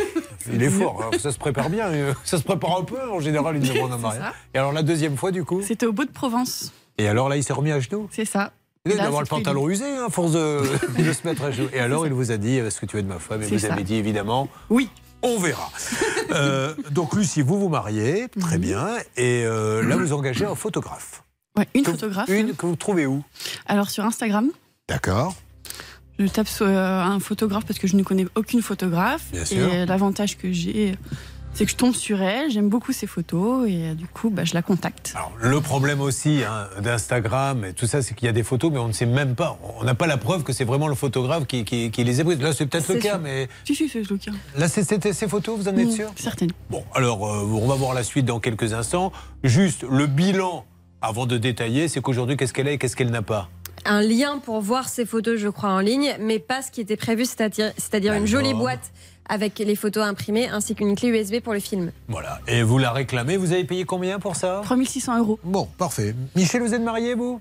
Il 0.53 0.61
est 0.61 0.69
fort. 0.69 1.01
hein. 1.11 1.17
Ça 1.19 1.31
se 1.31 1.37
prépare 1.39 1.69
bien. 1.71 1.87
euh, 1.87 2.13
Ça 2.23 2.37
se 2.37 2.43
prépare 2.43 2.77
un 2.77 2.83
peu, 2.83 2.97
en 3.11 3.19
général, 3.19 3.55
une 3.55 3.63
demande 3.63 3.91
en 3.91 3.95
C'est 3.97 4.01
mariage. 4.03 4.33
Et 4.53 4.57
alors, 4.59 4.71
la 4.71 4.83
deuxième 4.83 5.17
fois, 5.17 5.31
du 5.31 5.43
coup? 5.43 5.61
C'était 5.63 5.85
au 5.87 5.91
Beau 5.93 6.05
de 6.05 6.11
Provence. 6.11 6.71
Et 6.99 7.07
alors 7.07 7.27
là, 7.27 7.37
il 7.37 7.43
s'est 7.43 7.53
remis 7.53 7.71
à 7.71 7.79
genoux? 7.79 8.07
C'est 8.11 8.25
ça. 8.25 8.51
Il 8.93 8.97
doit 8.97 9.05
avoir 9.05 9.21
le 9.21 9.27
pantalon 9.27 9.69
usé, 9.69 9.85
hein, 9.85 10.05
à 10.07 10.09
force 10.09 10.31
de, 10.33 10.61
de 11.03 11.13
se 11.13 11.25
mettre 11.27 11.43
à 11.43 11.51
genoux. 11.51 11.69
Et 11.73 11.79
alors, 11.79 12.05
il 12.07 12.13
vous 12.13 12.31
a 12.31 12.37
dit, 12.37 12.55
est-ce 12.57 12.79
que 12.79 12.85
tu 12.85 12.97
es 12.97 13.01
de 13.03 13.07
ma 13.07 13.19
femme 13.19 13.41
Et 13.43 13.47
vous 13.47 13.59
ça. 13.59 13.73
avez 13.73 13.83
dit, 13.83 13.95
évidemment, 13.95 14.47
Oui. 14.69 14.89
on 15.21 15.37
verra. 15.39 15.69
Euh, 16.31 16.73
donc, 16.91 17.13
Lucie, 17.15 17.41
vous 17.41 17.57
vous 17.57 17.69
mariez, 17.69 18.27
Mhm. 18.35 18.41
très 18.43 18.57
bien. 18.57 18.85
Et 19.15 19.43
euh, 19.45 19.81
là, 19.81 19.95
vous 19.95 20.11
engagez 20.11 20.43
un 20.45 20.55
photographe. 20.55 21.23
Ouais, 21.57 21.65
une 21.73 21.83
Que- 21.83 21.91
photographe. 21.91 22.27
Une 22.27 22.53
que 22.53 22.65
vous 22.65 22.75
trouvez 22.75 23.05
où? 23.05 23.23
Alors 23.65 23.89
sur 23.89 24.03
Instagram, 24.03 24.49
D'accord. 24.89 25.33
je 26.19 26.27
tape 26.27 26.49
sur 26.49 26.65
euh, 26.67 27.01
un 27.01 27.19
photographe 27.21 27.65
parce 27.65 27.79
que 27.79 27.87
je 27.87 27.95
ne 27.95 28.03
connais 28.03 28.27
aucune 28.35 28.61
photographe. 28.61 29.23
Bien 29.31 29.45
sûr. 29.45 29.73
Et 29.73 29.85
l'avantage 29.85 30.37
que 30.37 30.51
j'ai, 30.51 30.95
c'est 31.57 31.65
que 31.65 31.71
je 31.71 31.75
tombe 31.75 31.95
sur 31.95 32.21
elle, 32.21 32.51
j'aime 32.51 32.69
beaucoup 32.69 32.91
ses 32.93 33.07
photos 33.07 33.67
et 33.67 33.89
euh, 33.89 33.93
du 33.95 34.05
coup, 34.05 34.29
bah, 34.29 34.43
je 34.45 34.53
la 34.53 34.61
contacte. 34.61 35.13
Alors, 35.15 35.31
le 35.41 35.59
problème 35.59 36.01
aussi 36.01 36.41
hein, 36.47 36.67
d'Instagram 36.81 37.65
et 37.65 37.73
tout 37.73 37.87
ça, 37.87 38.03
c'est 38.03 38.13
qu'il 38.13 38.27
y 38.27 38.29
a 38.29 38.31
des 38.31 38.43
photos, 38.43 38.71
mais 38.71 38.77
on 38.77 38.87
ne 38.89 38.93
sait 38.93 39.07
même 39.07 39.33
pas. 39.33 39.57
On 39.79 39.83
n'a 39.83 39.95
pas 39.95 40.05
la 40.05 40.17
preuve 40.17 40.43
que 40.43 40.53
c'est 40.53 40.65
vraiment 40.65 40.87
le 40.87 40.93
photographe 40.93 41.47
qui, 41.47 41.65
qui- 41.65 41.89
qui 41.89 42.03
les 42.03 42.19
a 42.19 42.23
prises. 42.23 42.39
Là, 42.39 42.53
c'est 42.53 42.67
peut-être 42.67 42.87
le 42.93 42.99
cas, 42.99 43.13
sûr. 43.13 43.19
mais 43.23 43.47
Si, 43.65 43.73
si, 43.73 43.89
c'est 43.89 44.07
le 44.07 44.17
cas. 44.17 44.31
là, 44.55 44.67
c'est- 44.67 44.83
c'était 44.83 45.13
ces 45.13 45.27
photos, 45.27 45.57
vous 45.59 45.67
en 45.67 45.75
êtes 45.75 45.87
Mm, 45.87 45.91
sûr? 45.91 46.11
Certaine. 46.15 46.51
Bon, 46.69 46.83
alors, 46.93 47.25
euh, 47.25 47.41
on 47.43 47.67
va 47.67 47.73
voir 47.75 47.95
la 47.95 48.03
suite 48.03 48.25
dans 48.25 48.39
quelques 48.39 48.73
instants. 48.73 49.11
Juste 49.43 49.83
le 49.89 50.05
bilan, 50.05 50.63
avant 51.01 51.25
de 51.25 51.37
détailler, 51.39 51.87
c'est 51.87 52.01
qu'aujourd'hui, 52.01 52.37
qu'est-ce 52.37 52.53
qu'elle 52.53 52.67
a 52.67 52.71
et 52.73 52.77
qu'est-ce 52.77 52.95
qu'elle 52.95 53.09
n'a 53.11 53.23
pas? 53.23 53.49
Un 53.85 54.01
lien 54.01 54.39
pour 54.39 54.59
voir 54.61 54.89
ces 54.89 55.05
photos, 55.05 55.37
je 55.39 55.47
crois, 55.47 55.69
en 55.69 55.79
ligne, 55.79 56.15
mais 56.19 56.39
pas 56.39 56.61
ce 56.61 56.71
qui 56.71 56.81
était 56.81 56.97
prévu, 56.97 57.25
c'est-à-dire 57.25 58.13
une 58.13 58.25
jolie 58.27 58.53
boîte 58.53 58.91
avec 59.29 59.59
les 59.59 59.75
photos 59.75 60.03
imprimées 60.03 60.47
ainsi 60.47 60.75
qu'une 60.75 60.95
clé 60.95 61.09
USB 61.09 61.39
pour 61.41 61.53
le 61.53 61.59
film. 61.59 61.91
Voilà. 62.07 62.39
Et 62.47 62.63
vous 62.63 62.77
la 62.77 62.91
réclamez. 62.91 63.37
Vous 63.37 63.51
avez 63.51 63.63
payé 63.63 63.85
combien 63.85 64.19
pour 64.19 64.35
ça 64.35 64.61
3600 64.63 65.19
euros. 65.19 65.39
Bon, 65.43 65.67
parfait. 65.77 66.15
Michel, 66.35 66.61
vous 66.61 66.73
êtes 66.73 66.81
marié, 66.81 67.15
vous? 67.15 67.39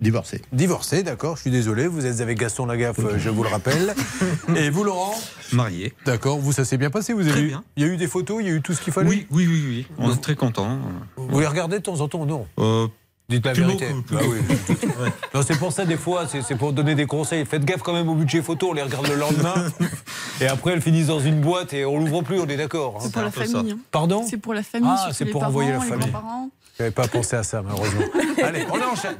Divorcé. 0.00 0.42
Divorcé, 0.52 1.04
d'accord, 1.04 1.36
je 1.36 1.42
suis 1.42 1.50
désolé, 1.52 1.86
vous 1.86 2.04
êtes 2.04 2.20
avec 2.20 2.36
Gaston 2.36 2.66
Lagaffe, 2.66 2.98
euh, 2.98 3.16
je 3.16 3.30
vous 3.30 3.44
le 3.44 3.48
rappelle. 3.48 3.94
Et 4.56 4.68
vous, 4.68 4.82
Laurent? 4.82 5.14
Marié. 5.52 5.94
D'accord, 6.04 6.38
vous, 6.38 6.50
ça 6.50 6.64
s'est 6.64 6.76
bien 6.76 6.90
passé, 6.90 7.12
vous 7.12 7.20
avez 7.20 7.30
Très 7.30 7.40
eu, 7.42 7.46
bien. 7.46 7.64
Il 7.76 7.86
y 7.86 7.88
a 7.88 7.92
eu 7.92 7.96
des 7.96 8.08
photos, 8.08 8.38
il 8.40 8.48
y 8.48 8.50
a 8.50 8.54
eu 8.54 8.60
tout 8.60 8.74
ce 8.74 8.80
qu'il 8.80 8.92
fallait? 8.92 9.08
Oui, 9.08 9.26
oui, 9.30 9.46
oui, 9.46 9.62
oui. 9.66 9.86
On 9.98 10.12
est 10.12 10.20
très 10.20 10.34
contents. 10.34 10.78
Vous 11.16 11.38
les 11.38 11.46
regardez 11.46 11.78
de 11.78 11.82
temps 11.82 12.00
en 12.00 12.08
temps, 12.08 12.26
non? 12.26 12.44
Euh, 12.58 12.88
Dites 13.28 13.46
la 13.46 13.52
Plus 13.52 13.62
vérité. 13.64 13.88
beaucoup, 13.88 14.02
plus 14.02 14.16
Ah 14.20 14.24
oui. 14.28 15.08
Non, 15.34 15.40
c'est 15.42 15.58
pour 15.58 15.72
ça, 15.72 15.86
des 15.86 15.96
fois, 15.96 16.26
c'est 16.28 16.42
c'est 16.42 16.56
pour 16.56 16.72
donner 16.74 16.94
des 16.94 17.06
conseils. 17.06 17.46
Faites 17.46 17.64
gaffe 17.64 17.80
quand 17.82 17.94
même 17.94 18.08
au 18.10 18.14
budget 18.14 18.42
photo, 18.42 18.68
on 18.70 18.72
les 18.74 18.82
regarde 18.82 19.06
le 19.08 19.14
lendemain. 19.16 19.54
et 20.42 20.46
après, 20.46 20.72
elles 20.72 20.82
finissent 20.82 21.06
dans 21.06 21.20
une 21.20 21.40
boîte 21.40 21.72
et 21.72 21.86
on 21.86 21.98
l'ouvre 21.98 22.20
plus, 22.22 22.38
on 22.38 22.46
est 22.46 22.56
d'accord. 22.58 22.96
hein. 22.98 23.00
C'est 23.02 23.12
pour 23.12 23.22
la 23.22 23.30
famille. 23.30 23.72
hein. 23.72 23.78
Pardon? 23.90 24.26
C'est 24.28 24.36
pour 24.36 24.52
la 24.52 24.62
famille. 24.62 24.90
Ah, 24.92 25.08
c'est 25.12 25.24
pour 25.26 25.42
envoyer 25.42 25.72
la 25.72 25.80
famille. 25.80 26.12
J'avais 26.76 26.90
pas 26.90 27.08
pensé 27.08 27.34
à 27.36 27.42
ça, 27.44 27.62
malheureusement. 27.62 28.02
Allez, 28.44 28.66
on 28.70 28.92
enchaîne. 28.92 29.16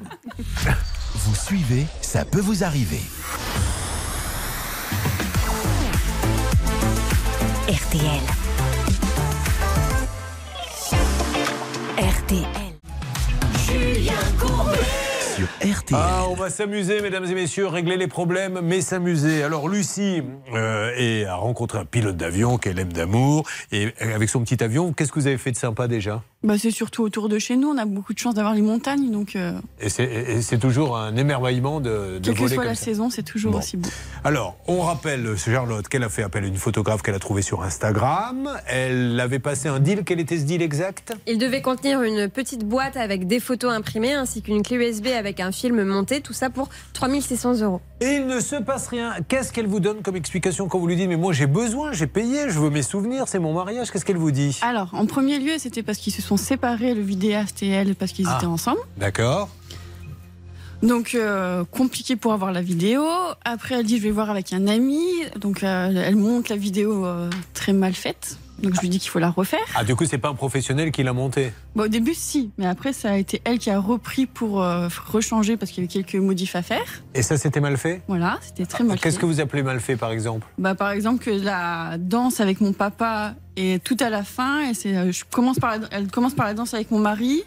Vous 1.14 1.34
suivez, 1.34 1.86
ça 2.02 2.24
peut 2.26 2.40
vous 2.40 2.62
arriver. 2.62 3.00
RTL. 7.68 8.20
RTL. 11.96 12.63
Julien 14.04 14.18
Courbet. 14.38 14.78
Ah, 15.92 16.26
on 16.28 16.34
va 16.34 16.50
s'amuser, 16.50 17.00
mesdames 17.00 17.24
et 17.24 17.34
messieurs, 17.34 17.66
régler 17.68 17.96
les 17.96 18.06
problèmes, 18.06 18.60
mais 18.62 18.82
s'amuser. 18.82 19.42
Alors, 19.42 19.66
Lucie 19.66 20.22
euh, 20.52 21.26
a 21.26 21.34
rencontré 21.36 21.78
un 21.78 21.86
pilote 21.86 22.16
d'avion 22.16 22.58
qu'elle 22.58 22.78
aime 22.78 22.92
d'amour. 22.92 23.48
Et 23.72 23.94
avec 23.98 24.28
son 24.28 24.44
petit 24.44 24.62
avion, 24.62 24.92
qu'est-ce 24.92 25.10
que 25.10 25.18
vous 25.18 25.26
avez 25.26 25.38
fait 25.38 25.52
de 25.52 25.56
sympa 25.56 25.88
déjà? 25.88 26.22
Bah, 26.44 26.54
c'est 26.58 26.70
surtout 26.70 27.02
autour 27.02 27.28
de 27.30 27.38
chez 27.38 27.56
nous. 27.56 27.68
On 27.68 27.78
a 27.78 27.86
beaucoup 27.86 28.12
de 28.12 28.18
chance 28.18 28.34
d'avoir 28.34 28.54
les 28.54 28.60
montagnes, 28.62 29.10
donc 29.10 29.34
euh, 29.34 29.52
Et 29.80 29.88
c'est- 29.88 30.58
toujours 30.60 30.96
un 30.96 31.16
émerveillement 31.16 31.80
de, 31.80 32.18
de 32.18 32.20
quelle 32.22 32.34
que 32.34 32.46
soit 32.48 32.56
comme 32.58 32.64
la 32.66 32.74
ça. 32.74 32.84
saison, 32.84 33.08
c'est 33.10 33.22
toujours 33.22 33.52
Bon. 33.52 33.58
aussi 33.58 33.76
beau. 33.78 33.88
Alors, 34.24 34.56
on 34.68 34.80
rappelle, 34.82 35.36
Charlotte, 35.38 35.88
qu'elle 35.88 36.02
a 36.04 36.08
fait 36.08 36.22
appel 36.22 36.44
à 36.44 36.46
une 36.46 36.56
photographe 36.56 37.02
qu'elle 37.02 37.14
a 37.14 37.18
trouvée 37.18 37.42
sur 37.42 37.62
Instagram. 37.62 38.50
Elle 38.66 39.18
avait 39.20 39.38
passé 39.38 39.68
un 39.68 39.80
deal. 39.80 40.02
Quel 40.04 40.20
était 40.20 40.38
ce 40.38 40.44
deal 40.44 40.60
exact? 40.62 41.14
Il 41.26 41.38
devait 41.38 41.62
contenir 41.62 42.02
une 42.02 42.28
petite 42.28 42.64
boîte 42.64 42.96
avec 42.96 43.26
des 43.26 43.40
photos 43.40 43.72
imprimées 43.72 44.12
ainsi 44.12 44.42
qu'une 44.42 44.62
clé 44.62 44.76
USB 44.76 45.06
avec 45.08 45.40
un 45.40 45.50
film 45.50 45.82
monté, 45.84 46.20
tout 46.20 46.32
ça 46.34 46.50
pour 46.50 46.68
3600 46.92 47.60
euros. 47.62 47.80
Et 48.00 48.16
il 48.16 48.26
ne 48.26 48.40
se 48.40 48.56
passe 48.56 48.88
rien. 48.88 49.14
Qu'est-ce 49.28 49.52
qu'elle 49.52 49.66
vous 49.66 49.80
donne 49.80 50.02
comme 50.02 50.16
explication 50.16 50.68
quand 50.68 50.78
vous 50.78 50.86
lui 50.86 50.96
dites 50.96 51.08
Mais 51.08 51.16
moi 51.16 51.32
j'ai 51.32 51.46
besoin, 51.46 51.92
j'ai 51.92 52.06
payé, 52.06 52.50
je 52.50 52.58
veux 52.58 52.70
mes 52.70 52.82
souvenirs, 52.82 53.24
c'est 53.28 53.38
mon 53.38 53.54
mariage? 53.54 53.90
Qu'est-ce 53.90 54.04
qu'elle 54.04 54.18
vous 54.18 54.30
dit? 54.30 54.58
Alors, 54.62 54.90
en 54.92 55.06
premier 55.06 55.38
lieu, 55.38 55.52
c'était 55.58 55.82
parce 55.82 55.98
qu'ils 55.98 56.12
se 56.12 56.20
sont 56.22 56.33
séparés, 56.36 56.94
le 56.94 57.02
vidéaste 57.02 57.62
et 57.62 57.68
elle, 57.68 57.94
parce 57.94 58.12
qu'ils 58.12 58.26
Ah. 58.28 58.36
étaient 58.36 58.46
ensemble. 58.46 58.80
D'accord. 58.96 59.48
Donc, 60.82 61.14
euh, 61.14 61.64
compliqué 61.70 62.14
pour 62.16 62.32
avoir 62.34 62.52
la 62.52 62.60
vidéo. 62.60 63.04
Après, 63.44 63.76
elle 63.76 63.86
dit, 63.86 63.96
je 63.98 64.02
vais 64.02 64.10
voir 64.10 64.28
avec 64.30 64.52
un 64.52 64.66
ami. 64.66 65.02
Donc, 65.36 65.62
euh, 65.62 65.90
elle 66.06 66.16
monte 66.16 66.48
la 66.50 66.56
vidéo 66.56 67.06
euh, 67.06 67.30
très 67.54 67.72
mal 67.72 67.94
faite. 67.94 68.38
Donc, 68.62 68.74
je 68.74 68.80
lui 68.80 68.88
dis 68.88 68.98
qu'il 68.98 69.10
faut 69.10 69.18
la 69.18 69.30
refaire. 69.30 69.60
Ah, 69.74 69.84
du 69.84 69.94
coup, 69.96 70.04
c'est 70.06 70.16
pas 70.18 70.28
un 70.28 70.34
professionnel 70.34 70.90
qui 70.92 71.02
l'a 71.02 71.12
monté 71.12 71.52
Bon, 71.74 71.84
au 71.84 71.88
début, 71.88 72.14
si. 72.14 72.50
Mais 72.56 72.66
après, 72.66 72.92
ça 72.92 73.10
a 73.12 73.16
été 73.16 73.42
elle 73.44 73.58
qui 73.58 73.68
a 73.70 73.78
repris 73.80 74.26
pour 74.26 74.62
euh, 74.62 74.88
rechanger 75.06 75.56
parce 75.56 75.70
qu'il 75.72 75.82
y 75.82 75.86
avait 75.86 75.92
quelques 75.92 76.14
modifs 76.22 76.54
à 76.56 76.62
faire. 76.62 76.84
Et 77.14 77.22
ça, 77.22 77.36
c'était 77.36 77.60
mal 77.60 77.76
fait? 77.76 78.00
Voilà, 78.08 78.38
c'était 78.42 78.64
très 78.64 78.84
mal 78.84 78.98
Qu'est-ce 78.98 79.16
fait. 79.16 79.20
que 79.22 79.26
vous 79.26 79.40
appelez 79.40 79.62
mal 79.62 79.80
fait, 79.80 79.96
par 79.96 80.12
exemple? 80.12 80.46
Bah, 80.58 80.74
par 80.74 80.90
exemple, 80.92 81.22
que 81.22 81.30
la 81.30 81.98
danse 81.98 82.40
avec 82.40 82.60
mon 82.60 82.72
papa 82.72 83.34
est 83.56 83.82
tout 83.82 83.96
à 84.00 84.08
la 84.08 84.22
fin. 84.22 84.68
Et 84.70 84.74
c'est, 84.74 84.96
euh, 84.96 85.12
je 85.12 85.24
commence 85.30 85.58
par 85.58 85.78
la- 85.78 85.88
elle 85.90 86.08
commence 86.10 86.34
par 86.34 86.46
la 86.46 86.54
danse 86.54 86.74
avec 86.74 86.90
mon 86.90 86.98
mari. 87.00 87.42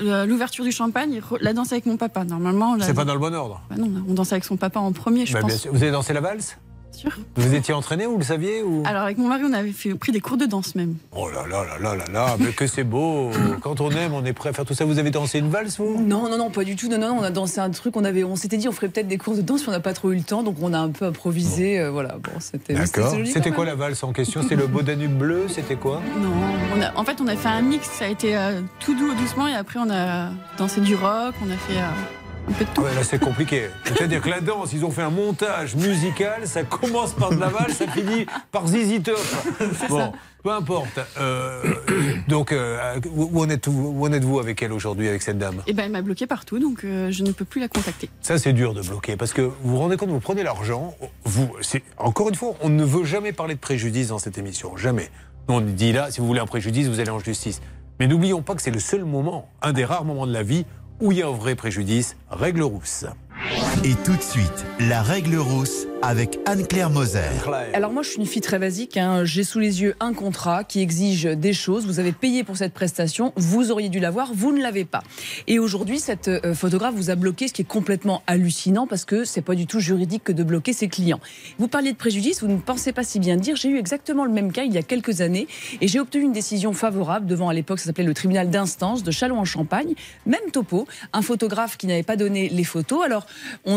L'ouverture 0.00 0.64
du 0.64 0.70
champagne, 0.72 1.14
et 1.14 1.20
la 1.40 1.54
danse 1.54 1.72
avec 1.72 1.86
mon 1.86 1.96
papa. 1.96 2.22
Normalement, 2.24 2.76
C'est 2.80 2.92
pas 2.92 3.06
dans 3.06 3.14
le 3.14 3.20
bon 3.20 3.34
ordre. 3.34 3.62
Bah 3.70 3.76
non, 3.78 3.90
on 4.06 4.12
danse 4.12 4.32
avec 4.32 4.44
son 4.44 4.58
papa 4.58 4.78
en 4.80 4.92
premier, 4.92 5.24
je 5.24 5.32
Bah, 5.32 5.40
bien 5.40 5.48
pense. 5.48 5.62
sûr. 5.62 5.72
Vous 5.72 5.82
avez 5.82 5.90
dansé 5.92 6.12
la 6.12 6.20
valse? 6.20 6.58
Sûr. 6.98 7.12
Vous 7.36 7.54
étiez 7.54 7.72
entraîné, 7.74 8.06
vous 8.06 8.18
le 8.18 8.24
saviez 8.24 8.60
ou... 8.64 8.82
Alors 8.84 9.02
avec 9.04 9.18
mon 9.18 9.28
mari, 9.28 9.42
on 9.48 9.52
avait 9.52 9.70
fait, 9.70 9.94
pris 9.94 10.10
des 10.10 10.20
cours 10.20 10.36
de 10.36 10.46
danse 10.46 10.74
même. 10.74 10.96
Oh 11.16 11.28
là 11.30 11.46
là 11.48 11.64
là 11.64 11.78
là 11.80 11.94
là 11.94 12.04
là, 12.12 12.36
mais 12.40 12.50
que 12.50 12.66
c'est 12.66 12.82
beau 12.82 13.30
Quand 13.60 13.80
on 13.80 13.88
aime, 13.92 14.14
on 14.14 14.24
est 14.24 14.32
prêt 14.32 14.48
à 14.48 14.52
faire 14.52 14.64
tout 14.64 14.74
ça. 14.74 14.84
Vous 14.84 14.98
avez 14.98 15.10
dansé 15.12 15.38
une 15.38 15.48
valse, 15.48 15.78
vous? 15.78 16.02
Non, 16.02 16.28
non, 16.28 16.36
non, 16.38 16.50
pas 16.50 16.64
du 16.64 16.74
tout. 16.74 16.88
Non, 16.88 16.98
non, 16.98 17.16
on 17.20 17.22
a 17.22 17.30
dansé 17.30 17.60
un 17.60 17.70
truc. 17.70 17.96
On 17.96 18.04
avait, 18.04 18.24
on 18.24 18.34
s'était 18.34 18.56
dit, 18.56 18.66
on 18.68 18.72
ferait 18.72 18.88
peut-être 18.88 19.06
des 19.06 19.16
cours 19.18 19.36
de 19.36 19.42
danse, 19.42 19.62
mais 19.62 19.68
on 19.68 19.72
n'a 19.72 19.80
pas 19.80 19.92
trop 19.92 20.10
eu 20.10 20.16
le 20.16 20.22
temps, 20.22 20.42
donc 20.42 20.56
on 20.60 20.72
a 20.72 20.78
un 20.78 20.88
peu 20.90 21.04
improvisé. 21.04 21.78
euh, 21.78 21.90
voilà, 21.92 22.16
bon, 22.20 22.32
c'était. 22.40 22.74
D'accord. 22.74 23.14
C'était 23.26 23.52
quoi 23.52 23.64
la 23.64 23.76
valse 23.76 24.02
en 24.02 24.12
question? 24.12 24.42
C'était 24.42 24.56
le 24.56 24.66
beau 24.66 24.82
Danube 24.82 25.16
bleu? 25.16 25.46
C'était 25.48 25.76
quoi? 25.76 26.02
Non, 26.20 26.30
on 26.76 26.80
a- 26.82 26.96
en 26.98 27.04
fait, 27.04 27.20
on 27.20 27.28
a 27.28 27.36
fait 27.36 27.48
un 27.48 27.62
mix. 27.62 27.88
Ça 27.90 28.06
a 28.06 28.08
été 28.08 28.36
euh, 28.36 28.60
tout 28.80 28.94
doux, 28.96 29.14
doucement, 29.14 29.46
et 29.46 29.54
après, 29.54 29.78
on 29.78 29.88
a 29.90 30.30
dansé 30.58 30.80
du 30.80 30.96
rock. 30.96 31.34
On 31.46 31.50
a 31.50 31.56
fait 31.56 31.78
euh, 31.78 31.86
un 32.48 32.52
peu 32.52 32.64
de 32.64 32.70
tout. 32.70 32.82
Ouais, 32.82 32.94
là 32.94 33.04
c'est 33.04 33.18
compliqué. 33.18 33.68
C'est-à-dire 33.84 34.20
que 34.20 34.28
la 34.28 34.40
danse, 34.40 34.72
ils 34.72 34.84
ont 34.84 34.90
fait 34.90 35.02
un 35.02 35.10
montage 35.10 35.76
musical, 35.76 36.46
ça 36.46 36.62
commence 36.64 37.12
par 37.12 37.30
de 37.30 37.38
la 37.40 37.48
valse, 37.48 37.74
ça 37.76 37.86
finit 37.86 38.26
par 38.50 38.66
Zizi 38.66 39.00
Top. 39.02 39.18
Bon, 39.88 40.12
peu 40.42 40.50
importe. 40.52 41.00
Euh, 41.18 41.62
donc, 42.28 42.52
euh, 42.52 42.98
où 43.14 43.40
en 43.40 43.48
êtes- 43.50 43.68
êtes-vous 43.68 44.38
avec 44.38 44.62
elle 44.62 44.72
aujourd'hui, 44.72 45.08
avec 45.08 45.22
cette 45.22 45.38
dame? 45.38 45.62
Et 45.66 45.72
ben, 45.72 45.84
elle 45.84 45.92
m'a 45.92 46.02
bloqué 46.02 46.26
partout, 46.26 46.58
donc 46.58 46.84
euh, 46.84 47.10
je 47.10 47.22
ne 47.24 47.32
peux 47.32 47.44
plus 47.44 47.60
la 47.60 47.68
contacter. 47.68 48.08
Ça, 48.20 48.38
c'est 48.38 48.52
dur 48.52 48.72
de 48.74 48.82
bloquer 48.82 49.16
parce 49.16 49.32
que 49.32 49.42
vous 49.42 49.52
vous 49.62 49.78
rendez 49.78 49.96
compte, 49.96 50.10
vous 50.10 50.20
prenez 50.20 50.42
l'argent, 50.42 50.94
vous, 51.24 51.50
encore 51.98 52.28
une 52.28 52.34
fois, 52.34 52.54
on 52.62 52.68
ne 52.68 52.84
veut 52.84 53.04
jamais 53.04 53.32
parler 53.32 53.54
de 53.54 53.60
préjudice 53.60 54.08
dans 54.08 54.18
cette 54.18 54.38
émission, 54.38 54.76
jamais. 54.76 55.10
On 55.48 55.60
dit 55.60 55.92
là, 55.92 56.10
si 56.10 56.20
vous 56.20 56.26
voulez 56.26 56.40
un 56.40 56.46
préjudice, 56.46 56.88
vous 56.88 57.00
allez 57.00 57.10
en 57.10 57.18
justice. 57.18 57.60
Mais 58.00 58.06
n'oublions 58.06 58.42
pas 58.42 58.54
que 58.54 58.62
c'est 58.62 58.70
le 58.70 58.78
seul 58.80 59.04
moment, 59.04 59.48
un 59.60 59.72
des 59.72 59.84
rares 59.84 60.04
moments 60.04 60.26
de 60.26 60.32
la 60.32 60.42
vie 60.44 60.66
où 61.00 61.12
il 61.12 61.18
y 61.18 61.22
a 61.22 61.28
un 61.28 61.32
vrai 61.32 61.54
préjudice, 61.54 62.16
règle 62.30 62.62
rousse. 62.62 63.06
Et 63.84 63.94
tout 64.04 64.16
de 64.16 64.22
suite, 64.22 64.66
la 64.80 65.02
règle 65.02 65.36
rousse 65.36 65.86
avec 66.02 66.38
Anne-Claire 66.46 66.90
Moser. 66.90 67.20
Alors 67.74 67.92
moi, 67.92 68.02
je 68.02 68.10
suis 68.10 68.18
une 68.18 68.26
fille 68.26 68.42
très 68.42 68.58
basique. 68.60 68.96
hein. 68.96 69.24
J'ai 69.24 69.42
sous 69.42 69.58
les 69.58 69.82
yeux 69.82 69.96
un 69.98 70.12
contrat 70.12 70.62
qui 70.62 70.80
exige 70.80 71.24
des 71.24 71.52
choses. 71.52 71.86
Vous 71.86 71.98
avez 71.98 72.12
payé 72.12 72.44
pour 72.44 72.56
cette 72.56 72.72
prestation. 72.72 73.32
Vous 73.36 73.72
auriez 73.72 73.88
dû 73.88 73.98
l'avoir. 73.98 74.30
Vous 74.32 74.52
ne 74.52 74.62
l'avez 74.62 74.84
pas. 74.84 75.02
Et 75.48 75.58
aujourd'hui, 75.58 75.98
cette 75.98 76.28
euh, 76.28 76.54
photographe 76.54 76.94
vous 76.94 77.10
a 77.10 77.16
bloqué, 77.16 77.48
ce 77.48 77.52
qui 77.52 77.62
est 77.62 77.64
complètement 77.64 78.22
hallucinant 78.28 78.86
parce 78.86 79.04
que 79.04 79.24
c'est 79.24 79.40
pas 79.42 79.56
du 79.56 79.66
tout 79.66 79.80
juridique 79.80 80.22
que 80.24 80.32
de 80.32 80.44
bloquer 80.44 80.72
ses 80.72 80.88
clients. 80.88 81.20
Vous 81.58 81.66
parliez 81.68 81.92
de 81.92 81.96
préjudice. 81.96 82.42
Vous 82.42 82.48
ne 82.48 82.58
pensez 82.58 82.92
pas 82.92 83.02
si 83.02 83.18
bien 83.18 83.36
dire. 83.36 83.56
J'ai 83.56 83.68
eu 83.68 83.78
exactement 83.78 84.24
le 84.24 84.32
même 84.32 84.52
cas 84.52 84.62
il 84.64 84.72
y 84.72 84.78
a 84.78 84.82
quelques 84.82 85.20
années 85.20 85.48
et 85.80 85.88
j'ai 85.88 85.98
obtenu 85.98 86.24
une 86.24 86.32
décision 86.32 86.72
favorable 86.74 87.26
devant 87.26 87.48
à 87.48 87.54
l'époque 87.54 87.80
ça 87.80 87.86
s'appelait 87.86 88.04
le 88.04 88.14
tribunal 88.14 88.50
d'instance 88.50 89.02
de 89.02 89.10
Châlons-en-Champagne. 89.10 89.94
Même 90.26 90.50
topo. 90.52 90.86
Un 91.12 91.22
photographe 91.22 91.76
qui 91.76 91.86
n'avait 91.88 92.02
pas 92.04 92.16
donné 92.16 92.48
les 92.48 92.64
photos. 92.64 93.04
Alors 93.04 93.26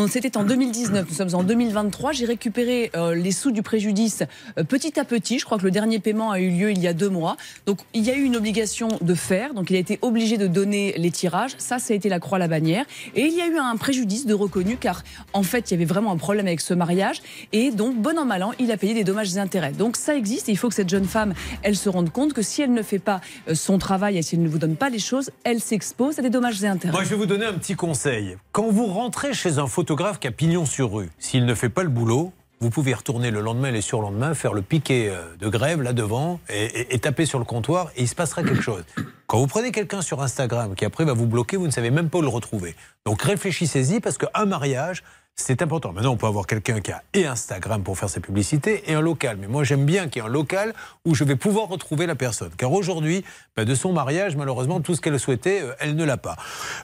c'était 0.08 0.36
en 0.36 0.44
2019. 0.44 1.06
Nous 1.08 1.14
sommes 1.14 1.34
en 1.34 1.42
2023. 1.42 2.12
J'ai 2.12 2.26
récupéré 2.26 2.90
euh, 2.96 3.14
les 3.14 3.32
sous 3.32 3.50
du 3.50 3.62
préjudice 3.62 4.22
euh, 4.58 4.64
petit 4.64 4.98
à 4.98 5.04
petit. 5.04 5.38
Je 5.38 5.44
crois 5.44 5.58
que 5.58 5.64
le 5.64 5.70
dernier 5.70 5.98
paiement 5.98 6.30
a 6.30 6.40
eu 6.40 6.50
lieu 6.50 6.70
il 6.70 6.80
y 6.80 6.88
a 6.88 6.92
deux 6.92 7.08
mois. 7.08 7.36
Donc 7.66 7.78
il 7.94 8.02
y 8.02 8.10
a 8.10 8.16
eu 8.16 8.22
une 8.22 8.36
obligation 8.36 8.88
de 9.00 9.14
faire. 9.14 9.54
Donc 9.54 9.70
il 9.70 9.76
a 9.76 9.78
été 9.78 9.98
obligé 10.02 10.38
de 10.38 10.46
donner 10.46 10.94
les 10.96 11.10
tirages. 11.10 11.54
Ça, 11.58 11.78
ça 11.78 11.92
a 11.92 11.96
été 11.96 12.08
la 12.08 12.20
croix 12.20 12.38
la 12.38 12.48
bannière. 12.48 12.84
Et 13.14 13.22
il 13.22 13.34
y 13.34 13.40
a 13.40 13.46
eu 13.46 13.56
un 13.56 13.76
préjudice 13.76 14.26
de 14.26 14.34
reconnu 14.34 14.76
car 14.76 15.02
en 15.32 15.42
fait 15.42 15.70
il 15.70 15.74
y 15.74 15.76
avait 15.76 15.84
vraiment 15.84 16.12
un 16.12 16.16
problème 16.16 16.46
avec 16.46 16.60
ce 16.60 16.74
mariage. 16.74 17.22
Et 17.52 17.70
donc 17.70 17.96
bon 17.96 18.18
an 18.18 18.24
mal 18.24 18.42
an, 18.42 18.52
il 18.58 18.70
a 18.70 18.76
payé 18.76 18.94
des 18.94 19.04
dommages 19.04 19.34
et 19.36 19.38
intérêts. 19.38 19.72
Donc 19.72 19.96
ça 19.96 20.14
existe. 20.14 20.48
Et 20.48 20.52
il 20.52 20.56
faut 20.56 20.68
que 20.68 20.74
cette 20.74 20.90
jeune 20.90 21.06
femme, 21.06 21.34
elle 21.62 21.76
se 21.76 21.88
rende 21.88 22.10
compte 22.10 22.32
que 22.32 22.42
si 22.42 22.62
elle 22.62 22.72
ne 22.72 22.82
fait 22.82 22.98
pas 22.98 23.20
euh, 23.48 23.54
son 23.54 23.78
travail 23.78 24.18
et 24.18 24.22
si 24.22 24.36
elle 24.36 24.42
ne 24.42 24.48
vous 24.48 24.58
donne 24.58 24.76
pas 24.76 24.90
les 24.90 24.98
choses, 24.98 25.30
elle 25.44 25.60
s'expose 25.60 26.18
à 26.18 26.22
des 26.22 26.30
dommages 26.30 26.62
et 26.62 26.66
intérêts. 26.66 26.92
Moi, 26.92 27.04
je 27.04 27.10
vais 27.10 27.16
vous 27.16 27.26
donner 27.26 27.46
un 27.46 27.54
petit 27.54 27.74
conseil. 27.74 28.36
Quand 28.52 28.68
vous 28.70 28.86
rentrez 28.86 29.34
chez 29.42 29.58
un 29.58 29.66
photographe 29.66 30.20
qui 30.20 30.28
a 30.28 30.30
pignon 30.30 30.64
sur 30.66 30.92
rue, 30.92 31.10
s'il 31.18 31.44
ne 31.46 31.54
fait 31.56 31.68
pas 31.68 31.82
le 31.82 31.88
boulot, 31.88 32.32
vous 32.60 32.70
pouvez 32.70 32.94
retourner 32.94 33.32
le 33.32 33.40
lendemain 33.40 33.70
et 33.70 33.72
les 33.72 33.80
surlendemain, 33.80 34.34
faire 34.34 34.52
le 34.54 34.62
piquet 34.62 35.08
euh, 35.10 35.34
de 35.40 35.48
grève 35.48 35.82
là 35.82 35.92
devant 35.92 36.38
et, 36.48 36.66
et- 36.66 36.94
et 36.94 36.98
taper 37.00 37.26
sur 37.26 37.40
le 37.40 37.44
comptoir 37.44 37.90
et 37.96 38.02
il 38.02 38.08
se 38.08 38.14
passera 38.14 38.44
quelque 38.44 38.62
chose. 38.62 38.84
Quand 39.26 39.38
vous 39.38 39.48
prenez 39.48 39.72
quelqu'un 39.72 40.00
sur 40.00 40.22
Instagram 40.22 40.76
qui 40.76 40.84
après 40.84 41.04
va 41.04 41.12
vous 41.12 41.26
bloquer, 41.26 41.56
vous 41.56 41.66
ne 41.66 41.72
savez 41.72 41.90
même 41.90 42.08
pas 42.08 42.18
où 42.18 42.22
le 42.22 42.28
retrouver. 42.28 42.76
Donc 43.04 43.20
réfléchissez-y 43.22 43.98
parce 43.98 44.16
qu'un 44.16 44.44
mariage, 44.44 45.02
c'est 45.34 45.60
important. 45.62 45.92
Maintenant, 45.92 46.12
on 46.12 46.16
peut 46.16 46.26
avoir 46.26 46.46
quelqu'un 46.46 46.80
qui 46.80 46.92
a 46.92 47.02
et 47.14 47.26
Instagram 47.26 47.82
pour 47.82 47.98
faire 47.98 48.08
sa 48.08 48.20
publicité 48.20 48.90
et 48.90 48.94
un 48.94 49.00
local. 49.00 49.38
Mais 49.40 49.48
moi, 49.48 49.64
j'aime 49.64 49.84
bien 49.84 50.08
qu'il 50.08 50.22
y 50.22 50.24
ait 50.24 50.28
un 50.28 50.30
local 50.30 50.72
où 51.04 51.14
je 51.14 51.24
vais 51.24 51.36
pouvoir 51.36 51.68
retrouver 51.68 52.06
la 52.06 52.14
personne. 52.14 52.50
Car 52.56 52.72
aujourd'hui, 52.72 53.24
bah, 53.56 53.64
de 53.64 53.74
son 53.74 53.92
mariage, 53.92 54.36
malheureusement, 54.36 54.80
tout 54.80 54.94
ce 54.94 55.00
qu'elle 55.00 55.18
souhaitait, 55.18 55.62
euh, 55.62 55.74
elle 55.80 55.96
ne 55.96 56.04
l'a 56.04 56.16
pas. 56.16 56.36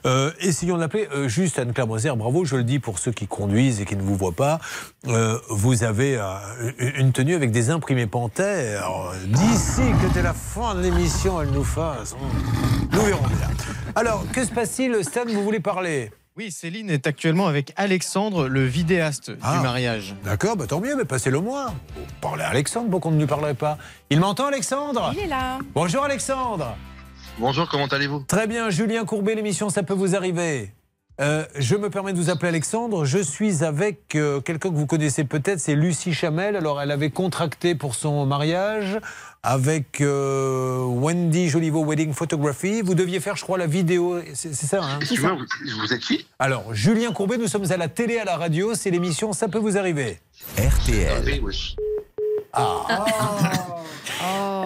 Euh, 0.05 0.31
essayons 0.39 0.75
de 0.75 0.81
l'appeler 0.81 1.07
euh, 1.13 1.27
juste 1.27 1.57
Anne-Claire. 1.57 1.87
Bravo, 2.17 2.43
je 2.43 2.57
le 2.57 2.63
dis 2.63 2.79
pour 2.79 2.99
ceux 2.99 3.11
qui 3.11 3.27
conduisent 3.27 3.81
et 3.81 3.85
qui 3.85 3.95
ne 3.95 4.01
vous 4.01 4.15
voient 4.15 4.33
pas. 4.33 4.59
Euh, 5.07 5.39
vous 5.49 5.83
avez 5.83 6.19
une 6.79 7.13
tenue 7.13 7.35
avec 7.35 7.51
des 7.51 7.69
imprimés 7.69 8.07
panthères. 8.07 8.89
D'ici 9.27 9.81
que 10.01 10.13
dès 10.13 10.21
la 10.21 10.33
fin 10.33 10.75
de 10.75 10.81
l'émission, 10.81 11.41
elle 11.41 11.51
nous 11.51 11.63
fasse. 11.63 12.15
Nous 12.91 13.01
verrons 13.01 13.27
bien. 13.27 13.49
Alors, 13.95 14.25
que 14.31 14.43
se 14.43 14.51
passe-t-il 14.51 15.03
Stan, 15.03 15.25
vous 15.25 15.43
voulez 15.43 15.59
parler? 15.59 16.11
Oui, 16.39 16.51
Céline 16.51 16.89
est 16.89 17.05
actuellement 17.05 17.47
avec 17.47 17.73
Alexandre, 17.75 18.47
le 18.47 18.63
vidéaste 18.63 19.33
Ah. 19.41 19.57
du 19.57 19.61
mariage. 19.61 20.15
D'accord, 20.23 20.55
bah 20.55 20.67
tant 20.67 20.79
mieux, 20.79 20.95
mais 20.95 21.03
passez-le 21.03 21.41
moi. 21.41 21.73
Parlez 22.21 22.43
à 22.43 22.47
Alexandre, 22.47 22.89
pourquoi 22.89 23.11
on 23.11 23.15
ne 23.15 23.19
lui 23.19 23.27
parlerait 23.27 23.55
pas 23.55 23.77
Il 24.09 24.21
m'entend, 24.21 24.45
Alexandre 24.45 25.11
Il 25.13 25.19
est 25.19 25.27
là. 25.27 25.59
Bonjour, 25.75 26.01
Alexandre. 26.05 26.77
Bonjour, 27.39 27.67
comment 27.67 27.87
allez-vous? 27.87 28.23
Très 28.25 28.47
bien, 28.47 28.69
Julien 28.69 29.03
Courbet, 29.03 29.35
l'émission 29.35 29.67
Ça 29.69 29.83
peut 29.83 29.93
vous 29.93 30.15
arriver. 30.15 30.71
Euh, 31.19 31.43
je 31.57 31.75
me 31.75 31.89
permets 31.89 32.13
de 32.13 32.17
vous 32.17 32.29
appeler 32.29 32.47
Alexandre. 32.47 33.03
Je 33.03 33.17
suis 33.17 33.63
avec 33.65 34.15
euh, 34.15 34.39
quelqu'un 34.39 34.69
que 34.69 34.75
vous 34.75 34.85
connaissez 34.85 35.25
peut-être, 35.25 35.59
c'est 35.59 35.75
Lucie 35.75 36.13
Chamel. 36.13 36.55
Alors, 36.55 36.81
elle 36.81 36.91
avait 36.91 37.09
contracté 37.09 37.75
pour 37.75 37.93
son 37.93 38.25
mariage 38.25 38.99
avec 39.43 39.99
euh, 39.99 40.81
Wendy 40.85 41.49
Joliveau 41.49 41.83
Wedding 41.83 42.13
Photography. 42.13 42.81
Vous 42.81 42.95
deviez 42.95 43.19
faire, 43.19 43.35
je 43.35 43.43
crois, 43.43 43.57
la 43.57 43.67
vidéo. 43.67 44.21
C'est 44.33 44.55
c'est 44.55 44.67
ça, 44.67 44.81
hein? 44.81 44.97
Excusez-moi, 45.01 45.37
vous, 45.37 45.81
vous 45.81 45.93
êtes 45.93 45.99
qui? 45.99 46.25
Alors, 46.39 46.73
Julien 46.73 47.11
Courbet, 47.11 47.37
nous 47.37 47.47
sommes 47.47 47.69
à 47.69 47.77
la 47.77 47.89
télé, 47.89 48.17
à 48.17 48.23
la 48.23 48.37
radio. 48.37 48.73
C'est 48.73 48.89
l'émission 48.89 49.33
Ça 49.33 49.49
peut 49.49 49.59
vous 49.59 49.77
arriver. 49.77 50.19
RTL. 50.57 51.41
Ah. 52.53 52.87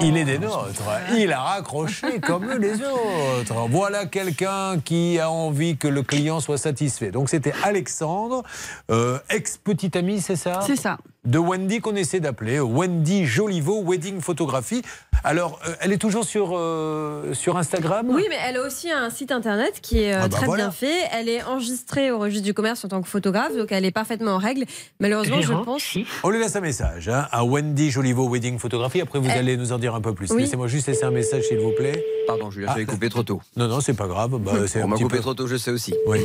Il 0.02 0.18
est 0.18 0.26
des 0.26 0.40
nôtres. 0.40 0.84
Il 1.18 1.32
a 1.32 1.42
raccroché 1.42 2.20
comme 2.22 2.52
les 2.60 2.76
autres. 2.82 3.68
Voilà 3.70 4.06
quelqu'un 4.06 4.80
qui 4.80 5.20
a 5.20 5.30
envie 5.30 5.78
que 5.78 5.88
le 5.88 6.04
client 6.04 6.40
soit 6.40 6.58
satisfait. 6.58 7.12
Donc 7.12 7.30
c'était 7.30 7.54
Alexandre, 7.64 8.44
euh, 8.92 9.20
ex-petit 9.30 9.98
ami, 9.98 10.22
c'est 10.22 10.36
ça? 10.36 10.62
C'est 10.66 10.76
ça. 10.76 10.98
De 11.26 11.38
Wendy 11.40 11.80
qu'on 11.80 11.96
essaie 11.96 12.20
d'appeler. 12.20 12.60
Wendy 12.60 13.26
Joliveau 13.26 13.82
Wedding 13.82 14.20
Photographie. 14.20 14.82
Alors, 15.24 15.58
euh, 15.66 15.74
elle 15.80 15.94
est 15.94 15.98
toujours 15.98 16.26
sur, 16.26 16.50
euh, 16.52 17.34
sur 17.34 17.56
Instagram? 17.58 18.08
Oui, 18.10 18.26
mais 18.30 18.36
elle 18.46 18.58
a 18.58 18.62
aussi 18.68 18.92
un 18.92 19.10
site 19.10 19.32
internet 19.32 19.80
qui 19.82 20.04
est 20.04 20.14
euh, 20.14 20.18
Ah 20.24 20.28
bah 20.28 20.36
très 20.36 20.46
voilà. 20.48 20.64
bien 20.66 20.72
fait. 20.72 20.94
Elle 21.14 21.30
est 21.30 21.42
enregistrée 21.44 22.12
au 22.12 22.20
registre 22.20 22.44
du 22.44 22.54
commerce 22.54 22.84
en 22.84 22.90
tant 22.90 23.02
que 23.02 23.08
photographe, 23.08 23.56
donc 23.56 23.72
elle 23.72 23.86
est 23.86 23.92
parfaitement 23.92 24.32
en 24.34 24.38
règle. 24.38 24.66
Malheureusement, 25.00 25.40
je 25.40 25.54
pense. 25.54 25.98
On 26.26 26.30
lui 26.30 26.40
laisse 26.40 26.58
un 26.58 26.62
message 26.62 27.08
hein, 27.08 27.26
à 27.32 27.46
Wendy 27.46 27.90
Joliveau 27.90 28.28
Wedding 28.28 28.60
Photography. 28.60 29.00
Après, 29.00 29.18
vous 29.20 29.30
Elle- 29.30 29.38
allez 29.38 29.56
nous 29.56 29.72
en 29.72 29.80
dire 29.80 29.96
un 29.96 30.02
peu 30.02 30.14
plus. 30.14 30.30
Oui. 30.32 30.42
Laissez-moi 30.42 30.68
juste 30.68 30.88
laisser 30.88 31.06
un 31.06 31.12
message, 31.12 31.44
s'il 31.44 31.60
vous 31.60 31.72
plaît. 31.72 32.04
Pardon, 32.28 32.52
Julien, 32.52 32.68
j'avais 32.68 32.86
coupé 32.86 33.08
trop 33.08 33.24
tôt. 33.24 33.42
Non, 33.56 33.70
non, 33.70 33.80
c'est 33.80 33.94
pas 33.94 34.08
grave. 34.08 34.38
Bah, 34.40 34.52
c'est 34.68 34.84
On 34.84 34.90
m'a 34.90 34.98
coupé 34.98 35.16
peu- 35.16 35.22
trop 35.22 35.34
tôt, 35.34 35.48
je 35.48 35.56
sais 35.56 35.72
aussi. 35.72 35.94
Oui. 36.06 36.20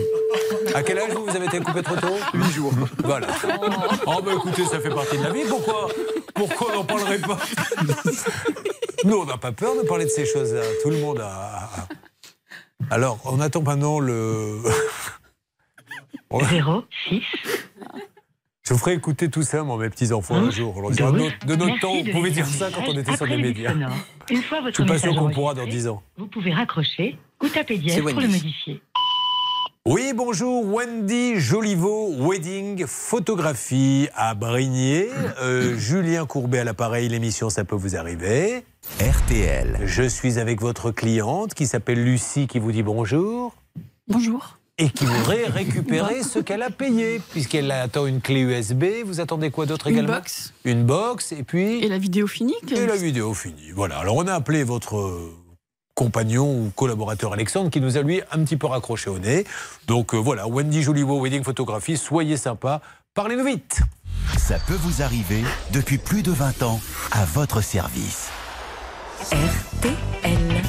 À 0.75 0.83
quel 0.83 0.99
âge 0.99 1.11
vous, 1.15 1.25
vous 1.25 1.37
avez 1.37 1.47
été 1.47 1.61
coupé 1.61 1.83
trop 1.83 1.97
tôt? 1.97 2.15
8 2.35 2.51
jours. 2.53 2.73
Voilà. 3.05 3.29
Oh, 4.07 4.21
bah 4.25 4.33
écoutez, 4.35 4.65
ça 4.65 4.81
fait 4.81 4.88
partie 4.91 5.19
de 5.19 5.23
la 5.23 5.31
vie. 5.31 5.45
Pourquoi 5.49 5.89
Pourquoi 6.35 6.69
on 6.73 6.77
n'en 6.77 6.85
parlerait 6.85 7.19
pas? 7.19 7.39
Nous, 9.05 9.17
on 9.17 9.25
n'a 9.25 9.39
pas 9.39 9.53
peur 9.53 9.77
de 9.77 9.87
parler 9.87 10.05
de 10.05 10.11
ces 10.11 10.27
choses-là. 10.27 10.63
Tout 10.83 10.91
le 10.91 10.99
monde 10.99 11.21
a. 11.21 11.71
Alors, 12.91 13.19
on 13.25 13.41
attend 13.41 13.63
maintenant 13.63 14.01
le. 14.01 14.59
06. 16.31 17.23
Je 18.69 18.75
vous 18.75 18.79
ferai 18.81 18.93
écouter 18.93 19.31
tout 19.31 19.43
ça, 19.43 19.63
moi, 19.63 19.79
mes 19.79 19.89
petits-enfants, 19.89 20.35
un 20.35 20.51
jour. 20.51 20.77
On 20.77 20.91
dira, 20.91 21.11
de 21.11 21.55
notre 21.55 21.81
temps, 21.81 21.93
on 21.93 22.03
de 22.03 22.13
pouvait 22.13 22.31
dire 22.31 22.45
ça 22.45 22.69
quand 22.71 22.83
on 22.87 22.93
était 22.99 23.17
sur 23.17 23.25
après 23.25 23.29
des 23.29 23.43
le 23.43 23.49
bip 23.49 23.57
médias. 23.57 23.73
Une 24.29 24.43
fois 24.43 24.59
Je 24.59 24.65
votre 24.65 24.75
suis 24.75 24.85
pas 24.85 24.99
sûr 24.99 25.09
message 25.09 25.19
qu'on 25.23 25.31
pourra 25.31 25.55
dans 25.55 25.63
enregistré, 25.63 25.81
10 25.81 25.89
ans. 25.89 26.03
Vous 26.19 26.27
pouvez 26.27 26.53
raccrocher 26.53 27.17
ou 27.43 27.49
taper 27.49 27.79
dièse 27.79 27.99
pour 28.01 28.21
le 28.21 28.29
modifier. 28.29 28.83
Oui, 29.91 30.13
bonjour, 30.15 30.67
Wendy 30.67 31.41
Joliveau, 31.41 32.13
Wedding 32.19 32.85
Photographie 32.87 34.07
à 34.15 34.35
Brigné. 34.35 35.09
Euh, 35.41 35.77
Julien 35.79 36.27
Courbet 36.27 36.59
à 36.59 36.65
l'appareil, 36.65 37.09
l'émission 37.09 37.49
Ça 37.49 37.65
peut 37.65 37.75
vous 37.75 37.97
arriver. 37.97 38.65
RTL. 39.01 39.81
Je 39.87 40.03
suis 40.03 40.39
avec 40.39 40.61
votre 40.61 40.91
cliente 40.91 41.55
qui 41.55 41.67
s'appelle 41.67 42.05
Lucie 42.05 42.47
qui 42.47 42.59
vous 42.59 42.71
dit 42.71 42.83
bonjour. 42.83 43.55
Bonjour. 44.09 44.59
Et 44.77 44.91
qui 44.91 45.07
voudrait 45.07 45.45
récupérer 45.49 46.23
ce 46.23 46.39
qu'elle 46.39 46.63
a 46.63 46.71
payé, 46.71 47.23
puisqu'elle 47.31 47.71
attend 47.71 48.05
une 48.05 48.21
clé 48.21 48.41
USB. 48.41 48.85
Vous 49.07 49.21
attendez 49.21 49.51
quoi 49.51 49.65
d'autre 49.65 49.87
Une 49.87 49.95
également 49.95 50.17
box. 50.17 50.53
Une 50.67 50.85
box, 50.85 51.33
et 51.33 51.45
puis 51.45 51.83
Et 51.83 51.89
la 51.89 51.97
vidéo 51.99 52.27
finie 52.27 52.55
que- 52.69 52.75
Et 52.75 52.87
la 52.87 52.97
vidéo 52.97 53.33
finie. 53.33 53.71
Voilà. 53.75 53.97
Alors 54.01 54.17
on 54.17 54.27
a 54.27 54.35
appelé 54.35 54.65
votre 54.65 55.19
compagnon 55.99 56.47
ou 56.47 56.71
collaborateur 56.77 57.33
Alexandre 57.33 57.71
qui 57.71 57.81
nous 57.81 57.97
a 57.97 58.03
lui 58.03 58.23
un 58.31 58.45
petit 58.45 58.57
peu 58.57 58.69
raccroché 58.69 59.11
au 59.11 59.19
nez. 59.19 59.45
Donc 59.89 60.15
euh, 60.15 60.17
voilà, 60.17 60.47
Wendy 60.47 60.81
Joliveau, 60.81 61.21
Wedding 61.21 61.43
Photographie, 61.43 61.97
soyez 61.97 62.37
sympa, 62.37 62.81
parlez-nous 63.15 63.45
vite. 63.45 63.81
Ça 64.37 64.59
peut 64.65 64.79
vous 64.79 65.03
arriver 65.03 65.43
depuis 65.73 65.99
plus 65.99 66.23
de 66.23 66.31
20 66.31 66.63
ans 66.63 66.81
à 67.11 67.25
votre 67.25 67.63
service. 67.63 68.29
RTL. 69.33 70.63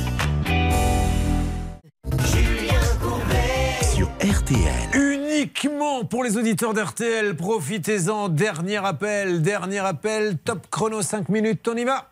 Sur 3.84 4.08
RTL. 4.08 4.96
Uniquement 4.96 6.06
pour 6.06 6.24
les 6.24 6.38
auditeurs 6.38 6.74
d'RTL, 6.74 7.36
profitez-en. 7.36 8.30
Dernier 8.30 8.84
appel, 8.84 9.44
dernier 9.44 9.80
appel, 9.80 10.40
top 10.44 10.66
chrono 10.72 11.04
5 11.04 11.30
minutes, 11.30 11.68
on 11.68 11.78
y 11.78 11.84
va. 11.84 12.09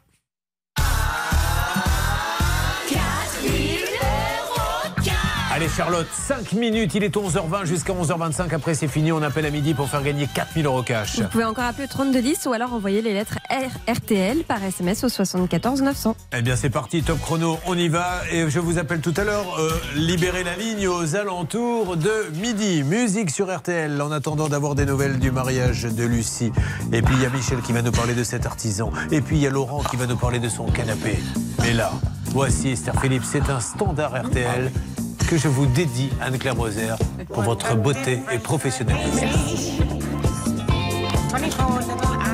Allez 5.58 5.70
Charlotte, 5.70 6.06
5 6.14 6.52
minutes, 6.52 6.94
il 6.94 7.04
est 7.04 7.16
11h20 7.16 7.66
jusqu'à 7.66 7.92
11h25. 7.92 8.54
Après 8.54 8.76
c'est 8.76 8.88
fini, 8.88 9.12
on 9.12 9.24
appelle 9.24 9.44
à 9.48 9.50
midi 9.50 9.74
pour 9.74 9.90
faire 9.90 10.04
gagner 10.04 10.28
4000 10.32 10.68
euros 10.68 10.84
cash. 10.84 11.20
Vous 11.20 11.28
pouvez 11.30 11.46
encore 11.46 11.64
appeler 11.64 11.86
au 11.86 11.88
3210 11.88 12.46
ou 12.46 12.54
alors 12.54 12.74
envoyer 12.74 13.02
les 13.02 13.12
lettres 13.12 13.40
R- 13.50 13.92
RTL 13.92 14.44
par 14.44 14.64
SMS 14.64 15.04
au 15.04 15.10
74 15.10 15.82
900. 15.82 16.16
Eh 16.38 16.44
bien 16.44 16.56
c'est 16.56 16.70
parti, 16.70 17.02
top 17.02 17.20
chrono, 17.22 17.58
on 17.66 17.76
y 17.76 17.88
va. 17.88 18.22
Et 18.32 18.48
je 18.52 18.60
vous 18.60 18.78
appelle 18.78 19.00
tout 19.02 19.16
à 19.18 19.24
l'heure, 19.24 19.60
euh, 19.60 19.72
libérez 19.96 20.44
la 20.44 20.56
ligne 20.56 20.88
aux 20.90 21.16
alentours 21.16 21.98
de 21.98 22.14
midi. 22.36 22.84
Musique 22.84 23.32
sur 23.32 23.52
RTL 23.52 24.00
en 24.00 24.12
attendant 24.12 24.50
d'avoir 24.50 24.76
des 24.76 24.86
nouvelles 24.86 25.18
du 25.18 25.32
mariage 25.32 25.86
de 25.86 26.04
Lucie. 26.04 26.52
Et 26.94 27.02
puis 27.02 27.16
il 27.16 27.24
y 27.24 27.26
a 27.26 27.30
Michel 27.32 27.62
qui 27.62 27.74
va 27.74 27.82
nous 27.82 27.92
parler 27.92 28.14
de 28.14 28.24
cet 28.24 28.46
artisan. 28.46 28.92
Et 29.10 29.22
puis 29.22 29.38
il 29.38 29.42
y 29.42 29.48
a 29.48 29.50
Laurent 29.50 29.82
qui 29.90 29.96
va 29.96 30.06
nous 30.06 30.18
parler 30.18 30.38
de 30.38 30.50
son 30.50 30.66
canapé. 30.66 31.18
Mais 31.64 31.74
là, 31.74 31.94
voici 32.26 32.70
Esther 32.70 32.94
Philippe, 33.02 33.24
c'est 33.26 33.50
un 33.50 33.60
standard 33.60 34.14
RTL 34.24 34.72
que 35.28 35.38
je 35.38 35.50
vous 35.50 35.66
dédie, 35.66 36.10
Anne-Claire 36.22 36.56
Moser, 36.56 36.96
pour 37.34 37.44
votre 37.44 37.76
beauté 37.76 38.20
et 38.32 38.40
professionnalisme. 38.40 39.28
24 41.32 42.27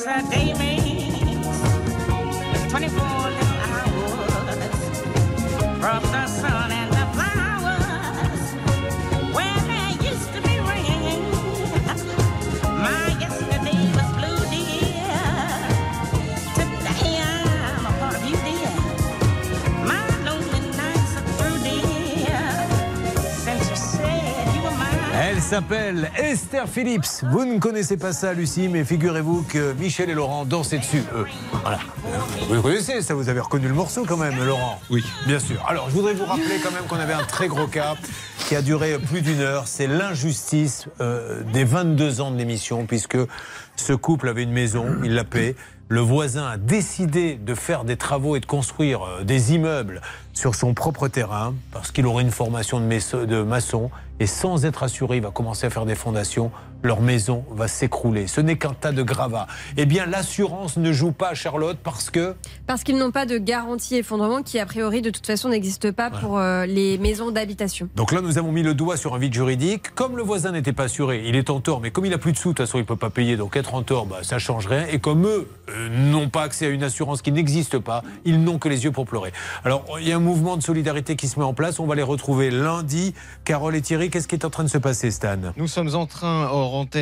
Saturday. 0.00 0.39
S'appelle 25.60 26.10
Esther 26.16 26.66
Phillips. 26.66 27.22
Vous 27.30 27.44
ne 27.44 27.58
connaissez 27.58 27.98
pas 27.98 28.14
ça, 28.14 28.32
Lucie, 28.32 28.68
mais 28.68 28.82
figurez-vous 28.82 29.42
que 29.42 29.74
Michel 29.74 30.08
et 30.08 30.14
Laurent 30.14 30.46
dansaient 30.46 30.78
dessus. 30.78 31.02
eux. 31.14 31.26
Voilà. 31.62 31.80
Vous 32.48 32.62
connaissez, 32.62 33.02
ça, 33.02 33.12
vous 33.12 33.28
avez 33.28 33.40
reconnu 33.40 33.68
le 33.68 33.74
morceau 33.74 34.06
quand 34.08 34.16
même, 34.16 34.42
Laurent 34.42 34.80
Oui. 34.88 35.04
Bien 35.26 35.38
sûr. 35.38 35.62
Alors, 35.68 35.90
je 35.90 35.94
voudrais 35.94 36.14
vous 36.14 36.24
rappeler 36.24 36.60
quand 36.62 36.70
même 36.70 36.84
qu'on 36.84 36.96
avait 36.96 37.12
un 37.12 37.24
très 37.24 37.46
gros 37.46 37.66
cas 37.66 37.94
qui 38.48 38.56
a 38.56 38.62
duré 38.62 38.98
plus 38.98 39.20
d'une 39.20 39.40
heure. 39.40 39.68
C'est 39.68 39.86
l'injustice 39.86 40.86
euh, 41.02 41.42
des 41.52 41.64
22 41.64 42.22
ans 42.22 42.30
de 42.30 42.38
l'émission, 42.38 42.86
puisque 42.86 43.18
ce 43.76 43.92
couple 43.92 44.30
avait 44.30 44.44
une 44.44 44.52
maison, 44.52 44.86
il 45.04 45.14
la 45.14 45.24
paie. 45.24 45.56
Le 45.88 46.00
voisin 46.00 46.46
a 46.46 46.56
décidé 46.56 47.34
de 47.34 47.54
faire 47.54 47.84
des 47.84 47.98
travaux 47.98 48.34
et 48.34 48.40
de 48.40 48.46
construire 48.46 49.02
euh, 49.02 49.24
des 49.24 49.52
immeubles 49.52 50.00
sur 50.32 50.54
son 50.54 50.72
propre 50.72 51.08
terrain 51.08 51.54
parce 51.70 51.90
qu'il 51.90 52.06
aurait 52.06 52.22
une 52.22 52.30
formation 52.30 52.80
de 52.80 53.42
maçon 53.42 53.90
et 54.20 54.26
sans 54.26 54.66
être 54.66 54.82
assuré, 54.82 55.16
il 55.16 55.22
va 55.22 55.30
commencer 55.30 55.66
à 55.66 55.70
faire 55.70 55.86
des 55.86 55.94
fondations. 55.94 56.52
Leur 56.82 57.00
maison 57.00 57.44
va 57.50 57.68
s'écrouler. 57.68 58.26
Ce 58.26 58.40
n'est 58.40 58.56
qu'un 58.56 58.74
tas 58.74 58.92
de 58.92 59.02
gravats. 59.02 59.46
Eh 59.76 59.86
bien, 59.86 60.06
l'assurance 60.06 60.76
ne 60.76 60.92
joue 60.92 61.12
pas 61.12 61.30
à 61.30 61.34
Charlotte 61.34 61.78
parce 61.82 62.10
que 62.10 62.34
Parce 62.66 62.84
qu'ils 62.84 62.96
n'ont 62.96 63.10
pas 63.10 63.26
de 63.26 63.38
garantie 63.38 63.96
effondrement 63.96 64.42
qui, 64.42 64.58
a 64.58 64.66
priori, 64.66 65.02
de 65.02 65.10
toute 65.10 65.26
façon, 65.26 65.48
n'existe 65.50 65.90
pas 65.90 66.10
pour 66.10 66.38
euh, 66.38 66.66
les 66.66 66.98
maisons 66.98 67.30
d'habitation. 67.30 67.88
Donc 67.96 68.12
là, 68.12 68.20
nous 68.20 68.38
avons 68.38 68.52
mis 68.52 68.62
le 68.62 68.74
doigt 68.74 68.96
sur 68.96 69.14
un 69.14 69.18
vide 69.18 69.34
juridique. 69.34 69.94
Comme 69.94 70.16
le 70.16 70.22
voisin 70.22 70.52
n'était 70.52 70.72
pas 70.72 70.84
assuré, 70.84 71.24
il 71.26 71.36
est 71.36 71.50
en 71.50 71.60
tort, 71.60 71.80
mais 71.80 71.90
comme 71.90 72.06
il 72.06 72.14
a 72.14 72.18
plus 72.18 72.32
de 72.32 72.36
sous, 72.36 72.50
de 72.50 72.54
toute 72.54 72.66
façon, 72.66 72.78
il 72.78 72.82
ne 72.82 72.86
peut 72.86 72.96
pas 72.96 73.10
payer. 73.10 73.36
Donc 73.36 73.56
être 73.56 73.74
en 73.74 73.82
tort, 73.82 74.06
bah, 74.06 74.18
ça 74.22 74.38
change 74.38 74.66
rien. 74.66 74.86
Et 74.90 74.98
comme 74.98 75.26
eux 75.26 75.48
euh, 75.68 75.88
n'ont 75.88 76.28
pas 76.28 76.42
accès 76.42 76.66
à 76.66 76.68
une 76.70 76.82
assurance 76.82 77.22
qui 77.22 77.32
n'existe 77.32 77.78
pas, 77.78 78.02
ils 78.24 78.42
n'ont 78.42 78.58
que 78.58 78.68
les 78.68 78.84
yeux 78.84 78.92
pour 78.92 79.04
pleurer. 79.04 79.32
Alors, 79.64 79.84
il 80.00 80.08
y 80.08 80.12
a 80.12 80.16
un 80.16 80.20
mouvement 80.20 80.56
de 80.56 80.62
solidarité 80.62 81.16
qui 81.16 81.28
se 81.28 81.38
met 81.38 81.44
en 81.44 81.54
place. 81.54 81.78
On 81.78 81.86
va 81.86 81.94
les 81.94 82.02
retrouver 82.02 82.50
lundi. 82.50 83.14
Carole 83.44 83.76
et 83.76 83.82
Thierry, 83.82 84.10
qu'est-ce 84.10 84.28
qui 84.28 84.34
est 84.34 84.44
en 84.44 84.50
train 84.50 84.64
de 84.64 84.68
se 84.68 84.78
passer, 84.78 85.10
Stan? 85.10 85.36
Nous 85.56 85.68
sommes 85.68 85.94
en 85.94 86.06
train, 86.06 86.48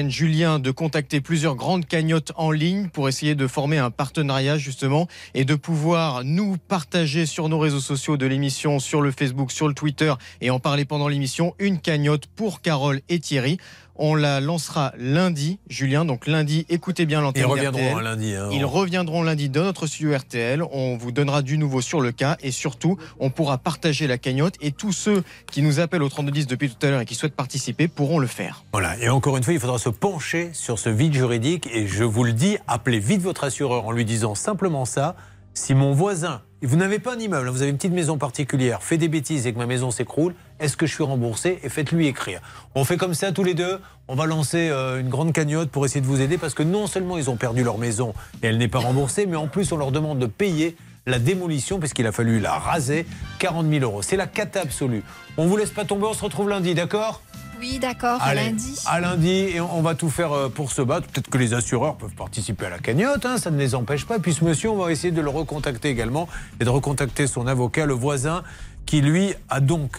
Julien, 0.08 0.58
de 0.58 0.70
contacter 0.70 1.20
plusieurs 1.20 1.54
grandes 1.54 1.84
cagnottes 1.86 2.32
en 2.36 2.50
ligne 2.50 2.88
pour 2.88 3.08
essayer 3.08 3.34
de 3.34 3.46
former 3.46 3.76
un 3.76 3.90
partenariat 3.90 4.56
justement 4.56 5.08
et 5.34 5.44
de 5.44 5.54
pouvoir 5.54 6.24
nous 6.24 6.56
partager 6.56 7.26
sur 7.26 7.48
nos 7.48 7.58
réseaux 7.58 7.80
sociaux 7.80 8.16
de 8.16 8.24
l'émission, 8.24 8.78
sur 8.78 9.02
le 9.02 9.10
Facebook, 9.10 9.52
sur 9.52 9.68
le 9.68 9.74
Twitter 9.74 10.14
et 10.40 10.50
en 10.50 10.58
parler 10.58 10.84
pendant 10.84 11.08
l'émission, 11.08 11.54
une 11.58 11.78
cagnotte 11.78 12.26
pour 12.34 12.62
Carole 12.62 13.00
et 13.10 13.20
Thierry. 13.20 13.58
On 13.98 14.14
la 14.14 14.40
lancera 14.40 14.92
lundi, 14.96 15.58
Julien. 15.68 16.04
Donc 16.04 16.26
lundi, 16.26 16.64
écoutez 16.68 17.04
bien 17.04 17.20
l'antenne. 17.20 17.42
Ils 17.42 17.46
reviendront 17.50 17.80
RTL. 17.80 17.96
hein, 17.98 18.02
lundi. 18.02 18.34
hein. 18.34 18.48
Ils 18.52 18.64
reviendront 18.64 19.22
lundi 19.22 19.48
dans 19.48 19.64
notre 19.64 19.86
studio 19.86 20.16
RTL. 20.16 20.62
On 20.70 20.96
vous 20.96 21.10
donnera 21.12 21.42
du 21.42 21.58
nouveau 21.58 21.80
sur 21.80 22.00
le 22.00 22.12
cas 22.12 22.36
et 22.40 22.50
surtout, 22.52 22.96
on 23.18 23.30
pourra 23.30 23.58
partager 23.58 24.06
la 24.06 24.16
cagnotte 24.18 24.54
et 24.60 24.70
tous 24.72 24.92
ceux 24.92 25.22
qui 25.50 25.62
nous 25.62 25.80
appellent 25.80 26.02
au 26.02 26.08
3210 26.08 26.46
depuis 26.46 26.70
tout 26.70 26.86
à 26.86 26.90
l'heure 26.90 27.00
et 27.00 27.06
qui 27.06 27.14
souhaitent 27.14 27.34
participer 27.36 27.88
pourront 27.88 28.18
le 28.18 28.26
faire. 28.28 28.64
Voilà, 28.72 28.96
et 28.98 29.08
encore 29.08 29.36
une 29.36 29.42
fois, 29.42 29.52
il 29.52 29.60
faudra 29.60 29.78
se 29.78 29.88
pencher 29.88 30.50
sur 30.52 30.78
ce 30.78 30.88
vide 30.90 31.14
juridique. 31.14 31.68
Et 31.72 31.86
je 31.86 32.04
vous 32.04 32.22
le 32.24 32.32
dis, 32.32 32.56
appelez 32.66 33.00
vite 33.00 33.20
votre 33.22 33.44
assureur 33.44 33.84
en 33.86 33.92
lui 33.92 34.04
disant 34.04 34.34
simplement 34.34 34.84
ça. 34.84 35.16
Si 35.54 35.74
mon 35.74 35.92
voisin, 35.92 36.42
vous 36.66 36.76
n'avez 36.76 36.98
pas 36.98 37.14
un 37.14 37.18
immeuble, 37.18 37.48
vous 37.48 37.62
avez 37.62 37.70
une 37.70 37.76
petite 37.76 37.92
maison 37.92 38.18
particulière, 38.18 38.82
fait 38.82 38.98
des 38.98 39.08
bêtises 39.08 39.46
et 39.46 39.52
que 39.52 39.58
ma 39.58 39.66
maison 39.66 39.92
s'écroule, 39.92 40.34
est-ce 40.58 40.76
que 40.76 40.86
je 40.86 40.94
suis 40.94 41.04
remboursé 41.04 41.60
Et 41.62 41.68
faites-lui 41.68 42.08
écrire. 42.08 42.40
On 42.74 42.84
fait 42.84 42.96
comme 42.96 43.14
ça 43.14 43.30
tous 43.30 43.44
les 43.44 43.54
deux. 43.54 43.78
On 44.08 44.16
va 44.16 44.26
lancer 44.26 44.68
euh, 44.70 45.00
une 45.00 45.08
grande 45.08 45.32
cagnotte 45.32 45.70
pour 45.70 45.84
essayer 45.84 46.00
de 46.00 46.06
vous 46.06 46.20
aider 46.20 46.36
parce 46.36 46.54
que 46.54 46.64
non 46.64 46.88
seulement 46.88 47.16
ils 47.16 47.30
ont 47.30 47.36
perdu 47.36 47.62
leur 47.62 47.78
maison 47.78 48.12
et 48.42 48.48
elle 48.48 48.58
n'est 48.58 48.68
pas 48.68 48.80
remboursée, 48.80 49.26
mais 49.26 49.36
en 49.36 49.46
plus 49.46 49.70
on 49.70 49.76
leur 49.76 49.92
demande 49.92 50.18
de 50.18 50.26
payer 50.26 50.76
la 51.06 51.18
démolition 51.18 51.78
parce 51.78 51.92
qu'il 51.92 52.06
a 52.06 52.12
fallu 52.12 52.40
la 52.40 52.58
raser 52.58 53.06
40 53.38 53.70
000 53.70 53.84
euros. 53.84 54.02
C'est 54.02 54.16
la 54.16 54.26
cata 54.26 54.60
absolue. 54.60 55.04
On 55.36 55.46
vous 55.46 55.56
laisse 55.56 55.70
pas 55.70 55.84
tomber, 55.84 56.06
on 56.06 56.14
se 56.14 56.24
retrouve 56.24 56.48
lundi, 56.48 56.74
d'accord? 56.74 57.22
Oui, 57.60 57.78
d'accord, 57.78 58.22
à 58.22 58.34
lundi. 58.34 58.80
À 58.86 59.00
lundi, 59.00 59.30
et 59.30 59.60
on 59.60 59.82
va 59.82 59.94
tout 59.94 60.10
faire 60.10 60.32
euh, 60.32 60.48
pour 60.48 60.70
se 60.70 60.82
battre. 60.82 61.08
Peut-être 61.08 61.28
que 61.28 61.38
les 61.38 61.54
assureurs 61.54 61.96
peuvent 61.96 62.14
participer 62.14 62.66
à 62.66 62.70
la 62.70 62.78
cagnotte, 62.78 63.26
hein, 63.26 63.36
ça 63.36 63.50
ne 63.50 63.58
les 63.58 63.74
empêche 63.74 64.06
pas. 64.06 64.18
Puis 64.18 64.34
ce 64.34 64.44
monsieur, 64.44 64.70
on 64.70 64.76
va 64.76 64.92
essayer 64.92 65.10
de 65.10 65.20
le 65.20 65.30
recontacter 65.30 65.88
également 65.88 66.28
et 66.60 66.64
de 66.64 66.70
recontacter 66.70 67.26
son 67.26 67.46
avocat, 67.46 67.86
le 67.86 67.94
voisin, 67.94 68.44
qui 68.86 69.00
lui 69.00 69.34
a 69.48 69.60
donc 69.60 69.98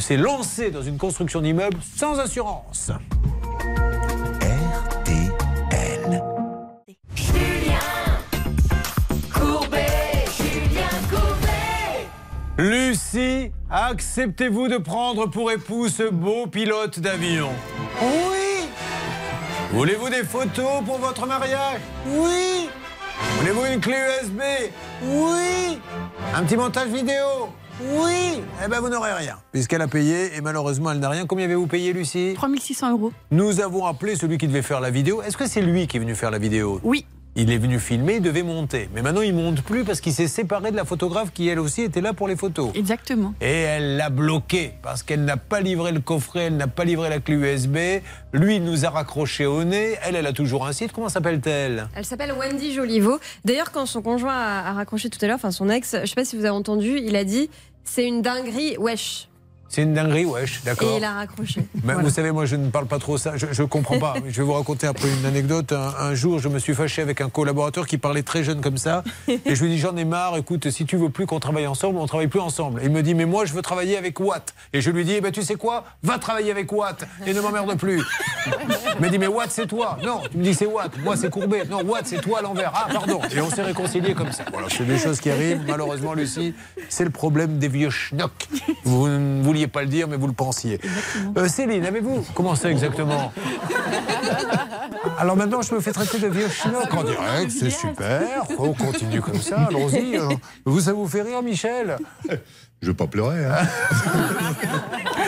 s'est 0.00 0.16
lancé 0.16 0.70
dans 0.70 0.82
une 0.82 0.98
construction 0.98 1.40
d'immeuble 1.40 1.78
sans 1.96 2.18
assurance. 2.18 2.90
Lucie, 12.58 13.52
acceptez-vous 13.70 14.66
de 14.66 14.78
prendre 14.78 15.26
pour 15.26 15.52
époux 15.52 15.86
ce 15.86 16.10
beau 16.10 16.48
pilote 16.48 16.98
d'avion? 16.98 17.50
Oui. 18.02 18.68
Voulez-vous 19.70 20.08
des 20.08 20.24
photos 20.24 20.82
pour 20.84 20.98
votre 20.98 21.24
mariage? 21.24 21.78
Oui. 22.08 22.68
Voulez-vous 23.38 23.64
une 23.74 23.78
clé 23.78 23.94
USB 23.94 24.40
Oui. 25.04 25.78
Un 26.34 26.42
petit 26.42 26.56
montage 26.56 26.88
vidéo? 26.88 27.48
Oui. 27.80 28.42
Eh 28.64 28.68
bien, 28.68 28.80
vous 28.80 28.88
n'aurez 28.88 29.12
rien, 29.12 29.36
puisqu'elle 29.52 29.82
a 29.82 29.86
payé 29.86 30.36
et 30.36 30.40
malheureusement, 30.40 30.90
elle 30.90 30.98
n'a 30.98 31.10
rien. 31.10 31.26
Combien 31.26 31.44
avez-vous 31.44 31.68
payé, 31.68 31.92
Lucie? 31.92 32.32
3600 32.34 32.90
euros. 32.90 33.12
Nous 33.30 33.60
avons 33.60 33.86
appelé 33.86 34.16
celui 34.16 34.36
qui 34.36 34.48
devait 34.48 34.62
faire 34.62 34.80
la 34.80 34.90
vidéo. 34.90 35.22
Est-ce 35.22 35.36
que 35.36 35.46
c'est 35.46 35.62
lui 35.62 35.86
qui 35.86 35.98
est 35.98 36.00
venu 36.00 36.16
faire 36.16 36.32
la 36.32 36.38
vidéo? 36.38 36.80
Oui. 36.82 37.06
Il 37.40 37.52
est 37.52 37.58
venu 37.58 37.78
filmer, 37.78 38.16
il 38.16 38.20
devait 38.20 38.42
monter. 38.42 38.88
Mais 38.92 39.00
maintenant, 39.00 39.20
il 39.20 39.32
monte 39.32 39.62
plus 39.62 39.84
parce 39.84 40.00
qu'il 40.00 40.12
s'est 40.12 40.26
séparé 40.26 40.72
de 40.72 40.76
la 40.76 40.84
photographe 40.84 41.32
qui, 41.32 41.46
elle 41.46 41.60
aussi, 41.60 41.82
était 41.82 42.00
là 42.00 42.12
pour 42.12 42.26
les 42.26 42.34
photos. 42.34 42.72
Exactement. 42.74 43.32
Et 43.40 43.46
elle 43.46 43.96
l'a 43.96 44.10
bloqué 44.10 44.72
parce 44.82 45.04
qu'elle 45.04 45.24
n'a 45.24 45.36
pas 45.36 45.60
livré 45.60 45.92
le 45.92 46.00
coffret, 46.00 46.46
elle 46.46 46.56
n'a 46.56 46.66
pas 46.66 46.82
livré 46.82 47.08
la 47.08 47.20
clé 47.20 47.36
USB. 47.36 47.76
Lui, 48.32 48.56
il 48.56 48.64
nous 48.64 48.84
a 48.84 48.90
raccroché 48.90 49.46
au 49.46 49.62
nez. 49.62 49.94
Elle, 50.02 50.16
elle 50.16 50.26
a 50.26 50.32
toujours 50.32 50.66
un 50.66 50.72
site. 50.72 50.90
Comment 50.90 51.08
s'appelle-t-elle? 51.08 51.88
Elle 51.94 52.04
s'appelle 52.04 52.32
Wendy 52.32 52.74
Joliveau. 52.74 53.20
D'ailleurs, 53.44 53.70
quand 53.70 53.86
son 53.86 54.02
conjoint 54.02 54.34
a, 54.34 54.72
raccroché 54.72 55.08
tout 55.08 55.24
à 55.24 55.28
l'heure, 55.28 55.36
enfin 55.36 55.52
son 55.52 55.70
ex, 55.70 55.94
je 56.00 56.06
sais 56.06 56.16
pas 56.16 56.24
si 56.24 56.34
vous 56.34 56.44
avez 56.44 56.50
entendu, 56.50 56.98
il 56.98 57.14
a 57.14 57.22
dit 57.22 57.50
c'est 57.84 58.04
une 58.04 58.20
dinguerie, 58.20 58.76
wesh. 58.78 59.28
C'est 59.70 59.82
une 59.82 59.92
dinguerie, 59.92 60.24
wesh, 60.24 60.62
d'accord. 60.64 60.88
Et 60.94 60.96
il 60.96 61.04
a 61.04 61.12
raccroché. 61.12 61.60
Mais 61.74 61.80
Voilà. 61.92 62.02
Vous 62.02 62.10
savez, 62.10 62.32
moi, 62.32 62.46
je 62.46 62.56
ne 62.56 62.70
parle 62.70 62.86
pas 62.86 62.98
trop 62.98 63.18
ça. 63.18 63.36
Je, 63.36 63.46
je 63.52 63.62
comprends 63.62 63.98
pas. 63.98 64.14
Je 64.26 64.38
vais 64.40 64.42
vous 64.42 64.54
raconter 64.54 64.86
après 64.86 65.08
une 65.08 65.26
anecdote. 65.26 65.72
Un, 65.72 65.92
un 66.00 66.14
jour, 66.14 66.38
je 66.38 66.48
me 66.48 66.58
suis 66.58 66.74
fâché 66.74 67.02
avec 67.02 67.20
un 67.20 67.28
collaborateur 67.28 67.86
qui 67.86 67.98
parlait 67.98 68.22
très 68.22 68.42
jeune 68.44 68.62
comme 68.62 68.78
ça. 68.78 69.04
Et 69.28 69.54
je 69.54 69.62
lui 69.62 69.70
dit, 69.70 69.78
j'en 69.78 69.94
ai 69.96 70.06
marre. 70.06 70.36
Écoute, 70.38 70.70
si 70.70 70.86
tu 70.86 70.96
veux 70.96 71.10
plus 71.10 71.26
qu'on 71.26 71.38
travaille 71.38 71.66
ensemble, 71.66 71.98
on 71.98 72.06
travaille 72.06 72.28
plus 72.28 72.40
ensemble. 72.40 72.80
Et 72.80 72.86
il 72.86 72.90
me 72.90 73.02
dit, 73.02 73.14
mais 73.14 73.26
moi, 73.26 73.44
je 73.44 73.52
veux 73.52 73.60
travailler 73.60 73.98
avec 73.98 74.18
Watt. 74.20 74.54
Et 74.72 74.80
je 74.80 74.90
lui 74.90 75.04
dis, 75.04 75.12
eh 75.12 75.20
ben, 75.20 75.32
tu 75.32 75.42
sais 75.42 75.56
quoi? 75.56 75.84
Va 76.02 76.18
travailler 76.18 76.50
avec 76.50 76.72
Watt 76.72 77.04
et 77.26 77.34
ne 77.34 77.40
m'emmerde 77.42 77.76
plus. 77.76 78.02
Il 78.46 79.00
m'a 79.02 79.08
dit, 79.10 79.18
mais 79.18 79.26
Watt, 79.26 79.50
c'est 79.50 79.66
toi. 79.66 79.98
Non, 80.02 80.22
tu 80.30 80.38
me 80.38 80.44
dis, 80.44 80.54
c'est 80.54 80.66
Watt. 80.66 80.92
Moi, 81.04 81.16
c'est 81.18 81.28
Courbet. 81.28 81.64
Non, 81.68 81.82
Watt, 81.84 82.06
c'est 82.06 82.20
toi 82.22 82.38
à 82.38 82.42
l'envers. 82.42 82.72
Ah, 82.74 82.88
pardon. 82.92 83.20
Et 83.36 83.40
on 83.42 83.50
s'est 83.50 83.62
réconciliés 83.62 84.14
comme 84.14 84.32
ça. 84.32 84.44
Voilà, 84.50 84.68
c'est 84.70 84.86
des 84.86 84.96
choses 84.98 85.20
qui 85.20 85.30
arrivent. 85.30 85.60
Malheureusement, 85.68 86.14
Lucie, 86.14 86.54
c'est 86.88 87.04
le 87.04 87.10
problème 87.10 87.58
des 87.58 87.68
vieux 87.68 87.90
schnocks. 87.90 88.48
Vous 88.84 89.08
ne 89.08 89.42
vouliez 89.58 89.66
pas 89.68 89.82
le 89.82 89.88
dire, 89.88 90.06
mais 90.08 90.16
vous 90.16 90.26
le 90.28 90.32
pensiez. 90.32 90.80
Euh, 91.36 91.48
Céline, 91.48 91.84
avez-vous 91.84 92.24
Comment 92.34 92.54
ça 92.54 92.70
exactement 92.70 93.32
Alors 95.18 95.36
maintenant, 95.36 95.62
je 95.62 95.74
me 95.74 95.80
fais 95.80 95.92
traiter 95.92 96.18
de 96.18 96.28
vieux 96.28 96.48
schnock 96.48 96.92
en 96.94 97.02
direct, 97.02 97.50
c'est 97.50 97.70
super. 97.70 98.44
On 98.58 98.72
continue 98.72 99.20
comme 99.20 99.40
ça, 99.40 99.66
allons-y. 99.68 100.16
Euh, 100.16 100.28
Vous, 100.64 100.80
ça 100.80 100.92
vous 100.92 101.08
fait 101.08 101.22
rire, 101.22 101.42
Michel? 101.42 101.96
Je 102.80 102.88
vais 102.88 102.94
pas 102.94 103.06
pleurer. 103.08 103.44
Hein. 103.44 103.56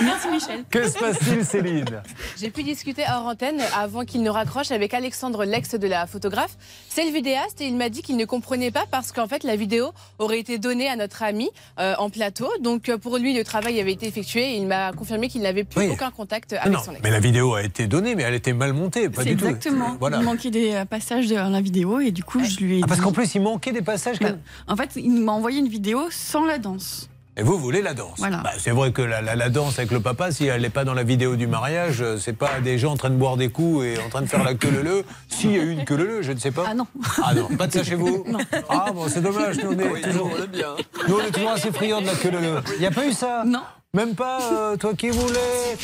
Merci 0.02 0.28
Michel. 0.31 0.64
Que 0.70 0.89
se 0.89 0.97
passe-t-il, 0.98 1.44
Céline? 1.44 2.02
J'ai 2.39 2.51
pu 2.51 2.62
discuter 2.62 3.02
hors 3.12 3.27
antenne 3.27 3.60
avant 3.77 4.05
qu'il 4.05 4.22
ne 4.22 4.31
raccroche 4.31 4.70
avec 4.70 4.94
Alexandre, 4.94 5.44
l'ex 5.44 5.74
de 5.74 5.86
la 5.89 6.06
photographe. 6.06 6.56
C'est 6.89 7.05
le 7.05 7.10
vidéaste 7.10 7.60
et 7.60 7.66
il 7.66 7.77
m'a 7.77 7.89
dit 7.89 8.02
qu'il 8.02 8.16
ne 8.16 8.24
comprenait 8.24 8.70
pas 8.70 8.85
parce 8.90 9.10
qu'en 9.12 9.27
fait 9.27 9.43
la 9.44 9.56
vidéo 9.56 9.90
aurait 10.20 10.39
été 10.39 10.59
donnée 10.59 10.89
à 10.89 10.94
notre 10.97 11.22
ami 11.24 11.51
euh, 11.81 11.94
en 11.98 12.09
plateau. 12.09 12.48
Donc 12.60 12.89
euh, 12.89 12.98
pour 12.98 13.18
lui 13.18 13.35
le 13.36 13.43
travail 13.44 13.81
avait 13.81 13.93
été 13.93 14.06
effectué 14.06 14.52
et 14.55 14.56
il 14.56 14.66
m'a 14.66 14.93
confirmé 14.93 15.28
qu'il 15.28 15.43
n'avait 15.43 15.64
plus 15.64 15.81
Oui. 15.81 15.89
aucun 15.90 16.10
contact 16.12 16.52
avec 16.55 16.72
Non, 16.72 16.78
son 16.82 16.93
ex. 16.93 17.01
mais 17.02 17.10
la 17.10 17.20
vidéo 17.20 17.55
a 17.55 17.62
été 17.64 17.86
donnée, 17.89 18.14
mais 18.14 18.22
elle 18.22 18.35
était 18.35 18.52
mal 18.52 18.72
montée, 18.72 19.09
pas 19.10 19.24
du 19.24 19.36
tout. 19.36 19.47
exactement. 19.47 19.97
Voilà. 19.98 20.18
Il 20.18 20.24
manquait 20.24 20.51
des 20.51 20.72
euh, 20.74 20.85
passages 20.85 21.27
de 21.27 21.35
la 21.35 21.60
vidéo 21.60 22.01
et 22.01 22.12
du 22.12 22.22
coup 22.24 22.43
je 22.44 22.59
lui 22.60 22.78
ai 22.78 22.81
Ah, 22.85 22.86
parce 22.86 23.01
dit- 23.01 23.05
qu'en 23.05 23.12
plus, 23.12 23.35
il 23.35 23.43
manquait 23.43 23.72
des 23.72 23.82
passages. 23.82 24.18
Bah, 24.20 24.28
en 24.68 24.77
fait, 24.77 24.90
il 24.97 25.10
m'a 25.20 25.32
envoyé 25.32 25.59
une 25.59 25.68
vidéo 25.68 26.06
sans 26.10 26.44
la 26.47 26.59
danse. 26.59 27.10
Et 27.36 27.43
vous 27.43 27.59
voulez 27.59 27.81
la 27.81 27.94
danse 27.94 28.19
Voilà. 28.19 28.39
Bah, 28.39 28.51
C'est 28.59 28.73
vrai 28.73 28.93
que 28.93 29.02
la, 29.02 29.23
la- 29.23 29.36
la 29.36 29.48
danse 29.48 29.78
avec 29.78 29.93
le 29.93 30.01
papa, 30.01 30.31
si 30.32 30.47
elle 30.47 30.62
n'est 30.62 30.69
pas 30.69 30.85
dans 30.85 30.94
la 30.94 31.05
vidéo 31.05 31.36
du 31.36 31.47
mariage, 31.47 32.02
euh, 32.02 32.16
c'est 32.19 32.32
pas 32.35 32.61
des 32.61 32.77
gens 32.78 32.93
en 32.93 32.97
train 32.97 33.09
de 33.11 33.15
boire 33.15 33.36
des 33.36 33.48
coups 33.48 33.85
et 33.85 33.98
en 34.05 34.09
train 34.11 34.20
de 34.23 34.27
faire 34.27 34.43
la 34.44 34.55
queue 34.55 34.70
leu 34.70 35.05
S'il 35.28 35.52
y 35.52 35.59
a 35.59 35.62
eu 35.62 35.70
une 35.70 35.85
queue 35.85 35.97
leu 35.97 36.23
je 36.23 36.32
ne 36.32 36.39
sais 36.39 36.51
pas. 36.51 36.65
Ah 36.69 36.74
non. 36.74 36.86
Ah 37.23 37.32
non, 37.35 37.48
pas 37.57 37.66
de 37.69 37.73
ça 37.73 37.85
chez 37.85 37.94
vous 37.94 38.24
Non. 38.28 38.40
Ah 38.69 38.86
bon, 38.93 39.09
c'est 39.09 39.23
dommage, 39.23 39.57
nous 39.62 39.70
on 39.73 39.78
est 39.78 39.89
Oui, 39.89 40.01
toujours, 40.02 40.31
on 40.36 40.43
aime 40.43 40.51
bien. 40.51 40.74
nous, 41.09 41.15
on 41.16 41.20
est 41.24 41.31
toujours 41.31 41.52
assez 41.52 41.73
friands 41.73 42.01
de 42.02 42.07
la 42.07 42.15
queue 42.15 42.31
leu 42.31 42.57
Il 42.74 42.81
n'y 42.81 42.86
a 42.86 42.90
pas 42.90 43.07
eu 43.07 43.12
ça 43.12 43.44
Non. 43.47 43.62
Même 43.93 44.15
pas 44.15 44.39
euh, 44.53 44.77
toi 44.77 44.95
qui 44.95 45.11
voulais 45.11 45.77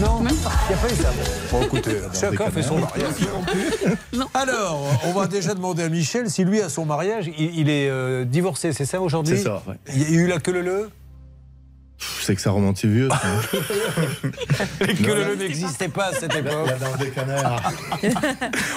Non 0.00 0.20
Même 0.20 0.34
pas. 0.36 0.52
Il 0.70 0.74
n'y 0.74 0.80
a 0.80 0.82
pas 0.82 0.92
eu 0.94 0.96
ça. 0.96 1.10
Bon, 1.52 1.62
écoutez, 1.62 1.96
chacun 2.18 2.50
fait 2.50 2.62
son 2.62 2.78
mariage. 2.78 3.12
Alors, 4.34 4.80
on 5.04 5.12
va 5.12 5.26
déjà 5.26 5.52
demander 5.52 5.82
à 5.82 5.90
Michel 5.90 6.30
si 6.30 6.42
lui, 6.44 6.62
à 6.62 6.70
son 6.70 6.86
mariage, 6.86 7.30
il, 7.38 7.58
il 7.58 7.68
est 7.68 7.90
euh, 7.90 8.24
divorcé, 8.24 8.72
c'est 8.72 8.86
ça 8.86 9.02
aujourd'hui? 9.02 9.36
C'est 9.36 9.44
ça, 9.44 9.62
ouais. 9.66 9.74
Il 9.94 10.10
y 10.10 10.16
a 10.16 10.20
eu 10.22 10.26
la 10.26 10.38
queue 10.38 10.58
leu? 10.58 10.88
Pff, 11.98 12.22
C'est 12.24 12.34
que 12.34 12.40
ça 12.40 12.50
remonte 12.50 12.82
vieux. 12.82 13.10
ça. 13.10 13.20
Les 14.86 14.94
queues 14.94 15.22
leu 15.22 15.36
n'existaient 15.36 15.88
pas 15.90 16.06
à 16.06 16.12
cette 16.14 16.34
époque. 16.34 16.66
La 16.66 16.78
danse 16.78 16.96
des 16.96 17.10
canards. 17.10 17.72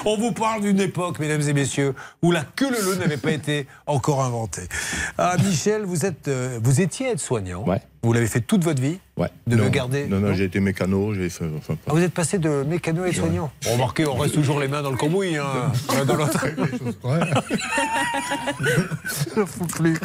On 0.04 0.18
vous 0.18 0.34
parle 0.34 0.60
d'une 0.62 0.82
époque, 0.82 1.20
mesdames 1.20 1.48
et 1.48 1.54
messieurs, 1.54 1.96
où 2.22 2.34
la 2.34 2.44
queue 2.44 2.70
leu 2.70 2.96
n'avait 2.96 3.16
pas 3.16 3.32
été 3.32 3.66
encore 3.88 4.22
inventée. 4.22 4.68
Ah, 5.18 5.38
Michel, 5.42 5.84
vous, 5.86 6.06
êtes, 6.06 6.28
euh, 6.28 6.60
vous 6.62 6.82
étiez 6.82 7.12
aide-soignant. 7.12 7.64
Ouais. 7.64 7.82
Vous 8.04 8.12
l'avez 8.12 8.28
fait 8.28 8.42
toute 8.42 8.66
votre 8.66 8.82
vie. 8.82 9.00
Ouais. 9.16 9.30
De 9.48 9.56
non, 9.56 9.64
me 9.64 9.70
garder 9.70 10.08
Non, 10.08 10.20
non, 10.20 10.28
non 10.30 10.34
j'ai 10.34 10.44
été 10.44 10.60
mécano. 10.60 11.14
J'ai 11.14 11.30
fait. 11.30 11.46
Enfin, 11.58 11.78
Ah, 11.88 11.94
vous 11.94 12.02
êtes 12.02 12.14
passé 12.14 12.38
de 12.38 12.64
mécano 12.64 13.04
à 13.04 13.08
aide-soignant. 13.08 13.50
Bon, 13.64 13.72
Remarquez, 13.74 14.06
on 14.06 14.16
reste 14.16 14.34
toujours 14.36 14.60
les 14.60 14.68
mains 14.68 14.82
dans 14.82 14.92
le 14.92 14.98
cambouis. 14.98 15.38
Hein, 15.38 15.72
l'un 15.96 16.04
dans 16.04 16.16
l'autre. 16.16 16.46
ouais. 17.04 17.20
Fous 19.46 19.66
plus. 19.68 19.98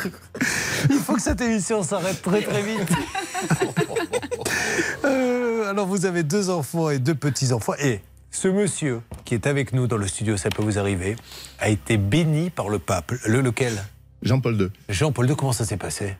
Il 0.91 0.97
faut 0.99 1.15
que 1.15 1.21
cette 1.23 1.41
émission 1.41 1.83
s'arrête 1.83 2.23
très 2.23 2.43
très 2.43 2.63
vite. 2.63 2.89
Euh, 5.05 5.71
alors 5.71 5.87
vous 5.87 6.07
avez 6.07 6.23
deux 6.23 6.51
enfants 6.51 6.91
et 6.91 6.99
deux 6.99 7.15
petits-enfants. 7.15 7.75
Et 7.81 8.01
ce 8.31 8.49
monsieur 8.49 9.01
qui 9.25 9.35
est 9.35 9.47
avec 9.47 9.73
nous 9.73 9.87
dans 9.87 9.97
le 9.97 10.07
studio, 10.07 10.37
ça 10.37 10.51
peut 10.51 10.63
vous 10.63 10.79
arriver, 10.79 11.17
a 11.61 11.69
été 11.69 11.97
béni 11.97 12.51
par 12.51 12.69
le 12.69 12.79
pape. 12.79 13.13
Le 13.27 13.41
lequel? 13.41 13.73
Jean-Paul 14.23 14.61
II. 14.61 14.69
Jean-Paul 14.89 15.29
II, 15.31 15.37
comment 15.37 15.53
ça 15.53 15.65
s'est 15.65 15.77
passé? 15.77 16.17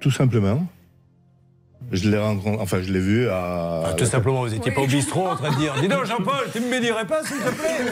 Tout 0.00 0.10
simplement. 0.10 0.66
Je 1.92 2.08
l'ai 2.08 2.18
rencontré, 2.18 2.62
enfin 2.62 2.80
je 2.82 2.92
l'ai 2.92 3.00
vu 3.00 3.28
à. 3.28 3.82
Ah, 3.86 3.92
Tout 3.94 4.04
simplement, 4.04 4.42
vous 4.42 4.50
n'étiez 4.50 4.70
pas 4.72 4.82
au 4.82 4.86
bistrot 4.86 5.26
en 5.28 5.36
train 5.36 5.50
de 5.50 5.56
dire 5.56 5.74
Dis 5.80 5.88
donc 5.88 6.04
Jean-Paul, 6.04 6.46
tu 6.52 6.60
me 6.60 6.70
bénirais 6.70 7.06
pas 7.06 7.24
s'il 7.24 7.38
te 7.38 7.50
plaît? 7.50 7.90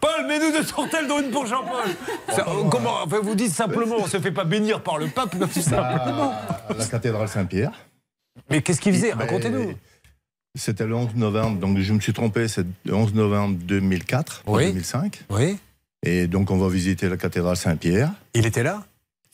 Paul, 0.00 0.26
mets-nous 0.26 0.58
de 0.58 0.64
sortelles 0.64 1.06
dans 1.06 1.20
une 1.20 1.30
pour 1.30 1.46
Jean-Paul 1.46 1.90
euh, 2.38 2.68
Comment 2.70 3.02
enfin, 3.04 3.20
Vous 3.22 3.34
dites 3.36 3.52
simplement, 3.52 3.96
on 4.00 4.06
se 4.06 4.18
fait 4.18 4.32
pas 4.32 4.44
bénir 4.44 4.82
par 4.82 4.98
le 4.98 5.06
pape, 5.06 5.38
comme 5.38 5.48
tout 5.48 5.60
simplement. 5.60 6.32
à 6.68 6.74
la 6.76 6.86
cathédrale 6.86 7.28
Saint-Pierre. 7.28 7.72
Mais 8.50 8.62
qu'est-ce 8.62 8.80
qu'il 8.80 8.94
faisait? 8.94 9.12
Racontez-nous. 9.12 9.74
C'était 10.56 10.86
le 10.86 10.96
11 10.96 11.14
novembre, 11.14 11.58
donc 11.60 11.78
je 11.78 11.92
me 11.92 12.00
suis 12.00 12.12
trompé, 12.12 12.48
c'est 12.48 12.66
le 12.84 12.94
11 12.94 13.14
novembre 13.14 13.56
2004, 13.62 14.42
pas 14.42 14.50
Oui. 14.50 14.66
2005. 14.66 15.24
Oui. 15.30 15.56
Et 16.02 16.26
donc 16.26 16.50
on 16.50 16.56
va 16.56 16.68
visiter 16.68 17.08
la 17.08 17.16
cathédrale 17.16 17.56
Saint-Pierre. 17.56 18.10
Il 18.34 18.46
était 18.46 18.64
là? 18.64 18.82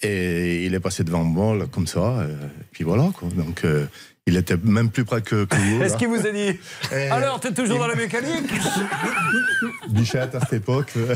Et 0.02 0.66
il 0.66 0.74
est 0.74 0.81
passé 0.81 1.05
devant 1.05 1.24
moi, 1.24 1.56
comme 1.70 1.86
ça, 1.86 2.20
euh, 2.20 2.35
puis 2.73 2.85
voilà. 2.85 3.10
Quoi. 3.14 3.28
Donc 3.31 3.64
euh, 3.64 3.86
il 4.28 4.36
était 4.36 4.57
même 4.65 4.90
plus 4.90 5.05
près 5.05 5.23
que, 5.23 5.44
que 5.44 5.55
vous. 5.57 5.82
Est-ce 5.85 5.97
qu'il 5.97 6.09
vous 6.09 6.27
a 6.27 6.31
dit 6.32 6.59
Et- 6.93 7.11
Alors, 7.11 7.39
t'es 7.39 7.53
toujours 7.53 7.78
dans 7.78 7.86
la 7.86 7.94
mécanique 7.94 8.51
Bichette 9.89 10.35
à 10.35 10.40
cette 10.40 10.55
époque. 10.55 10.93
euh, 10.97 11.15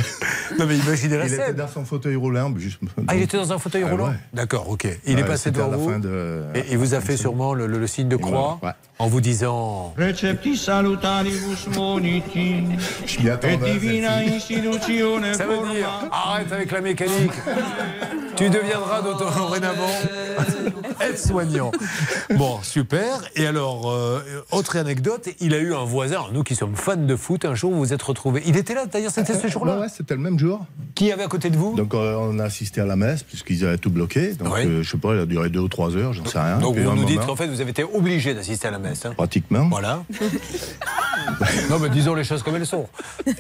Non 0.58 0.66
mais 0.66 0.76
imaginez 0.76 1.16
la 1.16 1.26
il 1.26 1.34
était 1.34 1.52
dans 1.52 1.66
son 1.66 1.84
fauteuil 1.84 2.14
roulant. 2.14 2.54
Juste, 2.56 2.78
Ah, 3.08 3.16
il 3.16 3.22
était 3.22 3.36
dans 3.36 3.52
un 3.52 3.58
fauteuil 3.58 3.82
Ah, 3.84 3.90
roulant 3.90 4.06
ouais. 4.10 4.14
D'accord, 4.32 4.68
ok. 4.70 4.86
Il 5.06 5.18
est 5.18 5.22
Ouais, 5.22 5.28
passé 5.28 5.50
devant 5.50 5.68
la 5.72 5.76
vous 5.76 5.98
de- 5.98 6.44
et 6.54 6.64
il 6.70 6.78
vous 6.78 6.94
a 6.94 7.00
fait 7.00 7.16
sûrement 7.16 7.52
le, 7.52 7.66
le- 7.66 7.78
le 7.78 7.86
signe 7.88 8.08
de 8.08 8.14
croix 8.16 8.60
Ouais. 8.62 8.70
en 9.00 9.08
vous 9.08 9.20
disant 9.20 9.92
Recepti 9.98 10.56
salutaribus 10.56 11.66
moniti. 11.74 12.62
Je 13.06 13.20
m'y 13.20 13.28
attendais, 13.30 13.56
Ça 15.34 15.46
veut 15.46 15.68
dire 15.74 15.88
arrête 16.12 16.52
avec 16.52 16.70
la 16.70 16.80
mécanique. 16.80 17.32
tu 18.36 18.48
deviendras 18.50 19.02
dorénavant 19.02 19.90
aide-soignant. 21.00 21.70
Bon, 22.36 22.58
super. 22.62 23.22
Et 23.36 23.46
alors, 23.46 23.90
euh, 23.90 24.20
autre 24.52 24.76
anecdote, 24.76 25.28
il 25.40 25.54
a 25.54 25.58
eu 25.58 25.74
un 25.74 25.84
voisin, 25.84 26.16
alors 26.16 26.32
nous 26.32 26.42
qui 26.42 26.54
sommes 26.54 26.76
fans 26.76 26.96
de 26.96 27.16
foot, 27.16 27.44
un 27.44 27.54
jour 27.54 27.72
vous 27.72 27.78
vous 27.78 27.92
êtes 27.92 28.02
retrouvés. 28.02 28.42
Il 28.46 28.56
était 28.56 28.74
là, 28.74 28.86
d'ailleurs, 28.86 29.10
c'était 29.12 29.34
ce 29.34 29.48
jour-là 29.48 29.74
Ouais, 29.76 29.80
ouais, 29.82 29.88
c'était 29.94 30.14
le 30.14 30.20
même 30.20 30.38
jour. 30.38 30.64
Qui 30.94 31.12
avait 31.12 31.22
à 31.24 31.28
côté 31.28 31.50
de 31.50 31.56
vous? 31.56 31.74
Donc 31.76 31.94
euh, 31.94 32.16
on 32.18 32.38
a 32.38 32.44
assisté 32.44 32.80
à 32.80 32.86
la 32.86 32.96
messe 32.96 33.22
puisqu'ils 33.22 33.64
avaient 33.64 33.78
tout 33.78 33.90
bloqué. 33.90 34.34
Donc 34.34 34.52
Ouais. 34.54 34.66
euh, 34.66 34.82
je 34.82 34.90
sais 34.90 34.98
pas, 34.98 35.14
il 35.14 35.20
a 35.20 35.26
duré 35.26 35.48
deux 35.48 35.60
ou 35.60 35.68
trois 35.68 35.96
heures, 35.96 36.12
j'en 36.12 36.24
sais 36.24 36.38
rien. 36.38 36.58
Donc 36.58 36.76
vous 36.76 36.94
nous 36.94 37.04
dites 37.04 37.24
qu'en 37.24 37.36
fait 37.36 37.46
vous 37.46 37.60
avez 37.60 37.70
été 37.70 37.84
obligé 37.84 38.34
d'assister 38.34 38.68
à 38.68 38.70
la 38.72 38.78
messe. 38.78 39.06
hein. 39.06 39.14
pratiquement. 39.16 39.68
Voilà. 39.68 40.02
non 41.70 41.78
mais 41.78 41.88
disons 41.90 42.14
les 42.14 42.24
choses 42.24 42.42
comme 42.42 42.56
elles 42.56 42.66
sont. 42.66 42.86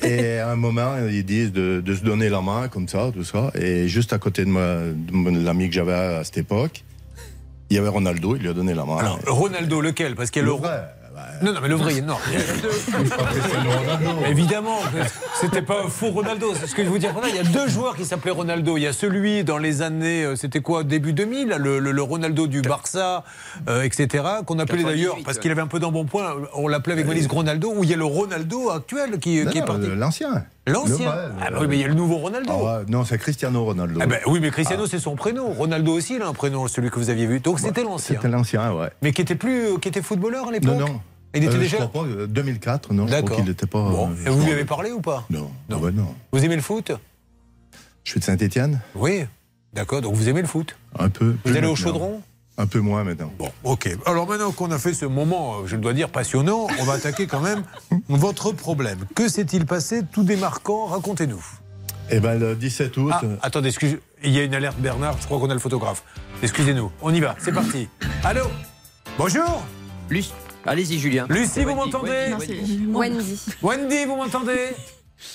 Et 0.02 0.38
à 0.38 0.50
un 0.50 0.56
moment, 0.56 0.94
ils 1.10 1.24
disent 1.24 1.52
de, 1.52 1.80
de 1.84 1.94
se 1.94 2.02
donner 2.02 2.28
la 2.28 2.40
main 2.40 2.68
comme 2.68 2.88
ça, 2.88 3.10
tout 3.12 3.24
ça. 3.24 3.50
Et 3.54 3.88
juste 3.88 4.12
à 4.12 4.18
côté 4.18 4.44
de, 4.44 4.50
de 4.50 5.44
l'ami 5.44 5.68
que 5.68 5.74
j'avais 5.74 5.92
à 5.92 6.24
cette 6.24 6.38
époque, 6.38 6.84
il 7.70 7.76
y 7.76 7.78
avait 7.78 7.88
Ronaldo, 7.88 8.36
il 8.36 8.42
lui 8.42 8.48
a 8.48 8.52
donné 8.52 8.74
la 8.74 8.84
main. 8.84 8.96
Alors 8.98 9.18
Ronaldo 9.26 9.80
lequel? 9.80 10.14
Parce 10.16 10.30
qu'il 10.30 10.42
y 10.42 10.44
a 10.44 10.46
le, 10.48 10.52
vrai, 10.52 10.88
Non, 11.42 11.52
non, 11.52 11.60
mais 11.62 11.68
le 11.68 11.76
vrai, 11.76 12.00
non. 12.00 12.16
Évidemment, 14.28 14.78
c'était 15.40 15.62
pas 15.62 15.84
un 15.84 15.88
faux 15.88 16.10
Ronaldo. 16.10 16.52
C'est 16.58 16.66
ce 16.66 16.74
que 16.74 16.84
je 16.84 16.88
veux 16.88 16.98
dire. 16.98 17.14
Il 17.28 17.36
y 17.36 17.38
a 17.38 17.44
deux 17.44 17.68
joueurs 17.68 17.96
qui 17.96 18.04
s'appelaient 18.04 18.30
Ronaldo. 18.32 18.76
Il 18.76 18.82
y 18.82 18.86
a 18.86 18.92
celui 18.92 19.44
dans 19.44 19.58
les 19.58 19.82
années, 19.82 20.24
euh, 20.24 20.36
c'était 20.36 20.60
quoi, 20.60 20.84
début 20.84 21.12
2000, 21.12 21.48
là, 21.48 21.58
le, 21.58 21.78
le- 21.78 21.92
le 21.92 22.02
Ronaldo 22.02 22.46
du 22.46 22.62
Barça, 22.62 23.24
euh, 23.68 23.82
etc., 23.82 24.08
qu'on 24.46 24.58
appelait 24.58 24.78
98, 24.78 24.84
d'ailleurs, 24.84 25.16
parce 25.24 25.38
qu'il 25.38 25.50
avait 25.50 25.62
un 25.62 25.66
peu 25.66 25.78
d'embonpoint, 25.78 26.34
on 26.54 26.68
l'appelait 26.68 26.94
avec 26.94 27.06
valise 27.06 27.26
Ronaldo, 27.28 27.72
ou 27.76 27.84
il 27.84 27.90
y 27.90 27.94
a 27.94 27.96
le 27.96 28.04
Ronaldo 28.04 28.70
actuel 28.70 29.18
qui, 29.18 29.44
Non, 29.44 29.50
qui 29.50 29.58
est 29.58 29.64
parti. 29.64 29.86
L'ancien. 29.96 30.44
L'ancien 30.70 31.12
Ah 31.40 31.50
bah 31.50 31.58
oui, 31.60 31.66
mais 31.68 31.76
il 31.76 31.80
y 31.80 31.84
a 31.84 31.88
le 31.88 31.94
nouveau 31.94 32.16
Ronaldo. 32.16 32.52
Ah 32.66 32.82
non, 32.88 33.04
c'est 33.04 33.18
Cristiano 33.18 33.64
Ronaldo. 33.64 33.98
Ah 34.02 34.06
ben 34.06 34.18
oui, 34.26 34.38
mais 34.40 34.50
Cristiano, 34.50 34.86
c'est 34.86 34.98
son 34.98 35.16
prénom. 35.16 35.52
Ronaldo 35.52 35.92
aussi, 35.92 36.14
il 36.16 36.22
a 36.22 36.28
un 36.28 36.32
prénom, 36.34 36.66
celui 36.68 36.90
que 36.90 36.98
vous 36.98 37.10
aviez 37.10 37.26
vu. 37.26 37.40
Donc 37.40 37.60
c'était 37.60 37.82
l'ancien. 37.82 38.16
C'était 38.16 38.28
l'ancien, 38.28 38.72
ouais. 38.74 38.90
Mais 39.02 39.12
qui 39.12 39.22
était 39.22 39.34
plus, 39.34 39.78
qui 39.80 39.88
était 39.88 40.02
footballeur 40.02 40.48
à 40.48 40.52
l'époque 40.52 40.74
Non, 40.78 40.86
non. 40.86 41.00
Il 41.34 41.44
était 41.44 41.54
Euh, 41.54 41.58
déjà. 41.58 41.78
Je 41.80 41.84
crois 41.84 42.02
pas, 42.04 42.08
euh, 42.08 42.26
2004, 42.26 42.92
non, 42.92 43.04
D'accord. 43.06 43.36
qu'il 43.36 43.44
n'était 43.44 43.66
pas. 43.66 43.78
Bon. 43.88 44.10
euh, 44.10 44.30
vous 44.30 44.44
lui 44.44 44.52
avez 44.52 44.64
parlé 44.64 44.90
ou 44.90 45.00
pas 45.00 45.24
Non, 45.30 45.50
non. 45.68 45.78
ouais, 45.78 45.92
non. 45.92 46.14
Vous 46.32 46.44
aimez 46.44 46.56
le 46.56 46.62
foot 46.62 46.90
Je 48.04 48.10
suis 48.10 48.20
de 48.20 48.24
Saint-Etienne 48.24 48.80
Oui. 48.96 49.24
D'accord, 49.72 50.00
donc 50.00 50.14
vous 50.14 50.28
aimez 50.28 50.40
le 50.40 50.48
foot 50.48 50.76
Un 50.98 51.08
peu. 51.08 51.36
Vous 51.44 51.56
allez 51.56 51.68
au 51.68 51.76
chaudron 51.76 52.20
Un 52.60 52.66
peu 52.66 52.80
moins 52.80 53.04
maintenant. 53.04 53.32
Bon, 53.38 53.50
ok. 53.64 53.88
Alors 54.04 54.28
maintenant 54.28 54.52
qu'on 54.52 54.70
a 54.70 54.78
fait 54.78 54.92
ce 54.92 55.06
moment, 55.06 55.60
euh, 55.60 55.66
je 55.66 55.76
dois 55.76 55.94
dire 55.94 56.10
passionnant, 56.10 56.66
on 56.78 56.84
va 56.84 56.92
attaquer 56.92 57.26
quand 57.26 57.40
même 57.40 57.62
votre 58.10 58.52
problème. 58.52 58.98
Que 59.14 59.28
s'est-il 59.28 59.64
passé 59.64 60.02
tout 60.12 60.24
démarquant 60.24 60.84
Racontez-nous. 60.84 61.42
Eh 62.10 62.20
ben, 62.20 62.38
le 62.38 62.54
17 62.54 62.94
août. 62.98 63.12
Ah, 63.14 63.22
attendez, 63.40 63.68
excusez, 63.68 63.98
il 64.22 64.32
y 64.32 64.38
a 64.38 64.42
une 64.44 64.54
alerte 64.54 64.78
Bernard, 64.78 65.16
je 65.22 65.24
crois 65.26 65.38
qu'on 65.38 65.48
a 65.48 65.54
le 65.54 65.60
photographe. 65.60 66.02
Excusez-nous, 66.42 66.92
on 67.00 67.14
y 67.14 67.20
va, 67.20 67.34
c'est 67.38 67.52
parti. 67.52 67.88
Allô 68.22 68.42
Bonjour 69.16 69.62
Lucie. 70.10 70.34
Allez-y, 70.66 70.98
Julien. 70.98 71.26
Lucie, 71.30 71.64
vous 71.64 71.74
m'entendez. 71.74 72.34
Wendy. 72.92 73.40
Wendy, 73.62 74.04
vous 74.04 74.16
m'entendez 74.16 74.68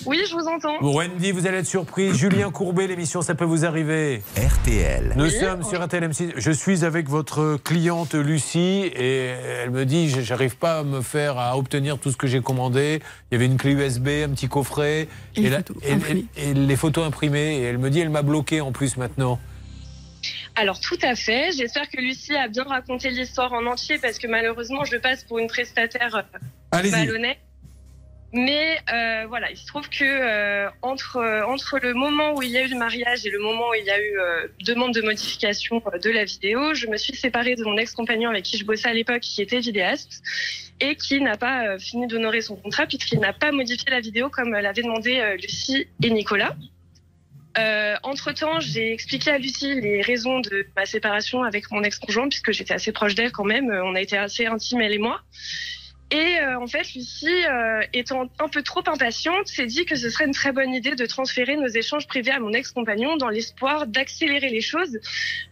Oui, 0.05 0.19
je 0.27 0.33
vous 0.33 0.47
entends. 0.47 0.79
Bon, 0.81 0.95
Wendy, 0.97 1.31
vous 1.31 1.45
allez 1.47 1.57
être 1.59 1.65
surprise. 1.67 2.13
Julien 2.17 2.51
Courbet, 2.51 2.87
l'émission, 2.87 3.21
ça 3.21 3.35
peut 3.35 3.45
vous 3.45 3.65
arriver. 3.65 4.21
RTL. 4.37 5.13
Nous 5.15 5.25
Oui. 5.25 5.31
sommes 5.31 5.63
sur 5.63 5.83
RTL 5.83 6.03
M6. 6.09 6.33
Je 6.37 6.51
suis 6.51 6.83
avec 6.83 7.07
votre 7.07 7.57
cliente 7.63 8.13
Lucie 8.15 8.91
et 8.95 9.27
elle 9.63 9.69
me 9.71 9.85
dit 9.85 10.09
je- 10.09 10.21
j'arrive 10.21 10.57
pas 10.57 10.79
à 10.79 10.83
me 10.83 11.01
faire 11.01 11.37
à 11.37 11.57
obtenir 11.57 11.97
tout 11.99 12.11
ce 12.11 12.17
que 12.17 12.27
j'ai 12.27 12.41
commandé. 12.41 13.01
Il 13.31 13.35
y 13.35 13.37
avait 13.37 13.45
une 13.45 13.57
clé 13.57 13.71
USB, 13.73 14.07
un 14.25 14.29
petit 14.29 14.47
coffret 14.47 15.07
Et 15.35 15.41
les 15.41 15.49
la- 15.49 15.57
photos 15.57 15.77
et- 15.83 15.91
imprimées. 15.93 16.25
et 16.37 16.53
les 16.53 16.75
photos 16.75 17.05
imprimées. 17.05 17.57
Et 17.59 17.63
elle 17.63 17.77
me 17.77 17.89
dit 17.89 17.99
elle 17.99 18.09
m'a 18.09 18.21
bloqué 18.23 18.61
en 18.61 18.71
plus 18.71 18.97
maintenant. 18.97 19.39
Alors 20.55 20.79
tout 20.79 20.97
à 21.03 21.15
fait. 21.15 21.51
J'espère 21.55 21.89
que 21.89 21.97
Lucie 22.01 22.35
a 22.35 22.47
bien 22.47 22.63
raconté 22.63 23.09
l'histoire 23.11 23.51
en 23.53 23.65
entier 23.65 23.99
parce 23.99 24.17
que 24.17 24.27
malheureusement 24.27 24.83
je 24.85 24.97
passe 24.97 25.23
pour 25.23 25.37
une 25.39 25.47
prestataire 25.47 26.23
euh, 26.73 26.81
malhonnête. 26.91 27.37
Mais 28.35 28.79
euh, 28.91 29.25
voilà, 29.29 29.49
il 29.49 29.55
se 29.55 29.65
trouve 29.65 29.87
que 29.87 30.03
euh, 30.03 30.69
entre 30.81 31.15
euh, 31.15 31.45
entre 31.45 31.79
le 31.79 31.93
moment 31.93 32.33
où 32.35 32.41
il 32.41 32.49
y 32.49 32.57
a 32.57 32.63
eu 32.63 32.67
le 32.67 32.77
mariage 32.77 33.25
et 33.25 33.29
le 33.29 33.39
moment 33.39 33.69
où 33.69 33.73
il 33.75 33.85
y 33.85 33.89
a 33.89 34.01
eu 34.01 34.17
demande 34.59 34.93
de 34.93 35.01
modification 35.01 35.81
de 36.03 36.09
la 36.09 36.25
vidéo, 36.25 36.73
je 36.73 36.87
me 36.87 36.97
suis 36.97 37.15
séparée 37.15 37.55
de 37.55 37.63
mon 37.63 37.77
ex-compagnon 37.77 38.29
avec 38.29 38.43
qui 38.43 38.57
je 38.57 38.65
bossais 38.65 38.89
à 38.89 38.93
l'époque, 38.93 39.21
qui 39.21 39.41
était 39.41 39.61
vidéaste 39.61 40.21
et 40.81 40.97
qui 40.97 41.21
n'a 41.21 41.37
pas 41.37 41.79
fini 41.79 42.07
d'honorer 42.07 42.41
son 42.41 42.57
contrat 42.57 42.85
puisqu'il 42.85 43.19
n'a 43.19 43.31
pas 43.31 43.53
modifié 43.53 43.89
la 43.89 44.01
vidéo 44.01 44.29
comme 44.29 44.51
l'avaient 44.51 44.83
demandé 44.83 45.37
Lucie 45.41 45.87
et 46.03 46.09
Nicolas. 46.09 46.57
Entre-temps, 48.03 48.59
j'ai 48.59 48.91
expliqué 48.91 49.31
à 49.31 49.37
Lucie 49.37 49.79
les 49.79 50.01
raisons 50.01 50.41
de 50.41 50.67
ma 50.75 50.85
séparation 50.85 51.43
avec 51.43 51.71
mon 51.71 51.83
ex-conjoint, 51.83 52.27
puisque 52.27 52.51
j'étais 52.51 52.73
assez 52.73 52.91
proche 52.91 53.15
d'elle 53.15 53.31
quand 53.31 53.45
même. 53.45 53.71
On 53.71 53.95
a 53.95 54.01
été 54.01 54.17
assez 54.17 54.45
intimes, 54.45 54.81
elle 54.81 54.91
et 54.91 54.97
moi. 54.97 55.21
Et 56.15 56.39
euh, 56.39 56.59
en 56.61 56.67
fait, 56.67 56.93
Lucie, 56.93 57.27
euh, 57.27 57.81
étant 57.93 58.29
un 58.39 58.47
peu 58.47 58.61
trop 58.63 58.81
impatiente, 58.87 59.47
s'est 59.47 59.65
dit 59.65 59.83
que 59.85 59.95
ce 59.97 60.09
serait 60.09 60.25
une 60.25 60.33
très 60.33 60.53
bonne 60.53 60.73
idée 60.73 60.95
de 60.95 61.05
transférer 61.05 61.57
nos 61.57 61.67
échanges 61.67 62.07
privés 62.07 62.31
à 62.31 62.39
mon 62.39 62.53
ex-compagnon 62.53 63.17
dans 63.17 63.27
l'espoir 63.27 63.85
d'accélérer 63.85 64.47
les 64.49 64.61
choses. 64.61 64.97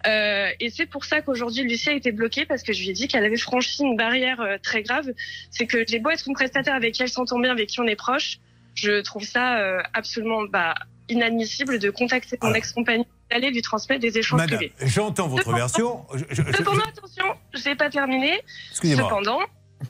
Euh, 0.08 0.48
et 0.62 0.70
c'est 0.70 0.86
pour 0.86 1.04
ça 1.04 1.22
qu'aujourd'hui, 1.22 1.64
Lucie 1.64 1.90
a 1.90 1.94
été 1.94 2.12
bloquée, 2.14 2.46
parce 2.46 2.64
que 2.64 2.72
je 2.72 2.82
lui 2.82 2.92
ai 2.92 2.94
dit 2.94 3.08
qu'elle 3.10 3.26
avait 3.26 3.36
franchi 3.38 3.84
une 3.84 3.98
barrière 3.98 4.40
euh, 4.40 4.58
très 4.64 4.84
grave. 4.84 5.08
C'est 5.52 5.66
que 5.68 5.84
j'ai 5.86 6.00
beau 6.00 6.12
être 6.12 6.26
une 6.28 6.34
prestataire 6.34 6.76
avec 6.76 6.94
qui 6.94 7.02
elle 7.04 7.10
s'entend 7.10 7.40
bien, 7.40 7.52
avec 7.52 7.68
qui 7.68 7.82
on 7.82 7.88
est 7.88 7.98
proche, 7.98 8.38
je 8.76 9.02
trouve 9.02 9.24
ça 9.24 9.58
euh, 9.60 9.82
absolument 9.94 10.44
bah, 10.44 10.76
inadmissible 11.10 11.78
de 11.78 11.90
contacter 11.90 12.38
mon 12.42 12.54
ex-compagnon, 12.54 13.06
d'aller 13.30 13.50
lui 13.52 13.62
transmettre 13.62 14.00
des 14.02 14.18
échanges 14.18 14.40
Madame, 14.40 14.58
privés. 14.60 14.74
j'entends 14.86 15.28
votre 15.28 15.44
Cependant- 15.44 15.58
version. 15.58 16.06
Je- 16.14 16.24
je- 16.30 16.42
je- 16.42 16.58
Cependant, 16.58 16.84
attention, 16.86 17.26
je 17.54 17.68
n'ai 17.70 17.76
pas 17.76 17.90
terminé. 17.90 18.40
Excusez-moi. 18.72 19.10
Cependant, 19.10 19.40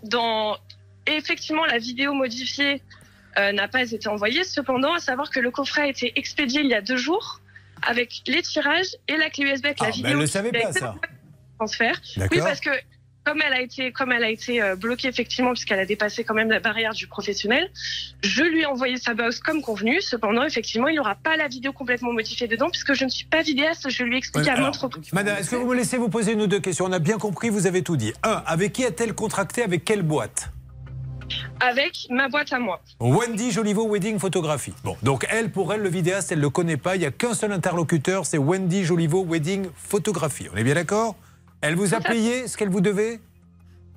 dans 0.03 0.57
effectivement 1.05 1.65
la 1.65 1.77
vidéo 1.77 2.13
modifiée 2.13 2.81
euh, 3.37 3.51
n'a 3.51 3.67
pas 3.67 3.91
été 3.91 4.07
envoyée. 4.07 4.43
Cependant, 4.43 4.93
à 4.93 4.99
savoir 4.99 5.29
que 5.29 5.39
le 5.39 5.51
coffret 5.51 5.81
a 5.83 5.87
été 5.87 6.17
expédié 6.17 6.61
il 6.61 6.67
y 6.67 6.73
a 6.73 6.81
deux 6.81 6.97
jours 6.97 7.39
avec 7.81 8.21
les 8.27 8.41
tirages 8.41 8.95
et 9.07 9.17
la 9.17 9.29
clé 9.29 9.45
USB 9.51 9.65
avec 9.65 9.77
Ah, 9.81 9.85
la 9.85 9.89
mais 9.89 9.95
vidéo. 9.95 10.11
elle 10.11 10.17
ne 10.17 10.25
qui 10.25 10.31
savait 10.31 10.51
pas 10.51 10.71
ça. 10.71 10.95
Transfert. 11.57 12.01
Oui, 12.17 12.39
parce 12.39 12.59
que 12.59 12.69
comme 13.23 13.41
elle 13.45 13.53
a 13.53 13.61
été, 13.61 13.91
comme 13.91 14.11
elle 14.11 14.23
a 14.23 14.29
été 14.29 14.61
euh, 14.61 14.75
bloquée 14.75 15.07
effectivement 15.07 15.51
puisqu'elle 15.51 15.79
a 15.79 15.85
dépassé 15.85 16.23
quand 16.23 16.33
même 16.33 16.49
la 16.49 16.59
barrière 16.59 16.93
du 16.93 17.07
professionnel, 17.07 17.69
je 18.21 18.43
lui 18.43 18.61
ai 18.61 18.65
envoyé 18.65 18.97
sa 18.97 19.13
box 19.13 19.39
comme 19.39 19.61
convenu. 19.61 20.01
Cependant, 20.01 20.43
effectivement, 20.43 20.87
il 20.87 20.93
n'y 20.93 20.99
aura 20.99 21.15
pas 21.15 21.37
la 21.37 21.47
vidéo 21.47 21.71
complètement 21.73 22.11
modifiée 22.11 22.47
dedans 22.47 22.69
puisque 22.69 22.93
je 22.93 23.05
ne 23.05 23.09
suis 23.09 23.25
pas 23.25 23.41
vidéaste. 23.41 23.89
Je 23.89 24.03
lui 24.03 24.15
ai 24.15 24.17
expliqué 24.17 24.49
à 24.49 24.53
Alors, 24.53 24.67
maintes 24.67 24.77
reprises. 24.77 25.13
Madame, 25.13 25.37
est-ce 25.37 25.51
que 25.51 25.55
vous 25.55 25.67
me 25.67 25.75
laissez 25.75 25.97
vous 25.97 26.09
poser 26.09 26.33
une 26.33 26.41
ou 26.41 26.47
deux 26.47 26.59
questions? 26.59 26.85
On 26.85 26.91
a 26.91 26.99
bien 26.99 27.17
compris, 27.17 27.49
vous 27.49 27.67
avez 27.67 27.81
tout 27.81 27.97
dit. 27.97 28.13
Un, 28.23 28.43
avec 28.45 28.73
qui 28.73 28.85
a-t-elle 28.85 29.13
contracté? 29.13 29.63
Avec 29.63 29.85
quelle 29.85 30.01
boîte? 30.01 30.49
Avec 31.59 32.07
ma 32.09 32.27
boîte 32.27 32.51
à 32.51 32.59
moi. 32.59 32.81
Wendy 32.99 33.51
Joliveau 33.51 33.87
Wedding 33.87 34.19
Photographie. 34.19 34.73
Bon, 34.83 34.97
donc 35.01 35.25
elle, 35.29 35.49
pour 35.49 35.73
elle, 35.73 35.81
le 35.81 35.89
vidéaste, 35.89 36.31
elle 36.31 36.39
ne 36.39 36.43
le 36.43 36.49
connaît 36.49 36.77
pas. 36.77 36.95
Il 36.95 36.99
n'y 36.99 37.05
a 37.05 37.11
qu'un 37.11 37.33
seul 37.33 37.53
interlocuteur, 37.53 38.25
c'est 38.25 38.37
Wendy 38.37 38.83
Joliveau 38.83 39.25
Wedding 39.25 39.67
Photographie. 39.75 40.47
On 40.53 40.57
est 40.57 40.63
bien 40.63 40.75
d'accord? 40.75 41.15
Elle 41.63 41.75
vous 41.75 41.93
a 41.93 42.01
payé 42.01 42.47
ce 42.49 42.57
qu'elle 42.57 42.67
vous 42.67 42.81
devait? 42.81 43.21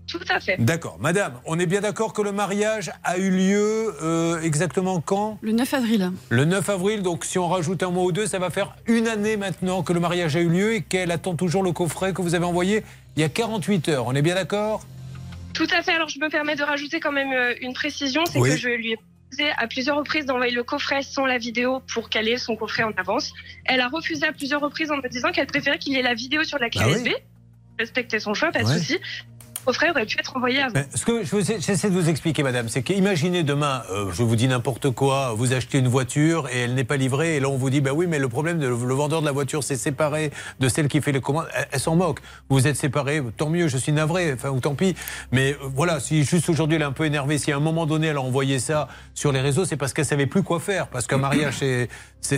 Tout 0.07 0.21
à 0.29 0.39
fait. 0.39 0.57
D'accord. 0.61 0.99
Madame, 1.01 1.41
on 1.47 1.59
est 1.59 1.67
bien 1.67 1.81
d'accord 1.81 2.13
que 2.13 2.23
le 2.23 2.31
mariage 2.31 2.93
a 3.03 3.19
eu 3.19 3.29
lieu 3.29 3.93
euh, 4.05 4.41
exactement 4.41 5.01
quand? 5.01 5.37
Le 5.43 5.51
9 5.51 5.75
avril. 5.75 6.13
Le 6.29 6.45
9 6.45 6.69
avril, 6.71 7.03
donc 7.03 7.25
si 7.25 7.41
on 7.41 7.49
rajoute 7.49 7.83
un 7.83 7.91
mois 7.91 8.05
ou 8.05 8.13
deux, 8.13 8.27
ça 8.27 8.39
va 8.39 8.51
faire 8.51 8.77
une 8.87 9.09
année 9.09 9.37
maintenant 9.37 9.83
que 9.83 9.93
le 9.93 9.99
mariage 9.99 10.37
a 10.37 10.41
eu 10.43 10.49
lieu 10.49 10.75
et 10.75 10.83
qu'elle 10.83 11.11
attend 11.11 11.35
toujours 11.35 11.65
le 11.65 11.73
coffret 11.73 12.13
que 12.13 12.23
vous 12.23 12.37
avez 12.37 12.45
envoyé 12.45 12.85
il 13.17 13.23
y 13.23 13.25
a 13.25 13.29
48 13.29 13.89
heures. 13.89 14.07
On 14.07 14.15
est 14.15 14.23
bien 14.23 14.37
d'accord? 14.37 14.87
Tout 15.55 15.67
à 15.77 15.83
fait. 15.83 15.91
Alors, 15.91 16.09
je 16.09 16.21
me 16.21 16.29
permets 16.29 16.55
de 16.55 16.63
rajouter 16.63 17.01
quand 17.01 17.11
même 17.11 17.33
euh, 17.33 17.55
une 17.61 17.73
précision, 17.73 18.23
c'est 18.27 18.39
Oui. 18.39 18.51
que 18.51 18.57
je 18.59 18.69
lui 18.69 18.93
ai 18.93 18.97
proposé 18.97 19.51
à 19.59 19.67
plusieurs 19.67 19.97
reprises 19.97 20.25
d'envoyer 20.27 20.55
le 20.55 20.63
coffret 20.63 21.03
sans 21.03 21.27
la 21.27 21.39
vidéo 21.39 21.83
pour 21.93 22.11
qu'elle 22.11 22.29
ait 22.29 22.37
son 22.37 22.55
coffret 22.55 22.85
en 22.85 22.93
avance. 22.97 23.33
Elle 23.65 23.81
a 23.81 23.89
refusé 23.89 24.25
à 24.25 24.33
plusieurs 24.33 24.61
reprises 24.61 24.93
en 24.93 24.99
me 24.99 25.09
disant 25.09 25.33
qu'elle 25.33 25.49
préférait 25.49 25.81
qu'il 25.81 25.95
y 25.95 25.97
ait 25.97 26.03
la 26.03 26.15
vidéo 26.15 26.45
sur 26.45 26.59
la 26.61 26.71
clé 26.71 26.81
Bah 26.85 26.91
oui. 27.03 27.13
Respecter 27.79 28.19
son 28.21 28.35
choix, 28.35 28.51
pas 28.53 28.63
de 28.63 28.69
Ouais. 28.69 28.79
souci. 28.79 28.99
Coffret 29.65 29.91
aurait 29.91 30.07
pu 30.07 30.17
être 30.21 30.37
envoyé 30.37 30.61
avant. 30.63 30.75
Mais 30.77 30.87
Ce 30.95 31.05
que 31.05 31.25
j'essaie 31.61 31.91
de 31.91 31.95
vous 31.95 32.09
expliquer, 32.09 32.45
madame, 32.45 32.69
c'est 32.69 32.85
qu'imaginez 32.85 33.43
demain, 33.43 33.83
euh, 33.91 34.13
je 34.13 34.23
vous 34.23 34.37
dis 34.37 34.47
n'importe 34.47 34.91
quoi, 34.91 35.33
vous 35.37 35.55
achetez 35.55 35.79
une 35.79 35.89
voiture 35.89 36.49
et 36.53 36.61
elle 36.61 36.75
n'est 36.75 36.85
pas 36.85 36.97
livrée, 36.97 37.35
et 37.35 37.41
là 37.41 37.49
on 37.49 37.57
vous 37.57 37.69
dit, 37.69 37.81
bah 37.81 37.91
oui, 37.93 38.07
mais 38.07 38.21
le 38.21 38.29
problème, 38.29 38.61
de, 38.61 38.69
le 38.69 38.75
vendeur 38.95 39.23
de 39.23 39.27
la 39.27 39.33
voiture 39.33 39.65
s'est 39.65 39.75
séparé 39.75 40.31
de 40.61 40.69
celle 40.69 40.87
qui 40.87 41.01
fait 41.01 41.11
les 41.11 41.21
commandes. 41.21 41.49
Elle, 41.53 41.67
elle 41.73 41.81
s'en 41.81 41.97
moque. 41.97 42.21
Vous 42.49 42.69
êtes 42.69 42.77
séparés, 42.77 43.21
tant 43.37 43.51
mieux, 43.51 43.67
je 43.67 43.77
suis 43.77 43.91
navré, 43.91 44.33
enfin, 44.33 44.51
ou 44.51 44.61
tant 44.61 44.77
pis. 44.77 44.95
Mais 45.33 45.55
euh, 45.55 45.57
voilà, 45.75 45.99
si 45.99 46.23
juste 46.23 46.49
aujourd'hui 46.49 46.77
elle 46.77 46.83
est 46.83 46.85
un 46.85 46.93
peu 46.93 47.05
énervée, 47.05 47.37
si 47.37 47.51
à 47.51 47.57
un 47.57 47.61
moment 47.61 47.87
donné 47.87 48.07
elle 48.07 48.19
a 48.19 48.23
envoyé 48.23 48.61
ça 48.61 48.87
sur 49.15 49.33
les 49.33 49.41
réseaux, 49.41 49.65
c'est 49.65 49.77
parce 49.77 49.93
qu'elle 49.93 50.07
savait 50.07 50.27
plus 50.27 50.45
quoi 50.45 50.61
faire, 50.61 50.87
parce 50.87 51.09
qu'un 51.09 51.19
mariage 51.19 51.57
c'est- 51.59 51.89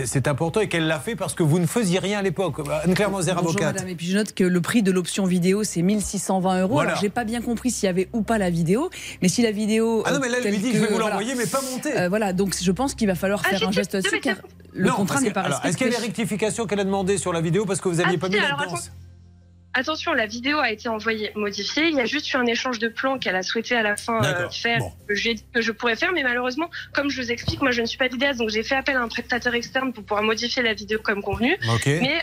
c'est 0.05 0.27
important 0.27 0.61
et 0.61 0.67
qu'elle 0.69 0.87
l'a 0.87 0.99
fait 0.99 1.15
parce 1.15 1.33
que 1.33 1.43
vous 1.43 1.59
ne 1.59 1.65
faisiez 1.65 1.99
rien 1.99 2.19
à 2.19 2.21
l'époque. 2.21 2.57
Anne-Claire 2.83 3.09
Moser, 3.11 3.31
Bonjour, 3.33 3.49
avocate. 3.49 3.73
madame. 3.75 3.87
Et 3.89 3.95
puis 3.95 4.07
je 4.07 4.15
note 4.17 4.33
que 4.33 4.43
le 4.43 4.61
prix 4.61 4.83
de 4.83 4.91
l'option 4.91 5.25
vidéo, 5.25 5.63
c'est 5.63 5.81
1620 5.81 6.61
euros. 6.61 6.73
Voilà. 6.73 6.91
Alors, 6.91 7.01
j'ai 7.01 7.09
pas 7.09 7.23
bien 7.23 7.41
compris 7.41 7.71
s'il 7.71 7.85
y 7.87 7.89
avait 7.89 8.07
ou 8.13 8.21
pas 8.21 8.37
la 8.37 8.49
vidéo. 8.49 8.89
Mais 9.21 9.27
si 9.29 9.41
la 9.41 9.51
vidéo. 9.51 10.03
Ah 10.05 10.13
non, 10.13 10.19
mais 10.21 10.29
là, 10.29 10.37
elle 10.39 10.47
euh, 10.47 10.51
lui 10.51 10.57
dit, 10.59 10.73
je 10.73 10.79
vais 10.79 10.87
que- 10.87 10.91
vous 10.93 10.99
voilà. 10.99 11.09
l'envoyer, 11.15 11.35
mais 11.35 11.45
pas 11.45 11.61
monter. 11.61 11.97
Euh, 11.97 12.09
voilà, 12.09 12.33
donc 12.33 12.55
je 12.61 12.71
pense 12.71 12.93
qu'il 12.95 13.07
va 13.07 13.15
falloir 13.15 13.41
Ah, 13.45 13.49
faire 13.49 13.67
un 13.67 13.71
geste 13.71 13.97
mais 14.11 14.19
car 14.19 14.35
le 14.73 14.87
Non, 14.87 14.93
contrat 14.95 15.19
n'est 15.21 15.29
que- 15.29 15.33
pas 15.33 15.41
alors, 15.41 15.59
Est-ce 15.65 15.77
qu'il 15.77 15.87
y 15.87 15.89
a 15.89 15.91
respecté. 15.93 16.11
des 16.13 16.19
rectifications 16.21 16.65
qu'elle 16.67 16.79
a 16.79 16.83
demandées 16.83 17.17
sur 17.17 17.33
la 17.33 17.41
vidéo 17.41 17.65
parce 17.65 17.81
que 17.81 17.89
vous 17.89 17.99
Ah, 17.99 18.03
n'aviez 18.03 18.17
pas 18.17 18.27
si, 18.27 18.33
mis 18.33 18.39
la 18.39 18.51
danse. 18.65 18.91
Attention, 19.79 20.13
la 20.13 20.25
vidéo 20.25 20.59
a 20.59 20.71
été 20.71 20.89
envoyée 20.89 21.31
modifiée. 21.35 21.87
Il 21.87 21.95
y 21.95 22.01
a 22.01 22.05
juste 22.05 22.33
eu 22.33 22.35
un 22.35 22.45
échange 22.45 22.79
de 22.79 22.89
plans 22.89 23.17
qu'elle 23.17 23.37
a 23.37 23.43
souhaité 23.43 23.77
à 23.77 23.81
la 23.81 23.95
fin 23.95 24.21
euh, 24.21 24.49
faire, 24.49 24.79
Bon. 24.79 24.91
que 25.07 25.15
j'ai 25.15 25.35
dit 25.35 25.45
que 25.53 25.61
je 25.61 25.71
pourrais 25.71 25.95
faire, 25.95 26.11
mais 26.11 26.21
malheureusement, 26.23 26.69
comme 26.93 27.09
je 27.09 27.21
vous 27.21 27.31
explique, 27.31 27.61
moi 27.61 27.71
je 27.71 27.79
ne 27.79 27.85
suis 27.85 27.97
pas 27.97 28.09
vidéaste, 28.09 28.39
donc 28.39 28.49
j'ai 28.49 28.61
fait 28.61 28.75
appel 28.75 28.97
à 28.97 29.01
un 29.01 29.07
prestataire 29.07 29.53
externe 29.53 29.93
pour 29.93 30.03
pouvoir 30.03 30.21
modifier 30.23 30.61
la 30.63 30.73
vidéo 30.73 30.99
comme 31.01 31.21
convenu. 31.21 31.55
Mais 31.85 32.19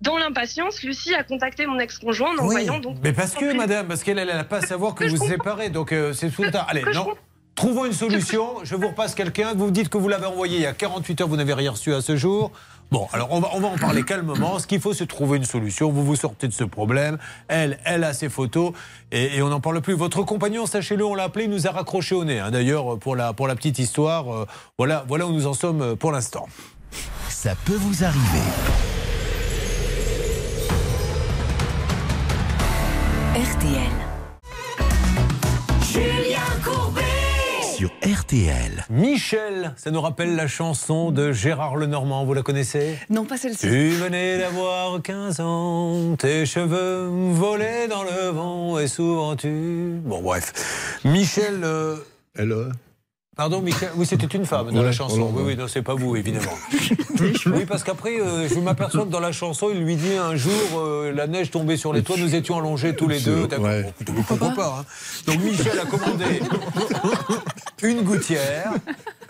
dans 0.00 0.16
l'impatience, 0.16 0.82
Lucie 0.82 1.14
a 1.14 1.22
contacté 1.22 1.66
mon 1.66 1.78
ex-conjoint 1.78 2.30
en 2.30 2.46
Oui, 2.46 2.46
envoyant 2.46 2.78
donc. 2.78 2.96
mais 3.02 3.12
parce 3.12 3.34
que, 3.34 3.52
madame, 3.54 3.86
parce 3.86 4.02
qu'elle 4.02 4.16
n'a 4.26 4.44
pas 4.44 4.58
à 4.58 4.62
savoir 4.62 4.94
que 4.94 5.04
vous 5.04 5.16
vous 5.16 5.28
séparez, 5.28 5.68
donc 5.68 5.92
euh, 5.92 6.14
c'est 6.14 6.30
tout 6.30 6.42
le 6.44 6.50
temps. 6.50 6.64
Allez, 6.66 6.80
que 6.80 6.94
non. 6.94 7.08
Trouvons 7.56 7.84
une 7.84 7.92
solution. 7.92 8.64
Je 8.64 8.74
vous 8.74 8.88
repasse 8.88 9.14
quelqu'un. 9.14 9.52
Vous 9.54 9.66
me 9.66 9.70
dites 9.70 9.90
que 9.90 9.98
vous 9.98 10.08
l'avez 10.08 10.24
envoyé 10.24 10.56
il 10.56 10.62
y 10.62 10.66
a 10.66 10.72
48 10.72 11.20
heures, 11.20 11.28
vous 11.28 11.36
n'avez 11.36 11.52
rien 11.52 11.72
reçu 11.72 11.92
à 11.92 12.00
ce 12.00 12.16
jour. 12.16 12.52
Bon, 12.90 13.06
alors 13.12 13.28
on 13.30 13.40
va, 13.40 13.50
on 13.54 13.60
va 13.60 13.68
en 13.68 13.76
parler 13.78 14.02
calmement. 14.02 14.58
Ce 14.58 14.66
qu'il 14.66 14.80
faut, 14.80 14.92
c'est 14.92 15.06
trouver 15.06 15.36
une 15.38 15.44
solution. 15.44 15.90
Vous 15.90 16.04
vous 16.04 16.16
sortez 16.16 16.48
de 16.48 16.52
ce 16.52 16.64
problème. 16.64 17.18
Elle, 17.48 17.78
elle 17.84 18.02
a 18.02 18.12
ses 18.12 18.28
photos 18.28 18.72
et, 19.12 19.40
on 19.42 19.48
n'en 19.48 19.60
parle 19.60 19.80
plus. 19.80 19.94
Votre 19.94 20.22
compagnon, 20.24 20.66
sachez-le, 20.66 21.04
on 21.04 21.14
l'a 21.14 21.24
appelé, 21.24 21.44
il 21.44 21.50
nous 21.50 21.66
a 21.68 21.70
raccroché 21.70 22.14
au 22.14 22.24
nez. 22.24 22.40
hein. 22.40 22.50
D'ailleurs, 22.50 22.98
pour 22.98 23.14
la, 23.14 23.32
pour 23.32 23.46
la 23.46 23.54
petite 23.54 23.78
histoire, 23.78 24.34
euh, 24.34 24.46
voilà, 24.76 25.04
voilà 25.06 25.26
où 25.26 25.32
nous 25.32 25.46
en 25.46 25.54
sommes 25.54 25.82
euh, 25.82 25.94
pour 25.96 26.10
l'instant. 26.10 26.48
Ça 27.28 27.54
peut 27.64 27.76
vous 27.76 28.02
arriver. 28.02 28.42
Sur 37.80 37.92
RTL. 38.04 38.84
Michel, 38.90 39.72
ça 39.78 39.90
nous 39.90 40.02
rappelle 40.02 40.36
la 40.36 40.46
chanson 40.46 41.10
de 41.10 41.32
Gérard 41.32 41.76
Lenormand. 41.76 42.26
Vous 42.26 42.34
la 42.34 42.42
connaissez? 42.42 42.98
Non, 43.08 43.24
pas 43.24 43.38
celle-ci. 43.38 43.60
Tu 43.66 43.88
venais 43.92 44.36
d'avoir 44.36 45.00
15 45.00 45.40
ans, 45.40 46.14
tes 46.18 46.44
cheveux 46.44 47.06
volaient 47.32 47.88
dans 47.88 48.02
le 48.02 48.28
vent 48.32 48.78
et 48.78 48.86
souvent 48.86 49.34
tu. 49.34 49.94
Bon, 50.04 50.20
bref. 50.20 51.00
Michel. 51.06 51.60
euh, 51.64 51.96
Hello. 52.36 52.64
Pardon, 53.40 53.62
Michel 53.62 53.88
Oui, 53.96 54.04
c'était 54.04 54.26
une 54.26 54.44
femme 54.44 54.66
dans 54.70 54.80
Ouais, 54.80 54.84
la 54.84 54.92
chanson. 54.92 55.32
Oui, 55.34 55.42
oui, 55.46 55.56
non, 55.56 55.66
c'est 55.66 55.80
pas 55.80 55.94
vous, 55.94 56.14
évidemment. 56.14 56.52
oui, 57.46 57.64
parce 57.66 57.82
qu'après, 57.82 58.20
euh, 58.20 58.46
je 58.46 58.56
m'aperçois 58.56 59.06
que 59.06 59.08
dans 59.10 59.18
la 59.18 59.32
chanson, 59.32 59.70
il 59.72 59.80
lui 59.82 59.96
dit 59.96 60.12
un 60.12 60.36
jour, 60.36 60.52
euh, 60.76 61.10
la 61.10 61.26
neige 61.26 61.50
tombait 61.50 61.78
sur 61.78 61.94
les 61.94 62.02
toits, 62.02 62.18
nous 62.18 62.34
étions 62.34 62.58
allongés 62.58 62.94
tous 62.94 63.08
les 63.08 63.18
deux. 63.18 63.46
D'accord, 63.46 63.64
Ouais. 63.64 63.82
bon, 63.82 63.88
écoutez, 64.12 64.12
pourquoi 64.28 64.50
pas 64.50 64.76
hein. 64.80 64.84
Donc 65.26 65.42
Michel 65.42 65.72
a 65.80 65.86
commandé 65.86 66.42
une 67.82 68.02
gouttière. 68.02 68.74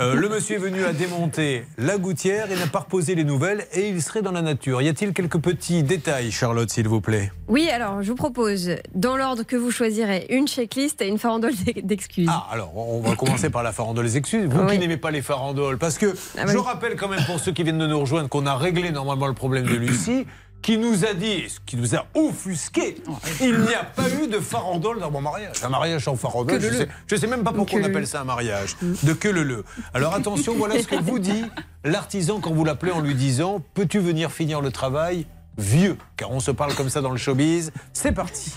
Euh, 0.00 0.14
le 0.14 0.30
monsieur 0.30 0.56
est 0.56 0.58
venu 0.58 0.82
à 0.84 0.94
démonter 0.94 1.66
la 1.76 1.98
gouttière 1.98 2.50
et 2.50 2.56
n'a 2.56 2.66
pas 2.66 2.78
reposé 2.78 3.14
les 3.14 3.22
nouvelles 3.24 3.66
et 3.74 3.88
il 3.90 4.00
serait 4.00 4.22
dans 4.22 4.32
la 4.32 4.40
nature. 4.40 4.80
Y 4.80 4.88
a-t-il 4.88 5.12
quelques 5.12 5.38
petits 5.38 5.82
détails, 5.82 6.30
Charlotte, 6.30 6.70
s'il 6.70 6.88
vous 6.88 7.02
plaît? 7.02 7.30
Oui, 7.48 7.68
alors 7.68 8.02
je 8.02 8.08
vous 8.08 8.14
propose, 8.16 8.70
dans 8.94 9.18
l'ordre 9.18 9.42
que 9.42 9.56
vous 9.56 9.70
choisirez, 9.70 10.26
une 10.30 10.48
checklist 10.48 11.02
et 11.02 11.08
une 11.08 11.18
farandole 11.18 11.54
d'ex- 11.54 11.82
d'excuses. 11.84 12.28
Ah, 12.30 12.46
alors, 12.50 12.74
on 12.78 13.00
va 13.02 13.14
commencer 13.14 13.50
par 13.50 13.62
la 13.62 13.72
farandole 13.72 14.06
des 14.06 14.16
excuses. 14.16 14.46
Vous 14.46 14.60
Oui. 14.62 14.72
qui 14.72 14.78
n'aimez 14.78 14.96
pas 14.96 15.10
les 15.10 15.20
farandoles, 15.20 15.76
parce 15.76 15.98
que 15.98 16.14
Ah 16.38 16.46
je 16.46 16.56
oui. 16.56 16.62
rappelle 16.64 16.96
quand 16.96 17.08
même 17.08 17.22
pour 17.26 17.38
ceux 17.38 17.52
qui 17.52 17.62
viennent 17.62 17.76
de 17.78 17.86
nous 17.86 18.00
rejoindre 18.00 18.30
qu'on 18.30 18.46
a 18.46 18.56
réglé 18.56 18.92
normalement 18.92 19.26
le 19.26 19.34
problème 19.34 19.66
de 19.66 19.74
Lucie, 19.74 20.26
qui 20.62 20.78
nous 20.78 21.04
a 21.04 21.14
dit, 21.14 21.48
ce 21.48 21.58
qui 21.64 21.76
nous 21.76 21.94
a 21.94 22.06
offusqué, 22.14 22.96
il 23.40 23.58
n'y 23.60 23.74
a 23.74 23.84
pas 23.84 24.08
eu 24.10 24.28
de 24.28 24.38
farandole 24.38 25.00
dans 25.00 25.10
mon 25.10 25.20
mariage. 25.20 25.56
Un 25.62 25.68
mariage 25.68 26.04
sans 26.04 26.16
farandole, 26.16 26.60
je 26.60 26.68
le 26.68 26.88
sais, 27.08 27.16
sais 27.16 27.26
même 27.26 27.42
pas 27.42 27.52
pourquoi 27.52 27.78
Que 27.78 27.84
on 27.84 27.86
le 27.86 27.90
appelle 27.90 28.02
le. 28.02 28.06
ça 28.06 28.20
un 28.20 28.24
mariage. 28.24 28.76
De 29.02 29.12
que 29.12 29.28
le 29.28 29.42
le. 29.42 29.64
Alors 29.94 30.14
attention, 30.14 30.54
voilà 30.56 30.80
ce 30.80 30.86
que 30.86 30.96
vous 30.96 31.18
dit 31.18 31.44
l'artisan 31.84 32.40
quand 32.40 32.52
vous 32.52 32.64
l'appelez 32.64 32.92
en 32.92 33.00
lui 33.00 33.14
disant 33.14 33.62
Peux-tu 33.74 33.98
venir 33.98 34.30
finir 34.32 34.60
le 34.60 34.70
travail 34.70 35.26
vieux 35.58 35.96
Car 36.16 36.30
on 36.30 36.40
se 36.40 36.50
parle 36.50 36.74
comme 36.74 36.88
ça 36.90 37.00
dans 37.00 37.10
le 37.10 37.18
showbiz. 37.18 37.72
C'est 37.92 38.12
parti. 38.12 38.52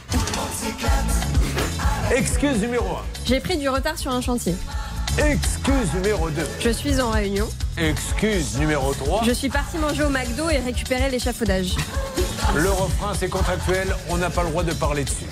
Excuse 2.15 2.61
numéro 2.61 2.85
1. 2.85 2.97
J'ai 3.25 3.39
pris 3.39 3.57
du 3.57 3.69
retard 3.69 3.97
sur 3.97 4.11
un 4.11 4.21
chantier. 4.21 4.55
Excuse 5.19 5.93
numéro 5.93 6.29
2. 6.31 6.41
Je 6.59 6.69
suis 6.69 6.99
en 6.99 7.11
réunion. 7.11 7.47
Excuse 7.77 8.57
numéro 8.57 8.93
3. 8.95 9.21
Je 9.23 9.31
suis 9.31 9.49
partie 9.49 9.77
manger 9.77 10.03
au 10.03 10.09
McDo 10.09 10.49
et 10.49 10.57
récupérer 10.57 11.09
l'échafaudage. 11.11 11.75
Le 12.55 12.71
refrain, 12.71 13.13
c'est 13.13 13.29
contractuel, 13.29 13.95
on 14.09 14.17
n'a 14.17 14.31
pas 14.31 14.41
le 14.41 14.49
droit 14.49 14.63
de 14.63 14.73
parler 14.73 15.03
dessus. 15.03 15.25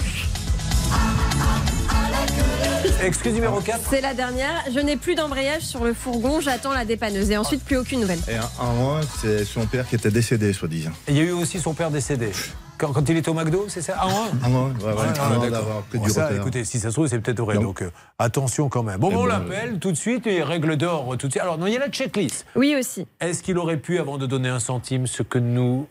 Excuse 3.03 3.33
numéro 3.33 3.59
4. 3.59 3.79
C'est 3.89 4.01
la 4.01 4.13
dernière. 4.13 4.63
Je 4.73 4.79
n'ai 4.79 4.95
plus 4.95 5.15
d'embrayage 5.15 5.63
sur 5.63 5.83
le 5.83 5.93
fourgon, 5.93 6.39
j'attends 6.39 6.73
la 6.73 6.85
dépanneuse. 6.85 7.31
Et 7.31 7.37
ensuite, 7.37 7.63
plus 7.63 7.77
aucune 7.77 8.01
nouvelle. 8.01 8.19
Et 8.27 8.35
un, 8.35 8.49
un, 8.59 8.97
un, 8.97 9.01
c'est 9.21 9.43
son 9.45 9.65
père 9.65 9.87
qui 9.87 9.95
était 9.95 10.11
décédé, 10.11 10.53
soi-disant. 10.53 10.91
Il 11.07 11.17
y 11.17 11.19
a 11.19 11.23
eu 11.23 11.31
aussi 11.31 11.59
son 11.59 11.73
père 11.73 11.89
décédé. 11.89 12.31
Quand, 12.77 12.93
quand 12.93 13.07
il 13.09 13.17
était 13.17 13.29
au 13.29 13.33
McDo, 13.33 13.65
c'est 13.67 13.81
ça? 13.81 13.95
Ah, 13.99 14.07
ouais. 14.07 14.13
Ouais, 14.13 15.13
d'avoir 15.13 15.39
d'accord. 15.39 15.83
Bon, 15.93 16.07
ça, 16.07 16.33
écoutez, 16.33 16.63
si 16.65 16.79
ça 16.79 16.89
se 16.89 16.93
trouve, 16.95 17.07
c'est 17.07 17.19
peut-être 17.19 17.41
vrai. 17.41 17.55
Non. 17.55 17.61
Donc, 17.61 17.81
euh, 17.83 17.91
attention 18.17 18.69
quand 18.69 18.81
même. 18.83 18.99
Bon, 18.99 19.09
on 19.09 19.13
bon, 19.13 19.25
l'appelle 19.25 19.77
tout 19.79 19.91
de 19.91 19.97
suite 19.97 20.25
et 20.25 20.41
règle 20.41 20.77
d'or 20.77 21.15
tout 21.17 21.27
de 21.27 21.31
suite. 21.31 21.43
Alors, 21.43 21.57
non, 21.57 21.67
il 21.67 21.73
y 21.73 21.77
a 21.77 21.79
la 21.79 21.89
checklist. 21.89 22.45
Oui, 22.55 22.75
aussi. 22.79 23.05
Est-ce 23.19 23.43
qu'il 23.43 23.57
aurait 23.57 23.77
pu, 23.77 23.99
avant 23.99 24.17
de 24.17 24.25
donner 24.25 24.49
un 24.49 24.59
centime, 24.59 25.05
ce 25.05 25.21
que 25.21 25.37
nous, 25.37 25.87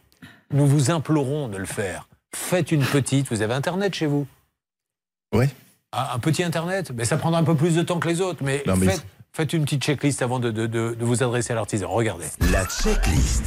nous 0.53 0.67
vous 0.67 0.91
implorons 0.91 1.49
de 1.49 1.59
le 1.59 1.67
faire? 1.67 2.09
Faites 2.35 2.73
une 2.73 2.85
petite. 2.85 3.29
Vous 3.31 3.43
avez 3.43 3.55
Internet 3.55 3.95
chez 3.95 4.07
vous? 4.07 4.27
Oui. 5.33 5.47
Ah, 5.93 6.13
un 6.15 6.19
petit 6.21 6.43
Internet 6.45 6.93
Mais 6.95 7.05
ça 7.05 7.17
prendra 7.17 7.41
un 7.41 7.45
peu 7.45 7.55
plus 7.57 7.75
de 7.75 7.83
temps 7.83 7.99
que 7.99 8.09
les 8.09 8.21
autres. 8.21 8.43
Mais, 8.45 8.63
Non, 8.67 8.77
mais 8.77 8.87
faites, 8.87 9.05
faites 9.33 9.53
une 9.53 9.65
petite 9.65 9.83
checklist 9.83 10.23
avant 10.23 10.39
de, 10.39 10.51
de- 10.51 10.67
de- 10.67 10.95
de 10.99 11.05
vous 11.05 11.23
adresser 11.23 11.53
à 11.53 11.57
l'artisan. 11.57 11.89
Regardez. 11.91 12.27
La 12.53 12.65
checklist. 12.67 13.43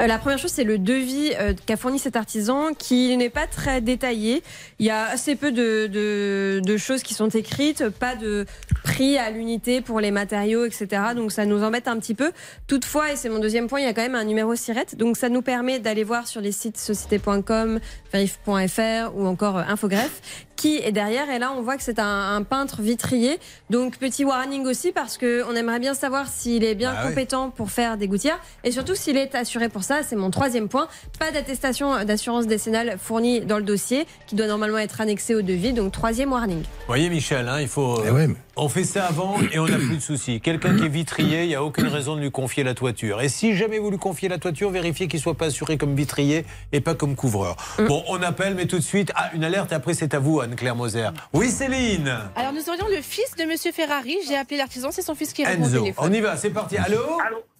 Euh, 0.00 0.06
la 0.06 0.18
première 0.18 0.38
chose, 0.38 0.50
c'est 0.50 0.64
le 0.64 0.78
devis 0.78 1.32
euh, 1.38 1.52
qu'a 1.66 1.76
fourni 1.76 1.98
cet 1.98 2.16
artisan, 2.16 2.72
qui 2.72 3.14
n'est 3.18 3.28
pas 3.28 3.46
très 3.46 3.82
détaillé. 3.82 4.42
Il 4.78 4.86
y 4.86 4.90
a 4.90 5.04
assez 5.04 5.36
peu 5.36 5.52
de, 5.52 5.86
de- 5.86 6.60
de 6.64 6.76
choses 6.78 7.02
qui 7.02 7.12
sont 7.12 7.28
écrites, 7.28 7.88
pas 7.90 8.16
de 8.16 8.46
prix 8.84 9.18
à 9.18 9.30
l'unité 9.30 9.82
pour 9.82 10.00
les 10.00 10.10
matériaux, 10.10 10.64
etc. 10.64 10.88
Donc 11.14 11.30
ça 11.30 11.44
nous 11.44 11.62
embête 11.62 11.88
un 11.88 11.98
petit 11.98 12.14
peu. 12.14 12.32
Toutefois, 12.66 13.12
et 13.12 13.16
c'est 13.16 13.28
mon 13.28 13.38
deuxième 13.38 13.68
point, 13.68 13.80
il 13.80 13.84
y 13.84 13.88
a 13.88 13.92
quand 13.92 14.02
même 14.02 14.14
un 14.14 14.24
numéro 14.24 14.54
SIRET. 14.54 14.96
Donc 14.96 15.18
ça 15.18 15.28
nous 15.28 15.42
permet 15.42 15.78
d'aller 15.78 16.04
voir 16.04 16.26
sur 16.26 16.40
les 16.40 16.52
sites 16.52 16.78
société.com, 16.78 17.78
verif.fr 18.12 19.14
ou 19.14 19.26
encore 19.26 19.58
euh, 19.58 19.62
Infogreffe 19.68 20.22
qui 20.56 20.76
est 20.78 20.92
derrière. 20.92 21.28
Et 21.28 21.40
là, 21.40 21.52
on 21.56 21.60
voit 21.62 21.76
que 21.76 21.82
c'est 21.82 21.98
un, 21.98 22.36
un 22.36 22.42
peintre 22.44 22.82
vitrier. 22.82 23.38
Donc 23.68 23.98
petit 23.98 24.24
warning 24.24 24.64
aussi 24.66 24.92
parce 24.92 25.18
que 25.18 25.42
on 25.50 25.56
aimerait 25.56 25.80
bien 25.80 25.92
savoir 25.94 26.28
s'il 26.28 26.62
est 26.62 26.76
bien 26.76 26.92
Bah 26.92 27.00
oui. 27.02 27.08
compétent 27.10 27.50
pour 27.50 27.70
faire 27.70 27.96
des 27.96 28.06
gouttières 28.06 28.38
et 28.62 28.70
surtout 28.70 28.94
s'il 28.94 29.16
est 29.16 29.34
assuré 29.34 29.68
pour 29.68 29.81
ça. 29.82 30.02
C'est 30.02 30.16
mon 30.16 30.30
troisième 30.30 30.68
point. 30.68 30.88
Pas 31.18 31.30
d'attestation 31.30 32.04
d'assurance 32.04 32.46
décennale 32.46 32.96
fournie 33.02 33.40
dans 33.40 33.56
le 33.58 33.64
dossier 33.64 34.06
qui 34.26 34.34
doit 34.34 34.46
normalement 34.46 34.78
être 34.78 35.00
annexé 35.00 35.34
au 35.34 35.42
devis. 35.42 35.72
Donc 35.72 35.92
troisième 35.92 36.32
warning. 36.32 36.60
Vous 36.62 36.86
voyez, 36.86 37.08
Michel, 37.10 37.48
hein, 37.48 37.60
il 37.60 37.68
faut. 37.68 38.02
Eh 38.06 38.10
ouais, 38.10 38.26
mais- 38.26 38.36
On 38.56 38.68
fait 38.68 38.84
ça 38.84 39.06
avant 39.06 39.36
et 39.50 39.58
on 39.58 39.66
n'a 39.66 39.78
plus 39.78 39.96
de 39.96 40.00
soucis. 40.02 40.38
Quelqu'un 40.42 40.76
qui 40.76 40.84
est 40.84 40.88
vitrier, 40.88 41.44
il 41.44 41.48
n'y 41.48 41.54
a 41.54 41.64
aucune 41.64 41.86
raison 41.88 42.16
de 42.16 42.20
lui 42.20 42.30
confier 42.30 42.62
la 42.64 42.74
toiture. 42.74 43.22
Et 43.22 43.30
si 43.30 43.56
jamais 43.56 43.78
vous 43.78 43.90
lui 43.90 43.96
confiez 43.98 44.28
la 44.28 44.36
toiture, 44.36 44.68
vérifiez 44.70 45.08
qu'il 45.08 45.18
ne 45.18 45.22
soit 45.22 45.34
pas 45.38 45.46
assuré 45.46 45.78
comme 45.78 45.94
vitrier 45.96 46.44
et 46.72 46.82
pas 46.82 46.94
comme 46.94 47.16
couvreur. 47.16 47.56
Bon, 47.88 48.02
on 48.08 48.20
appelle, 48.22 48.54
mais 48.54 48.66
tout 48.66 48.76
de 48.76 48.82
suite, 48.84 49.10
ah, 49.14 49.30
une 49.32 49.42
alerte, 49.42 49.72
et 49.72 49.74
après 49.74 49.94
c'est 49.94 50.12
à 50.12 50.18
vous, 50.18 50.40
Anne-Claire 50.40 50.76
Moser. 50.76 51.08
Oui, 51.32 51.48
Céline 51.48 52.14
Alors 52.36 52.52
nous 52.52 52.68
aurions 52.68 52.88
le 52.94 53.00
fils 53.00 53.34
de 53.38 53.44
Monsieur 53.44 53.72
Ferrari. 53.72 54.16
J'ai 54.28 54.36
appelé 54.36 54.58
l'artisan, 54.58 54.90
c'est 54.90 55.00
son 55.00 55.14
fils 55.14 55.32
qui 55.32 55.44
répond 55.46 55.62
au 55.62 55.66
Enzo, 55.66 55.78
téléphone. 55.80 56.08
on 56.10 56.12
y 56.12 56.20
va, 56.20 56.36
c'est 56.36 56.50
parti. 56.50 56.76
Allô? 56.76 56.98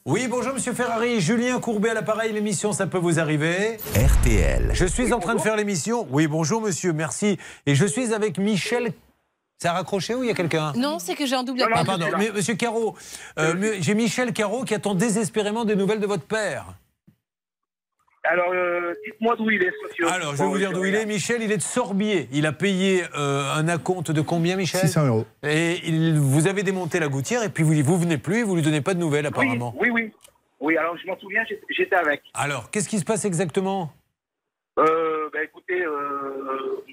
Oui, 0.04 0.26
bonjour 0.28 0.52
Monsieur 0.54 0.72
Ferrari, 0.72 1.20
Julien 1.20 1.60
Courbet 1.60 1.90
à 1.90 1.94
l'appareil, 1.94 2.32
l'émission, 2.32 2.72
ça 2.72 2.88
peut 2.88 2.98
vous 2.98 3.20
arriver 3.20 3.76
RTL. 3.94 4.70
Je 4.74 4.84
suis 4.84 5.12
en 5.12 5.20
train 5.20 5.36
de 5.36 5.40
faire 5.40 5.54
l'émission. 5.56 6.08
Oui, 6.10 6.26
bonjour 6.26 6.60
monsieur, 6.60 6.92
merci. 6.92 7.38
Et 7.66 7.76
je 7.76 7.86
suis 7.86 8.12
avec 8.12 8.36
Michel. 8.36 8.92
Ça 9.62 9.70
a 9.70 9.74
raccroché 9.74 10.16
ou 10.16 10.24
il 10.24 10.26
y 10.26 10.30
a 10.30 10.34
quelqu'un? 10.34 10.72
Non, 10.74 10.98
c'est 10.98 11.14
que 11.14 11.24
j'ai 11.24 11.36
un 11.36 11.44
double 11.44 11.62
Ah, 11.62 11.66
appel. 11.72 11.86
pardon, 11.86 12.06
mais, 12.18 12.32
monsieur 12.34 12.54
Caro, 12.54 12.96
euh, 13.38 13.54
mais- 13.56 13.80
j'ai 13.80 13.94
Michel 13.94 14.32
Caro 14.32 14.64
qui 14.64 14.74
attend 14.74 14.96
désespérément 14.96 15.64
des 15.64 15.76
nouvelles 15.76 16.00
de 16.00 16.06
votre 16.06 16.24
père. 16.24 16.74
Alors, 18.24 18.52
euh, 18.52 18.94
dites-moi 19.04 19.34
d'où 19.36 19.50
il 19.50 19.62
est, 19.62 19.72
monsieur. 19.84 20.06
Alors, 20.08 20.32
je 20.36 20.42
vais 20.42 20.48
vous 20.48 20.58
dire 20.58 20.72
d'où 20.72 20.84
il 20.84 20.94
est. 20.94 21.06
Michel, 21.06 21.42
il 21.42 21.50
est 21.50 21.56
de 21.56 21.62
Sorbier. 21.62 22.28
Il 22.32 22.46
a 22.46 22.52
payé 22.52 23.02
euh, 23.18 23.52
un 23.54 23.66
acompte 23.68 24.12
de 24.12 24.20
combien, 24.20 24.54
Michel? 24.56 24.80
600 24.80 25.06
euros. 25.08 25.26
Et 25.42 25.80
il, 25.84 26.18
vous 26.18 26.46
avez 26.46 26.62
démonté 26.62 27.00
la 27.00 27.08
gouttière 27.08 27.42
et 27.42 27.48
puis 27.48 27.64
vous, 27.64 27.74
vous 27.82 27.98
venez 27.98 28.18
plus 28.18 28.38
et 28.38 28.42
vous 28.44 28.54
lui 28.54 28.62
donnez 28.62 28.80
pas 28.80 28.94
de 28.94 29.00
nouvelles 29.00 29.26
apparemment. 29.26 29.74
oui, 29.78 29.90
oui. 29.90 30.12
Oui, 30.60 30.76
alors 30.76 30.96
je 30.96 31.04
m'en 31.08 31.18
souviens, 31.18 31.42
j'étais- 31.48 31.66
j'étais 31.70 31.96
avec. 31.96 32.22
Alors, 32.34 32.70
qu'est-ce 32.70 32.88
qui 32.88 33.00
se 33.00 33.04
passe 33.04 33.24
exactement? 33.24 33.92
Euh, 34.78 35.28
ben 35.32 35.42
écoutez, 35.42 35.84
euh, 35.84 36.84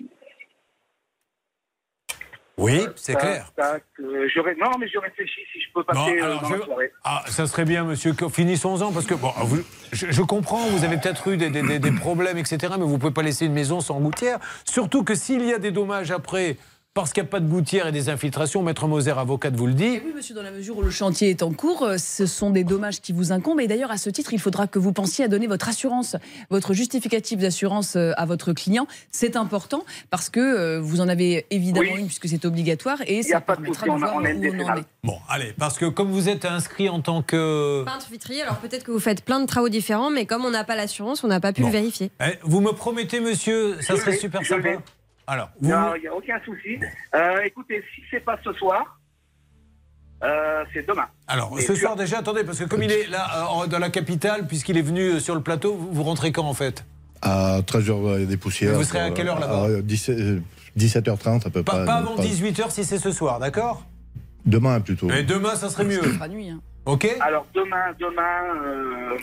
Oui, 2.60 2.86
c'est 2.96 3.16
clair. 3.16 3.52
tac, 3.56 3.84
euh, 4.00 4.28
je 4.34 4.40
ré- 4.40 4.56
non, 4.60 4.72
mais 4.80 4.88
je 4.88 4.98
réfléchis 5.00 5.42
si 5.54 5.60
je 5.62 5.68
peux 5.74 5.84
passer 5.84 6.20
euh, 6.20 6.24
alors, 6.26 6.42
dans 6.42 6.48
je- 6.50 6.54
la 6.56 6.66
soirée. 6.66 6.92
Ah, 7.04 7.24
ça 7.28 7.48
serait 7.48 7.66
bien, 7.66 7.84
monsieur. 7.86 8.14
Finissons-en, 8.32 8.92
parce 8.92 9.06
que 9.06 9.14
bon, 9.16 9.32
vous- 9.44 9.64
je, 9.94 10.08
je 10.12 10.22
comprends, 10.22 10.66
vous 10.68 10.84
avez 10.84 10.98
peut-être 10.98 11.28
eu 11.30 11.38
des, 11.38 11.50
des- 11.50 11.62
des- 11.64 11.80
des 11.80 11.92
problèmes, 11.92 12.38
etc., 12.38 12.58
mais 12.78 12.84
vous 12.86 12.94
ne 12.94 12.98
pouvez 12.98 13.14
pas 13.14 13.22
laisser 13.24 13.46
une 13.46 13.54
maison 13.54 13.80
sans 13.82 14.00
gouttière. 14.00 14.40
Surtout 14.66 15.04
que 15.04 15.16
s'il 15.16 15.46
y 15.46 15.54
a 15.54 15.58
des 15.60 15.72
dommages 15.72 16.12
après, 16.12 16.58
parce 17.00 17.14
qu'il 17.14 17.24
n'y 17.24 17.30
a 17.30 17.32
pas 17.32 17.40
de 17.40 17.48
gouttière 17.48 17.88
et 17.88 17.94
des 17.94 18.10
infiltrations, 18.10 18.62
Maître 18.62 18.86
Moser, 18.86 19.12
avocate, 19.18 19.56
vous 19.56 19.68
le 19.68 19.74
dit. 19.74 20.02
Oui, 20.06 20.12
monsieur, 20.14 20.36
dans 20.36 20.42
la 20.42 20.52
mesure 20.52 20.78
où 20.78 20.82
le 20.82 20.90
chantier 20.90 21.30
est 21.30 21.44
en 21.44 21.54
cours, 21.54 21.84
euh, 21.84 21.98
ce 21.98 22.26
sont 22.26 22.50
des 22.50 22.66
dommages 22.66 23.00
qui 23.00 23.14
vous 23.14 23.32
incombent. 23.32 23.62
Et 23.62 23.68
d'ailleurs, 23.68 23.90
à 23.90 23.98
ce 23.98 24.10
titre, 24.10 24.34
il 24.34 24.40
faudra 24.40 24.68
que 24.68 24.80
vous 24.80 24.92
pensiez 24.92 25.24
à 25.24 25.30
donner 25.30 25.48
votre 25.48 25.70
assurance, 25.70 26.18
votre 26.50 26.74
justificatif 26.74 27.40
d'assurance 27.40 27.96
euh, 27.96 28.12
à 28.18 28.26
votre 28.26 28.52
client. 28.52 28.86
C'est 29.12 29.38
important 29.38 29.86
parce 30.10 30.30
que 30.30 30.42
euh, 30.42 30.82
vous 30.82 31.00
en 31.00 31.08
avez 31.08 31.46
évidemment 31.52 31.96
une 31.96 32.08
puisque 32.08 32.28
c'est 32.28 32.44
obligatoire 32.44 32.98
et 33.08 33.24
ça 33.24 33.40
permettra 33.40 33.86
de 33.86 33.92
voir 33.92 34.16
où 34.16 34.20
on 34.20 34.22
en 34.22 34.26
est. 34.26 34.84
Bon, 35.06 35.16
allez, 35.30 35.54
parce 35.58 35.78
que 35.78 35.86
comme 35.86 36.12
vous 36.12 36.28
êtes 36.28 36.44
inscrit 36.44 36.90
en 36.90 37.00
tant 37.00 37.22
que. 37.22 37.86
Peintre 37.86 38.10
vitrier, 38.12 38.42
alors 38.42 38.58
peut-être 38.58 38.84
que 38.84 38.92
vous 38.92 39.00
faites 39.00 39.24
plein 39.24 39.40
de 39.40 39.46
travaux 39.46 39.70
différents, 39.70 40.10
mais 40.10 40.26
comme 40.26 40.44
on 40.44 40.52
n'a 40.52 40.66
pas 40.66 40.76
l'assurance, 40.76 41.24
on 41.24 41.30
n'a 41.30 41.40
pas 41.40 41.54
pu 41.54 41.62
le 41.62 41.70
vérifier. 41.70 42.12
Eh, 42.22 42.38
vous 42.44 42.60
me 42.60 42.74
promettez, 42.74 43.22
monsieur, 43.22 43.78
ça 43.80 43.96
Je 43.96 44.02
serait 44.02 44.18
super 44.18 44.46
sympa. 44.46 44.72
Alors, 45.30 45.50
il 45.62 45.68
n'y 46.02 46.08
a 46.08 46.16
aucun 46.16 46.40
souci. 46.44 46.80
Euh, 47.16 47.42
écoutez, 47.46 47.84
si 47.96 48.02
c'est 48.10 48.20
pas 48.20 48.38
ce 48.44 48.52
soir, 48.54 49.00
euh, 50.24 50.64
c'est 50.74 50.86
demain. 50.88 51.06
Alors, 51.28 51.58
ce 51.60 51.76
soir 51.76 51.96
déjà, 51.96 52.18
attendez, 52.20 52.44
parce 52.44 52.60
que 52.60 52.66
comme 52.66 52.84
il 52.84 52.92
est 52.92 53.08
là, 53.08 53.28
euh, 53.64 53.68
dans 53.68 53.80
la 53.80 53.90
capitale, 53.90 54.48
puisqu'il 54.48 54.78
est 54.78 54.82
venu 54.82 55.20
sur 55.20 55.36
le 55.36 55.42
plateau, 55.42 55.76
vous, 55.76 55.92
vous 55.94 56.04
rentrez 56.04 56.32
quand 56.32 56.46
en 56.46 56.54
fait? 56.54 56.84
À 57.22 57.60
13h 57.62 58.26
des 58.26 58.38
poussières. 58.38 58.74
Vous 58.76 58.84
serez 58.84 59.00
à 59.02 59.12
quelle 59.12 59.28
heure 59.28 59.40
là-bas 59.40 59.66
À 59.78 59.82
17, 59.82 60.20
euh, 60.20 60.40
17h30 60.78 61.46
à 61.48 61.50
peu 61.50 61.64
Pas, 61.64 61.72
près. 61.74 61.86
pas 61.86 62.02
donc 62.02 62.20
avant 62.20 62.28
18h 62.28 62.72
si 62.72 62.84
c'est 62.84 62.98
ce 62.98 63.12
soir, 63.12 63.40
d'accord? 63.40 63.84
Demain 64.46 64.80
plutôt. 64.82 65.08
Mais 65.08 65.24
demain, 65.24 65.56
ça 65.56 65.70
serait 65.70 65.84
mieux. 65.84 66.02
nuit. 66.30 66.50
hein. 66.50 66.60
Ok? 66.86 67.08
Alors 67.22 67.46
demain, 67.54 67.94
demain. 68.00 69.16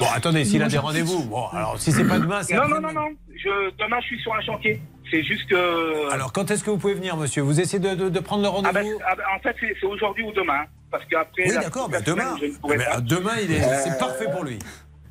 Bon, 0.00 0.06
attendez, 0.14 0.44
s'il 0.44 0.62
a 0.62 0.68
des 0.68 0.78
rendez-vous. 0.78 1.24
Bon, 1.24 1.48
alors 1.48 1.78
si 1.78 1.90
c'est 1.92 2.04
pas 2.04 2.18
demain, 2.18 2.42
c'est 2.42 2.54
Non, 2.54 2.68
non, 2.68 2.80
non, 2.80 2.92
non. 2.92 3.08
Je, 3.34 3.70
demain, 3.78 3.98
je 4.00 4.06
suis 4.06 4.20
sur 4.20 4.34
un 4.34 4.40
chantier. 4.40 4.80
C'est 5.10 5.22
juste 5.22 5.48
que. 5.48 6.10
Alors, 6.12 6.32
quand 6.32 6.50
est-ce 6.50 6.62
que 6.62 6.70
vous 6.70 6.76
pouvez 6.78 6.94
venir, 6.94 7.16
monsieur 7.16 7.42
Vous 7.42 7.58
essayez 7.60 7.78
de, 7.80 7.94
de- 7.94 8.08
de 8.10 8.20
prendre 8.20 8.42
le 8.42 8.48
Ah 8.48 8.72
ben, 8.72 8.80
rendez-vous 8.82 8.98
ah 9.06 9.14
ben, 9.16 9.24
en 9.36 9.40
fait, 9.40 9.56
c'est 9.60 9.74
c'est 9.80 9.86
aujourd'hui 9.86 10.22
ou 10.24 10.32
demain. 10.32 10.64
Parce 10.90 11.04
qu'après. 11.06 11.44
Oui, 11.48 11.54
d'accord, 11.54 11.88
la 11.90 11.98
ben, 12.00 12.04
semaine, 12.04 12.26
demain. 12.26 12.36
je 12.40 12.46
ne 12.46 12.52
pourrai 12.58 12.76
Mais, 12.78 12.84
pas. 12.84 12.96
euh, 12.96 13.00
demain, 13.00 13.32
il 13.42 13.52
est, 13.52 13.64
Euh, 13.64 13.80
c'est 13.84 13.98
parfait 13.98 14.26
pour 14.30 14.44
lui. 14.44 14.58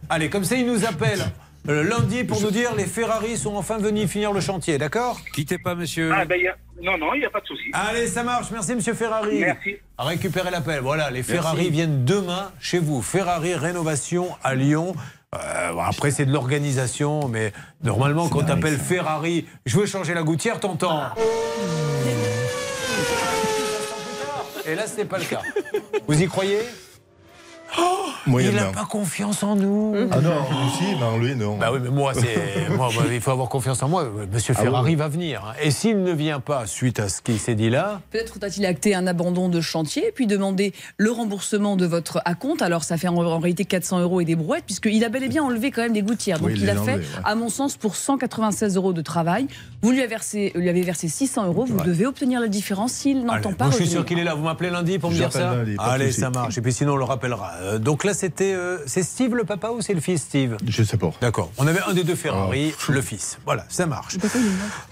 Allez, 0.10 0.30
comme 0.30 0.44
ça, 0.44 0.56
il 0.56 0.66
nous 0.68 0.86
appelle 0.86 1.20
lundi 1.68 2.24
pour 2.24 2.42
nous 2.42 2.52
dire 2.52 2.74
les 2.76 2.86
Ferrari 2.86 3.38
sont 3.38 3.56
enfin 3.56 3.78
venus 3.78 4.10
finir 4.10 4.32
le 4.34 4.40
chantier, 4.42 4.78
d'accord 4.78 5.20
Quittez 5.34 5.58
pas, 5.58 5.76
monsieur. 5.76 6.12
Ah, 6.14 6.26
ben, 6.26 6.36
il 6.40 6.44
y 6.44 6.48
a- 6.48 6.56
Non, 6.82 6.98
non, 6.98 7.14
il 7.14 7.20
n'y 7.20 7.26
a 7.26 7.30
pas 7.30 7.42
de 7.42 7.46
souci. 7.48 7.64
Allez, 7.74 8.08
ça 8.08 8.24
marche. 8.24 8.48
Merci, 8.52 8.76
monsieur 8.76 8.94
Ferrari. 8.94 9.40
Merci. 9.40 9.78
Récupérez 9.98 10.52
l'appel. 10.52 10.80
Voilà, 10.82 11.10
les 11.10 11.18
Merci. 11.20 11.32
Ferrari 11.32 11.70
viennent 11.70 12.06
demain 12.06 12.52
chez 12.60 12.80
vous. 12.80 13.02
Ferrari 13.02 13.56
Rénovation 13.56 14.30
à 14.44 14.56
Lyon. 14.56 14.96
Euh, 15.36 15.72
après, 15.86 16.12
c'est 16.12 16.26
de 16.26 16.32
l'organisation, 16.32 17.28
mais 17.28 17.52
normalement, 17.84 18.30
quand 18.30 18.44
t'appelles 18.44 18.78
Ferrari, 18.78 19.46
je 19.66 19.78
veux 19.78 19.86
changer 19.86 20.14
la 20.14 20.24
gouttière, 20.24 20.60
t'entends. 20.60 21.02
Et 24.66 24.76
là, 24.76 24.86
ce 24.88 24.98
n'est 24.98 25.06
pas 25.06 25.18
le 25.18 25.26
cas. 25.26 25.42
Vous 26.08 26.22
y 26.22 26.28
croyez? 26.28 26.60
Il 28.26 28.32
Moyennement. 28.32 28.62
n'a 28.62 28.68
pas 28.72 28.86
confiance 28.86 29.44
en 29.44 29.56
nous. 29.56 29.96
Ah 30.12 30.20
non, 30.22 30.32
Lucie, 30.64 30.96
mais 31.00 31.04
en 31.06 31.18
lui, 31.18 31.36
non. 31.36 31.58
Bah 31.58 31.70
oui, 31.72 31.80
mais 31.82 31.90
moi, 31.90 32.14
c'est, 32.14 32.70
moi, 32.76 32.90
il 33.12 33.22
faut 33.22 33.32
avoir 33.32 33.48
confiance 33.50 33.82
en 33.84 33.88
moi. 33.90 34.06
Monsieur 34.32 34.54
Ah 34.58 34.62
Ferrari 34.62 34.92
oui. 34.92 34.96
va 34.96 35.08
venir. 35.08 35.44
hein. 35.48 35.54
Et 35.62 35.72
s'il 35.72 36.04
ne 36.04 36.12
vient 36.12 36.40
pas 36.40 36.66
suite 36.66 37.00
à 37.00 37.08
ce 37.10 37.22
qui 37.22 37.38
s'est 37.38 37.56
dit 37.56 37.70
là, 37.70 38.02
Peut-être 38.12 38.34
faudra-t-il 38.34 38.66
acter 38.66 38.96
un 38.96 39.08
abandon 39.08 39.48
de 39.50 39.62
chantier, 39.62 40.12
puis 40.14 40.28
demander 40.28 40.74
le 40.98 41.12
remboursement 41.12 41.76
de 41.76 41.86
votre 41.86 42.20
acompte. 42.26 42.62
Alors, 42.62 42.84
ça 42.84 42.98
fait 42.98 43.08
en, 43.08 43.16
en 43.18 43.40
réalité 43.40 43.66
400 43.66 44.00
euros 44.02 44.20
et 44.22 44.26
des 44.26 44.36
brouettes, 44.36 44.66
puisqu'il 44.66 45.04
a 45.06 45.10
bel 45.10 45.24
et 45.24 45.30
bien 45.30 45.44
enlevé 45.44 45.72
quand 45.72 45.82
même 45.84 45.94
des 45.94 46.02
gouttières. 46.04 46.40
Donc, 46.40 46.50
Oui, 46.50 46.54
il 46.58 46.64
il 46.64 46.70
a 46.70 46.76
fait, 46.76 46.96
ouais. 46.96 47.02
à 47.24 47.36
mon 47.36 47.50
sens, 47.50 47.78
pour 47.78 47.96
196 47.96 48.76
euros 48.76 48.94
de 48.94 49.02
travail. 49.02 49.48
Vous 49.82 49.92
lui 49.92 50.00
avez 50.00 50.08
versé, 50.08 50.52
lui 50.56 50.70
avez 50.70 50.82
versé 50.82 51.08
600 51.08 51.46
euros. 51.48 51.66
Vous 51.66 51.80
devez 51.82 52.06
obtenir 52.06 52.42
la 52.42 52.48
différence 52.48 52.92
s'il 52.92 53.24
n'entend 53.24 53.54
pas. 53.54 53.66
moi, 53.66 53.72
je 53.72 53.84
suis 53.84 53.88
sûr 53.88 54.06
qu'il 54.06 54.18
est 54.20 54.24
là. 54.24 54.34
Vous 54.34 54.44
m'appelez 54.44 54.70
lundi 54.70 54.98
pour 55.00 55.12
me 55.12 55.16
dire 55.16 55.32
ça 55.32 55.56
lundi, 55.56 55.76
Allez, 55.80 56.12
ça 56.12 56.30
marche. 56.30 56.58
Et 56.58 56.62
puis 56.62 56.74
sinon, 56.74 56.94
on 56.94 56.98
le 56.98 57.04
rappellera. 57.04 57.52
Euh, 57.60 57.80
donc 57.80 58.04
là, 58.04 58.14
c'était. 58.14 58.54
euh, 58.54 58.78
c'est 58.86 59.04
Steve 59.04 59.36
le 59.36 59.44
papa 59.44 59.70
ou 59.70 59.82
c'est 59.82 59.94
le 59.94 60.02
fils, 60.02 60.22
Steve? 60.22 60.58
Je 60.66 60.84
sais 60.84 60.98
pas. 60.98 61.12
D'accord. 61.22 61.52
On 61.58 61.68
avait 61.68 61.82
un 61.88 61.94
des 61.94 62.04
deux 62.04 62.16
Ferrari, 62.16 62.74
le 62.90 63.02
fils. 63.02 63.40
Voilà, 63.46 63.66
ça 63.70 63.86
marche. 63.86 64.18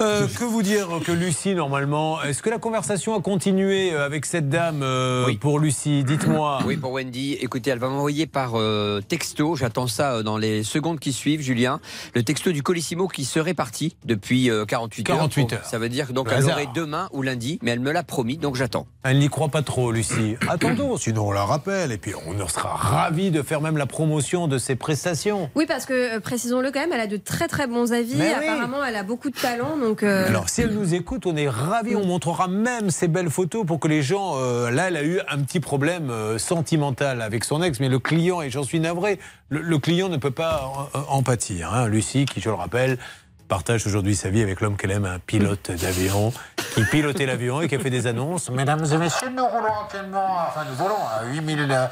Euh, 0.02 0.28
que 0.28 0.44
vous 0.44 0.62
dire 0.64 0.88
que 1.06 1.12
Lucie, 1.12 1.56
normalement, 1.56 2.22
est-ce 2.24 2.42
que 2.42 2.50
la 2.50 2.58
conversation 2.58 3.16
a 3.18 3.22
continué 3.22 3.94
euh, 3.94 4.06
avec 4.06 4.26
cette 4.26 4.50
dame 4.50 4.82
euh, 4.84 5.32
pour 5.40 5.60
Lucie? 5.60 6.04
Dites-moi. 6.04 6.60
Oui, 6.66 6.78
pour 6.78 6.92
Wendy. 6.92 7.34
Écoutez, 7.34 7.70
elle 7.72 7.80
va 7.80 7.90
m'envoyer 7.90 8.28
par 8.28 8.52
euh, 8.56 9.02
texto, 9.08 9.56
j'attends 9.56 9.88
ça 9.88 10.14
euh, 10.16 10.24
dans 10.24 10.38
les 10.38 10.64
secondes 10.64 11.00
qui 11.00 11.14
suivent, 11.14 11.42
Julien, 11.42 11.80
le 12.14 12.24
texto 12.24 12.52
du 12.52 12.64
Colissimo 12.64 13.08
qui 13.08 13.26
serait 13.26 13.54
parti 13.54 13.96
depuis 14.06 14.50
euh, 14.50 14.66
48 14.66 15.10
heures. 15.10 15.18
48 15.18 15.42
Donc, 15.42 15.54
heures. 15.54 15.66
Ça 15.66 15.78
veut 15.80 15.90
dire 15.90 16.12
donc 16.14 16.30
Le 16.32 16.38
elle 16.38 16.44
l'aurait 16.46 16.68
demain 16.74 17.10
ou 17.14 17.22
lundi, 17.22 17.60
mais 17.62 17.72
elle 17.72 17.80
me 17.80 17.92
l'a 17.92 18.04
promis, 18.04 18.38
donc 18.38 18.56
j'attends. 18.56 18.88
Elle 19.04 19.20
n'y 19.20 19.30
croit 19.30 19.50
pas 19.50 19.62
trop, 19.62 19.92
Lucie. 19.92 20.36
Attendons, 20.50 20.98
sinon 20.98 21.28
on 21.28 21.32
la 21.32 21.46
rappelle. 21.46 21.92
Et 21.92 21.98
puis 21.98 22.14
on 22.28 22.40
sera 22.56 22.76
ravis 22.76 23.32
de 23.32 23.42
faire 23.42 23.62
même 23.62 23.78
la 23.78 23.86
promotion 23.86 24.48
de 24.48 24.58
ses 24.58 24.76
prestations. 24.76 25.50
Oui, 25.56 25.66
parce 25.68 25.86
que, 25.86 26.16
euh, 26.16 26.20
précisons-le 26.20 26.72
quand 26.72 26.80
même, 26.80 26.92
elle 26.94 27.00
a 27.02 27.08
de 27.08 27.18
très 27.18 27.48
très 27.48 27.68
bons 27.68 27.94
avis. 27.94 28.16
Mais 28.16 28.34
oui. 28.40 28.48
Apparemment, 28.48 28.84
elle 28.84 28.96
a 28.96 29.04
beaucoup 29.04 29.30
de 29.30 29.38
talent. 29.38 29.78
Donc, 29.78 30.02
euh, 30.04 30.28
Alors, 30.28 30.50
si 30.50 30.62
elle 30.62 30.74
nous 30.74 30.94
écoute, 30.94 31.26
on 31.26 31.36
est 31.36 31.50
ravis. 31.50 31.96
On 31.96 32.06
montrera 32.06 32.48
même 32.48 32.90
ces 32.90 33.08
belles 33.08 33.30
photos 33.30 33.66
pour 33.66 33.80
que 33.80 33.88
les 33.88 34.02
gens. 34.02 34.34
euh, 34.38 34.72
là, 34.72 34.88
elle 34.88 34.98
a 34.98 35.04
eu 35.04 35.20
un 35.30 35.40
petit 35.40 35.60
problème 35.60 36.10
euh, 36.10 36.38
sentimental 36.38 37.22
avec 37.22 37.44
son 37.44 37.62
ex, 37.62 37.80
mais 37.80 37.90
le 37.90 38.00
client, 38.00 38.42
et 38.42 38.50
j'en 38.50 38.64
suis 38.64 38.80
navré, 38.80 39.20
le, 39.50 39.62
le 39.62 39.78
client 39.78 40.10
ne 40.10 40.18
peut 40.18 40.32
pas 40.32 40.72
en, 40.94 41.18
en 41.18 41.24
pâtir. 41.24 41.74
hein. 41.74 41.88
Lucie, 41.88 42.26
qui, 42.26 42.42
je 42.42 42.50
le 42.50 42.56
rappelle, 42.56 42.98
partage 43.48 43.86
aujourd'hui 43.88 44.16
sa 44.16 44.30
vie 44.30 44.42
avec 44.42 44.62
l'homme 44.62 44.78
qu'elle 44.78 44.92
aime, 44.92 45.06
un 45.06 45.20
pilote 45.20 45.72
d'avion, 45.72 46.34
qui 46.74 46.84
pilotait 46.86 47.26
l'avion 47.26 47.62
et 47.62 47.68
qui 47.68 47.76
a 47.76 47.80
fait 47.80 47.90
des 47.90 48.08
annonces. 48.08 48.50
Mesdames 48.50 48.86
et 48.92 48.98
messieurs, 48.98 49.30
nous 49.36 49.46
roulons 49.46 49.82
actuellement, 49.84 50.38
enfin 50.48 50.66
nous 50.70 50.76
volons 50.76 50.96
à 50.96 51.26
8000 51.26 51.90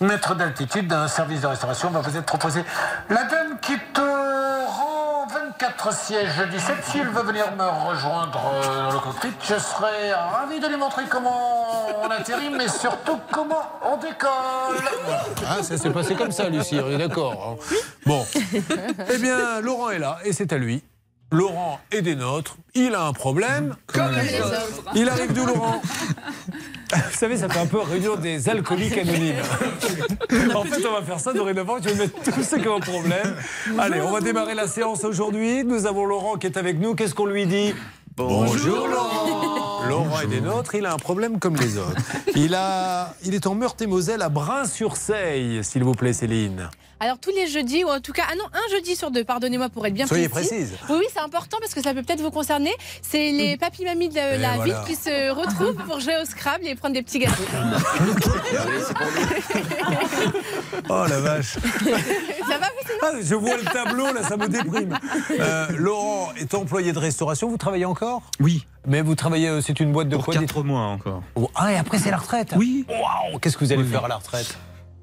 mètres 0.00 0.34
d'altitude 0.34 0.88
d'un 0.88 1.08
service 1.08 1.42
de 1.42 1.46
restauration 1.46 1.90
va 1.90 2.00
vous 2.00 2.16
être 2.16 2.24
proposé. 2.24 2.64
La 3.08 3.24
dame 3.24 3.58
qui 3.60 3.74
te 3.92 4.19
rend 5.60 5.66
24 5.68 5.92
sièges 5.94 6.48
17, 6.50 6.76
s'il 6.84 7.02
veut 7.08 7.22
venir 7.22 7.52
me 7.56 7.64
rejoindre 7.88 8.40
euh, 8.54 8.84
dans 8.88 8.92
le 8.92 8.98
cockpit, 8.98 9.28
je 9.42 9.54
serai 9.58 10.12
ravi 10.12 10.60
de 10.60 10.66
lui 10.68 10.76
montrer 10.76 11.02
comment 11.08 11.86
on 12.02 12.10
atterrit, 12.10 12.50
mais 12.50 12.68
surtout 12.68 13.18
comment 13.32 13.62
on 13.84 13.96
décolle. 13.96 14.88
Hein, 15.48 15.62
ça 15.62 15.76
s'est 15.76 15.90
passé 15.90 16.14
comme 16.14 16.32
ça, 16.32 16.48
Lucie, 16.48 16.78
on 16.82 16.90
est 16.90 16.98
d'accord. 16.98 17.56
hein. 17.60 17.74
Bon. 18.06 18.26
Eh 19.12 19.18
bien, 19.18 19.60
Laurent 19.60 19.90
est 19.90 19.98
là 19.98 20.18
et 20.24 20.32
c'est 20.32 20.52
à 20.52 20.58
lui. 20.58 20.82
Laurent 21.32 21.78
est 21.92 22.02
des 22.02 22.16
nôtres. 22.16 22.56
Il 22.74 22.94
a 22.94 23.04
un 23.06 23.12
problème. 23.12 23.76
Comme 23.86 24.12
les 24.12 24.40
autres. 24.40 24.82
Il 24.96 25.08
arrive 25.08 25.32
d'où, 25.32 25.46
Laurent? 25.46 25.80
Vous 26.92 27.16
savez, 27.16 27.36
ça 27.36 27.48
fait 27.48 27.60
un 27.60 27.66
peu 27.66 27.78
réunion 27.78 28.16
des 28.16 28.48
alcooliques 28.48 28.98
anonymes. 28.98 29.36
en 30.54 30.64
fait, 30.64 30.84
on 30.84 30.92
va 30.92 31.02
faire 31.02 31.20
ça 31.20 31.32
dorénavant. 31.32 31.76
Je 31.80 31.90
vais 31.90 31.94
mettre 31.94 32.20
tous 32.22 32.42
ceux 32.42 32.58
qui 32.58 32.66
ont 32.66 32.76
un 32.76 32.80
problème. 32.80 33.36
Allez, 33.78 34.00
on 34.00 34.10
va 34.10 34.20
démarrer 34.20 34.54
la 34.54 34.66
séance 34.66 35.04
aujourd'hui. 35.04 35.62
Nous 35.62 35.86
avons 35.86 36.04
Laurent 36.04 36.36
qui 36.36 36.48
est 36.48 36.56
avec 36.56 36.80
nous. 36.80 36.96
Qu'est-ce 36.96 37.14
qu'on 37.14 37.26
lui 37.26 37.46
dit? 37.46 37.74
Bonjour 38.16 38.88
Laurent 38.88 39.84
Laurent 39.88 40.20
est 40.20 40.26
des 40.26 40.40
nôtres, 40.40 40.74
il 40.74 40.84
a 40.84 40.92
un 40.92 40.98
problème 40.98 41.38
comme 41.38 41.56
les 41.56 41.78
autres. 41.78 42.02
Il, 42.34 42.54
a, 42.54 43.14
il 43.24 43.34
est 43.34 43.46
en 43.46 43.54
Meurthe-et-Moselle 43.54 44.20
à 44.20 44.28
Brun-sur-Seille, 44.28 45.64
s'il 45.64 45.84
vous 45.84 45.94
plaît, 45.94 46.12
Céline. 46.12 46.68
Alors 47.02 47.18
tous 47.18 47.30
les 47.34 47.46
jeudis, 47.46 47.82
ou 47.82 47.88
en 47.88 48.00
tout 48.00 48.12
cas, 48.12 48.24
ah 48.30 48.34
non, 48.36 48.44
un 48.52 48.70
jeudi 48.76 48.94
sur 48.94 49.10
deux, 49.10 49.24
pardonnez-moi 49.24 49.70
pour 49.70 49.86
être 49.86 49.94
bien 49.94 50.06
Soyez 50.06 50.28
précise. 50.28 50.50
précise. 50.50 50.72
Oui, 50.90 50.96
oui, 51.00 51.06
c'est 51.12 51.20
important 51.20 51.56
parce 51.60 51.72
que 51.72 51.82
ça 51.82 51.94
peut 51.94 52.02
peut-être 52.02 52.20
vous 52.20 52.30
concerner. 52.30 52.72
C'est 53.00 53.30
les 53.32 53.56
papis-mamies 53.56 54.10
de 54.10 54.16
la, 54.16 54.34
Et 54.34 54.38
la 54.38 54.56
voilà. 54.56 54.64
ville 54.64 54.76
qui 54.86 54.94
se 54.96 55.30
retrouvent 55.30 55.82
pour 55.86 55.98
jouer 56.00 56.16
au 56.22 56.26
Scrabble 56.26 56.66
et 56.66 56.74
prendre 56.74 56.92
des 56.94 57.02
petits 57.02 57.20
gâteaux. 57.20 57.42
Oh 60.88 61.04
la 61.08 61.20
vache. 61.20 61.54
ça 62.48 62.58
va, 62.58 62.66
Ah, 63.02 63.10
je 63.22 63.34
vois 63.34 63.56
le 63.56 63.62
tableau, 63.64 64.12
là, 64.12 64.22
ça 64.22 64.36
me 64.36 64.48
déprime. 64.48 64.98
Euh, 65.38 65.66
Laurent 65.76 66.30
est 66.36 66.52
employé 66.54 66.92
de 66.92 66.98
restauration. 66.98 67.48
Vous 67.48 67.56
travaillez 67.56 67.84
encore? 67.84 68.22
Oui. 68.40 68.66
Mais 68.86 69.00
vous 69.02 69.14
travaillez, 69.14 69.48
euh, 69.48 69.60
c'est 69.60 69.78
une 69.80 69.92
boîte 69.92 70.08
de 70.08 70.16
Pour 70.16 70.24
quoi 70.26 70.34
4 70.34 70.62
mois 70.62 70.80
encore. 70.82 71.22
Oh, 71.36 71.50
Ah, 71.54 71.72
et 71.72 71.76
après, 71.76 71.98
c'est 71.98 72.10
la 72.10 72.16
retraite? 72.16 72.54
Oui. 72.56 72.84
Waouh 72.88 73.38
Qu'est-ce 73.38 73.56
que 73.56 73.64
vous 73.64 73.72
allez 73.72 73.84
faire 73.84 74.04
à 74.04 74.08
la 74.08 74.16
retraite? 74.16 74.56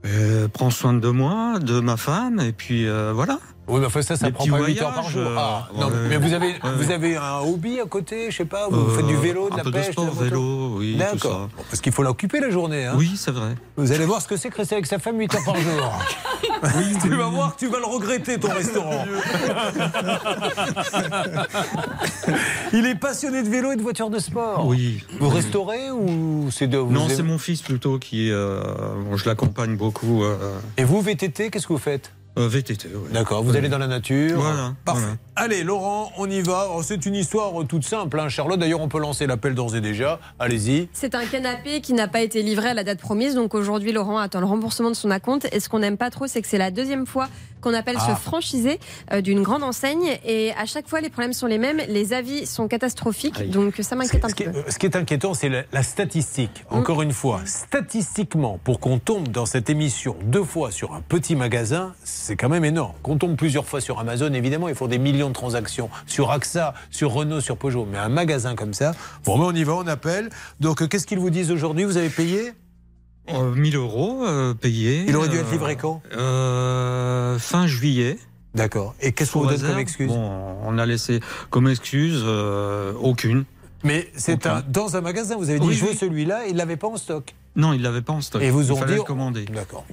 Euh, 0.06 0.48
prends 0.48 0.70
soin 0.70 0.94
de 0.94 1.10
moi, 1.10 1.60
de 1.60 1.80
ma 1.80 1.98
femme, 1.98 2.40
et 2.40 2.54
puis 2.54 2.88
euh, 2.88 3.12
voilà. 3.14 3.40
Oui, 3.70 3.82
mais 3.82 3.88
enfin, 3.88 4.02
ça, 4.02 4.16
ça 4.16 4.28
Des 4.28 4.32
prend 4.32 4.46
pas 4.48 4.66
8 4.66 4.82
heures 4.82 4.94
par 4.94 5.04
voyages, 5.04 5.12
jour. 5.14 5.24
euh, 5.28 5.36
Ah, 5.38 5.68
non, 5.76 5.88
ouais. 5.88 5.94
mais 6.10 6.18
vous 6.18 6.34
avez, 6.34 6.48
Ouais, 6.48 6.72
vous 6.78 6.92
avez 6.92 7.18
un 7.18 7.40
hobby 7.40 7.80
à 7.82 7.86
côté, 7.86 8.32
je 8.32 8.38
sais 8.38 8.46
pas, 8.46 8.70
vous 8.70 8.90
faites 8.92 9.06
du 9.08 9.16
vélo, 9.18 9.50
de 9.50 9.56
un 9.56 9.58
la 9.58 9.64
peu 9.64 9.72
pêche, 9.72 9.88
de 9.88 9.92
sport, 9.92 10.06
la 10.06 10.12
moto 10.12 10.24
vélo, 10.24 10.74
oui, 10.78 10.96
D'accord. 10.96 11.50
Bon, 11.56 11.64
Parce 11.70 11.82
qu'il 11.82 11.92
faut 11.92 12.04
l'occuper 12.04 12.40
la 12.40 12.50
journée. 12.50 12.86
Hein. 12.86 12.94
Oui, 12.98 13.12
c'est 13.18 13.32
vrai. 13.32 13.56
Vous 13.76 13.92
allez 13.92 14.06
voir 14.06 14.22
ce 14.22 14.28
que 14.28 14.38
c'est 14.38 14.50
que 14.50 14.58
rester 14.58 14.76
avec 14.76 14.86
sa 14.86 15.00
femme 15.00 15.20
8 15.20 15.36
heures 15.36 15.44
par 15.46 15.56
jour. 15.58 16.00
tu 17.02 17.10
vas 17.16 17.28
voir 17.28 17.56
que 17.56 17.60
tu 17.60 17.68
vas 17.68 17.80
le 17.80 17.86
regretter, 17.86 18.40
ton 18.40 18.50
restaurant. 18.54 19.06
Il 22.74 22.86
est 22.86 22.96
passionné 22.96 23.44
de 23.44 23.50
vélo 23.50 23.72
et 23.72 23.76
de 23.76 23.82
voitures 23.82 24.10
de 24.10 24.20
sport. 24.20 24.66
Oui. 24.66 25.04
Vous 25.20 25.30
restaurez 25.30 25.92
ou 25.92 26.48
c'est 26.52 26.68
de 26.68 26.78
vous 26.78 26.92
Non, 26.92 27.08
c'est 27.10 27.24
mon 27.24 27.38
fils 27.38 27.62
plutôt 27.62 27.98
qui. 28.00 28.32
euh, 28.32 28.62
bon, 29.10 29.18
je 29.18 29.26
l'accompagne 29.26 29.76
beaucoup. 29.76 30.24
euh, 30.24 30.38
Et 30.78 30.84
vous, 30.84 31.02
VTT, 31.02 31.50
qu'est-ce 31.50 31.68
que 31.68 31.74
vous 31.74 31.80
faites? 31.80 32.12
Euh, 32.38 32.48
VTT, 32.48 32.90
oui. 32.94 33.10
D'accord, 33.12 33.44
vous 33.44 33.56
allez 33.56 33.70
dans 33.70 33.78
la 33.78 33.88
nature. 33.88 34.40
Voilà. 34.40 34.74
Parfait. 34.86 35.02
voilà. 35.02 35.18
Allez, 35.36 35.64
Laurent, 35.64 36.12
on 36.18 36.30
y 36.30 36.42
va. 36.42 36.68
Oh, 36.74 36.82
C'est 36.84 37.06
une 37.06 37.16
histoire 37.16 37.62
euh, 37.62 37.66
toute 37.66 37.84
simple, 37.84 38.20
hein, 38.20 38.30
Charlotte. 38.30 38.60
D'ailleurs, 38.60 38.82
on 38.82 38.88
peut 38.88 39.00
lancer 39.00 39.28
l'appel 39.28 39.56
d'ores 39.56 39.76
et 39.76 39.82
déjà. 39.82 40.20
Allez-y. 40.40 40.90
C'est 40.94 41.16
un 41.16 41.26
canapé 41.26 41.82
qui 41.82 41.94
n'a 41.94 42.08
pas 42.08 42.22
été 42.22 42.42
livré 42.42 42.70
à 42.70 42.74
la 42.74 42.84
date 42.84 43.00
promise. 43.00 43.36
Donc 43.36 43.54
aujourd'hui, 43.56 43.92
Laurent 43.92 44.18
attend 44.20 44.40
le 44.40 44.46
remboursement 44.46 44.90
de 44.90 44.96
son 44.96 45.12
acompte. 45.12 45.48
Et 45.52 45.60
ce 45.60 45.70
qu'on 45.70 45.80
n'aime 45.80 45.98
pas 45.98 46.10
trop, 46.10 46.28
c'est 46.28 46.42
que 46.42 46.48
c'est 46.48 46.58
la 46.58 46.72
deuxième 46.72 47.06
fois 47.06 47.28
qu'on 47.62 47.74
appelle 47.74 47.98
Ah. 48.00 48.16
ce 48.16 48.22
franchisé 48.22 48.80
euh, 49.12 49.22
d'une 49.22 49.42
grande 49.44 49.64
enseigne. 49.64 50.18
Et 50.26 50.52
à 50.58 50.66
chaque 50.66 50.88
fois, 50.88 51.02
les 51.02 51.10
problèmes 51.10 51.34
sont 51.34 51.48
les 51.48 51.58
mêmes. 51.58 51.82
Les 51.88 52.14
avis 52.14 52.46
sont 52.46 52.68
catastrophiques. 52.68 53.40
Aïe. 53.40 53.50
Donc 53.50 53.76
ça 53.82 53.96
m'inquiète 53.96 54.24
un 54.26 54.30
Ce 54.30 54.36
qui, 54.36 54.44
peu. 54.44 54.52
est, 54.52 54.56
euh, 54.58 54.64
ce 54.70 54.78
qui 54.80 54.86
est 54.86 54.96
inquiétant, 54.96 55.34
c'est 55.34 55.50
la, 55.50 55.64
la 55.72 55.84
statistique. 55.84 56.66
Encore 56.70 57.02
une 57.02 57.12
fois, 57.14 57.42
statistiquement, 57.46 58.60
pour 58.64 58.80
qu'on 58.80 59.00
tombe 59.00 59.28
dans 59.30 59.46
cette 59.46 59.70
émission 59.70 60.16
deux 60.24 60.44
fois 60.44 60.72
sur 60.72 60.94
un 60.94 61.02
petit 61.02 61.36
magasin, 61.36 61.94
c'est 62.04 62.36
quand 62.36 62.50
même 62.50 62.66
énorme. 62.66 62.94
Qu'on 63.04 63.18
tombe 63.18 63.36
plusieurs 63.36 63.66
fois 63.66 63.82
sur 63.82 64.00
Amazon, 64.00 64.34
évidemment, 64.34 64.68
il 64.68 64.76
faut 64.76 64.88
des 64.88 64.98
millions 65.00 65.30
de 65.30 65.34
transactions. 65.34 65.90
Sur 66.06 66.32
AXA, 66.32 66.74
sur 66.92 67.12
Renault, 67.12 67.42
sur 67.42 67.58
Peugeot. 67.58 67.88
Mais 67.90 67.98
un 67.98 68.10
magasin 68.10 68.56
comme 68.56 68.74
ça, 68.74 68.94
bon, 69.26 69.38
ben, 69.38 69.46
on 69.46 69.56
y 69.56 69.64
va, 69.64 69.74
on 69.74 69.88
appelle. 69.88 70.30
Donc, 70.60 70.82
euh, 70.82 70.88
qu'est-ce 70.88 71.08
qu'ils 71.08 71.20
vous 71.20 71.30
disent 71.30 71.52
aujourd'hui? 71.52 71.84
Vous 71.86 71.98
avez 71.98 72.10
payé? 72.10 72.52
Euh, 73.30 73.54
1000 73.54 73.76
euros 73.76 74.24
euh, 74.24 74.54
payés. 74.54 75.06
Il 75.08 75.16
aurait 75.16 75.28
dû 75.30 75.38
être 75.38 75.48
euh, 75.50 75.52
livré 75.52 75.76
quand 75.76 76.02
euh, 76.16 77.38
Fin 77.40 77.68
juillet. 77.68 78.18
D'accord. 78.56 78.96
Et 79.02 79.12
qu'est-ce 79.12 79.34
qu'on 79.34 79.42
vous 79.42 79.50
donne 79.50 79.62
comme 79.62 79.80
excuse? 79.80 80.08
Bon, 80.08 80.58
on 80.64 80.78
a 80.78 80.86
laissé 80.86 81.20
comme 81.50 81.68
excuse 81.68 82.24
aucune. 83.02 83.46
Mais 83.84 84.10
c'est 84.16 84.48
un, 84.48 84.64
dans 84.68 84.96
un 84.96 85.02
magasin, 85.02 85.36
vous 85.38 85.50
avez 85.50 85.60
dit 85.60 85.68
Oui, 85.68 85.74
je 85.76 85.86
veux 85.86 85.92
oui. 85.92 85.98
celui-là, 85.98 86.48
il 86.48 86.54
ne 86.54 86.58
l'avait 86.58 86.78
pas 86.78 86.88
en 86.88 86.98
stock. 86.98 87.36
Non, 87.56 87.74
il 87.74 87.82
l'avait 87.82 88.02
pas 88.02 88.14
en 88.14 88.22
stock. 88.22 88.42
Et 88.42 88.50
vous 88.50 88.66
Il 88.66 88.72
ont 88.72 88.86
dit 88.86 89.04
commander. 89.06 89.46
D'accord. 89.46 89.86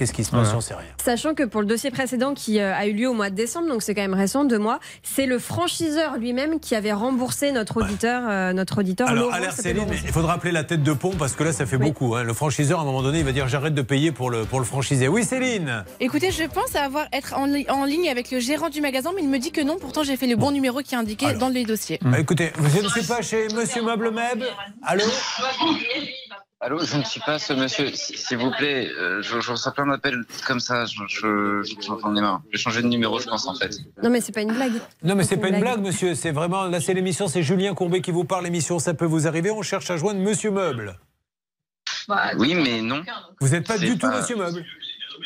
Qu'est-ce 0.00 0.14
qui 0.14 0.24
se 0.24 0.30
passe 0.30 0.40
Voilà. 0.40 0.52
J'en 0.54 0.60
sais 0.62 0.72
rien. 0.72 0.86
Sachant 1.04 1.34
que 1.34 1.42
pour 1.42 1.60
le 1.60 1.66
dossier 1.66 1.90
précédent 1.90 2.32
qui 2.32 2.58
euh, 2.58 2.74
a 2.74 2.86
eu 2.86 2.94
lieu 2.94 3.06
au 3.06 3.12
mois 3.12 3.28
de 3.28 3.34
décembre, 3.34 3.68
donc 3.68 3.82
c'est 3.82 3.94
quand 3.94 4.00
même 4.00 4.14
récent, 4.14 4.44
deux 4.44 4.58
mois, 4.58 4.80
c'est 5.02 5.26
le 5.26 5.38
franchiseur 5.38 6.16
lui-même 6.16 6.58
qui 6.58 6.74
avait 6.74 6.94
remboursé 6.94 7.52
notre 7.52 7.82
auditeur, 7.82 8.22
euh, 8.26 8.54
notre 8.54 8.78
auditeur. 8.80 9.06
Alors, 9.08 9.26
Laurent, 9.36 9.50
Céline, 9.52 9.84
mais 9.90 9.98
il 10.02 10.10
faudra 10.10 10.32
appeler 10.32 10.52
la 10.52 10.64
tête 10.64 10.82
de 10.82 10.92
pont 10.94 11.12
parce 11.18 11.34
que 11.34 11.44
là, 11.44 11.52
ça 11.52 11.66
fait 11.66 11.76
beaucoup. 11.76 12.14
hein. 12.16 12.22
Le 12.22 12.32
franchiseur, 12.32 12.78
à 12.78 12.82
un 12.82 12.86
moment 12.86 13.02
donné, 13.02 13.18
il 13.18 13.24
va 13.26 13.32
dire 13.32 13.46
j'arrête 13.46 13.74
de 13.74 13.82
payer 13.82 14.10
pour 14.10 14.30
le, 14.30 14.44
pour 14.46 14.58
le 14.58 14.64
franchisé. 14.64 15.06
Oui, 15.06 15.22
Céline 15.22 15.84
Écoutez, 16.00 16.30
je 16.30 16.44
pense 16.44 16.74
avoir 16.76 17.04
être 17.12 17.36
en, 17.36 17.44
li- 17.44 17.66
en 17.68 17.84
ligne 17.84 18.08
avec 18.08 18.30
le 18.30 18.40
gérant 18.40 18.70
du 18.70 18.80
magasin, 18.80 19.10
mais 19.14 19.22
il 19.22 19.28
me 19.28 19.38
dit 19.38 19.52
que 19.52 19.60
non. 19.60 19.76
Pourtant, 19.78 20.02
j'ai 20.02 20.16
fait 20.16 20.26
le 20.26 20.36
bon 20.36 20.50
numéro 20.50 20.80
qui 20.80 20.94
est 20.94 20.98
indiqué 20.98 21.34
dans 21.34 21.48
les 21.50 21.64
dossiers. 21.64 22.00
Ah, 22.10 22.18
Écoutez, 22.18 22.52
vous 22.56 22.68
n'êtes 22.82 23.06
pas 23.06 23.20
chez 23.20 23.48
Monsieur 23.48 23.82
Meuble 23.82 24.10
Meb 24.10 24.44
Allô 24.82 25.04
Allô, 26.62 26.78
je 26.84 26.98
ne 26.98 27.04
suis 27.04 27.20
pas 27.20 27.38
ce 27.38 27.54
monsieur. 27.54 27.90
S'il 27.94 28.36
vous 28.36 28.50
plaît, 28.50 28.90
euh, 28.98 29.22
je, 29.22 29.40
je 29.40 29.50
reçois 29.50 29.72
plein 29.72 29.86
d'appels 29.86 30.24
comme 30.46 30.60
ça. 30.60 30.84
Je, 30.84 31.00
je, 31.08 31.62
je, 31.62 31.74
j'en 31.80 32.14
ai 32.14 32.20
marre. 32.20 32.42
Je 32.48 32.58
vais 32.58 32.62
changer 32.62 32.82
de 32.82 32.86
numéro, 32.86 33.18
je 33.18 33.26
pense, 33.26 33.46
en 33.46 33.54
fait. 33.54 33.70
Non, 34.02 34.10
mais 34.10 34.20
c'est 34.20 34.32
pas 34.32 34.42
une 34.42 34.52
blague. 34.52 34.74
Non, 35.02 35.14
mais 35.14 35.24
c'est 35.24 35.38
pas 35.38 35.48
une 35.48 35.60
blague, 35.60 35.80
monsieur. 35.80 36.14
C'est 36.14 36.32
vraiment. 36.32 36.64
Là, 36.64 36.80
c'est 36.82 36.92
l'émission, 36.92 37.28
c'est 37.28 37.42
Julien 37.42 37.74
Courbet 37.74 38.02
qui 38.02 38.10
vous 38.10 38.24
parle. 38.24 38.44
L'émission, 38.44 38.78
ça 38.78 38.92
peut 38.92 39.06
vous 39.06 39.26
arriver. 39.26 39.50
On 39.50 39.62
cherche 39.62 39.90
à 39.90 39.96
joindre 39.96 40.20
Monsieur 40.20 40.50
Meuble. 40.50 40.98
Oui, 42.36 42.54
mais 42.54 42.82
non. 42.82 43.02
Vous 43.40 43.48
n'êtes 43.48 43.66
pas 43.66 43.78
du 43.78 43.96
tout 43.96 44.08
Monsieur 44.08 44.36
Meuble 44.36 44.62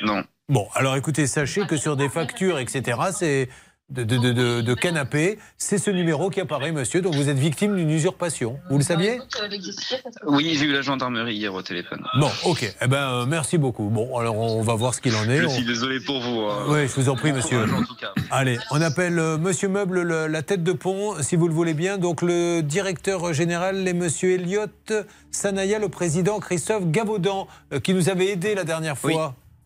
Non. 0.04 0.22
Bon, 0.48 0.68
alors 0.74 0.94
écoutez, 0.94 1.26
sachez 1.26 1.66
que 1.66 1.76
sur 1.76 1.96
des 1.96 2.10
factures, 2.10 2.58
etc., 2.58 2.98
c'est 3.12 3.48
de, 3.90 4.02
de, 4.02 4.16
de, 4.16 4.32
de, 4.32 4.60
de 4.62 4.74
canapé, 4.74 5.38
c'est 5.58 5.76
ce 5.76 5.90
numéro 5.90 6.30
qui 6.30 6.40
apparaît, 6.40 6.72
monsieur. 6.72 7.02
Donc 7.02 7.14
vous 7.14 7.28
êtes 7.28 7.36
victime 7.38 7.76
d'une 7.76 7.90
usurpation. 7.90 8.58
Vous 8.70 8.78
le 8.78 8.82
saviez? 8.82 9.20
Oui, 10.26 10.56
j'ai 10.58 10.64
eu 10.64 10.72
la 10.72 10.80
gendarmerie 10.80 11.34
hier 11.36 11.52
au 11.52 11.60
téléphone. 11.60 12.02
Bon, 12.18 12.30
ok. 12.44 12.74
Eh 12.80 12.86
ben, 12.86 12.96
euh, 12.96 13.26
merci 13.26 13.58
beaucoup. 13.58 13.90
Bon, 13.90 14.16
alors 14.16 14.38
on 14.38 14.62
va 14.62 14.74
voir 14.74 14.94
ce 14.94 15.02
qu'il 15.02 15.14
en 15.14 15.28
est. 15.28 15.38
Je 15.38 15.46
On- 15.46 15.50
suis 15.50 15.64
désolé 15.66 16.00
pour 16.00 16.18
vous. 16.20 16.40
hein. 16.40 16.64
Oui, 16.68 16.88
je 16.88 16.94
vous 17.00 17.10
en 17.10 17.14
prie, 17.14 17.32
monsieur. 17.32 17.60
Bon 17.60 17.66
courage, 17.66 17.82
en 17.82 17.84
tout 17.84 17.96
cas. 17.96 18.12
Allez, 18.30 18.58
on 18.70 18.80
appelle 18.80 19.18
euh, 19.18 19.36
Monsieur 19.36 19.68
Meuble 19.68 20.00
le- 20.02 20.26
la 20.28 20.40
tête 20.42 20.64
de 20.64 20.72
pont, 20.72 21.22
si 21.22 21.36
vous 21.36 21.46
le 21.46 21.54
voulez 21.54 21.74
bien. 21.74 21.98
Donc 21.98 22.22
le 22.22 22.62
directeur 22.62 23.34
général 23.34 23.86
est 23.86 23.92
Monsieur 23.92 24.32
Elliott 24.32 24.92
Sanaya, 25.30 25.78
le 25.78 25.90
président 25.90 26.40
Christophe 26.40 26.86
Gavaudan, 26.86 27.46
euh, 27.72 27.80
qui 27.80 27.92
nous 27.92 28.08
avait 28.08 28.28
aidé 28.28 28.54
la 28.54 28.64
dernière 28.64 28.96
Oui. 29.04 29.12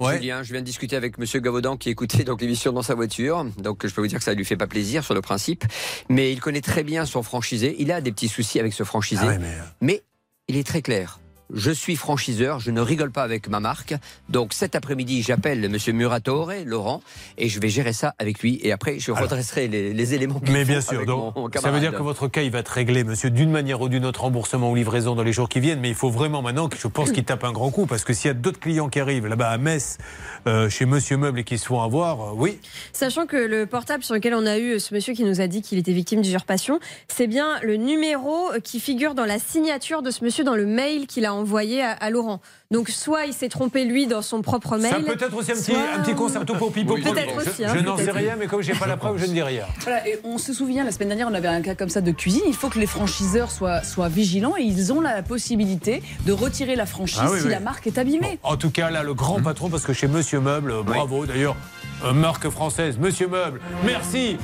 Ouais. 0.00 0.16
Julien, 0.16 0.42
je 0.42 0.52
viens 0.52 0.60
de 0.60 0.66
discuter 0.66 0.96
avec 0.96 1.18
Monsieur 1.18 1.40
Gavaudan 1.40 1.76
qui 1.76 1.90
écoutait 1.90 2.24
donc 2.24 2.40
l'émission 2.40 2.72
dans 2.72 2.82
sa 2.82 2.94
voiture. 2.94 3.44
Donc 3.58 3.86
je 3.86 3.92
peux 3.92 4.00
vous 4.00 4.06
dire 4.06 4.18
que 4.18 4.24
ça 4.24 4.34
lui 4.34 4.44
fait 4.44 4.56
pas 4.56 4.66
plaisir 4.66 5.04
sur 5.04 5.14
le 5.14 5.20
principe, 5.20 5.64
mais 6.08 6.32
il 6.32 6.40
connaît 6.40 6.60
très 6.60 6.84
bien 6.84 7.04
son 7.04 7.22
franchisé. 7.22 7.74
Il 7.78 7.90
a 7.90 8.00
des 8.00 8.12
petits 8.12 8.28
soucis 8.28 8.60
avec 8.60 8.72
ce 8.72 8.84
franchisé, 8.84 9.22
Ah 9.24 9.28
ouais, 9.28 9.38
mais, 9.38 9.56
mais 9.80 10.02
il 10.46 10.56
est 10.56 10.66
très 10.66 10.82
clair. 10.82 11.18
Je 11.52 11.70
suis 11.70 11.96
franchiseur, 11.96 12.60
je 12.60 12.70
ne 12.70 12.80
rigole 12.80 13.10
pas 13.10 13.22
avec 13.22 13.48
ma 13.48 13.60
marque. 13.60 13.94
Donc 14.28 14.52
cet 14.52 14.74
après-midi, 14.74 15.22
j'appelle 15.22 15.66
Monsieur 15.68 15.92
Muratore, 15.92 16.52
Laurent, 16.66 17.02
et 17.38 17.48
je 17.48 17.58
vais 17.58 17.68
gérer 17.68 17.92
ça 17.92 18.14
avec 18.18 18.40
lui. 18.40 18.60
Et 18.62 18.72
après, 18.72 18.98
je 18.98 19.12
redresserai 19.12 19.66
les, 19.68 19.94
les 19.94 20.14
éléments. 20.14 20.40
Mais 20.50 20.64
bien 20.64 20.80
sûr, 20.80 20.96
avec 20.96 21.06
donc, 21.06 21.36
mon 21.36 21.50
ça 21.50 21.70
veut 21.70 21.80
dire 21.80 21.92
que 21.92 22.02
votre 22.02 22.28
cas, 22.28 22.42
il 22.42 22.50
va 22.50 22.58
être 22.58 22.68
réglé, 22.68 23.02
monsieur, 23.02 23.30
d'une 23.30 23.50
manière 23.50 23.80
ou 23.80 23.88
d'une 23.88 24.04
autre, 24.04 24.22
remboursement 24.22 24.70
ou 24.70 24.74
livraison 24.74 25.14
dans 25.14 25.22
les 25.22 25.32
jours 25.32 25.48
qui 25.48 25.60
viennent. 25.60 25.80
Mais 25.80 25.88
il 25.88 25.94
faut 25.94 26.10
vraiment 26.10 26.42
maintenant, 26.42 26.68
que 26.68 26.76
je 26.76 26.86
pense 26.86 27.12
qu'il 27.12 27.24
tape 27.24 27.44
un 27.44 27.52
grand 27.52 27.70
coup, 27.70 27.86
parce 27.86 28.04
que 28.04 28.12
s'il 28.12 28.28
y 28.28 28.30
a 28.30 28.34
d'autres 28.34 28.60
clients 28.60 28.88
qui 28.88 29.00
arrivent 29.00 29.26
là-bas 29.26 29.48
à 29.48 29.58
Metz, 29.58 29.98
euh, 30.46 30.68
chez 30.68 30.84
Monsieur 30.84 31.16
Meuble, 31.16 31.40
et 31.40 31.44
qui 31.44 31.56
se 31.56 31.66
font 31.66 31.80
avoir, 31.80 32.20
euh, 32.20 32.32
oui. 32.34 32.58
Sachant 32.92 33.26
que 33.26 33.36
le 33.36 33.66
portable 33.66 34.02
sur 34.02 34.14
lequel 34.14 34.34
on 34.34 34.44
a 34.44 34.58
eu 34.58 34.78
ce 34.78 34.94
monsieur 34.94 35.14
qui 35.14 35.24
nous 35.24 35.40
a 35.40 35.46
dit 35.46 35.62
qu'il 35.62 35.78
était 35.78 35.92
victime 35.92 36.20
d'usurpation, 36.20 36.78
c'est 37.08 37.26
bien 37.26 37.58
le 37.62 37.76
numéro 37.76 38.50
qui 38.62 38.80
figure 38.80 39.14
dans 39.14 39.24
la 39.24 39.38
signature 39.38 40.02
de 40.02 40.10
ce 40.10 40.24
monsieur 40.24 40.44
dans 40.44 40.56
le 40.56 40.66
mail 40.66 41.06
qu'il 41.06 41.24
a 41.24 41.34
envoyé 41.38 41.82
à, 41.82 41.92
à 41.92 42.10
Laurent. 42.10 42.40
Donc 42.70 42.88
soit 42.90 43.24
il 43.24 43.32
s'est 43.32 43.48
trompé 43.48 43.84
lui 43.84 44.06
dans 44.06 44.20
son 44.22 44.42
propre 44.42 44.76
mail. 44.76 44.90
Ça 44.92 45.00
peut 45.14 45.24
être 45.24 45.34
aussi 45.36 45.52
un 45.52 45.54
petit, 45.54 45.72
soit- 45.72 45.94
un 45.96 46.00
petit 46.02 46.14
concerto 46.14 46.54
pour 46.54 46.70
Pipo. 46.72 46.94
Oui, 46.94 47.02
peut-être 47.02 47.32
je 47.42 47.50
aussi, 47.50 47.64
hein, 47.64 47.72
je 47.74 47.80
n'en 47.80 47.96
sais 47.96 48.10
rien, 48.10 48.36
mais 48.38 48.46
comme 48.46 48.60
j'ai 48.62 48.74
pas 48.74 48.86
la 48.86 48.96
preuve, 48.98 49.16
je 49.18 49.24
ne 49.26 49.32
dis 49.32 49.42
rien. 49.42 49.64
Voilà, 49.82 50.06
et 50.06 50.18
on 50.24 50.36
se 50.38 50.52
souvient, 50.52 50.84
la 50.84 50.92
semaine 50.92 51.08
dernière, 51.08 51.28
on 51.30 51.34
avait 51.34 51.48
un 51.48 51.62
cas 51.62 51.74
comme 51.74 51.88
ça 51.88 52.00
de 52.02 52.12
cuisine. 52.12 52.42
Il 52.46 52.54
faut 52.54 52.68
que 52.68 52.78
les 52.78 52.86
franchiseurs 52.86 53.50
soient, 53.50 53.82
soient 53.82 54.08
vigilants 54.10 54.54
et 54.58 54.62
ils 54.62 54.92
ont 54.92 55.00
la 55.00 55.22
possibilité 55.22 56.02
de 56.26 56.32
retirer 56.32 56.76
la 56.76 56.84
franchise 56.86 57.20
Ah 57.22 57.28
oui, 57.32 57.38
si 57.38 57.44
oui. 57.46 57.50
la 57.52 57.60
marque 57.60 57.86
est 57.86 57.96
abîmée. 57.98 58.38
En 58.42 58.56
tout 58.56 58.70
cas, 58.70 58.90
là, 58.90 59.02
le 59.02 59.14
grand 59.14 59.40
patron, 59.40 59.70
parce 59.70 59.84
que 59.84 59.92
chez 59.94 60.08
Monsieur 60.08 60.40
Meuble, 60.40 60.70
euh, 60.72 60.82
bravo 60.82 61.24
d'ailleurs, 61.24 61.56
euh, 62.04 62.12
marque 62.12 62.48
française, 62.50 62.98
Monsieur 62.98 63.28
Meuble, 63.28 63.60
merci 63.84 64.36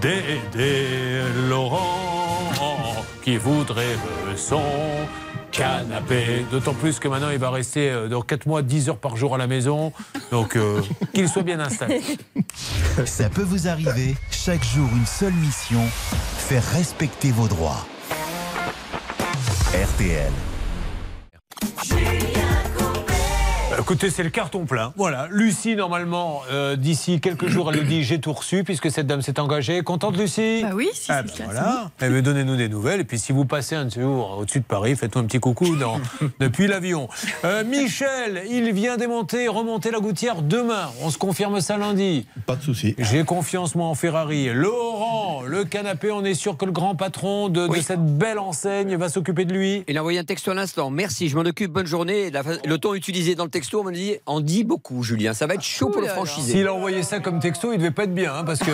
d'aider 0.00 1.20
Laurent 1.48 3.04
qui 3.22 3.36
voudrait 3.36 3.96
son 4.36 4.60
canapé. 5.50 6.44
D'autant 6.50 6.74
plus 6.74 6.98
que 6.98 7.08
maintenant, 7.08 7.30
il 7.30 7.38
va 7.38 7.50
rester 7.50 7.90
euh, 7.90 8.08
dans 8.08 8.22
4 8.22 8.46
mois 8.46 8.62
10 8.62 8.90
heures 8.90 8.98
par 8.98 9.16
jour 9.16 9.34
à 9.34 9.38
la 9.38 9.46
maison. 9.46 9.92
Donc, 10.30 10.56
euh, 10.56 10.80
qu'il 11.14 11.28
soit 11.28 11.42
bien 11.42 11.60
installé. 11.60 12.00
Ça 13.04 13.28
peut 13.28 13.42
vous 13.42 13.68
arriver, 13.68 14.16
chaque 14.30 14.64
jour 14.64 14.88
une 14.94 15.06
seule 15.06 15.34
mission, 15.34 15.82
faire 16.36 16.64
respecter 16.72 17.30
vos 17.30 17.48
droits. 17.48 17.86
RTL. 19.72 20.32
Écoutez, 23.78 24.10
c'est 24.10 24.24
le 24.24 24.30
carton 24.30 24.66
plein. 24.66 24.92
Voilà. 24.96 25.28
Lucie, 25.30 25.76
normalement, 25.76 26.42
euh, 26.50 26.74
d'ici 26.74 27.20
quelques 27.20 27.46
jours, 27.46 27.70
elle 27.72 27.78
nous 27.80 27.86
dit 27.86 28.02
j'ai 28.02 28.18
tout 28.20 28.32
reçu 28.32 28.64
puisque 28.64 28.90
cette 28.90 29.06
dame 29.06 29.22
s'est 29.22 29.38
engagée. 29.38 29.82
Contente, 29.82 30.16
Lucie 30.16 30.62
Bah 30.62 30.70
oui, 30.74 30.88
si 30.92 31.12
Ah, 31.12 31.22
c'est 31.24 31.26
ben 31.26 31.32
le 31.32 31.38
cas, 31.38 31.44
voilà. 31.44 31.90
Eh 32.02 32.08
ben, 32.08 32.20
donnez-nous 32.22 32.56
des 32.56 32.68
nouvelles. 32.68 33.00
Et 33.00 33.04
puis, 33.04 33.18
si 33.20 33.30
vous 33.32 33.44
passez 33.44 33.76
un 33.76 33.88
jour 33.88 34.38
au-dessus 34.40 34.58
de 34.60 34.64
Paris, 34.64 34.96
faites-nous 34.96 35.22
un 35.22 35.24
petit 35.26 35.38
coucou 35.38 35.76
dans- 35.76 36.00
depuis 36.40 36.66
l'avion. 36.66 37.08
Euh, 37.44 37.62
Michel, 37.64 38.42
il 38.50 38.72
vient 38.72 38.96
démonter 38.96 39.44
et 39.44 39.48
remonter 39.48 39.90
la 39.92 40.00
gouttière 40.00 40.42
demain. 40.42 40.90
On 41.02 41.10
se 41.10 41.18
confirme 41.18 41.60
ça 41.60 41.78
lundi. 41.78 42.26
Pas 42.46 42.56
de 42.56 42.62
souci. 42.62 42.96
J'ai 42.98 43.22
confiance, 43.24 43.74
moi, 43.76 43.86
en 43.86 43.94
Ferrari. 43.94 44.48
Laurent, 44.52 45.42
le 45.42 45.64
canapé, 45.64 46.10
on 46.10 46.24
est 46.24 46.34
sûr 46.34 46.56
que 46.56 46.64
le 46.64 46.72
grand 46.72 46.96
patron 46.96 47.48
de, 47.48 47.68
de 47.68 47.80
cette 47.80 48.04
belle 48.04 48.40
enseigne 48.40 48.96
va 48.96 49.08
s'occuper 49.08 49.44
de 49.44 49.52
lui. 49.54 49.84
Il 49.86 49.96
a 49.96 50.00
envoyé 50.00 50.18
un 50.18 50.24
texto 50.24 50.50
à 50.50 50.54
l'instant. 50.54 50.90
Merci, 50.90 51.28
je 51.28 51.36
m'en 51.36 51.42
occupe, 51.42 51.70
bonne 51.72 51.86
journée. 51.86 52.30
La- 52.32 52.42
le 52.64 52.78
ton 52.78 52.94
utilisé 52.94 53.34
dans 53.36 53.44
le 53.44 53.50
texto, 53.68 53.80
on 53.80 53.84
me 53.84 53.92
dit, 53.92 54.16
en 54.24 54.40
dit 54.40 54.64
beaucoup, 54.64 55.02
Julien. 55.02 55.34
Ça 55.34 55.46
va 55.46 55.52
être 55.52 55.62
chaud 55.62 55.90
pour 55.90 56.00
le 56.00 56.08
franchisé. 56.08 56.52
S'il 56.52 56.66
a 56.66 56.72
envoyé 56.72 57.02
ça 57.02 57.20
comme 57.20 57.38
texto, 57.38 57.70
il 57.70 57.76
devait 57.76 57.90
pas 57.90 58.04
être 58.04 58.14
bien, 58.14 58.34
hein, 58.34 58.42
parce 58.42 58.60
que 58.60 58.70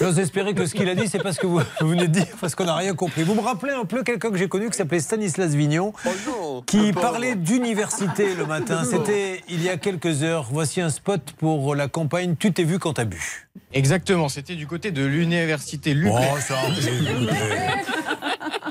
j'ose 0.00 0.18
espérer 0.18 0.52
que 0.52 0.66
ce 0.66 0.74
qu'il 0.74 0.88
a 0.88 0.96
dit, 0.96 1.06
c'est 1.06 1.22
pas 1.22 1.32
ce 1.32 1.38
que 1.38 1.46
vous, 1.46 1.60
vous 1.80 1.88
venez 1.88 2.08
de 2.08 2.12
dire, 2.12 2.26
parce 2.40 2.56
qu'on 2.56 2.64
n'a 2.64 2.74
rien 2.74 2.94
compris. 2.94 3.22
Vous 3.22 3.36
me 3.36 3.40
rappelez 3.40 3.72
un 3.72 3.84
peu 3.84 4.02
quelqu'un 4.02 4.30
que 4.30 4.36
j'ai 4.36 4.48
connu 4.48 4.68
qui 4.68 4.76
s'appelait 4.76 4.98
Stanislas 4.98 5.54
Vignon, 5.54 5.92
qui 6.66 6.92
parlait 6.92 7.36
d'université 7.36 8.34
le 8.34 8.46
matin. 8.46 8.82
C'était 8.90 9.42
il 9.48 9.62
y 9.62 9.68
a 9.68 9.76
quelques 9.76 10.24
heures. 10.24 10.48
Voici 10.50 10.80
un 10.80 10.90
spot 10.90 11.22
pour 11.38 11.76
la 11.76 11.86
campagne 11.86 12.34
Tu 12.36 12.52
t'es 12.52 12.64
vu 12.64 12.80
quand 12.80 12.94
t'as 12.94 13.04
bu. 13.04 13.48
Exactement, 13.72 14.28
c'était 14.28 14.56
du 14.56 14.66
côté 14.66 14.90
de 14.90 15.04
l'université 15.04 15.94
Luc. 15.94 16.12
Oh, 16.12 16.38
ça, 16.40 16.56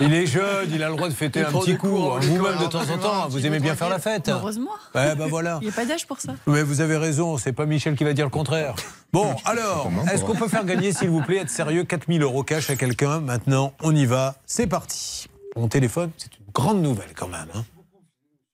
Il 0.02 0.14
est 0.14 0.26
jeune, 0.26 0.70
il 0.74 0.82
a 0.82 0.90
le 0.90 0.96
droit 0.96 1.10
de 1.10 1.14
fêter 1.14 1.42
un 1.42 1.52
petit 1.52 1.78
coup. 1.78 1.88
Vous-même, 1.88 2.58
de 2.60 2.68
temps 2.68 2.80
en 2.80 2.94
hein, 2.94 2.98
temps, 2.98 3.30
vous 3.30 3.46
aimez 3.46 3.60
bien 3.60 3.76
faire 3.76 3.90
la 3.90 4.00
fête. 4.00 4.30
Heureusement. 4.30 4.72
Ouais, 4.96 5.16
bah 5.16 5.26
voilà. 5.30 5.60
Il 5.62 5.66
n'y 5.66 5.72
a 5.72 5.76
pas 5.76 5.86
d'âge 5.86 6.08
pour 6.08 6.20
ça. 6.20 6.34
Mais 6.48 6.64
vous 6.64 6.82
avez 6.82 6.98
raison, 6.98 7.38
c'est 7.38 7.52
pas 7.52 7.66
Michel 7.66 7.96
qui 7.96 8.06
va 8.06 8.14
dire 8.14 8.26
le 8.26 8.32
contraire. 8.32 8.76
Bon, 9.12 9.36
alors, 9.46 9.90
est-ce 10.12 10.24
qu'on 10.24 10.36
peut 10.36 10.48
faire 10.48 10.66
gagner, 10.66 10.94
s'il 10.94 11.10
vous 11.10 11.22
plaît, 11.22 11.38
être 11.38 11.50
sérieux, 11.50 11.84
4000 11.84 12.22
euros 12.22 12.44
cash 12.44 12.70
à 12.70 12.76
quelqu'un 12.76 13.20
Maintenant, 13.20 13.74
on 13.82 13.96
y 13.96 14.06
va, 14.06 14.36
c'est 14.46 14.68
parti. 14.68 15.28
Mon 15.56 15.68
téléphone, 15.68 16.12
c'est 16.18 16.32
une 16.40 16.52
grande 16.54 16.82
nouvelle 16.82 17.14
quand 17.16 17.28
même. 17.28 17.48
hein. 17.54 17.64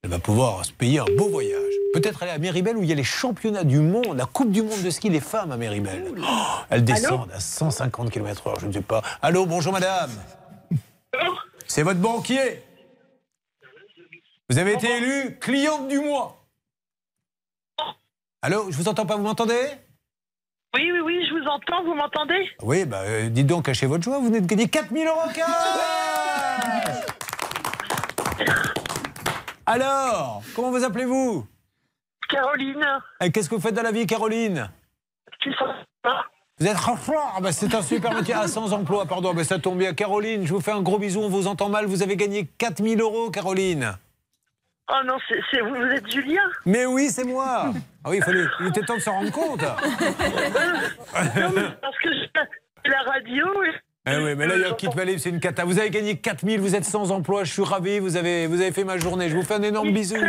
Elle 0.06 0.12
va 0.12 0.18
pouvoir 0.20 0.64
se 0.64 0.72
payer 0.72 1.00
un 1.00 1.04
beau 1.18 1.28
voyage. 1.28 1.72
Peut-être 1.92 2.22
aller 2.22 2.30
à 2.30 2.38
Méribel 2.38 2.76
où 2.76 2.82
il 2.84 2.88
y 2.88 2.92
a 2.92 2.94
les 2.94 3.02
championnats 3.02 3.64
du 3.64 3.80
monde, 3.80 4.16
la 4.16 4.26
Coupe 4.26 4.52
du 4.52 4.62
monde 4.62 4.80
de 4.80 4.90
ski 4.90 5.10
des 5.10 5.18
femmes 5.18 5.50
à 5.50 5.56
Méribel. 5.56 6.14
Oh, 6.16 6.22
elles 6.70 6.84
descendent 6.84 7.32
à 7.32 7.40
150 7.40 8.12
km/h, 8.12 8.60
je 8.60 8.66
ne 8.66 8.72
sais 8.72 8.82
pas. 8.82 9.02
Allô, 9.20 9.46
bonjour 9.46 9.72
madame. 9.72 10.12
C'est 11.66 11.82
votre 11.82 11.98
banquier. 11.98 12.62
Vous 14.48 14.58
avez 14.58 14.74
été 14.74 14.86
élue 14.86 15.38
cliente 15.40 15.88
du 15.88 15.98
mois. 15.98 16.46
Allô, 18.42 18.70
je 18.70 18.76
vous 18.76 18.86
entends 18.86 19.06
pas, 19.06 19.16
vous 19.16 19.24
m'entendez? 19.24 19.66
Oui, 20.76 20.88
oui, 20.92 21.00
oui, 21.00 21.26
je 21.28 21.34
vous 21.34 21.48
entends, 21.48 21.82
vous 21.82 21.94
m'entendez? 21.94 22.48
Oui, 22.62 22.84
bah, 22.84 23.00
euh, 23.00 23.28
dites 23.28 23.48
donc, 23.48 23.64
cachez 23.64 23.86
votre 23.86 24.04
joie, 24.04 24.20
vous 24.20 24.26
venez 24.26 24.40
de 24.40 24.46
gagner 24.46 24.68
4000 24.68 25.08
euros 25.08 25.18
cash 25.34 25.46
Alors, 29.66 30.42
comment 30.54 30.70
vous 30.70 30.84
appelez-vous 30.84 31.46
Caroline, 32.28 32.84
Et 33.20 33.30
Qu'est-ce 33.30 33.48
que 33.50 33.54
vous 33.56 33.60
faites 33.60 33.74
dans 33.74 33.82
la 33.82 33.92
vie, 33.92 34.06
Caroline 34.06 34.70
tu 35.40 35.50
sais 35.52 35.64
pas. 36.02 36.24
Vous 36.58 36.66
êtes 36.66 36.76
Ah, 36.78 37.40
bah, 37.40 37.52
C'est 37.52 37.72
un 37.74 37.82
super 37.82 38.12
métier. 38.14 38.34
À 38.34 38.48
100 38.48 38.72
emplois, 38.72 39.06
pardon, 39.06 39.34
bah, 39.34 39.44
ça 39.44 39.58
tombe 39.58 39.78
bien. 39.78 39.92
Caroline, 39.94 40.46
je 40.46 40.52
vous 40.52 40.60
fais 40.60 40.72
un 40.72 40.82
gros 40.82 40.98
bisou, 40.98 41.20
on 41.20 41.28
vous 41.28 41.46
entend 41.46 41.68
mal, 41.68 41.86
vous 41.86 42.02
avez 42.02 42.16
gagné 42.16 42.46
4000 42.58 43.00
euros, 43.00 43.30
Caroline. 43.30 43.96
Oh 44.88 45.04
non, 45.04 45.16
c'est 45.28 45.40
c'est- 45.50 45.60
vous, 45.60 45.74
vous 45.74 45.92
êtes 45.92 46.10
Julien 46.10 46.42
Mais 46.64 46.86
oui, 46.86 47.08
c'est 47.10 47.24
moi. 47.24 47.72
Ah 48.04 48.10
oui, 48.10 48.18
il, 48.18 48.22
fallait, 48.22 48.44
il 48.60 48.68
était 48.68 48.82
temps 48.82 48.94
de 48.94 49.00
s'en 49.00 49.12
rendre 49.12 49.32
compte. 49.32 49.60
Non, 51.36 51.50
mais 51.54 51.62
Parce 51.82 51.98
que 51.98 52.12
je 52.12 52.90
la 52.90 53.02
radio 53.02 53.62
et... 53.64 53.72
Eh 54.08 54.16
oui, 54.16 54.34
mais 54.36 54.46
là, 54.46 54.54
il 54.56 54.62
y 54.62 54.64
a 54.64 54.72
Kit 54.74 54.88
Valib, 54.94 55.18
c'est 55.18 55.30
une 55.30 55.40
cata. 55.40 55.64
Vous 55.64 55.78
avez 55.78 55.90
gagné 55.90 56.16
4000, 56.16 56.60
vous 56.60 56.74
êtes 56.76 56.84
sans 56.84 57.10
emploi, 57.10 57.44
je 57.44 57.52
suis 57.52 57.64
ravi, 57.64 57.98
vous 57.98 58.16
avez, 58.16 58.46
vous 58.46 58.60
avez 58.60 58.70
fait 58.72 58.84
ma 58.84 58.98
journée. 58.98 59.28
Je 59.28 59.36
vous 59.36 59.42
fais 59.42 59.54
un 59.54 59.62
énorme 59.62 59.92
bisou. 59.92 60.16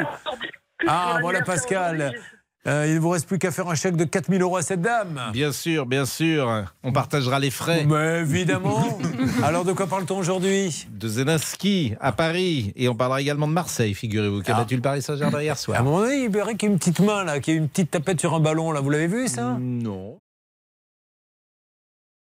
Ah, 0.87 1.17
voilà 1.21 1.41
Pascal. 1.41 2.13
Euh, 2.67 2.85
il 2.87 2.93
ne 2.95 2.99
vous 2.99 3.09
reste 3.09 3.27
plus 3.27 3.39
qu'à 3.39 3.49
faire 3.49 3.67
un 3.67 3.73
chèque 3.73 3.95
de 3.95 4.03
4000 4.03 4.41
euros 4.43 4.57
à 4.57 4.61
cette 4.61 4.79
dame. 4.81 5.19
Bien 5.33 5.51
sûr, 5.51 5.87
bien 5.87 6.05
sûr. 6.05 6.65
On 6.83 6.91
partagera 6.91 7.39
les 7.39 7.49
frais. 7.49 7.83
Mais 7.85 8.19
évidemment. 8.19 8.99
Alors, 9.43 9.65
de 9.65 9.73
quoi 9.73 9.87
parle-t-on 9.87 10.19
aujourd'hui? 10.19 10.85
De 10.91 11.07
Zelensky 11.07 11.95
à 11.99 12.11
Paris. 12.11 12.73
Et 12.75 12.89
on 12.89 12.95
parlera 12.95 13.21
également 13.21 13.47
de 13.47 13.53
Marseille, 13.53 13.95
figurez-vous, 13.95 14.43
qui 14.43 14.51
a 14.51 14.55
battu 14.55 14.75
le 14.75 14.81
Paris 14.81 15.01
Saint-Germain 15.01 15.41
hier 15.41 15.53
À 15.53 15.53
un 15.53 15.55
soir? 15.57 15.83
moment 15.83 16.01
donné, 16.01 16.23
il 16.25 16.29
paraît 16.31 16.53
qu'il 16.55 16.67
y 16.67 16.71
a 16.71 16.73
une 16.73 16.79
petite 16.79 16.99
main, 16.99 17.23
là, 17.23 17.39
qui 17.39 17.51
a 17.51 17.53
une 17.55 17.69
petite 17.69 17.89
tapette 17.89 18.19
sur 18.19 18.35
un 18.35 18.39
ballon, 18.39 18.71
là. 18.71 18.81
Vous 18.81 18.89
l'avez 18.91 19.07
vu, 19.07 19.27
ça? 19.27 19.57
Non. 19.59 20.19